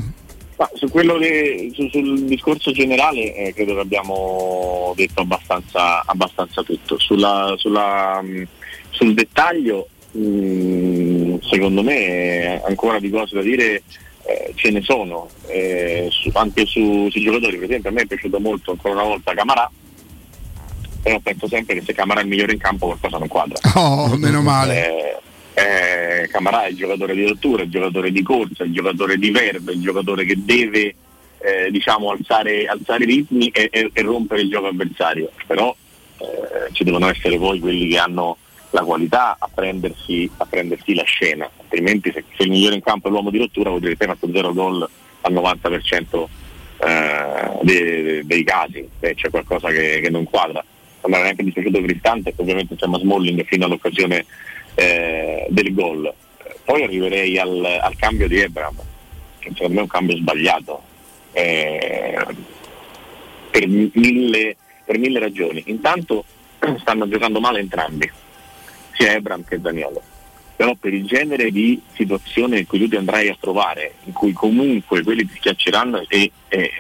Ma 0.58 0.70
su 0.74 0.90
quello 0.90 1.18
che, 1.18 1.72
su- 1.74 1.88
sul 1.90 2.26
discorso 2.26 2.72
generale 2.72 3.36
eh, 3.36 3.54
credo 3.54 3.76
che 3.76 3.80
abbiamo 3.80 4.94
detto 4.96 5.22
abbastanza, 5.22 6.04
abbastanza 6.06 6.64
tutto. 6.64 6.98
Sulla, 7.00 7.54
sulla, 7.58 8.22
mh, 8.22 8.48
sul 8.90 9.14
dettaglio 9.14 9.88
mh, 10.12 11.38
secondo 11.50 11.84
me 11.84 12.62
ancora 12.66 13.00
di 13.00 13.10
cose 13.10 13.36
da 13.36 13.42
dire 13.42 13.84
eh, 14.28 14.52
ce 14.56 14.72
ne 14.72 14.82
sono, 14.82 15.30
eh, 15.48 16.08
su- 16.12 16.30
anche 16.34 16.66
su- 16.66 17.08
sui 17.10 17.22
giocatori, 17.22 17.56
per 17.56 17.66
esempio 17.70 17.90
a 17.90 17.94
me 17.94 18.02
è 18.02 18.06
piaciuto 18.06 18.40
molto 18.40 18.72
ancora 18.72 18.94
una 18.96 19.04
volta 19.04 19.34
Camarà, 19.34 19.70
però 21.02 21.20
penso 21.20 21.48
sempre 21.48 21.76
che 21.76 21.84
se 21.86 21.94
Camarà 21.94 22.20
è 22.20 22.24
il 22.24 22.30
migliore 22.30 22.54
in 22.54 22.60
campo 22.60 22.88
qualcosa 22.88 23.18
non 23.18 23.28
quadra. 23.28 23.58
Oh, 23.76 24.16
meno 24.18 24.42
male. 24.42 25.22
Eh, 25.54 25.62
eh, 26.24 26.28
Camarà 26.28 26.66
è 26.66 26.70
il 26.70 26.76
giocatore 26.76 27.16
di 27.16 27.26
rottura, 27.26 27.64
il 27.64 27.70
giocatore 27.70 28.12
di 28.12 28.22
corsa, 28.22 28.64
il 28.64 28.74
giocatore 28.74 29.18
di 29.18 29.32
verve, 29.32 29.72
il 29.74 29.82
giocatore 29.82 30.26
che 30.26 30.36
deve 30.38 30.96
eh, 31.40 31.72
diciamo, 31.72 32.12
alzare, 32.12 32.66
alzare 32.66 33.04
i 33.04 33.08
ritmi 33.08 33.48
e, 33.50 33.70
e- 33.72 33.90
e 33.94 34.02
rompere 34.02 34.42
il 34.42 34.50
gioco 34.50 34.68
avversario. 34.68 35.32
Però 35.46 35.74
eh, 36.20 36.74
ci 36.74 36.84
devono 36.84 37.10
essere 37.10 37.38
poi 37.38 37.60
quelli 37.60 37.88
che 37.88 37.98
hanno 37.98 38.38
la 38.72 38.82
qualità 38.82 39.38
a 39.40 39.50
prendersi, 39.54 40.30
a 40.38 40.46
prendersi 40.46 40.94
la 40.94 41.04
scena, 41.04 41.50
altrimenti 41.68 42.12
se, 42.14 42.24
se 42.36 42.44
il 42.44 42.50
migliore 42.50 42.76
in 42.76 42.82
campo 42.82 43.08
è 43.08 43.12
l'uomo 43.12 43.30
di 43.30 43.38
rottura 43.38 43.70
vuol 43.70 43.82
dire 43.82 43.98
che 43.98 44.04
hai 44.04 44.10
fatto 44.10 44.32
zero 44.32 44.54
gol 44.54 44.88
al 45.22 45.34
90% 45.34 46.26
eh, 46.80 47.60
dei, 47.64 48.26
dei- 48.26 48.44
casi, 48.44 48.88
se 49.00 49.14
c'è 49.16 49.30
qualcosa 49.30 49.70
che, 49.70 50.00
che 50.02 50.10
non 50.10 50.24
quadra. 50.24 50.64
Non 51.02 51.14
era 51.14 51.24
neanche 51.24 51.44
dispiaciuto 51.44 51.82
Cristante, 51.82 52.34
ovviamente 52.38 52.74
insomma 52.74 52.98
Smalling 52.98 53.44
fino 53.46 53.66
all'occasione 53.66 54.26
eh, 54.76 55.46
del 55.50 55.74
gol. 55.74 56.06
Eh, 56.06 56.56
Poi 56.64 56.84
arriverei 56.84 57.38
al, 57.38 57.64
al 57.82 57.96
cambio 57.96 58.28
di 58.28 58.40
Ebram, 58.40 58.76
che 59.40 59.52
secondo 59.54 59.74
me 59.74 59.80
è 59.80 59.84
un 59.84 59.88
cambio 59.88 60.16
sbagliato. 60.16 60.82
eh, 61.34 62.26
per 63.52 63.68
mille, 63.68 64.56
per 64.86 64.98
mille 64.98 65.20
ragioni. 65.20 65.64
Intanto 65.68 66.24
stanno 66.80 67.08
giocando 67.08 67.40
male 67.40 67.60
entrambi, 67.60 68.10
sia 68.94 69.14
Ebram 69.14 69.44
che 69.44 69.60
Daniolo. 69.60 70.02
Però 70.58 70.76
per 70.76 70.94
il 70.94 71.06
genere 71.06 71.52
di 71.52 71.80
situazione 71.94 72.60
in 72.60 72.68
cui 72.68 72.80
tu 72.80 72.90
ti 72.90 72.98
andrai 72.98 73.30
a 73.30 73.38
trovare, 73.40 73.94
in 74.06 74.12
cui 74.12 74.34
comunque 74.34 75.04
quelli 75.04 75.26
ti 75.26 75.36
schiacceranno 75.38 76.04
e, 76.10 76.32
e 76.50 76.72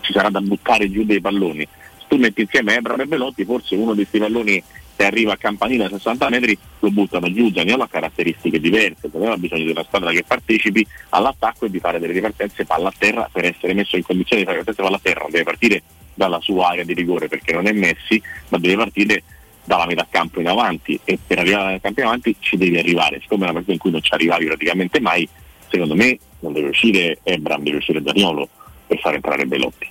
ci 0.00 0.12
sarà 0.12 0.30
da 0.30 0.40
buttare 0.40 0.90
giù 0.90 1.04
dei 1.04 1.20
palloni, 1.20 1.68
se 1.98 2.04
tu 2.08 2.16
metti 2.16 2.40
insieme 2.40 2.74
Ebram 2.74 3.00
e 3.00 3.06
Velotti, 3.06 3.44
forse 3.44 3.74
uno 3.74 3.92
di 3.92 3.98
questi 3.98 4.18
palloni 4.18 4.62
se 4.96 5.04
arriva 5.04 5.34
a 5.34 5.36
campanile 5.36 5.84
a 5.84 5.88
60 5.90 6.28
metri 6.30 6.56
lo 6.80 6.90
buttano 6.90 7.30
giù, 7.30 7.52
Zaniolo 7.52 7.82
ha 7.82 7.88
caratteristiche 7.88 8.58
diverse, 8.58 9.10
Zaniolo 9.12 9.34
ha 9.34 9.38
bisogno 9.38 9.64
di 9.64 9.70
una 9.70 9.84
squadra 9.84 10.10
che 10.10 10.24
partecipi 10.26 10.86
all'attacco 11.10 11.66
e 11.66 11.70
di 11.70 11.78
fare 11.78 11.98
delle 11.98 12.14
ripartenze 12.14 12.64
palla 12.64 12.88
a 12.88 12.94
terra 12.96 13.28
per 13.30 13.44
essere 13.44 13.74
messo 13.74 13.96
in 13.96 14.02
condizione 14.02 14.42
di 14.42 14.48
fare 14.48 14.60
ripartenze 14.60 14.88
palla 14.88 14.96
a 14.96 15.00
terra, 15.02 15.26
deve 15.30 15.44
partire 15.44 15.82
dalla 16.14 16.40
sua 16.40 16.68
area 16.68 16.84
di 16.84 16.94
rigore 16.94 17.28
perché 17.28 17.52
non 17.52 17.66
è 17.66 17.72
Messi, 17.72 18.20
ma 18.48 18.58
deve 18.58 18.76
partire 18.76 19.22
dalla 19.66 19.84
metà 19.84 20.06
campo 20.08 20.40
in 20.40 20.48
avanti 20.48 20.98
e 21.04 21.18
per 21.24 21.40
arrivare 21.40 21.72
metà 21.72 21.80
campo 21.80 22.00
in 22.00 22.06
avanti 22.06 22.36
ci 22.38 22.56
devi 22.56 22.78
arrivare, 22.78 23.20
siccome 23.20 23.42
è 23.42 23.44
una 23.44 23.52
partita 23.52 23.72
in 23.72 23.78
cui 23.78 23.90
non 23.90 24.02
ci 24.02 24.14
arrivavi 24.14 24.46
praticamente 24.46 25.00
mai, 25.00 25.28
secondo 25.68 25.94
me 25.94 26.18
non 26.40 26.52
deve 26.52 26.68
uscire 26.68 27.18
Ebram, 27.22 27.62
deve 27.62 27.78
uscire 27.78 28.02
Zaniolo 28.04 28.48
per 28.86 28.98
far 29.00 29.14
entrare 29.14 29.44
Belotti. 29.46 29.88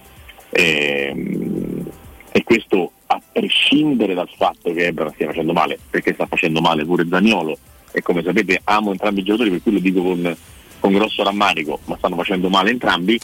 Ehm, 0.52 1.90
e 2.32 2.44
questo 2.44 2.92
a 3.08 3.22
prescindere 3.32 4.14
dal 4.14 4.30
fatto 4.36 4.74
che 4.74 4.88
Ebram 4.88 5.14
stia 5.14 5.28
facendo 5.28 5.54
male, 5.54 5.78
perché 5.90 6.14
sta 6.14 6.26
facendo 6.26 6.62
male 6.62 6.86
pure 6.86 7.06
Zaniolo 7.08 7.58
e 7.92 8.02
come 8.02 8.24
sapete 8.24 8.62
amo 8.64 8.92
entrambi 8.92 9.22
i 9.22 9.24
giocatori 9.24 9.52
per 9.52 9.62
cui 9.62 9.72
lo 9.74 9.80
dico 9.80 10.02
con, 10.02 10.38
con 10.80 10.94
grosso 10.94 11.24
rammarico, 11.24 11.80
ma 11.86 11.98
stanno 11.98 12.16
facendo 12.16 12.50
male 12.50 12.72
entrambi, 12.72 13.20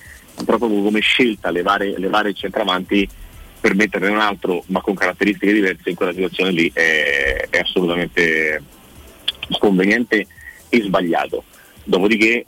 proprio 0.46 0.70
come 0.82 1.00
scelta 1.00 1.50
levare, 1.50 1.98
levare 1.98 2.30
il 2.30 2.36
centravanti 2.36 3.08
per 3.62 3.76
metterne 3.76 4.10
un 4.10 4.20
altro 4.20 4.64
ma 4.68 4.82
con 4.82 4.96
caratteristiche 4.96 5.54
diverse 5.54 5.90
in 5.92 5.96
quella 5.96 6.14
situazione 6.14 6.52
lì 6.52 6.70
è, 6.74 7.48
è 7.50 7.60
assolutamente 7.60 8.62
sconveniente 9.50 10.26
e 10.68 10.82
sbagliato. 10.82 11.44
Dopodiché 11.84 12.44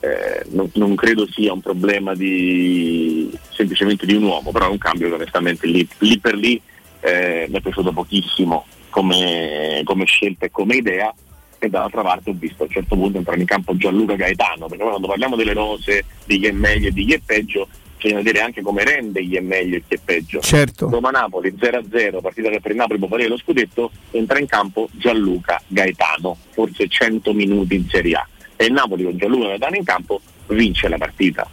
eh, 0.00 0.44
non, 0.50 0.70
non 0.74 0.94
credo 0.94 1.26
sia 1.30 1.52
un 1.52 1.60
problema 1.60 2.14
di, 2.14 3.30
semplicemente 3.50 4.06
di 4.06 4.14
un 4.14 4.22
uomo, 4.24 4.50
però 4.50 4.66
è 4.66 4.70
un 4.70 4.78
cambio 4.78 5.08
che 5.08 5.14
onestamente 5.14 5.66
lì, 5.66 5.86
lì 5.98 6.18
per 6.18 6.34
lì 6.34 6.60
eh, 7.00 7.46
mi 7.48 7.58
è 7.58 7.60
piaciuto 7.60 7.92
pochissimo 7.92 8.66
come, 8.90 9.82
come 9.84 10.04
scelta 10.06 10.46
e 10.46 10.50
come 10.50 10.76
idea 10.76 11.12
e 11.58 11.68
dall'altra 11.68 12.02
parte 12.02 12.30
ho 12.30 12.34
visto 12.36 12.62
a 12.62 12.66
un 12.66 12.72
certo 12.72 12.94
punto 12.94 13.18
entrare 13.18 13.40
in 13.40 13.46
campo 13.46 13.76
Gianluca 13.76 14.14
Gaetano, 14.14 14.66
perché 14.66 14.84
quando 14.84 15.08
parliamo 15.08 15.36
delle 15.36 15.52
rose, 15.52 16.04
di 16.24 16.38
chi 16.38 16.46
è 16.46 16.52
meglio 16.52 16.88
e 16.88 16.92
di 16.92 17.04
chi 17.04 17.14
è 17.14 17.20
peggio, 17.24 17.68
bisogna 17.98 18.22
vedere 18.22 18.40
anche 18.40 18.62
come 18.62 18.84
rende 18.84 19.20
chi 19.22 19.36
è 19.36 19.40
meglio 19.40 19.76
e 19.76 19.82
chi 19.86 19.94
è 19.94 19.98
peggio. 20.02 20.40
Certo. 20.40 20.88
Roma 20.88 21.10
Napoli 21.10 21.54
0-0, 21.58 22.20
partita 22.20 22.48
che 22.48 22.60
per 22.60 22.70
il 22.70 22.76
Napoli 22.76 22.98
può 22.98 23.08
valere 23.08 23.28
lo 23.28 23.36
scudetto, 23.36 23.90
entra 24.12 24.38
in 24.38 24.46
campo 24.46 24.88
Gianluca 24.92 25.60
Gaetano, 25.66 26.36
forse 26.50 26.88
100 26.88 27.34
minuti 27.34 27.74
in 27.74 27.88
Serie 27.88 28.14
A. 28.14 28.26
E 28.56 28.66
il 28.66 28.72
Napoli 28.72 29.04
con 29.04 29.16
Gianluca 29.16 29.48
Gaetano 29.48 29.76
in 29.76 29.84
campo 29.84 30.20
vince 30.46 30.88
la 30.88 30.96
partita. 30.96 31.48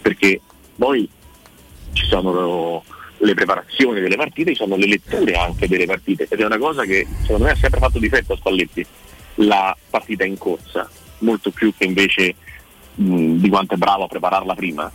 Perché 0.00 0.40
poi 0.76 1.08
ci 1.92 2.06
sono 2.06 2.84
le 3.18 3.34
preparazioni 3.34 4.00
delle 4.00 4.16
partite, 4.16 4.50
ci 4.50 4.56
sono 4.56 4.76
le 4.76 4.86
letture 4.86 5.34
anche 5.34 5.66
delle 5.66 5.86
partite 5.86 6.26
ed 6.28 6.40
è 6.40 6.44
una 6.44 6.58
cosa 6.58 6.84
che 6.84 7.06
secondo 7.22 7.44
me 7.44 7.50
ha 7.50 7.56
sempre 7.56 7.80
fatto 7.80 7.98
difetto 7.98 8.34
a 8.34 8.36
Spalletti, 8.36 8.86
la 9.36 9.76
partita 9.90 10.24
in 10.24 10.38
corsa, 10.38 10.88
molto 11.18 11.50
più 11.50 11.72
che 11.76 11.84
invece 11.84 12.34
mh, 12.94 13.36
di 13.36 13.48
quanto 13.48 13.74
è 13.74 13.76
bravo 13.76 14.04
a 14.04 14.08
prepararla 14.08 14.54
prima. 14.54 14.90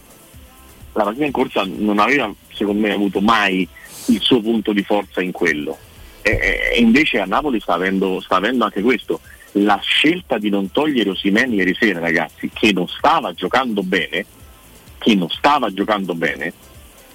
La 0.94 1.04
partita 1.04 1.26
in 1.26 1.32
corsa 1.32 1.64
non 1.66 2.00
aveva 2.00 2.32
secondo 2.52 2.82
me 2.82 2.92
avuto 2.92 3.20
mai 3.20 3.68
il 4.08 4.22
suo 4.22 4.42
punto 4.42 4.74
di 4.74 4.84
forza 4.84 5.22
in 5.22 5.32
quello 5.32 5.78
e, 6.24 6.72
e 6.76 6.80
invece 6.80 7.20
a 7.20 7.26
Napoli 7.26 7.60
sta 7.60 7.74
avendo, 7.74 8.20
sta 8.22 8.38
avendo 8.38 8.64
anche 8.64 8.82
questo. 8.82 9.20
La 9.58 9.80
scelta 9.84 10.40
di 10.40 10.50
non 10.50 10.72
togliere 10.72 11.12
Osimeni 11.12 11.58
ieri 11.58 11.76
sera 11.76 12.00
ragazzi, 12.00 12.50
che 12.52 12.72
non 12.72 12.88
stava 12.88 13.34
giocando 13.34 13.84
bene, 13.84 14.26
che 14.98 15.14
non 15.14 15.30
stava 15.30 15.72
giocando 15.72 16.16
bene, 16.16 16.54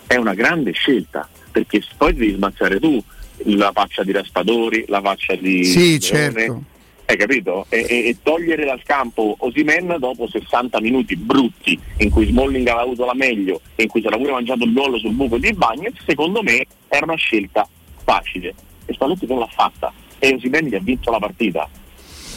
è 0.07 0.15
una 0.17 0.35
grande 0.35 0.71
scelta, 0.73 1.29
perché 1.51 1.83
poi 1.97 2.15
devi 2.15 2.35
smazzare 2.35 2.79
tu 2.79 3.03
la 3.45 3.73
faccia 3.73 4.05
di 4.05 4.13
Raspadori, 4.13 4.85
la 4.87 5.01
faccia 5.01 5.35
di 5.35 5.65
Sì, 5.65 5.79
Leone, 5.79 6.01
certo. 6.01 6.63
Hai 7.11 7.17
capito? 7.17 7.65
E, 7.71 7.87
e- 7.89 8.09
e 8.09 8.17
togliere 8.23 8.67
dal 8.67 8.83
campo 8.83 9.35
Osimen 9.39 9.97
dopo 9.99 10.29
60 10.29 10.79
minuti 10.81 11.17
brutti 11.17 11.79
in 11.99 12.11
cui 12.11 12.27
Smalling 12.27 12.67
aveva 12.69 12.83
avuto 12.83 13.07
la 13.07 13.15
meglio 13.15 13.63
e 13.77 13.85
in 13.85 13.89
cui 13.89 14.03
si 14.03 14.07
era 14.09 14.19
pure 14.19 14.33
mangiato 14.33 14.65
il 14.65 14.75
gol 14.75 14.99
sul 15.01 15.13
buco 15.15 15.39
di 15.39 15.51
Bagnez, 15.55 15.95
secondo 16.05 16.43
me 16.43 16.67
era 16.87 17.07
una 17.07 17.15
scelta 17.17 17.67
facile 18.05 18.53
e 18.85 18.93
Spalletti 18.93 19.27
non 19.27 19.39
l'ha 19.39 19.47
fatta 19.51 19.91
e 20.19 20.35
Osimen 20.35 20.67
gli 20.67 20.75
ha 20.75 20.81
vinto 20.81 21.11
la 21.11 21.19
partita. 21.19 21.67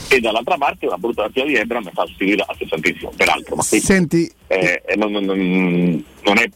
E 0.09 0.19
dall'altra 0.21 0.55
parte 0.57 0.85
una 0.85 0.97
brutta 0.97 1.23
partita 1.23 1.45
di 1.45 1.55
Ebram 1.55 1.87
è 1.87 1.91
stata 1.91 2.07
sostituita 2.07 2.45
al 2.47 2.55
sessantesimo, 2.57 3.11
peraltro. 3.15 3.55
Ma 3.55 3.61
Senti, 3.63 4.31
eh, 4.47 4.83
non, 4.95 5.11
non- 5.11 5.25
non- 5.25 6.03
non 6.23 6.37
è, 6.37 6.49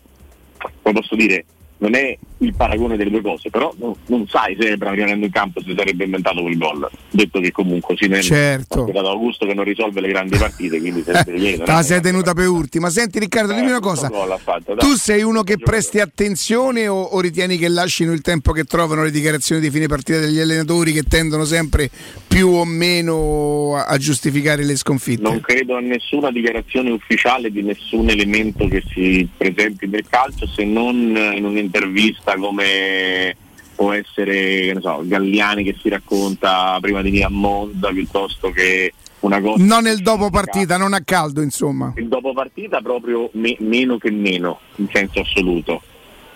come 0.82 0.94
posso 1.00 1.16
dire, 1.16 1.44
non 1.78 1.96
è 1.96 2.18
il 2.40 2.54
paragone 2.54 2.98
delle 2.98 3.10
due 3.10 3.22
cose, 3.22 3.50
però 3.50 3.74
non, 3.78 3.94
non 4.08 4.28
sai 4.28 4.56
se 4.60 4.72
Ebram 4.72 4.94
rimanendo 4.94 5.26
in 5.26 5.32
campo 5.32 5.62
si 5.62 5.74
sarebbe 5.76 6.04
inventato 6.06 6.42
quel 6.42 6.58
gol. 6.58 6.88
Detto 7.10 7.40
che 7.40 7.52
comunque 7.52 7.96
Simen 7.98 8.22
Certo. 8.22 8.84
ha 8.86 8.92
dato 8.92 9.10
Augusto 9.10 9.46
che 9.46 9.54
non 9.54 9.64
risolve 9.64 10.02
le 10.02 10.08
grandi 10.10 10.38
partite, 10.38 10.80
quindi 10.80 11.04
non 11.06 11.24
Te 11.24 11.64
la 11.66 11.80
è- 11.80 11.84
sei 11.84 12.02
tenuta 12.02 12.34
per 12.34 12.48
ultima. 12.48 12.90
Senti 12.90 13.20
Riccardo, 13.20 13.54
dimmi 13.54 13.70
una 13.70 13.80
cosa. 13.80 14.08
gol 14.10 14.32
ha 14.32 14.38
fatto. 14.38 14.76
Tu 14.76 14.96
sei 14.96 15.22
uno 15.24 15.44
che 15.44 15.58
presti 15.58 16.00
attenzione 16.00 16.88
o, 16.88 17.02
o 17.02 17.20
ritieni 17.20 17.58
che 17.58 17.68
lasciano 17.68 18.12
il 18.12 18.22
tempo 18.22 18.52
che 18.52 18.64
trovano 18.66 19.04
le 19.04 19.12
dichiarazioni 19.12 19.62
di 19.62 19.70
fine 19.70 19.88
partita 19.88 20.20
degli 20.20 20.40
allenatori 20.40 20.92
che 20.92 21.04
tendono 21.04 21.46
sempre 21.46 21.90
più 22.28 22.48
o 22.50 22.66
meno 22.66 23.76
a, 23.76 23.86
a 23.86 23.98
giustificare 23.98 24.64
le 24.64 24.76
sconfitte? 24.76 25.22
Non 25.22 25.40
credo 25.42 25.76
a 25.76 25.80
nessuna 25.80 26.32
dichiarazione 26.32 26.92
ufficiale 26.92 27.52
di 27.52 27.62
nessun 27.62 28.10
elemento 28.10 28.68
che 28.68 28.84
si 28.94 29.28
presenti 29.36 29.88
nel 29.88 30.06
calcio 30.10 30.46
se 30.48 30.64
non 30.64 30.94
in 30.96 31.46
un'intervista 31.66 32.36
come 32.36 33.36
può 33.76 33.92
essere 33.92 34.34
che 34.34 34.72
ne 34.74 34.82
so, 34.82 35.02
Galliani 35.04 35.64
che 35.64 35.76
si 35.82 35.90
racconta 35.90 36.78
prima 36.80 37.02
di 37.02 37.10
venire 37.10 37.26
a 37.26 37.30
Monza 37.30 37.90
piuttosto 37.90 38.50
che 38.52 38.94
una 39.22 39.42
cosa 39.42 39.64
Non 39.64 39.84
nel 39.84 40.02
dopo 40.02 40.30
partita, 40.30 40.78
non 40.78 40.94
a 40.94 41.02
caldo, 41.04 41.42
insomma. 41.42 41.94
il 41.98 42.08
dopo 42.08 42.32
partita 42.34 42.80
proprio 42.82 43.30
me- 43.34 43.58
meno 43.60 43.98
che 43.98 44.12
meno 44.12 44.60
in 44.76 44.88
senso 44.92 45.22
assoluto. 45.22 45.82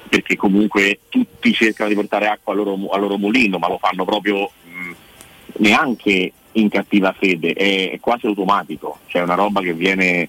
Perché 0.09 0.35
comunque 0.35 1.01
tutti 1.08 1.53
cercano 1.53 1.90
di 1.90 1.95
portare 1.95 2.27
acqua 2.27 2.53
al 2.53 2.59
loro, 2.59 2.90
al 2.90 2.99
loro 2.99 3.17
mulino 3.17 3.59
ma 3.59 3.67
lo 3.67 3.77
fanno 3.77 4.06
proprio 4.06 4.49
mh, 4.64 4.91
neanche 5.58 6.33
in 6.53 6.67
cattiva 6.67 7.14
fede 7.14 7.53
è, 7.53 7.91
è 7.91 7.99
quasi 7.99 8.25
automatico. 8.25 8.98
Cioè 9.06 9.22
è 9.22 9.24
una 9.24 9.35
roba 9.35 9.61
che 9.61 9.74
viene, 9.74 10.27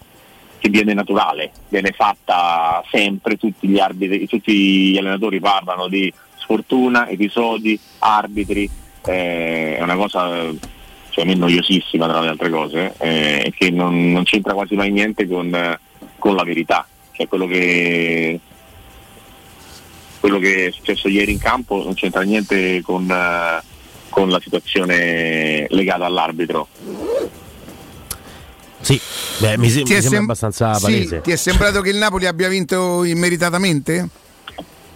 che 0.61 0.69
viene 0.69 0.93
naturale 0.93 1.51
viene 1.69 1.93
fatta 1.93 2.85
sempre 2.91 3.37
tutti 3.37 3.67
gli 3.67 3.79
arbitri 3.79 4.27
tutti 4.27 4.91
gli 4.91 4.99
allenatori 4.99 5.41
parlano 5.41 5.89
di 5.89 6.13
sfortuna 6.37 7.09
episodi 7.09 7.79
arbitri 7.99 8.71
eh, 9.07 9.77
è 9.79 9.83
una 9.83 9.97
cosa 9.97 10.29
cioè, 11.09 11.25
a 11.25 11.27
me 11.27 11.35
noiosissima 11.35 12.07
tra 12.07 12.21
le 12.21 12.29
altre 12.29 12.51
cose 12.51 12.95
eh, 12.99 13.53
che 13.57 13.71
non, 13.71 14.13
non 14.13 14.25
c'entra 14.25 14.53
quasi 14.53 14.75
mai 14.75 14.91
niente 14.93 15.27
con, 15.27 15.79
con 16.19 16.35
la 16.35 16.45
verità 16.45 16.87
cioè 17.13 17.27
quello 17.27 17.47
che 17.47 18.39
quello 20.21 20.39
che 20.39 20.67
è 20.67 20.71
successo 20.71 21.09
ieri 21.09 21.33
in 21.33 21.39
campo 21.39 21.83
non 21.83 21.95
c'entra 21.95 22.21
niente 22.21 22.83
con, 22.83 23.07
con 24.11 24.29
la 24.29 24.41
situazione 24.41 25.67
legata 25.71 26.05
all'arbitro 26.05 26.69
Sì, 28.91 29.01
beh, 29.39 29.57
mi, 29.59 29.69
se- 29.71 29.83
Ti 29.83 29.93
mi 29.93 29.99
è 29.99 30.01
sembra 30.01 30.09
sem- 30.11 30.23
abbastanza 30.25 30.75
Sì, 30.75 30.83
palese. 30.83 31.21
ti 31.21 31.31
è 31.31 31.37
sembrato 31.37 31.81
che 31.81 31.91
il 31.91 31.97
Napoli 31.97 32.27
abbia 32.27 32.49
vinto 32.49 33.05
immeritatamente? 33.05 34.09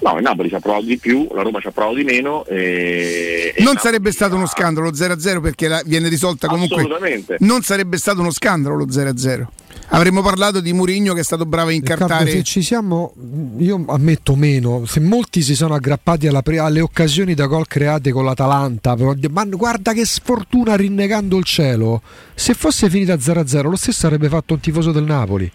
no 0.00 0.16
il 0.18 0.22
Napoli 0.22 0.50
ci 0.50 0.54
ha 0.54 0.60
provato 0.60 0.84
di 0.84 0.98
più 0.98 1.26
la 1.32 1.40
Roma 1.40 1.60
ci 1.60 1.68
ha 1.68 1.70
provato 1.70 1.94
di 1.96 2.04
meno 2.04 2.44
e, 2.44 3.54
e 3.56 3.62
Non 3.62 3.74
il 3.74 3.80
sarebbe 3.80 4.12
stato 4.12 4.34
uno 4.34 4.46
scandalo 4.46 4.90
lo 4.90 4.94
0-0 4.94 5.40
perché 5.40 5.66
la- 5.68 5.80
viene 5.86 6.08
risolta 6.08 6.46
comunque. 6.46 6.76
Assolutamente. 6.82 7.36
Non 7.40 7.62
sarebbe 7.62 7.96
stato 7.96 8.20
uno 8.20 8.30
scandalo 8.30 8.74
lo 8.76 8.84
0-0. 8.86 9.46
Avremmo 9.88 10.22
parlato 10.22 10.60
di 10.60 10.72
Murigno 10.72 11.12
che 11.14 11.20
è 11.20 11.24
stato 11.24 11.46
bravo 11.46 11.68
a 11.68 11.72
Riccardo, 11.72 12.04
incartare. 12.04 12.30
se 12.30 12.42
ci 12.42 12.62
siamo, 12.62 13.14
io 13.58 13.84
ammetto 13.86 14.34
meno, 14.34 14.84
se 14.86 14.98
molti 15.00 15.42
si 15.42 15.54
sono 15.54 15.74
aggrappati 15.74 16.28
pre- 16.42 16.58
alle 16.58 16.80
occasioni 16.80 17.34
da 17.34 17.46
gol 17.46 17.66
create 17.66 18.10
con 18.10 18.24
l'Atalanta, 18.24 18.96
però, 18.96 19.14
ma 19.30 19.44
guarda 19.44 19.92
che 19.92 20.04
sfortuna 20.04 20.74
rinnegando 20.74 21.36
il 21.36 21.44
cielo, 21.44 22.02
se 22.34 22.54
fosse 22.54 22.88
finita 22.88 23.14
0-0 23.14 23.62
lo 23.68 23.76
stesso 23.76 24.06
avrebbe 24.06 24.28
fatto 24.28 24.54
un 24.54 24.60
tifoso 24.60 24.90
del 24.90 25.04
Napoli, 25.04 25.50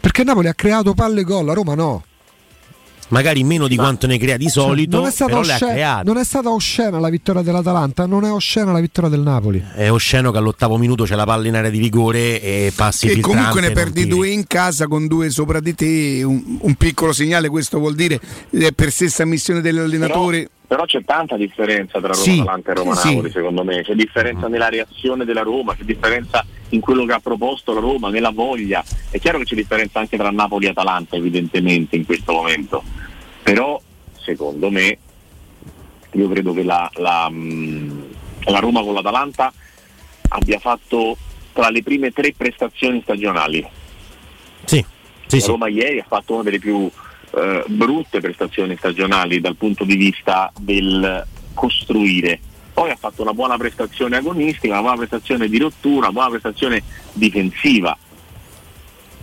perché 0.00 0.24
Napoli 0.24 0.48
ha 0.48 0.54
creato 0.54 0.94
palle 0.94 1.20
e 1.20 1.24
gol, 1.24 1.44
la 1.44 1.52
Roma 1.52 1.74
no. 1.74 2.04
Magari 3.08 3.44
meno 3.44 3.68
di 3.68 3.76
quanto 3.76 4.06
ne 4.06 4.18
crea 4.18 4.36
di 4.36 4.48
solito, 4.48 4.90
Cioè, 4.96 5.00
non, 5.00 5.08
è 5.08 5.12
stata 5.12 5.30
però 5.30 5.42
le 5.42 5.52
ha 5.52 5.54
oscena, 5.54 5.72
create. 5.72 6.04
non 6.04 6.16
è 6.16 6.24
stata 6.24 6.50
oscena 6.50 6.98
la 6.98 7.08
vittoria 7.08 7.42
dell'Atalanta, 7.42 8.06
non 8.06 8.24
è 8.24 8.30
oscena 8.32 8.72
la 8.72 8.80
vittoria 8.80 9.08
del 9.10 9.20
Napoli. 9.20 9.64
È 9.74 9.90
osceno 9.90 10.32
che 10.32 10.38
all'ottavo 10.38 10.76
minuto 10.76 11.04
c'è 11.04 11.14
la 11.14 11.24
palla 11.24 11.46
in 11.46 11.54
area 11.54 11.70
di 11.70 11.78
rigore 11.78 12.40
e 12.42 12.72
passi 12.74 13.08
filtrante, 13.08 13.36
comunque 13.38 13.60
ne 13.60 13.70
perdi 13.70 14.02
tiri. 14.02 14.08
due 14.08 14.28
in 14.30 14.46
casa 14.46 14.86
con 14.88 15.06
due 15.06 15.30
sopra 15.30 15.60
di 15.60 15.74
te, 15.74 16.22
un, 16.24 16.58
un 16.60 16.74
piccolo 16.74 17.12
segnale, 17.12 17.48
questo 17.48 17.78
vuol 17.78 17.94
dire 17.94 18.20
eh, 18.50 18.72
per 18.72 18.90
stessa 18.90 19.22
ammissione 19.22 19.60
dell'allenatore. 19.60 20.38
Però 20.38 20.50
c'è 20.86 21.04
tanta 21.04 21.36
differenza 21.36 21.98
tra 22.00 22.12
Roma 22.12 22.22
Sì, 22.22 22.38
Atalanta 22.40 22.70
e 22.70 22.74
Roma 22.74 22.94
sì. 22.96 23.14
Napoli, 23.14 23.30
secondo 23.30 23.64
me. 23.64 23.82
C'è 23.82 23.94
differenza 23.94 24.48
nella 24.48 24.68
reazione 24.68 25.24
della 25.24 25.42
Roma, 25.42 25.74
c'è 25.76 25.84
differenza 25.84 26.44
in 26.70 26.80
quello 26.80 27.04
che 27.04 27.12
ha 27.12 27.20
proposto 27.20 27.72
la 27.72 27.80
Roma, 27.80 28.08
nella 28.08 28.30
voglia. 28.30 28.82
È 29.10 29.18
chiaro 29.18 29.38
che 29.38 29.44
c'è 29.44 29.54
differenza 29.54 30.00
anche 30.00 30.16
tra 30.16 30.30
Napoli 30.30 30.66
e 30.66 30.70
Atalanta, 30.70 31.16
evidentemente, 31.16 31.96
in 31.96 32.04
questo 32.04 32.32
momento. 32.32 32.82
Però, 33.42 33.80
secondo 34.18 34.70
me, 34.70 34.98
io 36.12 36.28
credo 36.28 36.52
che 36.52 36.62
la, 36.62 36.90
la, 36.94 37.28
mh, 37.28 38.04
la 38.46 38.58
Roma 38.58 38.82
con 38.82 38.94
l'Atalanta 38.94 39.52
abbia 40.28 40.58
fatto 40.58 41.16
tra 41.52 41.70
le 41.70 41.82
prime 41.82 42.10
tre 42.10 42.32
prestazioni 42.36 43.00
stagionali. 43.02 43.64
Sì, 44.64 44.84
sì, 45.26 45.36
la 45.36 45.42
sì. 45.42 45.46
Roma 45.46 45.68
ieri 45.68 46.00
ha 46.00 46.06
fatto 46.06 46.34
una 46.34 46.42
delle 46.42 46.58
più 46.58 46.90
eh, 47.36 47.64
brutte 47.66 48.20
prestazioni 48.20 48.76
stagionali 48.78 49.40
dal 49.40 49.56
punto 49.56 49.84
di 49.84 49.96
vista 49.96 50.50
del 50.58 51.24
costruire. 51.52 52.40
Poi 52.72 52.90
ha 52.90 52.96
fatto 52.96 53.22
una 53.22 53.32
buona 53.32 53.56
prestazione 53.56 54.16
agonistica, 54.16 54.72
una 54.72 54.80
buona 54.80 54.96
prestazione 54.96 55.48
di 55.48 55.58
rottura, 55.58 56.06
una 56.06 56.12
buona 56.12 56.30
prestazione 56.30 56.82
difensiva. 57.12 57.96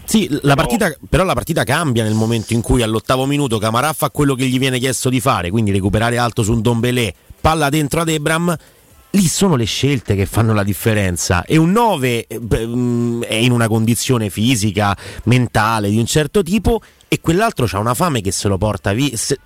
Sì, 0.06 0.28
la 0.42 0.56
partita, 0.56 0.94
però 1.10 1.24
la 1.24 1.34
partita 1.34 1.64
cambia 1.64 2.04
nel 2.04 2.14
momento 2.14 2.54
in 2.54 2.62
cui 2.62 2.82
all'ottavo 2.82 3.26
minuto 3.26 3.58
Camarà 3.58 3.94
fa 3.94 4.12
quello 4.12 4.36
che 4.36 4.46
gli 4.46 4.60
viene 4.60 4.78
chiesto 4.78 5.10
di 5.10 5.20
fare, 5.20 5.50
quindi 5.50 5.72
recuperare 5.72 6.18
alto 6.18 6.44
su 6.44 6.52
un 6.52 6.62
Dombelé, 6.62 7.14
palla 7.42 7.70
dentro 7.70 8.02
ad 8.02 8.10
Ebram. 8.10 8.56
Lì 9.12 9.28
sono 9.28 9.56
le 9.56 9.66
scelte 9.66 10.16
che 10.16 10.26
fanno 10.26 10.54
la 10.54 10.64
differenza 10.64 11.46
e 11.46 11.58
un 11.58 11.72
9 11.72 12.26
eh, 12.26 12.40
mm, 12.40 13.22
è 13.24 13.36
in 13.36 13.52
una 13.52 13.68
condizione 13.68 14.30
fisica, 14.30 14.98
mentale 15.26 15.90
di 15.90 15.98
un 15.98 16.06
certo 16.08 16.42
tipo 16.42 16.82
e 17.14 17.20
quell'altro 17.22 17.68
ha 17.72 17.78
una 17.78 17.94
fame 17.94 18.22
che 18.22 18.32
se 18.32 18.48
lo 18.48 18.58
porta 18.58 18.92
via. 18.92 19.16
Se- 19.16 19.38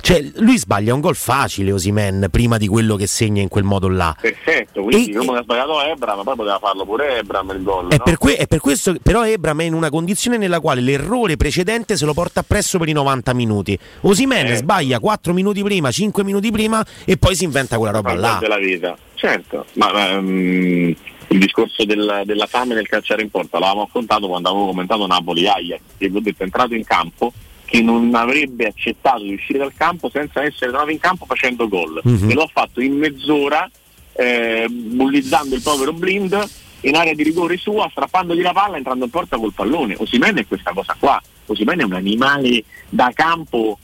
Cioè, 0.00 0.24
lui 0.36 0.56
sbaglia 0.56 0.94
un 0.94 1.00
gol 1.00 1.14
facile 1.16 1.70
Osimen 1.70 2.28
prima 2.30 2.56
di 2.56 2.66
quello 2.66 2.96
che 2.96 3.06
segna 3.06 3.42
in 3.42 3.48
quel 3.48 3.64
modo 3.64 3.88
là. 3.88 4.16
Perfetto, 4.18 4.82
quindi 4.82 5.12
come 5.12 5.38
ha 5.38 5.42
sbagliato 5.42 5.82
Ebram, 5.82 6.16
ma 6.16 6.22
poi 6.22 6.34
poteva 6.36 6.58
farlo 6.58 6.86
pure 6.86 7.18
Ebram 7.18 7.50
il 7.50 7.62
gol. 7.62 7.88
È, 7.90 7.96
no? 7.98 8.02
per 8.02 8.16
que- 8.16 8.36
è 8.36 8.46
per 8.46 8.60
questo 8.60 8.94
però 9.02 9.26
Ebram 9.26 9.60
è 9.60 9.64
in 9.64 9.74
una 9.74 9.90
condizione 9.90 10.38
nella 10.38 10.60
quale 10.60 10.80
l'errore 10.80 11.36
precedente 11.36 11.96
se 11.98 12.06
lo 12.06 12.14
porta 12.14 12.40
appresso 12.40 12.78
per 12.78 12.88
i 12.88 12.92
90 12.92 13.34
minuti. 13.34 13.78
Osimen 14.00 14.56
sbaglia 14.56 14.98
4 14.98 15.34
minuti 15.34 15.62
prima, 15.62 15.90
5 15.90 16.24
minuti 16.24 16.50
prima 16.50 16.82
e 17.04 17.18
poi 17.18 17.36
si 17.36 17.44
inventa 17.44 17.76
quella 17.76 17.92
roba 17.92 18.14
là. 18.14 18.38
della 18.40 18.56
vita. 18.56 18.96
Certo, 19.14 19.66
ma 19.74 19.92
ma, 19.92 20.18
mm, 20.20 20.92
il 21.30 21.38
discorso 21.38 21.84
del- 21.84 22.22
della 22.24 22.46
fame 22.46 22.74
nel 22.74 22.88
calciare 22.88 23.22
in 23.22 23.30
porta 23.30 23.58
l'avevamo 23.58 23.84
affrontato 23.84 24.26
quando 24.26 24.48
avevo 24.48 24.66
commentato 24.66 25.06
Napoli 25.06 25.46
Ajax, 25.46 25.80
che 25.96 26.08
vi 26.08 26.16
ho 26.16 26.20
detto 26.20 26.42
è 26.42 26.44
entrato 26.44 26.74
in 26.74 26.84
campo 26.84 27.32
che 27.64 27.80
non 27.82 28.12
avrebbe 28.14 28.66
accettato 28.66 29.22
di 29.22 29.34
uscire 29.34 29.60
dal 29.60 29.72
campo 29.74 30.10
senza 30.10 30.42
essere 30.42 30.72
tornato 30.72 30.90
in 30.90 30.98
campo 30.98 31.24
facendo 31.26 31.68
gol. 31.68 32.00
Mhm. 32.02 32.30
E 32.30 32.34
lo 32.34 32.42
ha 32.42 32.50
fatto 32.52 32.80
in 32.80 32.96
mezz'ora 32.96 33.70
eh, 34.12 34.66
bullizzando 34.68 35.54
il 35.54 35.62
povero 35.62 35.92
Blind 35.92 36.48
in 36.80 36.96
area 36.96 37.14
di 37.14 37.22
rigore 37.22 37.56
sua, 37.56 37.88
strappandogli 37.90 38.42
la 38.42 38.52
palla 38.52 38.76
entrando 38.76 39.04
in 39.04 39.10
porta 39.10 39.36
col 39.36 39.52
pallone. 39.52 39.94
Osimene 39.98 40.40
è 40.40 40.46
questa 40.46 40.72
cosa 40.72 40.96
qua. 40.98 41.22
Osimene 41.46 41.82
è 41.82 41.84
un 41.84 41.92
animale 41.92 42.64
da 42.88 43.12
campo 43.14 43.78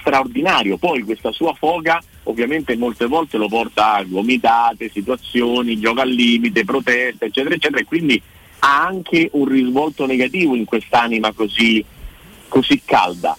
straordinario. 0.00 0.76
Poi 0.76 1.02
questa 1.02 1.32
sua 1.32 1.54
foga 1.54 2.02
ovviamente 2.24 2.76
molte 2.76 3.06
volte 3.06 3.36
lo 3.36 3.48
porta 3.48 3.94
a 3.94 4.04
gomitate, 4.04 4.90
situazioni, 4.92 5.78
gioca 5.80 6.02
al 6.02 6.10
limite, 6.10 6.64
proteste, 6.64 7.26
eccetera, 7.26 7.54
eccetera, 7.54 7.80
e 7.80 7.84
quindi 7.84 8.20
ha 8.60 8.84
anche 8.86 9.28
un 9.32 9.46
risvolto 9.46 10.06
negativo 10.06 10.54
in 10.54 10.64
quest'anima 10.64 11.32
così, 11.32 11.84
così 12.48 12.80
calda. 12.84 13.36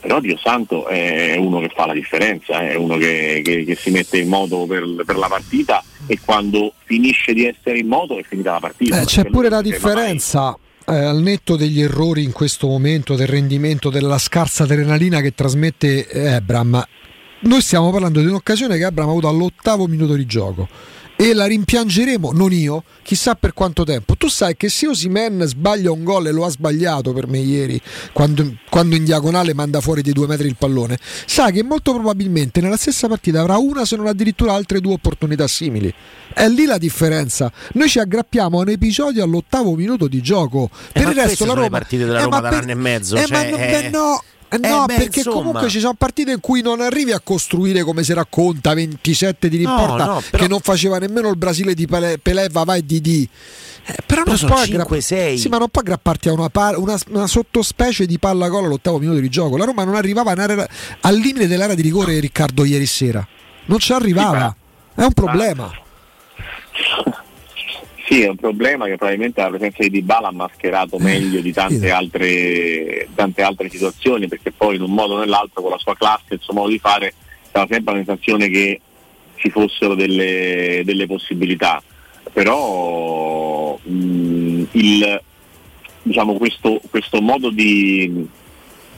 Però 0.00 0.18
Dio 0.18 0.36
Santo 0.36 0.88
è 0.88 1.36
uno 1.36 1.60
che 1.60 1.68
fa 1.68 1.86
la 1.86 1.92
differenza, 1.92 2.60
è 2.60 2.74
uno 2.74 2.96
che, 2.96 3.40
che- 3.44 3.64
che 3.64 3.74
si 3.76 3.90
mette 3.90 4.18
in 4.18 4.28
moto 4.28 4.66
per, 4.66 4.84
per 5.06 5.16
la 5.16 5.28
partita 5.28 5.82
e 6.08 6.18
quando 6.24 6.72
finisce 6.84 7.32
di 7.32 7.46
essere 7.46 7.78
in 7.78 7.86
moto 7.86 8.18
è 8.18 8.22
finita 8.24 8.50
la 8.52 8.58
partita. 8.58 9.00
Eh, 9.00 9.04
c'è 9.04 9.24
pure 9.26 9.48
la 9.48 9.62
differenza. 9.62 10.56
Eh, 10.86 10.94
al 10.94 11.20
netto 11.20 11.56
degli 11.56 11.80
errori 11.80 12.22
in 12.22 12.32
questo 12.32 12.66
momento, 12.66 13.14
del 13.14 13.26
rendimento, 13.26 13.90
della 13.90 14.18
scarsa 14.18 14.64
adrenalina 14.64 15.20
che 15.20 15.34
trasmette 15.34 16.08
eh, 16.08 16.34
Ebram, 16.34 16.84
noi 17.40 17.60
stiamo 17.60 17.90
parlando 17.90 18.20
di 18.20 18.26
un'occasione 18.26 18.78
che 18.78 18.86
Ebram 18.86 19.08
ha 19.08 19.10
avuto 19.10 19.28
all'ottavo 19.28 19.86
minuto 19.86 20.14
di 20.14 20.26
gioco 20.26 20.68
e 21.16 21.34
la 21.34 21.46
rimpiangeremo, 21.46 22.32
non 22.32 22.52
io, 22.52 22.82
chissà 23.02 23.34
per 23.34 23.52
quanto 23.52 23.84
tempo. 23.84 24.16
Tu 24.16 24.28
sai 24.28 24.56
che 24.56 24.68
se 24.68 24.88
Osimen 24.88 25.42
sbaglia 25.46 25.92
un 25.92 26.02
gol 26.04 26.26
e 26.26 26.32
lo 26.32 26.44
ha 26.44 26.50
sbagliato 26.50 27.12
per 27.12 27.28
me 27.28 27.38
ieri, 27.38 27.80
quando, 28.12 28.54
quando 28.68 28.96
in 28.96 29.04
diagonale 29.04 29.54
manda 29.54 29.80
fuori 29.80 30.02
di 30.02 30.12
due 30.12 30.26
metri 30.26 30.48
il 30.48 30.56
pallone, 30.56 30.98
sai 31.26 31.52
che 31.52 31.62
molto 31.62 31.92
probabilmente 31.92 32.60
nella 32.60 32.76
stessa 32.76 33.06
partita 33.08 33.40
avrà 33.40 33.56
una 33.58 33.84
se 33.84 33.96
non 33.96 34.06
addirittura 34.08 34.52
altre 34.54 34.80
due 34.80 34.94
opportunità 34.94 35.46
simili. 35.46 35.92
È 36.34 36.48
lì 36.48 36.64
la 36.64 36.78
differenza. 36.78 37.52
Noi 37.74 37.88
ci 37.88 37.98
aggrappiamo 37.98 38.58
a 38.58 38.62
un 38.62 38.68
episodio 38.70 39.22
all'ottavo 39.22 39.74
minuto 39.74 40.08
di 40.08 40.20
gioco. 40.22 40.70
Eh, 40.92 41.00
Per 41.00 41.08
il 41.08 41.14
resto 41.14 41.44
la 41.44 41.50
sono 41.50 41.54
le 41.54 41.66
Roma 41.66 41.78
partite 41.78 42.04
della 42.04 42.18
Eh, 42.20 42.22
Roma 42.24 42.36
ma 42.36 42.42
da 42.42 42.48
per- 42.48 42.58
un 42.64 42.70
anno 42.70 42.72
e 42.72 42.82
mezzo, 42.82 43.16
eh, 43.16 43.24
cioè, 43.26 43.44
ma 43.44 43.50
non- 43.50 43.60
eh. 43.60 43.70
beh, 43.70 43.88
no. 43.90 44.22
Eh 44.54 44.58
no, 44.58 44.84
perché 44.86 45.22
comunque 45.24 45.68
ci 45.70 45.80
sono 45.80 45.94
partite 45.94 46.32
in 46.32 46.40
cui 46.40 46.60
non 46.62 46.80
arrivi 46.80 47.12
a 47.12 47.20
costruire 47.20 47.82
come 47.82 48.02
si 48.02 48.12
racconta 48.12 48.74
27 48.74 49.48
di 49.48 49.62
No, 49.62 49.76
rimporta 49.76 50.04
no, 50.04 50.22
però- 50.30 50.42
che 50.42 50.48
non 50.48 50.60
faceva 50.60 50.98
nemmeno 50.98 51.28
il 51.30 51.36
Brasile 51.36 51.72
di 51.74 51.86
Pele, 51.86 52.18
Pelé, 52.18 52.48
va 52.50 52.74
e 52.74 52.84
Didi. 52.84 53.28
Eh, 53.84 53.94
però, 54.06 54.22
Però 54.24 54.36
non 54.48 54.64
5, 54.64 55.00
6. 55.00 55.38
Sì, 55.38 55.48
ma 55.48 55.58
non 55.58 55.68
puoi 55.68 55.84
aggrapparti 55.84 56.28
a 56.28 56.32
una, 56.32 56.48
pa- 56.50 56.74
una- 56.76 56.98
una 57.08 57.26
sottospecie 57.26 58.06
di 58.06 58.18
palla 58.18 58.48
gol 58.48 58.64
all'ottavo 58.66 58.98
minuto 58.98 59.18
di 59.18 59.28
gioco. 59.28 59.56
La 59.56 59.64
Roma 59.64 59.84
non 59.84 59.94
arrivava 59.96 60.30
area- 60.32 60.68
al 61.00 61.16
limite 61.16 61.48
dell'area 61.48 61.74
di 61.74 61.82
rigore 61.82 62.20
Riccardo 62.20 62.64
ieri 62.64 62.86
sera. 62.86 63.26
Non 63.66 63.78
ci 63.78 63.92
arrivava. 63.92 64.54
È 64.94 65.02
un 65.02 65.12
problema. 65.12 65.70
Sì, 68.12 68.20
è 68.20 68.28
un 68.28 68.36
problema 68.36 68.84
che 68.84 68.96
probabilmente 68.96 69.40
la 69.40 69.48
presenza 69.48 69.82
di 69.84 69.88
Dybala 69.88 70.28
ha 70.28 70.32
mascherato 70.32 70.98
meglio 70.98 71.40
di 71.40 71.50
tante 71.50 71.90
altre, 71.90 73.08
tante 73.14 73.40
altre 73.40 73.70
situazioni, 73.70 74.28
perché 74.28 74.52
poi 74.52 74.76
in 74.76 74.82
un 74.82 74.90
modo 74.92 75.14
o 75.14 75.18
nell'altro 75.20 75.62
con 75.62 75.70
la 75.70 75.78
sua 75.78 75.96
classe 75.96 76.24
e 76.28 76.34
il 76.34 76.40
suo 76.42 76.52
modo 76.52 76.68
di 76.68 76.78
fare 76.78 77.14
dava 77.50 77.66
sempre 77.70 77.94
la 77.94 78.04
sensazione 78.04 78.50
che 78.50 78.82
ci 79.36 79.48
fossero 79.48 79.94
delle, 79.94 80.82
delle 80.84 81.06
possibilità. 81.06 81.82
Però 82.30 83.78
mh, 83.82 84.62
il, 84.72 85.22
diciamo, 86.02 86.34
questo, 86.34 86.82
questo 86.90 87.22
modo 87.22 87.48
di, 87.48 88.28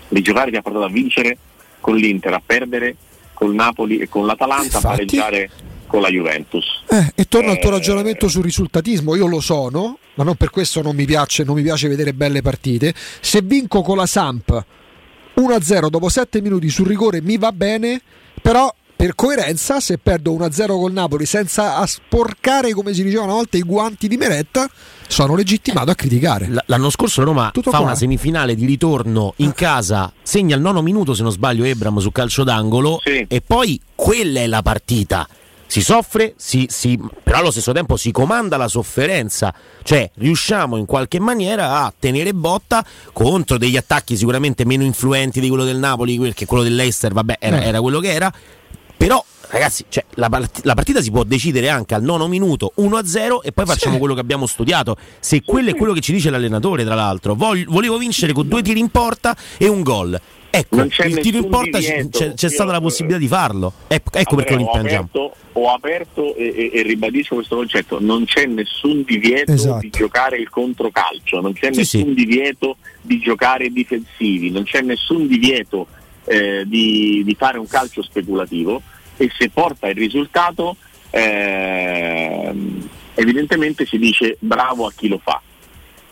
di 0.09 0.23
giocare 0.23 0.51
che 0.51 0.57
ha 0.57 0.63
portato 0.63 0.87
a 0.87 0.91
vincere 0.91 1.39
con 1.79 1.95
l'Inter, 1.95 2.35
a 2.35 2.43
perdere 2.45 2.97
col 3.33 3.55
Napoli 3.55 3.99
e 3.99 4.09
con 4.09 4.27
l'Atalanta, 4.27 4.79
a 4.79 4.81
pareggiare 4.81 5.51
con 5.95 6.03
la 6.03 6.09
Juventus. 6.09 6.65
Eh, 6.89 7.13
e 7.15 7.25
torno 7.27 7.53
al 7.53 7.59
tuo 7.61 7.71
Eh, 7.71 7.75
ragionamento 7.75 8.27
sul 8.29 8.43
risultatismo, 8.43 9.15
io 9.15 9.27
lo 9.29 9.41
sono, 9.41 9.99
ma 10.15 10.25
non 10.25 10.35
per 10.35 10.51
questo 10.51 10.83
non 10.83 10.97
mi 10.97 11.05
piace, 11.05 11.45
non 11.45 11.55
mi 11.55 11.63
piace 11.63 11.87
vedere 11.89 12.13
belle 12.13 12.43
partite. 12.43 12.93
Se 13.21 13.43
vinco 13.43 13.83
con 13.83 13.97
la 13.97 14.07
Samp 14.07 14.65
1-0 15.37 15.89
dopo 15.89 16.09
7 16.09 16.41
minuti 16.41 16.69
sul 16.69 16.87
rigore 16.87 17.21
mi 17.23 17.39
va 17.39 17.53
bene, 17.53 18.01
però 18.43 18.73
per 18.97 19.15
coerenza 19.15 19.81
se 19.81 19.99
perdo 19.99 20.33
1-0 20.33 20.67
col 20.79 20.93
Napoli 20.93 21.27
senza 21.27 21.77
a 21.77 21.87
sporcare, 21.87 22.73
come 22.73 22.93
si 22.95 23.03
diceva 23.05 23.25
una 23.25 23.33
volta, 23.35 23.57
i 23.57 23.63
guanti 23.63 24.09
di 24.09 24.17
Meretta, 24.17 24.69
sono 25.09 25.35
legittimato 25.37 25.91
a 25.91 25.95
criticare. 25.95 26.47
L- 26.49 26.63
L'anno 26.67 26.91
scorso 26.91 27.23
Roma 27.23 27.51
Tutto 27.53 27.71
fa 27.71 27.77
qua. 27.79 27.87
una 27.87 27.95
semifinale 27.97 28.55
di 28.55 28.65
ritorno 28.67 29.35
in 29.39 29.53
casa, 29.53 30.13
segna 30.23 30.55
al 30.57 30.61
nono 30.61 30.83
minuto 30.83 31.15
se 31.15 31.23
non 31.23 31.33
sbaglio 31.33 31.65
Ebram 31.65 31.99
su 31.99 32.11
calcio 32.13 32.43
d'angolo 32.45 33.01
e 33.05 33.43
poi 33.45 33.81
quella 33.95 34.41
è 34.41 34.47
la 34.47 34.63
partita. 34.63 35.29
Si 35.75 35.81
soffre, 35.81 36.35
si- 36.37 36.69
si- 36.71 36.97
però 37.25 37.39
allo 37.39 37.51
stesso 37.51 37.73
tempo 37.73 37.97
si 37.97 38.13
comanda 38.13 38.57
la 38.57 38.69
sofferenza, 38.69 39.53
cioè 39.83 40.09
riusciamo 40.15 40.77
in 40.77 40.87
qualche 40.87 41.19
maniera 41.19 41.81
a 41.83 41.93
tenere 41.99 42.33
botta 42.33 42.85
contro 43.13 43.59
degli 43.59 43.77
attacchi 43.77 44.17
sicuramente 44.17 44.65
meno 44.65 44.85
influenti 44.85 45.41
di 45.41 45.49
quello 45.49 45.65
del 45.65 45.79
Napoli, 45.79 46.17
perché 46.21 46.47
quello 46.47 46.63
dell'Eister 46.63 47.13
vabbè 47.13 47.39
era, 47.41 47.61
Eh. 47.61 47.67
era 47.67 47.81
quello 47.81 47.99
che 47.99 48.13
era, 48.13 48.33
però 48.97 49.21
ragazzi 49.49 49.85
cioè, 49.89 50.05
la, 50.11 50.29
part- 50.29 50.61
la 50.63 50.75
partita 50.75 51.03
si 51.03 51.11
può 51.11 51.25
decidere 51.25 51.69
anche 51.71 51.97
al 51.97 52.05
nono 52.05 52.29
minuto 52.29 52.73
1-0 52.77 53.41
e 53.43 53.51
poi 53.51 53.67
facciamo 53.67 53.99
quello 53.99 54.15
che 54.15 54.21
abbiamo 54.21 54.47
studiato. 54.47 54.97
Se 55.19 55.43
quello 55.43 55.71
è 55.71 55.75
quello 55.75 55.93
che 55.93 56.01
ci 56.03 56.13
dice 56.13 56.31
l'allenatore 56.31 56.85
tra 56.85 56.95
l'altro. 56.95 57.35
Voglio- 57.35 57.67
volevo 57.69 57.99
vincere 57.99 58.33
con 58.33 58.47
due 58.47 58.63
tiri 58.63 58.79
in 58.79 58.91
porta 58.91 59.37
e 59.59 59.67
un 59.67 59.83
gol 59.83 60.21
ecco 60.59 60.77
Non 60.77 60.89
c'è 60.89 61.07
il 61.07 61.19
tiro 61.19 61.39
in 61.39 61.45
nessun 61.45 61.51
porta 61.51 61.79
divieto. 61.79 62.19
c'è, 62.19 62.35
c'è 62.35 62.49
stata 62.49 62.73
la 62.73 62.81
possibilità 62.81 63.19
di 63.19 63.29
farlo 63.29 63.73
ecco, 63.89 64.11
ecco 64.19 64.37
perché 64.37 64.53
lo 64.53 64.59
rimpiangiamo 64.59 65.09
aperto, 65.13 65.35
ho 65.53 65.73
aperto 65.73 66.35
e, 66.37 66.45
e- 66.57 66.71
e 66.79 66.83
ribadisco 66.83 67.35
questo 67.37 67.57
concetto, 67.57 67.99
non 68.01 68.25
c'è 68.25 68.47
nessun 68.47 69.03
divieto 69.05 69.53
Esatto. 69.53 69.81
di 69.81 69.91
giocare 69.91 70.37
il 70.39 70.49
controcalcio, 70.49 71.41
non 71.41 71.53
c'è 71.53 71.71
Sì, 71.73 71.79
nessun 71.79 72.09
sì. 72.09 72.15
divieto 72.15 72.77
di 73.01 73.19
giocare 73.19 73.71
difensivi, 73.71 74.51
non 74.51 74.65
c'è 74.65 74.81
nessun 74.81 75.27
divieto 75.27 75.87
eh, 76.27 76.65
di, 76.67 77.23
di 77.25 77.35
fare 77.35 77.59
un 77.59 77.67
calcio 77.67 78.03
speculativo 78.03 78.81
e 79.17 79.31
se 79.39 79.49
porta 79.51 79.89
il 79.89 79.95
risultato 79.97 80.77
ehm, 81.11 82.89
evidentemente 83.15 83.87
si 83.87 83.99
dice 83.99 84.37
bravo 84.41 84.87
a 84.87 84.93
chi 84.95 85.09
lo 85.09 85.21
fa. 85.23 85.41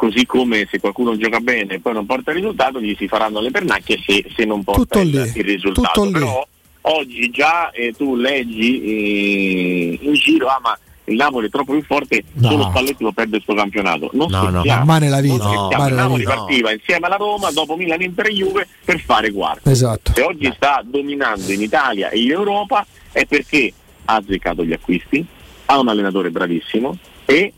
Così 0.03 0.27
come 0.27 0.67
se 0.69 0.81
qualcuno 0.81 1.17
gioca 1.17 1.39
bene 1.39 1.75
e 1.75 1.79
poi 1.79 1.93
non 1.93 2.07
porta 2.07 2.31
il 2.33 2.39
risultato, 2.39 2.81
gli 2.81 2.93
si 2.99 3.07
faranno 3.07 3.41
le 3.41 3.53
pernacchie 3.53 4.01
se, 4.05 4.25
se 4.35 4.45
non 4.45 4.65
porta 4.65 4.81
Tutto 4.81 4.99
il, 4.99 5.11
lì, 5.11 5.33
il 5.37 5.45
risultato. 5.45 5.89
tutto 5.93 6.05
lì. 6.07 6.13
Però 6.13 6.47
oggi 6.81 7.31
già 7.31 7.71
eh, 7.71 7.93
tu 7.97 8.17
leggi 8.17 8.83
eh, 8.83 9.99
in 10.03 10.13
giro, 10.15 10.49
ah 10.49 10.59
ma 10.61 10.77
il 11.05 11.15
Napoli 11.15 11.47
è 11.47 11.51
troppo 11.51 11.71
più 11.71 11.85
forte, 11.85 12.25
No. 12.33 12.49
solo 12.51 12.65
Spalletti 12.71 13.03
lo 13.05 13.13
perde 13.13 13.31
questo 13.41 13.55
campionato. 13.55 14.11
Non 14.15 14.29
No, 14.29 14.43
no, 14.43 14.49
scherziamo. 14.51 14.85
mai 14.85 14.99
nella 15.01 15.21
vita, 15.21 15.45
Non 15.45 15.55
no, 15.55 15.69
mai 15.79 15.89
il 15.91 15.95
Napoli 15.95 16.19
vita. 16.25 16.35
partiva 16.35 16.73
insieme 16.73 17.07
alla 17.07 17.17
Roma 17.17 17.51
dopo 17.53 17.77
Milan, 17.77 18.03
Inter 18.03 18.27
e 18.27 18.33
Juve 18.33 18.67
per 18.85 18.99
fare 18.99 19.31
quarto. 19.31 19.71
Esatto. 19.71 20.13
Se 20.17 20.23
oggi 20.23 20.53
sta 20.57 20.83
dominando 20.85 21.53
in 21.53 21.61
Italia 21.63 22.09
e 22.11 22.21
in 22.21 22.31
Europa 22.33 22.85
è 23.13 23.25
perché 23.25 23.73
ha 24.07 24.17
azzeccato 24.17 24.65
gli 24.65 24.73
acquisti, 24.73 25.25
ha 25.67 25.79
un 25.79 25.87
allenatore 25.87 26.31
bravissimo 26.31 26.97
e 27.25 27.53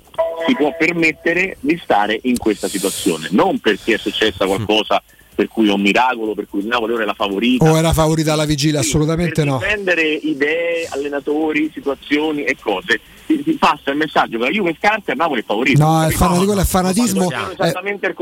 si 0.47 0.55
può 0.55 0.75
permettere 0.77 1.57
di 1.61 1.79
stare 1.83 2.19
in 2.23 2.37
questa 2.37 2.69
situazione, 2.69 3.29
non 3.31 3.59
perché 3.59 3.95
è 3.95 3.99
successa 3.99 4.47
qualcosa 4.47 5.03
per 5.35 5.49
cui 5.49 5.69
è 5.69 5.73
un 5.73 5.81
miracolo, 5.81 6.35
per 6.35 6.47
cui 6.49 6.61
il 6.61 6.67
Napoli 6.67 6.93
ora 6.93 7.03
è 7.03 7.07
la 7.07 7.15
favorita. 7.15 7.71
O 7.71 7.77
era 7.77 7.93
favorita 7.93 8.33
alla 8.33 8.45
vigilia? 8.45 8.81
Assolutamente 8.81 9.43
per 9.43 9.47
no. 9.47 9.59
difendere 9.59 10.03
idee, 10.03 10.87
allenatori, 10.91 11.71
situazioni 11.75 12.45
e 12.45 12.57
cose. 12.61 13.01
Si, 13.27 13.43
si 13.45 13.55
passa 13.55 13.91
il 13.91 13.97
messaggio 13.97 14.39
che 14.39 14.45
la 14.45 14.51
Juve 14.51 14.77
scarta 14.79 15.11
e 15.11 15.13
il 15.13 15.19
Napoli 15.19 15.41
è 15.41 15.45
favorito. 15.45 15.83
No, 15.83 16.07
è, 16.07 16.11
fana- 16.11 16.37
quello 16.37 16.61
è 16.61 16.65
fanatismo. 16.65 17.31
È, 17.31 17.71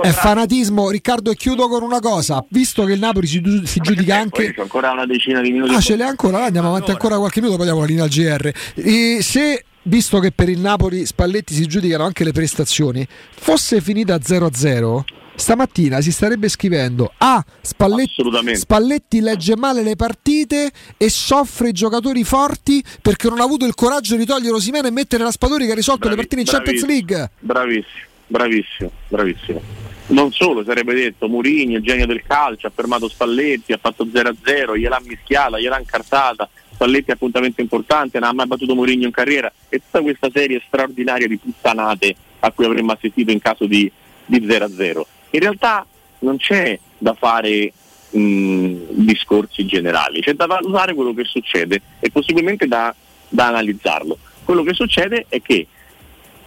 è 0.03 0.11
fanatismo. 0.11 0.91
Riccardo, 0.91 1.31
e 1.31 1.37
chiudo 1.37 1.69
con 1.69 1.83
una 1.83 2.01
cosa. 2.01 2.43
Visto 2.49 2.85
che 2.85 2.93
il 2.93 3.01
Napoli 3.01 3.27
si, 3.27 3.43
si 3.65 3.81
giudica 3.81 4.17
anche. 4.17 4.45
Poi 4.45 4.55
c'è 4.55 4.62
ancora 4.62 4.93
una 4.93 5.05
decina 5.05 5.41
di 5.41 5.51
minuti. 5.51 5.75
Ah, 5.75 5.81
ce 5.81 5.97
l'hai 5.97 6.09
ancora? 6.09 6.45
Andiamo 6.45 6.69
avanti 6.69 6.93
ancora 6.93 7.19
qualche 7.19 7.41
minuto, 7.41 7.59
poi 7.59 7.67
diamo 7.67 7.81
la 7.81 7.87
linea 7.87 8.05
al 8.05 8.11
GR. 8.11 8.53
E 8.77 9.19
se, 9.21 9.65
visto 9.85 10.19
che 10.19 10.33
per 10.33 10.49
il 10.49 10.61
Napoli 10.61 11.07
Spalletti 11.07 11.55
si 11.55 11.67
giudicano 11.67 12.05
anche 12.05 12.25
le 12.25 12.33
prestazioni, 12.33 13.07
fosse 13.09 13.81
finita 13.81 14.17
0-0, 14.17 15.02
stamattina 15.35 16.01
si 16.01 16.12
starebbe 16.12 16.49
scrivendo 16.49 17.12
Ah, 17.19 17.43
Spalletti, 17.61 18.23
Spalletti 18.55 19.20
legge 19.20 19.57
male 19.57 19.83
le 19.83 19.97
partite 19.97 20.70
e 20.97 21.09
soffre 21.09 21.70
i 21.70 21.73
giocatori 21.73 22.23
forti 22.25 22.83
perché 23.01 23.28
non 23.28 23.41
ha 23.41 23.44
avuto 23.44 23.65
il 23.65 23.75
coraggio 23.75 24.17
di 24.17 24.25
togliere 24.25 24.55
Osimene 24.55 24.89
e 24.89 24.93
mettere 24.93 25.25
Raspadori 25.25 25.67
che 25.67 25.73
ha 25.73 25.77
risolto 25.77 26.09
le 26.09 26.17
partite 26.17 26.43
in 26.43 26.47
Champions 26.47 26.85
League. 26.85 27.31
Bravissimo, 27.41 28.07
bravissimo, 28.27 28.91
bravissimo. 29.09 29.62
Non 30.09 30.33
solo, 30.33 30.62
sarebbe 30.65 30.94
detto 30.94 31.28
Murigno, 31.28 31.78
il 31.78 31.83
genio 31.83 32.07
del 32.07 32.23
calcio, 32.27 32.67
ha 32.67 32.73
fermato 32.75 33.09
Spalletti, 33.09 33.73
ha 33.73 33.78
fatto 33.81 34.05
0-0, 34.05 34.77
gliel'ha 34.77 35.01
mischiata, 35.05 35.59
gliel'ha 35.59 35.78
incartata, 35.78 36.49
Spalletti 36.83 37.12
appuntamento 37.12 37.61
importante, 37.61 38.19
non 38.19 38.31
ha 38.31 38.33
mai 38.33 38.47
battuto 38.49 38.75
Murigno 38.75 39.07
in 39.07 39.12
carriera 39.12 39.52
e 39.69 39.78
tutta 39.78 40.01
questa 40.01 40.28
serie 40.33 40.61
straordinaria 40.67 41.28
di 41.28 41.36
puttanate 41.36 42.12
a 42.41 42.51
cui 42.51 42.65
avremmo 42.65 42.91
assistito 42.91 43.31
in 43.31 43.39
caso 43.39 43.67
di, 43.67 43.89
di 44.27 44.41
0-0. 44.41 45.02
In 45.31 45.41
realtà 45.41 45.86
non 46.20 46.39
c'è 46.39 46.77
da 46.99 47.15
fare 47.15 47.73
mh, 48.11 48.75
discorsi 48.91 49.65
generali, 49.65 50.23
c'è 50.23 50.35
da 50.35 50.47
valutare 50.47 50.93
quello 50.94 51.15
che 51.15 51.23
succede 51.23 51.81
e 52.01 52.11
possibilmente 52.11 52.67
da, 52.67 52.93
da 53.28 53.47
analizzarlo. 53.47 54.19
Quello 54.43 54.65
che 54.65 54.75
succede 54.75 55.27
è 55.28 55.41
che 55.41 55.69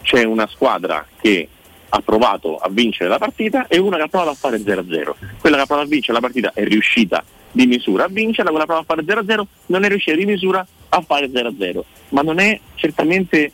c'è 0.01 0.25
una 0.25 0.47
squadra 0.47 1.07
che 1.17 1.47
ha 1.87 2.01
provato 2.01 2.57
a 2.57 2.67
vincere 2.69 3.07
la 3.07 3.19
partita 3.19 3.67
e 3.67 3.77
una 3.77 3.95
che 3.95 4.03
ha 4.03 4.07
provato 4.09 4.31
a 4.31 4.35
fare 4.35 4.57
0-0. 4.57 5.13
Quella 5.39 5.55
che 5.55 5.61
ha 5.61 5.65
provato 5.65 5.87
a 5.87 5.89
vincere 5.89 6.11
la 6.11 6.19
partita 6.19 6.51
è 6.53 6.65
riuscita 6.65 7.23
di 7.55 7.67
misura 7.67 8.03
a 8.03 8.07
vincerla, 8.09 8.49
quella 8.49 8.65
provato 8.65 8.91
a 8.91 8.95
fare 8.95 9.23
0-0 9.23 9.43
non 9.67 9.85
è 9.85 9.87
riuscita 9.87 10.17
di 10.17 10.25
misura 10.25 10.65
a 10.89 11.01
fare 11.01 11.27
0-0. 11.27 11.81
Ma 12.09 12.21
non 12.21 12.39
è 12.39 12.59
certamente 12.75 13.49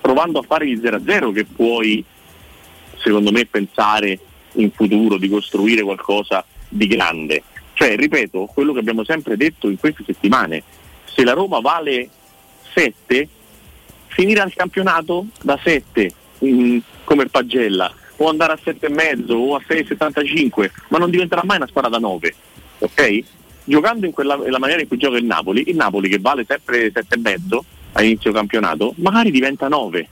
provando 0.00 0.40
a 0.40 0.42
fare 0.42 0.66
il 0.66 0.80
0-0 0.80 1.32
che 1.32 1.44
puoi, 1.44 2.04
secondo 2.96 3.30
me, 3.30 3.46
pensare 3.46 4.18
in 4.54 4.72
futuro 4.72 5.18
di 5.18 5.28
costruire 5.28 5.82
qualcosa 5.82 6.44
di 6.68 6.88
grande. 6.88 7.44
Cioè, 7.74 7.94
ripeto, 7.94 8.50
quello 8.52 8.72
che 8.72 8.80
abbiamo 8.80 9.04
sempre 9.04 9.36
detto 9.36 9.68
in 9.68 9.78
queste 9.78 10.02
settimane, 10.04 10.64
se 11.04 11.22
la 11.22 11.32
Roma 11.32 11.60
vale 11.60 12.08
7, 12.74 13.28
finire 14.08 14.40
al 14.40 14.52
campionato 14.52 15.26
da 15.42 15.56
7 15.62 16.12
mm, 16.44 16.78
come 17.04 17.22
il 17.22 17.30
Pagella 17.30 17.92
o 18.16 18.28
andare 18.28 18.52
a 18.52 18.58
7,5 18.64 19.32
o 19.32 19.54
a 19.54 19.62
6,75 19.66 20.70
ma 20.88 20.98
non 20.98 21.10
diventerà 21.10 21.42
mai 21.44 21.56
una 21.56 21.66
squadra 21.66 21.90
da 21.90 21.98
9 21.98 22.34
ok? 22.78 23.22
Giocando 23.64 24.06
in 24.06 24.12
quella 24.12 24.36
nella 24.36 24.58
maniera 24.58 24.82
in 24.82 24.88
cui 24.88 24.98
gioca 24.98 25.16
il 25.16 25.24
Napoli 25.24 25.68
il 25.68 25.76
Napoli 25.76 26.08
che 26.08 26.18
vale 26.18 26.44
sempre 26.46 26.92
7,5 26.92 27.58
a 27.92 28.02
inizio 28.02 28.32
campionato 28.32 28.94
magari 28.96 29.30
diventa 29.30 29.68
9 29.68 30.08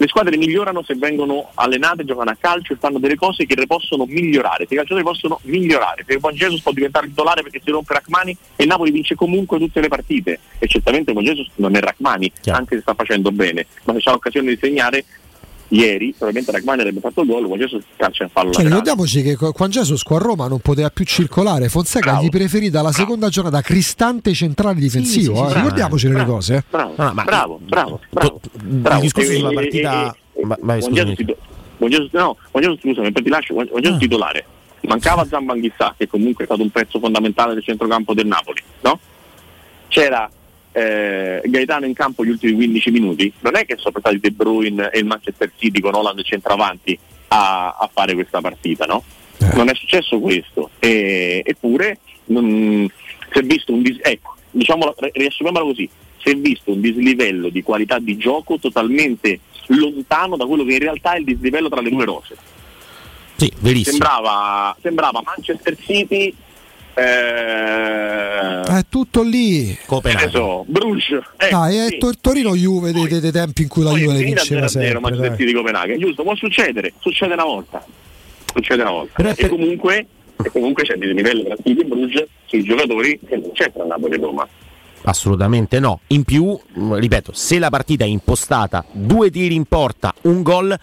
le 0.00 0.06
squadre 0.06 0.36
migliorano 0.36 0.84
se 0.84 0.94
vengono 0.94 1.50
allenate, 1.54 2.04
giocano 2.04 2.30
a 2.30 2.36
calcio 2.38 2.72
e 2.72 2.76
fanno 2.78 3.00
delle 3.00 3.16
cose 3.16 3.46
che 3.46 3.56
le 3.56 3.66
possono 3.66 4.04
migliorare. 4.06 4.64
Se 4.68 4.74
i 4.74 4.76
calciatori 4.76 5.02
possono 5.02 5.40
migliorare, 5.42 6.04
se 6.06 6.18
Juan 6.18 6.34
Jesus 6.34 6.62
può 6.62 6.70
diventare 6.70 7.08
titolare 7.08 7.42
perché 7.42 7.60
si 7.64 7.72
rompe 7.72 7.94
Rachmani 7.94 8.30
e 8.54 8.62
il 8.62 8.68
Napoli 8.68 8.92
vince 8.92 9.16
comunque 9.16 9.58
tutte 9.58 9.80
le 9.80 9.88
partite. 9.88 10.38
E 10.60 10.68
certamente 10.68 11.10
Juan 11.10 11.24
Jesus 11.24 11.48
non 11.56 11.74
è 11.74 11.80
Rachmani, 11.80 12.30
anche 12.46 12.76
se 12.76 12.82
sta 12.82 12.94
facendo 12.94 13.32
bene, 13.32 13.66
ma 13.86 13.92
se 13.94 13.98
c'ha 13.98 14.12
l'occasione 14.12 14.50
di 14.50 14.58
segnare 14.60 15.04
ieri, 15.68 16.10
probabilmente 16.16 16.50
Ragmani 16.50 16.80
avrebbe 16.80 17.00
fatto 17.00 17.20
il 17.20 17.26
gol, 17.28 17.44
Juan 17.46 17.58
Jesus 17.58 17.82
calcia 17.96 18.24
in 18.24 18.30
fallo 18.30 18.52
Cioè, 18.52 18.64
ricordiamoci 18.64 19.22
che 19.22 19.36
Juan 19.36 19.70
Jesus 19.70 20.02
qua 20.02 20.16
a 20.16 20.20
Roma 20.20 20.48
non 20.48 20.60
poteva 20.60 20.88
più 20.90 21.04
circolare. 21.04 21.68
Fonseca 21.68 22.10
Bravo. 22.12 22.24
gli 22.24 22.28
preferì 22.30 22.70
dalla 22.70 22.92
seconda 22.92 23.28
giornata 23.28 23.60
cristante 23.60 24.32
centrale 24.32 24.80
difensivo. 24.80 25.36
sì, 25.36 25.42
eh. 25.44 25.48
sì, 25.48 25.54
Ricordiamoci 25.54 26.06
le 26.08 26.14
bravo, 26.14 26.32
cose. 26.32 26.54
eh. 26.56 26.62
Bravo, 26.70 26.94
no, 26.96 27.12
ma- 27.12 27.24
bravo, 27.24 27.58
bravo, 27.62 28.00
bravo. 28.10 28.40
bravo. 28.54 29.00
discorso 29.02 29.32
sulla 29.32 29.52
partita- 29.52 30.16
e- 30.34 30.40
e- 30.40 30.44
Ma- 30.46 30.56
vai, 30.60 30.80
scusami. 30.82 31.14
Juan 31.78 31.90
Jesus- 31.90 32.12
no, 32.12 32.36
Juan 32.50 32.62
Jesus, 32.64 32.80
scusami, 32.80 33.12
poi 33.12 33.22
ti 33.22 33.28
lascio, 33.28 33.52
Juan 33.54 33.66
Juan 33.66 33.80
Jesus 33.82 33.96
Ah. 33.96 34.00
titolare. 34.00 34.44
Mancava 34.82 35.26
Zambanghissà, 35.26 35.94
che 35.98 36.06
comunque 36.06 36.44
è 36.44 36.46
stato 36.46 36.62
un 36.62 36.70
pezzo 36.70 36.98
fondamentale 36.98 37.52
del 37.54 37.62
centrocampo 37.62 38.14
del 38.14 38.26
Napoli, 38.26 38.62
no? 38.80 38.98
C'era 39.88 40.28
eh, 40.72 41.40
Gaetano 41.44 41.86
in 41.86 41.94
campo 41.94 42.24
gli 42.24 42.30
ultimi 42.30 42.54
15 42.54 42.90
minuti, 42.90 43.32
non 43.40 43.56
è 43.56 43.64
che 43.64 43.76
sono 43.76 43.94
stati 43.98 44.18
De 44.18 44.30
Bruyne 44.30 44.90
e 44.90 44.98
il 44.98 45.06
Manchester 45.06 45.50
City 45.56 45.80
con 45.80 45.94
Holland 45.94 46.22
centravanti 46.22 46.98
a, 47.28 47.76
a 47.78 47.90
fare 47.92 48.14
questa 48.14 48.40
partita, 48.40 48.84
no? 48.84 49.02
Non 49.54 49.68
è 49.68 49.74
successo 49.74 50.18
questo, 50.18 50.70
e- 50.78 51.42
eppure 51.44 51.98
non, 52.26 52.90
si 53.32 53.38
è 53.38 53.42
visto 53.42 53.72
un 53.72 53.82
dis- 53.82 54.00
ecco, 54.02 54.34
diciamola, 54.50 54.94
ri- 54.98 55.12
riassumiamola 55.14 55.64
così, 55.64 55.88
si 56.18 56.30
è 56.30 56.34
visto 56.34 56.72
un 56.72 56.80
dislivello 56.80 57.48
di 57.48 57.62
qualità 57.62 57.98
di 57.98 58.16
gioco 58.16 58.58
totalmente 58.58 59.40
lontano 59.68 60.36
da 60.36 60.46
quello 60.46 60.64
che 60.64 60.72
in 60.72 60.78
realtà 60.78 61.12
è 61.12 61.18
il 61.18 61.24
dislivello 61.24 61.68
tra 61.68 61.80
le 61.80 61.90
due 61.90 62.04
rose. 62.04 62.36
Sì, 63.36 63.52
verissimo. 63.60 63.96
Sembrava, 63.96 64.76
sembrava 64.80 65.22
Manchester 65.24 65.76
City 65.78 66.34
eh, 66.98 68.60
È 68.78 68.84
tutto 68.88 69.22
lì. 69.22 69.68
ne 69.68 70.28
so, 70.30 70.64
Bruges. 70.66 71.20
ecco, 71.36 71.56
Dai, 71.56 71.76
è 71.76 71.86
sì. 71.88 71.98
Tor- 71.98 72.18
Torino 72.20 72.54
Juve 72.54 72.92
dei, 72.92 73.06
dei- 73.08 73.20
dei 73.20 73.32
tempi 73.32 73.62
in 73.62 73.68
cui 73.68 73.82
la 73.82 73.90
Poi 73.90 74.00
Juve 74.00 74.14
è 74.14 74.18
le 74.18 74.24
vinceva 74.24 74.66
0-0 74.66 74.68
sempre. 74.68 75.16
Dai. 75.28 75.36
City 75.38 75.52
Copenaghen, 75.52 75.98
giusto? 75.98 76.22
Può 76.22 76.34
succedere, 76.36 76.92
succede 77.00 77.32
una 77.34 77.44
volta. 77.44 77.84
Succede 78.52 78.82
una 78.82 78.90
volta. 78.90 79.34
E, 79.34 79.48
comunque, 79.48 80.06
e 80.42 80.50
comunque 80.50 80.82
c'è 80.84 80.94
di 80.96 81.12
livello 81.14 81.44
tra 81.44 81.56
City 81.56 81.80
e 81.80 81.84
Bruges 81.84 82.26
sui 82.46 82.62
giocatori 82.62 83.18
che 83.26 83.36
non 83.36 83.52
c'è 83.52 83.72
tra 83.72 83.84
Napoli 83.84 84.14
e 84.14 84.18
Roma. 84.18 84.48
Assolutamente 85.02 85.78
no. 85.80 86.00
In 86.08 86.24
più, 86.24 86.58
ripeto, 86.74 87.32
se 87.32 87.58
la 87.58 87.70
partita 87.70 88.04
è 88.04 88.08
impostata, 88.08 88.84
due 88.90 89.30
tiri 89.30 89.54
in 89.54 89.64
porta, 89.64 90.12
un 90.22 90.42
gol, 90.42 90.76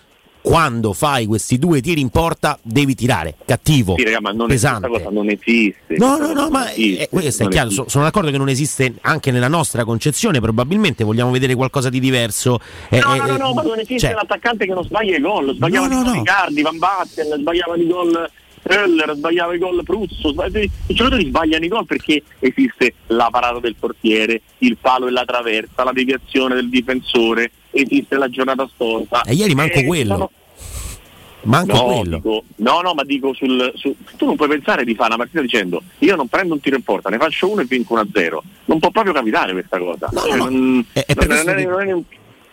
quando 0.46 0.94
fai 0.94 1.26
questi 1.26 1.58
due 1.58 1.82
tiri 1.82 2.00
in 2.02 2.10
porta 2.10 2.60
devi 2.62 2.94
tirare. 2.94 3.34
Cattivo, 3.46 3.96
Sì, 3.98 4.04
raga, 4.04 4.22
ma 4.22 4.32
non 4.32 4.46
pesante. 4.48 4.88
questa 4.88 5.08
cosa 5.08 5.16
non 5.16 5.28
esiste. 5.32 5.96
No, 5.98 6.18
no, 6.18 6.34
no, 6.34 6.50
ma 6.50 6.72
esiste, 6.72 7.02
eh, 7.04 7.10
questo 7.10 7.44
è 7.46 7.48
chiaro, 7.48 7.68
esiste. 7.70 7.84
so- 7.86 7.90
sono 7.90 8.04
d'accordo 8.04 8.30
che 8.30 8.38
non 8.38 8.48
esiste 8.50 8.94
anche 9.02 9.32
nella 9.32 9.48
nostra 9.48 9.84
concezione, 9.84 10.40
probabilmente 10.40 11.04
vogliamo 11.04 11.32
vedere 11.32 11.56
qualcosa 11.56 11.90
di 11.90 12.00
diverso. 12.00 12.60
Eh, 12.92 13.00
No, 13.00 13.16
eh, 13.16 13.18
no, 13.18 13.26
no, 13.26 13.38
no, 13.38 13.54
ma 13.54 13.62
non 13.64 13.80
esiste 13.80 13.98
cioè, 14.08 14.14
l'attaccante 14.14 14.68
che 14.68 14.74
non 14.74 14.84
sbaglia 14.84 15.18
i 15.18 15.20
gol, 15.22 15.56
sbagliava 15.56 15.88
No, 15.88 15.94
i 15.94 15.96
no, 15.96 16.04
no. 16.04 16.14
Riccardi, 16.14 16.62
Van 16.62 16.78
Basten, 16.78 17.38
sbagliava 17.40 17.76
i 17.78 17.88
gol 17.88 18.30
Höller, 18.68 19.14
sbagliava 19.16 19.54
i 19.56 19.58
gol 19.58 19.84
Pruzzo, 19.84 20.30
i 20.30 20.70
giocatori 20.88 21.26
sbagliano 21.26 21.66
i 21.66 21.68
gol 21.68 21.86
perché 21.86 22.22
esiste 22.40 22.94
la 23.08 23.30
parata 23.32 23.60
del 23.60 23.76
portiere, 23.80 24.42
il 24.60 24.78
palo 24.80 25.08
e 25.08 25.12
la 25.12 25.24
traversa, 25.26 25.84
la 25.84 25.92
deviazione 25.92 26.54
del 26.56 26.70
difensore, 26.70 27.52
esiste 27.82 28.16
la 28.18 28.30
giornata 28.30 28.68
storta. 28.74 29.24
E 29.24 29.34
ieri 29.34 29.54
manco 29.56 29.82
quello. 29.84 30.14
sono- 30.14 30.32
Manco 31.44 31.74
no, 31.76 31.84
quello. 31.84 32.16
dico- 32.16 32.44
no, 32.56 32.82
no, 32.82 32.94
ma 32.96 33.04
dico 33.04 33.32
sul, 33.36 33.72
su- 33.76 33.96
tu 34.18 34.26
non 34.26 34.36
puoi 34.36 34.48
pensare 34.48 34.84
di 34.84 34.96
fare 34.96 35.10
una 35.10 35.18
partita 35.18 35.42
dicendo 35.42 35.80
io 36.00 36.16
non 36.16 36.28
prendo 36.28 36.56
un 36.56 36.60
tiro 36.60 36.76
in 36.76 36.82
porta, 36.82 37.10
ne 37.10 37.18
faccio 37.18 37.52
uno 37.52 37.62
e 37.62 37.66
vinco 37.66 37.94
1-0. 37.94 38.42
Non 38.66 38.80
può 38.80 38.90
proprio 38.90 39.14
capitare 39.14 39.52
questa 39.52 39.78
cosa. 39.78 40.10
Cioè, 40.12 40.36
non- 40.38 40.84
È- 40.92 41.06
è 41.06 41.14
per 41.14 41.28
non- 41.28 41.38
non 41.46 41.58
è- 41.60 41.64
non 41.66 41.82
è 41.88 41.92
un- 41.92 42.04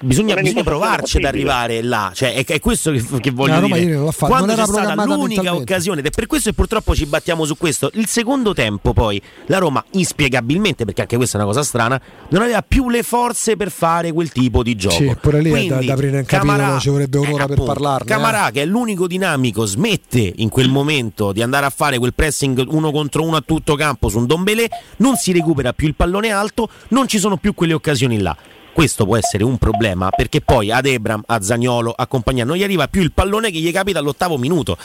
Bisogna, 0.05 0.34
bisogna 0.34 0.64
provarci 0.64 1.18
ad 1.18 1.24
arrivare 1.24 1.81
là, 1.81 2.10
cioè, 2.12 2.34
è, 2.34 2.44
è 2.44 2.58
questo 2.58 2.90
che, 2.90 3.05
che 3.20 3.31
voglio 3.31 3.60
Roma 3.60 3.76
dire. 3.78 3.97
Quando 4.18 4.36
non 4.39 4.50
era 4.50 4.64
c'è 4.64 4.68
stata 4.68 5.05
l'unica 5.05 5.55
occasione, 5.55 6.00
ed 6.00 6.06
è 6.06 6.10
per 6.10 6.26
questo 6.26 6.50
che 6.50 6.56
purtroppo 6.56 6.94
ci 6.94 7.06
battiamo 7.06 7.44
su 7.44 7.56
questo. 7.56 7.89
Il 7.94 8.08
secondo 8.08 8.52
tempo, 8.52 8.92
poi, 8.92 9.22
la 9.47 9.58
Roma, 9.58 9.84
inspiegabilmente, 9.92 10.84
perché 10.84 11.02
anche 11.02 11.16
questa 11.16 11.39
è 11.39 11.40
una 11.40 11.50
cosa 11.50 11.62
strana, 11.62 12.00
non 12.31 12.42
aveva 12.42 12.62
più 12.62 12.89
le 12.90 13.05
forze 13.05 13.56
per 13.56 13.70
fare 13.70 14.12
quel 14.12 14.32
tipo 14.32 14.64
di 14.64 14.74
gioco. 14.74 14.94
Sì, 14.97 15.16
pure 15.20 15.40
lì 15.40 15.50
è 15.50 15.52
da, 15.52 15.58
Quindi, 15.58 15.86
da 15.86 15.92
aprire 15.92 16.18
un 16.18 16.24
capitolo, 16.24 16.56
Camarà- 16.56 16.78
ci 16.78 16.89
vorrebbe 16.89 17.18
un'ora 17.18 17.44
per 17.44 17.52
appunto, 17.52 17.64
parlarne. 17.64 18.05
eh. 18.05 18.08
Camarà, 18.14 18.50
che 18.50 18.62
è 18.62 18.64
l'unico 18.64 19.06
dinamico, 19.06 19.66
smette 19.66 20.32
in 20.36 20.48
quel 20.48 20.68
momento 20.68 21.31
di 21.32 21.42
andare 21.42 21.66
a 21.66 21.70
fare 21.70 21.98
quel 21.98 22.12
pressing 22.12 22.64
uno 22.68 22.90
contro 22.90 23.22
uno 23.22 23.36
a 23.36 23.42
tutto 23.47 23.76
campo 23.76 24.08
su 24.08 24.18
un 24.18 24.26
Dombelé, 24.26 24.68
non 24.97 25.14
si 25.16 25.32
recupera 25.32 25.72
più 25.72 25.86
il 25.86 25.94
pallone 25.94 26.31
alto, 26.31 26.68
non 26.89 27.06
ci 27.06 27.18
sono 27.18 27.36
più 27.36 27.55
quelle 27.55 27.72
occasioni 27.72 28.18
là. 28.20 28.36
Questo 28.73 29.05
può 29.05 29.17
essere 29.17 29.44
un 29.44 29.59
problema 29.59 30.09
perché 30.10 30.41
poi 30.41 30.70
ad 30.70 30.86
Ebram, 30.86 31.23
a 31.26 31.42
Zagnolo, 31.42 31.92
a 31.94 32.07
compagnia 32.07 32.44
non 32.44 32.57
gli 32.57 32.62
arriva 32.62 32.89
più 32.89 33.02
il 33.02 33.12
pallone 33.12 33.51
che 33.51 33.59
gli 33.59 33.70
capita 33.70 33.99
all'ottavo 33.99 34.39
minuto. 34.39 34.78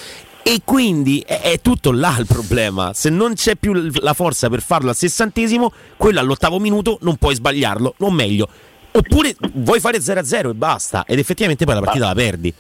E 0.44 0.62
quindi 0.64 1.24
è, 1.26 1.42
è 1.42 1.62
tutto 1.62 1.92
là 1.92 2.16
il 2.20 2.26
problema. 2.26 2.94
Se 2.94 3.10
non 3.10 3.34
c'è 3.34 3.56
più 3.56 3.74
la 3.74 4.14
forza 4.14 4.50
per 4.50 4.62
farlo 4.62 4.90
al 4.90 4.96
sessantesimo, 4.96 5.72
quello 5.96 6.20
all'ottavo 6.20 6.60
minuto 6.60 6.98
non 7.02 7.16
puoi 7.16 7.36
sbagliarlo, 7.36 7.96
non 7.98 8.14
meglio. 8.14 8.50
Oppure 8.92 9.36
vuoi 9.54 9.80
fare 9.80 10.00
0-0 10.00 10.50
e 10.50 10.54
basta, 10.54 11.04
ed 11.06 11.20
effettivamente 11.20 11.66
poi 11.66 11.76
la 11.76 11.82
partita 11.82 12.08
la 12.08 12.14
perdi. 12.16 12.54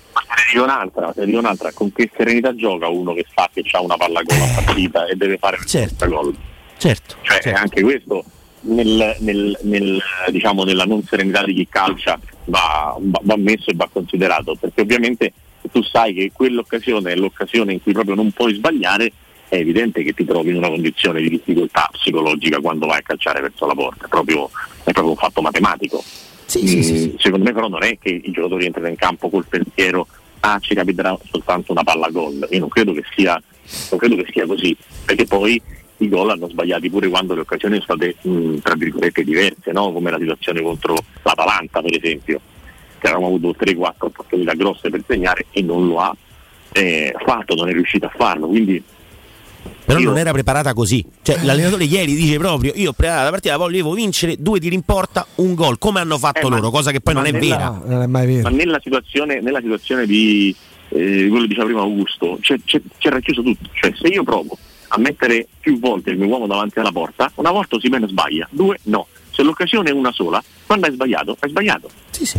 Dico 0.51 0.64
un'altra, 0.64 1.11
te 1.11 1.22
ne 1.22 1.25
dico 1.27 1.39
un'altra, 1.39 1.72
con 1.73 1.91
che 1.91 2.09
serenità 2.15 2.56
gioca 2.56 2.88
uno 2.88 3.14
che 3.14 3.25
sa 3.33 3.49
che 3.51 3.64
ha 3.72 3.81
una 3.81 3.97
palla 3.97 4.22
gol 4.22 4.39
a 4.39 4.61
partita 4.64 5.06
e 5.07 5.15
deve 5.15 5.38
fare 5.38 5.57
certo. 5.65 6.07
gol. 6.07 6.35
Certo. 6.77 7.15
Cioè 7.22 7.53
anche 7.53 7.81
questo 7.81 8.23
nel, 8.61 9.15
nel- 9.19 9.57
nel, 9.63 10.01
diciamo, 10.29 10.63
nella 10.63 10.85
non 10.85 11.03
serenità 11.03 11.43
di 11.43 11.53
chi 11.53 11.67
calcia 11.69 12.19
va, 12.45 12.95
va- 12.99 13.21
va 13.23 13.37
messo 13.37 13.69
e 13.69 13.73
va 13.75 13.87
considerato, 13.91 14.55
perché 14.59 14.81
ovviamente 14.81 15.33
tu 15.71 15.81
sai 15.83 16.13
che 16.13 16.31
quell'occasione 16.33 17.11
è 17.11 17.15
l'occasione 17.15 17.73
in 17.73 17.81
cui 17.81 17.93
proprio 17.93 18.15
non 18.15 18.31
puoi 18.31 18.53
sbagliare, 18.55 19.11
è 19.49 19.55
evidente 19.55 20.03
che 20.03 20.13
ti 20.13 20.25
trovi 20.25 20.49
in 20.49 20.57
una 20.57 20.69
condizione 20.69 21.21
di 21.21 21.29
difficoltà 21.29 21.89
psicologica 21.91 22.59
quando 22.59 22.87
vai 22.87 22.99
a 22.99 23.01
calciare 23.01 23.41
verso 23.41 23.65
la 23.65 23.73
porta, 23.73 24.05
è 24.05 24.09
proprio, 24.09 24.49
è 24.83 24.91
proprio 24.91 25.09
un 25.09 25.15
fatto 25.15 25.41
matematico. 25.41 26.03
Mm, 27.13 27.15
Secondo 27.17 27.45
me 27.45 27.53
però 27.53 27.67
non 27.67 27.83
è 27.83 27.97
che 27.99 28.09
i 28.09 28.31
giocatori 28.31 28.65
entrano 28.65 28.87
in 28.87 28.95
campo 28.95 29.29
col 29.29 29.45
pensiero 29.45 30.07
ah 30.39 30.59
ci 30.59 30.73
capiterà 30.75 31.17
soltanto 31.29 31.71
una 31.71 31.83
palla 31.83 32.09
gol. 32.09 32.47
Io 32.51 32.59
non 32.59 32.69
credo 32.69 32.93
che 32.93 33.03
sia, 33.15 33.41
non 33.89 33.99
credo 33.99 34.15
che 34.15 34.27
sia 34.31 34.45
così, 34.45 34.75
perché 35.05 35.25
poi 35.25 35.61
i 35.98 36.09
gol 36.09 36.30
hanno 36.30 36.48
sbagliati 36.50 36.90
pure 36.90 37.08
quando 37.09 37.34
le 37.34 37.42
occasioni 37.42 37.82
sono 37.82 37.98
state 37.98 38.16
mh, 38.22 38.58
tra 38.59 38.76
virgolette 38.76 39.24
diverse, 39.24 39.72
no? 39.72 39.92
come 39.92 40.11
la 40.11 40.19
situazione 40.19 40.61
contro 40.61 40.95
l'Atalanta 41.24 41.82
per 41.82 41.95
esempio, 41.95 42.40
che 43.00 43.08
avevamo 43.08 43.27
avuto 43.27 43.56
3-4 43.59 43.93
opportunità 44.00 44.53
grosse 44.53 44.90
per 44.90 45.01
segnare 45.08 45.45
e 45.51 45.61
non 45.61 45.88
lo 45.88 46.00
ha 46.00 46.16
eh, 46.74 47.16
fatto, 47.26 47.56
non 47.56 47.69
è 47.69 47.72
riuscito 47.72 48.06
a 48.06 48.11
farlo. 48.16 48.48
Quindi 48.48 48.82
Però 49.85 50.00
non 50.00 50.17
era 50.17 50.32
preparata 50.32 50.74
così. 50.74 51.03
Cioè, 51.22 51.43
l'allenatore 51.43 51.85
ieri 51.85 52.14
dice 52.14 52.38
proprio: 52.38 52.72
Io 52.76 52.90
ho 52.90 52.93
preparato 52.93 53.24
la 53.26 53.32
partita, 53.32 53.58
volevo 53.58 53.93
vincere 53.93 54.35
due 54.38 54.59
tiri 54.59 54.76
in 54.76 54.84
porta, 54.84 55.26
un 55.35 55.56
gol, 55.56 55.77
come 55.80 56.00
hanno 56.00 56.17
fatto 56.17 56.45
Eh, 56.45 56.50
ma- 56.50 56.56
loro, 56.58 56.69
cosa 56.69 56.92
che 56.92 57.00
poi 57.01 57.14
non 57.16 57.26
è 57.26 57.32
nella- 57.32 57.56
vera. 57.56 57.82
Non 57.85 58.01
è 58.01 58.06
mai 58.08 58.27
vero. 58.27 58.50
Ma 58.50 58.56
nella 58.56 58.80
situazione, 58.84 59.40
nella 59.42 59.59
situazione 59.61 60.06
di 60.06 60.53
eh, 60.90 61.26
quello 61.27 61.42
che 61.42 61.48
diceva 61.48 61.66
prima 61.66 61.82
Augusto, 61.82 62.38
c'è, 62.42 62.58
c'è, 62.64 62.80
c'è 62.98 63.09
racchiuso 63.09 63.42
tutto. 63.42 63.69
Cioè, 63.74 63.93
se 64.00 64.08
io 64.08 64.24
provo 64.24 64.58
a 64.90 64.99
mettere 64.99 65.48
più 65.59 65.80
volte 65.80 66.11
il 66.11 66.17
mio 66.17 66.27
uomo 66.27 66.48
davanti 66.48 66.80
alla 66.80 66.91
porta, 66.91 67.32
una 67.35 67.51
volta 67.51 67.75
Osimhen 67.75 68.07
sbaglia, 68.07 68.48
due 68.51 68.77
no. 68.83 69.07
Se 69.32 69.43
l'occasione 69.43 69.91
è 69.91 69.93
una 69.93 70.11
sola, 70.11 70.43
quando 70.66 70.88
hai 70.88 70.93
sbagliato, 70.93 71.38
hai 71.40 71.49
sbagliato. 71.51 71.90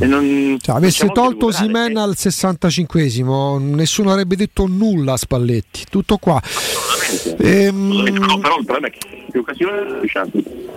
E 0.00 0.06
non, 0.06 0.56
Cioè, 0.60 0.74
avesse 0.74 1.06
tolto 1.06 1.48
recuperare. 1.50 1.64
Simen 1.64 1.96
al 1.96 2.14
65esimo, 2.18 3.58
nessuno 3.60 4.10
avrebbe 4.10 4.34
detto 4.34 4.66
nulla 4.66 5.12
a 5.12 5.16
Spalletti. 5.16 5.84
Tutto 5.88 6.16
qua. 6.16 6.42
Ehm, 7.38 7.88
No, 8.18 8.38
però 8.38 8.58
il 8.58 8.64
problema 8.64 8.88
è 8.88 8.90
che 8.90 8.98
in 9.32 9.38
occasione 9.38 10.00
diciamo, 10.00 10.30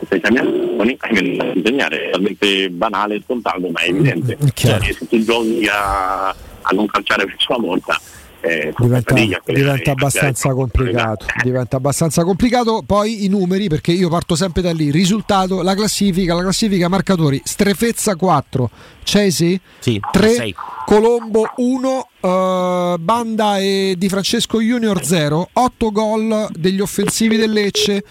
stai 0.05 0.19
cambiando, 0.21 0.81
hai 0.83 0.97
a 1.39 1.53
disegnare, 1.53 2.07
è 2.07 2.11
talmente 2.11 2.69
banale 2.69 3.15
e 3.15 3.21
scontato, 3.25 3.67
ma 3.69 3.79
è 3.79 3.89
evidente. 3.89 4.37
Cioè, 4.53 4.79
se 4.93 5.07
tu 5.07 5.23
giochi 5.23 5.67
a, 5.71 6.27
a 6.29 6.69
non 6.73 6.85
calciare 6.85 7.25
verso 7.25 7.53
la 7.53 7.57
porta, 7.59 7.99
eh, 8.41 8.73
diventa, 8.77 9.15
fatica 9.15 9.41
diventa 9.45 9.91
abbastanza 9.91 10.49
creare- 10.49 10.59
complicato. 10.59 11.25
Diventa 11.43 11.77
abbastanza 11.77 12.23
complicato. 12.23 12.83
Poi 12.85 13.23
i 13.23 13.27
numeri, 13.27 13.69
perché 13.69 13.91
io 13.91 14.09
parto 14.09 14.35
sempre 14.35 14.61
da 14.61 14.71
lì. 14.71 14.91
Risultato, 14.91 15.61
la 15.61 15.75
classifica, 15.75 16.33
la 16.33 16.41
classifica 16.41 16.87
marcatori. 16.87 17.41
Strefezza 17.43 18.15
4, 18.15 18.69
Cesi 19.03 19.59
3, 19.79 20.29
sei. 20.29 20.55
Colombo 20.85 21.51
1, 21.57 22.07
eh, 22.19 22.95
Banda 22.99 23.59
e 23.59 23.95
Di 23.97 24.09
Francesco 24.09 24.59
Junior 24.59 25.03
0, 25.03 25.49
8 25.53 25.91
gol 25.91 26.47
degli 26.51 26.79
offensivi 26.79 27.37
del 27.37 27.51
Lecce. 27.51 28.03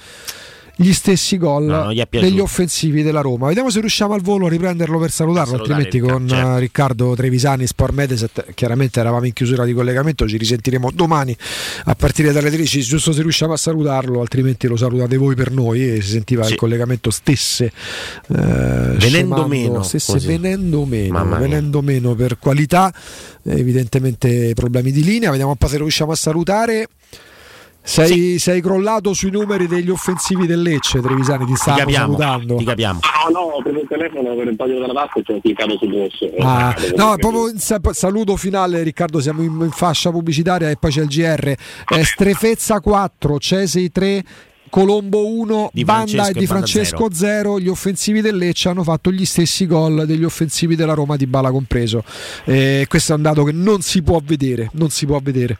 Gli 0.80 0.94
stessi 0.94 1.36
gol 1.36 1.64
No, 1.64 1.92
degli 2.08 2.40
offensivi 2.40 3.02
della 3.02 3.20
Roma. 3.20 3.48
Vediamo 3.48 3.68
se 3.68 3.80
riusciamo 3.80 4.14
al 4.14 4.22
volo 4.22 4.46
a 4.46 4.48
riprenderlo 4.48 4.98
per 4.98 5.10
salutarlo, 5.10 5.56
salutare 5.56 5.82
altrimenti 5.82 5.98
Riccardo, 5.98 6.18
con 6.18 6.28
certo. 6.28 6.56
eh, 6.56 6.60
Riccardo 6.60 7.14
Trevisani, 7.14 7.66
Sport 7.66 7.92
Mediaset, 7.92 8.54
chiaramente 8.54 8.98
eravamo 8.98 9.26
in 9.26 9.34
chiusura 9.34 9.66
di 9.66 9.74
collegamento, 9.74 10.26
ci 10.26 10.38
risentiremo 10.38 10.90
domani 10.92 11.36
a 11.84 11.94
partire 11.94 12.32
dalle 12.32 12.50
13, 12.50 12.80
giusto 12.80 13.12
se 13.12 13.20
riusciamo 13.20 13.52
a 13.52 13.56
salutarlo, 13.58 14.20
altrimenti 14.20 14.66
lo 14.68 14.76
salutate 14.76 15.18
voi 15.18 15.34
per 15.34 15.50
noi 15.50 15.96
e 15.96 16.00
si 16.00 16.12
sentiva 16.12 16.48
il 16.48 16.54
collegamento 16.54 17.10
stesse 17.10 17.66
eh, 17.66 17.72
Venendo 18.28 18.98
scemando, 18.98 19.46
meno, 19.46 19.82
stesse 19.82 20.12
così. 20.12 20.26
venendo 20.26 20.84
meno, 20.86 21.36
venendo 21.36 21.82
meno 21.82 22.14
per 22.14 22.38
qualità, 22.38 22.92
evidentemente 23.42 24.52
problemi 24.54 24.92
di 24.92 25.04
linea, 25.04 25.30
vediamo 25.30 25.50
un 25.50 25.56
po' 25.56 25.68
se 25.68 25.76
riusciamo 25.76 26.12
a 26.12 26.16
salutare. 26.16 26.88
Sei, 27.82 28.38
sei 28.38 28.60
crollato 28.60 29.14
sui 29.14 29.30
numeri 29.30 29.66
degli 29.66 29.88
offensivi 29.90 30.46
del 30.46 30.60
Lecce, 30.62 31.00
Trevisani, 31.00 31.46
ti 31.46 31.54
stavamo 31.56 31.78
capiamo, 31.84 32.16
salutando. 32.18 32.56
ti 32.56 32.64
capiamo. 32.64 33.00
No, 33.32 33.38
no, 33.38 33.46
ho 33.54 33.62
preso 33.62 33.78
il 33.80 33.88
telefono 33.88 34.34
per 34.36 34.46
il 34.48 34.56
taglio 34.56 34.80
della 34.80 34.92
vasca 34.92 35.18
e 35.18 35.22
ci 35.24 35.32
ho 35.32 35.40
cliccato 35.40 35.76
sul 35.78 35.92
rosso. 35.94 36.30
Ah, 36.40 36.74
Eh, 36.78 36.92
no, 36.96 37.16
proprio 37.16 37.48
in 37.48 37.58
sa- 37.58 37.80
saluto 37.92 38.36
finale 38.36 38.82
Riccardo, 38.82 39.18
siamo 39.20 39.42
in, 39.42 39.58
in 39.60 39.70
fascia 39.70 40.10
pubblicitaria 40.10 40.68
e 40.70 40.76
poi 40.76 40.90
c'è 40.90 41.00
il 41.02 41.08
GR. 41.08 41.48
Eh, 41.48 42.04
Strefezza 42.04 42.80
4, 42.80 43.38
Cesei 43.38 43.90
3, 43.90 44.24
Colombo 44.68 45.26
1, 45.26 45.70
Di 45.72 45.82
Banda 45.82 46.04
Francesco 46.12 46.36
e 46.36 46.40
di 46.40 46.46
Francesco 46.46 47.08
0. 47.12 47.58
Gli 47.58 47.68
offensivi 47.68 48.20
del 48.20 48.36
Lecce 48.36 48.68
hanno 48.68 48.84
fatto 48.84 49.10
gli 49.10 49.24
stessi 49.24 49.66
gol 49.66 50.04
degli 50.06 50.22
offensivi 50.22 50.76
della 50.76 50.94
Roma 50.94 51.16
di 51.16 51.26
Bala 51.26 51.50
compreso. 51.50 52.04
Eh, 52.44 52.84
questo 52.88 53.14
è 53.14 53.16
un 53.16 53.22
dato 53.22 53.42
che 53.42 53.52
non 53.52 53.80
si 53.80 54.00
può 54.02 54.20
vedere, 54.22 54.68
non 54.74 54.90
si 54.90 55.06
può 55.06 55.18
vedere. 55.20 55.58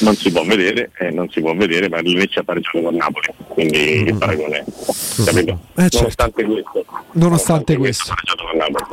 Non 0.00 0.14
si 0.16 0.30
può 0.30 0.44
vedere, 0.44 0.90
eh, 0.98 1.10
non 1.10 1.28
si 1.30 1.40
può 1.40 1.54
vedere, 1.54 1.88
ma 1.88 1.98
il 1.98 2.12
Lecce 2.12 2.40
ha 2.40 2.42
pareggiato 2.42 2.80
con 2.80 2.94
Napoli, 2.94 3.26
quindi 3.48 4.04
che 4.04 4.14
paragone, 4.14 4.64
capito? 5.24 5.60
Eh, 5.76 5.88
certo. 5.90 5.98
Nonostante 5.98 6.44
questo, 6.44 6.84
Nonostante 7.12 7.76
questo. 7.76 8.14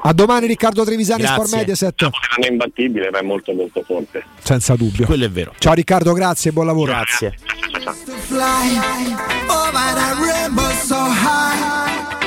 A 0.02 0.14
domani 0.14 0.48
Riccardo 0.48 0.84
Trevisani, 0.84 1.24
Sport 1.24 1.38
Grazie. 1.38 1.58
Mediaset. 1.58 2.02
Non 2.02 2.12
è 2.42 2.48
imbattibile, 2.48 3.10
ma 3.10 3.20
è 3.20 3.24
molto 3.24 3.54
molto 3.54 3.84
forte. 3.84 4.24
Senza 4.42 4.76
dubbio. 4.76 5.06
Quello 5.06 5.26
è 5.26 5.30
vero. 5.30 5.54
Ciao 5.58 5.74
Riccardo, 5.74 6.12
grazie, 6.14 6.52
buon 6.52 6.66
lavoro. 6.66 6.92
Grazie. 6.92 7.36
Rainbow 10.20 10.72
so 10.86 10.96
high. 10.96 12.27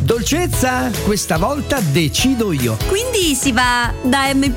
Dolcezza, 0.00 0.90
questa 1.04 1.36
volta 1.36 1.80
decido 1.80 2.52
io. 2.52 2.76
Quindi 2.88 3.34
si 3.34 3.52
va 3.52 3.92
da 4.02 4.32
M. 4.32 4.54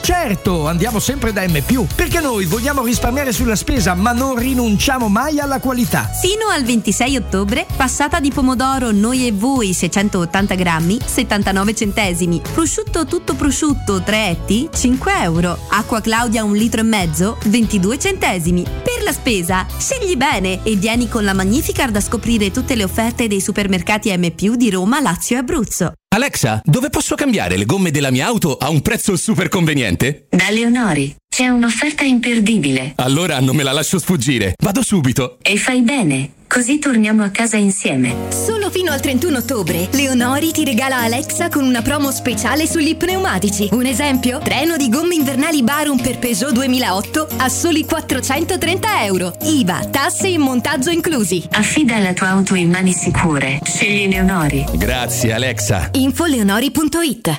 Certo, 0.00 0.66
andiamo 0.66 0.98
sempre 0.98 1.32
da 1.32 1.46
M, 1.46 1.62
perché 1.94 2.20
noi 2.20 2.44
vogliamo 2.44 2.84
risparmiare 2.84 3.32
sulla 3.32 3.56
spesa, 3.56 3.94
ma 3.94 4.12
non 4.12 4.36
rinunciamo 4.36 5.08
mai 5.08 5.38
alla 5.38 5.60
qualità. 5.60 6.08
Fino 6.20 6.48
al 6.48 6.64
26 6.64 7.16
ottobre, 7.16 7.66
passata 7.76 8.20
di 8.20 8.30
pomodoro 8.30 8.90
noi 8.90 9.26
e 9.26 9.32
voi 9.32 9.72
680 9.72 10.54
grammi, 10.54 10.98
79 11.04 11.74
centesimi. 11.74 12.40
Prosciutto 12.52 13.04
tutto 13.04 13.34
prosciutto 13.34 14.02
3 14.02 14.28
etti, 14.28 14.68
5 14.74 15.12
euro. 15.22 15.58
Acqua 15.70 16.00
Claudia 16.00 16.44
un 16.44 16.54
litro 16.54 16.80
e 16.80 16.84
mezzo, 16.84 17.38
22 17.44 17.98
centesimi. 17.98 18.62
Per 18.62 19.02
la 19.02 19.12
spesa, 19.12 19.66
scegli 19.78 20.16
bene 20.16 20.60
e 20.62 20.76
vieni 20.76 21.08
con 21.08 21.24
la 21.24 21.32
Magnificard 21.32 21.94
a 21.96 22.00
scoprire 22.00 22.50
tutte 22.50 22.74
le 22.74 22.84
offerte 22.84 23.26
dei 23.28 23.40
supermercati 23.40 24.16
M 24.16 24.26
di 24.28 24.70
Roma, 24.70 24.77
Lazio 25.00 25.36
e 25.36 25.38
Abruzzo. 25.38 25.92
Alexa, 26.14 26.60
dove 26.64 26.90
posso 26.90 27.14
cambiare 27.14 27.56
le 27.56 27.64
gomme 27.64 27.90
della 27.90 28.10
mia 28.10 28.26
auto 28.26 28.56
a 28.56 28.68
un 28.68 28.80
prezzo 28.80 29.16
super 29.16 29.48
conveniente? 29.48 30.26
Da 30.30 30.50
Leonori 30.50 31.14
c'è 31.38 31.46
un'offerta 31.46 32.02
imperdibile 32.02 32.94
Allora 32.96 33.38
non 33.38 33.54
me 33.54 33.62
la 33.62 33.70
lascio 33.70 34.00
sfuggire. 34.00 34.54
Vado 34.60 34.82
subito. 34.82 35.38
e 35.40 35.56
fai 35.56 35.82
bene, 35.82 36.30
così 36.48 36.80
torniamo 36.80 37.22
a 37.22 37.28
casa 37.28 37.56
insieme. 37.56 38.12
Solo 38.30 38.70
fino 38.70 38.90
al 38.90 38.98
31 39.00 39.38
ottobre, 39.38 39.86
Leonori 39.92 40.50
ti 40.50 40.64
regala 40.64 40.96
Alexa 40.96 41.48
con 41.48 41.62
una 41.62 41.80
promo 41.80 42.10
speciale 42.10 42.66
sugli 42.66 42.96
pneumatici. 42.96 43.68
Un 43.70 43.86
esempio? 43.86 44.40
Treno 44.40 44.76
di 44.76 44.88
gomme 44.88 45.14
invernali 45.14 45.62
Barum 45.62 46.00
per 46.02 46.18
Peugeot 46.18 46.50
2008 46.50 47.28
a 47.36 47.48
soli 47.48 47.84
430 47.84 49.04
euro. 49.04 49.32
IVA, 49.42 49.86
tasse 49.92 50.26
e 50.32 50.38
montaggio 50.38 50.90
inclusi. 50.90 51.46
Affida 51.52 51.98
la 51.98 52.14
tua 52.14 52.30
auto 52.30 52.56
in 52.56 52.68
mani 52.68 52.90
sicure. 52.92 53.60
Scegli 53.62 54.08
Leonori. 54.08 54.64
Grazie 54.74 55.34
Alexa. 55.34 55.90
Info 55.92 56.24
leonori.it 56.24 57.38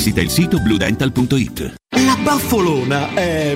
il 0.09 0.29
sito 0.31 0.59
bluedental.it. 0.59 1.75
La 1.89 2.17
baffolona 2.23 3.13
è 3.13 3.55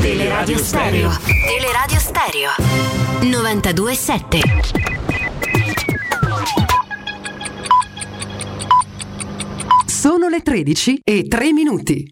Teleradio 0.00 0.58
Stereo. 0.58 1.10
Teleradio 1.46 1.98
Stereo. 1.98 2.50
92.7. 3.20 4.40
Sono 9.86 10.28
le 10.28 10.40
13 10.40 11.00
e 11.02 11.26
3 11.28 11.52
minuti. 11.52 12.08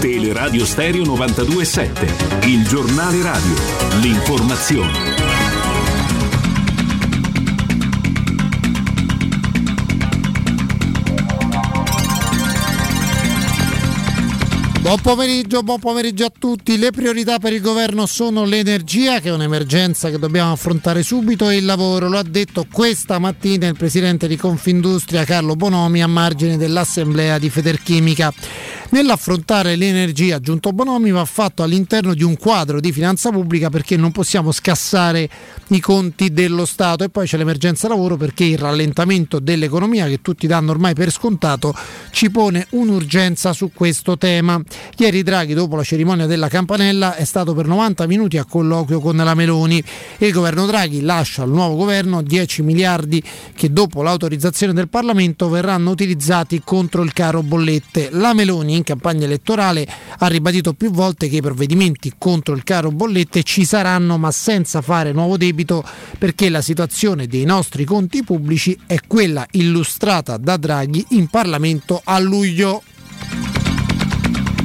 Teleradio 0.00 0.64
Stereo 0.64 1.02
92.7, 1.02 2.46
il 2.48 2.66
giornale 2.66 3.22
radio, 3.22 3.54
l'informazione. 4.00 5.19
Buon 14.90 15.02
pomeriggio, 15.02 15.62
buon 15.62 15.78
pomeriggio 15.78 16.24
a 16.24 16.32
tutti. 16.36 16.76
Le 16.76 16.90
priorità 16.90 17.38
per 17.38 17.52
il 17.52 17.60
governo 17.60 18.06
sono 18.06 18.44
l'energia, 18.44 19.20
che 19.20 19.28
è 19.28 19.32
un'emergenza 19.32 20.10
che 20.10 20.18
dobbiamo 20.18 20.50
affrontare 20.50 21.04
subito, 21.04 21.48
e 21.48 21.58
il 21.58 21.64
lavoro. 21.64 22.08
Lo 22.08 22.18
ha 22.18 22.24
detto 22.24 22.66
questa 22.68 23.20
mattina 23.20 23.68
il 23.68 23.76
presidente 23.76 24.26
di 24.26 24.34
Confindustria 24.34 25.22
Carlo 25.22 25.54
Bonomi 25.54 26.02
a 26.02 26.08
margine 26.08 26.56
dell'assemblea 26.56 27.38
di 27.38 27.50
Federchimica. 27.50 28.34
Nell'affrontare 28.92 29.76
l'energia, 29.76 30.34
aggiunto 30.34 30.72
Bonomi, 30.72 31.12
va 31.12 31.24
fatto 31.24 31.62
all'interno 31.62 32.12
di 32.12 32.24
un 32.24 32.36
quadro 32.36 32.80
di 32.80 32.90
finanza 32.90 33.30
pubblica 33.30 33.70
perché 33.70 33.96
non 33.96 34.10
possiamo 34.10 34.50
scassare 34.50 35.30
i 35.68 35.78
conti 35.78 36.32
dello 36.32 36.64
Stato 36.64 37.04
e 37.04 37.08
poi 37.08 37.24
c'è 37.24 37.36
l'emergenza 37.36 37.86
lavoro 37.86 38.16
perché 38.16 38.42
il 38.42 38.58
rallentamento 38.58 39.38
dell'economia 39.38 40.08
che 40.08 40.20
tutti 40.20 40.48
danno 40.48 40.72
ormai 40.72 40.94
per 40.94 41.12
scontato 41.12 41.72
ci 42.10 42.32
pone 42.32 42.66
un'urgenza 42.70 43.52
su 43.52 43.70
questo 43.72 44.18
tema. 44.18 44.60
Ieri 44.96 45.22
Draghi, 45.22 45.54
dopo 45.54 45.76
la 45.76 45.84
cerimonia 45.84 46.26
della 46.26 46.48
campanella, 46.48 47.14
è 47.14 47.24
stato 47.24 47.54
per 47.54 47.68
90 47.68 48.08
minuti 48.08 48.38
a 48.38 48.44
colloquio 48.44 48.98
con 48.98 49.16
la 49.16 49.34
Meloni. 49.34 49.80
Il 50.18 50.32
governo 50.32 50.66
Draghi 50.66 51.00
lascia 51.02 51.44
al 51.44 51.50
nuovo 51.50 51.76
governo 51.76 52.22
10 52.22 52.62
miliardi 52.62 53.22
che 53.54 53.72
dopo 53.72 54.02
l'autorizzazione 54.02 54.72
del 54.72 54.88
Parlamento 54.88 55.48
verranno 55.48 55.90
utilizzati 55.90 56.60
contro 56.64 57.02
il 57.02 57.12
caro 57.12 57.44
bollette. 57.44 58.08
La 58.10 58.34
Meloni 58.34 58.78
in 58.80 58.84
campagna 58.84 59.26
elettorale 59.26 59.86
ha 60.18 60.26
ribadito 60.26 60.72
più 60.72 60.90
volte 60.90 61.28
che 61.28 61.36
i 61.36 61.40
provvedimenti 61.40 62.14
contro 62.18 62.54
il 62.54 62.64
caro 62.64 62.90
bollette 62.90 63.42
ci 63.42 63.64
saranno 63.64 64.18
ma 64.18 64.30
senza 64.30 64.80
fare 64.80 65.12
nuovo 65.12 65.36
debito 65.36 65.84
perché 66.18 66.48
la 66.48 66.60
situazione 66.60 67.26
dei 67.26 67.44
nostri 67.44 67.84
conti 67.84 68.24
pubblici 68.24 68.76
è 68.86 68.98
quella 69.06 69.46
illustrata 69.52 70.36
da 70.36 70.56
Draghi 70.56 71.04
in 71.10 71.28
Parlamento 71.28 72.00
a 72.02 72.18
luglio. 72.18 72.82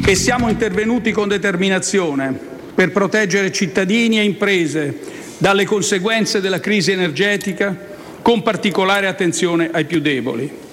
E 0.07 0.15
siamo 0.15 0.49
intervenuti 0.49 1.11
con 1.11 1.27
determinazione 1.27 2.37
per 2.75 2.91
proteggere 2.91 3.51
cittadini 3.51 4.19
e 4.19 4.23
imprese 4.23 4.99
dalle 5.37 5.65
conseguenze 5.65 6.41
della 6.41 6.59
crisi 6.59 6.91
energetica, 6.91 7.93
con 8.21 8.41
particolare 8.41 9.07
attenzione 9.07 9.69
ai 9.71 9.85
più 9.85 9.99
deboli. 9.99 10.64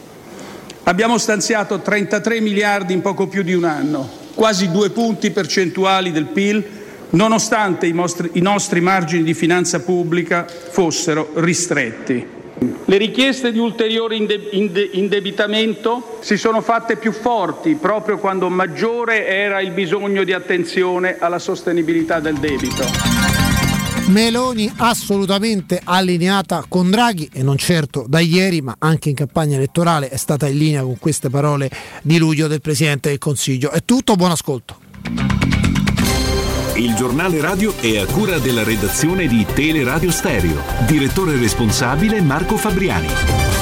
Abbiamo 0.85 1.17
stanziato 1.17 1.79
33 1.79 2.41
miliardi 2.41 2.93
in 2.93 3.03
poco 3.03 3.29
più 3.29 3.43
di 3.43 3.55
un 3.55 3.63
anno, 3.63 4.09
quasi 4.35 4.71
due 4.73 4.91
punti 4.91 5.31
percentuali 5.31 6.11
del 6.11 6.25
PIL, 6.25 6.65
nonostante 7.11 7.87
i 7.87 7.93
nostri, 7.93 8.31
i 8.33 8.41
nostri 8.41 8.81
margini 8.81 9.23
di 9.23 9.33
finanza 9.33 9.81
pubblica 9.81 10.45
fossero 10.47 11.31
ristretti. 11.35 12.41
Le 12.85 12.97
richieste 12.97 13.53
di 13.53 13.59
ulteriore 13.59 14.17
inde- 14.17 14.49
inde- 14.51 14.89
indebitamento 14.93 16.19
si 16.21 16.37
sono 16.37 16.61
fatte 16.61 16.97
più 16.97 17.13
forti 17.13 17.75
proprio 17.75 18.19
quando 18.19 18.49
maggiore 18.49 19.27
era 19.27 19.61
il 19.61 19.71
bisogno 19.71 20.25
di 20.25 20.33
attenzione 20.33 21.17
alla 21.21 21.39
sostenibilità 21.39 22.19
del 22.19 22.39
debito. 22.39 23.12
Meloni 24.13 24.71
assolutamente 24.77 25.81
allineata 25.83 26.67
con 26.69 26.91
Draghi 26.91 27.31
e 27.33 27.43
non 27.43 27.57
certo 27.57 28.05
da 28.07 28.21
ieri, 28.21 28.61
ma 28.61 28.77
anche 28.79 29.09
in 29.09 29.15
campagna 29.15 29.57
elettorale 29.57 30.11
è 30.11 30.19
stata 30.19 30.47
in 30.47 30.59
linea 30.59 30.83
con 30.83 30.99
queste 30.99 31.31
parole 31.31 31.71
di 32.03 32.19
luglio 32.19 32.47
del 32.47 32.61
Presidente 32.61 33.09
del 33.09 33.17
Consiglio. 33.17 33.71
È 33.71 33.83
tutto, 33.87 34.15
buon 34.15 34.33
ascolto. 34.33 34.77
Il 36.75 36.95
giornale 36.95 37.41
radio 37.41 37.75
è 37.79 37.97
a 37.97 38.05
cura 38.05 38.39
della 38.39 38.65
redazione 38.65 39.27
di 39.27 39.47
Teleradio 39.47 40.11
Stereo. 40.11 40.61
Direttore 40.87 41.39
responsabile 41.39 42.21
Marco 42.21 42.59
Fabriani. 42.59 43.62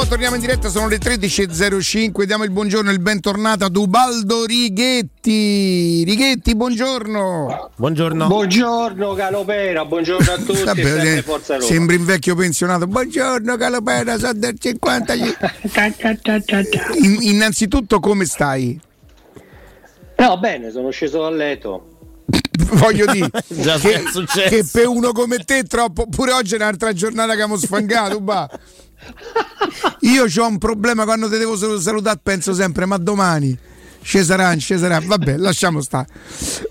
Torniamo, 0.00 0.08
torniamo 0.08 0.34
in 0.36 0.40
diretta, 0.40 0.68
sono 0.70 0.88
le 0.88 0.98
13.05, 0.98 2.22
diamo 2.22 2.44
il 2.44 2.50
buongiorno 2.50 2.88
e 2.88 2.92
il 2.94 3.00
bentornato 3.00 3.66
ad 3.66 3.76
Ubaldo 3.76 4.46
Righetti. 4.46 6.04
Righetti, 6.04 6.56
buongiorno. 6.56 7.70
Buongiorno. 7.76 8.26
Buongiorno 8.26 9.12
Calopera, 9.12 9.84
buongiorno 9.84 10.32
a 10.32 10.38
tutti, 10.38 10.62
Vabbè, 10.62 10.82
sempre 10.82 11.56
eh, 11.56 11.60
sembri 11.60 11.96
un 11.96 12.06
vecchio 12.06 12.34
pensionato. 12.34 12.86
Buongiorno 12.86 13.56
Calopera, 13.56 14.18
sono 14.18 14.32
del 14.34 14.58
50. 14.58 15.14
In- 15.14 17.18
innanzitutto 17.20 18.00
come 18.00 18.24
stai? 18.24 18.80
No, 20.16 20.38
bene, 20.38 20.70
sono 20.70 20.88
sceso 20.90 21.20
dal 21.20 21.36
letto. 21.36 21.88
Voglio 22.72 23.04
dire 23.12 23.28
Già 23.48 23.78
che, 23.78 24.02
che 24.48 24.64
per 24.70 24.86
uno 24.86 25.12
come 25.12 25.44
te 25.44 25.58
è 25.58 25.64
troppo. 25.64 26.06
Pure 26.06 26.32
oggi 26.32 26.54
è 26.54 26.56
un'altra 26.56 26.94
giornata 26.94 27.28
che 27.28 27.42
abbiamo 27.42 27.58
sfangato. 27.58 28.18
bah. 28.20 28.48
Io 30.00 30.24
ho 30.24 30.46
un 30.46 30.58
problema 30.58 31.04
quando 31.04 31.28
ti 31.28 31.38
devo 31.38 31.56
sal- 31.56 31.80
salutare, 31.80 32.18
penso 32.22 32.54
sempre, 32.54 32.86
ma 32.86 32.96
domani. 32.96 33.58
Ci 34.02 34.24
sarà, 34.24 34.56
vabbè, 35.04 35.36
lasciamo 35.36 35.82
stare. 35.82 36.06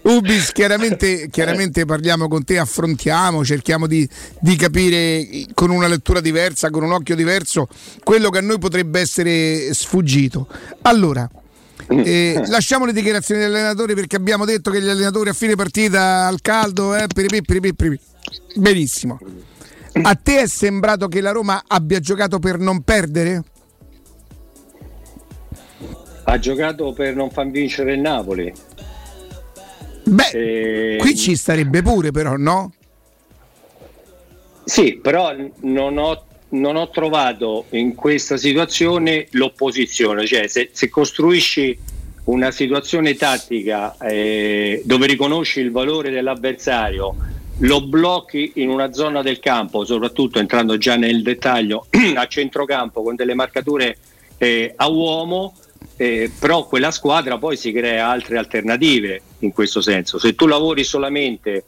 Ubis, 0.04 0.52
chiaramente, 0.52 1.30
chiaramente 1.30 1.86
parliamo 1.86 2.28
con 2.28 2.44
te, 2.44 2.58
affrontiamo, 2.58 3.46
cerchiamo 3.46 3.86
di, 3.86 4.08
di 4.40 4.56
capire 4.56 5.46
con 5.54 5.70
una 5.70 5.88
lettura 5.88 6.22
diversa, 6.22 6.72
con 6.72 6.84
un 6.84 6.92
occhio 6.92 7.16
diverso, 7.16 7.68
quello 8.04 8.30
che 8.32 8.40
a 8.40 8.42
noi 8.42 8.58
potrebbe 8.58 9.00
essere 9.00 9.72
sfuggito. 9.76 10.48
Allora, 10.82 11.30
eh, 11.88 12.42
lasciamo 12.48 12.86
le 12.86 12.94
dichiarazioni 12.94 13.42
degli 13.42 13.52
allenatori 13.52 13.94
perché 13.94 14.16
abbiamo 14.16 14.46
detto 14.46 14.72
che 14.72 14.82
gli 14.82 14.90
allenatori 14.90 15.30
a 15.30 15.34
fine 15.34 15.56
partita 15.56 16.26
al 16.26 16.42
caldo, 16.42 16.96
eh, 16.96 17.06
piripì, 17.14 17.42
piripì, 17.44 17.74
piripì. 17.76 18.00
benissimo. 18.56 19.20
A 19.94 20.16
te 20.16 20.42
è 20.42 20.48
sembrato 20.48 21.08
che 21.08 21.22
la 21.22 21.32
Roma 21.32 21.64
abbia 21.68 22.00
giocato 22.00 22.40
per 22.40 22.58
non 22.60 22.82
perdere? 22.82 23.44
Ha 26.24 26.40
giocato 26.40 26.94
per 26.94 27.16
non 27.16 27.32
far 27.32 27.50
vincere 27.50 27.94
il 27.94 28.00
Napoli. 28.00 28.54
Beh, 30.04 30.98
qui 31.00 31.16
ci 31.16 31.36
starebbe 31.36 31.82
pure 31.82 32.12
però, 32.12 32.36
no? 32.36 32.74
Sì, 34.64 35.00
però 35.02 35.36
non 35.62 35.98
ho, 35.98 36.26
non 36.50 36.76
ho 36.76 36.90
trovato 36.90 37.66
in 37.72 37.96
questa 37.96 38.38
situazione 38.38 39.28
l'opposizione, 39.32 40.26
cioè 40.28 40.48
se, 40.48 40.70
se 40.72 40.90
costruisci 40.90 41.78
una 42.26 42.52
situazione 42.52 43.16
tattica 43.16 43.98
eh, 43.98 44.84
dove 44.86 45.08
riconosci 45.08 45.60
il 45.60 45.72
valore 45.72 46.12
dell'avversario, 46.12 47.16
lo 47.60 47.82
blocchi 47.82 48.54
in 48.56 48.70
una 48.70 48.94
zona 48.94 49.22
del 49.22 49.40
campo, 49.40 49.84
soprattutto 49.84 50.40
entrando 50.40 50.78
già 50.78 50.96
nel 50.96 51.22
dettaglio 51.22 51.88
a 52.16 52.28
centrocampo 52.28 53.02
con 53.04 53.16
delle 53.16 53.34
marcature 53.34 53.98
eh, 54.38 54.74
a 54.76 54.88
uomo, 54.88 55.56
eh, 55.98 56.32
però 56.40 56.66
quella 56.66 56.92
squadra 56.92 57.38
poi 57.38 57.58
si 57.58 57.72
crea 57.72 58.08
altre 58.08 58.38
alternative 58.38 59.22
in 59.40 59.52
questo 59.52 59.82
senso. 59.82 60.18
Se 60.20 60.36
tu 60.36 60.46
lavori 60.48 60.84
solamente 60.84 61.64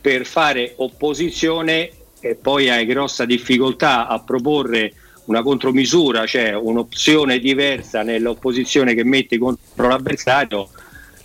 per 0.00 0.24
fare 0.24 0.74
opposizione 0.76 1.90
e 2.20 2.34
poi 2.34 2.70
hai 2.70 2.86
grossa 2.86 3.24
difficoltà 3.24 4.06
a 4.06 4.20
proporre 4.20 4.94
una 5.26 5.42
contromisura, 5.42 6.26
cioè 6.26 6.54
un'opzione 6.54 7.38
diversa 7.38 8.02
nell'opposizione 8.02 8.94
che 8.94 9.04
metti 9.04 9.36
contro 9.36 9.88
l'avversario, 9.88 10.68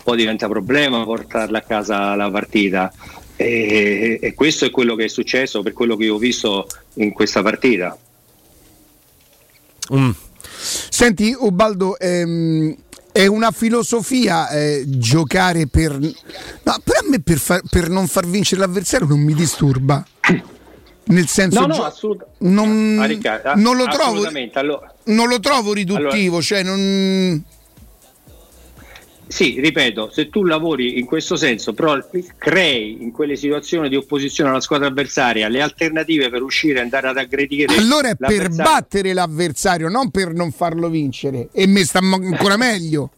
poi 0.03 0.17
diventa 0.17 0.47
problema 0.47 1.03
portarla 1.03 1.59
a 1.59 1.61
casa 1.61 2.15
la 2.15 2.29
partita. 2.29 2.91
E, 3.37 4.19
e, 4.21 4.33
questo 4.33 4.65
è 4.65 4.71
quello 4.71 4.95
che 4.95 5.05
è 5.05 5.07
successo 5.09 5.61
per 5.61 5.73
quello 5.73 5.97
che 5.97 6.09
ho 6.09 6.17
visto 6.17 6.67
in 6.95 7.11
questa 7.11 7.41
partita. 7.41 7.97
Mm. 9.93 10.11
Senti 10.89 11.35
Ubaldo, 11.37 11.99
ehm, 11.99 12.75
è 13.11 13.27
una 13.27 13.51
filosofia 13.51 14.49
eh, 14.49 14.83
giocare 14.87 15.67
per... 15.67 15.97
No, 15.97 16.81
però 16.83 16.99
a 16.99 17.09
me 17.09 17.21
per, 17.21 17.37
far, 17.37 17.61
per 17.69 17.89
non 17.89 18.07
far 18.07 18.25
vincere 18.25 18.61
l'avversario 18.61 19.07
non 19.07 19.19
mi 19.19 19.33
disturba. 19.33 20.05
Nel 21.07 21.27
senso, 21.27 21.59
no, 21.59 21.67
no, 21.67 21.73
gio- 21.75 21.83
assolut- 21.83 22.25
non, 22.39 23.05
Riccardo, 23.05 23.53
non 23.55 23.77
lo 23.77 23.85
trovo. 23.85 24.27
Allora, 24.53 24.95
non 25.05 25.27
lo 25.27 25.39
trovo 25.39 25.71
riduttivo, 25.71 26.37
Allora- 26.37 26.41
cioè 26.41 26.63
non... 26.63 27.43
sì, 29.27 29.59
ripeto, 29.59 30.09
se 30.11 30.29
tu 30.29 30.43
lavori 30.43 30.99
in 30.99 31.05
questo 31.05 31.35
senso, 31.35 31.73
però 31.73 31.97
crei 32.37 33.01
in 33.01 33.11
quelle 33.11 33.35
situazioni 33.35 33.89
di 33.89 33.95
opposizione 33.95 34.49
alla 34.49 34.61
squadra 34.61 34.87
avversaria 34.87 35.47
le 35.47 35.61
alternative 35.61 36.29
per 36.29 36.41
uscire 36.41 36.79
e 36.79 36.81
andare 36.83 37.07
ad 37.07 37.17
aggredire. 37.17 37.75
Allora 37.75 38.09
è 38.09 38.15
per 38.15 38.49
battere 38.49 39.13
l'avversario, 39.13 39.89
non 39.89 40.11
per 40.11 40.33
non 40.33 40.51
farlo 40.51 40.89
vincere. 40.89 41.49
E 41.51 41.65
me 41.67 41.83
sta 41.83 41.99
ancora 41.99 42.57
meglio. 42.57 43.09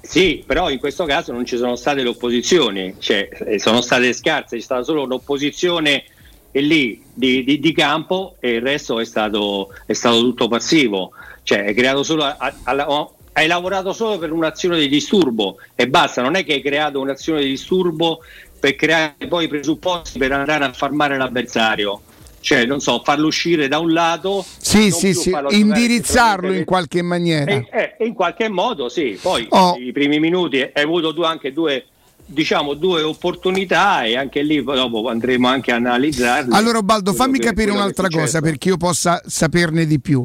Sì, 0.00 0.42
però 0.46 0.70
in 0.70 0.78
questo 0.78 1.04
caso 1.04 1.32
non 1.32 1.44
ci 1.44 1.56
sono 1.56 1.76
state 1.76 2.02
le 2.02 2.08
opposizioni, 2.08 2.94
cioè 2.98 3.28
eh, 3.46 3.58
sono 3.58 3.82
state 3.82 4.12
scarse, 4.14 4.56
c'è 4.56 4.62
stata 4.62 4.82
solo 4.82 5.02
un'opposizione 5.02 6.04
e 6.50 6.60
lì 6.62 7.02
di, 7.12 7.44
di- 7.44 7.58
di 7.58 7.72
campo 7.74 8.36
e 8.40 8.52
il 8.52 8.62
resto 8.62 9.00
è 9.00 9.04
stato, 9.04 9.68
è 9.84 9.92
stato 9.92 10.20
tutto 10.20 10.48
passivo, 10.48 11.10
cioè 11.42 11.66
hai 11.66 11.74
creato 11.74 12.02
solo 12.04 12.24
a- 12.24 12.54
a- 12.62 12.90
oh, 12.90 13.16
hai 13.38 13.46
lavorato 13.46 13.92
solo 13.92 14.18
per 14.18 14.32
un'azione 14.32 14.78
di 14.80 14.88
disturbo 14.88 15.58
e 15.76 15.88
basta, 15.88 16.22
non 16.22 16.34
è 16.34 16.44
che 16.44 16.54
hai 16.54 16.60
creato 16.60 17.00
un'azione 17.00 17.42
di 17.42 17.50
disturbo 17.50 18.18
per 18.58 18.74
creare 18.74 19.14
poi 19.28 19.44
i 19.44 19.48
presupposti 19.48 20.18
per 20.18 20.32
andare 20.32 20.64
a 20.64 20.72
farmare 20.72 21.16
l'avversario. 21.16 22.00
Cioè, 22.40 22.64
non 22.66 22.80
so, 22.80 23.00
farlo 23.04 23.26
uscire 23.28 23.68
da 23.68 23.78
un 23.78 23.92
lato, 23.92 24.44
Sì, 24.58 24.90
sì, 24.90 25.12
sì, 25.14 25.32
indirizzarlo 25.50 26.52
in 26.52 26.64
qualche 26.64 27.02
maniera. 27.02 27.50
e, 27.52 27.68
eh, 27.70 28.04
in 28.04 28.14
qualche 28.14 28.48
modo 28.48 28.88
sì, 28.88 29.16
poi 29.20 29.46
Oh. 29.50 29.76
i 29.78 29.92
primi 29.92 30.18
minuti 30.18 30.60
hai 30.60 30.82
avuto 30.82 31.12
due, 31.12 31.26
anche 31.26 31.52
due, 31.52 31.84
diciamo, 32.24 32.74
due 32.74 33.02
opportunità 33.02 34.04
e 34.04 34.16
anche 34.16 34.42
lì 34.42 34.62
dopo 34.62 35.08
andremo 35.08 35.48
anche 35.48 35.72
a 35.72 35.76
analizzarle. 35.76 36.56
Allora 36.56 36.82
Baldo, 36.82 37.12
fammi 37.12 37.38
capire 37.38 37.70
un'altra 37.70 38.08
cosa 38.08 38.40
perché 38.40 38.68
io 38.68 38.76
possa 38.76 39.20
saperne 39.26 39.86
di 39.86 40.00
più. 40.00 40.24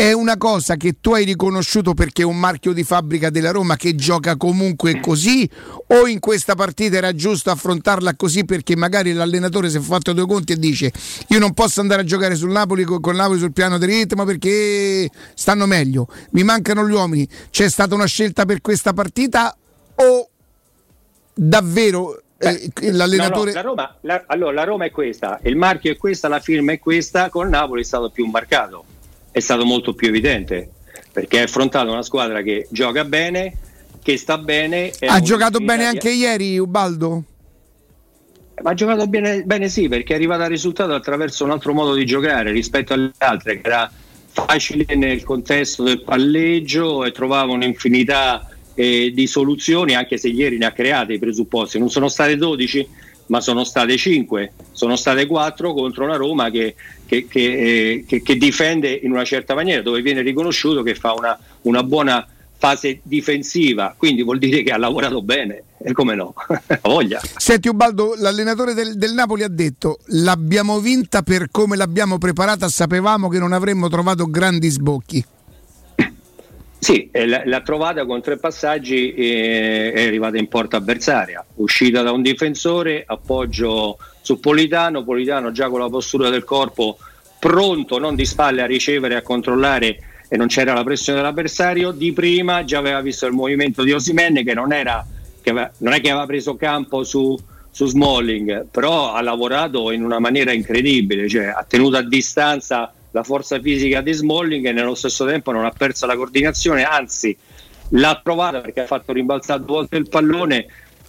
È 0.00 0.12
una 0.12 0.36
cosa 0.36 0.76
che 0.76 0.98
tu 1.00 1.12
hai 1.12 1.24
riconosciuto 1.24 1.92
perché 1.92 2.22
è 2.22 2.24
un 2.24 2.38
marchio 2.38 2.72
di 2.72 2.84
fabbrica 2.84 3.30
della 3.30 3.50
Roma 3.50 3.74
che 3.74 3.96
gioca 3.96 4.36
comunque 4.36 5.00
così 5.00 5.50
o 5.88 6.06
in 6.06 6.20
questa 6.20 6.54
partita 6.54 6.98
era 6.98 7.12
giusto 7.12 7.50
affrontarla 7.50 8.14
così 8.14 8.44
perché 8.44 8.76
magari 8.76 9.12
l'allenatore 9.12 9.68
si 9.68 9.78
è 9.78 9.80
fatto 9.80 10.12
due 10.12 10.24
conti 10.24 10.52
e 10.52 10.56
dice 10.56 10.92
io 11.26 11.40
non 11.40 11.52
posso 11.52 11.80
andare 11.80 12.02
a 12.02 12.04
giocare 12.04 12.36
sul 12.36 12.52
Napoli 12.52 12.84
con, 12.84 13.00
con 13.00 13.16
Napoli 13.16 13.40
sul 13.40 13.52
piano 13.52 13.76
del 13.76 13.88
ritmo 13.88 14.22
perché 14.22 15.10
stanno 15.34 15.66
meglio, 15.66 16.06
mi 16.30 16.44
mancano 16.44 16.86
gli 16.86 16.92
uomini. 16.92 17.28
C'è 17.50 17.68
stata 17.68 17.96
una 17.96 18.06
scelta 18.06 18.44
per 18.44 18.60
questa 18.60 18.92
partita 18.92 19.52
o 19.96 20.28
davvero 21.34 22.22
eh, 22.38 22.70
l'allenatore... 22.92 23.52
No, 23.52 23.56
no, 23.56 23.62
la 23.62 23.68
Roma, 23.68 23.96
la- 24.02 24.24
allora, 24.28 24.52
la 24.52 24.64
Roma 24.64 24.84
è 24.84 24.92
questa, 24.92 25.40
il 25.42 25.56
marchio 25.56 25.90
è 25.90 25.96
questa, 25.96 26.28
la 26.28 26.38
firma 26.38 26.70
è 26.70 26.78
questa, 26.78 27.30
con 27.30 27.48
Napoli 27.48 27.82
è 27.82 27.84
stato 27.84 28.10
più 28.10 28.26
marcato, 28.26 28.84
è 29.38 29.40
stato 29.40 29.64
molto 29.64 29.94
più 29.94 30.08
evidente, 30.08 30.70
perché 31.12 31.40
ha 31.40 31.44
affrontato 31.44 31.90
una 31.90 32.02
squadra 32.02 32.42
che 32.42 32.68
gioca 32.70 33.04
bene, 33.04 33.56
che 34.02 34.16
sta 34.16 34.38
bene. 34.38 34.92
Ha 35.00 35.20
giocato 35.20 35.58
bene 35.60 35.86
anche 35.86 36.10
ieri 36.10 36.58
Ubaldo? 36.58 37.24
Ma 38.62 38.70
ha 38.70 38.74
giocato 38.74 39.06
bene, 39.06 39.42
bene 39.44 39.68
sì, 39.68 39.88
perché 39.88 40.12
è 40.12 40.16
arrivato 40.16 40.42
al 40.42 40.48
risultato 40.48 40.92
attraverso 40.92 41.44
un 41.44 41.50
altro 41.50 41.72
modo 41.72 41.94
di 41.94 42.04
giocare 42.04 42.50
rispetto 42.50 42.92
alle 42.92 43.12
altre, 43.18 43.60
che 43.60 43.66
era 43.66 43.90
facile 44.30 44.94
nel 44.94 45.22
contesto 45.24 45.82
del 45.82 46.02
palleggio 46.02 47.04
e 47.04 47.12
trovava 47.12 47.52
un'infinità 47.52 48.48
eh, 48.74 49.12
di 49.14 49.26
soluzioni, 49.26 49.94
anche 49.94 50.18
se 50.18 50.28
ieri 50.28 50.58
ne 50.58 50.66
ha 50.66 50.72
create 50.72 51.14
i 51.14 51.18
presupposti. 51.18 51.78
Non 51.78 51.90
sono 51.90 52.08
state 52.08 52.36
12, 52.36 52.88
ma 53.28 53.40
sono 53.40 53.64
state 53.64 53.96
5, 53.96 54.52
sono 54.72 54.96
state 54.96 55.26
4 55.26 55.72
contro 55.72 56.04
una 56.04 56.16
Roma 56.16 56.50
che, 56.50 56.74
che- 57.06 57.26
che, 57.26 58.04
eh, 58.08 58.22
che 58.22 58.36
difende 58.36 58.90
in 58.90 59.10
una 59.12 59.24
certa 59.24 59.54
maniera, 59.54 59.80
dove 59.82 60.02
viene 60.02 60.20
riconosciuto 60.22 60.82
che 60.82 60.94
fa 60.94 61.12
una, 61.14 61.38
una 61.62 61.82
buona 61.82 62.26
fase 62.60 62.98
difensiva, 63.04 63.94
quindi 63.96 64.22
vuol 64.22 64.38
dire 64.38 64.62
che 64.62 64.72
ha 64.72 64.76
lavorato 64.78 65.22
bene, 65.22 65.62
e 65.78 65.92
come 65.92 66.16
no, 66.16 66.34
ha 66.48 66.80
voglia. 66.82 67.20
Senti 67.36 67.68
Ubaldo, 67.68 68.14
l'allenatore 68.18 68.74
del, 68.74 68.96
del 68.96 69.12
Napoli 69.12 69.44
ha 69.44 69.48
detto 69.48 69.98
l'abbiamo 70.06 70.80
vinta 70.80 71.22
per 71.22 71.48
come 71.50 71.76
l'abbiamo 71.76 72.18
preparata, 72.18 72.68
sapevamo 72.68 73.28
che 73.28 73.38
non 73.38 73.52
avremmo 73.52 73.88
trovato 73.88 74.28
grandi 74.28 74.68
sbocchi. 74.68 75.24
Sì, 76.80 77.08
eh, 77.10 77.26
l'ha 77.26 77.60
trovata 77.60 78.06
con 78.06 78.22
tre 78.22 78.38
passaggi 78.38 79.12
e 79.12 79.92
è 79.92 80.06
arrivata 80.06 80.38
in 80.38 80.48
porta 80.48 80.76
avversaria, 80.76 81.44
uscita 81.56 82.02
da 82.02 82.12
un 82.12 82.22
difensore, 82.22 83.02
appoggio 83.04 83.98
su 84.20 84.38
Politano, 84.38 85.02
Politano 85.02 85.50
già 85.50 85.68
con 85.68 85.80
la 85.80 85.88
postura 85.88 86.30
del 86.30 86.44
corpo 86.44 86.98
pronto, 87.38 87.98
non 87.98 88.14
di 88.14 88.24
spalle 88.24 88.62
a 88.62 88.66
ricevere, 88.66 89.16
a 89.16 89.22
controllare 89.22 89.98
e 90.28 90.36
non 90.36 90.46
c'era 90.46 90.72
la 90.72 90.84
pressione 90.84 91.18
dell'avversario, 91.18 91.90
di 91.90 92.12
prima 92.12 92.64
già 92.64 92.78
aveva 92.78 93.00
visto 93.00 93.26
il 93.26 93.32
movimento 93.32 93.82
di 93.82 93.92
Osimenne 93.92 94.44
che 94.44 94.54
non 94.54 94.72
era 94.72 95.04
che 95.40 95.50
aveva- 95.50 95.70
non 95.78 95.92
è 95.92 96.00
che 96.00 96.10
aveva 96.10 96.26
preso 96.26 96.56
campo 96.56 97.04
su, 97.04 97.36
su 97.70 97.86
Smalling, 97.86 98.66
però 98.70 99.12
ha 99.12 99.22
lavorato 99.22 99.90
in 99.90 100.04
una 100.04 100.18
maniera 100.18 100.52
incredibile, 100.52 101.28
cioè 101.28 101.46
ha 101.46 101.64
tenuto 101.66 101.96
a 101.96 102.02
distanza 102.02 102.92
la 103.12 103.22
forza 103.22 103.60
fisica 103.60 104.00
di 104.00 104.12
Smalling 104.12 104.66
e 104.66 104.72
nello 104.72 104.94
stesso 104.94 105.24
tempo 105.24 105.50
non 105.52 105.64
ha 105.64 105.70
perso 105.70 106.06
la 106.06 106.16
coordinazione, 106.16 106.84
anzi 106.84 107.36
l'ha 107.90 108.20
trovata 108.22 108.60
perché 108.60 108.80
ha 108.80 108.86
fatto 108.86 109.12
rimbalzare 109.12 109.60
due 109.60 109.76
volte 109.76 109.96
il 109.96 110.08
pallone 110.08 110.66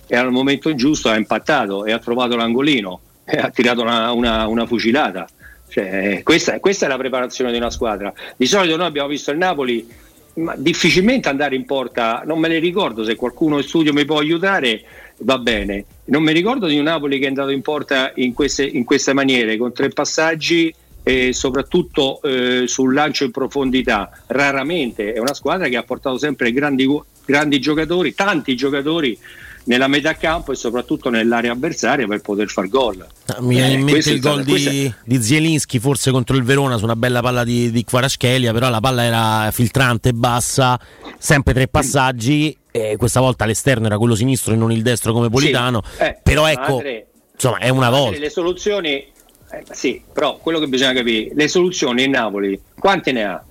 e 0.08 0.16
al 0.16 0.32
momento 0.32 0.74
giusto 0.76 1.10
ha 1.10 1.18
impattato 1.18 1.86
e 1.86 1.92
ha 1.92 2.00
trovato 2.00 2.36
l'angolino 2.36 3.02
e 3.26 3.38
ha 3.38 3.50
tirato 3.50 3.82
una, 3.82 4.12
una- 4.12 4.48
una 4.48 4.66
fucilata. 4.66 5.28
Cioè, 5.68 6.22
questa, 6.24 6.60
questa 6.60 6.86
è 6.86 6.90
la 6.90 6.98
preparazione 6.98 7.52
di 7.52 7.58
una 7.58 7.70
squadra. 7.70 8.12
Di 8.36 8.48
solito 8.48 8.76
noi 8.76 8.88
abbiamo 8.88 9.08
visto 9.08 9.30
il 9.30 9.38
Napoli 9.38 9.88
difficilmente 10.56 11.28
andare 11.30 11.56
in 11.56 11.66
porta, 11.66 12.24
non 12.26 12.40
me 12.40 12.48
ne 12.48 12.60
ricordo 12.60 13.04
se 13.04 13.16
qualcuno 13.16 13.58
in 13.58 13.64
studio 13.64 13.94
mi 13.94 14.06
può 14.06 14.20
aiutare, 14.20 14.82
va 15.20 15.38
bene. 15.38 15.86
Non 16.06 16.24
mi 16.24 16.32
ricordo 16.32 16.66
di 16.66 16.78
un 16.78 16.86
Napoli 16.86 17.20
che 17.20 17.26
è 17.26 17.28
andato 17.28 17.50
in 17.50 17.62
porta 17.62 18.12
in 18.16 18.34
queste, 18.34 18.64
in 18.64 18.84
queste 18.84 19.14
maniere, 19.14 19.58
con 19.58 19.74
tre 19.74 19.90
passaggi 19.90 20.74
e 21.04 21.34
soprattutto 21.34 22.22
eh, 22.22 22.64
sul 22.68 22.94
lancio 22.94 23.24
in 23.24 23.32
profondità. 23.32 24.10
Raramente 24.28 25.14
è 25.14 25.20
una 25.20 25.34
squadra 25.34 25.68
che 25.68 25.78
ha 25.78 25.84
portato 25.84 26.18
sempre 26.18 26.52
grandi, 26.52 26.88
grandi 27.26 27.60
giocatori, 27.60 28.14
tanti 28.14 28.56
giocatori 28.56 29.18
nella 29.66 29.88
metà 29.88 30.16
campo 30.16 30.52
e 30.52 30.56
soprattutto 30.56 31.10
nell'area 31.10 31.52
avversaria 31.52 32.08
per 32.08 32.22
poter 32.22 32.48
far 32.48 32.68
gol. 32.70 33.06
Ah, 33.28 33.42
Mi 33.42 33.56
viene 33.56 33.70
Eh, 33.70 33.74
in 33.74 33.84
mente 33.84 33.92
questo 33.92 34.10
è 34.10 34.14
il 34.14 34.22
gol 34.22 34.44
di, 34.44 34.94
di 35.04 35.22
Zielinski 35.22 35.80
forse 35.80 36.10
contro 36.10 36.36
il 36.38 36.44
Verona 36.44 36.78
su 36.78 36.86
una 36.86 36.96
bella 36.96 37.22
palla 37.22 37.44
di, 37.44 37.70
di 37.70 37.84
Kvaratskhelia, 37.84 38.52
però 38.52 38.70
la 38.70 38.80
palla 38.80 39.04
era 39.04 39.52
filtrante, 39.52 40.14
bassa, 40.14 40.80
sempre 41.20 41.54
tre 41.54 41.68
passaggi 41.68 42.56
e 42.72 42.96
questa 42.98 43.20
volta 43.20 43.46
l'esterno 43.46 43.86
era 43.86 43.98
quello 43.98 44.16
sinistro 44.16 44.54
e 44.54 44.56
non 44.56 44.72
il 44.72 44.82
destro 44.82 45.14
come 45.14 45.30
Politano. 45.30 45.84
Sì, 45.98 46.04
eh, 46.04 46.18
però 46.24 46.48
ecco, 46.48 46.78
Andre- 46.78 47.08
insomma 47.34 47.58
è 47.58 47.70
una 47.70 47.88
Andre, 47.88 48.00
volta. 48.00 48.20
Le 48.20 48.30
soluzioni, 48.30 49.06
eh, 49.52 49.64
sì, 49.72 50.02
però 50.14 50.38
quello 50.38 50.60
che 50.60 50.68
bisogna 50.68 50.94
capire, 50.94 51.32
le 51.34 51.48
soluzioni 51.48 52.04
in 52.04 52.12
Napoli, 52.12 52.60
quante 52.78 53.12
ne 53.12 53.24
ha? 53.24 53.44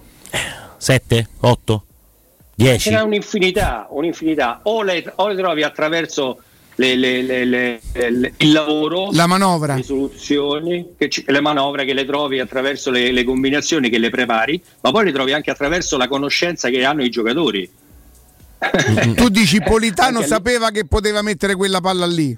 7, 0.76 1.28
8, 1.40 1.84
Ce 2.56 2.64
10. 2.64 2.90
n'è 2.90 3.00
un'infinità, 3.02 3.86
un'infinità. 3.90 4.60
O 4.64 4.82
le, 4.82 5.10
o 5.16 5.28
le 5.28 5.36
trovi 5.36 5.62
attraverso 5.62 6.38
le- 6.76 6.94
le- 6.94 7.22
le- 7.22 7.44
le- 7.44 7.80
le- 7.92 8.32
il 8.36 8.52
lavoro, 8.52 9.08
La 9.12 9.26
manovra. 9.26 9.74
le 9.74 9.82
soluzioni, 9.82 10.94
che 10.96 11.08
ci- 11.08 11.24
le 11.26 11.40
manovre 11.40 11.84
che 11.84 11.92
le 11.94 12.04
trovi 12.04 12.38
attraverso 12.38 12.90
le, 12.92 13.10
le 13.10 13.24
combinazioni 13.24 13.88
che 13.90 13.98
le 13.98 14.10
prepari, 14.10 14.62
ma 14.82 14.92
poi 14.92 15.06
le 15.06 15.12
trovi 15.12 15.32
anche 15.32 15.50
attraverso 15.50 15.96
la 15.96 16.06
conoscenza 16.06 16.68
che 16.68 16.84
hanno 16.84 17.02
i 17.02 17.10
giocatori. 17.10 17.68
Tu 19.16 19.28
dici 19.28 19.60
Politano 19.62 20.22
sapeva 20.22 20.70
che 20.70 20.84
poteva 20.84 21.22
mettere 21.22 21.54
quella 21.56 21.80
palla 21.80 22.06
lì. 22.06 22.36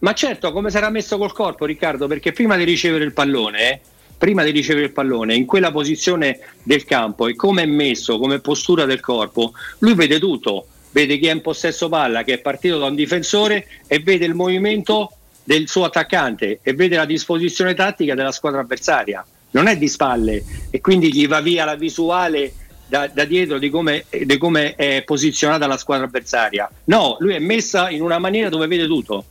Ma 0.00 0.12
certo, 0.14 0.52
come 0.52 0.70
sarà 0.70 0.90
messo 0.90 1.18
col 1.18 1.32
corpo 1.32 1.64
Riccardo? 1.64 2.06
Perché 2.06 2.32
prima 2.32 2.56
di 2.56 2.62
ricevere 2.62 3.04
il 3.04 3.12
pallone, 3.12 3.70
eh, 3.70 3.80
prima 4.16 4.44
di 4.44 4.52
ricevere 4.52 4.86
il 4.86 4.92
pallone, 4.92 5.34
in 5.34 5.44
quella 5.44 5.72
posizione 5.72 6.38
del 6.62 6.84
campo 6.84 7.26
e 7.26 7.34
come 7.34 7.62
è 7.62 7.66
messo, 7.66 8.18
come 8.18 8.38
postura 8.38 8.84
del 8.84 9.00
corpo, 9.00 9.52
lui 9.78 9.94
vede 9.94 10.20
tutto, 10.20 10.66
vede 10.92 11.18
chi 11.18 11.26
è 11.26 11.32
in 11.32 11.40
possesso 11.40 11.88
palla, 11.88 12.22
che 12.22 12.34
è 12.34 12.38
partito 12.38 12.78
da 12.78 12.86
un 12.86 12.94
difensore 12.94 13.66
e 13.88 13.98
vede 13.98 14.24
il 14.24 14.34
movimento 14.34 15.12
del 15.42 15.66
suo 15.66 15.84
attaccante 15.84 16.60
e 16.62 16.74
vede 16.74 16.94
la 16.94 17.04
disposizione 17.04 17.74
tattica 17.74 18.14
della 18.14 18.32
squadra 18.32 18.60
avversaria. 18.60 19.26
Non 19.50 19.66
è 19.66 19.76
di 19.76 19.88
spalle 19.88 20.44
e 20.70 20.80
quindi 20.80 21.12
gli 21.12 21.26
va 21.26 21.40
via 21.40 21.64
la 21.64 21.74
visuale 21.74 22.52
da, 22.86 23.08
da 23.08 23.24
dietro 23.24 23.58
di 23.58 23.68
come, 23.68 24.04
di 24.10 24.36
come 24.38 24.74
è 24.76 25.02
posizionata 25.04 25.66
la 25.66 25.76
squadra 25.76 26.06
avversaria. 26.06 26.70
No, 26.84 27.16
lui 27.18 27.34
è 27.34 27.38
messa 27.40 27.90
in 27.90 28.02
una 28.02 28.18
maniera 28.18 28.48
dove 28.48 28.66
vede 28.68 28.86
tutto. 28.86 29.24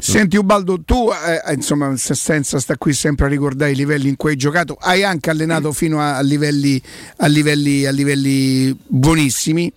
Senti 0.00 0.36
Ubaldo, 0.36 0.82
tu 0.84 1.08
eh, 1.10 1.54
insomma 1.54 1.96
se- 1.96 2.14
senza 2.14 2.58
sta 2.60 2.76
qui 2.76 2.92
sempre 2.92 3.26
a 3.26 3.28
ricordare 3.28 3.72
i 3.72 3.74
livelli 3.74 4.08
in 4.08 4.16
cui 4.16 4.30
hai 4.30 4.36
giocato, 4.36 4.76
hai 4.78 5.02
anche 5.04 5.30
allenato 5.30 5.72
fino 5.72 6.00
a, 6.00 6.16
a 6.16 6.20
livelli, 6.20 6.80
a, 7.18 7.26
livelli, 7.26 7.86
a 7.86 7.90
livelli 7.90 8.76
buonissimi. 8.86 9.72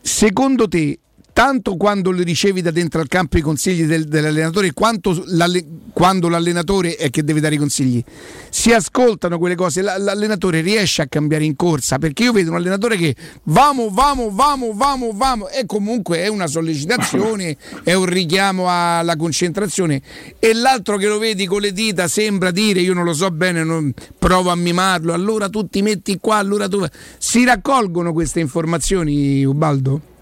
Secondo 0.00 0.68
te, 0.68 0.98
tanto 1.36 1.76
quando 1.76 2.12
li 2.12 2.24
ricevi 2.24 2.62
da 2.62 2.70
dentro 2.70 2.98
al 2.98 3.08
campo 3.08 3.36
i 3.36 3.42
consigli 3.42 3.84
del- 3.84 4.06
dell'allenatore, 4.06 4.72
quanto 4.72 5.22
l'alle- 5.26 5.66
quando 5.92 6.30
l'allenatore 6.30 6.96
è 6.96 7.10
che 7.10 7.24
deve 7.24 7.40
dare 7.40 7.56
i 7.56 7.58
consigli, 7.58 8.02
si 8.48 8.72
ascoltano 8.72 9.36
quelle 9.36 9.54
cose, 9.54 9.82
la- 9.82 9.98
l'allenatore 9.98 10.62
riesce 10.62 11.02
a 11.02 11.06
cambiare 11.06 11.44
in 11.44 11.54
corsa, 11.54 11.98
perché 11.98 12.22
io 12.22 12.32
vedo 12.32 12.52
un 12.52 12.56
allenatore 12.56 12.96
che 12.96 13.14
vamo, 13.42 13.90
vamo, 13.90 14.30
vamo, 14.30 14.72
vamo, 14.72 15.10
vamo, 15.12 15.50
e 15.50 15.66
comunque 15.66 16.22
è 16.22 16.28
una 16.28 16.46
sollecitazione, 16.46 17.58
è 17.82 17.92
un 17.92 18.06
richiamo 18.06 18.68
alla 18.70 19.16
concentrazione, 19.16 20.00
e 20.38 20.54
l'altro 20.54 20.96
che 20.96 21.06
lo 21.06 21.18
vedi 21.18 21.44
con 21.44 21.60
le 21.60 21.74
dita 21.74 22.08
sembra 22.08 22.50
dire, 22.50 22.80
io 22.80 22.94
non 22.94 23.04
lo 23.04 23.12
so 23.12 23.30
bene, 23.30 23.62
non- 23.62 23.92
provo 24.18 24.48
a 24.48 24.56
mimarlo, 24.56 25.12
allora 25.12 25.50
tu 25.50 25.68
ti 25.68 25.82
metti 25.82 26.16
qua, 26.18 26.36
allora 26.36 26.66
tu... 26.66 26.82
Si 27.18 27.44
raccolgono 27.44 28.14
queste 28.14 28.40
informazioni, 28.40 29.44
Ubaldo? 29.44 30.14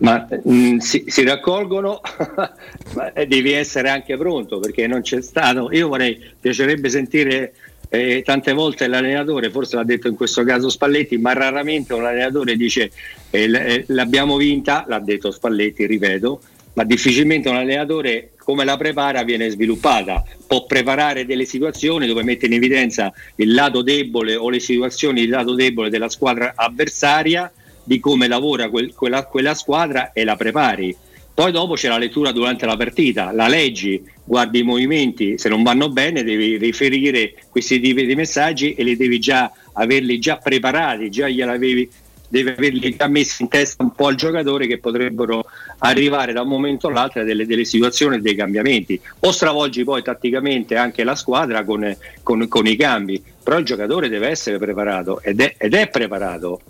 Ma 0.00 0.26
mm, 0.48 0.78
si, 0.78 1.04
si 1.06 1.24
raccolgono, 1.24 2.00
ma 2.94 3.12
eh, 3.12 3.26
devi 3.26 3.52
essere 3.52 3.88
anche 3.88 4.16
pronto 4.16 4.58
perché 4.58 4.86
non 4.86 5.02
c'è 5.02 5.22
stato. 5.22 5.70
Io 5.72 5.88
vorrei, 5.88 6.20
piacerebbe 6.40 6.88
sentire 6.88 7.54
eh, 7.88 8.22
tante 8.24 8.52
volte 8.52 8.88
l'allenatore, 8.88 9.50
forse 9.50 9.76
l'ha 9.76 9.84
detto 9.84 10.08
in 10.08 10.16
questo 10.16 10.42
caso 10.42 10.68
Spalletti, 10.68 11.16
ma 11.18 11.32
raramente 11.32 11.94
un 11.94 12.04
allenatore 12.04 12.56
dice 12.56 12.90
eh, 13.30 13.44
eh, 13.44 13.84
l'abbiamo 13.88 14.36
vinta, 14.36 14.84
l'ha 14.88 14.98
detto 14.98 15.30
Spalletti, 15.30 15.86
ripeto, 15.86 16.40
ma 16.74 16.84
difficilmente 16.84 17.48
un 17.48 17.56
allenatore 17.56 18.30
come 18.36 18.64
la 18.64 18.76
prepara 18.76 19.22
viene 19.22 19.48
sviluppata. 19.48 20.24
Può 20.46 20.66
preparare 20.66 21.24
delle 21.24 21.44
situazioni 21.44 22.06
dove 22.06 22.22
mette 22.22 22.46
in 22.46 22.52
evidenza 22.54 23.12
il 23.36 23.54
lato 23.54 23.82
debole 23.82 24.34
o 24.34 24.50
le 24.50 24.60
situazioni 24.60 25.22
il 25.22 25.30
lato 25.30 25.54
debole 25.54 25.88
della 25.88 26.08
squadra 26.08 26.52
avversaria, 26.56 27.50
di 27.84 28.00
come 28.00 28.26
lavora 28.26 28.68
quel- 28.68 28.94
quella, 28.94 29.24
quella 29.24 29.54
squadra 29.54 30.12
e 30.12 30.24
la 30.24 30.36
prepari. 30.36 30.96
Poi 31.34 31.50
dopo 31.50 31.74
c'è 31.74 31.88
la 31.88 31.98
lettura 31.98 32.30
durante 32.30 32.64
la 32.64 32.76
partita, 32.76 33.32
la 33.32 33.48
leggi, 33.48 34.00
guardi 34.24 34.60
i 34.60 34.62
movimenti, 34.62 35.36
se 35.36 35.48
non 35.48 35.64
vanno 35.64 35.88
bene 35.88 36.22
devi 36.22 36.56
riferire 36.56 37.34
questi 37.50 37.80
tipi 37.80 38.06
di 38.06 38.14
messaggi 38.14 38.74
e 38.74 38.84
li 38.84 38.96
devi 38.96 39.18
già 39.18 39.50
averli 39.72 40.20
già 40.20 40.36
preparati, 40.36 41.10
già 41.10 41.28
gliel'avevi 41.28 41.90
devi 42.28 42.50
averli 42.50 42.96
già 42.96 43.06
messi 43.06 43.42
in 43.42 43.48
testa 43.48 43.82
un 43.82 43.92
po' 43.92 44.08
al 44.08 44.16
giocatore 44.16 44.66
che 44.66 44.78
potrebbero 44.78 45.44
arrivare 45.78 46.32
da 46.32 46.42
un 46.42 46.48
momento 46.48 46.88
all'altro 46.88 47.20
a 47.20 47.24
delle, 47.24 47.46
delle 47.46 47.64
situazioni 47.64 48.16
e 48.16 48.20
dei 48.20 48.34
cambiamenti. 48.34 49.00
O 49.20 49.30
stravolgi 49.30 49.84
poi 49.84 50.02
tatticamente 50.02 50.76
anche 50.76 51.04
la 51.04 51.14
squadra 51.14 51.64
con, 51.64 51.96
con- 52.22 52.48
con 52.48 52.66
i 52.66 52.76
cambi, 52.76 53.22
però 53.42 53.58
il 53.58 53.64
giocatore 53.64 54.08
deve 54.08 54.28
essere 54.28 54.58
preparato 54.58 55.20
ed 55.20 55.40
è, 55.40 55.54
ed 55.58 55.74
è 55.74 55.88
preparato. 55.88 56.60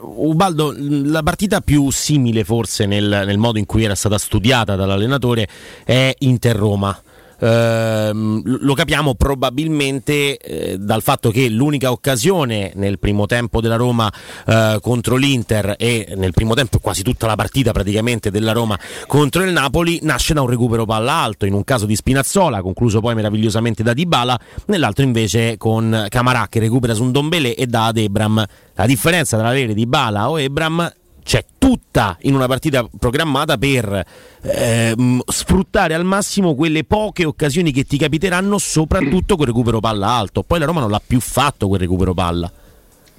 Ubaldo, 0.00 0.74
la 0.76 1.22
partita 1.22 1.60
più 1.60 1.90
simile 1.90 2.44
forse 2.44 2.86
nel, 2.86 3.22
nel 3.26 3.38
modo 3.38 3.58
in 3.58 3.66
cui 3.66 3.84
era 3.84 3.94
stata 3.94 4.18
studiata 4.18 4.76
dall'allenatore 4.76 5.48
è 5.84 6.14
Inter-Roma. 6.18 7.02
Ehm, 7.38 8.42
lo 8.44 8.74
capiamo 8.74 9.14
probabilmente 9.14 10.36
eh, 10.36 10.78
dal 10.78 11.02
fatto 11.02 11.30
che 11.30 11.48
l'unica 11.48 11.90
occasione 11.90 12.72
nel 12.74 12.98
primo 12.98 13.26
tempo 13.26 13.60
della 13.60 13.76
Roma 13.76 14.12
eh, 14.46 14.78
contro 14.80 15.16
l'Inter 15.16 15.74
e 15.78 16.14
nel 16.16 16.32
primo 16.32 16.54
tempo 16.54 16.78
quasi 16.78 17.02
tutta 17.02 17.26
la 17.26 17.34
partita 17.34 17.72
praticamente 17.72 18.30
della 18.30 18.52
Roma 18.52 18.78
contro 19.06 19.42
il 19.42 19.52
Napoli 19.52 20.00
nasce 20.02 20.34
da 20.34 20.42
un 20.42 20.48
recupero 20.48 20.84
palla 20.84 21.12
alto, 21.12 21.46
in 21.46 21.52
un 21.52 21.64
caso 21.64 21.86
di 21.86 21.96
Spinazzola, 21.96 22.62
concluso 22.62 23.00
poi 23.00 23.14
meravigliosamente 23.14 23.82
da 23.82 23.92
Dybala, 23.92 24.38
nell'altro 24.66 25.04
invece 25.04 25.56
con 25.56 26.06
Camarà 26.08 26.46
che 26.48 26.60
recupera 26.60 26.94
su 26.94 27.02
un 27.02 27.12
Dombele 27.12 27.54
e 27.54 27.66
da 27.66 27.86
ad 27.86 27.98
Ebram. 27.98 28.44
La 28.74 28.86
differenza 28.86 29.38
tra 29.38 29.48
avere 29.48 29.74
Dybala 29.74 30.30
o 30.30 30.40
Ebram 30.40 30.92
c'è 31.24 31.44
tutta 31.58 32.16
in 32.20 32.34
una 32.34 32.46
partita 32.46 32.88
programmata 32.98 33.56
per 33.56 34.04
ehm, 34.42 35.22
sfruttare 35.26 35.94
al 35.94 36.04
massimo 36.04 36.54
quelle 36.54 36.84
poche 36.84 37.24
occasioni 37.24 37.72
che 37.72 37.84
ti 37.84 37.96
capiteranno, 37.96 38.58
soprattutto 38.58 39.36
con 39.36 39.46
recupero 39.46 39.80
palla 39.80 40.10
alto. 40.10 40.42
Poi 40.42 40.60
la 40.60 40.66
Roma 40.66 40.80
non 40.80 40.90
l'ha 40.90 41.02
più 41.04 41.18
fatto 41.20 41.66
quel 41.66 41.80
recupero 41.80 42.14
palla. 42.14 42.52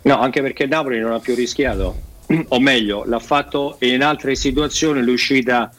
No, 0.03 0.19
anche 0.19 0.41
perché 0.41 0.67
Napoli 0.67 0.99
non 0.99 1.13
ha 1.13 1.19
più 1.19 1.33
rischiato, 1.33 1.95
o 2.47 2.59
meglio, 2.59 3.03
l'ha 3.05 3.19
fatto 3.19 3.77
in 3.79 4.03
altre 4.03 4.35
situazioni, 4.35 5.01
l'uscita 5.01 5.71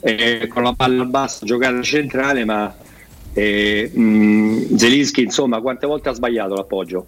eh, 0.00 0.46
con 0.48 0.62
la 0.62 0.72
palla 0.72 1.04
bassa, 1.04 1.44
giocata 1.44 1.82
centrale, 1.82 2.46
ma 2.46 2.74
eh, 3.34 3.90
mh, 3.92 4.74
Zelinski, 4.74 5.22
insomma, 5.22 5.60
quante 5.60 5.86
volte 5.86 6.08
ha 6.08 6.14
sbagliato 6.14 6.54
l'appoggio? 6.54 7.06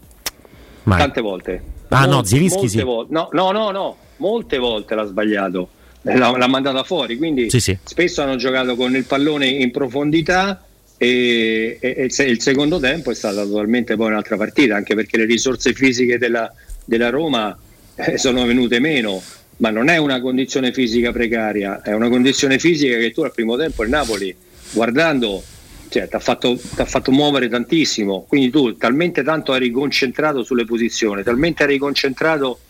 Mai. 0.84 0.98
Tante 0.98 1.20
volte. 1.20 1.62
Ah, 1.88 2.04
no, 2.06 2.12
Molte- 2.14 2.28
Zielinski 2.28 2.58
molte 2.60 2.78
sì. 2.78 2.82
volte. 2.84 3.12
No, 3.12 3.28
no, 3.32 3.50
no, 3.52 3.70
no, 3.70 3.96
molte 4.18 4.58
volte 4.58 4.94
l'ha 4.94 5.04
sbagliato. 5.04 5.68
L'ha, 6.02 6.34
l'ha 6.36 6.46
mandata 6.48 6.82
fuori, 6.82 7.18
quindi 7.18 7.50
Sì, 7.50 7.60
sì. 7.60 7.76
spesso 7.84 8.22
hanno 8.22 8.36
giocato 8.36 8.74
con 8.74 8.94
il 8.96 9.04
pallone 9.04 9.46
in 9.46 9.70
profondità 9.70 10.64
e, 10.96 11.76
e- 11.78 11.94
e 11.98 12.04
il, 12.04 12.12
se- 12.12 12.24
il 12.24 12.40
secondo 12.40 12.78
tempo 12.80 13.10
è 13.10 13.14
stata 13.14 13.42
totalmente 13.44 13.96
poi 13.96 14.06
un'altra 14.08 14.36
partita, 14.38 14.76
anche 14.76 14.94
perché 14.94 15.18
le 15.18 15.26
risorse 15.26 15.74
fisiche 15.74 16.16
della, 16.16 16.50
della 16.86 17.10
Roma 17.10 17.54
eh, 17.96 18.16
sono 18.16 18.46
venute 18.46 18.78
meno, 18.80 19.20
ma 19.58 19.68
non 19.68 19.88
è 19.90 19.98
una 19.98 20.22
condizione 20.22 20.72
fisica 20.72 21.12
precaria, 21.12 21.82
è 21.82 21.92
una 21.92 22.08
condizione 22.08 22.58
fisica 22.58 22.96
che 22.96 23.10
tu 23.12 23.20
al 23.20 23.32
primo 23.34 23.58
tempo 23.58 23.82
il 23.82 23.90
Napoli, 23.90 24.34
guardando, 24.72 25.42
cioè, 25.90 26.08
ti 26.08 26.14
ha 26.14 26.20
fatto, 26.20 26.56
fatto 26.56 27.10
muovere 27.10 27.48
tantissimo, 27.48 28.24
quindi 28.28 28.48
tu 28.50 28.76
talmente 28.76 29.24
tanto 29.24 29.52
eri 29.54 29.70
concentrato 29.72 30.44
sulle 30.44 30.64
posizioni, 30.64 31.24
talmente 31.24 31.64
eri 31.64 31.78
concentrato 31.78 32.60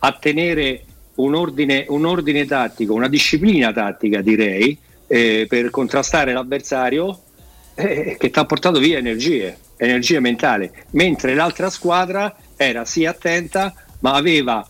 a 0.00 0.12
tenere 0.12 0.84
un 1.14 1.34
ordine, 1.34 1.86
un 1.88 2.04
ordine 2.04 2.44
tattico, 2.44 2.92
una 2.92 3.08
disciplina 3.08 3.72
tattica 3.72 4.20
direi, 4.20 4.76
eh, 5.06 5.46
per 5.48 5.70
contrastare 5.70 6.34
l'avversario 6.34 7.22
eh, 7.74 8.16
che 8.18 8.30
ti 8.30 8.38
ha 8.38 8.44
portato 8.44 8.78
via 8.78 8.98
energie, 8.98 9.56
energia 9.78 10.20
mentale, 10.20 10.84
mentre 10.90 11.34
l'altra 11.34 11.70
squadra 11.70 12.36
era 12.56 12.84
sì 12.84 13.06
attenta, 13.06 13.72
ma 14.00 14.12
aveva 14.12 14.68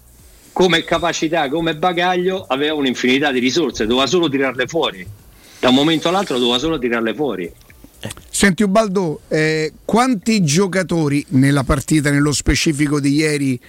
come 0.53 0.85
capacità, 0.85 1.49
come 1.49 1.75
bagaglio, 1.75 2.45
aveva 2.49 2.75
un'infinità 2.75 3.33
di 3.33 3.41
risorse, 3.41 3.85
doveva 3.85 4.07
solo 4.07 4.29
tirarle 4.29 4.67
fuori. 4.69 5.07
Da 5.59 5.71
un 5.71 5.75
momento 5.75 6.09
all'altro 6.09 6.39
doveva 6.39 6.59
solo 6.59 6.79
tirarle 6.79 7.15
fuori. 7.15 7.53
Senti 8.29 8.63
Ubaldo, 8.63 9.21
eh, 9.29 9.73
quanti 9.85 10.43
giocatori 10.45 11.25
nella 11.31 11.65
partita, 11.65 12.11
nello 12.11 12.33
specifico 12.33 13.01
di 13.01 13.15
ieri, 13.15 13.61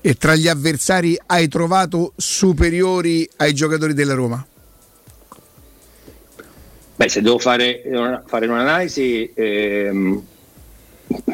e 0.00 0.14
tra 0.16 0.34
gli 0.34 0.48
avversari 0.48 1.18
hai 1.26 1.48
trovato 1.48 2.12
superiori 2.16 3.26
ai 3.36 3.54
giocatori 3.54 3.94
della 3.94 4.12
Roma? 4.12 4.46
Beh, 6.96 7.08
se 7.08 7.22
devo 7.22 7.38
fare, 7.38 7.82
fare 8.26 8.46
un'analisi, 8.46 9.32
ehm, 9.34 10.22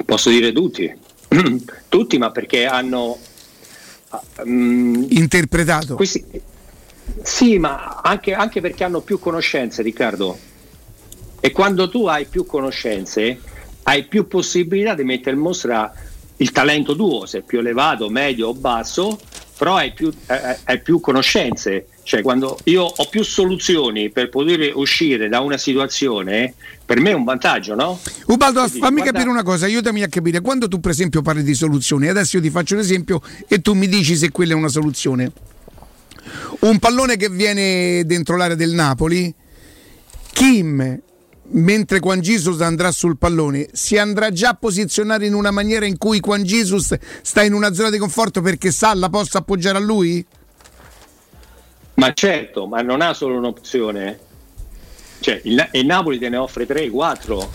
posso 0.04 0.30
dire 0.30 0.52
tutti, 0.52 0.88
tutti, 1.88 2.16
ma 2.16 2.30
perché 2.30 2.64
hanno 2.66 3.18
mm, 4.46 5.04
interpretato. 5.08 5.96
Questi, 5.96 6.24
sì, 7.22 7.58
ma 7.58 8.00
anche, 8.02 8.34
anche 8.34 8.60
perché 8.60 8.84
hanno 8.84 9.00
più 9.00 9.18
conoscenze, 9.18 9.82
Riccardo. 9.82 10.38
E 11.40 11.50
quando 11.52 11.88
tu 11.88 12.06
hai 12.06 12.26
più 12.26 12.44
conoscenze, 12.44 13.40
hai 13.84 14.04
più 14.04 14.26
possibilità 14.26 14.94
di 14.94 15.04
mettere 15.04 15.36
in 15.36 15.42
mostra 15.42 15.92
il 16.36 16.52
talento 16.52 16.94
tuo, 16.94 17.26
se 17.26 17.38
è 17.38 17.42
più 17.42 17.58
elevato, 17.58 18.08
medio 18.08 18.48
o 18.48 18.54
basso, 18.54 19.18
però 19.56 19.76
hai 19.76 19.92
più, 19.92 20.10
eh, 20.26 20.58
hai 20.64 20.80
più 20.80 21.00
conoscenze, 21.00 21.88
cioè 22.02 22.22
quando 22.22 22.58
io 22.64 22.82
ho 22.82 23.08
più 23.10 23.22
soluzioni 23.22 24.08
per 24.08 24.30
poter 24.30 24.72
uscire 24.74 25.28
da 25.28 25.40
una 25.40 25.58
situazione, 25.58 26.54
per 26.82 26.98
me 26.98 27.10
è 27.10 27.12
un 27.12 27.24
vantaggio, 27.24 27.74
no? 27.74 28.00
Ubaldo, 28.28 28.60
Quindi, 28.60 28.78
fammi 28.78 28.94
guarda- 28.94 29.12
capire 29.12 29.30
una 29.30 29.42
cosa, 29.42 29.66
aiutami 29.66 30.02
a 30.02 30.08
capire. 30.08 30.40
Quando 30.40 30.66
tu, 30.66 30.80
per 30.80 30.92
esempio, 30.92 31.20
parli 31.20 31.42
di 31.42 31.54
soluzioni, 31.54 32.08
adesso 32.08 32.36
io 32.36 32.42
ti 32.42 32.48
faccio 32.48 32.72
un 32.72 32.80
esempio 32.80 33.20
e 33.48 33.60
tu 33.60 33.74
mi 33.74 33.86
dici 33.86 34.16
se 34.16 34.30
quella 34.30 34.52
è 34.52 34.56
una 34.56 34.68
soluzione. 34.68 35.30
Un 36.60 36.78
pallone 36.78 37.16
che 37.16 37.28
viene 37.28 38.04
dentro 38.06 38.36
l'area 38.38 38.56
del 38.56 38.70
Napoli, 38.70 39.32
Kim, 40.32 41.00
mentre 41.52 41.98
Juan 41.98 42.20
Jesus 42.20 42.60
andrà 42.60 42.90
sul 42.92 43.18
pallone, 43.18 43.68
si 43.72 43.96
andrà 43.98 44.30
già 44.30 44.50
a 44.50 44.54
posizionare 44.54 45.26
in 45.26 45.34
una 45.34 45.50
maniera 45.50 45.86
in 45.86 45.98
cui 45.98 46.20
Juan 46.20 46.42
Jesus 46.42 46.96
sta 47.22 47.42
in 47.42 47.52
una 47.52 47.72
zona 47.72 47.90
di 47.90 47.98
conforto 47.98 48.40
perché 48.40 48.70
sa 48.70 48.94
la 48.94 49.08
possa 49.08 49.38
appoggiare 49.38 49.78
a 49.78 49.80
lui? 49.80 50.24
Ma 51.94 52.12
certo, 52.12 52.66
ma 52.66 52.80
non 52.80 53.00
ha 53.00 53.12
solo 53.12 53.36
un'opzione. 53.36 54.18
Cioè, 55.20 55.40
il, 55.44 55.68
il 55.72 55.86
Napoli 55.86 56.18
te 56.18 56.28
ne 56.30 56.38
offre 56.38 56.64
3, 56.64 56.88
4, 56.88 57.50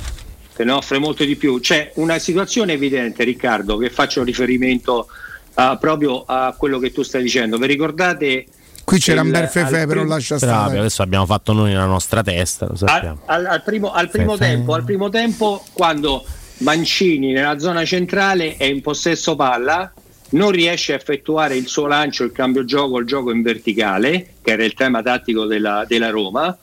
te 0.56 0.64
ne 0.64 0.72
offre 0.72 0.99
molto 0.99 1.24
di 1.24 1.35
più. 1.35 1.59
C'è 1.59 1.93
una 1.95 2.19
situazione 2.19 2.74
evidente, 2.74 3.24
Riccardo, 3.24 3.77
che 3.77 3.90
faccio 3.90 4.24
riferimento 4.24 5.07
ah, 5.56 5.77
proprio 5.77 6.24
a 6.25 6.53
quello 6.56 6.77
che 6.77 6.91
tu 6.91 7.01
stai 7.01 7.24
dicendo. 7.24 7.57
Vi 7.57 7.65
ricordate? 7.65 8.45
Qui 8.85 8.99
c'era 8.99 9.19
il- 9.22 9.25
un 9.25 9.31
bel 9.31 9.47
fefè, 9.47 9.80
però 9.88 10.01
prim- 10.01 10.07
lascia 10.07 10.38
stare. 10.38 10.77
adesso 10.80 11.01
abbiamo 11.01 11.25
fatto 11.25 11.51
noi 11.53 11.72
nella 11.72 11.85
nostra 11.85 12.22
testa, 12.23 12.67
lo 12.67 12.75
sappiamo. 12.75 13.22
al, 13.25 13.45
al 13.45 13.64
primo, 13.64 13.91
al 13.91 14.09
primo 14.09 14.38
fe- 14.38 14.45
tempo, 14.45 14.73
al 14.73 14.83
primo 14.83 15.09
tempo, 15.09 15.64
quando 15.73 16.23
Mancini 16.59 17.33
nella 17.33 17.57
zona 17.59 17.83
centrale 17.83 18.55
è 18.57 18.64
in 18.65 18.81
possesso 18.81 19.35
palla, 19.35 19.91
non 20.30 20.51
riesce 20.51 20.93
a 20.93 20.95
effettuare 20.95 21.55
il 21.57 21.67
suo 21.67 21.88
lancio, 21.88 22.23
il 22.23 22.31
cambio 22.31 22.64
gioco, 22.64 22.99
il 22.99 23.05
gioco 23.05 23.31
in 23.31 23.41
verticale, 23.41 24.35
che 24.41 24.51
era 24.51 24.64
il 24.64 24.73
tema 24.73 25.01
tattico 25.01 25.45
della, 25.45 25.83
della 25.88 26.09
Roma, 26.09 26.55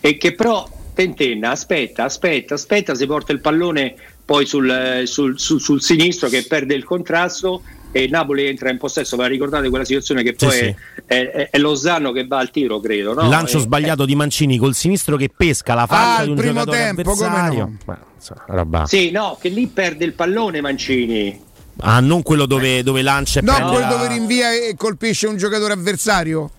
e 0.00 0.16
che 0.16 0.34
però 0.34 0.68
tentenna, 0.94 1.50
aspetta, 1.50 2.04
aspetta, 2.04 2.54
aspetta, 2.54 2.94
si 2.94 3.06
porta 3.06 3.32
il 3.32 3.40
pallone 3.40 3.94
poi 4.24 4.46
sul, 4.46 4.68
eh, 4.70 5.06
sul- 5.06 5.38
sul- 5.38 5.60
sul 5.60 5.82
sinistro 5.82 6.28
che 6.28 6.44
perde 6.46 6.74
il 6.74 6.84
contrasto 6.84 7.62
e 7.92 8.02
il 8.02 8.10
Napoli 8.10 8.46
entra 8.46 8.70
in 8.70 8.78
possesso. 8.78 9.16
Ma 9.16 9.26
ricordate 9.26 9.68
quella 9.68 9.84
situazione 9.84 10.22
che 10.22 10.34
poi 10.34 10.50
Sì, 10.50 10.58
è, 10.64 10.74
è- 11.06 11.30
è- 11.30 11.50
è 11.50 11.58
Lozano 11.58 12.12
che 12.12 12.26
va 12.26 12.38
al 12.38 12.50
tiro, 12.50 12.80
credo. 12.80 13.14
No? 13.14 13.22
Il 13.22 13.28
lancio 13.28 13.58
E- 13.58 13.60
sbagliato 13.60 14.04
di 14.04 14.14
Mancini 14.14 14.58
col 14.58 14.74
sinistro 14.74 15.16
che 15.16 15.30
pesca 15.34 15.74
la 15.74 15.86
faccia 15.86 16.20
Ah, 16.20 16.24
di 16.24 16.30
un 16.30 16.36
al 16.36 16.42
primo 16.42 16.58
giocatore 16.60 16.78
tempo, 16.78 17.02
come 17.10 17.26
avversario. 17.26 17.58
no? 17.58 17.76
Ma, 17.86 17.98
insomma, 18.14 18.44
roba- 18.48 18.86
Sì, 18.86 19.10
no, 19.10 19.38
che 19.40 19.48
lì 19.48 19.66
perde 19.68 20.04
il 20.04 20.12
pallone 20.12 20.60
Mancini. 20.60 21.40
Ah, 21.80 22.00
non 22.00 22.22
quello 22.22 22.46
dove, 22.46 22.82
dove 22.82 23.02
lancia 23.02 23.40
e 23.40 23.42
No, 23.42 23.52
prende 23.54 23.70
quello 23.72 23.86
la- 23.88 23.92
dove 23.94 24.08
rinvia 24.08 24.52
e 24.52 24.74
colpisce 24.76 25.26
un 25.26 25.36
giocatore 25.36 25.72
avversario. 25.74 26.50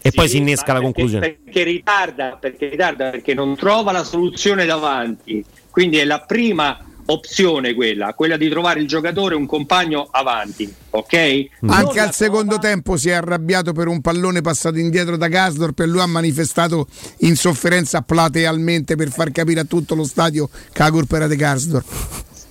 e 0.00 0.10
poi 0.12 0.28
si 0.28 0.36
innesca 0.38 0.72
la 0.72 0.80
conclusione. 0.80 1.38
Perché 1.44 1.64
ritarda, 1.64 2.38
perché 2.40 2.68
ritarda, 2.70 3.10
perché 3.10 3.34
non 3.34 3.56
trova 3.56 3.92
la 3.92 4.04
soluzione 4.04 4.64
davanti. 4.64 5.44
Quindi 5.70 5.98
è 5.98 6.04
la 6.04 6.20
prima 6.20 6.78
opzione 7.10 7.74
quella, 7.74 8.12
quella 8.14 8.36
di 8.36 8.48
trovare 8.48 8.80
il 8.80 8.86
giocatore, 8.86 9.34
un 9.34 9.46
compagno 9.46 10.08
avanti, 10.10 10.72
ok? 10.90 11.46
Non 11.60 11.74
Anche 11.74 12.00
al 12.00 12.12
secondo 12.12 12.58
tempo 12.58 12.96
si 12.96 13.08
è 13.08 13.12
arrabbiato 13.12 13.72
per 13.72 13.86
un 13.88 14.00
pallone 14.00 14.40
passato 14.42 14.78
indietro 14.78 15.16
da 15.16 15.28
Gasdorp 15.28 15.80
e 15.80 15.86
lui 15.86 16.00
ha 16.00 16.06
manifestato 16.06 16.86
insofferenza 17.18 18.02
platealmente 18.02 18.94
per 18.96 19.10
far 19.10 19.32
capire 19.32 19.60
a 19.60 19.64
tutto 19.64 19.94
lo 19.94 20.04
stadio 20.04 20.48
che 20.72 20.82
la 20.82 20.90
colpa 20.90 21.16
era 21.16 21.26
di 21.26 21.36
Gasdorp. 21.36 21.86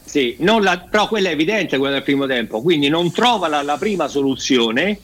Sì, 0.06 0.36
non 0.40 0.64
la- 0.64 0.80
però 0.80 1.08
quella 1.08 1.30
è 1.30 1.34
evidente, 1.34 1.78
quella 1.78 1.94
del 1.96 2.04
primo 2.04 2.26
tempo, 2.26 2.62
quindi 2.62 2.88
non 2.90 3.12
trova 3.12 3.48
la, 3.48 3.62
la 3.62 3.78
prima 3.78 4.08
soluzione. 4.08 5.00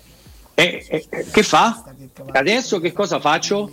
E- 0.55 0.85
e 0.87 1.07
che 1.31 1.43
fa? 1.43 1.83
Adesso 2.31 2.79
che 2.79 2.91
cosa 2.91 3.19
faccio? 3.19 3.71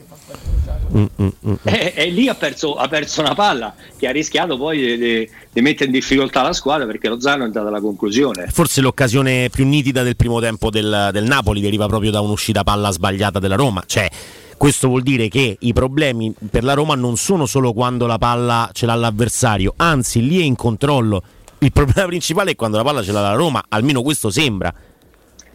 Mm, 0.96 1.04
mm, 1.22 1.28
mm. 1.46 1.54
E, 1.62 1.92
e 1.94 2.06
lì 2.10 2.28
ha 2.28 2.34
perso, 2.34 2.74
ha 2.74 2.88
perso 2.88 3.20
una 3.20 3.34
palla 3.34 3.74
che 3.96 4.08
ha 4.08 4.10
rischiato 4.10 4.56
poi 4.56 4.98
di, 4.98 5.62
mettere 5.62 5.86
in 5.86 5.92
difficoltà 5.92 6.42
la 6.42 6.52
squadra 6.52 6.86
perché 6.86 7.08
Lozano 7.08 7.42
è 7.42 7.46
andato 7.46 7.68
alla 7.68 7.80
conclusione. 7.80 8.46
Forse 8.50 8.80
l'occasione 8.80 9.48
più 9.50 9.66
nitida 9.66 10.02
del 10.02 10.16
primo 10.16 10.40
tempo 10.40 10.70
del, 10.70 11.10
del 11.12 11.24
Napoli 11.24 11.60
deriva 11.60 11.86
proprio 11.86 12.10
da 12.10 12.20
un'uscita 12.20 12.64
palla 12.64 12.90
sbagliata 12.90 13.38
della 13.38 13.56
Roma. 13.56 13.82
Cioè, 13.86 14.08
questo 14.56 14.88
vuol 14.88 15.02
dire 15.02 15.28
che 15.28 15.56
i 15.58 15.72
problemi 15.72 16.34
per 16.50 16.64
la 16.64 16.74
Roma 16.74 16.94
non 16.94 17.16
sono 17.16 17.46
solo 17.46 17.72
quando 17.72 18.06
la 18.06 18.18
palla 18.18 18.68
ce 18.72 18.84
l'ha 18.84 18.94
l'avversario, 18.94 19.72
anzi 19.76 20.26
lì 20.26 20.40
è 20.40 20.42
in 20.42 20.56
controllo. 20.56 21.22
Il 21.58 21.72
problema 21.72 22.04
principale 22.08 22.50
è 22.50 22.56
quando 22.56 22.76
la 22.76 22.82
palla 22.82 23.02
ce 23.02 23.12
l'ha 23.12 23.22
la 23.22 23.32
Roma, 23.32 23.64
almeno 23.68 24.02
questo 24.02 24.28
sembra. 24.30 24.72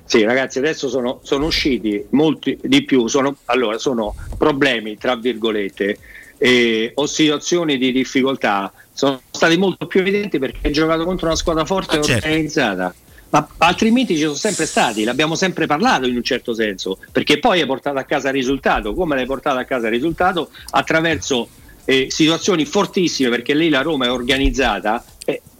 Sì, 0.05 0.23
ragazzi, 0.23 0.59
adesso 0.59 0.87
sono, 0.87 1.19
sono 1.23 1.45
usciti 1.45 2.05
molti 2.11 2.57
di 2.61 2.83
più. 2.83 3.07
Sono, 3.07 3.35
allora, 3.45 3.77
sono 3.79 4.15
problemi, 4.37 4.97
tra 4.97 5.15
virgolette, 5.15 5.97
eh, 6.37 6.91
o 6.93 7.05
situazioni 7.07 7.77
di 7.77 7.91
difficoltà. 7.91 8.71
Sono 8.93 9.21
stati 9.31 9.57
molto 9.57 9.87
più 9.87 10.01
evidenti 10.01 10.37
perché 10.37 10.67
hai 10.67 10.73
giocato 10.73 11.03
contro 11.05 11.27
una 11.27 11.35
squadra 11.35 11.65
forte 11.65 11.99
e 11.99 12.03
certo. 12.03 12.27
organizzata. 12.27 12.93
Ma 13.29 13.47
altrimenti 13.57 14.15
ci 14.15 14.21
sono 14.21 14.35
sempre 14.35 14.65
stati, 14.65 15.03
l'abbiamo 15.03 15.35
sempre 15.35 15.65
parlato 15.65 16.05
in 16.05 16.15
un 16.15 16.23
certo 16.23 16.53
senso, 16.53 16.99
perché 17.11 17.39
poi 17.39 17.59
hai 17.59 17.65
portato 17.65 17.97
a 17.97 18.03
casa 18.03 18.29
il 18.29 18.35
risultato. 18.35 18.93
Come 18.93 19.15
l'hai 19.15 19.25
portato 19.25 19.57
a 19.57 19.63
casa 19.63 19.87
il 19.87 19.93
risultato? 19.93 20.49
Attraverso 20.69 21.49
eh, 21.83 22.07
situazioni 22.09 22.63
fortissime, 22.65 23.29
perché 23.29 23.53
lì 23.53 23.69
la 23.69 23.81
Roma 23.81 24.05
è 24.05 24.11
organizzata 24.11 25.03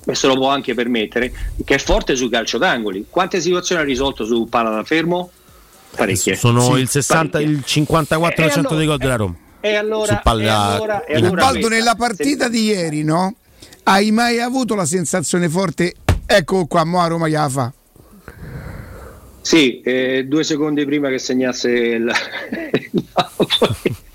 e 0.05 0.15
se 0.15 0.27
lo 0.27 0.35
può 0.35 0.49
anche 0.49 0.73
permettere, 0.73 1.31
che 1.63 1.75
è 1.75 1.79
forte 1.79 2.15
sui 2.15 2.29
calcio 2.29 2.57
d'angoli. 2.57 3.05
Quante 3.09 3.41
situazioni 3.41 3.81
ha 3.81 3.85
risolto 3.85 4.25
su 4.25 4.47
palla 4.49 4.69
da 4.69 4.83
fermo? 4.83 5.31
Parecchie. 5.95 6.35
Sono 6.35 6.61
Sì, 6.61 6.79
il 6.81 6.89
60, 6.89 7.37
parecchie. 7.39 7.53
il 7.55 7.63
54% 7.65 8.45
E 8.45 8.59
allora- 8.59 8.75
dei 8.75 8.85
gol 8.87 8.97
della 8.97 9.15
Roma. 9.15 9.35
E 9.61 9.75
allora, 9.75 10.15
su 10.15 10.19
palla- 10.21 10.43
e 10.43 10.47
allora, 10.75 11.03
e 11.05 11.15
allora 11.15 11.31
Ubaldo, 11.31 11.51
questa- 11.59 11.75
nella 11.75 11.95
partita 11.95 12.47
di 12.49 12.63
ieri, 12.65 13.03
no? 13.03 13.35
Hai 13.83 14.11
mai 14.11 14.39
avuto 14.39 14.75
la 14.75 14.85
sensazione 14.85 15.49
forte? 15.49 15.93
Ecco 16.27 16.65
qua, 16.67 16.83
mo 16.83 17.01
a 17.01 17.07
Roma 17.07 17.27
gliela 17.27 17.49
fa. 17.49 17.73
Sì, 19.41 19.79
eh, 19.81 20.25
due 20.27 20.43
secondi 20.43 20.85
prima 20.85 21.09
che 21.09 21.19
segnasse 21.19 21.69
il... 21.69 22.11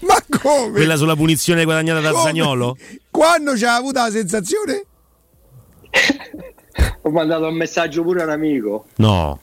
Ma 0.01 0.17
come? 0.41 0.71
Quella 0.73 0.97
sulla 0.97 1.15
punizione 1.17 1.65
guadagnata 1.65 2.01
da 2.01 2.11
Come? 2.11 2.23
Zagnolo? 2.25 2.77
Quando 3.11 3.53
c'ha 3.55 3.75
avuto 3.77 4.01
la 4.01 4.11
sensazione? 4.11 4.85
Ho 7.03 7.11
mandato 7.11 7.47
un 7.47 7.55
messaggio 7.55 8.03
pure 8.03 8.21
a 8.23 8.25
un 8.25 8.31
amico. 8.31 8.87
No. 8.97 9.41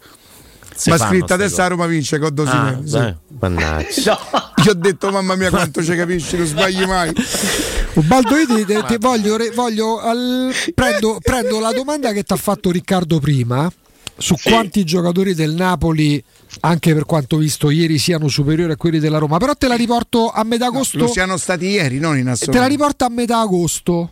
Si 0.76 0.90
Ma 0.92 0.98
scritta 0.98 1.34
adesso 1.34 1.58
la 1.58 1.68
Roma 1.68 1.86
vince 1.88 2.20
con 2.20 2.34
Dosimene. 2.34 2.70
Ah, 2.70 2.82
sì. 2.86 3.36
mannaggia. 3.40 4.20
Gli 4.64 4.70
ho 4.70 4.74
detto 4.76 5.10
mamma 5.12 5.36
mia 5.36 5.50
quanto 5.50 5.84
ci 5.84 5.96
capisci, 5.96 6.38
non 6.38 6.46
sbagli 6.46 6.86
mai. 6.86 7.12
Ubaldo, 7.96 8.36
io 8.36 8.46
ti, 8.46 8.66
ti- 8.66 8.84
ti 8.86 8.98
voglio, 9.00 9.38
voglio 9.56 10.00
al- 10.00 10.52
prendo, 10.76 11.18
prendo 11.22 11.60
la 11.60 11.72
domanda 11.72 12.12
che 12.12 12.22
ti 12.24 12.32
ha 12.34 12.36
fatto 12.36 12.70
Riccardo 12.70 13.20
prima 13.20 13.72
su 14.20 14.36
quanti 14.44 14.84
giocatori 14.84 15.34
del 15.34 15.54
Napoli, 15.54 16.24
anche 16.62 16.94
per 16.94 17.06
quanto 17.06 17.38
visto 17.38 17.70
ieri, 17.72 17.98
siano 17.98 18.28
superiori 18.28 18.72
a 18.72 18.76
quelli 18.76 19.00
della 19.00 19.18
Roma. 19.18 19.38
Però 19.38 19.54
te 19.56 19.68
la 19.68 19.76
riporto 19.76 20.30
a 20.30 20.44
metà 20.44 20.68
agosto. 20.68 20.98
Lo 21.00 21.08
siano 21.08 21.38
stati 21.38 21.66
ieri, 21.68 21.98
non 22.00 22.14
in 22.18 22.22
te 22.24 22.26
la 22.28 22.32
assoluto. 22.34 22.68
riporto 22.68 23.06
a 23.06 23.10
metà 23.10 23.40
agosto. 23.40 24.12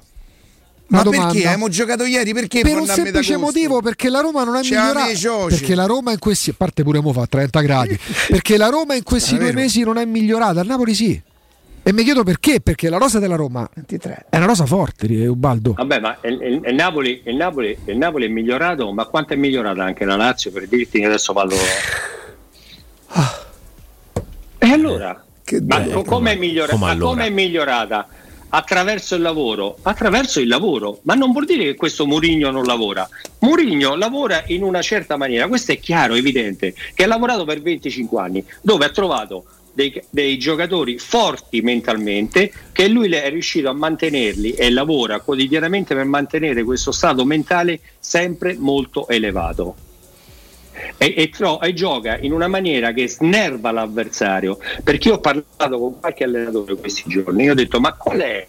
Ma 0.87 1.01
Una 1.01 1.09
perché? 1.09 1.17
domanda. 1.17 1.39
Abbiamo 1.49 1.67
giocato 1.69 2.03
ieri? 2.05 2.33
Perché 2.33 2.61
per 2.61 2.77
un 2.77 2.85
semplice 2.87 3.37
motivo 3.37 3.81
perché 3.81 4.09
la 4.09 4.19
Roma 4.19 4.43
non 4.43 4.55
è 4.55 4.61
migliorata 4.61 5.05
perché 5.47 5.73
la 5.75 5.85
Roma 5.85 6.11
in 6.11 6.19
questi 6.19 6.51
a 6.51 6.53
parte 6.55 6.83
pure 6.83 7.01
mo 7.01 7.11
fa 7.11 7.25
30 7.27 7.61
gradi 7.61 7.97
perché 8.29 8.55
la 8.57 8.67
Roma 8.69 8.93
in 8.95 9.03
questi 9.03 9.37
due 9.37 9.51
mesi 9.51 9.81
non 9.83 9.97
è 9.97 10.05
migliorata 10.05 10.61
il 10.61 10.67
Napoli 10.67 10.93
sì 10.93 11.19
e 11.87 11.93
mi 11.93 12.03
chiedo 12.03 12.23
perché 12.23 12.61
perché 12.61 12.89
la 12.89 12.97
rosa 12.97 13.19
della 13.19 13.35
Roma 13.35 13.67
è 14.29 14.37
una 14.37 14.45
rosa 14.45 14.65
forte 14.65 15.07
eh, 15.07 15.27
Ubaldo 15.27 15.73
Vabbè, 15.73 15.99
ma 15.99 16.17
il, 16.23 16.33
il- 16.41 16.61
il 16.65 16.75
Napoli, 16.75 17.21
il, 17.25 17.35
Napoli, 17.35 17.77
il 17.85 17.97
Napoli 17.97 18.25
è 18.25 18.29
migliorato, 18.29 18.91
ma 18.91 19.05
quanto 19.05 19.33
è 19.33 19.35
migliorata 19.35 19.83
anche 19.83 20.03
la 20.05 20.15
Lazio 20.15 20.51
per 20.51 20.67
dirti 20.67 20.99
che 20.99 21.05
adesso 21.05 21.31
parlo... 21.33 21.55
E 24.57 24.67
allora? 24.67 25.23
Ma 25.67 25.81
co- 25.85 26.03
come 26.03 26.31
è 26.31 26.35
migliorata? 26.37 26.75
Come 26.77 26.93
Ma 26.95 26.99
come 26.99 27.25
è 27.25 27.29
migliorata? 27.29 28.07
Attraverso 28.57 29.15
il 29.15 29.21
lavoro, 29.21 29.75
attraverso 29.81 30.39
il 30.39 30.47
lavoro, 30.47 30.99
ma 31.01 31.13
non 31.13 31.33
vuol 31.33 31.43
dire 31.43 31.65
che 31.65 31.75
questo 31.75 32.05
Murigno 32.05 32.51
non 32.51 32.63
lavora. 32.63 33.05
Murigno 33.39 33.95
lavora 33.95 34.45
in 34.47 34.63
una 34.63 34.81
certa 34.81 35.17
maniera, 35.17 35.49
questo 35.49 35.73
è 35.73 35.77
chiaro, 35.77 36.13
evidente, 36.13 36.73
che 36.93 37.03
ha 37.03 37.07
lavorato 37.07 37.43
per 37.43 37.61
25 37.61 38.21
anni, 38.21 38.45
dove 38.61 38.85
ha 38.85 38.89
trovato 38.91 39.43
dei, 39.73 40.01
dei 40.09 40.37
giocatori 40.37 40.97
forti 40.97 41.59
mentalmente, 41.59 42.49
che 42.71 42.87
lui 42.87 43.11
è 43.11 43.29
riuscito 43.29 43.67
a 43.67 43.73
mantenerli 43.73 44.53
e 44.53 44.71
lavora 44.71 45.19
quotidianamente 45.19 45.93
per 45.93 46.05
mantenere 46.05 46.63
questo 46.63 46.93
stato 46.93 47.25
mentale 47.25 47.81
sempre 47.99 48.55
molto 48.57 49.09
elevato. 49.09 49.84
E, 50.97 51.13
e 51.17 51.29
tro- 51.29 51.61
e 51.61 51.73
gioca 51.73 52.17
in 52.19 52.31
una 52.33 52.47
maniera 52.47 52.91
che 52.91 53.07
snerva 53.07 53.71
l'avversario 53.71 54.57
perché 54.83 55.07
io 55.09 55.15
ho 55.15 55.19
parlato 55.19 55.77
con 55.79 55.99
qualche 55.99 56.23
allenatore 56.25 56.75
questi 56.75 57.03
giorni 57.07 57.43
io 57.43 57.51
ho 57.51 57.55
detto 57.55 57.79
ma 57.79 57.93
qual 57.93 58.19
è 58.19 58.45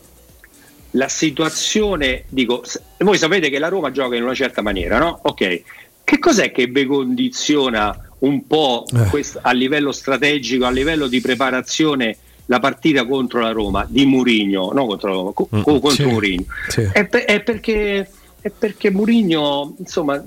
la 0.92 1.08
situazione 1.08 2.24
dico 2.28 2.62
voi 2.98 3.18
sapete 3.18 3.48
che 3.50 3.58
la 3.58 3.68
Roma 3.68 3.90
gioca 3.92 4.16
in 4.16 4.22
una 4.24 4.34
certa 4.34 4.60
maniera 4.62 4.98
no? 4.98 5.20
ok 5.22 5.62
che 6.04 6.18
cos'è 6.18 6.50
che 6.52 6.66
vi 6.66 6.84
condiziona 6.86 7.96
un 8.20 8.46
po' 8.46 8.84
Eh. 8.92 9.08
quest- 9.10 9.38
a 9.42 9.52
livello 9.52 9.92
strategico, 9.92 10.64
a 10.64 10.70
livello 10.70 11.06
di 11.06 11.20
preparazione 11.20 12.16
la 12.46 12.60
partita 12.60 13.04
contro 13.04 13.40
la 13.40 13.50
Roma 13.50 13.84
di 13.88 14.06
Murigno, 14.06 14.70
no 14.72 14.86
contro 14.86 15.32
co- 15.32 15.46
co- 15.50 15.62
contro 15.62 15.90
Sì, 15.90 16.04
Mourinho. 16.04 16.44
sì. 16.68 16.88
È, 16.92 17.04
per- 17.06 17.24
è 17.24 17.40
perché 17.42 18.08
è 18.40 18.50
perché 18.56 18.90
Murigno, 18.92 19.74
insomma, 19.78 20.22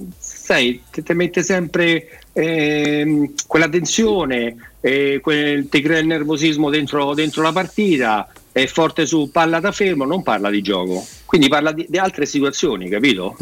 sai, 0.49 0.81
ti, 0.89 1.03
ti 1.03 1.13
mette 1.13 1.43
sempre 1.43 2.21
ehm, 2.33 3.33
quella 3.45 3.69
tensione, 3.69 4.55
eh, 4.81 5.19
quel- 5.21 5.69
ti 5.69 5.79
crea 5.79 5.99
il 5.99 6.07
nervosismo 6.07 6.71
dentro, 6.71 7.13
dentro 7.13 7.43
la 7.43 7.51
partita, 7.51 8.27
è 8.51 8.65
forte 8.65 9.05
su 9.05 9.29
palla 9.31 9.59
da 9.59 9.71
fermo, 9.71 10.05
non 10.05 10.23
parla 10.23 10.49
di 10.49 10.63
gioco, 10.63 11.05
quindi 11.25 11.49
parla 11.49 11.71
di, 11.71 11.85
di 11.87 11.99
altre 11.99 12.25
situazioni, 12.25 12.89
capito? 12.89 13.35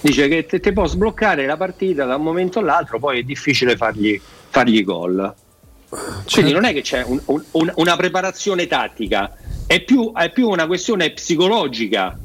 Dice 0.00 0.26
che 0.26 0.44
te, 0.46 0.58
te 0.58 0.72
può 0.72 0.86
sbloccare 0.86 1.46
la 1.46 1.56
partita 1.56 2.04
da 2.04 2.16
un 2.16 2.22
momento 2.24 2.58
all'altro, 2.58 2.98
poi 2.98 3.20
è 3.20 3.22
difficile 3.22 3.76
fargli, 3.76 4.20
fargli 4.48 4.82
gol. 4.82 5.32
Quindi 6.32 6.50
non 6.50 6.64
è 6.64 6.72
che 6.72 6.82
c'è 6.82 7.04
un- 7.04 7.20
un- 7.26 7.72
una 7.76 7.94
preparazione 7.94 8.66
tattica, 8.66 9.36
è 9.68 9.80
più, 9.82 10.12
è 10.14 10.32
più 10.32 10.48
una 10.48 10.66
questione 10.66 11.10
psicologica 11.10 12.18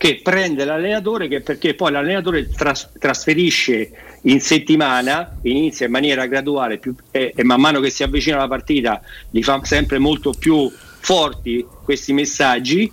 che 0.00 0.20
prende 0.22 0.64
l'allenatore 0.64 1.28
che 1.28 1.42
perché 1.42 1.74
poi 1.74 1.92
l'allenatore 1.92 2.48
tras- 2.48 2.88
trasferisce 2.98 3.90
in 4.22 4.40
settimana, 4.40 5.36
inizia 5.42 5.84
in 5.84 5.92
maniera 5.92 6.24
graduale 6.24 6.78
più- 6.78 6.94
e, 7.10 7.34
e 7.36 7.44
man 7.44 7.60
mano 7.60 7.80
che 7.80 7.90
si 7.90 8.02
avvicina 8.02 8.38
la 8.38 8.48
partita 8.48 9.02
li 9.32 9.42
fa 9.42 9.60
sempre 9.62 9.98
molto 9.98 10.32
più 10.32 10.72
forti 11.00 11.66
questi 11.84 12.14
messaggi, 12.14 12.90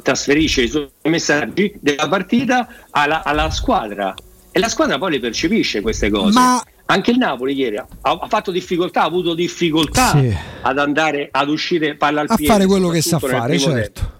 trasferisce 0.00 0.62
i 0.62 0.68
suoi 0.68 0.88
messaggi 1.08 1.74
della 1.80 2.06
partita 2.08 2.68
alla, 2.90 3.24
alla 3.24 3.50
squadra 3.50 4.14
e 4.52 4.60
la 4.60 4.68
squadra 4.68 4.98
poi 4.98 5.10
le 5.10 5.18
percepisce 5.18 5.80
queste 5.80 6.10
cose. 6.10 6.38
Ma- 6.38 6.62
Anche 6.86 7.10
il 7.10 7.18
Napoli 7.18 7.54
ieri 7.54 7.76
ha, 7.76 7.86
ha 8.02 8.26
fatto 8.28 8.52
difficoltà, 8.52 9.02
ha 9.02 9.06
avuto 9.06 9.34
difficoltà 9.34 10.10
Sì. 10.12 10.32
ad 10.62 10.78
andare 10.78 11.28
ad 11.32 11.48
uscire 11.48 11.96
palla 11.96 12.20
al 12.20 12.26
a 12.28 12.36
piede. 12.36 12.52
fare 12.52 12.66
quello 12.66 12.88
che 12.88 13.00
sa 13.02 13.18
fare, 13.18 13.58
certo. 13.58 14.00
tempo. 14.00 14.18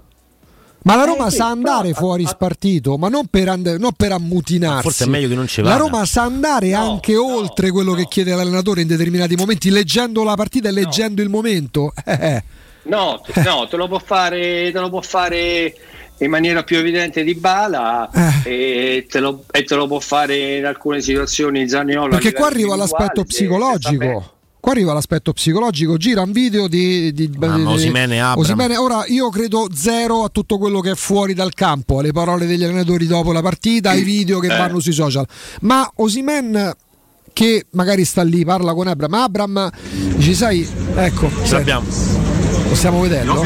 Ma 0.82 0.96
la 0.96 1.04
Roma 1.04 1.26
Eh, 1.26 1.30
sì, 1.30 1.36
sa 1.36 1.46
andare 1.48 1.88
però- 1.88 1.98
fuori 2.00 2.26
spartito, 2.26 2.96
ma 2.96 3.08
non 3.08 3.26
per, 3.26 3.48
and- 3.48 3.76
non 3.78 3.92
per 3.96 4.12
ammutinarsi. 4.12 4.82
Forse 4.82 5.04
è 5.04 5.08
meglio 5.08 5.28
che 5.28 5.34
non 5.34 5.46
ci 5.46 5.60
La 5.60 5.70
vada. 5.70 5.80
Roma 5.82 6.04
sa 6.06 6.22
andare 6.22 6.72
anche 6.74 7.16
oltre 7.16 7.70
quello 7.70 7.92
che 7.92 8.06
chiede 8.08 8.34
l'allenatore 8.34 8.80
in 8.80 8.86
determinati 8.86 9.34
momenti, 9.36 9.68
leggendo 9.70 10.22
la 10.24 10.34
partita 10.34 10.68
e 10.68 10.72
leggendo 10.72 11.20
il 11.22 11.28
momento. 11.28 11.92
Eh, 12.04 12.42
No, 12.84 13.20
te- 13.24 13.42
no, 13.42 13.68
te 13.68 13.76
lo 13.76 13.88
può 13.88 13.98
fare, 13.98 14.70
te 14.72 14.78
lo 14.80 14.88
può 14.88 15.02
fare 15.02 15.74
in 16.16 16.30
maniera 16.30 16.62
più 16.64 16.78
evidente 16.78 17.22
di 17.22 17.34
Bala 17.34 18.08
Eh. 18.44 18.50
e, 18.96 19.06
te 19.08 19.20
lo, 19.20 19.44
e 19.50 19.64
te 19.64 19.74
lo 19.74 19.86
può 19.86 20.00
fare 20.00 20.56
in 20.56 20.64
alcune 20.64 21.02
situazioni 21.02 21.68
Zaniolo. 21.68 22.14
a 22.14 22.18
Perché 22.18 22.32
qua 22.32 22.46
arriva 22.46 22.74
l'aspetto 22.76 23.24
psicologico. 23.24 24.32
Qua 24.60 24.72
arriva 24.72 24.92
l'aspetto 24.92 25.32
psicologico, 25.32 25.96
gira 25.96 26.20
un 26.20 26.32
video 26.32 26.68
di, 26.68 27.12
di, 27.14 27.30
di- 27.30 27.38
Osimhen 27.38 28.12
e 28.12 28.18
Abraham. 28.18 28.38
Osimhen. 28.38 28.76
Ora 28.76 29.04
io 29.06 29.30
credo 29.30 29.68
zero 29.74 30.22
a 30.22 30.28
tutto 30.28 30.58
quello 30.58 30.80
che 30.80 30.90
è 30.90 30.94
fuori 30.94 31.32
dal 31.32 31.54
campo, 31.54 31.98
alle 31.98 32.12
parole 32.12 32.44
degli 32.46 32.62
allenatori 32.62 33.06
dopo 33.06 33.32
la 33.32 33.40
partita, 33.40 33.90
ai 33.90 34.02
video 34.02 34.38
che 34.38 34.46
Eh. 34.52 34.56
vanno 34.58 34.78
sui 34.78 34.92
social. 34.92 35.26
Ma 35.62 35.90
Osimen 35.96 36.72
che 37.32 37.66
magari 37.70 38.04
sta 38.04 38.22
lì, 38.22 38.44
parla 38.44 38.74
con 38.74 38.86
Abram, 38.86 39.14
Abram 39.14 39.70
dici 40.16 40.34
sai, 40.34 40.68
ecco, 40.94 41.30
senti, 41.30 41.50
l'abbiamo. 41.52 41.86
possiamo 42.68 43.00
vederlo? 43.00 43.42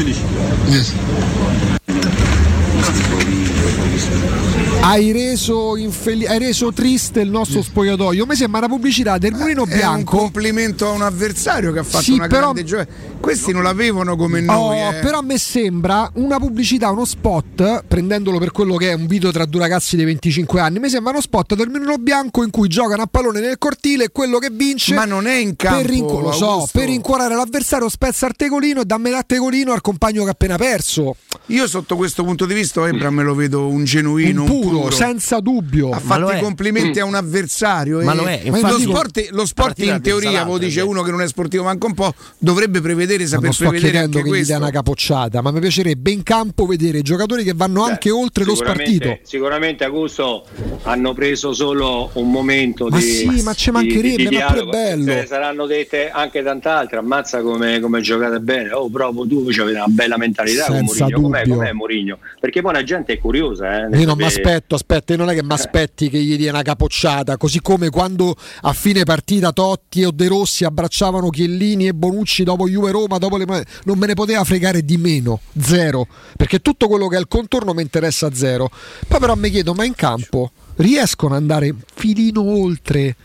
Hai 4.87 5.11
reso, 5.11 5.75
infeli- 5.77 6.27
hai 6.27 6.37
reso 6.37 6.71
triste 6.71 7.19
il 7.19 7.29
nostro 7.31 7.63
spogliatoio. 7.63 8.27
Mi 8.27 8.35
sembra 8.35 8.59
una 8.59 8.67
pubblicità 8.67 9.17
del 9.17 9.33
Mulino 9.33 9.65
È 9.65 9.71
un 9.71 9.77
Bianco. 9.77 10.17
complimento 10.17 10.87
a 10.87 10.91
un 10.91 11.01
avversario 11.01 11.71
che 11.71 11.79
ha 11.79 11.83
fatto 11.83 12.03
Sì, 12.03 12.11
una 12.11 12.27
però- 12.27 12.51
grande 12.51 12.63
gioia. 12.65 12.87
Questi 13.19 13.51
non 13.51 13.63
l'avevano 13.63 14.15
come 14.15 14.41
noi. 14.41 14.55
Oh, 14.55 14.91
eh. 14.91 14.99
Però 14.99 15.17
a 15.17 15.21
me 15.23 15.39
sembra 15.39 16.07
una 16.15 16.37
pubblicità, 16.37 16.91
uno 16.91 17.03
spot, 17.05 17.85
prendendolo 17.87 18.37
per 18.37 18.51
quello 18.51 18.75
che 18.75 18.91
è 18.91 18.93
un 18.93 19.07
video 19.07 19.31
tra 19.31 19.45
due 19.45 19.61
ragazzi 19.61 19.95
di 19.95 20.03
25 20.03 20.59
anni. 20.59 20.77
Mi 20.77 20.89
sembra 20.89 21.11
uno 21.13 21.21
spot 21.21 21.55
del 21.55 21.69
Mulino 21.69 21.97
Bianco 21.97 22.43
in 22.43 22.51
cui 22.51 22.67
giocano 22.67 23.01
a 23.01 23.07
pallone 23.07 23.39
nel 23.39 23.57
cortile 23.57 24.03
e 24.03 24.09
quello 24.11 24.37
che 24.37 24.49
vince. 24.51 24.93
Ma 24.93 25.05
non 25.05 25.25
è 25.25 25.37
in 25.37 25.55
campo, 25.55 25.81
Per, 25.81 25.89
rincu- 25.89 26.33
so, 26.33 26.67
per 26.71 26.85
rincuorare 26.89 27.33
l'avversario, 27.33 27.89
spezza 27.89 28.27
il 28.27 28.33
tegolino 28.37 28.81
e 28.81 28.85
dammi 28.85 29.09
l'attegolino 29.09 29.71
al 29.73 29.81
compagno 29.81 30.21
che 30.21 30.29
ha 30.29 30.33
appena 30.33 30.57
perso. 30.57 31.15
Io 31.47 31.67
sotto 31.67 31.95
questo 31.95 32.23
punto 32.23 32.45
di 32.45 32.53
vista 32.53 32.87
Ebra 32.87 33.09
me 33.09 33.23
lo 33.23 33.33
vedo 33.33 33.67
un 33.67 33.83
genuino, 33.85 34.43
Un 34.43 34.49
un 34.49 34.61
puro, 34.61 34.74
senza 34.91 35.39
dubbio. 35.39 35.89
Ha 35.91 35.99
fatto 35.99 36.21
lo 36.21 36.31
i 36.31 36.39
complimenti 36.39 36.99
Mm. 36.99 37.03
a 37.03 37.05
un 37.05 37.15
avversario. 37.15 38.01
Ma 38.03 38.13
e- 38.13 38.15
lo 38.15 38.23
è, 38.25 38.41
lo 38.45 38.55
infatti- 38.57 38.81
sport, 38.81 39.27
lo 39.31 39.45
sport 39.45 39.79
in 39.79 39.99
teoria, 40.01 40.43
lo 40.45 40.57
dice 40.57 40.81
sì. 40.81 40.85
uno 40.85 41.01
che 41.03 41.11
non 41.11 41.21
è 41.21 41.27
sportivo 41.27 41.63
manco 41.63 41.87
un 41.87 41.93
po', 41.93 42.13
dovrebbe 42.37 42.81
prevedere, 42.81 43.25
saper 43.25 43.43
non 43.45 43.53
sto 43.53 43.63
prevedere 43.69 43.91
chiedendo 43.91 44.17
anche 44.17 44.29
che 44.29 44.35
gli 44.35 44.43
dia 44.43 44.55
questo. 44.57 44.63
una 44.63 44.71
capocciata, 44.71 45.41
ma 45.41 45.51
mi 45.51 45.59
piacerebbe 45.59 46.11
in 46.11 46.23
campo 46.23 46.65
vedere 46.65 47.01
giocatori 47.01 47.43
che 47.43 47.53
vanno 47.53 47.83
anche 47.83 48.09
oltre 48.11 48.43
lo 48.43 48.55
spartito. 48.55 49.19
Sicuramente 49.23 49.83
Augusto 49.83 50.45
hanno 50.83 51.13
preso 51.13 51.53
solo 51.53 52.09
un 52.13 52.29
momento 52.31 52.87
Ma 52.87 52.97
di, 52.97 53.03
sì, 53.03 53.41
ma 53.43 53.53
ci 53.53 53.69
di- 53.69 53.75
mancherebbe, 53.75 54.29
di 54.29 54.37
ma 54.37 54.45
pure 54.45 54.65
bello. 54.65 55.05
Se 55.05 55.15
ne 55.15 55.25
saranno 55.25 55.65
dette 55.65 56.09
anche 56.09 56.43
tante 56.43 56.67
altre. 56.69 56.97
Ammazza 56.97 57.41
come, 57.41 57.79
come 57.79 58.01
giocate 58.01 58.39
bene. 58.39 58.71
Oh, 58.71 58.89
proprio 58.89 59.27
tu 59.27 59.45
avevi 59.59 59.75
una 59.75 59.85
bella 59.87 60.17
mentalità 60.17 60.65
con 60.65 60.77
Senza 60.87 61.03
Mourinho. 61.05 61.21
Com'è, 61.21 61.41
dubbio. 61.43 61.55
com'è 61.55 61.71
Mourinho? 61.73 62.17
Perché 62.39 62.61
poi 62.61 62.73
la 62.73 62.83
gente 62.83 63.13
è 63.13 63.17
curiosa. 63.19 63.87
Eh, 63.89 63.97
Io 63.99 64.05
non 64.05 64.17
mi 64.17 64.29
sapere- 64.29 64.63
aspetto, 64.65 64.75
aspetta, 64.75 65.13
io 65.13 65.19
non 65.19 65.29
è 65.29 65.35
che 65.35 65.43
mi 65.43 65.53
aspetti 65.53 66.09
che 66.09 66.17
gli 66.19 66.35
dia 66.35 66.51
una 66.51 66.61
capocciata, 66.61 67.37
così 67.37 67.61
come 67.61 67.89
quando 67.89 68.35
a 68.61 68.73
fine 68.73 69.03
partita 69.03 69.51
Totti 69.51 70.01
e 70.01 70.11
De 70.11 70.27
Rossi 70.27 70.63
abbracciavano 70.63 71.29
Chiellini 71.29 71.87
e 71.87 71.93
Bonucci 71.93 72.43
dopo 72.43 72.67
Juve 72.67 72.91
Roma, 72.91 73.17
dopo 73.17 73.37
le... 73.37 73.45
non 73.45 73.97
me 73.97 74.07
ne 74.07 74.13
poteva 74.13 74.43
fregare 74.43 74.83
di 74.83 74.97
meno, 74.97 75.41
zero, 75.59 76.07
perché 76.35 76.59
tutto 76.59 76.87
quello 76.87 77.07
che 77.07 77.17
è 77.17 77.19
il 77.19 77.27
contorno 77.27 77.73
mi 77.73 77.81
interessa 77.81 78.33
zero. 78.33 78.69
Poi 79.07 79.19
però 79.19 79.35
mi 79.35 79.49
chiedo, 79.49 79.73
ma 79.73 79.85
in 79.85 79.93
campo 79.93 80.51
riescono 80.77 81.35
ad 81.35 81.41
andare 81.41 81.73
filino 81.93 82.41
oltre 82.41 83.15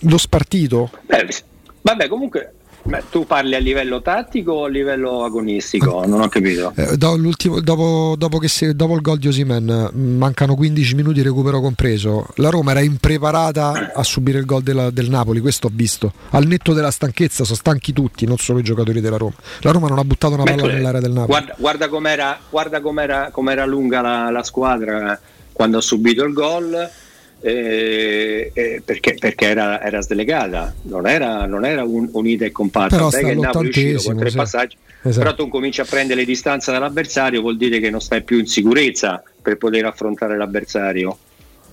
lo 0.00 0.18
spartito? 0.18 0.90
Beh, 1.06 1.26
vabbè, 1.82 2.08
comunque 2.08 2.52
ma 2.88 3.00
tu 3.10 3.26
parli 3.26 3.54
a 3.54 3.58
livello 3.58 4.00
tattico 4.00 4.52
o 4.52 4.64
a 4.64 4.68
livello 4.68 5.24
agonistico? 5.24 6.04
Non 6.06 6.20
ho 6.20 6.28
capito. 6.28 6.72
Eh, 6.76 6.96
do- 6.96 7.18
dopo, 7.62 8.14
dopo 8.16 8.38
che 8.38 8.48
si- 8.48 8.74
dopo 8.76 8.94
il 8.94 9.00
gol 9.00 9.18
di 9.18 9.28
Osimen 9.28 9.90
mancano 9.94 10.54
15 10.54 10.94
minuti 10.94 11.20
recupero 11.22 11.60
compreso 11.60 12.26
la 12.36 12.48
Roma 12.50 12.70
era 12.72 12.80
impreparata 12.80 13.92
a 13.94 14.02
subire 14.02 14.38
il 14.38 14.44
gol 14.44 14.62
della- 14.62 14.90
del 14.90 15.08
Napoli 15.10 15.40
questo 15.40 15.66
ho 15.66 15.70
visto 15.72 16.12
al 16.30 16.46
netto 16.46 16.72
della 16.72 16.90
stanchezza 16.90 17.44
sono 17.44 17.56
stanchi 17.56 17.92
tutti 17.92 18.24
non 18.26 18.36
solo 18.38 18.58
i 18.60 18.62
giocatori 18.62 19.00
della 19.00 19.16
Roma 19.16 19.34
la 19.60 19.70
Roma 19.72 19.88
non 19.88 19.98
ha 19.98 20.04
buttato 20.04 20.34
una 20.34 20.44
Beh, 20.44 20.54
palla 20.54 20.72
nell'area 20.72 21.00
del 21.00 21.10
Napoli 21.12 21.26
Guarda, 21.28 21.54
guarda 21.58 21.88
com'era, 21.88 22.38
guarda 22.48 22.80
com'era, 22.80 23.30
com'era 23.32 23.64
lunga 23.64 24.00
la, 24.00 24.30
la 24.30 24.42
squadra 24.42 25.18
quando 25.52 25.78
ha 25.78 25.80
subito 25.80 26.22
il 26.24 26.32
gol. 26.34 26.88
Eh, 27.40 28.50
eh, 28.52 28.82
perché, 28.84 29.14
perché 29.18 29.46
era, 29.46 29.80
era 29.82 30.00
slegata, 30.00 30.74
non 30.82 31.06
era, 31.06 31.46
non 31.46 31.64
era 31.64 31.84
un- 31.84 32.08
unita 32.12 32.44
e 32.44 32.52
compatta. 32.52 32.96
Però 32.96 33.08
che 33.08 33.30
il 33.30 33.38
Napoli 33.38 33.66
è 33.66 33.70
uscito 33.70 34.02
con 34.02 34.16
tre 34.18 34.30
sì. 34.30 34.36
passaggi, 34.36 34.76
Esatto. 35.02 35.18
però 35.18 35.34
tu 35.34 35.48
cominci 35.48 35.80
a 35.80 35.84
prendere 35.84 36.20
le 36.20 36.26
distanze 36.26 36.72
dall'avversario, 36.72 37.40
vuol 37.40 37.56
dire 37.56 37.78
che 37.78 37.90
non 37.90 38.00
stai 38.00 38.22
più 38.22 38.38
in 38.38 38.46
sicurezza 38.46 39.22
per 39.42 39.56
poter 39.58 39.84
affrontare 39.84 40.36
l'avversario 40.36 41.16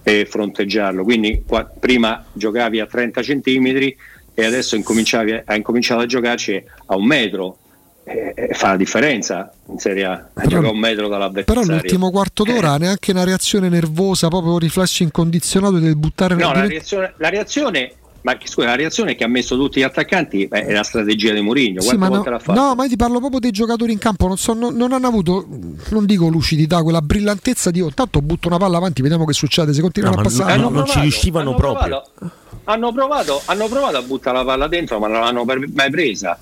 e 0.03 0.25
fronteggiarlo. 0.29 1.03
Quindi 1.03 1.43
qua- 1.47 1.65
prima 1.65 2.23
giocavi 2.33 2.79
a 2.79 2.85
30 2.85 3.21
centimetri 3.23 3.95
e 4.35 4.45
adesso 4.45 4.75
incominciavi, 4.75 5.41
hai 5.45 5.57
incominciato 5.57 6.01
a 6.01 6.05
giocarci 6.05 6.63
a 6.87 6.95
un 6.95 7.05
metro. 7.05 7.57
Eh, 8.05 8.33
eh, 8.35 8.53
fa 8.53 8.71
la 8.71 8.75
differenza 8.75 9.49
in 9.67 9.77
Serie 9.79 10.03
A, 10.03 10.27
gioca 10.45 10.67
a 10.67 10.71
un 10.71 10.77
metro 10.77 11.07
però 11.07 11.17
dall'avversario. 11.17 11.63
l'ultimo 11.63 12.11
quarto 12.11 12.43
d'ora 12.43 12.75
neanche 12.75 13.11
una 13.11 13.23
reazione 13.23 13.69
nervosa 13.69 14.27
proprio 14.27 14.51
un 14.51 14.59
riflesso 14.59 15.03
incondizionato 15.03 15.79
del 15.79 15.95
buttare 15.95 16.35
No, 16.35 16.47
nel 16.51 16.63
la 16.63 16.67
reazione, 16.67 17.13
la 17.15 17.29
reazione, 17.29 17.93
ma 18.23 18.35
che- 18.35 18.49
scusa, 18.49 18.67
la 18.67 18.75
reazione 18.75 19.15
che 19.15 19.23
ha 19.23 19.27
messo 19.29 19.55
tutti 19.55 19.79
gli 19.79 19.83
attaccanti 19.83 20.47
beh, 20.47 20.65
è 20.65 20.73
la 20.73 20.83
strategia 20.83 21.31
di 21.31 21.39
Mourinho. 21.39 21.79
Sì, 21.79 21.95
no, 21.95 22.09
l'ha 22.25 22.39
fatto? 22.39 22.59
no, 22.59 22.75
ma 22.75 22.83
io 22.83 22.89
ti 22.89 22.97
parlo 22.97 23.19
proprio 23.19 23.39
dei 23.39 23.51
giocatori 23.51 23.93
in 23.93 23.99
campo. 23.99 24.27
Non, 24.27 24.35
so, 24.37 24.51
non, 24.53 24.75
non 24.75 24.91
hanno 24.91 25.07
avuto, 25.07 25.47
non 25.91 26.05
dico 26.05 26.27
lucidità, 26.27 26.83
quella 26.83 27.01
brillantezza 27.01 27.71
di 27.71 27.79
oh, 27.79 27.89
tanto 27.93 28.21
butto 28.21 28.49
una 28.49 28.57
palla 28.57 28.75
avanti, 28.77 29.01
vediamo 29.01 29.23
che 29.23 29.31
succede. 29.33 29.71
Se 29.73 29.79
continuano 29.79 30.15
No, 30.15 30.21
a 30.21 30.23
passare, 30.25 30.57
non- 30.57 30.73
non 30.73 30.85
ci 30.87 30.99
riuscivano 30.99 31.51
hanno 31.51 31.57
proprio. 31.57 32.01
Provato, 32.13 32.35
hanno, 32.65 32.91
provato, 32.91 33.41
hanno 33.45 33.67
provato 33.69 33.95
a 33.95 34.01
buttare 34.01 34.37
la 34.39 34.43
palla 34.43 34.67
dentro, 34.67 34.99
ma 34.99 35.07
non 35.07 35.21
l'hanno 35.21 35.45
mai 35.73 35.89
presa. 35.89 36.37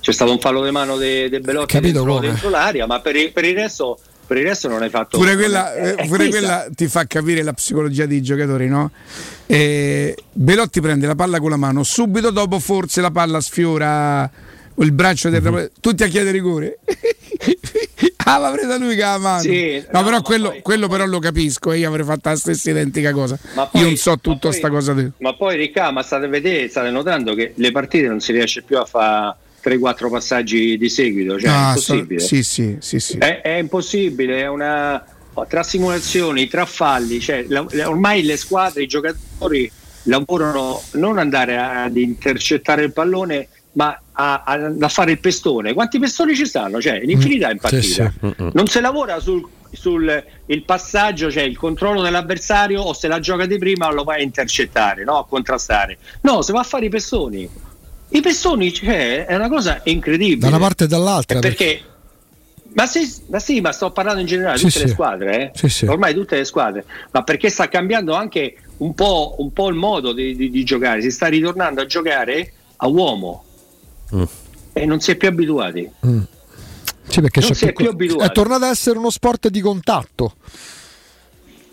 C'è 0.00 0.12
stato 0.12 0.32
un 0.32 0.38
fallo 0.40 0.64
di 0.64 0.70
mano 0.70 0.96
de, 0.96 1.28
de 1.28 1.40
Belotti 1.40 1.74
Capito 1.74 2.02
dentro, 2.02 2.18
dentro 2.20 2.48
l'aria, 2.50 2.86
ma 2.86 3.00
per, 3.00 3.16
il- 3.16 3.32
per 3.32 3.44
il 3.44 3.54
resto, 3.54 3.98
per 4.26 4.38
il 4.38 4.44
resto 4.44 4.68
non 4.68 4.82
hai 4.82 4.88
fatto 4.90 5.18
Pure 5.18 5.34
quella, 5.36 5.74
eh, 5.74 6.06
pure 6.06 6.28
quella 6.28 6.66
ti 6.74 6.86
fa 6.88 7.04
capire 7.06 7.42
la 7.42 7.52
psicologia 7.52 8.06
dei 8.06 8.22
giocatori, 8.22 8.66
no? 8.68 8.90
Eh, 9.46 10.16
Belotti 10.32 10.80
prende 10.80 11.06
la 11.06 11.14
palla 11.14 11.38
con 11.38 11.50
la 11.50 11.56
mano, 11.56 11.82
subito 11.82 12.30
dopo 12.30 12.58
forse 12.58 13.00
la 13.00 13.10
palla 13.10 13.40
sfiora 13.40 14.30
il 14.76 14.92
braccio 14.92 15.28
del 15.28 15.70
tutti 15.80 16.02
a 16.02 16.06
chiedere 16.06 16.32
rigore. 16.32 16.78
Ah, 18.24 18.38
ma 18.38 18.50
presa 18.50 18.76
lui 18.76 18.94
che 18.94 19.02
ha 19.02 19.12
la 19.12 19.18
mano. 19.18 19.40
Sì, 19.40 19.82
no, 19.90 19.98
no, 20.00 20.04
però 20.04 20.22
quello, 20.22 20.50
poi- 20.50 20.62
quello 20.62 20.86
però 20.88 21.04
lo 21.06 21.18
capisco 21.18 21.72
e 21.72 21.78
io 21.78 21.88
avrei 21.88 22.04
fatto 22.04 22.28
la 22.28 22.36
stessa 22.36 22.70
identica 22.70 23.10
cosa. 23.12 23.36
Ma 23.54 23.66
poi- 23.66 23.80
io 23.80 23.86
non 23.88 23.96
so 23.96 24.18
tutta 24.20 24.52
sta 24.52 24.68
cosa. 24.68 24.92
Di... 24.92 25.10
Ma 25.18 25.34
poi 25.34 25.56
Ricca, 25.56 25.90
ma 25.90 26.02
state 26.02 26.28
vedere, 26.28 26.68
state 26.68 26.90
notando 26.90 27.34
che 27.34 27.54
le 27.56 27.72
partite 27.72 28.06
non 28.06 28.20
si 28.20 28.30
riesce 28.30 28.62
più 28.62 28.78
a 28.78 28.84
fare 28.84 29.34
3-4 29.62 30.08
passaggi 30.10 30.76
di 30.78 30.88
seguito, 30.88 31.38
cioè 31.38 31.50
è 31.50 31.52
Ah, 31.54 31.76
so- 31.76 31.92
impossibile. 31.94 32.20
sì, 32.20 32.42
sì, 32.42 32.76
sì, 32.80 32.98
sì. 33.00 33.18
È, 33.18 33.40
è 33.42 33.56
impossibile, 33.58 34.40
è 34.40 34.48
una 34.48 35.04
tra 35.48 35.62
simulazioni, 35.62 36.48
tra 36.48 36.66
falli, 36.66 37.18
cioè, 37.20 37.44
la- 37.48 37.64
ormai 37.86 38.22
le 38.22 38.36
squadre, 38.36 38.82
i 38.82 38.86
giocatori 38.86 39.70
lavorano 40.04 40.82
non 40.92 41.18
andare 41.18 41.56
ad 41.58 41.96
intercettare 41.96 42.84
il 42.84 42.92
pallone, 42.92 43.48
ma 43.72 43.98
a, 44.12 44.42
a- 44.44 44.74
a 44.80 44.88
fare 44.88 45.12
il 45.12 45.18
pestone. 45.20 45.72
Quanti 45.72 45.98
pestoni 45.98 46.34
ci 46.34 46.44
stanno? 46.46 46.80
Cioè, 46.80 47.00
l'infinità 47.04 47.50
in 47.50 47.58
partita. 47.58 48.12
Non 48.52 48.66
si 48.66 48.80
lavora 48.80 49.20
sul, 49.20 49.46
sul 49.70 50.24
il 50.46 50.64
passaggio, 50.64 51.30
cioè 51.30 51.44
il 51.44 51.56
controllo 51.56 52.02
dell'avversario, 52.02 52.82
o 52.82 52.92
se 52.92 53.06
la 53.08 53.20
gioca 53.20 53.46
di 53.46 53.56
prima 53.58 53.90
lo 53.92 54.04
vai 54.04 54.20
a 54.20 54.22
intercettare, 54.24 55.04
no? 55.04 55.18
a 55.18 55.26
contrastare. 55.26 55.98
No, 56.22 56.42
si 56.42 56.52
va 56.52 56.60
a 56.60 56.64
fare 56.64 56.86
i 56.86 56.90
pestoni. 56.90 57.48
I 58.10 58.20
pestoni, 58.20 58.72
cioè, 58.72 59.24
è 59.26 59.34
una 59.34 59.48
cosa 59.48 59.80
incredibile. 59.84 60.38
Da 60.40 60.48
una 60.48 60.58
parte 60.58 60.84
e 60.84 60.86
dall'altra. 60.88 61.38
Perché, 61.38 61.80
ma, 62.72 62.86
sì, 62.86 63.08
ma 63.28 63.38
sì, 63.38 63.60
ma 63.60 63.72
sto 63.72 63.90
parlando 63.92 64.20
in 64.20 64.26
generale, 64.26 64.58
Sì, 64.58 64.64
tutte 64.66 64.80
le 64.80 64.86
sì. 64.88 64.92
squadre, 64.92 65.52
eh? 65.52 65.86
Ormai 65.88 66.14
tutte 66.14 66.36
le 66.36 66.44
squadre, 66.44 66.84
ma 67.12 67.22
perché 67.22 67.48
sta 67.50 67.68
cambiando 67.68 68.14
anche 68.14 68.56
un 68.78 68.94
po', 68.94 69.36
un 69.38 69.52
po' 69.52 69.68
il 69.68 69.76
modo 69.76 70.12
di, 70.12 70.34
di- 70.34 70.50
di 70.50 70.64
giocare, 70.64 71.02
si 71.02 71.10
sta 71.10 71.26
ritornando 71.28 71.80
a 71.82 71.86
giocare 71.86 72.52
a 72.76 72.86
uomo 72.88 73.44
e 74.72 74.86
non 74.86 75.00
si 75.00 75.12
è 75.12 75.16
più 75.16 75.28
abituati. 75.28 75.88
Sì, 77.08 77.20
perché 77.20 77.40
Non 77.40 77.54
si 77.54 77.64
è 77.66 77.72
più 77.72 77.88
abituati. 77.88 78.28
È 78.28 78.32
tornato 78.32 78.64
ad 78.64 78.70
essere 78.70 78.98
uno 78.98 79.10
sport 79.10 79.48
di 79.48 79.60
contatto. 79.60 80.34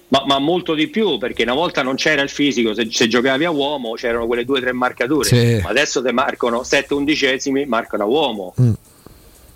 Ma, 0.09 0.23
ma 0.25 0.39
molto 0.39 0.73
di 0.73 0.87
più, 0.87 1.17
perché 1.17 1.43
una 1.43 1.53
volta 1.53 1.81
non 1.83 1.95
c'era 1.95 2.21
il 2.21 2.29
fisico, 2.29 2.73
se, 2.73 2.87
se 2.89 3.07
giocavi 3.09 3.43
a 3.43 3.51
uomo 3.51 3.91
c'erano 3.93 4.25
quelle 4.25 4.45
due 4.45 4.59
o 4.59 4.61
tre 4.61 4.71
marcature, 4.71 5.27
Sì. 5.27 5.59
ma 5.61 5.69
adesso 5.69 6.01
te 6.01 6.13
marcano 6.13 6.63
7 6.63 6.93
undicesimi, 6.93 7.65
marcano 7.65 8.03
a 8.03 8.05
uomo 8.05 8.53
Mm. 8.61 8.71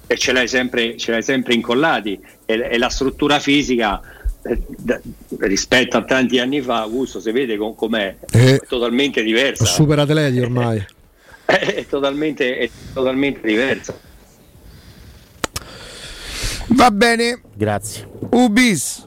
e 0.08 0.18
ce 0.18 0.34
l'hai 0.34 0.50
sempre, 0.50 0.98
ce 0.98 1.12
l'hai 1.12 1.24
sempre 1.24 1.54
incollati 1.54 2.20
e, 2.46 2.68
e 2.72 2.78
la 2.78 2.90
struttura 2.90 3.40
fisica 3.40 4.02
eh, 4.44 4.60
da- 4.68 5.00
rispetto 5.40 5.96
a 5.96 6.04
tanti 6.04 6.38
anni 6.40 6.62
fa, 6.62 6.82
Augusto, 6.82 7.22
si 7.22 7.32
vede 7.32 7.56
com- 7.56 7.74
com'è, 7.74 8.16
Eh. 8.32 8.56
è 8.56 8.60
totalmente 8.68 9.24
diversa, 9.24 9.64
Super 9.64 10.00
atleti 10.00 10.40
ormai. 10.40 10.84
è, 11.46 11.86
totalmente, 11.88 12.58
è 12.58 12.70
totalmente 12.94 13.40
diversa. 13.48 13.98
Va 16.74 16.92
bene. 16.92 17.42
Grazie. 17.54 18.08
Ubis. 18.32 19.06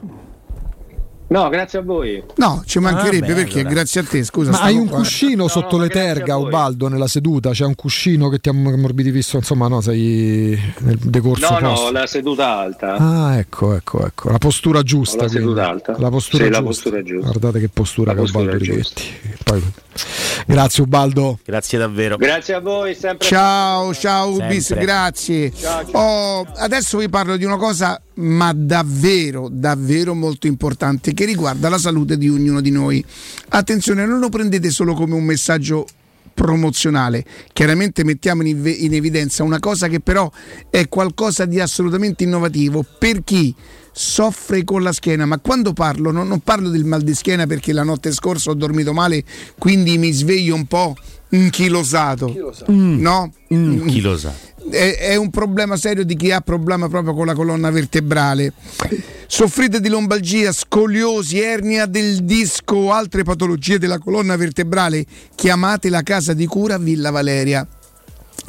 No, 1.27 1.49
grazie 1.49 1.79
a 1.79 1.81
voi. 1.81 2.23
No, 2.35 2.61
ci 2.67 2.77
mancherebbe 2.77 3.25
Ah, 3.25 3.29
beh, 3.29 3.33
perché 3.33 3.59
allora. 3.61 3.73
grazie 3.73 4.01
a 4.01 4.03
te, 4.03 4.23
scusa. 4.23 4.51
Ma 4.51 4.61
hai 4.61 4.75
un 4.77 4.87
qua. 4.87 4.97
cuscino 4.99 5.47
sotto 5.47 5.77
le 5.79 5.89
terga, 5.89 6.37
Ubaldo, 6.37 6.87
nella 6.87 7.07
seduta? 7.07 7.49
C'è 7.49 7.65
un 7.65 7.73
cuscino 7.73 8.29
che 8.29 8.37
ti 8.37 8.49
ha 8.49 8.51
ammorbidi 8.51 9.09
visto, 9.09 9.35
insomma, 9.37 9.67
no, 9.67 9.81
sei 9.81 10.57
nel 10.79 10.97
decorso 10.97 11.49
No, 11.49 11.59
no, 11.59 11.69
posto. 11.73 11.91
la 11.91 12.05
seduta 12.05 12.57
alta. 12.57 12.95
Ah, 12.97 13.37
ecco, 13.37 13.73
ecco, 13.73 14.05
ecco. 14.05 14.29
La 14.29 14.37
postura 14.37 14.83
giusta. 14.83 15.17
Ho 15.17 15.21
la 15.23 15.29
seduta 15.29 15.61
quindi. 15.65 15.69
alta. 15.87 15.95
La 15.99 16.09
postura 16.09 16.43
Sì, 16.43 16.49
la 16.51 16.57
giusta. 16.59 16.71
postura 16.83 17.03
giusta. 17.03 17.27
Guardate 17.29 17.59
che 17.59 17.69
postura 17.69 18.07
La 18.11 18.15
che 18.15 18.21
postura 18.21 18.43
Ubaldo. 18.43 18.63
Righetti. 18.63 19.03
Poi- 19.43 19.63
Grazie 20.45 20.83
Ubaldo. 20.83 21.39
Grazie 21.43 21.77
davvero. 21.77 22.17
Grazie 22.17 22.53
a 22.55 22.59
voi, 22.59 22.93
sempre. 22.95 23.25
Ciao, 23.27 23.93
ciao 23.93 24.31
Ubis, 24.33 24.65
Sempre. 24.67 24.85
grazie. 24.85 25.51
Oh, 25.91 26.45
adesso 26.57 26.97
vi 26.97 27.09
parlo 27.09 27.37
di 27.37 27.45
una 27.45 27.57
cosa, 27.57 27.99
ma 28.15 28.51
davvero, 28.53 29.47
davvero 29.49 30.13
molto 30.13 30.47
importante, 30.47 31.13
che 31.13 31.25
riguarda 31.25 31.69
la 31.69 31.77
salute 31.77 32.17
di 32.17 32.29
ognuno 32.29 32.61
di 32.61 32.71
noi. 32.71 33.03
Attenzione, 33.49 34.05
non 34.05 34.19
lo 34.19 34.29
prendete 34.29 34.69
solo 34.69 34.93
come 34.93 35.15
un 35.15 35.23
messaggio 35.23 35.85
promozionale. 36.33 37.23
Chiaramente 37.53 38.03
mettiamo 38.03 38.43
in, 38.43 38.57
ev- 38.57 38.81
in 38.81 38.93
evidenza 38.93 39.43
una 39.43 39.59
cosa 39.59 39.87
che 39.87 40.01
però 40.01 40.29
è 40.69 40.87
qualcosa 40.89 41.45
di 41.45 41.59
assolutamente 41.59 42.23
innovativo 42.23 42.85
per 42.99 43.23
chi 43.23 43.55
soffre 43.97 44.65
con 44.65 44.83
la 44.83 44.91
schiena, 44.91 45.25
ma 45.25 45.39
quando 45.39 45.71
parlo 45.71 46.11
non, 46.11 46.27
non 46.27 46.41
parlo 46.41 46.67
del 46.67 46.83
mal 46.83 47.01
di 47.01 47.15
schiena 47.15 47.47
perché 47.47 47.71
la 47.71 47.83
notte 47.83 48.11
scorsa 48.11 48.49
ho 48.49 48.53
dormito 48.53 48.91
male, 48.91 49.23
quindi 49.57 49.97
mi 49.97 50.11
sveglio 50.11 50.53
un 50.53 50.65
po' 50.65 50.95
inchilosato. 51.29 52.53
No? 52.67 53.31
Chi 53.47 54.01
lo 54.01 54.17
sa? 54.17 54.33
è, 54.69 54.97
è 54.97 55.15
un 55.15 55.29
problema 55.29 55.77
serio 55.77 56.03
di 56.03 56.15
chi 56.15 56.31
ha 56.31 56.41
problema 56.41 56.87
proprio 56.89 57.13
con 57.13 57.25
la 57.25 57.33
colonna 57.33 57.69
vertebrale. 57.69 58.53
Soffrite 59.27 59.79
di 59.79 59.89
lombalgia, 59.89 60.51
scoliosi, 60.51 61.39
ernia 61.39 61.85
del 61.85 62.23
disco 62.23 62.75
o 62.75 62.91
altre 62.91 63.23
patologie 63.23 63.79
della 63.79 63.97
colonna 63.97 64.35
vertebrale? 64.35 65.05
Chiamate 65.33 65.89
la 65.89 66.03
casa 66.03 66.33
di 66.33 66.45
cura 66.45 66.77
Villa 66.77 67.09
Valeria. 67.09 67.67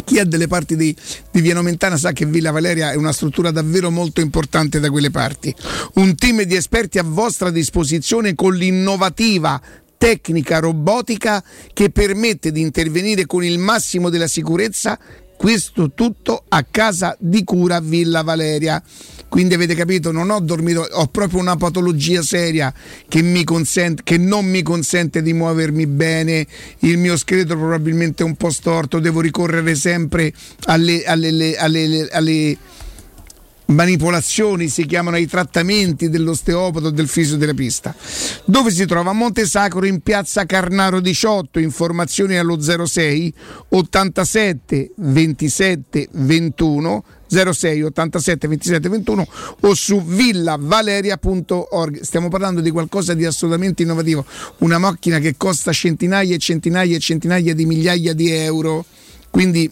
Chi 0.05 0.19
è 0.19 0.25
delle 0.25 0.47
parti 0.47 0.77
di, 0.77 0.95
di 1.31 1.41
Via 1.41 1.55
Nomentana 1.55 1.97
sa 1.97 2.13
che 2.13 2.27
Villa 2.27 2.51
Valeria 2.51 2.93
è 2.93 2.97
una 2.97 3.13
struttura 3.13 3.51
davvero 3.51 3.91
molto 3.91 4.21
importante 4.21 4.79
da 4.79 4.91
quelle 4.91 5.11
parti. 5.11 5.55
Un 5.95 6.15
team 6.15 6.43
di 6.43 6.55
esperti 6.55 6.99
a 6.99 7.03
vostra 7.03 7.51
disposizione 7.51 8.35
con 8.35 8.55
l'innovativa 8.55 9.61
tecnica 9.99 10.59
robotica 10.59 11.43
che 11.73 11.91
permette 11.91 12.53
di 12.53 12.61
intervenire 12.61 13.27
con 13.27 13.43
il 13.43 13.59
massimo 13.59 14.11
della 14.11 14.29
sicurezza. 14.29 14.99
Questo 15.37 15.93
tutto 15.93 16.45
a 16.49 16.65
casa 16.71 17.17
di 17.19 17.45
cura 17.45 17.81
Villa 17.81 18.23
Valeria. 18.23 18.83
Quindi 19.29 19.55
avete 19.55 19.75
capito, 19.75 20.13
non 20.13 20.31
ho 20.31 20.41
dormito, 20.41 20.87
ho 20.89 21.07
proprio 21.09 21.41
una 21.41 21.57
patologia 21.57 22.23
seria 22.23 22.73
che, 23.09 23.23
mi 23.23 23.45
consente, 23.45 24.03
che 24.05 24.19
non 24.19 24.47
mi 24.47 24.63
consente 24.63 25.21
di 25.21 25.33
muovermi 25.33 25.87
bene, 25.87 26.47
il 26.81 26.97
mio 26.97 27.17
scheletro 27.17 27.57
probabilmente 27.59 28.23
è 28.23 28.27
un 28.27 28.37
po' 28.37 28.51
storto, 28.51 28.99
devo 29.01 29.21
ricorrere 29.21 29.75
sempre 29.75 30.33
alle, 30.67 31.05
alle- 31.05 31.57
alle- 31.57 32.09
alle- 32.11 32.57
manipolazioni, 33.67 34.69
si 34.69 34.86
chiamano 34.86 35.17
i 35.17 35.27
trattamenti 35.27 36.09
dell'osteopata 36.09 36.86
o 36.86 36.91
del 36.91 37.09
fisioterapista. 37.09 37.95
Dove 38.45 38.70
si 38.70 38.86
trova? 38.86 39.11
A 39.11 39.15
Monte 39.15 39.47
Sacro 39.47 39.86
in 39.86 40.01
piazza 40.01 40.45
Carnaro 40.45 41.01
18, 41.01 41.59
informazioni 41.59 42.36
allo 42.36 42.61
06 42.61 43.33
87 43.69 44.93
27 44.97 46.09
21 46.12 47.05
06 47.28 47.83
87 47.83 48.49
27 48.49 48.89
21 48.89 49.27
o 49.61 49.75
su 49.75 50.03
villavaleria.org. 50.03 52.01
Stiamo 52.01 52.28
parlando 52.28 52.61
di 52.61 52.70
qualcosa 52.70 53.15
di 53.15 53.25
assolutamente 53.25 53.83
innovativo, 53.83 54.25
una 54.59 54.78
macchina 54.78 55.19
che 55.19 55.36
costa 55.36 55.73
centinaia 55.73 56.35
e 56.35 56.39
centinaia 56.39 56.97
e 56.97 57.01
centinaia 57.01 57.55
di 57.55 57.67
migliaia 57.67 58.15
di 58.15 58.31
euro. 58.31 58.85
Quindi 59.31 59.70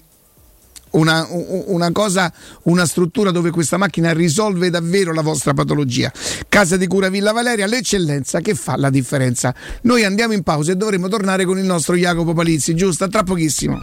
una, 0.94 1.26
una 1.30 1.92
cosa, 1.92 2.32
una 2.64 2.86
struttura 2.86 3.30
dove 3.30 3.50
questa 3.50 3.76
macchina 3.76 4.12
risolve 4.12 4.70
davvero 4.70 5.12
la 5.12 5.22
vostra 5.22 5.54
patologia. 5.54 6.12
Casa 6.48 6.76
di 6.76 6.86
cura 6.86 7.08
Villa 7.08 7.32
Valeria, 7.32 7.66
l'eccellenza 7.66 8.40
che 8.40 8.54
fa 8.54 8.76
la 8.76 8.90
differenza. 8.90 9.54
Noi 9.82 10.04
andiamo 10.04 10.32
in 10.32 10.42
pausa 10.42 10.72
e 10.72 10.76
dovremo 10.76 11.08
tornare 11.08 11.44
con 11.44 11.58
il 11.58 11.64
nostro 11.64 11.94
Jacopo 11.94 12.32
Palizzi, 12.32 12.74
giusto? 12.74 13.08
Tra 13.08 13.22
pochissimo. 13.22 13.82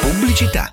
Pubblicità. 0.00 0.72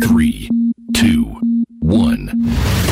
3, 0.00 0.48
2, 0.92 1.40
1. 1.82 2.91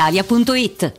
brispalitalia.it. 0.00 0.98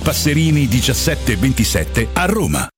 Passerini 0.00 0.68
1727 0.68 2.08
a 2.14 2.26
Roma. 2.26 2.68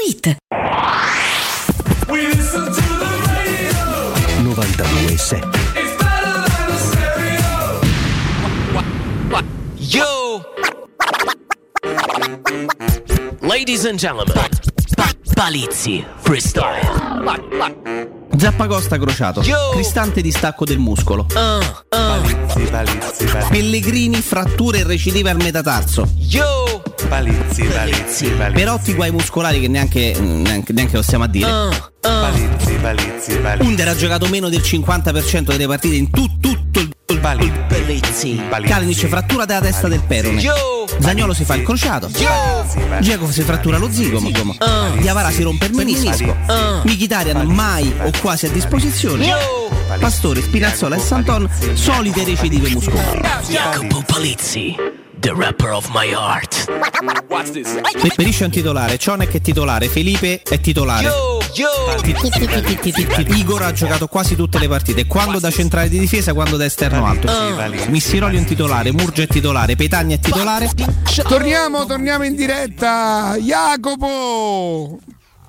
92.7 0.00 0.38
Yo! 9.78 10.42
Ladies 13.42 13.84
and 13.84 13.98
gentlemen, 13.98 14.34
Palizzi 15.36 16.04
Freestyle. 16.22 18.19
Zappacosta 18.36 18.98
crociato. 18.98 19.42
Cristante 19.72 20.20
distacco 20.22 20.64
del 20.64 20.78
muscolo. 20.78 21.26
Palizzi, 21.88 22.60
palizzi, 22.70 23.24
Pellegrini, 23.50 24.20
fratture 24.20 24.78
e 24.80 24.84
recidive 24.84 25.30
al 25.30 25.36
metatarso. 25.36 26.08
Yo! 26.16 26.82
Palizzi, 27.08 27.62
palizzi, 27.64 28.28
palizzi. 28.30 28.52
Perotti 28.52 28.94
guai 28.94 29.10
muscolari 29.10 29.60
che 29.60 29.68
neanche, 29.68 30.14
neanche, 30.18 30.72
neanche 30.72 30.96
lo 30.96 31.02
stiamo 31.02 31.24
a 31.24 31.28
dire. 31.28 31.48
Palizzi, 32.00 32.72
palizzi, 32.80 33.36
palizzi. 33.38 33.66
Under 33.66 33.88
ha 33.88 33.96
giocato 33.96 34.26
meno 34.28 34.48
del 34.48 34.60
50% 34.60 35.40
delle 35.50 35.66
partite 35.66 35.96
in 35.96 36.10
tu- 36.10 36.38
tutto 36.40 36.78
il 36.80 36.94
Palizzi. 37.20 38.40
Kalinic 38.64 39.06
frattura 39.06 39.44
della 39.44 39.60
testa 39.60 39.88
del 39.88 40.00
perone. 40.00 40.40
Zagnolo 41.00 41.34
si 41.34 41.44
fa 41.44 41.56
il 41.56 41.62
crociato. 41.64 42.08
Dzeko 42.08 43.30
si 43.30 43.42
frattura 43.42 43.76
lo 43.76 43.90
zigomo. 43.90 44.30
Diavara 44.98 45.30
si 45.30 45.42
rompe 45.42 45.66
il 45.66 45.74
menisco. 45.74 46.34
Mkhitaryan 46.84 47.46
mai 47.46 47.92
o 48.04 48.10
quasi 48.20 48.46
a 48.46 48.50
disposizione. 48.50 49.28
Pastore, 49.98 50.42
Spinazzola 50.42 50.96
e 50.96 50.98
Santon 50.98 51.50
solite 51.72 52.22
recidive 52.24 52.68
muscolari. 52.70 53.20
Jacopo 53.48 54.02
Palizzi, 54.06 54.76
the 55.18 55.32
rapper 55.34 55.70
of 55.70 55.88
my 55.92 56.12
heart. 56.12 56.70
È 58.16 58.44
un 58.44 58.50
titolare, 58.50 58.98
Cionek 58.98 59.32
è 59.32 59.40
titolare, 59.40 59.88
Felipe 59.88 60.42
è 60.42 60.60
titolare. 60.60 61.10
Igor 63.26 63.62
ha 63.62 63.72
giocato 63.72 64.06
quasi 64.06 64.36
tutte 64.36 64.58
le 64.58 64.68
partite, 64.68 65.06
quando 65.06 65.38
da 65.38 65.50
centrale 65.50 65.88
di 65.88 65.98
difesa, 65.98 66.34
quando 66.34 66.56
da 66.56 66.66
esterno 66.66 67.06
alto. 67.06 67.28
Missiroli 67.88 68.36
è 68.36 68.38
un 68.38 68.44
titolare, 68.44 68.92
Murgia 68.92 69.22
è 69.22 69.26
titolare, 69.26 69.76
Petagna 69.76 70.14
è 70.14 70.20
titolare. 70.20 70.70
Torniamo, 71.26 71.86
torniamo 71.86 72.24
in 72.24 72.36
diretta. 72.36 73.34
Jacopo! 73.38 74.98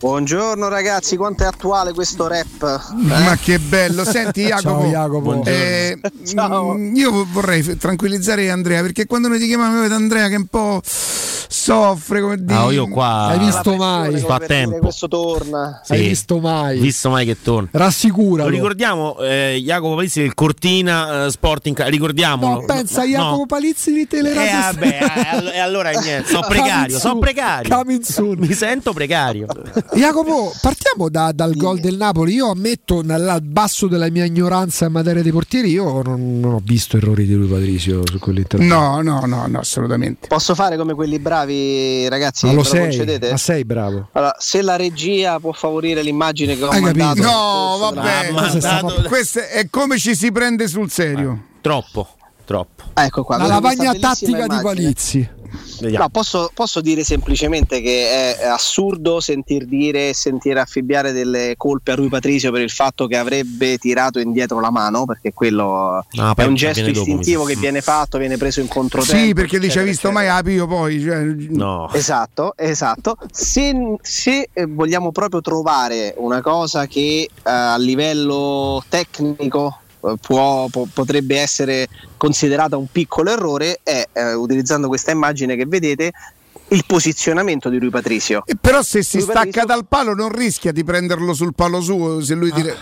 Buongiorno 0.01 0.67
ragazzi, 0.67 1.15
quanto 1.15 1.43
è 1.43 1.45
attuale 1.45 1.93
questo 1.93 2.25
rap? 2.27 2.91
Ma 2.95 3.37
che 3.39 3.59
bello, 3.59 4.03
senti 4.03 4.41
Jacopo, 4.49 4.81
Ciao, 4.81 4.89
Jacopo. 4.89 5.43
eh, 5.45 5.99
mm, 6.33 6.95
io 6.95 7.27
vorrei 7.31 7.77
tranquillizzare 7.77 8.49
Andrea 8.49 8.81
perché 8.81 9.05
quando 9.05 9.27
noi 9.27 9.37
ti 9.37 9.45
chiamiamo 9.45 9.83
ad 9.83 9.91
Andrea 9.91 10.27
che 10.27 10.37
un 10.37 10.47
po' 10.47 10.81
soffre 10.83 12.19
come 12.21 12.43
dire. 12.43 12.57
Ah, 12.57 12.71
io 12.71 12.87
qua. 12.87 13.27
Hai 13.27 13.37
visto 13.37 13.75
mai? 13.75 14.17
Sto 14.17 14.33
a 14.33 14.39
tempo. 14.39 14.79
Questo 14.79 15.07
torna. 15.07 15.81
Sì. 15.83 15.91
Hai 15.93 16.07
visto 16.07 16.39
mai? 16.39 16.79
Visto 16.79 17.09
mai 17.11 17.25
che 17.27 17.39
torna. 17.39 17.69
Rassicuralo. 17.71 18.49
Lo 18.49 18.55
ricordiamo, 18.55 19.19
eh, 19.19 19.61
Jacopo 19.63 19.93
Palizzi 19.95 20.21
del 20.21 20.33
Cortina 20.33 21.25
eh, 21.25 21.29
Sporting, 21.29 21.79
ricordiamolo. 21.89 22.61
No, 22.61 22.65
pensa 22.65 23.01
a 23.01 23.05
Jacopo 23.05 23.37
No. 23.37 23.45
Palizzi 23.45 23.93
di 23.93 24.07
Teleradio. 24.07 24.49
Eh, 24.49 24.73
vabbè, 24.73 24.97
eh, 24.99 25.27
all- 25.35 25.51
e 25.53 25.59
allora 25.59 25.91
niente, 25.91 26.29
sono 26.29 26.47
precario, 26.49 26.97
sono 26.97 27.19
precario. 27.19 27.83
Mi 27.85 28.53
sento 28.53 28.93
precario. 28.93 29.45
Jacopo, 29.93 30.53
partiamo 30.61 31.09
da- 31.09 31.31
dal 31.33 31.53
gol 31.55 31.79
del 31.79 31.97
Napoli. 31.97 32.33
Io 32.35 32.49
ammetto, 32.49 33.01
nel- 33.01 33.27
al 33.27 33.41
basso 33.41 33.87
della 33.87 34.09
mia 34.09 34.23
ignoranza 34.25 34.85
in 34.85 34.91
materia 34.93 35.21
dei 35.21 35.31
portieri, 35.31 35.69
io 35.69 36.01
non, 36.01 36.39
non 36.39 36.53
ho 36.53 36.61
visto 36.63 36.95
errori 36.97 37.25
di 37.25 37.33
lui 37.33 37.47
Patrizio 37.47 38.01
su 38.05 38.17
quell'intervento. 38.17 38.73
No, 38.73 39.01
no, 39.01 39.25
no, 39.25 39.45
no, 39.47 39.59
assolutamente. 39.59 40.27
Posso 40.27 40.55
fare 40.55 40.77
come 40.77 40.93
quelli 40.93 41.19
bravi 41.19 42.07
ragazzi? 42.07 42.45
Ma 42.45 42.53
lo 42.53 42.63
sei, 42.63 42.81
concedete? 42.83 43.31
ma 43.31 43.37
sei 43.37 43.65
bravo. 43.65 44.07
Allora, 44.13 44.35
se 44.39 44.61
la 44.61 44.77
regia 44.77 45.39
può 45.39 45.51
favorire 45.51 46.01
l'immagine 46.01 46.55
che 46.57 46.63
ho 46.63 46.69
Hai 46.69 46.81
capito? 46.81 47.03
mandato 47.05 47.21
No, 47.21 47.31
nel 47.31 47.79
corso 47.79 47.93
vabbè, 47.95 48.31
mandato- 48.31 49.07
questo 49.09 49.39
è 49.39 49.67
come 49.69 49.97
ci 49.99 50.15
si 50.15 50.31
prende 50.31 50.67
sul 50.69 50.89
serio. 50.89 51.43
Troppo, 51.61 52.07
troppo. 52.45 52.83
Ecco 52.93 53.23
qua, 53.23 53.37
La 53.37 53.47
lavagna 53.47 53.93
tattica 53.93 54.25
di 54.47 54.55
immagine? 54.55 54.61
Palizzi. 54.61 55.29
No, 55.81 56.07
posso, 56.09 56.49
posso 56.53 56.79
dire 56.79 57.03
semplicemente 57.03 57.81
che 57.81 58.37
è 58.39 58.45
assurdo 58.45 59.19
sentir 59.19 59.65
dire 59.65 60.09
e 60.09 60.13
sentire 60.13 60.61
affibbiare 60.61 61.11
delle 61.11 61.55
colpe 61.57 61.91
a 61.91 61.95
Rui 61.95 62.07
Patricio 62.07 62.51
per 62.51 62.61
il 62.61 62.69
fatto 62.69 63.05
che 63.05 63.17
avrebbe 63.17 63.77
tirato 63.77 64.19
indietro 64.19 64.61
la 64.61 64.71
mano, 64.71 65.03
perché 65.05 65.33
quello 65.33 66.05
Ah, 66.17 66.33
è 66.37 66.43
un 66.45 66.53
gesto 66.55 66.85
dopo, 66.85 66.99
istintivo 66.99 67.43
sa. 67.43 67.49
che 67.49 67.55
viene 67.57 67.81
fatto, 67.81 68.17
viene 68.17 68.37
preso 68.37 68.61
in 68.61 68.69
controtempo. 68.69 69.21
Sì, 69.25 69.33
perché 69.33 69.57
dice 69.57 69.65
eccetera, 69.81 69.85
visto 69.85 70.11
mai 70.11 70.27
Apio 70.29 70.67
poi. 70.67 71.01
Cioè, 71.01 71.19
No. 71.49 71.91
Esatto, 71.91 72.53
esatto. 72.55 73.17
Se, 73.31 73.97
se, 74.01 74.49
eh, 74.53 74.65
vogliamo 74.67 75.11
proprio 75.11 75.41
trovare 75.41 76.13
una 76.17 76.41
cosa 76.41 76.85
che 76.85 77.27
eh, 77.27 77.29
a 77.43 77.75
livello 77.77 78.81
tecnico 78.87 79.79
eh, 80.03 80.15
può- 80.19 80.67
po- 80.69 80.87
potrebbe 80.93 81.39
essere 81.39 81.87
considerata 82.17 82.77
un 82.77 82.87
piccolo 82.91 83.31
errore, 83.31 83.79
è 83.83 84.07
eh, 84.13 84.33
utilizzando 84.33 84.87
questa 84.87 85.11
immagine 85.11 85.55
che 85.55 85.65
vedete 85.65 86.11
il 86.69 86.83
posizionamento 86.85 87.69
di 87.69 87.79
Rui 87.79 87.89
Patricio. 87.89 88.43
E 88.45 88.55
però 88.59 88.81
se 88.81 89.03
si 89.03 89.17
Rui 89.17 89.25
stacca 89.25 89.39
Patricio- 89.43 89.65
dal 89.65 89.85
palo 89.87 90.13
non 90.13 90.29
rischia 90.31 90.71
di 90.71 90.83
prenderlo 90.83 91.33
sul 91.33 91.53
palo 91.53 91.81
suo 91.81 92.21
se 92.21 92.33
lui 92.33 92.51
dire 92.51 92.75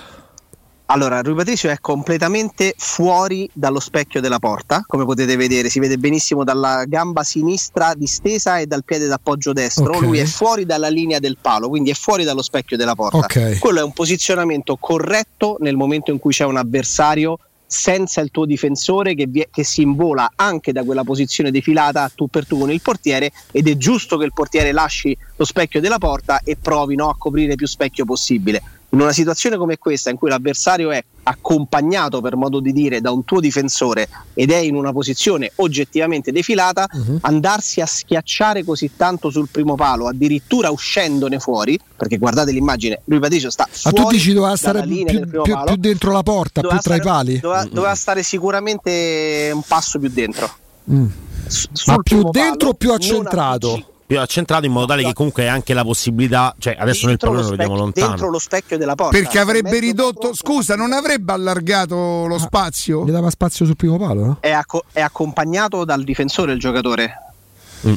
Allora, 0.91 1.21
Rui 1.21 1.35
Patricio 1.35 1.69
è 1.69 1.77
completamente 1.79 2.73
fuori 2.75 3.47
dallo 3.53 3.79
specchio 3.79 4.21
della 4.21 4.39
porta, 4.39 4.83
come 4.87 5.05
potete 5.05 5.35
vedere, 5.35 5.69
si 5.69 5.79
vede 5.79 5.97
benissimo 5.97 6.43
dalla 6.43 6.83
gamba 6.85 7.21
sinistra 7.21 7.93
distesa 7.93 8.57
e 8.57 8.65
dal 8.65 8.83
piede 8.83 9.05
d'appoggio 9.05 9.53
destro. 9.53 9.93
Ok. 9.93 10.01
Lui 10.01 10.17
è 10.17 10.25
fuori 10.25 10.65
dalla 10.65 10.89
linea 10.89 11.19
del 11.19 11.37
palo, 11.39 11.69
quindi 11.69 11.91
è 11.91 11.93
fuori 11.93 12.23
dallo 12.23 12.41
specchio 12.41 12.75
della 12.75 12.95
porta. 12.95 13.17
Ok. 13.17 13.59
Quello 13.59 13.79
è 13.81 13.83
un 13.83 13.93
posizionamento 13.93 14.77
corretto 14.77 15.57
nel 15.59 15.75
momento 15.75 16.09
in 16.09 16.17
cui 16.17 16.31
c'è 16.31 16.45
un 16.45 16.57
avversario 16.57 17.37
senza 17.67 18.19
il 18.21 18.31
tuo 18.31 18.45
difensore 18.45 19.13
che, 19.13 19.27
vie- 19.27 19.47
che 19.51 19.63
si 19.63 19.83
invola 19.83 20.31
anche 20.35 20.71
da 20.71 20.83
quella 20.83 21.03
posizione 21.03 21.51
defilata 21.51 22.11
tu 22.15 22.27
per 22.27 22.47
tu 22.47 22.57
con 22.57 22.71
il 22.71 22.81
portiere 22.81 23.31
ed 23.51 23.67
è 23.67 23.77
giusto 23.77 24.17
che 24.17 24.25
il 24.25 24.33
portiere 24.33 24.71
lasci 24.71 25.15
lo 25.35 25.45
specchio 25.45 25.79
della 25.79 25.99
porta 25.99 26.41
e 26.43 26.57
provi 26.59 26.95
no, 26.95 27.09
a 27.09 27.15
coprire 27.15 27.53
più 27.53 27.67
specchio 27.67 28.05
possibile. 28.05 28.78
In 28.91 29.01
una 29.01 29.11
situazione 29.11 29.55
come 29.55 29.77
questa 29.77 30.09
in 30.09 30.17
cui 30.17 30.29
l'avversario 30.29 30.89
è 30.89 31.03
accompagnato 31.23 32.21
per 32.21 32.35
modo 32.35 32.59
di 32.59 32.73
dire 32.73 33.01
da 33.01 33.11
un 33.11 33.23
tuo 33.23 33.39
difensore 33.39 34.09
ed 34.33 34.49
è 34.49 34.57
in 34.57 34.73
una 34.75 34.91
posizione 34.91 35.51
oggettivamente 35.57 36.31
defilata, 36.31 36.87
andarsi 37.21 37.81
a 37.81 37.85
schiacciare 37.85 38.63
così 38.63 38.91
tanto 38.95 39.29
sul 39.29 39.47
primo 39.51 39.75
palo, 39.75 40.07
addirittura 40.07 40.71
uscendone 40.71 41.37
fuori, 41.39 41.79
perché 41.95 42.17
guardate 42.17 42.51
l'immagine, 42.51 43.01
lui 43.05 43.19
Patricio 43.19 43.51
sta 43.51 43.67
Ma 43.69 43.89
fuori 43.91 44.05
tu 44.05 44.09
dici 44.09 44.33
doveva 44.33 44.55
stare 44.55 44.81
più, 44.81 45.03
più- 45.05 45.41
più 45.43 45.75
dentro 45.75 46.11
la 46.11 46.23
porta, 46.23 46.61
più 46.61 46.69
Doveva 46.69 46.81
tra 46.81 46.95
i 46.95 46.99
stare- 46.99 47.15
pali? 47.15 47.39
Doveva, 47.39 47.63
doveva 47.65 47.95
stare 47.95 48.23
sicuramente 48.23 49.51
un 49.53 49.61
passo 49.67 49.99
più 49.99 50.09
dentro. 50.09 50.49
Mm. 50.91 51.05
S- 51.45 51.67
Ma 51.85 51.97
più 51.99 52.27
dentro 52.31 52.69
o 52.69 52.73
più 52.73 52.91
accentrato? 52.91 53.83
Più 54.09 54.19
accentrato 54.19 54.65
in 54.65 54.71
modo 54.71 54.87
tale 54.87 55.03
che 55.03 55.13
comunque 55.13 55.47
anche 55.47 55.75
la 55.75 55.83
possibilità, 55.83 56.55
cioè 56.57 56.75
adesso 56.79 57.05
nel 57.05 57.17
dentro 57.17 57.29
pallone 57.29 57.43
lo 57.43 57.51
lo 57.51 57.55
vediamo 57.57 57.75
specchio- 57.75 57.83
lontano. 57.85 58.07
Dentro 58.09 58.29
lo 58.31 58.39
specchio 58.39 58.77
della 58.79 58.95
porta. 58.95 59.15
perché 59.19 59.37
avrebbe 59.37 59.69
Mezzo 59.69 59.79
ridotto 59.81 60.33
scusa 60.33 60.75
non 60.75 60.93
avrebbe 60.93 61.31
allargato 61.31 62.25
lo 62.25 62.39
spazio 62.39 63.05
Gli 63.05 63.11
dava 63.11 63.29
spazio 63.29 63.65
sul 63.67 63.75
primo 63.75 63.97
palo, 63.99 64.25
no? 64.25 64.37
è, 64.39 64.49
acco- 64.49 64.83
è 64.91 65.01
accompagnato 65.01 65.85
dal 65.85 66.03
difensore 66.03 66.53
il 66.53 66.59
giocatore. 66.59 67.13
Mm, 67.87 67.93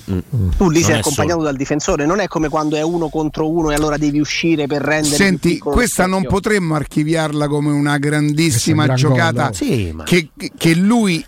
Tu 0.58 0.68
lì 0.68 0.81
Non 0.81 0.82
sei 0.82 0.94
è 0.97 0.99
accompagnato 0.99 1.32
solo. 1.39 1.44
dal 1.44 1.57
difensore, 1.57 2.05
non 2.05 2.20
è 2.20 2.28
come 2.28 2.50
quando 2.50 2.76
è 2.76 2.82
uno 2.82 3.08
contro 3.08 3.49
uno 3.49 3.70
e 3.70 3.74
allora 3.74 3.97
devi 3.97 4.20
uscire 4.20 4.66
per 4.66 4.82
rendere 4.82 5.16
Senti, 5.16 5.58
questa 5.58 6.02
non 6.05 6.18
specchio. 6.20 6.36
potremmo 6.39 6.74
archiviarla 6.74 7.49
come 7.49 7.73
una 7.73 7.97
grandissima 7.97 8.84
gran 8.84 8.97
giocata 8.97 9.52
Sì, 9.55 9.92
ma- 9.92 10.05
che, 10.05 10.28
che 10.58 10.74
lui 10.74 11.24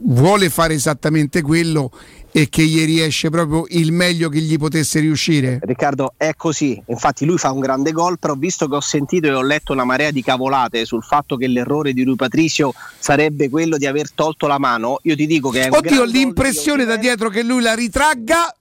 vuole 0.00 0.48
fare 0.50 0.74
esattamente 0.74 1.40
quello 1.42 1.90
e 2.30 2.48
che 2.48 2.64
gli 2.64 2.84
riesce 2.84 3.30
proprio 3.30 3.64
il 3.68 3.92
meglio 3.92 4.28
che 4.28 4.40
gli 4.40 4.56
potesse 4.56 5.00
riuscire. 5.00 5.58
Riccardo 5.62 6.14
è 6.16 6.32
così, 6.36 6.80
infatti 6.86 7.24
lui 7.24 7.38
fa 7.38 7.52
un 7.52 7.60
grande 7.60 7.92
gol, 7.92 8.18
però 8.18 8.34
visto 8.34 8.68
che 8.68 8.76
ho 8.76 8.80
sentito 8.80 9.26
e 9.26 9.32
ho 9.32 9.42
letto 9.42 9.72
una 9.72 9.84
marea 9.84 10.10
di 10.10 10.22
cavolate 10.22 10.84
sul 10.84 11.02
fatto 11.02 11.36
che 11.36 11.46
l'errore 11.46 11.92
di 11.92 12.04
Rui 12.04 12.16
Patricio 12.16 12.74
sarebbe 12.98 13.48
quello 13.48 13.76
di 13.76 13.86
aver 13.86 14.12
tolto 14.12 14.46
la 14.46 14.58
mano, 14.58 14.98
io 15.02 15.16
ti 15.16 15.26
dico 15.26 15.50
che 15.50 15.62
è 15.62 15.68
un 15.68 15.76
Oddio, 15.76 16.04
l'impressione 16.04 16.84
da 16.84 16.96
dietro 16.96 17.28
che 17.28 17.42
lui 17.42 17.62
la 17.62 17.74
ritragga 17.74 18.52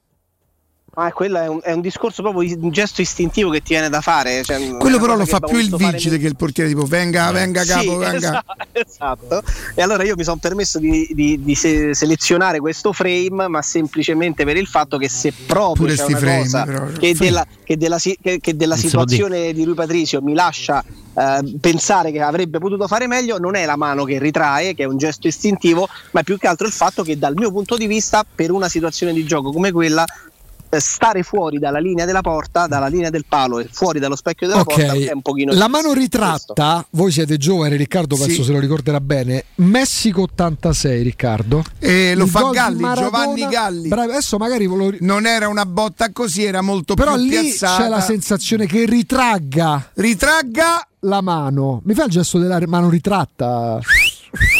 Ah, 0.99 1.11
quello 1.13 1.37
è 1.39 1.47
un, 1.47 1.59
è 1.61 1.71
un 1.73 1.81
discorso 1.81 2.23
proprio 2.23 2.57
un 2.59 2.71
gesto 2.71 3.01
istintivo 3.01 3.51
che 3.51 3.59
ti 3.61 3.73
viene 3.73 3.87
da 3.87 4.01
fare. 4.01 4.41
cioè, 4.43 4.77
quello 4.77 4.97
però 4.97 5.15
lo 5.15 5.27
fa 5.27 5.39
più 5.39 5.59
il 5.59 5.75
vigile 5.75 6.17
che 6.17 6.25
il 6.25 6.35
portiere 6.35 6.67
tipo 6.69 6.85
venga, 6.85 7.29
venga 7.31 7.61
Sì, 7.61 7.67
capo, 7.69 7.97
venga. 7.97 8.17
esatto, 8.17 8.55
esatto. 8.73 9.43
E 9.75 9.81
allora 9.83 10.03
io 10.03 10.15
mi 10.17 10.23
sono 10.23 10.37
permesso 10.37 10.79
di, 10.79 11.07
di- 11.11 11.43
di 11.43 11.53
se- 11.53 11.93
selezionare 11.93 12.59
questo 12.59 12.93
frame, 12.93 13.47
ma 13.47 13.61
semplicemente 13.61 14.43
per 14.43 14.57
il 14.57 14.65
fatto 14.65 14.97
che 14.97 15.07
se 15.07 15.31
proprio 15.45 15.85
Pure 15.85 15.93
c'è 15.95 16.01
sti 16.01 16.11
una 16.13 16.19
frame, 16.19 16.37
cosa 16.41 16.63
però. 16.63 16.85
che 16.85 16.91
Frame. 17.13 17.15
della, 17.19 17.45
che 17.63 17.77
della 17.77 17.99
si- 17.99 18.17
che- 18.19 18.39
che 18.39 18.55
della 18.55 18.75
situazione 18.75 19.53
di 19.53 19.63
Rui 19.65 19.75
Patricio 19.75 20.19
mi 20.23 20.33
lascia 20.33 20.83
eh, 20.83 21.57
pensare 21.61 22.11
che 22.11 22.21
avrebbe 22.21 22.57
potuto 22.57 22.87
fare 22.87 23.05
meglio, 23.05 23.37
non 23.37 23.53
è 23.55 23.65
la 23.65 23.75
mano 23.75 24.03
che 24.03 24.17
ritrae, 24.17 24.73
che 24.73 24.81
è 24.81 24.87
un 24.87 24.97
gesto 24.97 25.27
istintivo, 25.27 25.87
ma 26.13 26.21
è 26.21 26.23
più 26.23 26.39
che 26.39 26.47
altro 26.47 26.65
il 26.65 26.73
fatto 26.73 27.03
che 27.03 27.19
dal 27.19 27.35
mio 27.35 27.51
punto 27.51 27.77
di 27.77 27.85
vista, 27.85 28.25
per 28.33 28.49
una 28.49 28.67
situazione 28.67 29.13
di 29.13 29.23
gioco 29.25 29.51
come 29.51 29.71
quella, 29.71 30.03
eh, 30.03 30.35
stare 30.79 31.23
fuori 31.23 31.57
dalla 31.59 31.79
linea 31.79 32.05
della 32.05 32.21
porta, 32.21 32.67
dalla 32.67 32.87
linea 32.87 33.09
del 33.09 33.25
palo 33.27 33.59
e 33.59 33.67
fuori 33.71 33.99
dallo 33.99 34.15
specchio 34.15 34.47
della 34.47 34.63
porta 34.63 34.93
è 34.93 35.11
un 35.13 35.21
pochino 35.21 35.53
la 35.53 35.67
mano 35.67 35.91
questo. 35.91 35.99
ritratta, 35.99 36.85
voi 36.91 37.11
siete 37.11 37.37
giovani, 37.37 37.75
Riccardo 37.77 38.15
penso 38.17 38.35
Sì. 38.35 38.43
se 38.43 38.51
lo 38.51 38.59
ricorderà 38.59 38.99
bene. 38.99 39.45
Messico 39.55 40.23
86, 40.23 41.03
Riccardo. 41.03 41.63
E 41.79 42.13
lo 42.15 42.25
Il 42.25 42.29
fa 42.29 42.49
Galli, 42.49 42.79
Maradona- 42.81 43.07
Giovanni 43.23 43.47
Galli. 43.47 43.87
Bravo, 43.87 44.11
adesso 44.11 44.37
magari 44.37 44.65
lo 44.65 44.93
Non 44.99 45.25
era 45.25 45.47
una 45.47 45.65
botta 45.65 46.11
così, 46.11 46.43
era 46.43 46.61
molto 46.61 46.93
Però 46.95 47.13
più 47.15 47.23
lì 47.23 47.29
piazzata. 47.29 47.83
c'è 47.83 47.89
la 47.89 48.01
sensazione 48.01 48.65
che 48.65 48.85
ritragga 48.85 49.91
ritragga 49.95 50.85
la 51.01 51.21
mano. 51.21 51.81
Mi 51.85 51.93
fa 51.93 52.05
il 52.05 52.11
gesto 52.11 52.37
della 52.39 52.59
mano 52.67 52.89
ritratta? 52.89 53.79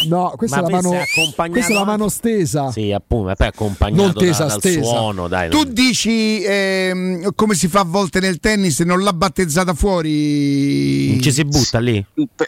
No, 0.08 0.34
questa 0.36 0.62
Ma 0.62 0.68
è 0.68 0.72
la 0.72 0.76
mano 0.82 1.00
accompagnato 1.00 1.52
questa 1.52 1.72
è 1.72 1.76
la 1.76 1.84
mano 1.86 2.10
stesa. 2.10 2.72
Sì, 2.72 2.92
appunto, 2.92 3.28
ma 3.28 3.36
poi 3.36 3.48
accompagnato 3.48 4.04
Non 4.04 4.14
tesa, 4.14 4.44
da- 4.44 4.50
dal 4.50 4.60
stesa. 4.60 4.82
suono, 4.84 5.28
dai. 5.28 5.50
Tu 5.50 5.64
non- 5.64 5.74
dici 5.74 6.42
ehm, 6.44 7.34
come 7.36 7.56
si 7.56 7.68
fa 7.68 7.82
a 7.82 7.86
volte 7.86 8.20
nel 8.20 8.40
tennis, 8.40 8.80
non 8.82 9.02
l'ha 9.04 9.14
battezzata 9.14 9.74
fuori. 9.74 11.10
non 11.12 11.22
ci 11.22 11.32
si 11.32 11.44
butta 11.44 11.80
lì. 11.80 12.04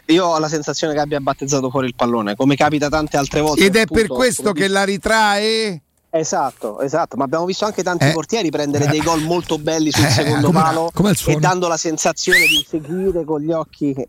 Io 0.06 0.26
ho 0.26 0.38
la 0.38 0.48
sensazione 0.48 0.92
che 0.94 1.00
abbia 1.00 1.20
battezzato 1.20 1.70
fuori 1.70 1.86
il 1.88 1.94
pallone, 1.94 2.34
come 2.36 2.56
capita 2.56 2.88
tante 2.88 3.16
altre 3.16 3.40
volte. 3.40 3.64
Ed 3.64 3.76
è 3.76 3.80
appunto, 3.82 4.02
per 4.02 4.16
questo 4.16 4.52
che 4.52 4.62
dici- 4.62 4.72
la 4.72 4.84
ritrae. 4.84 5.82
Esatto, 6.12 6.80
esatto, 6.80 7.16
ma 7.16 7.22
abbiamo 7.22 7.44
visto 7.44 7.64
anche 7.64 7.84
tanti 7.84 8.06
Eh. 8.06 8.12
portieri 8.12 8.50
prendere 8.50 8.88
dei 8.88 9.00
gol 9.00 9.22
molto 9.22 9.58
belli 9.58 9.92
sul 9.92 10.04
Eh, 10.06 10.10
secondo 10.10 10.50
palo 10.50 10.90
e 11.26 11.36
dando 11.36 11.68
la 11.68 11.76
sensazione 11.76 12.40
di 12.40 12.66
seguire 12.68 13.24
con 13.24 13.40
gli 13.40 13.52
occhi. 13.52 13.94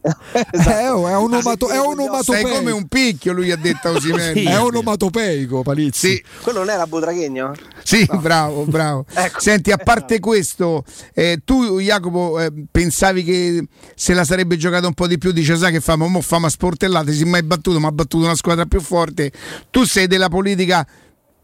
Eh, 0.52 0.88
oh, 0.90 1.08
è 1.08 1.16
onomato- 1.16 1.68
è 1.68 1.72
Sei 1.72 1.80
onomatopeico. 1.80 2.50
come 2.50 2.72
un 2.72 2.88
picchio, 2.88 3.34
lui 3.34 3.52
ha 3.52 3.56
detto 3.56 3.90
a 3.90 3.92
Osimhen. 3.96 4.36
Sì. 4.36 4.44
È 4.46 4.60
onomatopeico, 4.60 5.62
Palizzi. 5.62 6.08
Sì, 6.16 6.24
Quello 6.42 6.60
non 6.60 6.70
era 6.70 6.88
Butraghegno? 6.88 7.54
sì, 7.84 8.08
bravo, 8.20 8.64
bravo. 8.66 9.06
Ecco. 9.14 9.40
Senti, 9.40 9.72
a 9.72 9.78
parte 9.78 10.20
questo, 10.20 10.84
eh, 11.14 11.42
tu 11.46 11.80
Jacopo 11.80 12.40
eh, 12.40 12.52
pensavi 12.72 13.24
che 13.24 13.68
se 13.96 14.14
la 14.16 14.24
sarebbe 14.24 14.58
giocata 14.58 14.88
un 14.88 14.94
po' 14.94 15.06
di 15.08 15.18
più, 15.20 15.32
dice 15.32 15.56
sai 15.56 15.72
che 15.72 15.82
famo, 15.82 16.08
mo 16.08 16.22
famo 16.22 16.48
a 16.48 16.50
sportellate, 16.50 17.12
si 17.14 17.22
è 17.24 17.26
mai 17.26 17.44
battuto, 17.44 17.80
ma 17.80 17.90
ha 17.90 17.92
battuto 17.92 18.26
una 18.26 18.36
squadra 18.36 18.66
più 18.66 18.82
forte. 18.82 19.32
Tu 19.70 19.84
sei 19.84 20.08
della 20.08 20.30
politica 20.30 20.86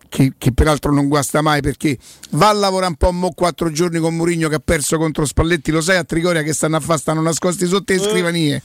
che, 0.09 0.33
che 0.37 0.51
peraltro 0.51 0.91
non 0.91 1.07
guasta 1.07 1.41
mai 1.41 1.61
perché 1.61 1.97
va 2.31 2.49
a 2.49 2.53
lavorare 2.53 2.91
un 2.91 2.97
po' 2.97 3.11
mo 3.11 3.31
quattro 3.31 3.71
giorni 3.71 3.99
con 3.99 4.15
Mourinho 4.15 4.49
che 4.49 4.55
ha 4.55 4.61
perso 4.63 4.97
contro 4.97 5.25
Spalletti, 5.25 5.71
lo 5.71 5.81
sai 5.81 5.97
a 5.97 6.03
Trigoria 6.03 6.43
che 6.43 6.53
stanno 6.53 6.77
a 6.77 6.79
fare, 6.79 6.99
stanno 6.99 7.21
nascosti 7.21 7.65
sotto 7.65 7.93
le 7.93 7.99
scrivanie. 7.99 8.61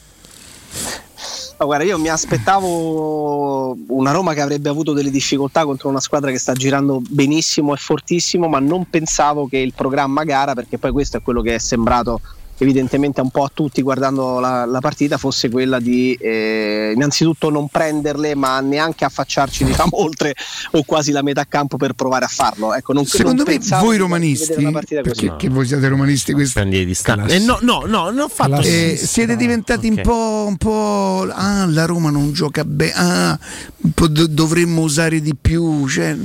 Ma 1.59 1.65
guarda, 1.67 1.85
io 1.85 1.99
mi 1.99 2.09
aspettavo 2.09 3.77
una 3.89 4.11
Roma 4.11 4.35
che 4.35 4.41
avrebbe 4.41 4.69
avuto 4.69 4.93
delle 4.93 5.11
difficoltà 5.11 5.65
contro 5.65 5.89
una 5.89 6.01
squadra 6.01 6.31
che 6.31 6.39
sta 6.39 6.55
girando 6.55 7.01
benissimo 7.09 7.73
e 7.73 7.77
fortissimo, 7.77 8.49
ma 8.49 8.59
non 8.59 8.91
pensavo 8.91 9.47
che 9.47 9.59
il 9.59 9.73
programma 9.73 10.25
gara, 10.25 10.55
perché 10.55 10.79
poi 10.79 10.91
questo 10.91 11.19
è 11.19 11.23
quello 11.23 11.41
che 11.41 11.55
è 11.55 11.59
sembrato 11.59 12.21
evidentemente 12.59 13.21
un 13.21 13.31
po' 13.31 13.45
a 13.45 13.51
tutti 13.53 13.83
guardando 13.83 14.39
la, 14.39 14.65
la 14.65 14.81
partita, 14.81 15.19
fosse 15.19 15.49
quella 15.49 15.81
di 15.81 16.17
eh, 16.21 16.93
innanzitutto 16.95 17.51
non 17.51 17.69
prenderle, 17.69 18.35
ma 18.35 18.61
neanche 18.61 19.05
affacciarci 19.05 19.65
diciamo, 19.65 19.91
oltre 20.01 20.35
o 20.73 20.83
quasi 20.85 21.13
la 21.13 21.23
metà 21.23 21.45
campo 21.49 21.77
per 21.77 21.95
provare 21.95 22.25
a 22.25 22.29
farlo. 22.29 22.75
Ecco, 22.75 22.93
non, 22.93 23.05
Secondo 23.05 23.45
non 23.45 23.55
me 23.55 23.79
voi 23.81 23.97
romanisti, 23.97 24.71
perché 24.71 25.37
che 25.37 25.49
voi 25.49 25.67
siete 25.67 25.89
romanisti 25.89 26.33
questi. 26.33 26.61
Eh, 26.61 27.39
no, 27.39 27.59
no, 27.63 27.85
no, 27.87 28.05
non 28.11 28.19
ho 28.21 28.29
fatto 28.29 28.61
Eh, 28.61 28.97
siete 28.97 29.37
diventati 29.37 29.89
Ok. 29.89 29.97
un 29.97 30.03
po', 30.03 30.45
un 30.49 30.57
po'. 30.57 31.29
Ah, 31.31 31.67
la 31.67 31.85
Roma 31.85 32.11
non 32.11 32.33
gioca 32.33 32.65
bene. 32.65 32.93
Ah, 32.95 33.39
dovremmo 33.79 34.83
usare 34.83 35.21
di 35.21 35.35
più. 35.35 35.89
Cioè, 35.89 36.17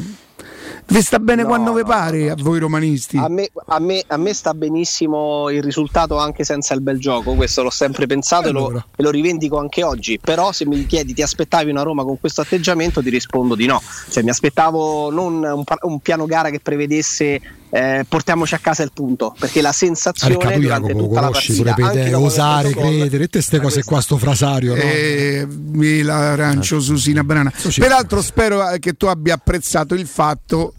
vi 0.88 1.02
sta 1.02 1.20
bene 1.20 1.42
No, 1.42 1.48
quando 1.48 1.74
vi 1.74 1.82
no, 1.82 1.88
pare 1.88 2.30
a 2.30 2.36
voi 2.38 2.60
romanisti. 2.60 3.18
A 3.18 3.28
me, 3.28 3.50
a, 3.68 3.80
me, 3.80 4.04
a 4.08 4.18
me 4.18 4.34
sta 4.34 4.54
benissimo 4.54 5.50
il 5.50 5.64
risultato 5.64 6.18
anche 6.18 6.44
senza 6.44 6.74
il 6.74 6.82
bel 6.82 7.00
gioco, 7.00 7.34
questo 7.34 7.64
l'ho 7.64 7.70
sempre 7.70 8.08
pensato 8.08 8.50
e, 8.50 8.52
lo, 8.52 8.84
e 8.96 9.04
lo 9.04 9.10
rivendico 9.10 9.58
anche 9.60 9.84
oggi, 9.84 10.20
però 10.20 10.52
se 10.52 10.66
mi 10.66 10.86
chiedi 10.86 11.14
ti 11.14 11.22
aspettavi 11.22 11.70
una 11.70 11.84
Roma 11.84 12.04
con 12.04 12.20
questo 12.20 12.42
atteggiamento 12.42 13.02
ti 13.02 13.10
rispondo 13.10 13.56
di 13.56 13.66
no, 13.66 13.82
cioè 14.10 14.24
mi 14.24 14.30
aspettavo 14.30 15.10
non 15.12 15.44
un, 15.44 15.64
un 15.82 16.00
piano 16.00 16.26
gara 16.26 16.50
che 16.50 16.60
prevedesse 16.60 17.42
eh, 17.70 18.06
portiamoci 18.08 18.56
a 18.56 18.60
casa 18.60 18.84
il 18.84 18.92
punto, 18.94 19.36
perché 19.38 19.62
la 19.62 19.72
sensazione 19.72 20.38
tu 20.38 20.60
durante 20.60 20.96
tutta 20.96 21.20
la 21.20 21.28
conosci 21.28 21.62
partita, 21.64 21.90
pure 21.90 22.14
osare, 22.14 22.72
credere, 22.72 23.26
e 23.26 23.28
te 23.28 23.42
ste 23.42 23.60
cose 23.60 23.84
qua, 23.84 24.00
sto 24.02 24.18
frasario, 24.18 24.74
no? 24.74 24.82
Eh, 24.82 25.46
mi 25.48 26.02
l'arancio 26.02 26.80
Susina 26.80 27.24
Banana. 27.24 27.52
Peraltro 27.76 28.22
spero 28.22 28.70
eh, 28.70 28.80
che 28.80 28.94
tu 28.94 29.08
abbia 29.08 29.34
apprezzato 29.34 29.96
il 29.96 30.08
fatto 30.08 30.74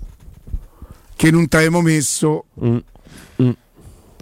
che 1.19 1.31
non 1.33 1.49
ti 1.49 1.57
avevamo 1.57 1.81
messo 1.83 2.45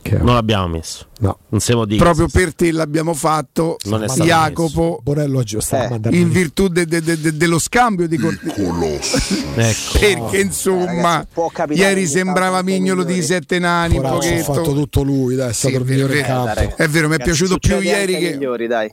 Non 0.09 0.35
l'abbiamo 0.35 0.69
messo. 0.69 1.09
No. 1.19 1.39
Non 1.49 1.61
siamo 1.61 1.85
di 1.85 1.97
proprio 1.97 2.27
per 2.29 2.55
te 2.55 2.71
l'abbiamo 2.73 3.13
fatto 3.13 3.77
Non 3.85 4.05
è 4.05 4.09
stato 4.09 4.25
Jacopo 4.25 5.01
Borello 5.03 5.39
oggi 5.39 5.57
lo 5.57 5.61
sta 5.61 5.85
Eh, 5.85 5.89
mandando 5.91 6.17
in 6.17 6.31
virtù 6.31 6.69
de- 6.69 6.87
de- 6.87 7.03
de- 7.03 7.21
de- 7.21 7.37
dello 7.37 7.59
scambio 7.59 8.07
di 8.09 8.17
cor- 8.17 8.39
Ecco. 8.45 9.99
perché 9.99 10.41
insomma 10.41 11.21
Eh, 11.23 11.27
ragazzi, 11.35 11.73
ieri 11.81 12.07
sembrava 12.07 12.63
mignolo 12.63 13.03
di 13.03 13.21
sette 13.23 13.59
nani 13.59 13.97
un 13.99 14.03
Corazzo, 14.05 14.33
ha 14.35 14.55
fatto 14.55 14.73
tutto 14.75 15.03
lui, 15.03 15.35
dai, 15.35 15.51
è 15.51 15.53
Sì, 15.53 15.59
stato 15.69 15.75
è 15.75 15.79
il 15.79 15.85
vero, 15.85 16.07
migliore 16.07 16.21
è 16.21 16.27
vero. 16.27 16.45
campo. 16.45 16.77
è 16.77 16.89
vero 16.89 17.09
mi 17.09 17.15
è 17.15 17.19
Ragazzi, 17.19 17.37
piaciuto 17.39 17.59
più 17.59 17.81
ieri 17.81 18.17
che 18.19 18.31
migliori, 18.33 18.67
dai. 18.69 18.91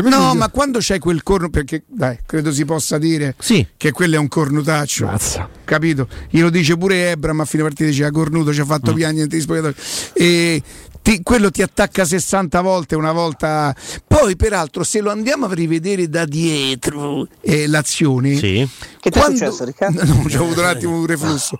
No, 0.00 0.08
migliore- 0.08 0.38
ma 0.38 0.48
quando 0.50 0.78
c'è 0.78 0.98
quel 0.98 1.22
corno, 1.22 1.50
perché 1.50 1.84
dai, 1.86 2.18
credo 2.26 2.52
si 2.52 2.64
possa 2.64 2.98
dire 2.98 3.34
Sì. 3.38 3.66
che 3.76 3.92
quello 3.92 4.16
è 4.16 4.18
un 4.18 4.28
cornutaccio. 4.28 5.06
Mazza. 5.06 5.48
Capito? 5.64 6.08
Glielo 6.30 6.50
dice 6.50 6.76
pure 6.76 7.10
Ebram 7.10 7.40
a 7.40 7.44
fine 7.44 7.62
partita, 7.62 7.88
dice 7.88 8.04
"Ah, 8.04 8.10
cornuto, 8.10 8.52
ci 8.52 8.60
ha 8.60 8.64
fatto 8.64 8.92
Mm. 8.92 8.94
piangere 8.94 9.26
di 9.28 9.40
spogliatoio. 9.40 9.74
E 10.12 10.62
ti- 11.04 11.22
quello 11.22 11.50
ti 11.50 11.60
attacca 11.60 12.06
60 12.06 12.62
volte 12.62 12.96
una 12.96 13.12
volta. 13.12 13.76
Poi, 14.06 14.36
peraltro, 14.36 14.82
se 14.84 15.02
lo 15.02 15.10
andiamo 15.10 15.44
a 15.44 15.52
rivedere 15.52 16.08
da 16.08 16.24
dietro 16.24 17.28
eh, 17.42 17.66
l'azione, 17.66 18.34
Sì. 18.36 18.66
Che 19.00 19.10
ti 19.10 19.18
è 19.18 19.20
quando- 19.20 19.36
successo 19.36 19.64
Riccardo? 19.64 20.02
No, 20.04 20.22
c'ho 20.26 20.42
avuto 20.42 20.60
un 20.60 20.66
attimo 20.66 20.96
un 20.96 21.04
reflusso. 21.06 21.58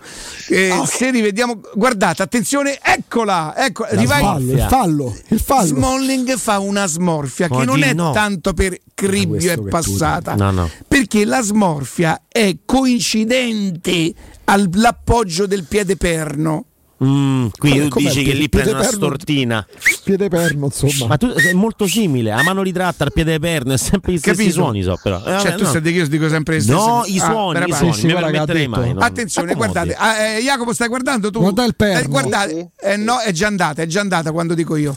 Eh, 0.49 0.71
Ah, 0.71 0.81
ok. 0.81 0.89
Se 0.89 1.11
rivediamo, 1.11 1.61
guardate, 1.75 2.23
attenzione, 2.23 2.79
eccola, 2.83 3.53
ecco, 3.55 3.85
rivai- 3.91 4.43
il 4.51 4.67
fallo, 4.71 5.15
il 5.29 5.41
fallo. 5.41 5.67
Smalling 5.67 6.37
fa 6.39 6.59
una 6.61 6.87
smorfia 6.87 7.49
che 7.49 7.55
Oh, 7.55 7.65
non 7.65 7.83
è 7.83 7.93
no. 7.93 8.13
tanto 8.13 8.55
per 8.55 8.79
Cribbio 8.95 9.51
è 9.53 9.57
che 9.57 9.69
passata, 9.69 10.35
No, 10.37 10.51
no. 10.53 10.71
perché 10.89 11.27
la 11.27 11.43
smorfia 11.43 12.23
è 12.29 12.57
coincidente 12.65 14.15
all'appoggio 14.45 15.47
del 15.47 15.65
piede 15.65 15.97
perno. 15.97 16.65
Mm, 17.05 17.47
qui 17.59 17.71
Come- 17.71 17.89
tu 17.89 17.99
dici 17.99 18.23
che 18.23 18.33
lì 18.33 18.49
prende 18.49 18.71
una 18.73 18.83
stortina. 18.85 19.67
Piede 20.05 20.29
perno, 20.29 20.67
insomma. 20.67 21.07
Ma 21.09 21.17
tu 21.17 21.29
è 21.29 21.53
molto 21.53 21.87
simile, 21.87 22.33
a 22.33 22.43
mano 22.43 22.63
ritratta 22.63 23.05
al 23.05 23.13
piede 23.13 23.39
perno, 23.39 23.73
è 23.73 23.79
sempre 23.79 24.13
gli 24.13 24.19
stessi 24.19 24.37
Capito? 24.39 24.55
suoni, 24.55 24.83
so 24.83 24.99
però. 25.03 25.19
Eh, 25.19 25.23
cioè, 25.23 25.33
vabbè, 25.33 25.55
tu 25.57 25.65
no. 25.65 25.71
sai 25.71 25.83
che 25.83 25.91
io 25.91 26.09
dico 26.09 26.29
sempre 26.29 26.55
le 26.55 26.61
stesse 26.63 26.77
No, 26.79 27.03
i 27.07 27.19
Ah, 27.19 27.25
suoni, 27.25 27.53
bene, 27.59 27.67
i 27.71 27.75
suoni, 27.75 27.93
Sì, 27.93 28.01
sì, 28.01 28.07
mi 28.07 28.67
mai. 28.69 28.93
no. 28.95 29.01
Attenzione, 29.01 29.55
guardate, 29.55 29.95
ah, 29.95 30.17
eh, 30.17 30.41
Jacopo 30.43 30.73
stai 30.73 30.89
guardando 30.89 31.31
tu? 31.31 31.41
Guarda 31.41 31.65
il 31.65 31.75
perno. 31.77 32.01
Eh, 32.01 32.07
guardate, 32.09 32.71
eh, 32.81 32.97
no, 32.97 33.19
è 33.21 33.33
già 33.33 33.47
andata, 33.47 33.83
è 33.83 33.87
già 33.87 34.01
andata 34.01 34.33
quando 34.33 34.55
dico 34.55 34.77
io. 34.77 34.97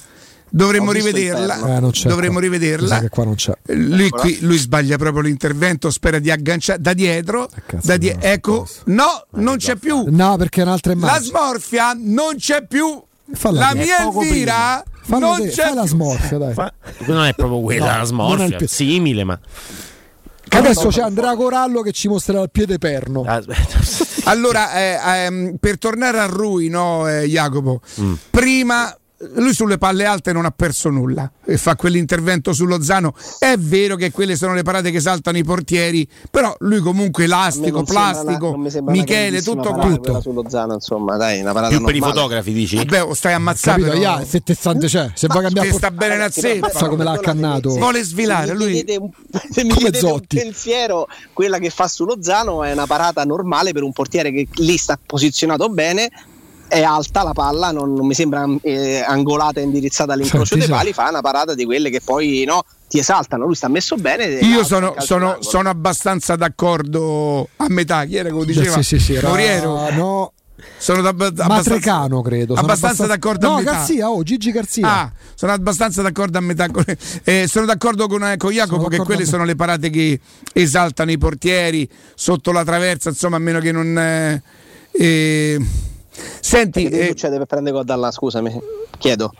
Dovremmo 0.49 0.91
rivederla. 0.91 1.75
Eh, 1.75 1.79
non 1.79 1.91
c'è 1.91 2.07
Dovremmo 2.07 2.39
rivederla. 2.39 2.99
che 2.99 3.09
qua 3.09 3.25
non 3.25 3.35
c'è. 3.35 3.53
Lui, 3.67 4.09
qui, 4.09 4.39
lui 4.41 4.57
sbaglia 4.57 4.97
proprio 4.97 5.21
l'intervento, 5.23 5.89
spera 5.91 6.19
di 6.19 6.31
agganciare 6.31 6.79
da 6.81 6.93
dietro. 6.93 7.49
cazzo, 7.65 7.85
da 7.87 7.97
die- 7.97 8.13
no, 8.15 8.19
ecco, 8.21 8.67
no, 8.85 9.25
non 9.31 9.57
c'è 9.57 9.75
più. 9.75 10.05
No, 10.07 10.37
perché 10.37 10.61
è 10.61 10.63
un'altra 10.63 10.93
La 10.93 10.97
immagine. 10.97 11.25
smorfia 11.25 11.93
non 11.97 12.35
c'è 12.37 12.65
più. 12.65 13.01
Falla 13.33 13.59
la 13.59 13.75
mia 13.75 13.97
Elvira 14.07 14.81
Fallo 15.01 15.25
non 15.27 15.35
vedere, 15.39 15.51
c'è 15.51 15.73
la 15.73 15.81
più. 15.81 15.89
smorfia, 15.89 16.37
dai. 16.37 16.53
Fa- 16.53 16.73
Non 17.07 17.25
è 17.25 17.33
proprio 17.33 17.59
quella 17.59 17.79
No, 17.79 17.85
la 17.91 17.93
non 17.95 18.01
è 18.03 18.05
smorfia, 18.07 18.47
piede. 18.47 18.67
simile, 18.67 19.23
ma 19.25 19.39
Adesso 20.49 20.87
c'è 20.87 21.01
Andrea 21.01 21.35
Corallo 21.35 21.81
che 21.81 21.91
ci 21.91 22.07
mostrerà 22.07 22.41
il 22.41 22.49
piede 22.49 22.77
perno. 22.77 23.23
aspetta. 23.27 24.29
Allora, 24.29 24.73
eh, 24.73 24.97
ehm, 25.25 25.55
per 25.59 25.77
tornare 25.77 26.19
a 26.19 26.25
Rui, 26.25 26.69
no, 26.69 27.05
eh, 27.07 27.25
Jacopo, 27.27 27.81
Mm. 28.01 28.13
prima 28.29 28.95
lui 29.35 29.51
sulle 29.53 29.77
palle 29.79 30.05
alte 30.05 30.31
non 30.31 30.45
ha 30.45 30.51
perso 30.51 30.89
nulla 30.89 31.29
e 31.43 31.57
fa 31.57 31.75
quell'intervento 31.75 32.53
su 32.53 32.65
Lozano. 32.65 33.15
È 33.39 33.55
vero 33.57 33.95
che 33.95 34.11
quelle 34.11 34.35
sono 34.35 34.53
le 34.53 34.61
parate 34.61 34.91
che 34.91 34.99
saltano 34.99 35.37
i 35.37 35.43
portieri, 35.43 36.07
però 36.29 36.55
lui 36.59 36.79
comunque 36.79 37.23
A 37.23 37.25
elastico, 37.25 37.81
plastico, 37.83 38.51
una 38.51 38.69
Michele, 38.91 39.41
tutto 39.41 39.61
parata 39.61 39.79
quanto. 39.79 40.01
quella 40.01 40.21
sullo 40.21 40.43
Zano, 40.47 40.73
insomma, 40.75 41.17
dai, 41.17 41.41
una 41.41 41.51
parata 41.53 41.75
più 41.75 41.83
per 41.83 41.95
i 41.95 41.99
normale. 41.99 42.19
fotografi 42.19 42.53
dici? 42.53 42.75
Vabbè, 42.75 43.03
oh, 43.03 43.13
stai 43.15 43.33
ammazzato. 43.33 43.81
Capito? 43.81 43.97
Ya, 44.01 44.23
se 44.23 44.41
te 44.41 44.53
stante 44.53 44.87
c'è. 44.87 45.11
Se 45.15 45.27
vuoi 45.27 45.43
cambiare 45.43 45.69
che 45.69 45.73
sta 45.73 45.89
bene 45.91 46.15
una 46.15 46.29
però, 46.29 46.47
zeppa. 46.69 46.87
Come 46.87 47.03
l'ha 47.03 47.11
accannato. 47.11 47.69
Vuole 47.71 48.03
svilare, 48.03 48.47
se 48.47 48.53
mi 48.53 48.59
lui- 48.59 48.73
chiedete 48.73 49.09
se 49.49 49.63
mi 49.63 49.69
Come 49.69 49.81
chiedete 49.81 50.05
un 50.05 50.11
Zotti. 50.11 50.37
pensiero, 50.37 51.07
quella 51.33 51.57
che 51.57 51.69
fa 51.71 51.87
su 51.87 52.05
Lozano 52.05 52.63
è 52.63 52.71
una 52.71 52.85
parata 52.85 53.23
normale 53.23 53.71
per 53.71 53.81
un 53.83 53.91
portiere 53.93 54.31
che 54.31 54.47
lì 54.57 54.77
sta 54.77 54.99
posizionato 55.03 55.69
bene. 55.69 56.11
È 56.67 56.81
alta 56.81 57.23
la 57.23 57.31
palla, 57.33 57.71
non, 57.71 57.93
non 57.93 58.05
mi 58.05 58.13
sembra 58.13 58.45
eh, 58.61 59.03
angolata 59.05 59.59
e 59.59 59.63
indirizzata 59.63 60.13
all'incrocio 60.13 60.55
Senti, 60.55 60.67
dei 60.67 60.75
pali. 60.75 60.93
Fa 60.93 61.07
una 61.09 61.21
parata 61.21 61.53
di 61.55 61.63
quelle 61.65 61.89
che 61.89 62.01
poi 62.03 62.43
no, 62.45 62.63
ti 62.89 62.99
esaltano. 62.99 63.45
Lui 63.45 63.55
sta 63.55 63.67
messo 63.69 63.95
bene. 63.95 64.25
Io 64.25 64.63
sono, 64.65 64.95
sono- 64.99 65.37
sono 65.39 65.69
abbastanza 65.69 66.35
d'accordo 66.35 67.47
a 67.55 67.65
metà. 67.69 68.03
Chi 68.05 68.17
era 68.17 68.29
che 68.29 68.35
lo 68.35 68.43
diceva? 68.43 68.75
Sì, 68.75 68.83
sì, 68.83 68.99
sì, 68.99 69.13
era- 69.13 69.29
Moriero. 69.29 69.89
no. 69.91 70.31
Sono 70.79 71.01
da- 71.01 71.09
abbastanza, 71.09 71.47
Matrecano, 71.47 72.21
credo. 72.21 72.55
Sono 72.55 72.65
abbastanza 72.67 73.05
d'accordo 73.05 73.47
no, 73.47 73.55
a 73.55 73.57
metà. 73.59 73.71
Garzia, 73.71 74.09
oh, 74.09 74.23
Gigi 74.23 74.51
Garzia. 74.51 74.87
Ah, 74.87 75.11
sono 75.35 75.51
abbastanza 75.53 76.01
d'accordo 76.01 76.37
a 76.39 76.41
metà. 76.41 76.69
Con, 76.69 76.83
eh, 77.23 77.45
sono 77.47 77.65
d'accordo 77.65 78.07
con, 78.07 78.23
eh, 78.23 78.37
con 78.37 78.51
Jacopo 78.51 78.75
Sono 78.83 78.87
che 78.89 78.97
quelle 78.97 79.25
sono 79.25 79.45
le 79.45 79.55
parate 79.55 79.89
che 79.89 80.19
esaltano 80.53 81.11
i 81.11 81.17
portieri 81.17 81.87
sotto 82.15 82.51
la 82.51 82.63
traversa, 82.63 83.09
insomma, 83.09 83.37
a 83.37 83.39
meno 83.39 83.59
che 83.59 83.71
non. 83.71 83.97
eh, 83.97 84.41
eh, 84.91 85.59
Senti, 86.39 86.89
Che 86.89 86.99
eh, 86.99 87.07
succede 87.07 87.37
per 87.37 87.45
prendere 87.45 87.75
gol 87.75 87.85
dalla 87.85 88.11
scusami, 88.11 88.59
chiedo. 88.97 89.31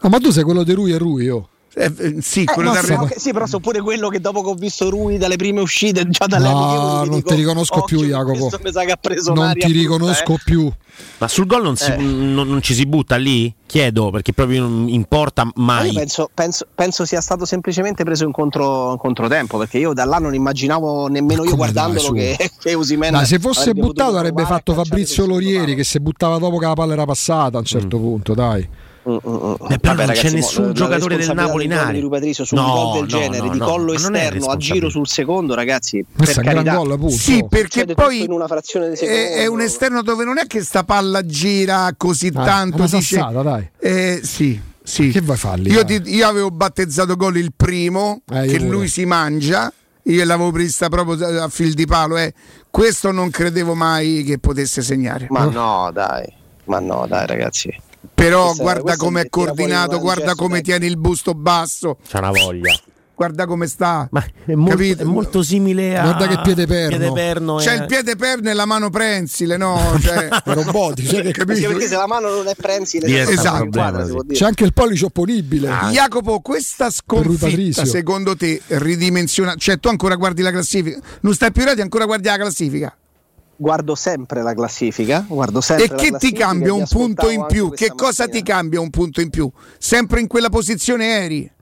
Ah, 0.00 0.08
ma 0.08 0.18
tu 0.18 0.30
sei 0.30 0.42
quello 0.44 0.62
di 0.62 0.72
Rui 0.72 0.92
e 0.92 0.98
Rui, 0.98 1.28
oh. 1.28 1.48
Eh, 1.76 1.92
eh, 1.98 2.16
sì, 2.20 2.42
Eh, 2.42 2.44
quello 2.44 2.72
ma 2.72 2.80
da 2.80 3.08
sì, 3.16 3.32
però 3.32 3.46
sono 3.46 3.60
pure 3.60 3.80
quello 3.80 4.08
che 4.08 4.20
dopo 4.20 4.42
che 4.42 4.48
ho 4.50 4.54
visto 4.54 4.88
Rui 4.90 5.18
dalle 5.18 5.36
prime 5.36 5.60
uscite, 5.60 6.08
già 6.08 6.26
dalle 6.26 6.48
No, 6.48 7.04
non 7.04 7.16
dico, 7.16 7.30
ti 7.30 7.34
riconosco 7.34 7.82
più, 7.82 8.02
Jacopo. 8.04 8.48
Non 8.48 9.52
ti 9.52 9.58
brutta, 9.58 9.66
riconosco 9.66 10.32
eh. 10.34 10.38
più. 10.44 10.70
Ma 11.18 11.26
sul 11.26 11.46
gol 11.46 11.62
non, 11.62 11.74
si- 11.76 11.90
Eh. 11.90 11.96
non- 11.96 12.46
non 12.46 12.62
ci 12.62 12.74
si 12.74 12.86
butta 12.86 13.16
lì? 13.16 13.52
Chiedo 13.66 14.10
perché 14.10 14.32
proprio 14.32 14.60
non 14.62 14.88
importa 14.88 15.42
Ma 15.44 15.50
mai. 15.56 15.88
io 15.88 15.94
penso, 15.98 16.30
penso- 16.32 16.66
penso 16.72 17.04
sia 17.04 17.20
stato 17.20 17.44
semplicemente 17.44 18.04
preso 18.04 18.24
in, 18.24 18.30
contro, 18.30 18.92
in 18.92 18.98
controtempo 18.98 19.58
perché 19.58 19.78
io 19.78 19.92
da 19.92 20.04
là 20.04 20.18
non 20.18 20.34
immaginavo 20.34 21.08
nemmeno 21.08 21.42
io 21.42 21.48
dai, 21.48 21.56
guardandolo 21.56 22.00
su? 22.00 22.12
che, 22.12 22.36
che 22.60 22.74
Osimhen 22.74 23.10
Dai, 23.12 23.26
se 23.26 23.40
fosse 23.40 23.74
buttato 23.74 24.16
avrebbe 24.16 24.44
fatto 24.44 24.72
Fabrizio 24.74 25.26
Lorieri 25.26 25.74
che 25.74 25.82
si 25.82 25.98
buttava 25.98 26.38
dopo 26.38 26.58
che 26.58 26.66
la 26.66 26.74
palla 26.74 26.92
era 26.92 27.04
passata 27.04 27.56
a 27.56 27.60
un 27.60 27.66
certo 27.66 27.98
punto, 27.98 28.34
dai. 28.34 28.68
Mm, 29.06 29.16
mm, 29.28 29.34
mm. 29.34 29.54
Eh, 29.70 29.78
però 29.78 29.94
Vabbè, 29.94 30.06
non 30.06 30.14
c'è 30.14 30.30
nessun 30.30 30.72
giocatore 30.72 31.16
del 31.16 31.34
Napoli 31.34 31.66
in 31.66 31.74
area. 31.74 31.92
di 31.92 32.00
Rui 32.00 32.08
Patricio 32.08 32.44
su 32.44 32.54
No, 32.54 32.62
un 32.62 32.72
gol 32.72 32.92
del 32.92 33.00
no, 33.02 33.06
genere 33.20 33.46
no, 33.46 33.52
di 33.52 33.58
collo 33.58 33.92
esterno 33.92 34.46
a 34.46 34.56
giro 34.56 34.88
sul 34.88 35.06
secondo 35.06 35.54
ragazzi 35.54 36.04
Questo 36.16 36.40
per 36.40 36.44
è 36.52 36.56
un 36.56 36.62
gran 36.62 36.64
carità 36.64 36.76
gol, 36.82 36.92
appunto. 36.92 37.14
Sì, 37.16 37.44
perché 37.48 37.84
poi 37.94 38.22
in 38.24 38.32
una 38.32 38.46
frazione 38.46 38.88
di 38.88 38.96
secondo 38.96 39.20
è, 39.20 39.34
è 39.40 39.46
un 39.46 39.60
esterno 39.60 40.02
dove 40.02 40.24
non 40.24 40.38
è 40.38 40.46
che 40.46 40.62
sta 40.62 40.84
palla 40.84 41.24
gira 41.26 41.92
così 41.96 42.30
Ah, 42.34 42.44
tanto. 42.44 42.82
dice- 42.84 43.00
sassata, 43.02 43.42
dai. 43.42 43.68
Eh, 43.78 44.20
sì, 44.22 44.58
sì. 44.82 45.10
Che 45.10 45.20
vai 45.20 45.36
a 45.36 45.38
farli? 45.38 45.70
Io, 45.70 45.84
dai? 45.84 46.00
ti- 46.00 46.14
io 46.14 46.26
avevo 46.26 46.50
battezzato 46.50 47.14
gol 47.16 47.36
il 47.36 47.52
primo, 47.54 48.22
Eh, 48.32 48.46
che 48.46 48.56
pure. 48.56 48.68
lui 48.70 48.88
si 48.88 49.04
mangia, 49.04 49.70
io 50.04 50.24
l'avevo 50.24 50.50
presa 50.50 50.88
proprio 50.88 51.42
a 51.42 51.48
fil 51.48 51.74
di 51.74 51.84
palo. 51.86 52.16
Eh. 52.16 52.32
Questo 52.70 53.10
non 53.12 53.28
credevo 53.30 53.74
mai 53.74 54.24
che 54.26 54.38
potesse 54.38 54.80
segnare. 54.80 55.26
Ma 55.28 55.44
no, 55.44 55.90
dai, 55.92 56.24
ma 56.64 56.78
no, 56.80 57.04
dai, 57.06 57.26
ragazzi. 57.26 57.70
Però 58.12 58.44
Questa- 58.46 58.62
guarda 58.62 58.82
questa 58.82 59.04
come 59.04 59.20
è 59.22 59.28
coordinato, 59.28 59.98
guarda 60.00 60.34
come 60.34 60.60
tiene 60.60 60.86
il 60.86 60.96
busto 60.98 61.34
basso, 61.34 61.98
C'ha 62.08 62.18
una 62.18 62.30
voglia. 62.30 62.72
guarda 63.14 63.46
come 63.46 63.66
sta. 63.66 64.08
Ma 64.10 64.24
è 64.44 64.54
molto, 64.54 64.76
Capito? 64.76 65.02
è 65.02 65.04
molto 65.04 65.42
simile 65.42 65.96
a 65.96 66.02
Guarda 66.02 66.26
che 66.26 66.40
piede 66.42 66.66
perno. 66.66 66.96
piede 66.96 67.12
perno 67.12 67.56
C'è 67.56 67.72
e- 67.72 67.76
il 67.76 67.86
piede 67.86 68.16
perno 68.16 68.50
e 68.50 68.54
la 68.54 68.64
mano 68.66 68.90
prensile, 68.90 69.56
no? 69.56 69.78
Cioè, 70.02 70.28
robotico, 70.44 71.08
cioè 71.12 71.30
capito? 71.32 71.68
perché 71.68 71.86
se 71.86 71.96
la 71.96 72.06
mano 72.06 72.28
non 72.30 72.46
è 72.48 72.54
prensile, 72.56 73.06
un 73.06 73.28
una 73.32 73.42
problema, 73.70 74.04
sì. 74.04 74.34
C'è 74.34 74.44
anche 74.44 74.64
il 74.64 74.72
pollice 74.72 75.04
opponibile. 75.06 75.68
Jacopo, 75.92 76.40
questa 76.40 76.90
sconfitta 76.90 77.84
secondo 77.84 78.36
te 78.36 78.60
ridimensiona? 78.66 79.54
Cioè, 79.56 79.78
tu 79.78 79.88
ancora 79.88 80.16
guardi 80.16 80.42
la 80.42 80.50
classifica? 80.50 80.98
Non 81.20 81.34
stai 81.34 81.52
più 81.52 81.64
ready, 81.64 81.80
ancora 81.80 82.04
guardi 82.06 82.26
la 82.28 82.36
classifica? 82.36 82.96
Guardo 83.56 83.94
sempre 83.94 84.42
la 84.42 84.54
classifica, 84.54 85.24
guardo 85.28 85.60
sempre 85.60 85.96
E 85.96 86.10
che 86.10 86.16
ti 86.18 86.32
cambia 86.32 86.72
un 86.72 86.86
punto 86.88 87.30
in 87.30 87.44
più? 87.46 87.70
Che 87.70 87.92
cosa 87.94 88.24
mattina. 88.24 88.44
ti 88.44 88.50
cambia 88.50 88.80
un 88.80 88.90
punto 88.90 89.20
in 89.20 89.30
più? 89.30 89.50
Sempre 89.78 90.20
in 90.20 90.26
quella 90.26 90.48
posizione 90.48 91.22
eri? 91.22 91.52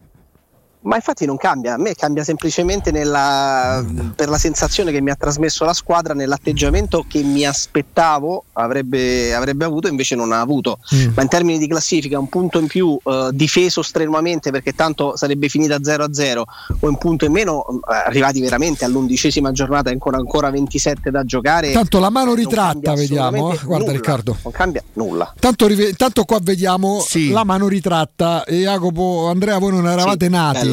Ma 0.83 0.97
infatti 0.97 1.25
non 1.27 1.37
cambia, 1.37 1.75
a 1.75 1.77
me 1.79 1.95
cambia 1.95 2.25
semplicemente 2.25 2.91
nella, 2.91 3.85
per 4.17 4.29
la 4.29 4.39
sensazione 4.39 4.91
che 4.91 5.01
mi 5.01 5.11
ha 5.11 5.15
trasmesso 5.15 5.65
la 5.65 5.73
squadra, 5.75 6.13
nell'atteggiamento 6.13 7.05
che 7.07 7.23
mi 7.23 7.45
aspettavo 7.47 8.45
avrebbe, 8.55 9.35
avrebbe 9.35 9.65
avuto, 9.65 9.89
invece 9.89 10.15
non 10.15 10.33
ha 10.33 10.41
avuto. 10.41 10.79
Ma 11.15 11.23
in 11.23 11.29
termini 11.29 11.59
di 11.59 11.69
classifica, 11.69 12.19
un 12.19 12.29
punto 12.29 12.59
in 12.59 12.67
più 12.67 12.99
eh, 13.05 13.29
difeso 13.33 13.83
strenuamente 13.83 14.51
perché 14.51 14.73
tanto 14.73 15.17
sarebbe 15.17 15.49
finita 15.49 15.77
0-0 15.77 16.39
o 16.39 16.45
un 16.81 16.99
punto 16.99 17.25
in 17.25 17.33
meno, 17.33 17.65
eh, 17.69 17.95
arrivati 18.07 18.41
veramente 18.41 18.85
all'undicesima 18.85 19.53
giornata 19.53 19.91
e 19.91 19.93
ancora, 19.93 20.17
ancora 20.19 20.51
27 20.51 21.11
da 21.11 21.25
giocare. 21.25 21.71
Tanto 21.73 21.99
la 22.01 22.11
mano 22.11 22.35
ritratta, 22.35 22.95
vediamo. 22.95 23.53
eh. 23.53 23.59
Guarda 23.63 23.85
nulla, 23.85 23.93
Riccardo. 23.93 24.37
Non 24.43 24.53
cambia 24.53 24.83
nulla. 24.95 25.33
Tanto, 25.39 25.67
rive- 25.67 25.93
tanto 25.95 26.25
qua 26.25 26.39
vediamo 26.43 27.01
Sì. 27.01 27.31
la 27.31 27.45
mano 27.45 27.69
ritratta 27.69 28.45
e 28.45 28.57
Jacopo, 28.63 29.29
Andrea, 29.29 29.59
voi 29.59 29.71
non 29.73 29.87
eravate 29.87 30.27
Sì, 30.27 30.31
nati. 30.31 30.71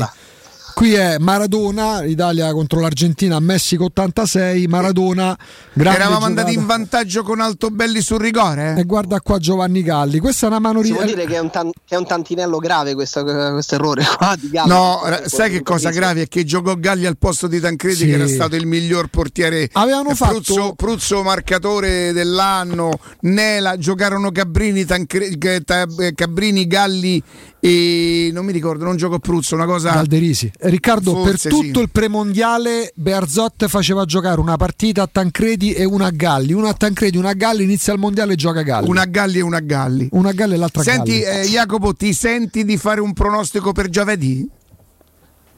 Qui 0.79 0.93
è 0.93 1.17
Maradona, 1.17 2.05
Italia 2.05 2.53
contro 2.53 2.79
l'Argentina, 2.79 3.37
Messico 3.41 3.83
86, 3.85 4.65
Maradona, 4.67 5.37
Eravamo 5.73 6.23
andati 6.23 6.53
in 6.53 6.65
vantaggio 6.65 7.21
con 7.21 7.41
Altobelli 7.41 7.99
sul 8.01 8.19
rigore? 8.19 8.75
E 8.77 8.83
guarda 8.85 9.19
qua 9.19 9.39
Giovanni 9.39 9.81
Galli, 9.83 10.19
questa 10.19 10.45
è 10.45 10.49
una 10.49 10.59
mano 10.59 10.81
Si 10.81 10.93
può 10.93 11.01
ritratta. 11.01 11.19
dire 11.21 11.29
che 11.29 11.35
è 11.37 11.41
un, 11.41 11.49
tan- 11.51 11.71
che 11.85 11.95
è 11.95 11.97
un 11.97 12.05
tantinello 12.07 12.59
grave 12.59 12.93
questo, 12.93 13.25
questo 13.25 13.75
errore 13.75 14.05
qua 14.17 14.37
di 14.39 14.49
Gallo. 14.49 14.73
No, 14.73 15.01
sai 15.25 15.49
che 15.51 15.61
cosa 15.63 15.89
grave? 15.89 16.21
È 16.21 16.27
che 16.29 16.45
giocò 16.45 16.73
Galli 16.75 17.05
al 17.05 17.17
posto 17.17 17.47
di 17.47 17.59
Tancredi, 17.59 17.95
Sì. 17.97 18.05
che 18.05 18.11
era 18.13 18.27
stato 18.27 18.55
il 18.55 18.65
miglior 18.65 19.07
portiere. 19.09 19.67
Avevano 19.73 20.11
Eh, 20.11 20.15
fatto- 20.15 20.31
Pruzzo, 20.35 20.73
Pruzzo 20.75 21.23
marcatore 21.23 22.13
dell'anno, 22.13 22.91
Nela, 23.23 23.75
giocarono 23.77 24.31
Cabrini, 24.31 24.85
Tancre- 24.85 25.37
che- 25.37 25.59
Ta- 25.65 25.85
eh, 25.99 26.13
Cabrini, 26.15 26.67
Galli 26.67 27.21
e 27.61 28.29
non 28.31 28.45
mi 28.45 28.51
ricordo, 28.53 28.85
non 28.85 28.95
giocò 28.95 29.19
Pruzzo, 29.19 29.55
una 29.55 29.65
cosa. 29.65 29.91
Calderisi. 29.91 30.49
Riccardo, 30.59 31.11
Forse 31.13 31.49
per 31.49 31.57
tutto 31.57 31.77
sì. 31.79 31.83
il 31.83 31.89
premondiale 31.91 32.91
Bearzot 32.95 33.67
faceva 33.67 34.05
giocare 34.05 34.39
una 34.39 34.55
partita 34.55 35.03
a 35.03 35.09
Tancredi 35.11 35.73
e 35.73 35.83
una 35.83 36.05
a 36.07 36.11
Galli. 36.11 36.53
Una 36.53 36.69
a 36.69 36.73
Tancredi, 36.73 37.17
una 37.17 37.29
a 37.29 37.33
Galli, 37.33 37.63
inizia 37.63 37.91
il 37.93 37.99
mondiale 37.99 38.33
e 38.33 38.35
gioca 38.35 38.61
a 38.61 38.63
Galli. 38.63 38.87
Una 38.89 39.01
a 39.01 39.05
Galli 39.05 39.39
e 39.39 39.41
una 39.41 39.57
a 39.57 39.61
Galli. 39.61 40.07
Una 40.13 40.29
a 40.29 40.33
Galli 40.33 40.53
e 40.53 40.57
l'altra 40.57 40.81
a 40.81 40.85
Senti, 40.85 41.19
Galli. 41.19 41.39
eh, 41.41 41.49
Jacopo, 41.49 41.93
ti 41.93 42.13
senti 42.13 42.63
di 42.63 42.77
fare 42.77 43.01
un 43.01 43.11
pronostico 43.13 43.71
per 43.73 43.89
giovedì? 43.89 44.49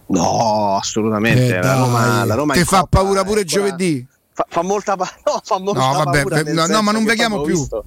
No, 0.07 0.75
assolutamente. 0.77 1.55
Eh, 1.57 1.61
la 1.61 1.75
Roma, 1.75 2.25
la 2.25 2.35
Roma 2.35 2.53
Ti 2.53 2.63
fa 2.63 2.80
Coppa 2.81 2.99
paura 2.99 3.23
pure 3.23 3.43
giovedì? 3.45 4.05
Fa, 4.33 4.45
fa 4.49 4.61
molta, 4.61 4.95
pa- 4.97 5.09
no, 5.25 5.39
fa 5.43 5.59
molta 5.59 5.80
No, 5.80 6.03
vabbè, 6.03 6.23
paura. 6.23 6.43
no, 6.51 6.65
no, 6.67 6.81
ma 6.81 6.91
non 6.91 7.03
vediamo 7.05 7.41
più. 7.41 7.57
visto. 7.57 7.83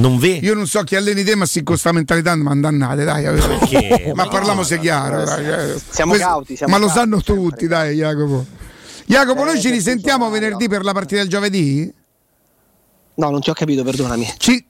Non 0.00 0.18
vedi? 0.18 0.46
Io 0.46 0.54
non 0.54 0.66
so 0.66 0.82
chi 0.82 0.96
alleni 0.96 1.22
te, 1.24 1.34
ma 1.34 1.44
sì, 1.46 1.62
con 1.62 1.76
sta 1.76 1.92
mentalità 1.92 2.34
ma 2.36 2.50
andannate, 2.52 3.04
dai. 3.04 3.22
Perché? 3.24 4.12
ma 4.14 4.26
parliamoci 4.26 4.78
chiaro. 4.78 5.24
dai, 5.24 5.46
eh. 5.46 5.80
Siamo 5.90 6.12
Questo- 6.12 6.28
cauti, 6.28 6.56
siamo 6.56 6.72
ma 6.72 6.78
lo 6.78 6.86
cauti, 6.86 7.00
sanno 7.00 7.20
sempre. 7.22 7.44
tutti, 7.44 7.66
dai, 7.66 7.96
Jacopo. 7.96 8.46
Jacopo, 9.06 9.44
noi 9.44 9.56
Eh, 9.56 9.60
ci 9.60 9.68
per 9.68 9.76
risentiamo 9.76 10.24
tutto 10.24 10.30
venerdì 10.38 10.52
Mario. 10.64 10.68
per 10.70 10.84
la 10.84 10.92
partita 10.92 11.20
del 11.20 11.28
giovedì? 11.28 11.92
No, 13.14 13.30
non 13.30 13.40
ti 13.40 13.50
ho 13.50 13.52
capito, 13.52 13.82
perdonami. 13.82 14.32
Ci... 14.38 14.64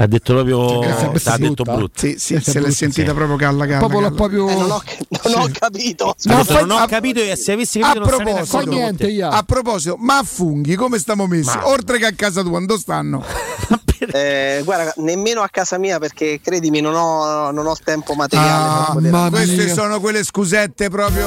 Ha 0.00 0.06
detto 0.06 0.32
proprio. 0.34 0.78
Questa 1.10 1.30
T'ha 1.32 1.38
detto 1.38 1.62
brutto. 1.64 1.98
Sì, 1.98 2.14
sì, 2.18 2.34
Questa 2.34 2.52
se 2.52 2.60
l'è 2.60 2.70
sentita 2.70 3.08
sì. 3.10 3.14
proprio 3.16 3.36
calla, 3.36 3.66
calla. 3.66 3.78
proprio, 3.78 4.00
l'ho 4.00 4.06
calla. 4.14 4.16
proprio... 4.16 4.48
Eh, 4.48 4.54
non 4.54 4.70
ho, 4.70 4.82
non 5.24 5.40
ho 5.42 5.50
capito. 5.58 6.10
Ha 6.10 6.14
Ma 6.24 6.34
detto, 6.36 6.52
fai- 6.52 6.66
non 6.66 6.78
ho 6.78 6.82
a- 6.82 6.86
capito 6.86 7.20
e 7.20 7.34
se 7.34 7.52
avessi 7.52 7.80
A 7.80 7.86
capito 7.94 7.98
non 8.00 8.08
sarei 8.10 8.24
proposito, 8.24 8.44
Fa 8.46 8.58
d'accordo 8.58 8.70
con 8.70 8.96
niente, 8.96 9.16
te. 9.16 9.22
A 9.24 9.42
proposito, 9.42 9.96
ma 9.98 10.18
a 10.18 10.22
funghi 10.22 10.74
come 10.76 10.98
stiamo 10.98 11.26
messi? 11.26 11.56
Ma- 11.56 11.66
Oltre 11.68 11.98
che 11.98 12.06
a 12.06 12.12
casa 12.12 12.42
tua, 12.42 12.60
dove 12.64 12.78
stanno? 12.78 13.24
Eh, 14.00 14.60
guarda, 14.64 14.92
nemmeno 14.98 15.42
a 15.42 15.48
casa 15.48 15.78
mia 15.78 15.98
perché 15.98 16.40
credimi, 16.42 16.80
non 16.80 16.94
ho, 16.94 17.50
non 17.50 17.66
ho 17.66 17.76
tempo 17.82 18.14
materiale. 18.14 18.50
Ah, 18.50 18.90
poter. 18.92 19.30
Queste 19.30 19.64
mia. 19.64 19.74
sono 19.74 20.00
quelle 20.00 20.22
scusette 20.24 20.88
proprio. 20.88 21.26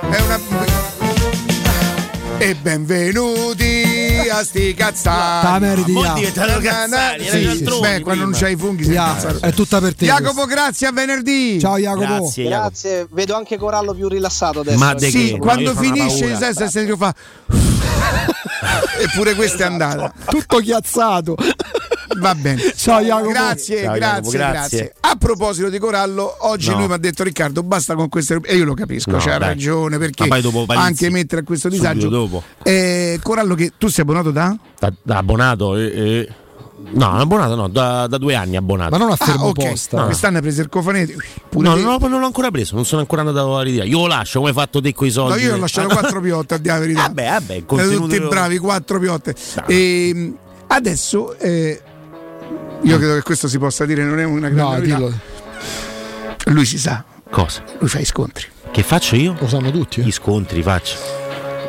È 0.00 0.20
una. 0.20 0.40
E 2.38 2.56
benvenuti 2.56 3.84
a 4.28 4.42
sti 4.42 4.74
cazzati. 4.74 5.60
meriti, 5.60 5.92
Mo' 5.92 6.02
Ia. 6.04 6.12
diventano 6.14 6.58
cazzari, 6.58 7.22
Sì, 7.24 7.38
sì, 7.38 7.46
altroni 7.46 7.80
beh, 7.80 8.00
quando 8.00 8.24
non 8.24 8.32
c'hai 8.32 8.52
i 8.54 8.56
funghi 8.56 8.84
incazzato. 8.86 9.38
è 9.46 9.52
tutta 9.52 9.80
per 9.80 9.94
te. 9.94 10.06
Jacopo, 10.06 10.44
grazie, 10.46 10.88
a 10.88 10.92
venerdì. 10.92 11.60
Ciao 11.60 11.78
Jacopo. 11.78 12.00
Grazie, 12.04 12.42
Jacopo. 12.44 12.62
Grazie, 12.62 13.06
vedo 13.12 13.36
anche 13.36 13.56
Corallo 13.58 13.94
più 13.94 14.08
rilassato 14.08 14.60
adesso. 14.60 14.76
Ma 14.78 14.92
de 14.94 15.08
Sì, 15.10 15.32
che? 15.32 15.38
quando 15.38 15.72
No, 15.72 15.80
finisce 15.80 16.20
paura. 16.30 16.38
sai, 16.38 16.54
se 16.54 16.68
senti 16.68 16.96
fa. 16.96 17.14
Eppure 19.00 19.34
questa 19.34 19.62
è 19.64 19.66
andata. 19.66 20.12
Tutto 20.26 20.58
chiazzato. 20.58 21.36
Va 22.18 22.34
bene. 22.34 22.60
Ciao 22.76 23.00
Jacopo. 23.00 23.28
Grazie, 23.30 23.82
Ciao, 23.84 23.94
grazie, 23.94 23.98
Jacopo, 23.98 24.30
grazie. 24.30 24.78
grazie. 24.78 24.94
A 25.00 25.16
proposito 25.16 25.68
di 25.68 25.78
Corallo, 25.78 26.36
oggi 26.40 26.70
No. 26.70 26.78
lui 26.78 26.86
mi 26.88 26.92
ha 26.94 26.98
detto 26.98 27.22
Riccardo, 27.22 27.62
basta 27.62 27.94
con 27.94 28.08
queste 28.08 28.38
e 28.44 28.56
io 28.56 28.64
lo 28.64 28.74
capisco, 28.74 29.10
No, 29.10 29.18
c'ha 29.18 29.38
dai. 29.38 29.48
ragione 29.48 29.98
perché 29.98 30.26
anche 30.68 31.10
mettere 31.10 31.42
a 31.42 31.44
questo 31.44 31.68
disagio. 31.68 32.08
dopo. 32.08 32.42
Eh, 32.62 33.18
Corallo 33.22 33.54
che 33.54 33.72
tu 33.78 33.88
sei 33.88 34.02
abbonato 34.04 34.30
da? 34.30 34.56
Da, 34.78 34.92
da 35.02 35.16
abbonato. 35.18 35.76
eh, 35.76 35.84
eh. 35.94 36.28
No, 36.94 37.12
abbonato 37.16 37.54
no, 37.54 37.68
da, 37.68 38.08
da 38.08 38.18
due 38.18 38.34
anni 38.34 38.56
abbonato. 38.56 38.90
Ma 38.90 38.96
non 38.98 39.10
a 39.10 39.16
Ah, 39.16 39.24
fermo 39.24 39.44
ok. 39.46 39.68
posta. 39.68 39.98
No, 40.00 40.04
Quest'anno 40.06 40.36
hai 40.38 40.42
preso 40.42 40.62
il 40.62 40.68
cofanete. 40.68 41.14
Pure 41.48 41.68
No, 41.68 41.74
te. 41.76 41.80
no, 41.80 41.96
non 42.08 42.18
l'ho 42.18 42.26
ancora 42.26 42.50
preso, 42.50 42.74
non 42.74 42.84
sono 42.84 43.02
ancora 43.02 43.20
andato 43.22 43.56
a 43.56 43.62
ritirare. 43.62 43.88
Io 43.88 43.98
lo 44.00 44.06
lascio 44.08 44.38
come 44.40 44.50
hai 44.50 44.56
fatto 44.56 44.80
te 44.80 44.92
con 44.92 45.06
i 45.06 45.10
soldi. 45.12 45.38
No, 45.42 45.48
io 45.48 45.54
ho 45.54 45.58
lasciato 45.58 45.88
quattro 45.94 46.20
piotte 46.20 46.54
a 46.54 46.58
dire 46.58 46.72
la 46.74 46.80
verità. 46.80 47.00
Vabbè, 47.02 47.24
vabbè, 47.30 47.64
tutti 47.64 48.20
bravi, 48.20 48.58
quattro 48.58 48.98
piotte. 48.98 49.32
No. 49.56 49.64
E, 49.68 50.32
adesso 50.66 51.38
eh, 51.38 51.80
io 52.82 52.98
credo 52.98 53.14
che 53.14 53.22
questo 53.22 53.48
si 53.48 53.58
possa 53.58 53.84
dire, 53.86 54.04
non 54.04 54.18
è 54.18 54.24
una 54.24 54.48
grande 54.48 54.86
No, 54.86 54.96
dillo. 54.98 55.18
Lui 56.46 56.64
si 56.64 56.78
sa, 56.78 57.04
Cosa? 57.30 57.62
lui 57.78 57.88
fa 57.88 57.98
i 58.00 58.04
scontri. 58.04 58.46
Che 58.70 58.82
faccio 58.82 59.16
io? 59.16 59.36
Lo 59.38 59.48
sanno 59.48 59.70
tutti. 59.70 60.00
eh. 60.00 60.04
Gli 60.04 60.10
scontri 60.12 60.62
faccio. 60.62 60.96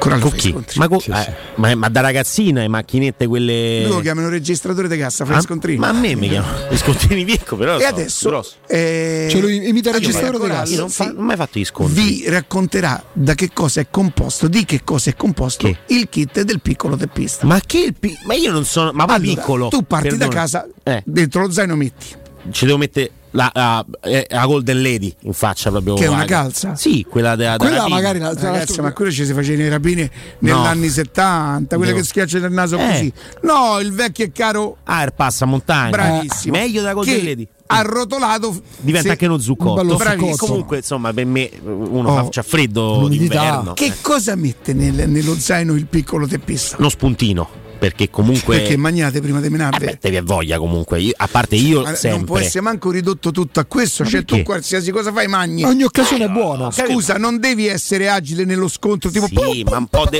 Corallo 0.03 0.21
Con 0.23 0.31
fa 0.31 0.35
i 0.35 0.39
chi? 0.39 0.49
scontri. 0.49 0.79
Ma, 0.79 0.87
co- 0.89 0.99
Sì, 0.99 1.11
eh, 1.11 1.15
sì. 1.23 1.31
ma, 1.55 1.75
ma 1.75 1.87
da 1.89 2.01
ragazzina, 2.01 2.59
le 2.61 2.67
macchinette 2.67 3.25
quelle. 3.25 3.83
Lui 3.83 3.93
lo 3.93 3.99
chiamano 4.01 4.27
registratore 4.27 4.89
di 4.89 4.97
cassa, 4.97 5.23
fa 5.23 5.35
Ah, 5.35 5.41
scontrini. 5.41 5.77
Ma 5.79 5.87
a 5.89 5.93
me 5.93 6.13
mi 6.15 6.27
chiamano 6.27 6.67
gli 6.69 6.75
scontrini 6.77 7.23
piccoli, 7.23 7.61
però. 7.61 7.77
e 7.77 7.79
sono 7.81 7.89
adesso 7.95 8.29
grossi. 8.29 8.53
eh, 8.67 9.27
Cioè 9.31 9.39
lui 9.41 9.67
imita 9.69 9.89
il 9.89 9.95
registratore 9.95 10.43
di 10.43 10.49
cassa. 10.49 10.75
Non, 10.75 10.89
fa- 10.89 11.11
non 11.11 11.25
mai 11.25 11.35
fatto 11.37 11.57
gli 11.59 11.65
scontri. 11.65 12.03
vi 12.03 12.23
racconterà 12.29 13.01
da 13.13 13.33
che 13.33 13.51
cosa 13.53 13.79
è 13.81 13.87
composto, 13.89 14.47
di 14.49 14.65
che 14.65 14.81
cosa 14.83 15.09
è 15.09 15.15
composto 15.15 15.67
Che? 15.67 15.77
il 15.87 16.09
kit 16.09 16.41
del 16.41 16.59
piccolo 16.59 16.97
teppista. 16.97 17.45
Ma 17.45 17.61
che 17.65 17.79
il 17.79 17.93
pi- 17.97 18.17
Ma 18.25 18.33
io 18.33 18.51
non 18.51 18.65
sono. 18.65 18.91
Ma 18.91 19.03
Allora, 19.03 19.19
piccolo. 19.19 19.67
Tu 19.69 19.83
parti 19.85 20.09
da 20.09 20.17
perdona. 20.17 20.33
casa, 20.39 20.67
Eh, 20.83 21.01
dentro 21.05 21.41
lo 21.41 21.51
zaino 21.51 21.75
metti 21.77 22.07
ci 22.51 22.65
devo 22.65 22.77
mettere 22.77 23.09
la, 23.33 23.51
la, 23.53 23.85
eh, 24.01 24.25
la 24.29 24.45
Golden 24.45 24.81
Lady 24.81 25.13
in 25.21 25.33
faccia 25.33 25.69
proprio. 25.69 25.93
Che 25.95 26.05
è 26.05 26.07
una 26.07 26.25
calza? 26.25 26.75
Sì, 26.75 27.05
quella 27.07 27.35
della 27.35 27.57
Quella 27.57 27.83
della 27.83 27.87
magari 27.89 28.19
rapina. 28.19 28.41
la- 28.41 28.51
Ragazzi, 28.51 28.81
ma 28.81 28.91
quello 28.93 29.11
ci 29.11 29.25
si 29.25 29.33
faceva 29.33 29.57
nei 29.57 29.69
rapine 29.69 30.09
negli 30.39 30.51
No. 30.53 30.63
anni 30.63 30.89
70, 30.89 31.75
quelle 31.77 31.91
No. 31.91 31.97
che 31.97 32.03
schiacciano 32.03 32.45
il 32.45 32.53
naso 32.53 32.77
Eh. 32.77 32.87
così. 32.87 33.13
No, 33.41 33.79
il 33.79 33.91
vecchio 33.93 34.25
e 34.25 34.31
caro, 34.31 34.77
Ah, 34.85 35.03
il 35.03 35.13
passamontagna. 35.15 35.89
bravissimo. 35.91 36.57
Meglio 36.57 36.81
della 36.81 36.93
Golden 36.93 37.15
che 37.19 37.23
Lady. 37.23 37.47
Arrotolato 37.65 38.61
Diventa 38.81 39.11
anche 39.11 39.25
uno 39.25 39.39
zucchotto. 39.39 39.97
zucchotto. 39.97 40.35
Comunque, 40.45 40.77
insomma, 40.77 41.11
per 41.11 41.25
me 41.25 41.49
uno 41.63 42.09
Oh. 42.09 42.15
fa 42.23 42.27
c'ha 42.29 42.43
freddo 42.43 42.99
L'umidità. 42.99 43.39
d'inverno. 43.41 43.73
Che 43.73 43.93
cosa 44.01 44.35
mette 44.35 44.73
nel- 44.73 45.09
nello 45.09 45.35
zaino 45.39 45.73
il 45.73 45.87
piccolo 45.87 46.27
teppista? 46.27 46.75
Lo 46.79 46.89
spuntino. 46.89 47.61
Perché 47.83 48.09
comunque 48.09 48.59
Perché 48.59 48.77
magnate 48.77 49.19
prima 49.19 49.41
di 49.41 49.49
menarvi. 49.49 49.83
Beh, 49.85 49.97
devi 49.99 50.21
voglia 50.21 50.57
comunque. 50.57 51.01
Io- 51.01 51.11
a 51.17 51.27
parte 51.27 51.57
io 51.57 51.81
Ma 51.81 51.93
sempre 51.95 52.11
Non 52.11 52.23
può 52.23 52.37
essere 52.37 52.61
manco 52.61 52.91
ridotto 52.91 53.31
tutto 53.31 53.59
a 53.59 53.65
questo, 53.65 54.03
Ma 54.03 54.09
cioè 54.09 54.19
tu 54.21 54.35
perché? 54.35 54.43
qualsiasi 54.43 54.89
cosa 54.91 55.11
fai 55.11 55.27
magni. 55.27 55.65
Ogni 55.65 55.83
occasione 55.83 56.23
è 56.23 56.29
buona. 56.29 56.71
Scusa, 56.71 57.15
non 57.17 57.39
devi 57.41 57.67
essere 57.67 58.07
agile 58.07 58.45
nello 58.45 58.69
scontro, 58.69 59.09
tipo 59.09 59.27
Sì, 59.27 59.63
ma 59.65 59.79
un 59.79 59.87
po' 59.87 60.05
de- 60.09 60.19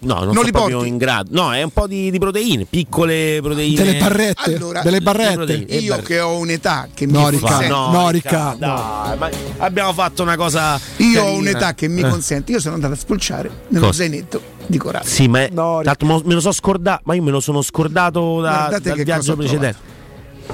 No, 0.00 0.16
non, 0.16 0.24
Non 0.24 0.34
sono 0.34 0.42
li 0.44 0.50
proprio 0.50 0.76
porti? 0.76 0.90
in 0.90 0.98
grado. 0.98 1.28
No, 1.32 1.54
è 1.54 1.62
un 1.62 1.70
po' 1.70 1.86
di, 1.86 2.10
di 2.10 2.18
proteine, 2.18 2.66
piccole 2.66 3.38
proteine. 3.40 3.76
Delle 3.82 3.98
barrette, 3.98 4.54
Allora, 4.54 4.82
delle 4.82 4.98
le 4.98 5.02
barrette. 5.02 5.34
proteine. 5.34 5.66
E 5.66 5.76
Io 5.78 5.88
barrette. 5.90 6.08
che 6.08 6.20
ho 6.20 6.36
un'età 6.36 6.88
che 6.92 7.06
mi 7.06 7.12
No, 7.12 7.22
consente- 7.22 7.46
Riccardo, 7.46 7.90
no, 7.90 8.10
Riccardo. 8.10 8.58
Dai, 8.58 9.16
ma 9.18 9.30
abbiamo 9.58 9.92
fatto 9.94 10.22
una 10.22 10.36
cosa. 10.36 10.78
Io 10.98 11.20
ho 11.20 11.24
carina. 11.24 11.38
un'età 11.38 11.72
che 11.74 11.88
mi 11.88 12.02
Eh. 12.02 12.08
consente, 12.10 12.52
io 12.52 12.60
sono 12.60 12.74
andato 12.74 12.92
a 12.92 12.96
spulciare 12.96 13.50
nello 13.68 13.86
Cosa? 13.86 13.98
zainetto 14.02 14.42
di 14.66 14.78
coraggio. 14.78 15.08
Sì, 15.08 15.28
ma 15.28 15.46
l'altro 15.50 16.06
mo- 16.06 16.22
me 16.24 16.34
lo 16.34 16.40
so 16.40 16.52
scordato, 16.52 17.02
ma 17.04 17.14
io 17.14 17.22
me 17.22 17.30
lo 17.30 17.40
sono 17.40 17.62
scordato 17.62 18.40
da, 18.40 18.78
dal 18.80 19.02
viaggio 19.02 19.36
precedente. 19.36 19.92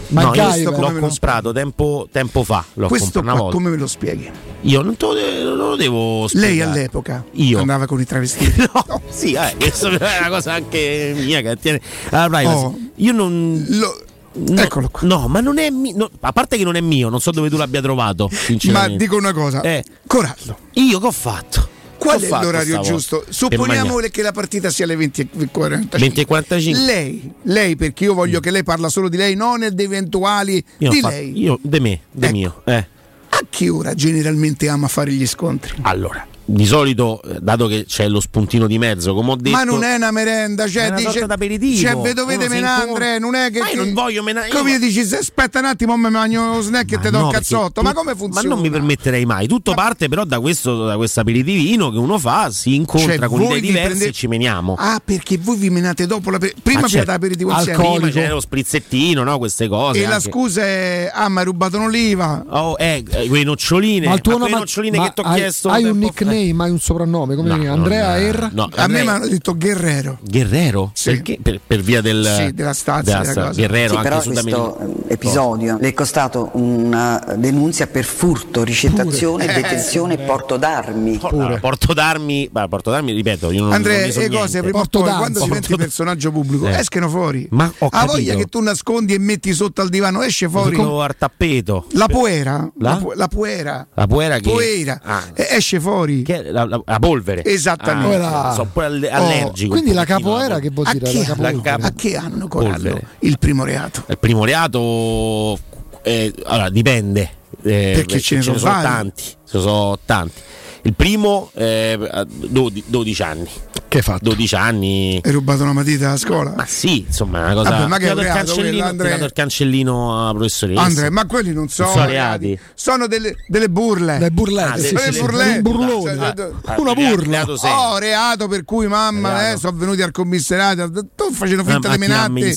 Ma 0.09 0.23
no, 0.23 0.35
io 0.35 0.71
l'ho 0.71 0.91
lo 0.91 0.99
comprato 1.01 1.53
tempo, 1.53 2.09
tempo 2.11 2.45
fa. 2.45 2.65
L'ho 2.75 2.87
Questo 2.89 3.23
qua 3.23 3.49
come 3.51 3.71
me 3.71 3.77
lo 3.77 3.87
spieghi? 3.87 4.31
Io 4.63 4.83
non, 4.83 4.97
te 4.97 5.07
lo, 5.07 5.55
non 5.57 5.71
lo 5.71 5.77
devo 5.77 6.27
spiegare. 6.29 6.53
Lei 6.53 6.61
all'epoca 6.61 7.25
Io. 7.33 7.59
andava 7.59 7.87
con 7.87 8.01
i 8.01 8.05
travestiti. 8.05 8.69
No, 8.73 9.03
sì, 9.09 9.33
eh, 9.33 9.55
questa 9.59 9.89
è 9.91 10.19
una 10.21 10.29
cosa 10.29 10.53
anche 10.53 11.13
mia 11.17 11.41
che 11.41 11.57
tiene 11.57 11.81
alla 12.11 12.29
privacy. 12.29 12.65
Oh. 12.65 12.79
Io 12.97 13.13
non. 13.13 13.65
No, 13.69 14.61
Eccolo 14.61 14.89
qua. 14.91 15.09
No, 15.09 15.27
ma 15.27 15.41
non 15.41 15.59
è 15.59 15.71
mio. 15.71 16.09
a 16.21 16.33
parte 16.33 16.57
che 16.57 16.63
non 16.65 16.77
è 16.77 16.81
mio, 16.81 17.09
non 17.09 17.21
so 17.21 17.31
dove 17.33 17.49
tu 17.51 17.57
l'abbia 17.57 17.81
trovato. 17.81 18.31
Ma 18.71 18.89
dico 18.89 19.17
una 19.17 19.33
cosa, 19.33 19.61
Eh. 19.63 19.83
Corallo, 20.07 20.57
Io 20.75 21.01
che 21.01 21.07
ho 21.07 21.13
fatto? 21.13 21.69
Qual 22.01 22.21
è 22.21 22.29
l'orario 22.29 22.81
giusto? 22.81 23.25
Supponiamo 23.29 23.97
che 24.11 24.23
la 24.23 24.33
partita 24.33 24.71
sia 24.71 24.87
alle 24.87 24.97
20.45. 24.97 25.89
20.45. 25.91 26.85
Lei, 26.85 27.33
lei, 27.43 27.77
perché 27.77 28.05
io 28.05 28.15
voglio 28.15 28.41
che 28.41 28.51
lei 28.51 28.65
parla 28.65 28.89
solo 28.89 29.09
di 29.11 29.17
lei, 29.19 29.35
non 29.37 29.69
di 29.71 29.83
eventuali 29.83 30.65
Io, 30.79 30.91
di 30.91 31.01
lei. 31.03 31.39
io 31.39 31.59
de 31.63 31.79
me, 31.81 32.01
de 32.11 32.27
Ecco. 32.27 32.35
mio. 32.37 32.63
Eh. 32.65 32.87
A 33.33 33.45
che 33.49 33.69
ora 33.69 33.95
generalmente 33.95 34.69
ama 34.69 34.89
fare 34.89 35.13
gli 35.13 35.27
scontri? 35.27 35.75
Allora, 35.83 36.27
di 36.53 36.67
solito, 36.67 37.23
eh, 37.23 37.39
dato 37.41 37.67
che 37.69 37.85
c'è 37.87 38.09
lo 38.09 38.19
spuntino 38.21 38.67
di 38.67 38.77
mezzo, 38.79 39.15
come 39.15 39.33
ho 39.33 39.37
detto. 39.37 39.57
Ma 39.57 39.63
non 39.63 39.85
è 39.85 39.95
una 39.95 40.11
merenda, 40.11 40.67
cioè 40.69 40.85
È 40.85 40.89
una 40.89 40.97
dice 40.97 41.27
d'aperitivo. 41.27 41.81
Cioè, 41.81 41.97
ve 41.97 42.13
dovete 42.13 42.49
menare, 42.49 43.19
non 43.19 43.35
è 43.37 43.51
che 43.51 43.61
Ma 43.61 43.67
io 43.67 43.71
che- 43.71 43.77
non 43.77 43.93
voglio 43.95 44.23
menare. 44.23 44.49
io- 44.49 44.57
Come 44.59 44.79
dici, 44.79 45.05
se 45.05 45.19
aspetta 45.19 45.61
un 45.61 45.67
attimo, 45.67 45.97
mi 45.97 46.11
mangio 46.11 46.41
uno 46.41 46.61
snack 46.61 46.93
e 46.93 46.97
Ma 46.97 47.03
ti 47.03 47.11
do 47.11 47.19
no, 47.19 47.27
un 47.27 47.33
cazzotto. 47.33 47.81
tu- 47.81 47.83
Ma 47.83 47.93
come 47.93 48.15
funziona? 48.17 48.49
Ma 48.49 48.55
non 48.55 48.63
mi 48.65 48.71
permetterei 48.71 49.25
mai. 49.25 49.47
Tutto 49.47 49.75
parte 49.75 50.09
però 50.09 50.25
da 50.25 50.41
questo 50.41 50.87
da 50.87 50.97
questo 50.97 51.21
aperitivino 51.21 51.91
che 51.91 51.99
uno 51.99 52.19
fa, 52.19 52.51
si 52.51 52.75
incontra 52.75 53.17
Cioè, 53.17 53.29
con 53.29 53.43
idee 53.43 53.61
diverse 53.61 53.87
prendete- 53.87 54.11
e 54.11 54.13
ci 54.13 54.27
meniamo. 54.27 54.75
Ah, 54.79 55.01
perché 55.05 55.39
voi 55.39 55.57
vi 55.57 55.71
menate 55.71 56.07
dopo 56.07 56.31
la 56.31 56.39
prima 56.39 56.53
Ma 56.65 56.71
abbiate 56.73 56.89
certo, 56.89 57.11
l'aperitivo 57.13 57.51
insieme. 57.53 57.79
Prima 57.83 58.09
c'è 58.11 58.29
lo 58.29 58.41
sprizzettino, 58.41 59.23
no? 59.23 59.39
Queste 59.39 59.69
cose. 59.69 60.03
E 60.03 60.07
la 60.07 60.17
anche. 60.17 60.31
scusa 60.31 60.63
è 60.63 61.11
ah, 61.13 61.29
mi 61.29 61.39
hai 61.39 61.45
rubato 61.45 61.77
un'oliva. 61.77 62.45
Oh, 62.49 62.75
eh, 62.79 63.05
eh, 63.09 63.29
quei 63.29 63.45
noccioline. 63.45 64.07
Ma 64.09 64.15
il 64.15 64.21
tuo 64.21 64.33
quelle 64.33 64.49
nome 64.49 64.61
noccioline 64.61 64.99
che 65.01 65.13
ti 65.15 65.21
ho 65.21 65.33
chiesto. 65.35 65.69
hai 65.69 65.85
un 65.85 65.99
tempo 66.01 66.07
nickname, 66.43 66.65
hai 66.65 66.71
un 66.71 66.79
soprannome, 66.81 67.35
come 67.35 67.49
No, 67.49 67.57
non- 67.57 67.67
Andrea 67.69 68.17
R? 68.19 68.51
no, 68.53 68.65
A 68.65 68.69
me 68.69 68.83
Andrea- 68.83 69.03
mi 69.03 69.09
hanno 69.11 69.27
detto 69.29 69.57
Guerrero. 69.57 70.19
Guerrero? 70.23 70.91
Sì. 70.95 71.11
Perché? 71.11 71.39
Per, 71.43 71.61
per 71.67 71.81
via 71.81 72.01
del, 72.01 72.25
Sì, 72.37 72.53
della 72.55 72.73
stazza, 72.73 73.19
della 73.21 73.33
cosa. 73.35 73.53
Guerrero 73.53 73.91
Sì, 73.91 73.97
anche 73.97 74.09
però 74.09 74.23
questo 74.23 74.77
America. 74.79 75.09
eh, 75.09 75.13
episodio 75.15 75.79
le 75.81 75.89
è 75.89 75.95
costato 75.95 76.51
una 76.55 77.23
denunzia 77.37 77.87
per 77.87 78.05
furto, 78.05 78.63
ricettazione, 78.65 79.45
Pure. 79.47 79.61
detenzione 79.63 80.15
e 80.15 80.19
porto 80.19 80.57
d'armi. 80.57 81.19
Allora, 81.23 81.59
porto 81.59 81.93
d'armi, 81.93 82.49
beh, 82.51 82.69
porto 82.69 82.91
d'armi, 82.91 83.13
ripeto, 83.13 83.51
io 83.51 83.63
non, 83.65 83.73
Andrea, 83.73 84.03
non 84.03 84.13
so 84.13 84.21
le 84.21 84.29
cose 84.29 84.61
prima 84.61 84.79
Porto 84.79 85.01
poi, 85.01 85.13
quando 85.15 85.41
diventi 85.43 85.69
Porto- 85.69 85.83
personaggio 85.83 86.31
pubblico, 86.33 86.67
Eh. 86.69 86.79
escono 86.79 87.09
fuori. 87.09 87.47
Ma 87.51 87.73
ho 87.79 87.89
Ha 87.91 88.05
voglia 88.07 88.33
capito. 88.33 88.39
che 88.39 88.45
tu 88.47 88.61
nascondi 88.61 89.15
e 89.15 89.19
metti 89.19 89.53
sotto 89.53 89.81
al 89.83 89.89
divano, 89.89 90.23
esce 90.23 90.49
fuori. 90.49 90.71
Dico 90.77 91.03
al 91.03 91.17
tappeto. 91.17 91.87
La 91.93 92.07
puera, 92.07 92.71
La? 92.79 92.91
la, 92.91 92.97
pu- 92.97 93.13
la 93.15 93.29
puera, 93.29 93.87
La 93.95 94.07
puera 94.07 94.39
che 94.39 94.51
Poera. 94.51 95.01
Ah. 95.03 95.23
eh, 95.35 95.49
esce 95.51 95.81
fuori. 95.81 96.20
Che 96.23 96.45
è 96.45 96.51
la, 96.51 96.65
la- 96.65 96.83
la 96.85 96.99
polvere. 96.99 97.45
Esattamente. 97.45 98.17
Ah, 98.17 98.53
sono 98.53 98.69
poi 98.73 98.85
alle- 98.85 99.09
Oh, 99.11 99.15
allergico. 99.15 99.73
Quindi 99.73 99.93
la 99.93 100.05
alla 100.05 100.59
che 100.59 100.71
vuol 100.71 100.87
A 100.87 100.93
dire? 100.93 101.11
che, 101.11 101.35
La 101.37 101.61
capo- 101.61 101.87
a 101.87 101.93
che 101.97 102.17
anno 102.17 102.49
Corallo 102.49 103.01
il 103.21 103.39
primo 103.39 103.65
reato? 103.65 104.05
Il 104.09 104.19
primo 104.19 104.45
reato, 104.45 105.59
eh, 106.03 106.33
allora 106.45 106.69
dipende. 106.71 107.31
eh, 107.63 107.93
Perché 107.95 108.21
ce 108.21 108.37
ne 108.37 108.43
sono 108.43 108.59
vari. 108.59 108.83
tanti. 108.87 109.23
Ce 109.23 109.57
ne 109.57 109.61
sono 109.63 109.99
tanti. 110.07 110.41
Il 110.83 110.95
primo, 110.95 111.51
eh, 111.55 111.99
a 112.11 112.25
12, 112.29 112.85
12 112.87 113.23
anni. 113.23 113.49
Che 113.91 113.97
hai 113.99 114.03
fatto? 114.05 114.23
12 114.23 114.55
anni. 114.55 115.21
Hai 115.23 115.33
rubato 115.33 115.63
una 115.65 115.73
matita 115.73 116.13
a 116.13 116.17
scola? 116.17 116.53
Ma 116.57 116.65
sì, 116.65 117.01
insomma, 117.07 117.41
è 117.41 117.43
una 117.47 117.55
cosa. 117.55 117.71
Vabbè, 117.71 117.87
ma 117.89 117.99
che 117.99 118.11
Ho 118.11 118.15
tirato 118.15 118.21
il 118.21 118.25
reato 118.25 118.39
cancellino, 118.47 118.71
quello, 118.71 118.85
ho 118.85 118.89
Andrea? 118.89 119.07
tirato 119.11 119.25
il 119.27 119.33
cancellino 119.33 120.21
alla 120.23 120.31
professoressa. 120.31 120.81
Andrea, 120.83 121.11
ma 121.11 121.27
quelli 121.27 121.53
non 121.53 121.69
sono, 121.69 121.89
sono 121.91 122.07
reati. 122.07 122.47
reati. 122.47 122.63
sono 122.75 123.07
delle, 123.09 123.35
delle 123.49 123.69
burle. 123.69 124.19
Dai 124.19 124.31
burlette, 124.31 124.71
Ah, 124.71 124.77
sì, 124.77 124.95
delle 124.95 125.01
sì, 125.01 125.13
sì, 125.13 125.21
burlette. 125.21 125.57
un 125.57 125.63
burlone. 125.63 126.17
Cioè, 126.17 126.51
Ah, 126.67 126.81
una 126.81 126.95
burla. 126.95 127.45
reato. 127.45 127.57
Oh, 127.63 127.99
reato 127.99 128.47
per 128.49 128.65
cui 128.65 128.87
mamma 128.87 129.51
eh, 129.51 129.57
sono 129.57 129.77
venuti 129.77 130.03
al 130.03 130.13
commissariato, 130.13 130.91
tu 131.17 131.33
facendo 131.33 131.65
finta 131.65 131.89
Ma- 131.89 131.95
di 131.95 132.01
menate. 132.01 132.57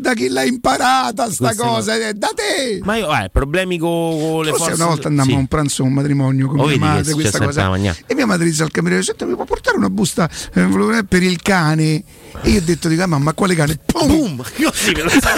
da 0.00 0.14
chi 0.14 0.28
l'hai 0.28 0.48
imparata 0.48 1.30
sta 1.30 1.44
Queste 1.46 1.62
cosa? 1.62 1.94
Eh, 2.08 2.14
Da 2.14 2.30
te! 2.34 2.80
Ma 2.82 2.96
io, 2.96 3.08
eh, 3.16 3.28
problemi 3.30 3.78
con, 3.78 4.18
con 4.18 4.42
le 4.42 4.50
Forse 4.50 4.64
forze. 4.64 4.80
una 4.82 4.90
volta 4.90 5.06
andammo 5.08 5.30
sì. 5.30 5.34
a 5.36 5.38
un 5.38 5.46
pranzo 5.46 5.84
un 5.84 5.92
matrimonio 5.92 6.48
con 6.48 6.58
Oh, 6.58 6.66
mia 6.66 6.76
vedi 6.76 6.78
che 6.96 6.97
madre 6.98 7.12
questa 7.14 7.38
cosa 7.38 7.72
e 8.06 8.14
mia 8.14 8.26
madre 8.26 8.44
dice 8.46 8.62
al 8.62 8.70
cameriere 8.70 9.02
senta 9.02 9.24
mi 9.26 9.34
può 9.34 9.44
portare 9.44 9.76
una 9.76 9.90
busta 9.90 10.28
eh, 10.54 11.04
per 11.08 11.22
il 11.22 11.40
cane 11.42 12.04
e 12.42 12.50
io 12.50 12.58
ho 12.58 12.62
detto 12.62 12.88
dico, 12.88 13.02
"Ah, 13.02 13.06
mamma 13.06 13.32
quale 13.32 13.54
cane 13.54 13.78
Pum! 13.84 14.06
Boom! 14.06 14.42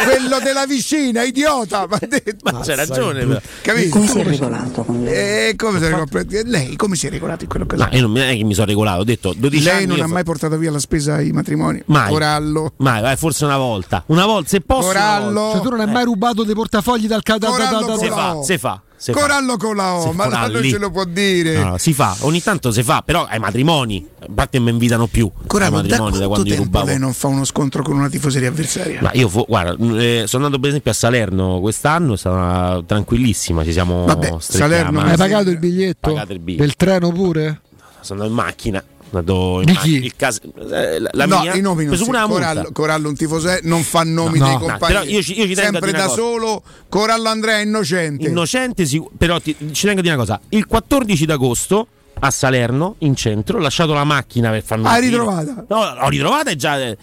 Quello 0.04 0.38
della 0.42 0.66
vicina 0.66 1.22
idiota 1.22 1.86
m'ha 1.88 1.98
detto. 2.00 2.50
Ma 2.50 2.60
c'è 2.60 2.74
ragione. 2.74 3.24
però. 3.24 3.40
capito? 3.62 3.90
Come 3.90 4.06
si 4.08 4.18
è 4.18 4.24
regolato 4.24 4.82
con 4.84 5.02
lei? 5.02 5.48
E 5.50 5.56
come 5.56 5.78
si 5.78 5.84
è 5.84 5.88
regolato? 5.88 6.26
lei 6.44 6.76
come 6.76 6.96
si 6.96 7.06
è 7.06 7.10
regolato 7.10 7.44
in 7.44 7.50
quell'occasione? 7.50 7.90
Ma 7.90 7.96
io 7.96 8.02
non, 8.02 8.12
non 8.12 8.22
è 8.28 8.36
che 8.36 8.44
mi 8.44 8.54
sono 8.54 8.66
regolato, 8.66 9.00
ho 9.00 9.04
detto 9.04 9.34
12 9.36 9.62
lei 9.64 9.74
anni. 9.74 9.86
non 9.86 9.96
io 9.98 10.02
ha 10.04 10.06
fa- 10.08 10.12
mai 10.14 10.24
portato 10.24 10.56
via 10.58 10.70
la 10.70 10.78
spesa 10.78 11.14
ai 11.14 11.30
matrimoni 11.32 11.82
Mai. 11.86 12.10
Corallo 12.10 12.72
Mai, 12.78 13.16
forse 13.16 13.44
una 13.44 13.56
volta. 13.56 14.02
Una 14.06 14.26
volta, 14.26 14.48
se 14.48 14.60
posso. 14.60 14.88
Corallo. 14.88 15.50
Cioè, 15.52 15.60
tu 15.62 15.68
non 15.70 15.80
hai 15.80 15.86
mai 15.90 16.04
rubato 16.04 16.42
dei 16.44 16.54
portafogli 16.54 17.06
dal 17.06 17.22
ca- 17.22 17.38
da- 17.38 17.48
da- 17.50 17.56
da- 17.56 17.64
Corallo 17.68 17.86
da- 17.86 17.96
Se 17.98 18.08
fa, 18.08 18.42
se 18.42 18.58
fa. 18.58 18.82
Se 19.00 19.12
fa. 19.14 19.20
Corallo 19.20 19.56
con 19.56 19.76
la 19.76 19.94
O 19.94 20.02
Se 20.10 20.12
ma 20.12 20.24
non 20.26 20.32
coralli. 20.50 20.68
ce 20.70 20.76
lo 20.78 20.90
può 20.90 21.04
dire 21.04 21.54
No, 21.56 21.64
no, 21.70 21.78
si 21.78 21.94
fa, 21.94 22.14
ogni 22.20 22.42
tanto 22.42 22.70
si 22.70 22.82
fa, 22.82 23.00
però 23.02 23.24
ai 23.24 23.38
matrimoni, 23.38 24.06
a 24.20 24.26
parte 24.34 24.58
mi 24.60 24.68
invitano 24.70 25.06
più. 25.06 25.30
Corallo 25.46 25.76
ai 25.78 25.82
da 25.86 25.88
matrimoni 25.88 26.18
da 26.18 26.26
quanto 26.26 26.44
quando 26.44 26.62
rubavo. 26.64 26.86
lei 26.86 26.98
non 26.98 27.12
fa 27.14 27.28
uno 27.28 27.44
scontro 27.46 27.82
con 27.82 27.96
una 27.96 28.10
tifoseria 28.10 28.48
avversaria? 28.50 29.00
Ma 29.00 29.10
io 29.14 29.28
fu- 29.28 29.46
guarda, 29.48 29.72
eh, 29.98 30.24
sono 30.26 30.44
andato 30.44 30.60
per 30.60 30.68
esempio 30.70 30.90
a 30.90 30.94
Salerno 30.94 31.60
quest'anno, 31.60 32.12
è 32.12 32.16
stata 32.18 32.82
tranquillissima, 32.84 33.64
ci 33.64 33.72
siamo 33.72 34.04
Vabbè, 34.04 34.34
Salerno- 34.38 35.00
Hai 35.00 35.16
pagato 35.16 35.48
il 35.48 35.58
biglietto? 35.58 36.10
Pagato 36.12 36.32
il 36.32 36.40
biglietto. 36.40 36.62
Del 36.64 36.76
treno 36.76 37.10
pure? 37.10 37.60
Sono 38.00 38.22
andato 38.22 38.38
in 38.40 38.46
macchina. 38.46 38.84
Andato 39.12 39.58
in 39.60 39.66
Di 39.66 39.76
chi? 39.76 40.04
Il 40.04 40.14
cas- 40.16 40.40
eh, 40.70 41.00
la, 41.00 41.10
la 41.12 41.26
no, 41.26 41.40
mia. 41.40 41.54
i 41.54 41.60
nomi 41.60 41.84
non 41.84 41.96
si- 41.96 42.04
multa. 42.04 42.26
Corallo, 42.26 42.68
Corallo 42.72 43.08
un 43.08 43.16
tifoso 43.16 43.48
è- 43.48 43.60
non 43.64 43.82
fa 43.82 44.02
nomi 44.04 44.38
No. 44.38 44.44
dei 44.44 44.52
No, 44.54 44.58
compagni. 44.60 44.78
però 44.86 45.02
io 45.02 45.22
ci- 45.22 45.36
io 45.38 45.46
ci 45.46 45.54
tengo 45.54 45.60
a 45.78 45.80
Sempre 45.80 45.80
dire 45.90 45.98
da 45.98 46.04
una 46.04 46.06
cosa. 46.14 46.20
solo, 46.20 46.62
Corallo 46.88 47.28
Andrea 47.28 47.58
è 47.58 47.62
innocente. 47.62 48.28
Innocente, 48.28 48.86
però 49.18 49.40
ti, 49.40 49.56
ci 49.72 49.84
tengo 49.86 49.98
a 50.00 50.02
dire 50.02 50.14
una 50.14 50.22
cosa. 50.24 50.40
Il 50.50 50.66
14 50.66 51.26
d'agosto 51.26 51.86
a 52.20 52.30
Salerno, 52.30 52.94
in 52.98 53.16
centro, 53.16 53.58
ho 53.58 53.60
lasciato 53.60 53.92
la 53.94 54.04
macchina 54.04 54.50
per 54.50 54.62
farmi 54.62 54.84
giro. 54.88 55.00
ritrovata? 55.00 55.64
No, 55.68 55.94
l'ho 56.00 56.08
ritrovata 56.08 56.50
e 56.50 56.56
già. 56.56 56.78
eh, 56.80 56.96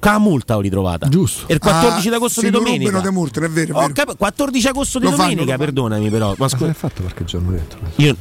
Con 0.00 0.12
la 0.12 0.18
multa 0.18 0.56
ho 0.56 0.60
ritrovata. 0.60 1.08
Giusto. 1.08 1.46
E 1.48 1.54
il 1.54 1.60
14 1.60 2.08
Ah, 2.08 2.10
d'agosto 2.10 2.40
si 2.40 2.46
di 2.46 2.52
domenica. 2.52 3.00
te 3.00 3.10
multano, 3.10 3.46
è 3.46 3.48
vero, 3.48 3.78
è 3.78 3.80
vero. 3.80 3.92
cap- 3.94 4.16
14 4.18 4.66
agosto 4.68 4.98
di 4.98 5.04
Lo 5.06 5.12
domenica, 5.12 5.44
fanno. 5.44 5.56
perdonami, 5.56 6.10
però. 6.10 6.28
Ma 6.30 6.34
Cosa 6.36 6.56
scusa, 6.56 6.68
hai 6.68 6.74
fatto 6.74 7.00
qualche 7.02 7.24
giorno 7.24 7.52
detto? 7.52 7.76
io 7.96 8.14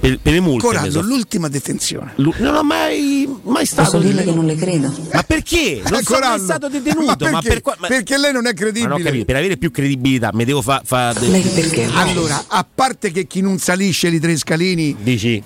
per, 0.00 0.18
per 0.20 0.32
le 0.32 0.40
multe. 0.40 0.66
Corallo, 0.66 1.00
l'ultima 1.02 1.48
detenzione. 1.48 2.12
Lu- 2.16 2.32
non 2.38 2.54
ho 2.54 2.62
mai, 2.62 3.28
mai 3.42 3.66
stato. 3.66 3.90
Posso 3.92 4.02
dirle 4.04 4.24
che 4.24 4.32
non 4.32 4.44
le 4.46 4.56
credo? 4.56 4.92
Ma 5.12 5.22
perché? 5.22 5.82
Non 5.88 6.00
Eh, 6.00 6.02
sono 6.02 6.18
mai 6.28 6.38
stato 6.40 6.68
detenuto. 6.68 7.04
ma 7.04 7.30
Ma, 7.30 7.40
perché? 7.40 7.48
per 7.48 7.60
qua- 7.62 7.76
ma- 7.78 7.86
Perché 7.88 8.18
lei 8.18 8.32
non 8.32 8.46
è 8.46 8.52
ma 8.52 8.60
non 8.60 8.70
credibile. 8.72 9.02
capito, 9.02 9.24
per 9.24 9.36
avere 9.36 9.56
più 9.56 9.70
credibilità 9.70 10.30
mi 10.32 10.44
devo 10.44 10.62
fare. 10.62 10.82
Fa 10.84 11.12
Lei 11.20 11.42
perché? 11.42 11.88
Allora, 11.94 12.44
a 12.48 12.66
parte 12.74 13.10
che 13.10 13.26
chi 13.26 13.40
non 13.40 13.58
salisce 13.58 14.08
i 14.08 14.18
tre 14.20 14.36
scalini, 14.36 14.96
Dici. 15.00 15.42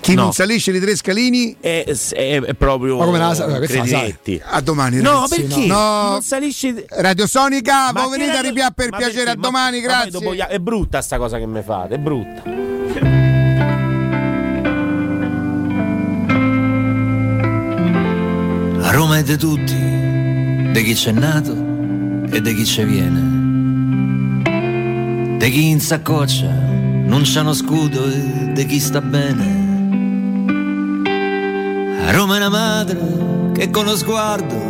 chi 0.00 0.14
No. 0.14 0.22
non 0.22 0.32
salisce 0.32 0.70
i 0.70 0.80
tre 0.80 0.96
scalini, 0.96 1.56
È, 1.60 1.84
è- 2.12 2.40
è 2.42 2.54
proprio. 2.54 2.96
Ma 2.98 3.04
come 3.04 3.18
la 3.18 3.34
Credinetti. 3.60 4.40
a 4.42 4.60
domani. 4.60 5.00
No, 5.00 5.12
ragazzi. 5.22 5.42
perché? 5.42 5.66
No. 5.66 6.08
Non 6.10 6.22
salisci. 6.22 6.84
Radio 6.88 7.26
Sonica, 7.26 7.92
Ma 7.92 8.08
venite 8.08 8.30
a 8.30 8.34
radio- 8.36 8.48
ripiare 8.50 8.72
per 8.74 8.90
ma 8.90 8.96
piacere 8.96 9.24
perché? 9.24 9.38
a 9.38 9.40
domani, 9.42 9.80
Ma- 9.80 9.86
ma 9.86 9.92
grazie. 9.92 10.10
dopo- 10.10 10.32
è 10.32 10.58
brutta 10.58 11.02
sta 11.02 11.18
cosa 11.18 11.38
che 11.38 11.46
mi 11.46 11.62
fate, 11.62 11.94
è 11.94 11.98
brutta. 11.98 12.69
A 18.90 18.92
Roma 18.92 19.18
è 19.18 19.22
di 19.22 19.36
tutti, 19.36 19.76
di 20.72 20.82
chi 20.82 20.94
c'è 20.94 21.12
nato 21.12 21.52
e 22.28 22.40
di 22.40 22.54
chi 22.56 22.64
ci 22.64 22.82
viene. 22.82 24.48
Di 25.38 25.48
chi 25.48 25.68
in 25.68 25.78
saccoccia 25.78 26.48
non 26.48 27.22
c'ha 27.22 27.42
uno 27.42 27.52
scudo 27.52 28.04
e 28.10 28.50
di 28.52 28.66
chi 28.66 28.80
sta 28.80 29.00
bene. 29.00 29.44
A 32.04 32.10
Roma 32.10 32.34
è 32.34 32.38
una 32.38 32.48
madre 32.48 32.98
che 33.54 33.70
con 33.70 33.84
lo 33.84 33.96
sguardo 33.96 34.60